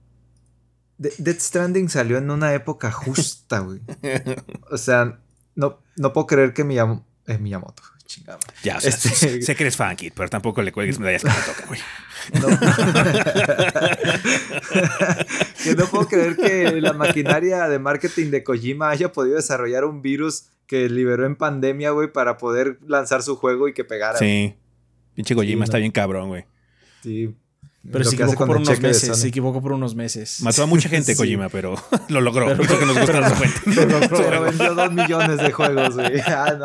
De- 0.97 1.13
Death 1.19 1.39
Stranding 1.39 1.87
salió 1.89 2.17
en 2.17 2.31
una 2.31 2.53
época 2.53 2.91
justa, 2.91 3.59
güey. 3.59 3.79
O 4.71 4.77
sea, 4.77 5.19
no, 5.55 5.79
no 5.95 6.13
puedo 6.13 6.27
creer 6.27 6.53
que 6.53 6.65
Miyam- 6.65 7.03
eh, 7.27 7.37
Miyamoto. 7.37 7.83
Chingada. 8.05 8.37
Ya, 8.63 8.77
o 8.77 8.81
sea, 8.81 8.89
Este- 8.91 9.09
sé, 9.09 9.41
sé 9.45 9.55
que 9.55 9.63
eres 9.63 9.75
fan, 9.75 9.95
Kid, 9.95 10.13
pero 10.15 10.29
tampoco 10.29 10.61
le 10.61 10.71
cuelgues 10.71 10.99
medallas 10.99 11.23
que 11.23 11.29
te 11.29 11.53
toca, 11.53 11.65
güey. 11.67 11.79
No. 12.33 12.47
que 15.63 15.75
no 15.75 15.85
puedo 15.87 16.07
creer 16.07 16.35
que 16.35 16.81
la 16.81 16.93
maquinaria 16.93 17.67
de 17.67 17.79
marketing 17.79 18.31
de 18.31 18.43
Kojima 18.43 18.89
haya 18.89 19.11
podido 19.11 19.35
desarrollar 19.35 19.85
un 19.85 20.01
virus 20.01 20.45
que 20.67 20.89
liberó 20.89 21.25
en 21.25 21.35
pandemia, 21.35 21.91
güey, 21.91 22.11
para 22.11 22.37
poder 22.37 22.79
lanzar 22.87 23.21
su 23.21 23.35
juego 23.35 23.67
y 23.67 23.73
que 23.73 23.83
pegara. 23.83 24.17
Sí. 24.17 24.55
Pinche 25.13 25.35
Kojima 25.35 25.65
Sí, 25.65 25.69
está 25.69 25.77
no. 25.77 25.81
bien 25.81 25.91
cabrón, 25.91 26.29
güey. 26.29 26.45
Sí. 27.03 27.35
Pero 27.91 28.03
Lo 28.03 28.09
se 28.09 28.15
equivocó 28.15 28.45
por 28.47 28.57
unos 28.57 28.79
meses. 28.81 29.17
Se 29.17 29.27
equivocó 29.27 29.61
por 29.61 29.71
unos 29.73 29.95
meses. 29.95 30.41
Mató 30.41 30.63
a 30.63 30.65
mucha 30.65 30.89
gente 30.89 31.11
Sí. 31.13 31.17
Kojima, 31.17 31.49
pero 31.49 31.75
lo 32.09 32.21
logró. 32.21 32.47
Pero- 32.47 32.63
que 32.79 32.85
nos 32.85 32.97
gusta 32.97 33.19
la 33.21 33.29
fuente. 33.29 33.59
Pero 34.09 34.41
vendió 34.41 34.73
dos 34.75 34.91
millones 34.91 35.37
de 35.37 35.51
juegos, 35.51 35.93
güey. 35.95 36.19
Ah, 36.25 36.57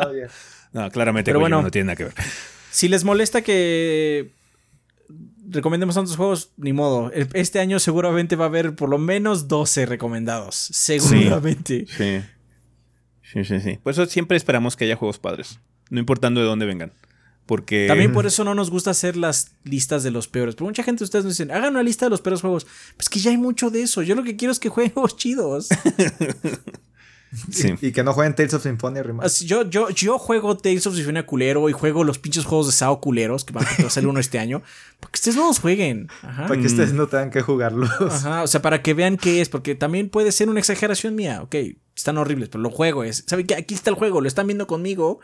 no, 0.73 0.89
claramente 0.89 1.29
Pero 1.29 1.39
Kojima 1.39 1.57
bueno. 1.57 1.61
no 1.67 1.71
tiene 1.71 1.85
nada 1.87 1.95
que 1.95 2.03
ver. 2.05 2.13
Si 2.71 2.87
les 2.87 3.03
molesta 3.03 3.41
que 3.41 4.31
recomendemos 5.49 5.95
tantos 5.95 6.15
juegos, 6.15 6.51
ni 6.57 6.73
modo. 6.73 7.11
El- 7.11 7.27
Este 7.33 7.59
año 7.59 7.79
seguramente 7.79 8.35
va 8.35 8.45
a 8.45 8.47
haber 8.47 8.75
por 8.75 8.89
lo 8.89 8.97
menos 8.97 9.47
12 9.47 9.85
recomendados. 9.85 10.55
Seguramente. 10.55 11.85
Sí. 11.87 12.21
Sí, 13.33 13.45
sí, 13.45 13.59
sí. 13.59 13.79
Por 13.83 13.91
eso 13.91 14.05
siempre 14.07 14.37
esperamos 14.37 14.75
que 14.75 14.85
haya 14.85 14.95
juegos 14.95 15.19
padres. 15.19 15.59
No 15.89 15.99
importando 15.99 16.39
de 16.41 16.47
dónde 16.47 16.65
vengan. 16.65 16.91
Porque. 17.51 17.85
También 17.85 18.13
por 18.13 18.25
eso 18.25 18.45
no 18.45 18.55
nos 18.55 18.69
gusta 18.69 18.91
hacer 18.91 19.17
las 19.17 19.51
listas 19.65 20.03
de 20.03 20.11
los 20.11 20.29
peores. 20.29 20.55
Pero 20.55 20.67
mucha 20.67 20.83
gente 20.83 20.99
de 20.99 21.03
ustedes 21.03 21.25
nos 21.25 21.33
dicen, 21.33 21.51
hagan 21.51 21.73
una 21.73 21.83
lista 21.83 22.05
de 22.05 22.09
los 22.09 22.21
peores 22.21 22.39
juegos. 22.39 22.65
Pues 22.95 23.09
que 23.09 23.19
ya 23.19 23.31
hay 23.31 23.35
mucho 23.35 23.69
de 23.69 23.81
eso. 23.81 24.01
Yo 24.03 24.15
lo 24.15 24.23
que 24.23 24.37
quiero 24.37 24.53
es 24.53 24.59
que 24.61 24.69
jueguen 24.69 24.93
juegos 24.93 25.17
chidos. 25.17 25.67
Sí. 27.49 27.75
Y 27.79 27.93
que 27.93 28.03
no 28.03 28.11
jueguen 28.11 28.35
Tales 28.35 28.53
of 28.53 28.63
Symphonia 28.63 29.03
Remastered. 29.03 29.47
Yo, 29.47 29.63
yo, 29.69 29.89
yo 29.89 30.19
juego 30.19 30.57
Tales 30.57 30.85
of 30.85 30.95
Symphonia 30.95 31.25
culero 31.25 31.69
y 31.69 31.71
juego 31.71 32.03
los 32.03 32.19
pinches 32.19 32.43
juegos 32.43 32.67
de 32.67 32.73
Sao 32.73 32.99
culeros, 32.99 33.45
que 33.45 33.53
van 33.53 33.65
a 33.65 33.89
salir 33.89 34.09
uno 34.09 34.19
este 34.19 34.37
año. 34.37 34.61
Porque 34.99 35.15
ustedes 35.15 35.37
no 35.37 35.47
los 35.47 35.59
jueguen. 35.59 36.09
Ajá. 36.23 36.47
Para 36.47 36.59
que 36.59 36.67
ustedes 36.67 36.91
no 36.91 37.07
tengan 37.07 37.29
que 37.29 37.41
jugarlos. 37.41 37.89
Ajá, 38.01 38.43
o 38.43 38.47
sea, 38.47 38.61
para 38.61 38.81
que 38.81 38.93
vean 38.93 39.15
qué 39.15 39.39
es, 39.39 39.47
porque 39.47 39.75
también 39.75 40.09
puede 40.09 40.33
ser 40.33 40.49
una 40.49 40.59
exageración 40.59 41.15
mía. 41.15 41.41
Ok, 41.41 41.55
están 41.95 42.17
horribles, 42.17 42.49
pero 42.49 42.61
lo 42.63 42.69
juego 42.69 43.05
es. 43.05 43.23
¿Saben 43.25 43.47
qué? 43.47 43.55
Aquí 43.55 43.75
está 43.75 43.89
el 43.89 43.95
juego, 43.95 44.19
lo 44.19 44.27
están 44.27 44.47
viendo 44.47 44.67
conmigo. 44.67 45.21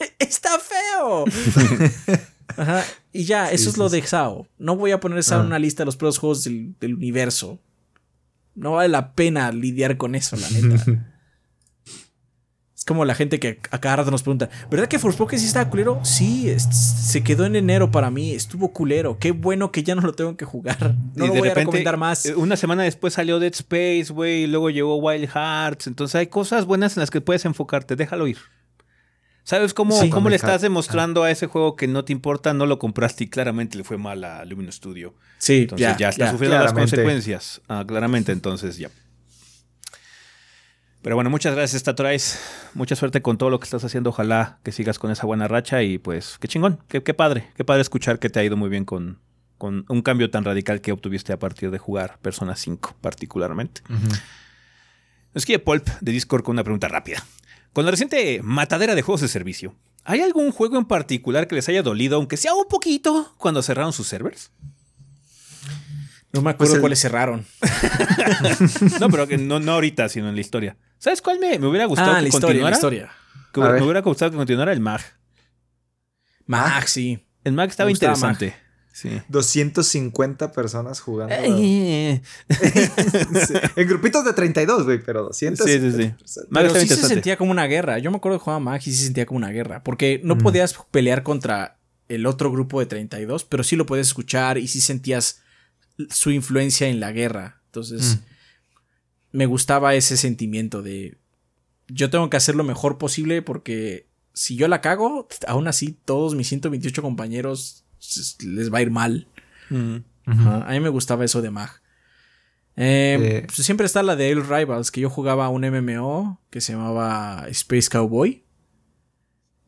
¡Está 0.18 0.50
feo! 0.58 1.24
Ajá, 2.56 2.84
y 3.12 3.24
ya, 3.24 3.50
eso 3.52 3.64
Sí, 3.64 3.70
es 3.70 3.76
lo 3.78 3.88
sí, 3.88 4.00
de 4.00 4.06
Sao. 4.06 4.46
No 4.58 4.76
voy 4.76 4.90
a 4.90 5.00
poner 5.00 5.22
Ah. 5.30 5.34
en 5.36 5.46
una 5.46 5.58
lista 5.58 5.82
de 5.82 5.86
los 5.86 5.96
peores 5.96 6.18
juegos 6.18 6.44
del, 6.44 6.74
del 6.80 6.94
universo. 6.94 7.58
No 8.54 8.72
vale 8.72 8.88
la 8.88 9.12
pena 9.14 9.52
lidiar 9.52 9.96
con 9.96 10.14
eso, 10.14 10.36
la 10.36 10.50
neta. 10.50 10.84
Es 12.76 12.86
como 12.86 13.04
la 13.04 13.14
gente 13.14 13.38
que 13.38 13.60
a 13.70 13.78
cada 13.78 13.96
rato 13.96 14.10
nos 14.10 14.22
pregunta, 14.22 14.48
¿verdad 14.70 14.88
que 14.88 14.98
Forspoken 14.98 15.38
sí 15.38 15.44
estaba 15.44 15.68
culero? 15.68 16.00
Sí, 16.02 16.48
es- 16.48 16.64
se 16.64 17.22
quedó 17.22 17.44
en 17.44 17.54
enero 17.54 17.90
para 17.90 18.10
mí, 18.10 18.32
estuvo 18.32 18.72
culero. 18.72 19.18
Qué 19.18 19.32
bueno 19.32 19.70
que 19.70 19.82
ya 19.82 19.94
no 19.94 20.00
lo 20.00 20.14
tengo 20.14 20.34
que 20.38 20.46
jugar. 20.46 20.96
No 21.14 21.26
y 21.26 21.28
lo 21.28 21.34
de 21.34 21.40
voy 21.40 21.48
a 21.48 21.50
repente, 21.50 21.60
recomendar 21.60 21.98
más. 21.98 22.24
eh, 22.24 22.34
Una 22.34 22.56
semana 22.56 22.82
después 22.82 23.12
salió 23.12 23.38
Dead 23.38 23.52
Space, 23.52 24.06
güey. 24.10 24.46
Luego 24.46 24.70
llegó 24.70 24.96
Wild 24.96 25.28
Hearts. 25.28 25.88
Entonces 25.88 26.14
hay 26.14 26.28
cosas 26.28 26.64
buenas 26.64 26.96
en 26.96 27.00
las 27.02 27.10
que 27.10 27.20
puedes 27.20 27.44
enfocarte. 27.44 27.96
Déjalo 27.96 28.26
ir. 28.26 28.38
¿Sabes 29.44 29.74
cómo, 29.74 29.98
Sí. 30.00 30.10
cómo 30.10 30.28
le 30.28 30.36
estás 30.36 30.62
demostrando 30.62 31.22
a 31.24 31.30
ese 31.30 31.46
juego 31.46 31.74
que 31.74 31.88
no 31.88 32.04
te 32.04 32.12
importa? 32.12 32.52
No 32.54 32.66
lo 32.66 32.78
compraste 32.78 33.24
y 33.24 33.28
claramente 33.28 33.76
le 33.76 33.84
fue 33.84 33.96
mal 33.96 34.22
a 34.24 34.44
Luminous 34.44 34.76
Studio. 34.76 35.14
Sí, 35.38 35.62
Entonces 35.62 35.86
ya, 35.88 35.96
ya, 35.96 36.08
está 36.10 36.26
ya. 36.26 36.30
sufriendo 36.30 36.58
las 36.58 36.72
consecuencias. 36.72 37.60
Ah, 37.68 37.84
claramente, 37.86 38.32
entonces 38.32 38.76
ya. 38.78 38.90
Pero 41.02 41.14
bueno, 41.16 41.30
muchas 41.30 41.54
gracias, 41.54 41.82
Tatorais. 41.82 42.38
Mucha 42.74 42.94
suerte 42.94 43.22
con 43.22 43.38
todo 43.38 43.48
lo 43.48 43.58
que 43.58 43.64
estás 43.64 43.82
haciendo. 43.84 44.10
Ojalá 44.10 44.58
que 44.62 44.70
sigas 44.70 44.98
con 44.98 45.10
esa 45.10 45.26
buena 45.26 45.48
racha 45.48 45.82
y 45.82 45.96
pues 45.98 46.36
qué 46.38 46.46
chingón, 46.46 46.78
qué, 46.88 47.02
qué 47.02 47.14
padre, 47.14 47.50
qué 47.56 47.64
padre 47.64 47.80
escuchar 47.80 48.18
que 48.18 48.28
te 48.28 48.38
ha 48.38 48.44
ido 48.44 48.56
muy 48.58 48.68
bien 48.68 48.84
con, 48.84 49.18
con 49.56 49.86
un 49.88 50.02
cambio 50.02 50.30
tan 50.30 50.44
radical 50.44 50.82
que 50.82 50.92
obtuviste 50.92 51.32
a 51.32 51.38
partir 51.38 51.70
de 51.70 51.78
jugar 51.78 52.18
Persona 52.20 52.54
5 52.54 52.96
particularmente. 53.00 53.80
Nos 55.32 55.46
quiere 55.46 55.62
Pulp 55.62 55.86
de 56.02 56.12
Discord 56.12 56.42
con 56.42 56.52
una 56.56 56.64
pregunta 56.64 56.88
rápida. 56.88 57.24
Con 57.72 57.84
la 57.84 57.90
reciente 57.90 58.40
matadera 58.42 58.94
de 58.94 59.02
juegos 59.02 59.20
de 59.20 59.28
servicio, 59.28 59.74
¿hay 60.04 60.20
algún 60.20 60.50
juego 60.50 60.76
en 60.78 60.84
particular 60.86 61.46
que 61.46 61.54
les 61.54 61.68
haya 61.68 61.82
dolido, 61.82 62.16
aunque 62.16 62.36
sea 62.36 62.54
un 62.54 62.66
poquito, 62.68 63.34
cuando 63.38 63.62
cerraron 63.62 63.92
sus 63.92 64.06
servers? 64.08 64.50
No 66.32 66.42
me 66.42 66.50
acuerdo 66.50 66.72
Pues 66.72 66.74
el- 66.74 66.80
cuáles 66.80 66.98
cerraron. 67.00 67.44
No, 69.00 69.08
pero 69.10 69.26
que 69.26 69.36
no, 69.38 69.58
no 69.60 69.72
ahorita, 69.72 70.08
sino 70.08 70.28
en 70.28 70.34
la 70.34 70.40
historia. 70.40 70.76
¿Sabes 70.98 71.22
cuál 71.22 71.38
me, 71.38 71.58
me 71.58 71.66
hubiera 71.66 71.86
gustado 71.86 72.12
Ah, 72.12 72.16
que 72.16 72.22
la 72.22 72.28
historia, 72.28 72.46
la 72.62 72.70
continuara? 72.70 72.76
historia. 72.76 73.10
Que 73.52 73.60
A 73.62 73.68
me 73.80 73.82
hubiera 73.82 74.00
gustado 74.00 74.30
que 74.30 74.36
continuara 74.36 74.72
el 74.72 74.80
MAG. 74.80 75.00
Mag, 76.46 76.86
sí. 76.88 77.24
El 77.44 77.52
MAG 77.54 77.70
estaba 77.70 77.90
interesante. 77.90 78.54
Sí. 78.92 79.10
250 79.28 80.52
personas 80.52 81.00
jugando. 81.00 81.34
Eh, 81.38 82.20
Sí. 82.50 83.54
En 83.76 83.88
grupitos 83.88 84.24
de 84.24 84.32
32, 84.32 84.84
güey, 84.84 85.02
pero 85.02 85.22
200. 85.24 85.64
Sí, 85.66 85.78
sí, 85.80 85.92
sí. 85.92 86.44
Pero 86.52 86.74
sí 86.74 86.86
se 86.88 86.96
sentía 87.08 87.36
como 87.36 87.50
una 87.52 87.66
guerra. 87.66 87.98
Yo 87.98 88.10
me 88.10 88.16
acuerdo 88.18 88.38
de 88.38 88.44
jugar 88.44 88.56
a 88.56 88.60
Mag 88.60 88.80
y 88.80 88.84
sí 88.90 88.94
se 88.94 89.04
sentía 89.04 89.26
como 89.26 89.38
una 89.38 89.50
guerra. 89.50 89.82
Porque 89.84 90.20
no 90.24 90.34
Mm. 90.36 90.38
podías 90.38 90.74
pelear 90.90 91.22
contra 91.22 91.78
el 92.08 92.26
otro 92.26 92.50
grupo 92.50 92.80
de 92.80 92.86
32, 92.86 93.44
pero 93.44 93.62
sí 93.62 93.76
lo 93.76 93.86
podías 93.86 94.08
escuchar 94.08 94.58
y 94.58 94.66
sí 94.68 94.80
sentías 94.80 95.40
su 96.10 96.30
influencia 96.32 96.88
en 96.88 96.98
la 97.00 97.12
guerra. 97.12 97.60
Entonces, 97.66 98.16
Mm. 98.18 99.36
me 99.38 99.46
gustaba 99.46 99.94
ese 99.94 100.16
sentimiento 100.16 100.82
de 100.82 101.16
yo 101.88 102.10
tengo 102.10 102.28
que 102.30 102.36
hacer 102.36 102.54
lo 102.56 102.64
mejor 102.64 102.98
posible 102.98 103.42
porque 103.42 104.08
si 104.34 104.56
yo 104.56 104.66
la 104.68 104.80
cago, 104.80 105.28
aún 105.46 105.68
así 105.68 105.96
todos 106.04 106.34
mis 106.34 106.48
128 106.48 107.02
compañeros 107.02 107.84
les 108.44 108.72
va 108.72 108.78
a 108.78 108.82
ir 108.82 108.90
mal. 108.90 109.26
A 110.26 110.70
mí 110.72 110.80
me 110.80 110.88
gustaba 110.88 111.24
eso 111.24 111.42
de 111.42 111.50
Mag. 111.50 111.70
Eh, 112.76 113.18
Eh. 113.20 113.42
pues 113.46 113.64
siempre 113.64 113.84
está 113.86 114.02
la 114.02 114.16
de 114.16 114.30
El 114.30 114.46
Rivals, 114.46 114.90
que 114.90 115.00
yo 115.00 115.10
jugaba 115.10 115.48
un 115.48 115.64
MMO 115.64 116.40
que 116.50 116.60
se 116.60 116.72
llamaba 116.72 117.44
Space 117.48 117.88
Cowboy. 117.90 118.44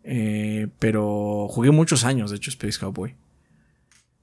Eh, 0.04 0.68
pero 0.78 1.46
jugué 1.50 1.70
muchos 1.70 2.04
años, 2.04 2.30
de 2.30 2.36
hecho, 2.36 2.50
Space 2.50 2.78
Cowboy. 2.78 3.16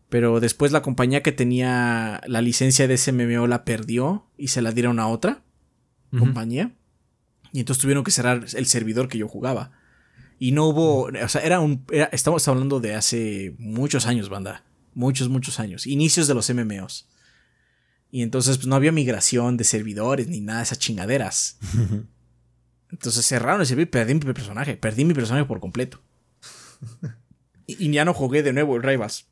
Pero 0.09 0.39
después 0.39 0.71
la 0.71 0.81
compañía 0.81 1.21
que 1.21 1.31
tenía 1.31 2.21
la 2.25 2.41
licencia 2.41 2.87
de 2.87 2.95
ese 2.95 3.11
MMO 3.11 3.45
la 3.47 3.63
perdió 3.63 4.25
y 4.37 4.47
se 4.47 4.61
la 4.61 4.71
dieron 4.71 4.99
a 4.99 5.07
otra 5.07 5.43
compañía. 6.17 6.71
Y 7.53 7.59
entonces 7.59 7.81
tuvieron 7.81 8.03
que 8.03 8.11
cerrar 8.11 8.43
el 8.53 8.65
servidor 8.65 9.07
que 9.07 9.19
yo 9.19 9.27
jugaba. 9.27 9.71
Y 10.39 10.53
no 10.53 10.67
hubo, 10.67 11.03
o 11.23 11.27
sea, 11.27 11.41
era 11.41 11.59
un, 11.59 11.85
era- 11.91 12.09
estamos 12.13 12.47
hablando 12.47 12.79
de 12.79 12.95
hace 12.95 13.53
muchos 13.59 14.05
años, 14.07 14.29
banda. 14.29 14.63
Muchos, 14.93 15.27
muchos 15.29 15.59
años. 15.59 15.85
Inicios 15.85 16.27
de 16.27 16.33
los 16.33 16.49
MMOs. 16.49 17.07
Y 18.11 18.21
entonces 18.23 18.57
pues, 18.57 18.67
no 18.67 18.75
había 18.75 18.91
migración 18.91 19.57
de 19.57 19.63
servidores 19.65 20.27
ni 20.29 20.39
nada 20.41 20.59
de 20.59 20.63
esas 20.63 20.79
chingaderas. 20.79 21.57
Entonces 22.91 23.23
cerraron 23.23 23.61
el 23.61 23.67
servidor 23.67 23.87
y 23.87 23.91
perdí 23.91 24.13
mi 24.15 24.33
personaje. 24.33 24.75
Perdí 24.75 25.05
mi 25.05 25.13
personaje 25.13 25.45
por 25.45 25.59
completo. 25.59 26.01
Y, 27.67 27.85
y 27.87 27.91
ya 27.91 28.03
no 28.03 28.15
jugué 28.15 28.41
de 28.41 28.51
nuevo 28.51 28.75
el 28.77 28.81
Rivals. 28.81 29.27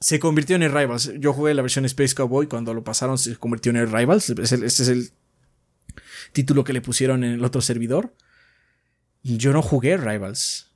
Se 0.00 0.18
convirtió 0.18 0.56
en 0.56 0.64
el 0.64 0.72
Rivals. 0.72 1.12
Yo 1.20 1.32
jugué 1.32 1.54
la 1.54 1.62
versión 1.62 1.84
Space 1.84 2.16
Cowboy. 2.16 2.48
Cuando 2.48 2.74
lo 2.74 2.82
pasaron 2.82 3.16
se 3.16 3.36
convirtió 3.36 3.70
en 3.70 3.76
el 3.76 3.92
Rivals. 3.92 4.30
Es 4.30 4.50
el- 4.52 4.64
Este 4.64 4.82
es 4.82 4.88
el 4.88 5.12
título 6.32 6.64
que 6.64 6.72
le 6.72 6.80
pusieron 6.80 7.22
en 7.22 7.32
el 7.34 7.44
otro 7.44 7.60
servidor. 7.60 8.12
Yo 9.22 9.52
no 9.52 9.62
jugué 9.62 9.96
Rivals. 9.96 10.70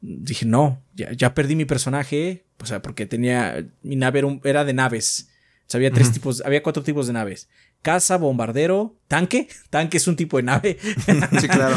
Dije, 0.00 0.46
no, 0.46 0.82
ya, 0.94 1.12
ya 1.12 1.34
perdí 1.34 1.54
mi 1.56 1.64
personaje. 1.64 2.44
O 2.58 2.66
sea, 2.66 2.82
porque 2.82 3.06
tenía. 3.06 3.64
Mi 3.82 3.96
nave 3.96 4.20
era, 4.20 4.28
un- 4.28 4.40
era 4.44 4.64
de 4.64 4.72
naves. 4.74 5.28
O 5.60 5.64
sea, 5.72 5.78
había 5.78 5.90
tres 5.92 6.12
tipos. 6.12 6.42
Había 6.44 6.62
cuatro 6.62 6.82
tipos 6.82 7.06
de 7.06 7.12
naves: 7.12 7.48
caza, 7.82 8.16
bombardero, 8.16 8.96
tanque. 9.08 9.48
Tanque 9.70 9.96
es 9.98 10.06
un 10.08 10.16
tipo 10.16 10.36
de 10.38 10.42
nave. 10.44 10.78
Sí, 11.40 11.48
claro. 11.48 11.76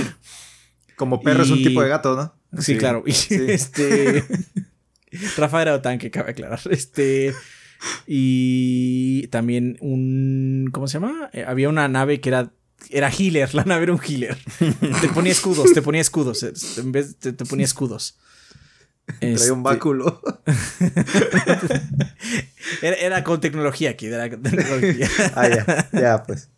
Como 0.95 1.21
perro 1.21 1.43
es 1.43 1.49
un 1.51 1.61
tipo 1.61 1.81
de 1.81 1.89
gato, 1.89 2.15
¿no? 2.15 2.61
Sí, 2.61 2.73
Sí, 2.73 2.77
claro. 2.77 3.03
Y 3.07 3.11
este. 3.11 4.23
Rafa 5.37 5.61
era 5.61 5.81
tanque, 5.81 6.09
cabe 6.11 6.31
aclarar. 6.31 6.59
Este. 6.71 7.33
Y 8.07 9.27
también 9.27 9.77
un. 9.81 10.69
¿Cómo 10.71 10.87
se 10.87 10.93
llama? 10.99 11.29
Eh, 11.33 11.43
había 11.47 11.69
una 11.69 11.87
nave 11.87 12.19
que 12.21 12.29
era. 12.29 12.51
Era 12.89 13.09
healer. 13.09 13.49
La 13.55 13.63
nave 13.63 13.83
era 13.83 13.93
un 13.93 14.01
healer. 14.01 14.37
te 15.01 15.07
ponía 15.09 15.31
escudos, 15.31 15.71
te 15.73 15.81
ponía 15.81 16.01
escudos. 16.01 16.43
eh, 16.43 16.53
En 16.77 16.91
vez 16.91 17.17
te, 17.17 17.33
te 17.33 17.45
ponía 17.45 17.65
escudos. 17.65 18.17
Traía 19.19 19.35
Este, 19.35 19.51
un 19.51 19.63
báculo. 19.63 20.21
Era, 22.81 22.95
era 22.97 23.23
con 23.23 23.39
tecnología 23.39 23.91
aquí. 23.91 24.07
Era 24.07 24.29
con 24.29 24.41
tecnología. 24.41 25.09
ah, 25.35 25.47
ya. 25.47 25.89
Ya, 25.93 26.23
pues. 26.23 26.49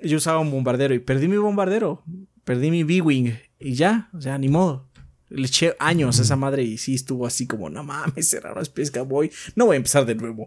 Yo 0.00 0.18
usaba 0.18 0.38
un 0.38 0.50
bombardero 0.50 0.94
y 0.94 0.98
perdí 1.00 1.26
mi 1.28 1.36
bombardero. 1.36 2.02
Perdí 2.44 2.70
mi 2.70 2.84
B-Wing. 2.84 3.32
Y 3.58 3.74
ya, 3.74 4.08
o 4.12 4.20
sea, 4.20 4.38
ni 4.38 4.48
modo. 4.48 4.88
Le 5.28 5.46
eché 5.46 5.74
años 5.80 6.20
a 6.20 6.22
esa 6.22 6.36
madre 6.36 6.62
y 6.62 6.78
sí 6.78 6.94
estuvo 6.94 7.26
así 7.26 7.48
como, 7.48 7.68
no 7.68 7.82
mames, 7.82 8.30
cerraron 8.30 8.62
Space 8.62 8.92
Cowboy. 8.92 9.30
No 9.56 9.66
voy 9.66 9.74
a 9.74 9.78
empezar 9.78 10.06
de 10.06 10.14
nuevo. 10.14 10.46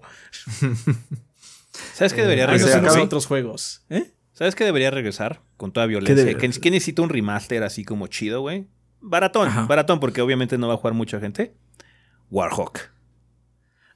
¿Sabes 1.94 2.14
qué 2.14 2.22
debería 2.22 2.46
son 2.58 2.60
regresar? 2.60 3.00
otros 3.02 3.26
juegos. 3.26 3.84
¿Eh? 3.90 4.10
¿Sabes 4.40 4.56
qué 4.56 4.64
debería 4.64 4.90
regresar 4.90 5.42
con 5.58 5.74
toda 5.74 5.86
violencia? 5.86 6.16
debería 6.16 6.40
Que, 6.40 6.62
que 6.62 6.72
necesita 6.72 7.02
un 7.02 7.10
remaster 7.10 7.62
así 7.62 7.84
como 7.84 8.08
chido, 8.08 8.40
güey. 8.40 8.68
Baratón, 9.02 9.50
Ajá. 9.50 9.66
baratón, 9.66 10.00
porque 10.00 10.22
obviamente 10.22 10.58
no 10.58 10.70
va 10.70 10.76
a 10.76 10.78
jugar 10.78 10.94
mucha 10.94 11.20
gente. 11.20 11.54
Warhawk. 12.32 12.80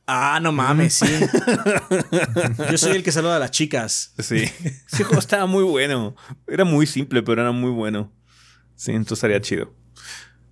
Ah, 0.05 0.41
no 0.41 0.51
mames, 0.51 0.95
sí. 0.95 1.05
Yo 2.71 2.77
soy 2.77 2.97
el 2.97 3.03
que 3.03 3.13
saluda 3.13 3.37
a 3.37 3.39
las 3.39 3.51
chicas. 3.51 4.13
Sí. 4.19 4.43
Ese 4.91 5.05
juego 5.05 5.19
estaba 5.19 5.45
muy 5.45 5.63
bueno. 5.63 6.13
Era 6.45 6.65
muy 6.65 6.87
simple, 6.87 7.23
pero 7.23 7.41
era 7.41 7.53
muy 7.53 7.71
bueno. 7.71 8.11
Sí, 8.75 8.91
entonces 8.91 9.19
estaría 9.19 9.39
chido. 9.39 9.73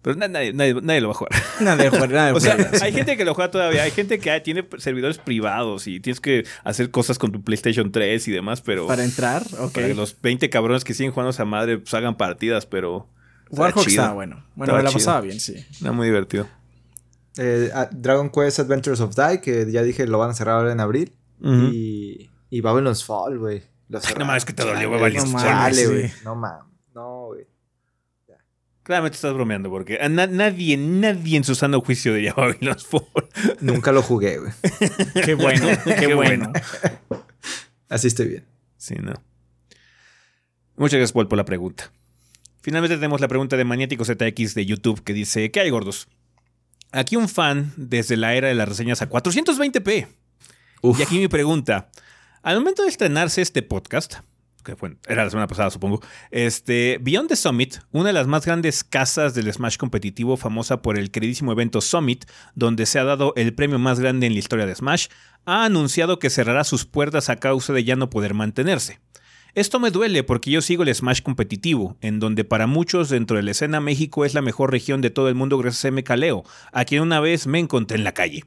Pero 0.01 0.15
na- 0.15 0.27
nadie, 0.27 0.51
nadie, 0.53 0.73
nadie 0.81 0.99
lo 1.01 1.09
va 1.09 1.11
a 1.13 1.17
jugar. 1.17 1.31
Nada 1.61 1.75
de 1.83 1.89
jugar, 1.89 2.09
nada 2.09 2.25
de 2.27 2.31
O 2.33 2.39
sea, 2.39 2.55
jugar. 2.55 2.83
hay 2.83 2.91
gente 2.91 3.17
que 3.17 3.23
lo 3.25 3.35
juega 3.35 3.51
todavía. 3.51 3.83
Hay 3.83 3.91
gente 3.91 4.17
que 4.19 4.39
tiene 4.41 4.67
servidores 4.79 5.19
privados 5.19 5.85
y 5.87 5.99
tienes 5.99 6.19
que 6.19 6.43
hacer 6.63 6.89
cosas 6.89 7.19
con 7.19 7.31
tu 7.31 7.43
PlayStation 7.43 7.91
3 7.91 8.27
y 8.27 8.31
demás, 8.31 8.61
pero 8.61 8.87
Para 8.87 9.03
entrar, 9.03 9.43
ok. 9.59 9.71
para 9.73 9.87
que 9.87 9.93
los 9.93 10.19
20 10.19 10.49
cabrones 10.49 10.83
que 10.83 10.93
siguen 10.95 11.11
jugando 11.11 11.27
a 11.27 11.31
esa 11.31 11.45
madre 11.45 11.77
pues, 11.77 11.93
hagan 11.93 12.17
partidas, 12.17 12.65
pero 12.65 13.07
Warhawk 13.51 13.83
chido. 13.85 14.01
estaba 14.01 14.13
bueno. 14.13 14.43
Bueno, 14.55 14.75
me 14.75 14.81
la 14.83 14.89
chido. 14.89 14.99
pasaba 14.99 15.21
bien, 15.21 15.39
sí. 15.39 15.63
Era 15.81 15.91
muy 15.91 16.07
divertido. 16.07 16.47
Eh, 17.37 17.69
ah, 17.73 17.87
Dragon 17.91 18.29
Quest 18.29 18.59
Adventures 18.59 18.99
of 19.01 19.15
Die, 19.15 19.39
que 19.41 19.71
ya 19.71 19.83
dije 19.83 20.07
lo 20.07 20.17
van 20.17 20.31
a 20.31 20.33
cerrar 20.33 20.55
ahora 20.57 20.71
en 20.71 20.79
abril. 20.79 21.13
Ujú. 21.41 21.69
Y, 21.71 22.29
y 22.49 22.61
Babylon's 22.61 23.03
Fall, 23.03 23.37
güey. 23.37 23.63
No 24.17 24.25
mames, 24.25 24.45
que 24.45 24.53
te 24.53 24.63
dolió 24.63 24.89
Babylon's 24.89 25.31
no 25.31 25.73
sí. 25.73 25.85
güey. 25.85 26.11
No 26.23 26.35
mames. 26.35 26.70
Claramente 28.83 29.15
estás 29.15 29.33
bromeando 29.33 29.69
porque 29.69 29.99
a 30.01 30.09
na- 30.09 30.27
nadie, 30.27 30.75
nadie 30.77 31.37
en 31.37 31.43
su 31.43 31.53
sano 31.55 31.81
juicio 31.81 32.13
diría 32.15 32.33
Babylon's 32.33 32.85
Fall. 32.85 33.05
Nunca 33.61 33.91
lo 33.91 34.01
jugué, 34.01 34.39
güey. 34.39 34.51
Qué 35.25 35.35
bueno, 35.35 35.67
qué, 35.85 35.95
Qué 35.95 36.13
bueno. 36.15 36.51
Así 37.89 38.07
estoy 38.07 38.27
bien. 38.29 38.45
Sí, 38.77 38.95
no. 38.95 39.13
Muchas 40.77 40.97
gracias, 40.97 41.11
Paul, 41.13 41.27
por 41.27 41.37
la 41.37 41.45
pregunta. 41.45 41.91
Finalmente 42.61 42.95
tenemos 42.95 43.21
la 43.21 43.27
pregunta 43.27 43.55
de 43.57 43.65
Maniático 43.65 44.03
ZX 44.03 44.55
de 44.55 44.65
YouTube 44.65 45.03
que 45.03 45.13
dice: 45.13 45.51
¿Qué 45.51 45.59
hay, 45.59 45.69
gordos? 45.69 46.07
Aquí 46.91 47.15
un 47.15 47.29
fan 47.29 47.71
desde 47.77 48.17
la 48.17 48.33
era 48.33 48.47
de 48.47 48.55
las 48.55 48.67
reseñas 48.67 49.01
a 49.01 49.09
420p. 49.09 50.07
Uf. 50.81 50.99
Y 50.99 51.03
aquí 51.03 51.19
mi 51.19 51.27
pregunta. 51.27 51.89
Al 52.41 52.57
momento 52.57 52.81
de 52.83 52.89
estrenarse 52.89 53.41
este 53.41 53.61
podcast, 53.61 54.15
era 55.07 55.23
la 55.23 55.29
semana 55.29 55.47
pasada, 55.47 55.69
supongo, 55.69 56.01
este, 56.31 56.97
Beyond 57.01 57.29
the 57.29 57.35
Summit, 57.35 57.77
una 57.91 58.07
de 58.07 58.13
las 58.13 58.27
más 58.27 58.45
grandes 58.45 58.83
casas 58.83 59.33
del 59.33 59.51
Smash 59.51 59.77
competitivo, 59.77 60.37
famosa 60.37 60.81
por 60.81 60.97
el 60.97 61.11
queridísimo 61.11 61.51
evento 61.51 61.81
Summit, 61.81 62.25
donde 62.55 62.85
se 62.85 62.99
ha 62.99 63.03
dado 63.03 63.33
el 63.35 63.53
premio 63.53 63.79
más 63.79 63.99
grande 63.99 64.27
en 64.27 64.33
la 64.33 64.39
historia 64.39 64.65
de 64.65 64.75
Smash, 64.75 65.07
ha 65.45 65.65
anunciado 65.65 66.19
que 66.19 66.29
cerrará 66.29 66.63
sus 66.63 66.85
puertas 66.85 67.29
a 67.29 67.37
causa 67.37 67.73
de 67.73 67.83
ya 67.83 67.95
no 67.95 68.09
poder 68.09 68.33
mantenerse. 68.33 68.99
Esto 69.53 69.81
me 69.81 69.91
duele 69.91 70.23
porque 70.23 70.49
yo 70.49 70.61
sigo 70.61 70.83
el 70.83 70.95
Smash 70.95 71.21
competitivo, 71.21 71.97
en 71.99 72.19
donde 72.19 72.45
para 72.45 72.67
muchos 72.67 73.09
dentro 73.09 73.35
de 73.35 73.43
la 73.43 73.51
escena 73.51 73.81
México 73.81 74.23
es 74.23 74.33
la 74.33 74.41
mejor 74.41 74.71
región 74.71 75.01
de 75.01 75.09
todo 75.09 75.27
el 75.27 75.35
mundo 75.35 75.57
gracias 75.57 75.83
a 75.85 75.91
MK 75.91 76.09
Leo, 76.15 76.43
a 76.71 76.85
quien 76.85 77.01
una 77.01 77.19
vez 77.19 77.47
me 77.47 77.59
encontré 77.59 77.97
en 77.97 78.05
la 78.05 78.13
calle. 78.13 78.45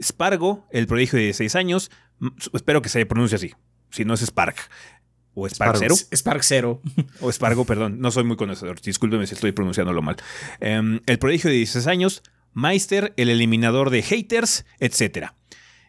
Spargo, 0.00 0.68
el 0.70 0.86
prodigio 0.86 1.18
de 1.18 1.24
16 1.24 1.56
años, 1.56 1.90
m- 2.20 2.30
espero 2.52 2.82
que 2.82 2.88
se 2.88 3.04
pronuncie 3.04 3.34
así, 3.36 3.52
si 3.90 4.04
no 4.04 4.14
es 4.14 4.20
Spark. 4.20 4.70
O 5.38 5.48
Spark 5.48 5.76
Spargo. 5.76 5.94
Zero. 5.94 6.16
Spark 6.16 6.42
Zero. 6.42 6.82
O 7.20 7.30
Spargo, 7.30 7.64
perdón, 7.64 8.00
no 8.00 8.10
soy 8.10 8.24
muy 8.24 8.36
conocedor, 8.36 8.80
discúlpeme 8.80 9.26
si 9.26 9.34
estoy 9.34 9.52
pronunciándolo 9.52 10.02
mal. 10.02 10.16
Em, 10.60 11.00
el 11.06 11.18
prodigio 11.18 11.50
de 11.50 11.56
16 11.56 11.86
años, 11.86 12.22
Meister, 12.54 13.12
el 13.16 13.30
eliminador 13.30 13.90
de 13.90 14.02
haters, 14.02 14.64
etc. 14.80 15.28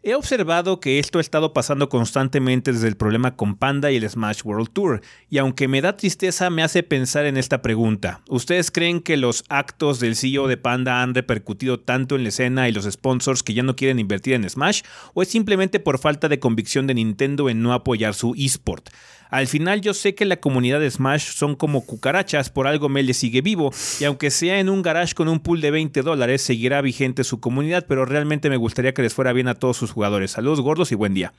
He 0.01 0.15
observado 0.15 0.79
que 0.79 0.97
esto 0.97 1.17
ha 1.17 1.21
estado 1.21 1.51
pasando 1.51 1.89
constantemente 1.89 2.71
desde 2.71 2.87
el 2.87 2.95
problema 2.95 3.35
con 3.35 3.55
Panda 3.55 3.91
y 3.91 3.97
el 3.97 4.09
Smash 4.09 4.43
World 4.45 4.69
Tour, 4.71 5.01
y 5.29 5.39
aunque 5.39 5.67
me 5.67 5.81
da 5.81 5.97
tristeza, 5.97 6.49
me 6.49 6.63
hace 6.63 6.83
pensar 6.83 7.25
en 7.25 7.35
esta 7.35 7.61
pregunta. 7.61 8.21
¿Ustedes 8.29 8.71
creen 8.71 9.01
que 9.01 9.17
los 9.17 9.43
actos 9.49 9.99
del 9.99 10.15
CEO 10.15 10.47
de 10.47 10.55
Panda 10.55 11.01
han 11.01 11.15
repercutido 11.15 11.81
tanto 11.81 12.15
en 12.15 12.23
la 12.23 12.29
escena 12.29 12.69
y 12.69 12.71
los 12.71 12.85
sponsors 12.85 13.43
que 13.43 13.53
ya 13.53 13.63
no 13.63 13.75
quieren 13.75 13.99
invertir 13.99 14.35
en 14.35 14.49
Smash? 14.49 14.83
¿O 15.13 15.21
es 15.21 15.27
simplemente 15.27 15.81
por 15.81 15.99
falta 15.99 16.29
de 16.29 16.39
convicción 16.39 16.87
de 16.87 16.93
Nintendo 16.93 17.49
en 17.49 17.61
no 17.61 17.73
apoyar 17.73 18.13
su 18.13 18.33
eSport? 18.37 18.89
Al 19.30 19.48
final 19.48 19.82
yo 19.82 19.93
sé 19.93 20.16
que 20.16 20.25
la 20.25 20.38
comunidad 20.38 20.80
de 20.80 20.90
Smash 20.90 21.33
son 21.33 21.56
como 21.56 21.85
cucarachas, 21.85 22.49
por 22.49 22.66
algo 22.67 22.90
Mele 22.90 23.14
sigue 23.14 23.41
vivo, 23.41 23.72
y 23.99 24.03
aunque 24.06 24.32
sea 24.32 24.59
en 24.59 24.69
un 24.69 24.82
garage 24.82 25.14
con 25.14 25.27
un 25.30 25.40
pool 25.40 25.61
de 25.61 25.69
20 25.72 26.01
dólares, 26.01 26.41
seguirá 26.41 26.82
vigente 26.82 27.24
su 27.24 27.40
comunidad, 27.40 27.85
pero 27.88 28.06
realmente 28.06 28.49
me 28.49 28.58
gustaría 28.58 28.93
que 28.93 29.03
les 29.03 29.14
fuera 29.14 29.32
bien 29.32 29.48
a 29.48 29.53
todos 29.56 29.77
sus 29.77 29.91
jugadores. 29.91 30.32
Saludos 30.32 30.61
gordos 30.61 30.91
y 30.91 30.95
buen 30.95 31.14
día. 31.14 31.33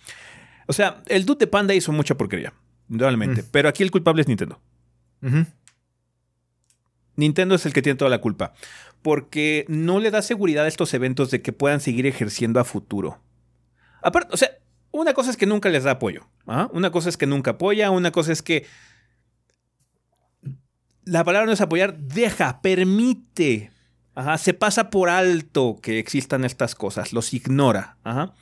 O 0.69 0.73
sea, 0.73 1.03
el 1.09 1.27
dude 1.27 1.41
de 1.41 1.47
Panda 1.49 1.75
hizo 1.75 1.91
mucha 1.93 2.17
porquería, 2.17 2.53
Mm. 2.89 3.41
pero 3.51 3.69
aquí 3.69 3.83
el 3.83 3.91
culpable 3.91 4.23
es 4.23 4.29
Nintendo. 4.29 4.61
Nintendo 7.17 7.55
es 7.55 7.67
el 7.67 7.73
que 7.73 7.83
tiene 7.83 7.97
toda 7.99 8.11
la 8.11 8.21
culpa, 8.21 8.55
porque 9.03 9.65
no 9.69 9.99
le 10.01 10.11
da 10.11 10.23
seguridad 10.23 10.65
a 10.65 10.69
estos 10.69 10.95
eventos 10.95 11.31
de 11.31 11.43
que 11.43 11.53
puedan 11.53 11.81
seguir 11.81 12.07
ejerciendo 12.07 12.61
a 12.61 12.65
futuro. 12.65 13.21
Aparte, 14.03 14.33
o 14.33 14.37
sea, 14.37 14.51
una 14.93 15.15
cosa 15.15 15.31
es 15.31 15.37
que 15.37 15.47
nunca 15.47 15.69
les 15.69 15.85
da 15.85 15.93
apoyo, 15.93 16.27
¿ah? 16.47 16.69
una 16.73 16.91
cosa 16.91 17.09
es 17.09 17.17
que 17.17 17.27
nunca 17.27 17.53
apoya, 17.53 17.91
una 17.91 18.11
cosa 18.11 18.33
es 18.33 18.43
que 18.43 18.67
la 21.05 21.25
palabra 21.25 21.47
no 21.47 21.53
es 21.53 21.61
apoyar, 21.61 21.99
deja, 21.99 22.61
permite, 22.61 23.71
ajá, 24.15 24.39
se 24.39 24.55
pasa 24.55 24.91
por 24.91 25.09
alto 25.09 25.79
que 25.83 25.99
existan 25.99 26.45
estas 26.45 26.75
cosas, 26.75 27.13
los 27.13 27.33
ignora, 27.35 27.97
ajá. 28.05 28.35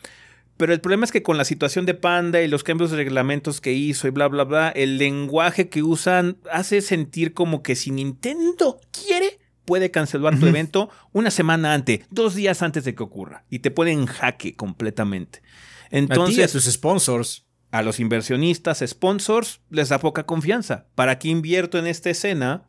Pero 0.58 0.72
el 0.72 0.80
problema 0.80 1.04
es 1.04 1.12
que 1.12 1.22
con 1.22 1.38
la 1.38 1.44
situación 1.44 1.86
de 1.86 1.94
Panda 1.94 2.42
y 2.42 2.48
los 2.48 2.64
cambios 2.64 2.90
de 2.90 2.96
reglamentos 2.96 3.60
que 3.60 3.72
hizo 3.72 4.08
y 4.08 4.10
bla, 4.10 4.26
bla, 4.26 4.42
bla, 4.42 4.68
el 4.70 4.98
lenguaje 4.98 5.68
que 5.68 5.84
usan 5.84 6.36
hace 6.50 6.80
sentir 6.80 7.32
como 7.32 7.62
que 7.62 7.76
si 7.76 7.92
Nintendo 7.92 8.80
quiere, 8.90 9.38
puede 9.64 9.92
cancelar 9.92 10.38
tu 10.40 10.46
evento 10.46 10.90
una 11.12 11.30
semana 11.30 11.74
antes, 11.74 12.00
dos 12.10 12.34
días 12.34 12.60
antes 12.62 12.84
de 12.84 12.96
que 12.96 13.02
ocurra. 13.04 13.44
Y 13.48 13.60
te 13.60 13.70
pone 13.70 13.92
en 13.92 14.06
jaque 14.06 14.56
completamente. 14.56 15.42
A 15.88 15.90
ti 15.90 15.96
y 15.96 15.96
a 15.96 16.00
Entonces, 16.00 16.52
tus 16.52 16.64
sponsors. 16.64 17.46
a 17.70 17.82
los 17.82 18.00
inversionistas, 18.00 18.82
sponsors, 18.86 19.60
les 19.70 19.88
da 19.88 19.98
poca 19.98 20.24
confianza. 20.24 20.86
¿Para 20.94 21.18
qué 21.18 21.28
invierto 21.28 21.78
en 21.78 21.86
esta 21.86 22.10
escena 22.10 22.68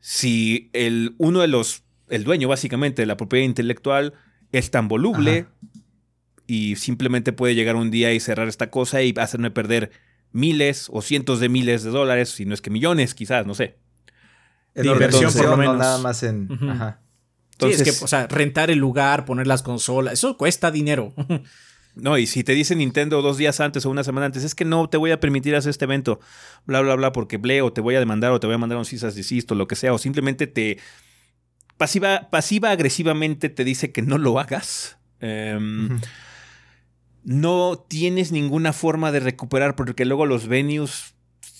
si 0.00 0.68
el, 0.74 1.14
uno 1.18 1.40
de 1.40 1.48
los, 1.48 1.84
el 2.08 2.24
dueño 2.24 2.48
básicamente 2.48 3.02
de 3.02 3.06
la 3.06 3.16
propiedad 3.16 3.46
intelectual 3.46 4.12
es 4.52 4.70
tan 4.70 4.88
voluble 4.88 5.46
y 6.46 6.76
simplemente 6.76 7.32
puede 7.32 7.54
llegar 7.54 7.76
un 7.76 7.90
día 7.90 8.12
y 8.12 8.20
cerrar 8.20 8.48
esta 8.48 8.70
cosa 8.70 9.02
y 9.02 9.14
hacerme 9.16 9.50
perder 9.50 9.90
miles 10.30 10.88
o 10.92 11.00
cientos 11.00 11.40
de 11.40 11.48
miles 11.48 11.84
de 11.84 11.90
dólares, 11.90 12.30
si 12.30 12.44
no 12.44 12.54
es 12.54 12.60
que 12.60 12.70
millones 12.70 13.14
quizás, 13.14 13.46
no 13.46 13.54
sé. 13.54 13.78
En 14.74 14.86
inversión 14.86 15.32
por 15.32 15.46
lo 15.46 15.56
menos. 15.56 15.78
nada 15.78 15.98
más 15.98 16.22
en... 16.22 16.48
Ajá. 16.68 17.00
Entonces, 17.52 17.86
es 17.86 17.98
que, 17.98 18.04
o 18.04 18.08
sea, 18.08 18.26
rentar 18.26 18.70
el 18.70 18.78
lugar, 18.78 19.24
poner 19.24 19.46
las 19.46 19.62
consolas, 19.62 20.14
eso 20.14 20.36
cuesta 20.36 20.70
dinero. 20.70 21.14
No, 21.96 22.18
y 22.18 22.26
si 22.26 22.42
te 22.42 22.52
dice 22.52 22.74
Nintendo 22.74 23.22
dos 23.22 23.38
días 23.38 23.60
antes 23.60 23.86
o 23.86 23.90
una 23.90 24.02
semana 24.02 24.26
antes, 24.26 24.42
es 24.42 24.54
que 24.54 24.64
no 24.64 24.88
te 24.88 24.96
voy 24.96 25.12
a 25.12 25.20
permitir 25.20 25.54
hacer 25.54 25.70
este 25.70 25.84
evento, 25.84 26.18
bla, 26.66 26.80
bla, 26.80 26.96
bla, 26.96 27.12
porque 27.12 27.36
ble, 27.36 27.62
o 27.62 27.72
te 27.72 27.80
voy 27.80 27.94
a 27.94 28.00
demandar, 28.00 28.32
o 28.32 28.40
te 28.40 28.46
voy 28.46 28.54
a 28.54 28.58
mandar 28.58 28.78
un 28.78 28.84
cisas 28.84 29.14
desisto, 29.14 29.54
lo 29.54 29.68
que 29.68 29.76
sea, 29.76 29.92
o 29.92 29.98
simplemente 29.98 30.46
te 30.48 30.78
pasiva, 31.76 32.28
pasiva 32.30 32.70
agresivamente 32.70 33.48
te 33.48 33.64
dice 33.64 33.92
que 33.92 34.02
no 34.02 34.18
lo 34.18 34.40
hagas. 34.40 34.98
Em, 35.20 36.00
no 37.22 37.84
tienes 37.88 38.32
ninguna 38.32 38.72
forma 38.72 39.12
de 39.12 39.20
recuperar, 39.20 39.76
porque 39.76 40.04
luego 40.04 40.26
los 40.26 40.48
venues, 40.48 41.14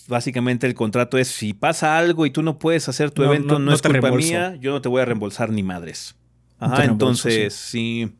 básicamente 0.09 0.67
el 0.67 0.73
contrato 0.73 1.17
es 1.17 1.29
si 1.29 1.53
pasa 1.53 1.97
algo 1.97 2.25
y 2.25 2.31
tú 2.31 2.43
no 2.43 2.59
puedes 2.59 2.89
hacer 2.89 3.09
tu 3.09 3.23
evento, 3.23 3.57
no, 3.57 3.73
es 3.73 3.81
culpa 3.81 4.11
mía, 4.11 4.57
yo 4.59 4.71
no 4.71 4.81
te 4.81 4.89
voy 4.89 5.01
a 5.01 5.05
reembolsar 5.05 5.49
ni 5.49 5.63
madres. 5.63 6.15
Ajá, 6.59 6.83
entonces 6.83 7.53
sí 7.53 8.13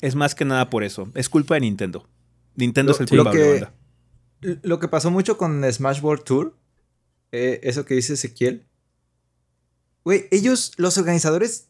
es 0.00 0.14
más 0.14 0.34
que 0.34 0.44
nada 0.44 0.70
por 0.70 0.84
eso. 0.84 1.10
Es 1.14 1.28
culpa 1.28 1.54
de 1.54 1.60
Nintendo. 1.60 2.08
Nintendo 2.54 2.92
es 2.92 3.00
el 3.00 3.08
culpable. 3.08 3.60
Lo 3.60 3.66
que, 4.40 4.58
lo 4.62 4.78
que 4.78 4.88
pasó 4.88 5.10
mucho 5.10 5.36
con 5.36 5.64
Smash 5.70 6.00
World 6.02 6.24
Tour, 6.24 6.56
eh, 7.32 7.60
eso 7.62 7.84
que 7.84 7.94
dice 7.94 8.14
Ezequiel. 8.14 8.66
Güey, 10.04 10.26
ellos, 10.30 10.72
los 10.76 10.96
organizadores, 10.98 11.68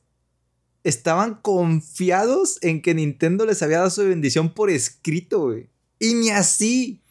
estaban 0.85 1.37
confiados 1.37 2.59
en 2.63 2.83
que 2.83 2.95
Nintendo 2.95 3.47
les 3.47 3.63
había 3.63 3.79
dado 3.79 3.91
su 3.91 4.05
bendición 4.05 4.53
por 4.53 4.71
escrito, 4.71 5.41
güey. 5.41 5.69
Y 5.99 6.15
ni 6.15 6.31
así, 6.31 7.03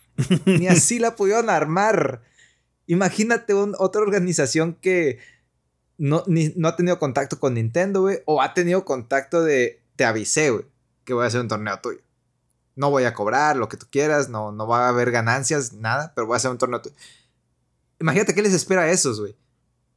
ni 0.46 0.68
así 0.68 1.00
la 1.00 1.16
pudieron 1.16 1.50
armar. 1.50 2.22
Imagínate 2.86 3.54
otra 3.54 4.02
organización 4.02 4.76
que 4.76 5.20
no, 5.98 6.24
no 6.28 6.68
ha 6.68 6.76
tenido 6.76 7.00
contacto 7.00 7.40
con 7.40 7.56
Nintendo, 7.56 8.02
güey, 8.02 8.20
o 8.26 8.42
ha 8.42 8.54
tenido 8.54 8.86
contacto 8.86 9.44
de, 9.44 9.82
te 9.96 10.06
avisé, 10.06 10.52
güey 10.52 10.66
que 11.08 11.14
voy 11.14 11.24
a 11.24 11.28
hacer 11.28 11.40
un 11.40 11.48
torneo 11.48 11.80
tuyo. 11.80 12.02
No 12.76 12.92
voy 12.92 13.06
a 13.06 13.14
cobrar 13.14 13.56
lo 13.56 13.70
que 13.70 13.78
tú 13.78 13.88
quieras, 13.90 14.28
no, 14.28 14.52
no 14.52 14.68
va 14.68 14.86
a 14.86 14.90
haber 14.90 15.10
ganancias, 15.10 15.72
nada, 15.72 16.12
pero 16.14 16.28
voy 16.28 16.36
a 16.36 16.38
hacer 16.38 16.52
un 16.52 16.58
torneo 16.58 16.82
tuyo. 16.82 16.96
Imagínate 18.00 18.36
qué 18.36 18.42
les 18.42 18.54
espera 18.54 18.82
a 18.82 18.90
esos, 18.92 19.22
güey. 19.22 19.36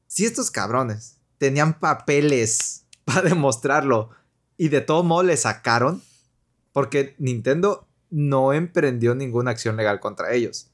Si 0.06 0.24
estos 0.24 0.52
cabrones 0.52 1.16
tenían 1.36 1.78
papeles 1.78 2.86
para 3.04 3.22
demostrarlo 3.22 4.10
y 4.56 4.68
de 4.68 4.80
todo 4.80 5.02
modo 5.02 5.24
le 5.24 5.36
sacaron, 5.36 6.00
porque 6.72 7.16
Nintendo 7.18 7.88
no 8.08 8.52
emprendió 8.52 9.16
ninguna 9.16 9.50
acción 9.50 9.76
legal 9.76 9.98
contra 9.98 10.32
ellos. 10.32 10.70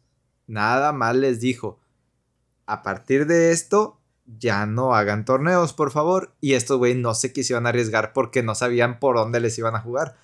Nada 0.47 0.93
más 0.93 1.17
les 1.17 1.41
dijo, 1.41 1.81
a 2.67 2.83
partir 2.83 3.27
de 3.27 3.53
esto, 3.53 3.99
ya 4.27 4.67
no 4.67 4.95
hagan 4.95 5.25
torneos, 5.25 5.73
por 5.73 5.91
favor. 5.91 6.35
Y 6.43 6.55
estos, 6.55 6.77
güey, 6.77 6.95
no 6.95 7.15
se 7.15 7.33
quisieron 7.33 7.67
arriesgar 7.67 8.13
porque 8.13 8.43
no 8.43 8.55
sabían 8.55 8.99
por 8.99 9.17
dónde 9.17 9.41
les 9.41 9.57
iban 9.57 9.75
a 9.75 9.81
jugar 9.81 10.17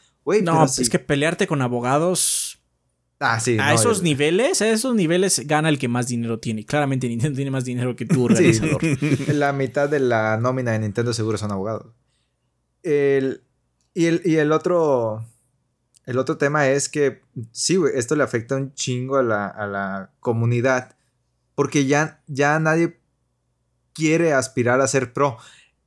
no, 0.42 0.64
es 0.64 0.90
que 0.90 0.98
pelearte 0.98 1.46
con 1.46 1.62
abogados. 1.62 2.58
Ah, 3.18 3.38
sí. 3.38 3.56
A 3.60 3.72
esos 3.72 4.02
niveles, 4.02 4.62
a 4.62 4.68
esos 4.68 4.94
niveles 4.94 5.46
gana 5.46 5.68
el 5.68 5.78
que 5.78 5.88
más 5.88 6.08
dinero 6.08 6.40
tiene. 6.40 6.64
Claramente 6.64 7.08
Nintendo 7.08 7.36
tiene 7.36 7.50
más 7.52 7.64
dinero 7.64 7.94
que 7.94 8.04
tu 8.04 8.24
organizador. 8.24 8.82
La 9.28 9.52
mitad 9.52 9.88
de 9.88 10.00
la 10.00 10.36
nómina 10.38 10.72
de 10.72 10.80
Nintendo 10.80 11.12
seguro 11.12 11.38
son 11.38 11.52
abogados. 11.52 11.86
El, 12.82 13.44
y, 13.94 14.06
el, 14.06 14.22
y 14.24 14.36
el 14.36 14.50
otro. 14.52 15.24
El 16.04 16.18
otro 16.18 16.36
tema 16.36 16.68
es 16.68 16.88
que 16.88 17.22
sí, 17.52 17.76
güey, 17.76 17.92
esto 17.96 18.16
le 18.16 18.24
afecta 18.24 18.56
un 18.56 18.74
chingo 18.74 19.18
a 19.18 19.22
la, 19.22 19.46
a 19.46 19.68
la 19.68 20.10
comunidad. 20.18 20.96
Porque 21.54 21.86
ya, 21.86 22.22
ya 22.26 22.58
nadie 22.58 22.98
quiere 23.92 24.32
aspirar 24.32 24.80
a 24.80 24.88
ser 24.88 25.12
pro. 25.12 25.36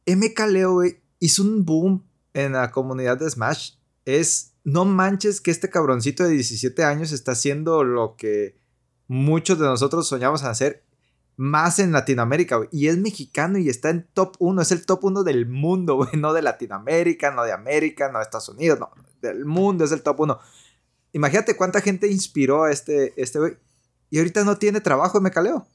MK 0.08 0.40
Leo, 0.48 0.74
güey, 0.74 1.02
hizo 1.20 1.44
un 1.44 1.66
boom 1.66 2.06
en 2.34 2.54
la 2.54 2.72
comunidad 2.72 3.18
de 3.18 3.30
Smash 3.30 3.72
es, 4.06 4.53
no 4.64 4.85
manches 4.85 5.42
que 5.42 5.51
este 5.51 5.69
cabroncito 5.69 6.24
de 6.24 6.32
17 6.32 6.84
años 6.84 7.11
está 7.11 7.34
haciendo 7.34 7.84
lo 7.84 8.16
que 8.16 8.58
muchos 9.08 9.59
de 9.59 9.66
nosotros 9.66 10.08
soñamos 10.08 10.43
hacer 10.43 10.85
más 11.38 11.80
en 11.80 11.92
Latinoamérica. 11.92 12.61
Y 12.72 12.88
es 12.88 12.98
mexicano 12.98 13.58
y 13.58 13.69
está 13.69 13.90
en 13.90 14.08
top 14.14 14.35
1, 14.40 14.61
es 14.61 14.72
el 14.72 14.85
top 14.85 15.03
1 15.03 15.24
del 15.24 15.45
mundo, 15.45 15.95
güey. 15.98 16.09
No 16.17 16.34
de 16.34 16.42
Latinoamérica, 16.42 17.32
no 17.32 17.43
de 17.43 17.51
América, 17.51 18.11
no 18.11 18.19
de 18.19 18.24
Estados 18.24 18.50
Unidos, 18.50 18.80
no. 18.80 18.92
Del 19.22 19.45
mundo 19.45 19.84
es 19.85 19.92
el 19.92 20.01
top 20.01 20.22
1. 20.22 20.40
Imagínate 21.14 21.56
cuánta 21.56 21.82
gente 21.82 22.08
inspiró 22.08 22.64
a 22.64 22.72
este, 22.72 23.14
este. 23.22 23.58
Y 24.09 24.17
ahorita 24.19 24.43
no 24.43 24.58
tiene 24.58 24.82
trabajo 24.82 25.17
en 25.17 25.24
Mecaleo. 25.24 25.67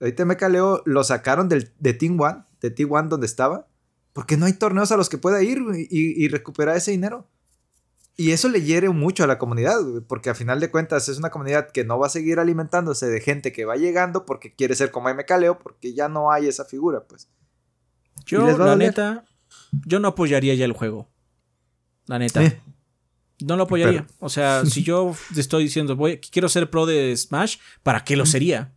Ahorita 0.00 0.24
Mecaleo 0.24 0.82
lo 0.84 1.04
sacaron 1.04 1.48
del, 1.48 1.72
de 1.78 1.94
Team 1.94 2.20
One, 2.20 2.44
de 2.60 2.70
Team 2.70 2.92
One 2.92 3.08
donde 3.08 3.26
estaba. 3.26 3.68
Porque 4.12 4.36
no 4.36 4.46
hay 4.46 4.52
torneos 4.52 4.92
a 4.92 4.96
los 4.96 5.08
que 5.08 5.18
pueda 5.18 5.42
ir 5.42 5.62
y, 5.90 6.28
recuperar 6.28 6.76
ese 6.76 6.90
dinero. 6.90 7.28
Y 8.14 8.32
eso 8.32 8.48
le 8.50 8.62
hiere 8.62 8.90
mucho 8.90 9.24
a 9.24 9.26
la 9.26 9.38
comunidad, 9.38 9.80
porque 10.06 10.28
a 10.28 10.34
final 10.34 10.60
de 10.60 10.70
cuentas 10.70 11.08
es 11.08 11.16
una 11.16 11.30
comunidad 11.30 11.70
que 11.70 11.84
no 11.84 11.98
va 11.98 12.08
a 12.08 12.10
seguir 12.10 12.38
alimentándose 12.38 13.06
de 13.06 13.20
gente 13.22 13.52
que 13.52 13.64
va 13.64 13.76
llegando 13.76 14.26
porque 14.26 14.54
quiere 14.54 14.74
ser 14.74 14.90
como 14.90 15.12
MKLeo, 15.12 15.58
porque 15.58 15.94
ya 15.94 16.08
no 16.08 16.30
hay 16.30 16.46
esa 16.46 16.66
figura, 16.66 17.04
pues. 17.04 17.30
Yo, 18.26 18.58
la 18.58 18.76
neta, 18.76 19.24
yo 19.86 19.98
no 19.98 20.08
apoyaría 20.08 20.54
ya 20.54 20.66
el 20.66 20.72
juego. 20.72 21.08
La 22.06 22.18
neta. 22.18 22.44
Eh. 22.44 22.60
No 23.40 23.56
lo 23.56 23.64
apoyaría. 23.64 24.06
o 24.20 24.28
sea, 24.28 24.64
si 24.66 24.82
yo 24.82 25.16
estoy 25.36 25.64
diciendo, 25.64 25.96
voy, 25.96 26.18
quiero 26.18 26.48
ser 26.48 26.70
pro 26.70 26.86
de 26.86 27.16
Smash, 27.16 27.56
¿para 27.82 28.04
qué 28.04 28.16
lo 28.16 28.26
sería? 28.26 28.74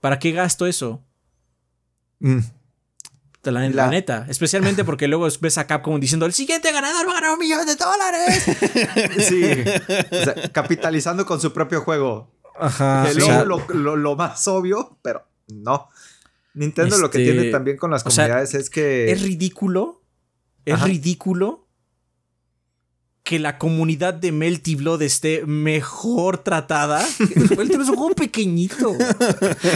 ¿Para 0.00 0.18
qué 0.18 0.32
gasto 0.32 0.66
eso? 0.66 1.04
Mm. 2.20 2.38
La, 3.42 3.88
neta. 3.88 4.26
Especialmente 4.28 4.84
porque 4.84 5.08
luego 5.08 5.26
ves 5.40 5.58
a 5.58 5.66
Capcom 5.66 5.98
diciendo: 5.98 6.26
el 6.26 6.32
siguiente 6.32 6.72
ganador 6.72 7.06
va 7.06 7.12
a 7.12 7.14
ganar 7.14 7.32
un 7.32 7.38
millón 7.38 7.64
de 7.66 7.74
dólares. 7.74 8.44
sí. 9.28 10.50
capitalizando 10.52 11.24
con 11.24 11.40
su 11.40 11.52
propio 11.52 11.80
juego. 11.80 12.30
Ajá. 12.58 13.08
lo, 13.14 14.16
más 14.16 14.46
obvio, 14.46 14.98
pero 15.00 15.24
no. 15.48 15.88
Nintendo 16.52 16.98
lo 16.98 17.10
que 17.10 17.18
tiene 17.18 17.38
este, 17.38 17.52
también 17.52 17.78
con 17.78 17.90
las 17.90 18.04
comunidades 18.04 18.54
es 18.54 18.68
que. 18.68 19.10
Es 19.10 19.22
ridículo. 19.22 20.02
Es 20.66 20.80
ridículo 20.82 21.69
que 23.30 23.38
la 23.38 23.58
comunidad 23.58 24.12
de 24.12 24.32
Melty 24.32 24.74
Blood 24.74 25.02
esté 25.02 25.46
mejor 25.46 26.38
tratada. 26.38 27.06
El 27.36 27.70
es 27.70 27.88
un 27.88 27.94
juego 27.94 28.12
pequeñito. 28.16 28.92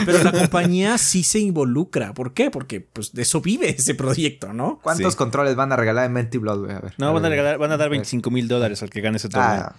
Pero 0.05 0.25
la 0.25 0.33
compañía 0.33 0.99
sí 0.99 1.23
se 1.23 1.39
involucra. 1.39 2.15
¿Por 2.15 2.35
qué? 2.35 2.51
Porque 2.51 2.81
pues 2.81 3.13
de 3.13 3.23
eso 3.23 3.41
vive 3.41 3.71
ese 3.71 3.95
proyecto, 3.95 4.53
¿no? 4.53 4.81
¿Cuántos 4.83 5.15
controles 5.15 5.55
van 5.55 5.71
a 5.71 5.77
regalar 5.77 6.07
en 6.07 6.15
Melty 6.15 6.39
Blood? 6.39 6.69
A 6.69 6.81
ver. 6.81 6.95
No, 6.99 7.13
van, 7.13 7.27
a 7.27 7.29
regalar, 7.29 7.59
van 7.59 7.71
a 7.71 7.77
dar 7.77 7.91
25 7.91 8.29
mil 8.33 8.49
dólares 8.49 8.83
al 8.83 8.91
que 8.91 9.01
gane 9.01 9.19
ese 9.19 9.29
torneo. 9.29 9.67
Ah, 9.69 9.77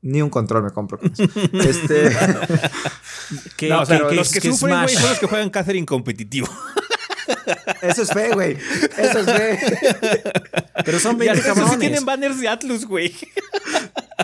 ni 0.00 0.22
un 0.22 0.30
control 0.30 0.62
me 0.62 0.70
compro 0.70 0.98
con 0.98 1.12
eso. 1.12 1.22
este. 1.52 2.16
no, 3.68 3.82
o 3.82 3.84
sea, 3.84 3.98
los 4.10 4.32
que, 4.32 4.40
sufren, 4.40 4.84
güey, 4.84 4.96
son 4.96 5.10
los 5.10 5.18
que 5.18 5.26
juegan 5.26 5.50
Catherine 5.50 5.84
competitivo. 5.84 6.48
Eso 7.82 8.02
es 8.02 8.12
fe, 8.12 8.30
güey. 8.32 8.56
Eso 8.98 9.18
es 9.20 9.26
fe. 9.26 9.58
Pero 10.84 11.00
son 11.00 11.18
20 11.18 11.42
cabrones. 11.42 11.78
tienen 11.78 12.04
banners 12.04 12.40
de 12.40 12.48
Atlus, 12.48 12.84
güey. 12.84 13.14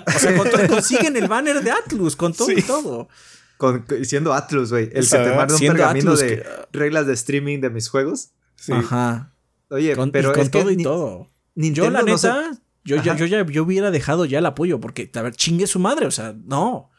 O 0.06 0.18
sea, 0.18 0.68
consiguen 0.68 1.16
el 1.16 1.28
banner 1.28 1.62
de 1.62 1.70
Atlus 1.70 2.16
con 2.16 2.32
todo 2.32 2.50
y 2.50 2.62
todo. 2.62 3.08
Con, 3.56 3.84
siendo 4.02 4.32
Atlus, 4.32 4.70
güey. 4.70 4.90
El 4.92 5.08
que 5.08 5.18
te 5.18 5.34
manda 5.34 5.54
un 5.54 5.60
pergamino 5.60 6.16
de 6.16 6.44
reglas 6.72 7.06
de 7.06 7.14
streaming 7.14 7.60
de 7.60 7.70
mis 7.70 7.88
juegos. 7.88 8.30
Sí. 8.56 8.72
Ajá. 8.72 9.32
Oye, 9.68 9.96
pero 10.12 10.32
con 10.32 10.50
todo 10.50 10.70
y 10.70 10.82
todo. 10.82 11.28
yo, 11.54 11.90
la 11.90 12.02
neta, 12.02 12.52
yo, 12.84 12.96
ya, 13.02 13.16
yo 13.16 13.26
ya 13.26 13.44
yo 13.46 13.62
hubiera 13.62 13.90
dejado 13.90 14.24
ya 14.24 14.38
el 14.38 14.46
apoyo 14.46 14.80
porque, 14.80 15.10
a 15.14 15.22
ver, 15.22 15.34
chingue 15.34 15.66
su 15.66 15.78
madre. 15.78 16.06
O 16.06 16.10
sea, 16.10 16.34
no. 16.44 16.90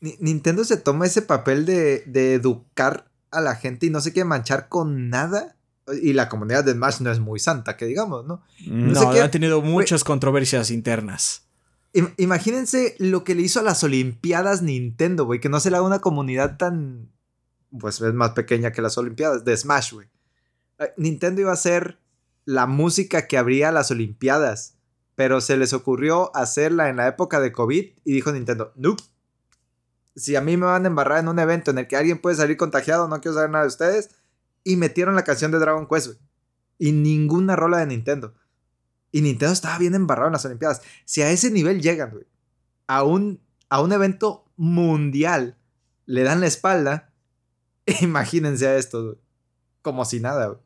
Nintendo 0.00 0.64
se 0.64 0.76
toma 0.78 1.06
ese 1.06 1.22
papel 1.22 1.64
de, 1.64 2.02
de 2.06 2.34
educar 2.34 3.11
a 3.32 3.40
la 3.40 3.56
gente 3.56 3.86
y 3.86 3.90
no 3.90 4.00
se 4.00 4.12
quiere 4.12 4.28
manchar 4.28 4.68
con 4.68 5.08
nada. 5.08 5.56
Y 6.00 6.12
la 6.12 6.28
comunidad 6.28 6.62
de 6.62 6.72
Smash 6.72 7.00
no 7.00 7.10
es 7.10 7.18
muy 7.18 7.40
santa, 7.40 7.76
que 7.76 7.86
digamos, 7.86 8.24
¿no? 8.24 8.42
No, 8.66 8.92
no 8.92 9.10
ha 9.10 9.30
tenido 9.30 9.60
muchas 9.62 10.04
controversias 10.04 10.70
internas. 10.70 11.48
Imagínense 12.16 12.94
lo 12.98 13.24
que 13.24 13.34
le 13.34 13.42
hizo 13.42 13.60
a 13.60 13.64
las 13.64 13.82
Olimpiadas 13.82 14.62
Nintendo, 14.62 15.24
güey, 15.24 15.40
que 15.40 15.48
no 15.48 15.58
se 15.58 15.70
le 15.70 15.76
haga 15.76 15.86
una 15.86 15.98
comunidad 15.98 16.56
tan. 16.56 17.10
Pues 17.78 18.00
es 18.00 18.14
más 18.14 18.30
pequeña 18.30 18.70
que 18.70 18.80
las 18.80 18.96
Olimpiadas, 18.96 19.44
de 19.44 19.56
Smash, 19.56 19.92
güey. 19.92 20.08
Nintendo 20.96 21.40
iba 21.40 21.52
a 21.52 21.56
ser 21.56 21.98
la 22.44 22.66
música 22.66 23.26
que 23.26 23.38
abría 23.38 23.72
las 23.72 23.90
Olimpiadas, 23.90 24.76
pero 25.14 25.40
se 25.40 25.56
les 25.56 25.72
ocurrió 25.72 26.34
hacerla 26.36 26.88
en 26.88 26.96
la 26.96 27.08
época 27.08 27.40
de 27.40 27.52
COVID 27.52 27.84
y 28.04 28.12
dijo 28.12 28.32
Nintendo, 28.32 28.72
no, 28.76 28.96
si 30.14 30.36
a 30.36 30.40
mí 30.40 30.56
me 30.56 30.66
van 30.66 30.84
a 30.84 30.88
embarrar 30.88 31.18
en 31.18 31.28
un 31.28 31.38
evento 31.38 31.70
en 31.70 31.78
el 31.78 31.88
que 31.88 31.96
alguien 31.96 32.20
puede 32.20 32.36
salir 32.36 32.56
contagiado, 32.56 33.08
no 33.08 33.20
quiero 33.20 33.34
saber 33.34 33.50
nada 33.50 33.64
de 33.64 33.68
ustedes. 33.68 34.10
Y 34.64 34.76
metieron 34.76 35.14
la 35.14 35.24
canción 35.24 35.50
de 35.50 35.58
Dragon 35.58 35.88
Quest, 35.88 36.06
güey. 36.08 36.18
Y 36.78 36.92
ninguna 36.92 37.56
rola 37.56 37.78
de 37.78 37.86
Nintendo. 37.86 38.34
Y 39.10 39.22
Nintendo 39.22 39.52
estaba 39.52 39.78
bien 39.78 39.94
embarrado 39.94 40.28
en 40.28 40.32
las 40.34 40.44
Olimpiadas. 40.44 40.82
Si 41.04 41.22
a 41.22 41.30
ese 41.30 41.50
nivel 41.50 41.82
llegan, 41.82 42.10
güey, 42.10 42.26
a 42.86 43.04
un, 43.04 43.40
a 43.68 43.80
un 43.80 43.92
evento 43.92 44.50
mundial, 44.56 45.58
le 46.06 46.22
dan 46.22 46.40
la 46.40 46.46
espalda, 46.46 47.12
imagínense 48.00 48.66
a 48.66 48.76
esto, 48.76 49.04
güey. 49.04 49.18
Como 49.82 50.04
si 50.04 50.20
nada, 50.20 50.46
güey. 50.46 50.60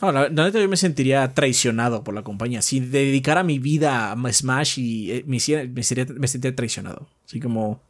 No, 0.00 0.12
la, 0.12 0.28
neta 0.28 0.60
yo 0.60 0.68
me 0.68 0.76
sentiría 0.76 1.34
traicionado 1.34 2.04
por 2.04 2.14
la 2.14 2.22
compañía. 2.22 2.62
Si 2.62 2.78
dedicara 2.80 3.42
mi 3.42 3.58
vida 3.58 4.12
a 4.12 4.32
Smash 4.32 4.78
y 4.78 5.10
eh, 5.10 5.24
me, 5.26 5.36
hiciera- 5.36 5.64
me, 5.68 5.82
sería- 5.82 6.06
me 6.06 6.28
sentiría 6.28 6.54
traicionado. 6.54 7.08
Así 7.26 7.40
como, 7.40 7.82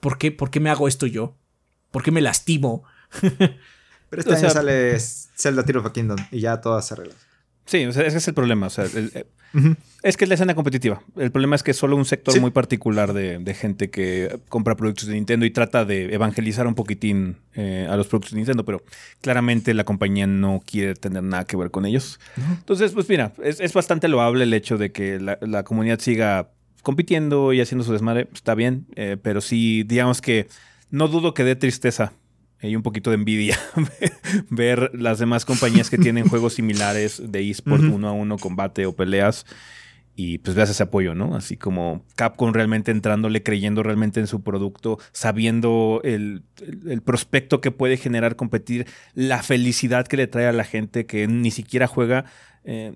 ¿por 0.00 0.16
qué, 0.16 0.30
¿por 0.30 0.50
qué 0.50 0.60
me 0.60 0.70
hago 0.70 0.86
esto 0.86 1.06
yo? 1.06 1.34
¿Por 1.90 2.02
qué 2.04 2.12
me 2.12 2.20
lastimo? 2.20 2.84
Pero 3.20 4.22
este 4.22 4.30
O 4.30 4.32
año 4.36 4.40
sea- 4.40 4.50
sale 4.50 4.98
Zelda 5.00 5.64
Tears 5.64 5.80
of 5.80 5.86
a 5.86 5.92
Kingdom 5.92 6.18
y 6.30 6.40
ya 6.40 6.60
todas 6.60 6.86
se 6.86 6.94
arreglan. 6.94 7.16
Sí, 7.66 7.84
o 7.84 7.92
sea, 7.92 8.04
ese 8.04 8.18
es 8.18 8.26
el 8.28 8.34
problema. 8.34 8.66
O 8.66 8.70
sea, 8.70 8.84
el- 8.84 9.12
eh, 9.14 9.24
es 10.02 10.16
que 10.16 10.24
es 10.24 10.28
la 10.28 10.34
escena 10.34 10.54
competitiva. 10.54 11.02
El 11.16 11.30
problema 11.32 11.56
es 11.56 11.62
que 11.62 11.72
solo 11.74 11.96
un 11.96 12.04
sector 12.04 12.34
Sí. 12.34 12.40
muy 12.40 12.50
particular 12.52 13.12
de, 13.12 13.38
de 13.38 13.54
gente 13.54 13.90
que 13.90 14.38
compra 14.48 14.76
productos 14.76 15.06
de 15.06 15.14
Nintendo 15.14 15.44
y 15.46 15.50
trata 15.50 15.84
de 15.84 16.12
evangelizar 16.14 16.66
un 16.66 16.74
poquitín 16.74 17.36
eh, 17.54 17.86
a 17.90 17.96
los 17.96 18.06
productos 18.06 18.32
de 18.32 18.36
Nintendo, 18.38 18.64
pero 18.64 18.82
claramente 19.20 19.74
la 19.74 19.84
compañía 19.84 20.26
no 20.26 20.60
quiere 20.64 20.94
tener 20.94 21.22
nada 21.24 21.44
que 21.44 21.56
ver 21.56 21.70
con 21.70 21.84
ellos. 21.84 22.18
Entonces, 22.36 22.92
pues 22.92 23.08
mira, 23.08 23.32
es, 23.42 23.60
es 23.60 23.72
bastante 23.72 24.08
loable 24.08 24.44
el 24.44 24.54
hecho 24.54 24.78
de 24.78 24.92
que 24.92 25.18
la, 25.20 25.38
la 25.40 25.64
comunidad 25.64 25.98
siga 25.98 26.50
compitiendo 26.82 27.52
y 27.52 27.60
haciendo 27.60 27.84
su 27.84 27.92
desmadre. 27.92 28.28
Está 28.32 28.54
bien, 28.54 28.86
eh, 28.96 29.16
pero 29.20 29.40
sí, 29.40 29.82
digamos 29.84 30.20
que 30.20 30.46
no 30.90 31.08
dudo 31.08 31.34
que 31.34 31.44
dé 31.44 31.56
tristeza 31.56 32.12
y 32.62 32.76
un 32.76 32.82
poquito 32.82 33.10
de 33.10 33.14
envidia 33.16 33.58
ver 34.50 34.90
las 34.94 35.18
demás 35.18 35.44
compañías 35.44 35.90
que 35.90 35.98
tienen 35.98 36.28
juegos 36.28 36.54
similares 36.54 37.22
de 37.30 37.48
eSport 37.50 37.82
uno 37.82 38.08
a 38.08 38.12
uno, 38.12 38.36
combate 38.38 38.86
o 38.86 38.94
peleas. 38.94 39.46
Y 40.16 40.38
pues 40.38 40.54
veas 40.54 40.68
ese 40.68 40.82
apoyo, 40.82 41.14
¿no? 41.14 41.34
Así 41.34 41.56
como 41.56 42.04
Capcom 42.16 42.52
realmente 42.52 42.90
entrándole, 42.90 43.42
creyendo 43.42 43.82
realmente 43.82 44.20
en 44.20 44.26
su 44.26 44.42
producto, 44.42 44.98
sabiendo 45.12 46.00
el, 46.04 46.42
el- 46.60 46.90
el 46.90 47.00
prospecto 47.00 47.60
que 47.62 47.70
puede 47.70 47.96
generar 47.96 48.36
competir, 48.36 48.86
la 49.14 49.42
felicidad 49.42 50.06
que 50.06 50.18
le 50.18 50.26
trae 50.26 50.46
a 50.46 50.52
la 50.52 50.64
gente 50.64 51.06
que 51.06 51.26
ni 51.26 51.50
siquiera 51.50 51.86
juega. 51.86 52.26
eh, 52.64 52.92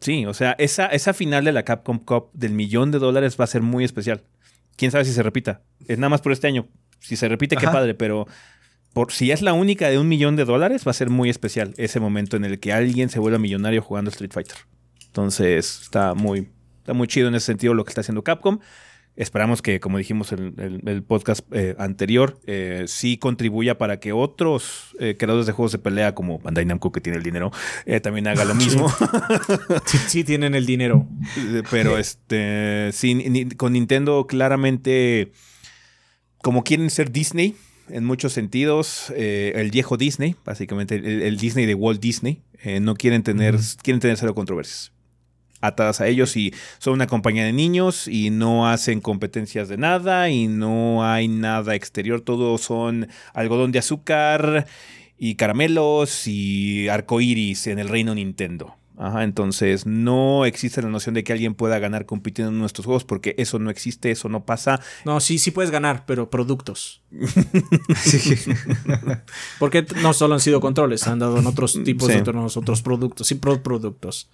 sí, 0.00 0.26
o 0.26 0.34
sea, 0.34 0.52
esa, 0.58 0.86
esa 0.86 1.14
final 1.14 1.44
de 1.44 1.52
la 1.52 1.62
Capcom 1.62 1.98
Cup 1.98 2.30
del 2.34 2.52
millón 2.52 2.90
de 2.90 2.98
dólares 2.98 3.36
va 3.40 3.44
a 3.44 3.46
ser 3.46 3.62
muy 3.62 3.84
especial. 3.84 4.24
Quién 4.76 4.90
sabe 4.90 5.04
si 5.06 5.12
se 5.12 5.22
repita. 5.22 5.62
Es 5.88 5.98
nada 5.98 6.10
más 6.10 6.20
por 6.20 6.32
este 6.32 6.46
año. 6.46 6.66
Si 6.98 7.16
se 7.16 7.28
repite, 7.28 7.56
qué 7.56 7.66
padre, 7.72 7.94
pero 7.94 8.26
por, 8.92 9.12
si 9.12 9.30
es 9.30 9.42
la 9.42 9.52
única 9.52 9.88
de 9.88 9.98
un 9.98 10.08
millón 10.08 10.36
de 10.36 10.44
dólares, 10.44 10.86
va 10.86 10.90
a 10.90 10.94
ser 10.94 11.10
muy 11.10 11.30
especial 11.30 11.74
ese 11.76 12.00
momento 12.00 12.36
en 12.36 12.44
el 12.44 12.58
que 12.58 12.72
alguien 12.72 13.08
se 13.08 13.18
vuelva 13.20 13.38
millonario 13.38 13.82
jugando 13.82 14.10
Street 14.10 14.32
Fighter. 14.32 14.56
Entonces, 15.06 15.80
está 15.82 16.14
muy, 16.14 16.48
está 16.78 16.92
muy 16.92 17.06
chido 17.08 17.28
en 17.28 17.34
ese 17.34 17.46
sentido 17.46 17.74
lo 17.74 17.84
que 17.84 17.90
está 17.90 18.00
haciendo 18.00 18.22
Capcom. 18.24 18.58
Esperamos 19.16 19.60
que, 19.60 19.80
como 19.80 19.98
dijimos 19.98 20.32
en 20.32 20.54
el, 20.56 20.80
el 20.88 21.02
podcast 21.02 21.44
eh, 21.52 21.74
anterior, 21.78 22.38
eh, 22.46 22.84
sí 22.86 23.18
contribuya 23.18 23.76
para 23.76 23.98
que 24.00 24.12
otros 24.12 24.94
eh, 25.00 25.16
creadores 25.18 25.46
de 25.46 25.52
juegos 25.52 25.72
de 25.72 25.78
pelea, 25.78 26.14
como 26.14 26.38
Bandai 26.38 26.64
Namco, 26.64 26.90
que 26.92 27.00
tiene 27.00 27.18
el 27.18 27.24
dinero, 27.24 27.50
también 28.02 28.28
haga 28.28 28.44
lo 28.44 28.54
mismo. 28.54 28.86
Sí, 29.84 29.98
sí 30.06 30.24
tienen 30.24 30.54
el 30.54 30.64
dinero. 30.64 31.06
Pero 31.70 31.98
este, 31.98 32.90
sí, 32.92 33.14
ni- 33.14 33.48
con 33.50 33.72
Nintendo 33.72 34.26
claramente, 34.26 35.32
como 36.38 36.62
quieren 36.64 36.88
ser 36.88 37.10
Disney 37.10 37.56
en 37.92 38.04
muchos 38.04 38.32
sentidos, 38.32 39.12
eh, 39.16 39.52
el 39.56 39.70
viejo 39.70 39.96
Disney, 39.96 40.36
básicamente 40.44 40.96
el, 40.96 41.22
el 41.22 41.36
Disney 41.36 41.66
de 41.66 41.74
Walt 41.74 42.00
Disney, 42.00 42.42
eh, 42.62 42.80
no 42.80 42.94
quieren 42.94 43.22
tener, 43.22 43.56
quieren 43.82 44.00
tener 44.00 44.16
cero 44.16 44.34
controversias 44.34 44.92
atadas 45.60 46.00
a 46.00 46.08
ellos 46.08 46.36
y 46.36 46.54
son 46.78 46.94
una 46.94 47.06
compañía 47.06 47.44
de 47.44 47.52
niños 47.52 48.08
y 48.08 48.30
no 48.30 48.68
hacen 48.68 49.00
competencias 49.00 49.68
de 49.68 49.76
nada 49.76 50.30
y 50.30 50.48
no 50.48 51.04
hay 51.04 51.28
nada 51.28 51.74
exterior, 51.74 52.22
todo 52.22 52.56
son 52.58 53.08
algodón 53.34 53.72
de 53.72 53.80
azúcar 53.80 54.66
y 55.18 55.34
caramelos 55.34 56.26
y 56.26 56.88
arcoíris 56.88 57.66
en 57.66 57.78
el 57.78 57.88
reino 57.88 58.14
Nintendo. 58.14 58.79
Ajá, 59.02 59.24
entonces 59.24 59.86
no 59.86 60.44
existe 60.44 60.82
la 60.82 60.90
noción 60.90 61.14
de 61.14 61.24
que 61.24 61.32
alguien 61.32 61.54
pueda 61.54 61.78
ganar 61.78 62.04
compitiendo 62.04 62.52
en 62.52 62.58
nuestros 62.58 62.84
juegos 62.84 63.04
porque 63.04 63.34
eso 63.38 63.58
no 63.58 63.70
existe, 63.70 64.10
eso 64.10 64.28
no 64.28 64.44
pasa. 64.44 64.78
No, 65.06 65.20
sí, 65.20 65.38
sí 65.38 65.52
puedes 65.52 65.70
ganar, 65.70 66.04
pero 66.06 66.28
productos. 66.28 67.00
Sí. 67.96 68.34
Porque 69.58 69.86
no 70.02 70.12
solo 70.12 70.34
han 70.34 70.40
sido 70.40 70.60
controles, 70.60 71.06
han 71.06 71.18
dado 71.18 71.38
en 71.38 71.46
otros 71.46 71.82
tipos 71.82 72.08
Sí. 72.08 72.14
de 72.14 72.20
otros, 72.20 72.56
otros 72.58 72.82
productos. 72.82 73.26
Sí, 73.26 73.36
pro- 73.36 73.62
productos. 73.62 74.28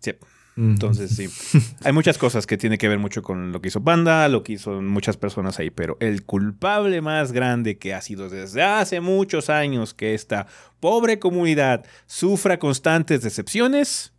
Sí. 0.00 0.12
Entonces, 0.56 1.16
sí. 1.16 1.28
Hay 1.84 1.92
muchas 1.92 2.18
cosas 2.18 2.46
que 2.46 2.58
tiene 2.58 2.76
que 2.76 2.88
ver 2.88 2.98
mucho 2.98 3.22
con 3.22 3.52
lo 3.52 3.60
que 3.60 3.68
hizo 3.68 3.82
Panda, 3.82 4.28
lo 4.28 4.42
que 4.42 4.54
hizo 4.54 4.82
muchas 4.82 5.16
personas 5.16 5.58
ahí, 5.58 5.70
pero 5.70 5.96
el 6.00 6.24
culpable 6.24 7.00
más 7.00 7.32
grande 7.32 7.78
que 7.78 7.94
ha 7.94 8.00
sido 8.00 8.28
desde 8.28 8.62
hace 8.62 9.00
muchos 9.00 9.48
años 9.48 9.94
que 9.94 10.14
esta 10.14 10.46
pobre 10.80 11.18
comunidad 11.18 11.84
sufra 12.06 12.58
constantes 12.58 13.22
decepciones 13.22 14.12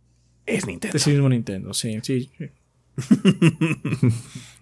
es 0.46 0.66
Nintendo. 0.66 0.96
Es 0.96 1.06
el 1.06 1.14
mismo 1.14 1.28
Nintendo, 1.28 1.72
sí, 1.74 2.00
sí. 2.02 2.30
sí. 2.36 2.46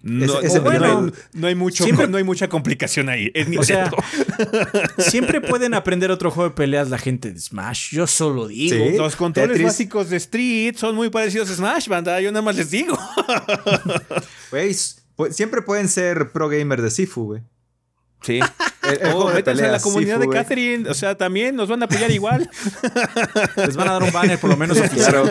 No, 0.02 0.26
bueno, 0.62 1.12
hay 1.42 1.54
mucho, 1.54 1.84
Siempre- 1.84 2.08
no 2.08 2.16
hay 2.16 2.24
mucha 2.24 2.48
complicación 2.48 3.10
ahí. 3.10 3.30
Es 3.34 3.46
O 3.58 3.62
sea, 3.62 3.90
Nintendo. 3.90 4.82
siempre 4.98 5.40
pueden 5.42 5.74
aprender 5.74 6.10
otro 6.10 6.30
juego 6.30 6.48
de 6.50 6.54
peleas 6.56 6.88
la 6.88 6.96
gente 6.96 7.30
de 7.32 7.38
Smash. 7.38 7.90
Yo 7.94 8.06
solo 8.06 8.48
digo. 8.48 8.76
Sí. 8.92 8.96
Los 8.96 9.14
controles 9.16 9.50
Tetris. 9.52 9.66
básicos 9.66 10.08
de 10.08 10.16
Street 10.16 10.74
son 10.76 10.94
muy 10.94 11.10
parecidos 11.10 11.50
a 11.50 11.54
Smash, 11.54 11.88
banda. 11.88 12.18
Yo 12.20 12.32
nada 12.32 12.40
más 12.42 12.56
les 12.56 12.70
digo. 12.70 12.98
Siempre 15.30 15.60
pueden 15.60 15.88
ser 15.88 16.32
pro 16.32 16.48
gamer 16.48 16.80
de 16.80 16.90
Sifu, 16.90 17.24
güey. 17.26 17.42
Sí. 18.22 18.40
El, 18.82 18.90
el 19.02 19.06
O 19.08 19.12
juego 19.12 19.28
de 19.30 19.34
métanse 19.36 19.66
a 19.66 19.72
la 19.72 19.80
comunidad 19.80 20.18
Sifu, 20.18 20.30
de. 20.30 20.36
Catherine. 20.36 20.88
O 20.88 20.94
sea, 20.94 21.14
también 21.16 21.56
nos 21.56 21.68
van 21.68 21.82
a 21.82 21.84
apoyar 21.84 22.10
igual. 22.10 22.48
Les 23.56 23.76
van 23.76 23.88
a 23.88 23.92
dar 23.92 24.02
un 24.02 24.12
banner 24.12 24.38
por 24.38 24.48
lo 24.48 24.56
menos. 24.56 24.78
Claro. 24.80 25.28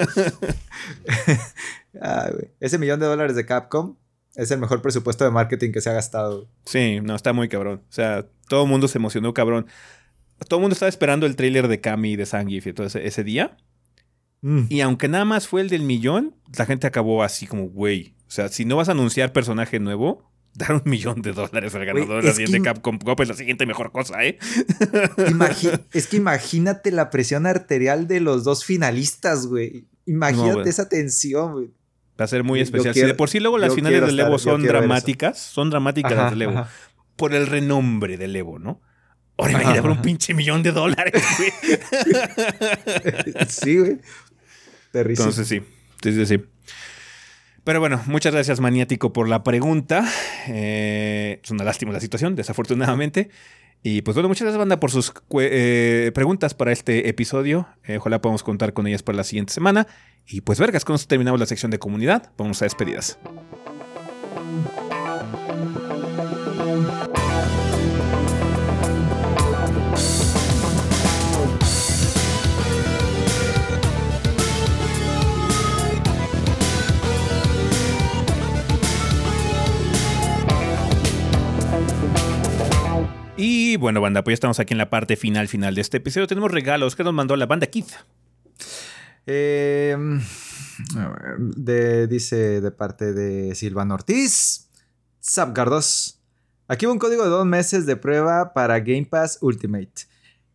Ah, 2.01 2.29
güey. 2.31 2.51
Ese 2.59 2.77
millón 2.77 2.99
de 2.99 3.05
dólares 3.05 3.35
de 3.35 3.45
Capcom 3.45 3.95
es 4.35 4.51
el 4.51 4.59
mejor 4.59 4.81
presupuesto 4.81 5.23
de 5.23 5.31
marketing 5.31 5.71
que 5.71 5.81
se 5.81 5.89
ha 5.89 5.93
gastado. 5.93 6.47
Sí, 6.65 6.99
no, 7.01 7.15
está 7.15 7.33
muy 7.33 7.49
cabrón. 7.49 7.81
O 7.89 7.91
sea, 7.91 8.25
todo 8.47 8.63
el 8.63 8.69
mundo 8.69 8.87
se 8.87 8.97
emocionó, 8.97 9.33
cabrón. 9.33 9.67
Todo 10.47 10.59
el 10.59 10.61
mundo 10.61 10.73
estaba 10.73 10.89
esperando 10.89 11.25
el 11.25 11.35
tráiler 11.35 11.67
de 11.67 11.81
Kami 11.81 12.11
y 12.11 12.15
de 12.15 12.25
Zangief 12.25 12.67
y 12.67 12.73
todo 12.73 12.87
ese, 12.87 13.05
ese 13.05 13.23
día. 13.23 13.57
Mm. 14.41 14.63
Y 14.69 14.81
aunque 14.81 15.07
nada 15.07 15.25
más 15.25 15.47
fue 15.47 15.61
el 15.61 15.69
del 15.69 15.81
millón, 15.81 16.35
la 16.57 16.65
gente 16.65 16.87
acabó 16.87 17.23
así 17.23 17.47
como, 17.47 17.67
güey. 17.69 18.15
O 18.27 18.31
sea, 18.31 18.47
si 18.47 18.63
no 18.63 18.77
vas 18.77 18.87
a 18.87 18.93
anunciar 18.93 19.33
personaje 19.33 19.79
nuevo, 19.79 20.31
dar 20.53 20.73
un 20.73 20.83
millón 20.85 21.21
de 21.21 21.33
dólares 21.33 21.75
al 21.75 21.85
ganador 21.85 22.21
de 22.21 22.29
la 22.29 22.33
siguiente 22.33 22.61
Capcom 22.61 22.97
Cup 22.97 23.21
es 23.21 23.29
la 23.29 23.35
siguiente 23.35 23.65
mejor 23.65 23.91
cosa, 23.91 24.23
¿eh? 24.23 24.37
Es 25.93 26.07
que 26.07 26.17
imagínate 26.17 26.91
la 26.91 27.09
presión 27.09 27.45
arterial 27.45 28.07
de 28.07 28.19
los 28.19 28.43
dos 28.43 28.63
finalistas, 28.63 29.47
güey. 29.47 29.87
Imagínate 30.05 30.53
No, 30.53 30.63
esa 30.63 30.89
tensión, 30.89 31.53
güey. 31.53 31.71
Va 32.19 32.25
a 32.25 32.27
ser 32.27 32.43
muy 32.43 32.59
especial. 32.59 32.93
quiero- 32.93 33.07
si 33.07 33.11
de 33.11 33.15
por 33.15 33.29
sí 33.29 33.39
luego 33.39 33.57
las 33.57 33.73
finales 33.73 34.01
del 34.05 34.19
Evo 34.19 34.37
son 34.39 34.61
dramáticas, 34.63 35.39
son 35.39 35.69
dramáticas 35.69 36.11
Ajá, 36.13 36.21
las 36.23 36.31
del 36.31 36.41
Evo. 36.43 36.57
ajá. 36.59 36.69
Por 37.15 37.33
el 37.33 37.47
renombre 37.47 38.17
del 38.17 38.35
Evo, 38.35 38.59
¿no? 38.59 38.81
Ahora 39.37 39.51
imagínate 39.53 39.81
por 39.81 39.91
un 39.91 40.01
pinche 40.01 40.33
millón 40.33 40.63
de 40.63 40.71
dólares, 40.73 41.13
güey. 41.37 41.51
sí, 43.47 43.77
güey. 43.77 43.97
Terrísimo. 44.91 45.29
Entonces 45.29 45.47
sí, 45.47 45.61
sí, 46.03 46.13
sí, 46.13 46.25
sí. 46.25 46.43
Pero 47.63 47.79
bueno, 47.79 48.01
muchas 48.07 48.33
gracias 48.33 48.59
Maniático 48.59 49.13
por 49.13 49.27
la 49.29 49.43
pregunta. 49.43 50.03
Eh, 50.47 51.39
es 51.43 51.51
una 51.51 51.63
lástima 51.63 51.91
la 51.93 51.99
situación, 51.99 52.35
desafortunadamente. 52.35 53.29
Y 53.83 54.01
pues 54.01 54.15
bueno, 54.15 54.27
muchas 54.27 54.41
gracias 54.43 54.57
banda 54.59 54.79
por 54.79 54.91
sus 54.91 55.13
eh, 55.39 56.11
preguntas 56.13 56.53
para 56.53 56.71
este 56.71 57.07
episodio. 57.07 57.67
Eh, 57.85 57.97
ojalá 57.97 58.19
podamos 58.21 58.43
contar 58.43 58.73
con 58.73 58.87
ellas 58.87 59.03
para 59.03 59.17
la 59.17 59.23
siguiente 59.23 59.53
semana. 59.53 59.87
Y 60.31 60.41
pues 60.41 60.59
vergas, 60.59 60.85
con 60.85 60.95
esto 60.95 61.07
terminamos 61.07 61.39
la 61.39 61.47
sección 61.47 61.71
de 61.71 61.79
comunidad. 61.79 62.31
Vamos 62.37 62.61
a 62.61 62.65
despedidas. 62.65 63.17
Y 83.35 83.77
bueno, 83.77 83.99
banda, 84.01 84.23
pues 84.23 84.33
ya 84.33 84.35
estamos 84.35 84.59
aquí 84.59 84.75
en 84.75 84.77
la 84.77 84.91
parte 84.91 85.15
final, 85.15 85.47
final 85.47 85.73
de 85.73 85.81
este 85.81 85.97
episodio. 85.97 86.27
Tenemos 86.27 86.51
regalos 86.51 86.95
que 86.95 87.03
nos 87.03 87.13
mandó 87.13 87.35
la 87.35 87.47
banda 87.47 87.65
Keith. 87.65 87.93
Eh, 89.31 89.95
de, 91.37 92.07
dice 92.07 92.61
de 92.61 92.71
parte 92.71 93.13
de 93.13 93.53
Silvano 93.53 93.93
Ortiz. 93.93 94.69
Zapgardos. 95.23 96.19
Aquí 96.67 96.85
va 96.85 96.91
un 96.93 96.99
código 96.99 97.23
de 97.23 97.29
dos 97.29 97.45
meses 97.45 97.85
de 97.85 97.95
prueba 97.95 98.53
para 98.53 98.79
Game 98.79 99.05
Pass 99.05 99.37
Ultimate. 99.41 99.91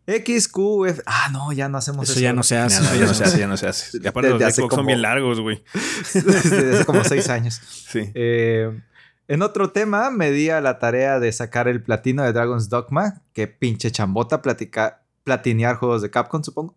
XQF. 0.07 1.01
Ah, 1.07 1.29
no, 1.33 1.53
ya 1.53 1.69
no 1.69 1.79
hacemos 1.79 2.05
eso. 2.05 2.13
Eso 2.15 2.21
ya 2.21 2.33
no 2.33 2.43
se 2.43 2.57
hace. 2.59 2.83
Ya 2.83 2.91
no, 2.91 2.97
ya 2.97 3.07
no 3.07 3.15
se 3.15 3.25
hace, 3.25 3.39
ya 3.39 3.47
no 3.47 3.57
se 3.57 3.67
hace. 3.69 3.99
Y 4.03 4.07
aparte 4.07 4.29
Desde 4.29 4.41
los 4.41 4.49
hace 4.49 4.61
Xbox 4.61 4.71
son 4.73 4.79
como- 4.81 4.87
bien 4.89 5.03
largos, 5.03 5.41
güey. 5.41 5.63
Desde 6.15 6.75
hace 6.77 6.85
como 6.85 7.05
seis 7.05 7.29
años. 7.29 7.61
Sí. 7.89 8.11
Eh, 8.15 8.81
en 9.29 9.43
otro 9.43 9.71
tema, 9.71 10.11
me 10.11 10.31
di 10.31 10.51
a 10.51 10.61
la 10.61 10.79
tarea 10.79 11.21
de 11.21 11.33
sacar 11.33 11.69
el 11.69 11.83
platino 11.83 12.23
de 12.25 12.33
Dragon's 12.33 12.69
Dogma. 12.69 13.23
Que 13.33 13.47
pinche 13.47 13.91
chambota 13.93 14.43
platica- 14.43 15.03
platinear 15.23 15.77
juegos 15.77 16.03
de 16.03 16.11
Capcom, 16.11 16.43
supongo. 16.43 16.77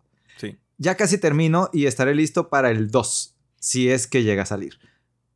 Ya 0.78 0.96
casi 0.96 1.18
termino 1.18 1.68
y 1.72 1.86
estaré 1.86 2.14
listo 2.14 2.48
para 2.48 2.70
el 2.70 2.90
2, 2.90 3.34
si 3.58 3.90
es 3.90 4.06
que 4.06 4.22
llega 4.22 4.44
a 4.44 4.46
salir. 4.46 4.78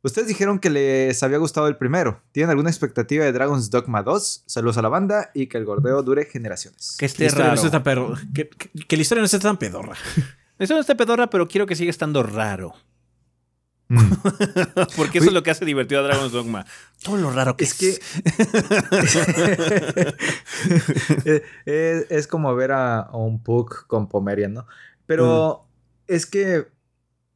Ustedes 0.01 0.27
dijeron 0.27 0.59
que 0.59 0.69
les 0.69 1.21
había 1.23 1.37
gustado 1.37 1.67
el 1.67 1.77
primero. 1.77 2.21
¿Tienen 2.33 2.49
alguna 2.49 2.69
expectativa 2.69 3.23
de 3.23 3.31
Dragon's 3.31 3.69
Dogma 3.69 4.03
2? 4.03 4.43
Saludos 4.45 4.77
a 4.77 4.81
la 4.81 4.89
banda 4.89 5.31
y 5.33 5.47
que 5.47 5.57
el 5.57 5.63
gordeo 5.65 6.03
dure 6.03 6.25
generaciones. 6.25 6.95
Que 6.97 7.05
La 7.05 7.07
esté 7.07 7.25
historia 7.25 7.45
no 7.45 7.49
raro. 7.55 7.61
esté 7.61 7.71
tan 7.71 7.83
perro- 7.83 8.17
que, 8.33 8.49
que- 8.49 8.69
que 8.85 8.95
la 8.97 9.01
historia 9.01 9.21
no 9.21 9.25
esté 9.25 9.39
tan 9.39 9.57
pedorra. 9.57 9.95
Eso 10.59 10.73
no 10.73 10.81
está 10.81 10.95
pedorra, 10.95 11.29
pero 11.29 11.47
quiero 11.47 11.65
que 11.65 11.75
siga 11.75 11.89
estando 11.89 12.21
raro. 12.21 12.73
Mm. 13.89 13.97
Porque 14.97 15.19
eso 15.19 15.27
es 15.27 15.33
lo 15.33 15.41
que 15.43 15.51
hace 15.51 15.63
divertido 15.65 16.01
a 16.01 16.03
Dragon's 16.03 16.31
Dogma. 16.33 16.65
Todo 17.01 17.17
lo 17.17 17.31
raro 17.31 17.55
que 17.57 17.63
Es 17.65 17.73
que. 17.73 17.99
Eh, 21.25 21.43
eh, 21.65 22.05
es 22.09 22.27
como 22.27 22.53
ver 22.55 22.71
a, 22.71 22.99
a 23.01 23.17
un 23.17 23.41
Pug 23.43 23.85
con 23.87 24.07
Pomerian, 24.07 24.53
¿no? 24.53 24.65
Pero 25.05 25.65
es 26.07 26.25
que. 26.25 26.67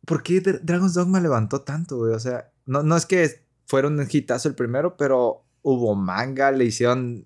¿Por 0.05 0.23
qué 0.23 0.41
Dra- 0.41 0.59
Dragon's 0.61 0.93
Dogma 0.93 1.19
levantó 1.19 1.61
tanto, 1.61 1.97
güey? 1.97 2.13
O 2.13 2.19
sea, 2.19 2.49
no, 2.65 2.81
no 2.83 2.95
es 2.95 3.05
que 3.05 3.43
fuera 3.65 3.87
un 3.89 4.05
hitazo 4.09 4.47
el 4.47 4.55
primero, 4.55 4.95
pero 4.95 5.43
hubo 5.61 5.95
manga, 5.95 6.51
le 6.51 6.63
hicieron 6.65 7.25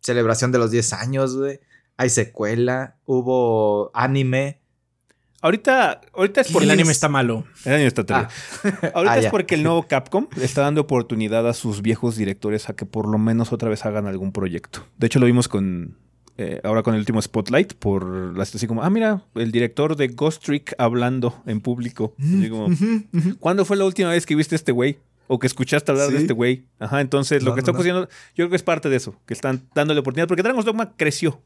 celebración 0.00 0.50
de 0.50 0.58
los 0.58 0.70
10 0.70 0.92
años, 0.94 1.36
güey. 1.36 1.60
Hay 1.98 2.08
secuela, 2.08 2.96
hubo 3.04 3.90
anime. 3.94 4.60
Ahorita, 5.42 6.00
ahorita 6.14 6.40
es 6.40 6.52
porque 6.52 6.64
el 6.66 6.70
anime 6.70 6.92
está 6.92 7.08
malo. 7.08 7.44
El 7.64 7.74
anime 7.74 7.88
está 7.88 8.04
terrible. 8.04 8.28
Ahorita 8.94 9.12
Ah, 9.12 9.18
es 9.18 9.26
porque 9.26 9.56
el 9.56 9.62
nuevo 9.64 9.82
Capcom 9.88 10.28
le 10.36 10.44
está 10.44 10.62
dando 10.62 10.80
oportunidad 10.80 11.46
a 11.48 11.52
sus 11.52 11.82
viejos 11.82 12.16
directores 12.16 12.68
a 12.68 12.74
que 12.76 12.86
por 12.86 13.08
lo 13.08 13.18
menos 13.18 13.52
otra 13.52 13.68
vez 13.68 13.84
hagan 13.84 14.06
algún 14.06 14.32
proyecto. 14.32 14.86
De 14.96 15.08
hecho, 15.08 15.18
lo 15.18 15.26
vimos 15.26 15.48
con. 15.48 15.98
Eh, 16.38 16.60
ahora 16.64 16.82
con 16.82 16.94
el 16.94 17.00
último 17.00 17.20
Spotlight, 17.20 17.74
por 17.74 18.34
así 18.40 18.66
como, 18.66 18.82
ah, 18.82 18.90
mira, 18.90 19.22
el 19.34 19.52
director 19.52 19.96
de 19.96 20.08
Ghost 20.08 20.44
Trick 20.44 20.74
hablando 20.78 21.42
en 21.46 21.60
público. 21.60 22.14
Así 22.18 22.48
como, 22.48 22.66
Ujú, 22.66 23.02
ujú. 23.12 23.36
¿Cuándo 23.38 23.64
fue 23.64 23.76
la 23.76 23.84
última 23.84 24.10
vez 24.10 24.24
que 24.26 24.34
viste 24.34 24.54
a 24.54 24.56
este 24.56 24.72
güey? 24.72 24.98
O 25.28 25.38
que 25.38 25.46
escuchaste 25.46 25.90
hablar 25.92 26.10
de 26.10 26.18
este 26.18 26.32
güey. 26.32 26.64
Ajá, 26.78 27.00
entonces 27.00 27.42
lo 27.42 27.52
que 27.54 27.56
no, 27.56 27.60
está 27.60 27.72
no. 27.72 27.76
ocurriendo, 27.78 28.08
yo 28.08 28.34
creo 28.36 28.50
que 28.50 28.56
es 28.56 28.62
parte 28.62 28.88
de 28.88 28.96
eso, 28.96 29.14
que 29.24 29.34
están 29.34 29.62
dándole 29.74 30.00
oportunidad, 30.00 30.26
porque 30.28 30.42
Dragon's 30.42 30.64
Dogma 30.66 30.92
creció. 30.96 31.40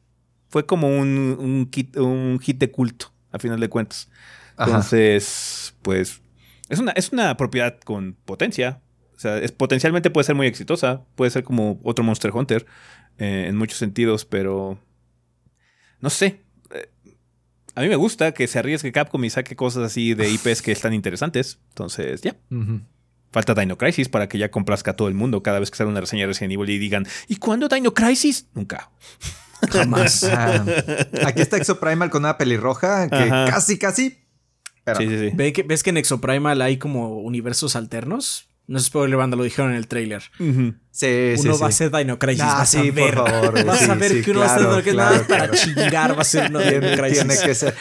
Fue 0.49 0.65
como 0.67 0.89
un, 0.89 1.37
un, 1.39 1.71
kit- 1.71 1.97
un 2.01 2.39
hit 2.41 2.59
de 2.59 2.71
culto, 2.71 3.13
a 3.33 3.39
final 3.39 3.61
de 3.61 3.69
cuentas. 3.69 4.09
Ajá. 4.57 4.71
Entonces, 4.71 5.75
pues, 5.83 6.21
es 6.69 6.79
una, 6.79 6.93
es 6.93 7.13
una 7.13 7.37
propiedad 7.37 7.79
con 7.81 8.17
potencia. 8.25 8.81
O 9.17 9.19
sea, 9.21 9.39
es, 9.39 9.53
potencialmente 9.53 10.11
puede 10.11 10.25
ser 10.25 10.35
muy 10.35 10.47
exitosa. 10.47 11.03
Puede 11.15 11.31
ser 11.31 11.45
como 11.45 11.79
otro 11.83 12.05
Monster 12.05 12.31
Hunter 12.33 12.67
eh, 13.19 13.47
en 13.49 13.57
muchos 13.57 13.79
sentidos, 13.79 14.25
pero 14.25 14.79
no 16.01 16.11
sé. 16.11 16.41
Eh, 16.73 16.89
A 17.75 17.81
mí 17.83 17.89
me 17.89 17.97
gusta 17.97 18.33
que 18.33 18.47
se 18.47 18.59
arriesgue 18.59 18.93
Capcom 18.93 19.25
y 19.25 19.31
saque 19.31 19.57
cosas 19.57 19.83
así 19.85 20.15
de 20.15 20.31
IPs 20.31 20.63
que 20.63 20.73
están 20.73 20.95
interesantes. 20.95 21.59
Entonces, 21.71 22.23
ya. 22.23 22.37
Ujú. 22.51 22.81
Falta 23.33 23.55
Dino 23.55 23.77
Crisis 23.77 24.09
para 24.09 24.29
que 24.29 24.39
ya 24.39 24.51
complazca 24.51 24.93
a 24.93 24.97
todo 24.97 25.09
el 25.09 25.15
mundo 25.15 25.43
cada 25.43 25.59
vez 25.61 25.71
que 25.71 25.77
sale 25.77 25.91
una 25.91 26.01
reseña 26.01 26.23
de 26.23 26.29
Resident 26.29 26.53
Evil 26.55 26.71
y 26.71 26.79
digan, 26.79 27.07
¿y 27.29 27.37
cuándo 27.37 27.69
Dino 27.69 27.93
Crisis? 27.93 28.47
Nunca. 28.55 28.91
Jamás. 29.71 30.25
Ah, 30.25 30.65
aquí 31.27 31.43
está 31.43 31.57
Exoprimal 31.59 32.09
con 32.09 32.23
una 32.23 32.39
pelirroja 32.39 33.09
que 33.09 33.17
Ajá. 33.17 33.47
casi, 33.51 33.79
casi. 33.79 34.19
Pero 34.85 34.99
sí, 35.01 35.09
sí, 35.09 35.19
sí. 35.19 35.31
¿Ve 35.35 35.53
que, 35.53 35.65
¿Ves 35.65 35.83
que 35.83 35.91
en 35.91 35.97
Exoprimal 35.97 36.63
hay 36.63 36.79
como 36.79 37.19
universos 37.19 37.75
alternos? 37.77 38.49
No 38.69 38.79
es 38.79 38.87
spoiler, 38.87 39.17
banda, 39.17 39.37
lo 39.37 39.45
dijeron 39.45 39.71
en 39.71 39.77
el 39.77 39.87
sí, 40.91 41.35
Uno 41.45 41.55
sí. 41.55 41.61
va 41.63 41.69
a 41.69 41.73
ser 41.73 41.91
Dino 41.95 42.19
Crisis. 42.19 42.43
Ah, 42.43 42.55
vas 42.59 42.69
sí, 42.71 42.79
a 42.79 42.83
ver. 42.93 43.15
por 43.15 43.29
favor. 43.31 43.65
Vas 43.67 43.79
Sí, 43.79 43.91
a 43.91 43.95
ver 43.95 44.11
sí, 44.11 44.23
que 44.23 44.31
uno 44.33 44.41
va 44.41 44.47
a 44.47 44.49
ser 44.49 44.59
claro, 44.59 44.71
Dino 44.71 44.83
Crisis. 44.83 44.95
claro, 44.95 45.11
Nada 45.11 45.19
más 45.19 45.29
para 45.29 45.49
claro. 45.49 45.63
chingar 45.63 46.19
va 46.19 46.23
a 46.23 46.25
ser 46.25 46.51
uno 46.51 46.59
de 46.59 46.65
Dino 46.67 46.81
Tiene, 46.81 46.97
Crisis. 46.97 47.19
tiene 47.29 47.47
que 47.47 47.55
ser. 47.55 47.75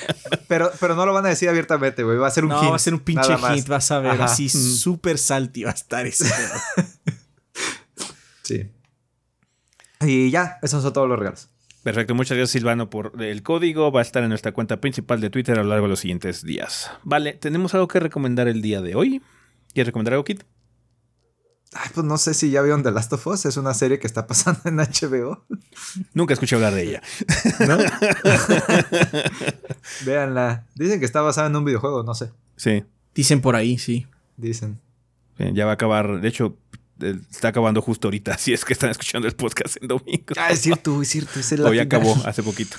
Pero, 0.48 0.72
pero 0.80 0.96
no 0.96 1.06
lo 1.08 1.14
van 1.14 1.26
a 1.26 1.30
decir 1.30 1.50
abiertamente, 1.50 2.04
güey. 2.04 2.18
Va 2.18 2.28
a 2.28 2.32
ser 2.32 2.44
un 2.44 2.52
no, 2.52 2.62
hint. 2.62 2.72
va 2.72 2.76
a 2.76 2.80
ser 2.80 2.94
un 2.94 3.00
pinche 3.00 3.36
hit, 3.36 3.68
vas 3.68 3.90
a 3.92 4.00
ver. 4.00 4.12
Ajá. 4.12 4.26
Así 4.26 4.48
súper 4.50 5.18
salty 5.18 5.64
va 5.64 5.72
a 5.72 5.74
estar 5.74 6.06
ese. 6.06 6.26
Sí. 8.44 8.70
Y 10.02 10.30
ya, 10.30 10.60
esos 10.62 10.84
son 10.84 10.94
todos 10.94 11.10
los 11.10 11.18
regalos. 11.18 11.50
Perfecto, 11.84 12.14
muchas 12.16 12.38
gracias 12.38 12.52
Silvano 12.52 12.90
por 12.92 13.14
el 13.24 13.42
código. 13.44 13.92
Va 13.92 14.02
a 14.02 14.04
estar 14.04 14.22
en 14.24 14.30
nuestra 14.30 14.52
cuenta 14.52 14.80
principal 14.82 15.20
de 15.22 15.30
Twitter 15.32 15.58
a 15.60 15.64
lo 15.64 15.70
largo 15.70 15.86
de 15.86 15.90
los 15.90 16.00
siguientes 16.00 16.44
días. 16.44 16.92
Vale, 17.04 17.34
¿tenemos 17.34 17.74
algo 17.74 17.88
que 17.88 18.00
recomendar 18.00 18.48
el 18.48 18.62
día 18.62 18.82
de 18.82 18.94
hoy? 18.96 19.22
¿Quieres 19.74 19.88
recomendar 19.88 20.14
algo, 20.14 20.24
Kit? 20.24 20.44
Ay, 21.78 21.90
pues 21.94 22.06
no 22.06 22.18
sé 22.18 22.34
si 22.34 22.52
ya 22.52 22.62
vieron 22.62 22.84
The 22.84 22.92
Last 22.92 23.12
of 23.12 23.28
Us. 23.28 23.46
Es 23.46 23.58
una 23.58 23.74
serie 23.74 24.00
que 24.00 24.08
está 24.08 24.28
pasando 24.28 24.62
en 24.66 24.78
HBO. 24.78 25.44
Nunca 26.14 26.34
escuché 26.34 26.56
hablar 26.56 26.74
de 26.74 26.84
ella. 26.84 27.02
¿No? 27.68 27.78
Véanla. 30.06 30.66
Dicen 30.76 31.00
que 31.00 31.06
está 31.06 31.22
basada 31.22 31.48
en 31.48 31.56
un 31.56 31.66
videojuego, 31.66 32.04
no 32.04 32.14
sé. 32.16 32.32
Sí, 32.56 32.84
Dicen 33.14 33.42
por 33.42 33.56
ahí, 33.56 33.78
sí. 33.78 34.08
Dicen. 34.38 34.80
ya 35.38 35.66
va 35.66 35.72
a 35.72 35.76
acabar. 35.76 36.20
De 36.22 36.28
hecho, 36.28 36.58
está 37.32 37.50
acabando 37.50 37.82
justo 37.82 38.08
ahorita. 38.08 38.38
Si 38.38 38.54
es 38.54 38.66
que 38.66 38.74
están 38.74 38.90
escuchando 38.92 39.28
el 39.28 39.36
podcast 39.36 39.78
en 39.82 39.88
domingo. 39.88 40.34
Ah, 40.38 40.50
es 40.52 40.62
cierto, 40.62 41.02
es 41.02 41.10
cierto. 41.10 41.40
Es 41.40 41.52
el 41.52 41.62
O 41.62 41.74
ya 41.74 41.84
latina. 41.84 41.98
acabó 41.98 42.28
hace 42.28 42.44
poquito. 42.44 42.78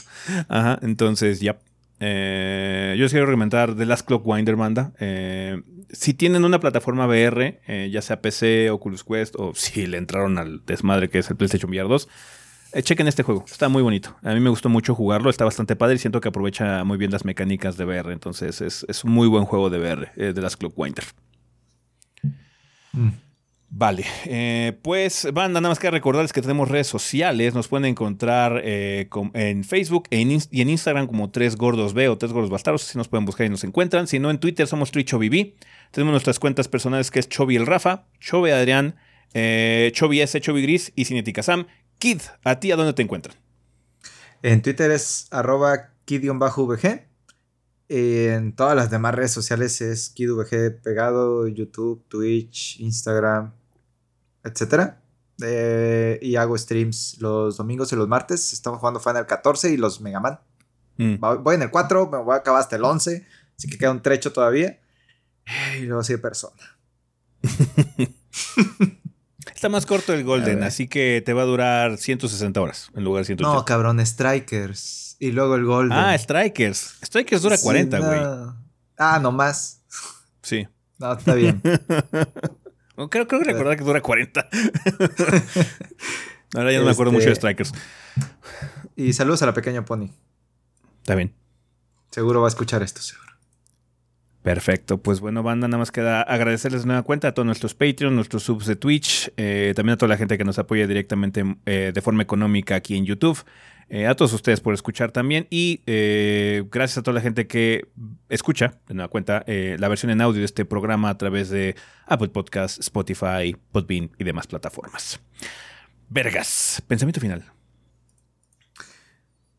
Ajá, 0.48 0.78
entonces 0.82 1.40
ya. 1.40 1.58
Eh, 2.00 2.94
yo 2.98 3.04
les 3.04 3.12
quiero 3.12 3.26
recomendar 3.26 3.74
The 3.74 3.86
Last 3.86 4.06
Clockwinder, 4.06 4.56
manda. 4.56 4.92
Eh, 5.00 5.62
si 5.90 6.14
tienen 6.14 6.44
una 6.44 6.60
plataforma 6.60 7.06
VR, 7.06 7.60
eh, 7.66 7.90
ya 7.92 8.02
sea 8.02 8.20
PC, 8.20 8.70
Oculus 8.70 9.04
Quest, 9.04 9.34
o 9.36 9.54
si 9.54 9.86
le 9.86 9.98
entraron 9.98 10.38
al 10.38 10.64
desmadre 10.64 11.08
que 11.08 11.18
es 11.18 11.30
el 11.30 11.36
PlayStation 11.36 11.70
VR 11.70 11.88
2, 11.88 12.08
eh, 12.72 12.82
chequen 12.82 13.08
este 13.08 13.22
juego. 13.22 13.44
Está 13.46 13.68
muy 13.68 13.82
bonito. 13.82 14.16
A 14.22 14.34
mí 14.34 14.40
me 14.40 14.50
gustó 14.50 14.68
mucho 14.68 14.94
jugarlo. 14.94 15.30
Está 15.30 15.44
bastante 15.44 15.76
padre 15.76 15.94
y 15.96 15.98
siento 15.98 16.20
que 16.20 16.28
aprovecha 16.28 16.84
muy 16.84 16.98
bien 16.98 17.10
las 17.10 17.24
mecánicas 17.24 17.76
de 17.76 17.84
VR. 17.84 18.12
Entonces 18.12 18.60
es, 18.60 18.84
es 18.88 19.04
un 19.04 19.12
muy 19.12 19.28
buen 19.28 19.44
juego 19.44 19.70
de 19.70 19.78
VR, 19.78 20.10
eh, 20.16 20.32
The 20.34 20.40
Last 20.40 20.56
Clockwinder. 20.58 21.04
Mm. 22.92 23.08
Vale, 23.68 24.04
eh, 24.26 24.78
pues 24.80 25.28
banda, 25.34 25.60
nada 25.60 25.70
más 25.70 25.78
que 25.78 25.90
recordarles 25.90 26.32
que 26.32 26.40
tenemos 26.40 26.68
redes 26.68 26.86
sociales, 26.86 27.52
nos 27.52 27.66
pueden 27.66 27.84
encontrar 27.84 28.62
eh, 28.64 29.08
en 29.34 29.64
Facebook 29.64 30.04
en 30.10 30.38
y 30.50 30.60
en 30.62 30.70
Instagram 30.70 31.08
como 31.08 31.30
Tres 31.30 31.56
Gordos 31.56 31.92
B 31.92 32.08
o 32.08 32.16
Tres 32.16 32.32
Gordos 32.32 32.48
Bastardos, 32.48 32.82
si 32.82 32.96
nos 32.96 33.08
pueden 33.08 33.26
buscar 33.26 33.44
y 33.44 33.50
nos 33.50 33.64
encuentran, 33.64 34.06
si 34.06 34.20
no 34.20 34.30
en 34.30 34.38
Twitter 34.38 34.66
somos 34.68 34.92
TriChoviB, 34.92 35.54
tenemos 35.90 36.12
nuestras 36.12 36.38
cuentas 36.38 36.68
personales 36.68 37.10
que 37.10 37.18
es 37.20 37.28
Chovi 37.28 37.56
el 37.56 37.66
Rafa, 37.66 38.06
Chovi 38.20 38.50
Adrián, 38.50 38.96
eh, 39.34 39.90
Chovi 39.94 40.20
S, 40.20 40.40
Chovi 40.40 40.62
Gris 40.62 40.92
y 40.94 41.04
Cinética 41.04 41.42
Sam. 41.42 41.66
Kid, 41.98 42.20
¿a 42.44 42.60
ti 42.60 42.72
a 42.72 42.76
dónde 42.76 42.92
te 42.92 43.02
encuentran? 43.02 43.36
En 44.42 44.62
Twitter 44.62 44.90
es 44.90 45.26
arroba 45.30 45.92
kid-vg. 46.04 47.06
En 47.88 48.54
todas 48.54 48.74
las 48.74 48.90
demás 48.90 49.14
redes 49.14 49.32
sociales 49.32 49.80
es 49.80 50.10
kidvg 50.10 50.82
pegado, 50.82 51.46
YouTube, 51.46 52.04
Twitch, 52.08 52.80
Instagram, 52.80 53.52
etc. 54.44 54.94
y 56.20 56.36
hago 56.36 56.58
streams 56.58 57.18
los 57.20 57.56
domingos 57.56 57.92
y 57.92 57.96
los 57.96 58.08
martes. 58.08 58.52
Estamos 58.52 58.80
jugando 58.80 59.00
Final 59.00 59.26
14 59.26 59.72
y 59.72 59.76
los 59.76 60.00
Mega 60.00 60.20
Man. 60.20 60.40
Mm. 60.96 61.16
Voy 61.42 61.54
en 61.54 61.62
el 61.62 61.70
4, 61.70 62.10
me 62.10 62.18
voy 62.18 62.34
a 62.34 62.38
acabar 62.38 62.60
hasta 62.60 62.76
el 62.76 62.84
11. 62.84 63.26
Así 63.56 63.68
que 63.68 63.78
queda 63.78 63.90
un 63.90 64.02
trecho 64.02 64.32
todavía. 64.32 64.80
Y 65.78 65.82
luego 65.82 66.02
sigue 66.02 66.18
persona. 66.18 66.56
Está 69.54 69.68
más 69.68 69.86
corto 69.86 70.12
el 70.12 70.24
Golden, 70.24 70.62
así 70.64 70.86
que 70.88 71.22
te 71.24 71.32
va 71.32 71.42
a 71.42 71.46
durar 71.46 71.96
160 71.96 72.60
horas 72.60 72.90
en 72.94 73.04
lugar 73.04 73.22
de 73.22 73.26
180. 73.26 73.56
No, 73.58 73.64
cabrón, 73.64 74.04
Strikers. 74.04 75.16
Y 75.18 75.32
luego 75.32 75.54
el 75.54 75.64
Golden. 75.64 75.96
ah, 75.96 76.16
Strikers. 76.18 76.96
Strikers 77.02 77.42
dura 77.42 77.56
Sí, 77.56 77.64
40, 77.64 77.98
güey. 78.00 78.20
no. 78.20 78.56
Ah, 78.98 79.18
no 79.22 79.32
más. 79.32 79.82
Sí. 80.42 80.66
No, 80.98 81.12
está 81.14 81.34
bien. 81.34 81.60
Creo, 83.10 83.28
creo 83.28 83.40
que 83.42 83.44
recordar 83.44 83.76
que 83.76 83.84
dura 83.84 84.00
40. 84.00 84.48
Ahora 86.54 86.72
ya 86.72 86.78
no 86.78 86.86
me 86.86 86.90
acuerdo 86.92 87.12
Este- 87.12 87.18
mucho 87.18 87.28
de 87.28 87.34
Strikers. 87.34 87.72
Y 88.94 89.12
saludos 89.12 89.42
a 89.42 89.46
la 89.46 89.52
pequeña 89.52 89.84
Pony. 89.84 90.08
Está 91.02 91.14
bien. 91.14 91.34
Seguro 92.10 92.40
va 92.40 92.46
a 92.46 92.48
escuchar 92.48 92.82
esto, 92.82 93.02
seguro. 93.02 93.25
Perfecto. 94.46 94.98
Pues 94.98 95.18
bueno, 95.18 95.42
banda, 95.42 95.66
nada 95.66 95.78
más 95.78 95.90
queda 95.90 96.22
agradecerles 96.22 96.82
de 96.82 96.86
nueva 96.86 97.02
cuenta 97.02 97.26
a 97.26 97.32
todos 97.32 97.44
nuestros 97.44 97.74
Patreons, 97.74 98.14
nuestros 98.14 98.44
subs 98.44 98.66
de 98.66 98.76
Twitch, 98.76 99.32
eh, 99.36 99.72
también 99.74 99.94
a 99.94 99.96
toda 99.96 100.08
la 100.08 100.16
gente 100.16 100.38
que 100.38 100.44
nos 100.44 100.56
apoya 100.60 100.86
directamente 100.86 101.42
eh, 101.66 101.90
de 101.92 102.00
forma 102.00 102.22
económica 102.22 102.76
aquí 102.76 102.96
en 102.96 103.04
YouTube. 103.04 103.44
Eh, 103.88 104.06
a 104.06 104.14
todos 104.14 104.32
ustedes 104.32 104.60
por 104.60 104.72
escuchar 104.72 105.10
también 105.10 105.48
y 105.50 105.82
gracias 106.70 106.98
a 106.98 107.02
toda 107.02 107.16
la 107.16 107.22
gente 107.22 107.48
que 107.48 107.88
escucha, 108.28 108.78
de 108.86 108.94
nueva 108.94 109.08
cuenta, 109.08 109.44
la 109.48 109.88
versión 109.88 110.12
en 110.12 110.20
audio 110.20 110.38
de 110.38 110.46
este 110.46 110.64
programa 110.64 111.10
a 111.10 111.18
través 111.18 111.48
de 111.50 111.74
Apple 112.06 112.28
Podcasts, 112.28 112.78
Spotify, 112.78 113.56
Podbean 113.72 114.12
y 114.16 114.22
demás 114.22 114.46
plataformas. 114.46 115.18
Vergas, 116.08 116.84
pensamiento 116.86 117.20
final. 117.20 117.44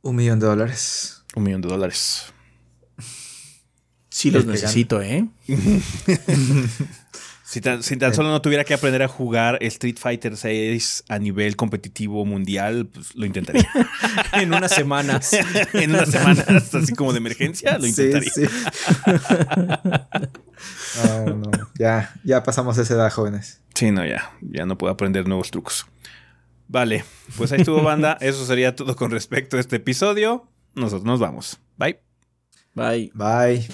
Un 0.01 0.15
millón 0.15 0.39
de 0.39 0.45
dólares. 0.45 1.25
Un 1.35 1.43
millón 1.43 1.59
de 1.59 1.67
dólares. 1.67 2.31
Sí 4.17 4.31
los 4.31 4.45
necesito, 4.47 4.99
¿eh? 5.01 5.27
Si 7.43 7.61
tan, 7.61 7.81
si 7.81 7.95
tan 7.95 8.13
solo 8.13 8.27
no 8.29 8.41
tuviera 8.41 8.65
que 8.65 8.73
aprender 8.73 9.01
a 9.03 9.07
jugar 9.07 9.57
Street 9.61 9.95
Fighter 9.97 10.35
6 10.35 11.05
a 11.07 11.17
nivel 11.17 11.55
competitivo 11.55 12.25
mundial, 12.25 12.87
pues 12.87 13.15
lo 13.15 13.25
intentaría. 13.25 13.69
en 14.33 14.53
unas 14.53 14.73
semanas. 14.73 15.31
en 15.71 15.91
unas 15.91 16.09
semanas, 16.09 16.75
así 16.75 16.93
como 16.93 17.13
de 17.13 17.19
emergencia, 17.19 17.77
lo 17.77 17.83
Sí, 17.85 17.89
intentaría. 17.89 18.31
sí. 18.33 18.41
No. 21.25 21.51
Ya, 21.79 22.13
ya 22.23 22.43
pasamos 22.43 22.77
esa 22.79 22.95
edad, 22.95 23.11
jóvenes. 23.13 23.61
Sí, 23.75 23.91
no, 23.91 24.03
ya. 24.05 24.31
Ya 24.41 24.65
no 24.65 24.77
puedo 24.77 24.91
aprender 24.91 25.25
nuevos 25.27 25.49
trucos. 25.51 25.85
Vale, 26.67 27.05
pues 27.37 27.51
ahí 27.53 27.59
estuvo 27.59 27.81
banda. 27.83 28.17
Eso 28.19 28.45
sería 28.45 28.75
todo 28.75 28.95
con 28.95 29.11
respecto 29.11 29.55
a 29.55 29.59
este 29.59 29.75
episodio. 29.77 30.47
Nosotros 30.73 31.05
nos 31.05 31.19
vamos. 31.19 31.59
Bye. 31.77 31.99
Bye. 32.73 33.11
Bye. 33.13 33.67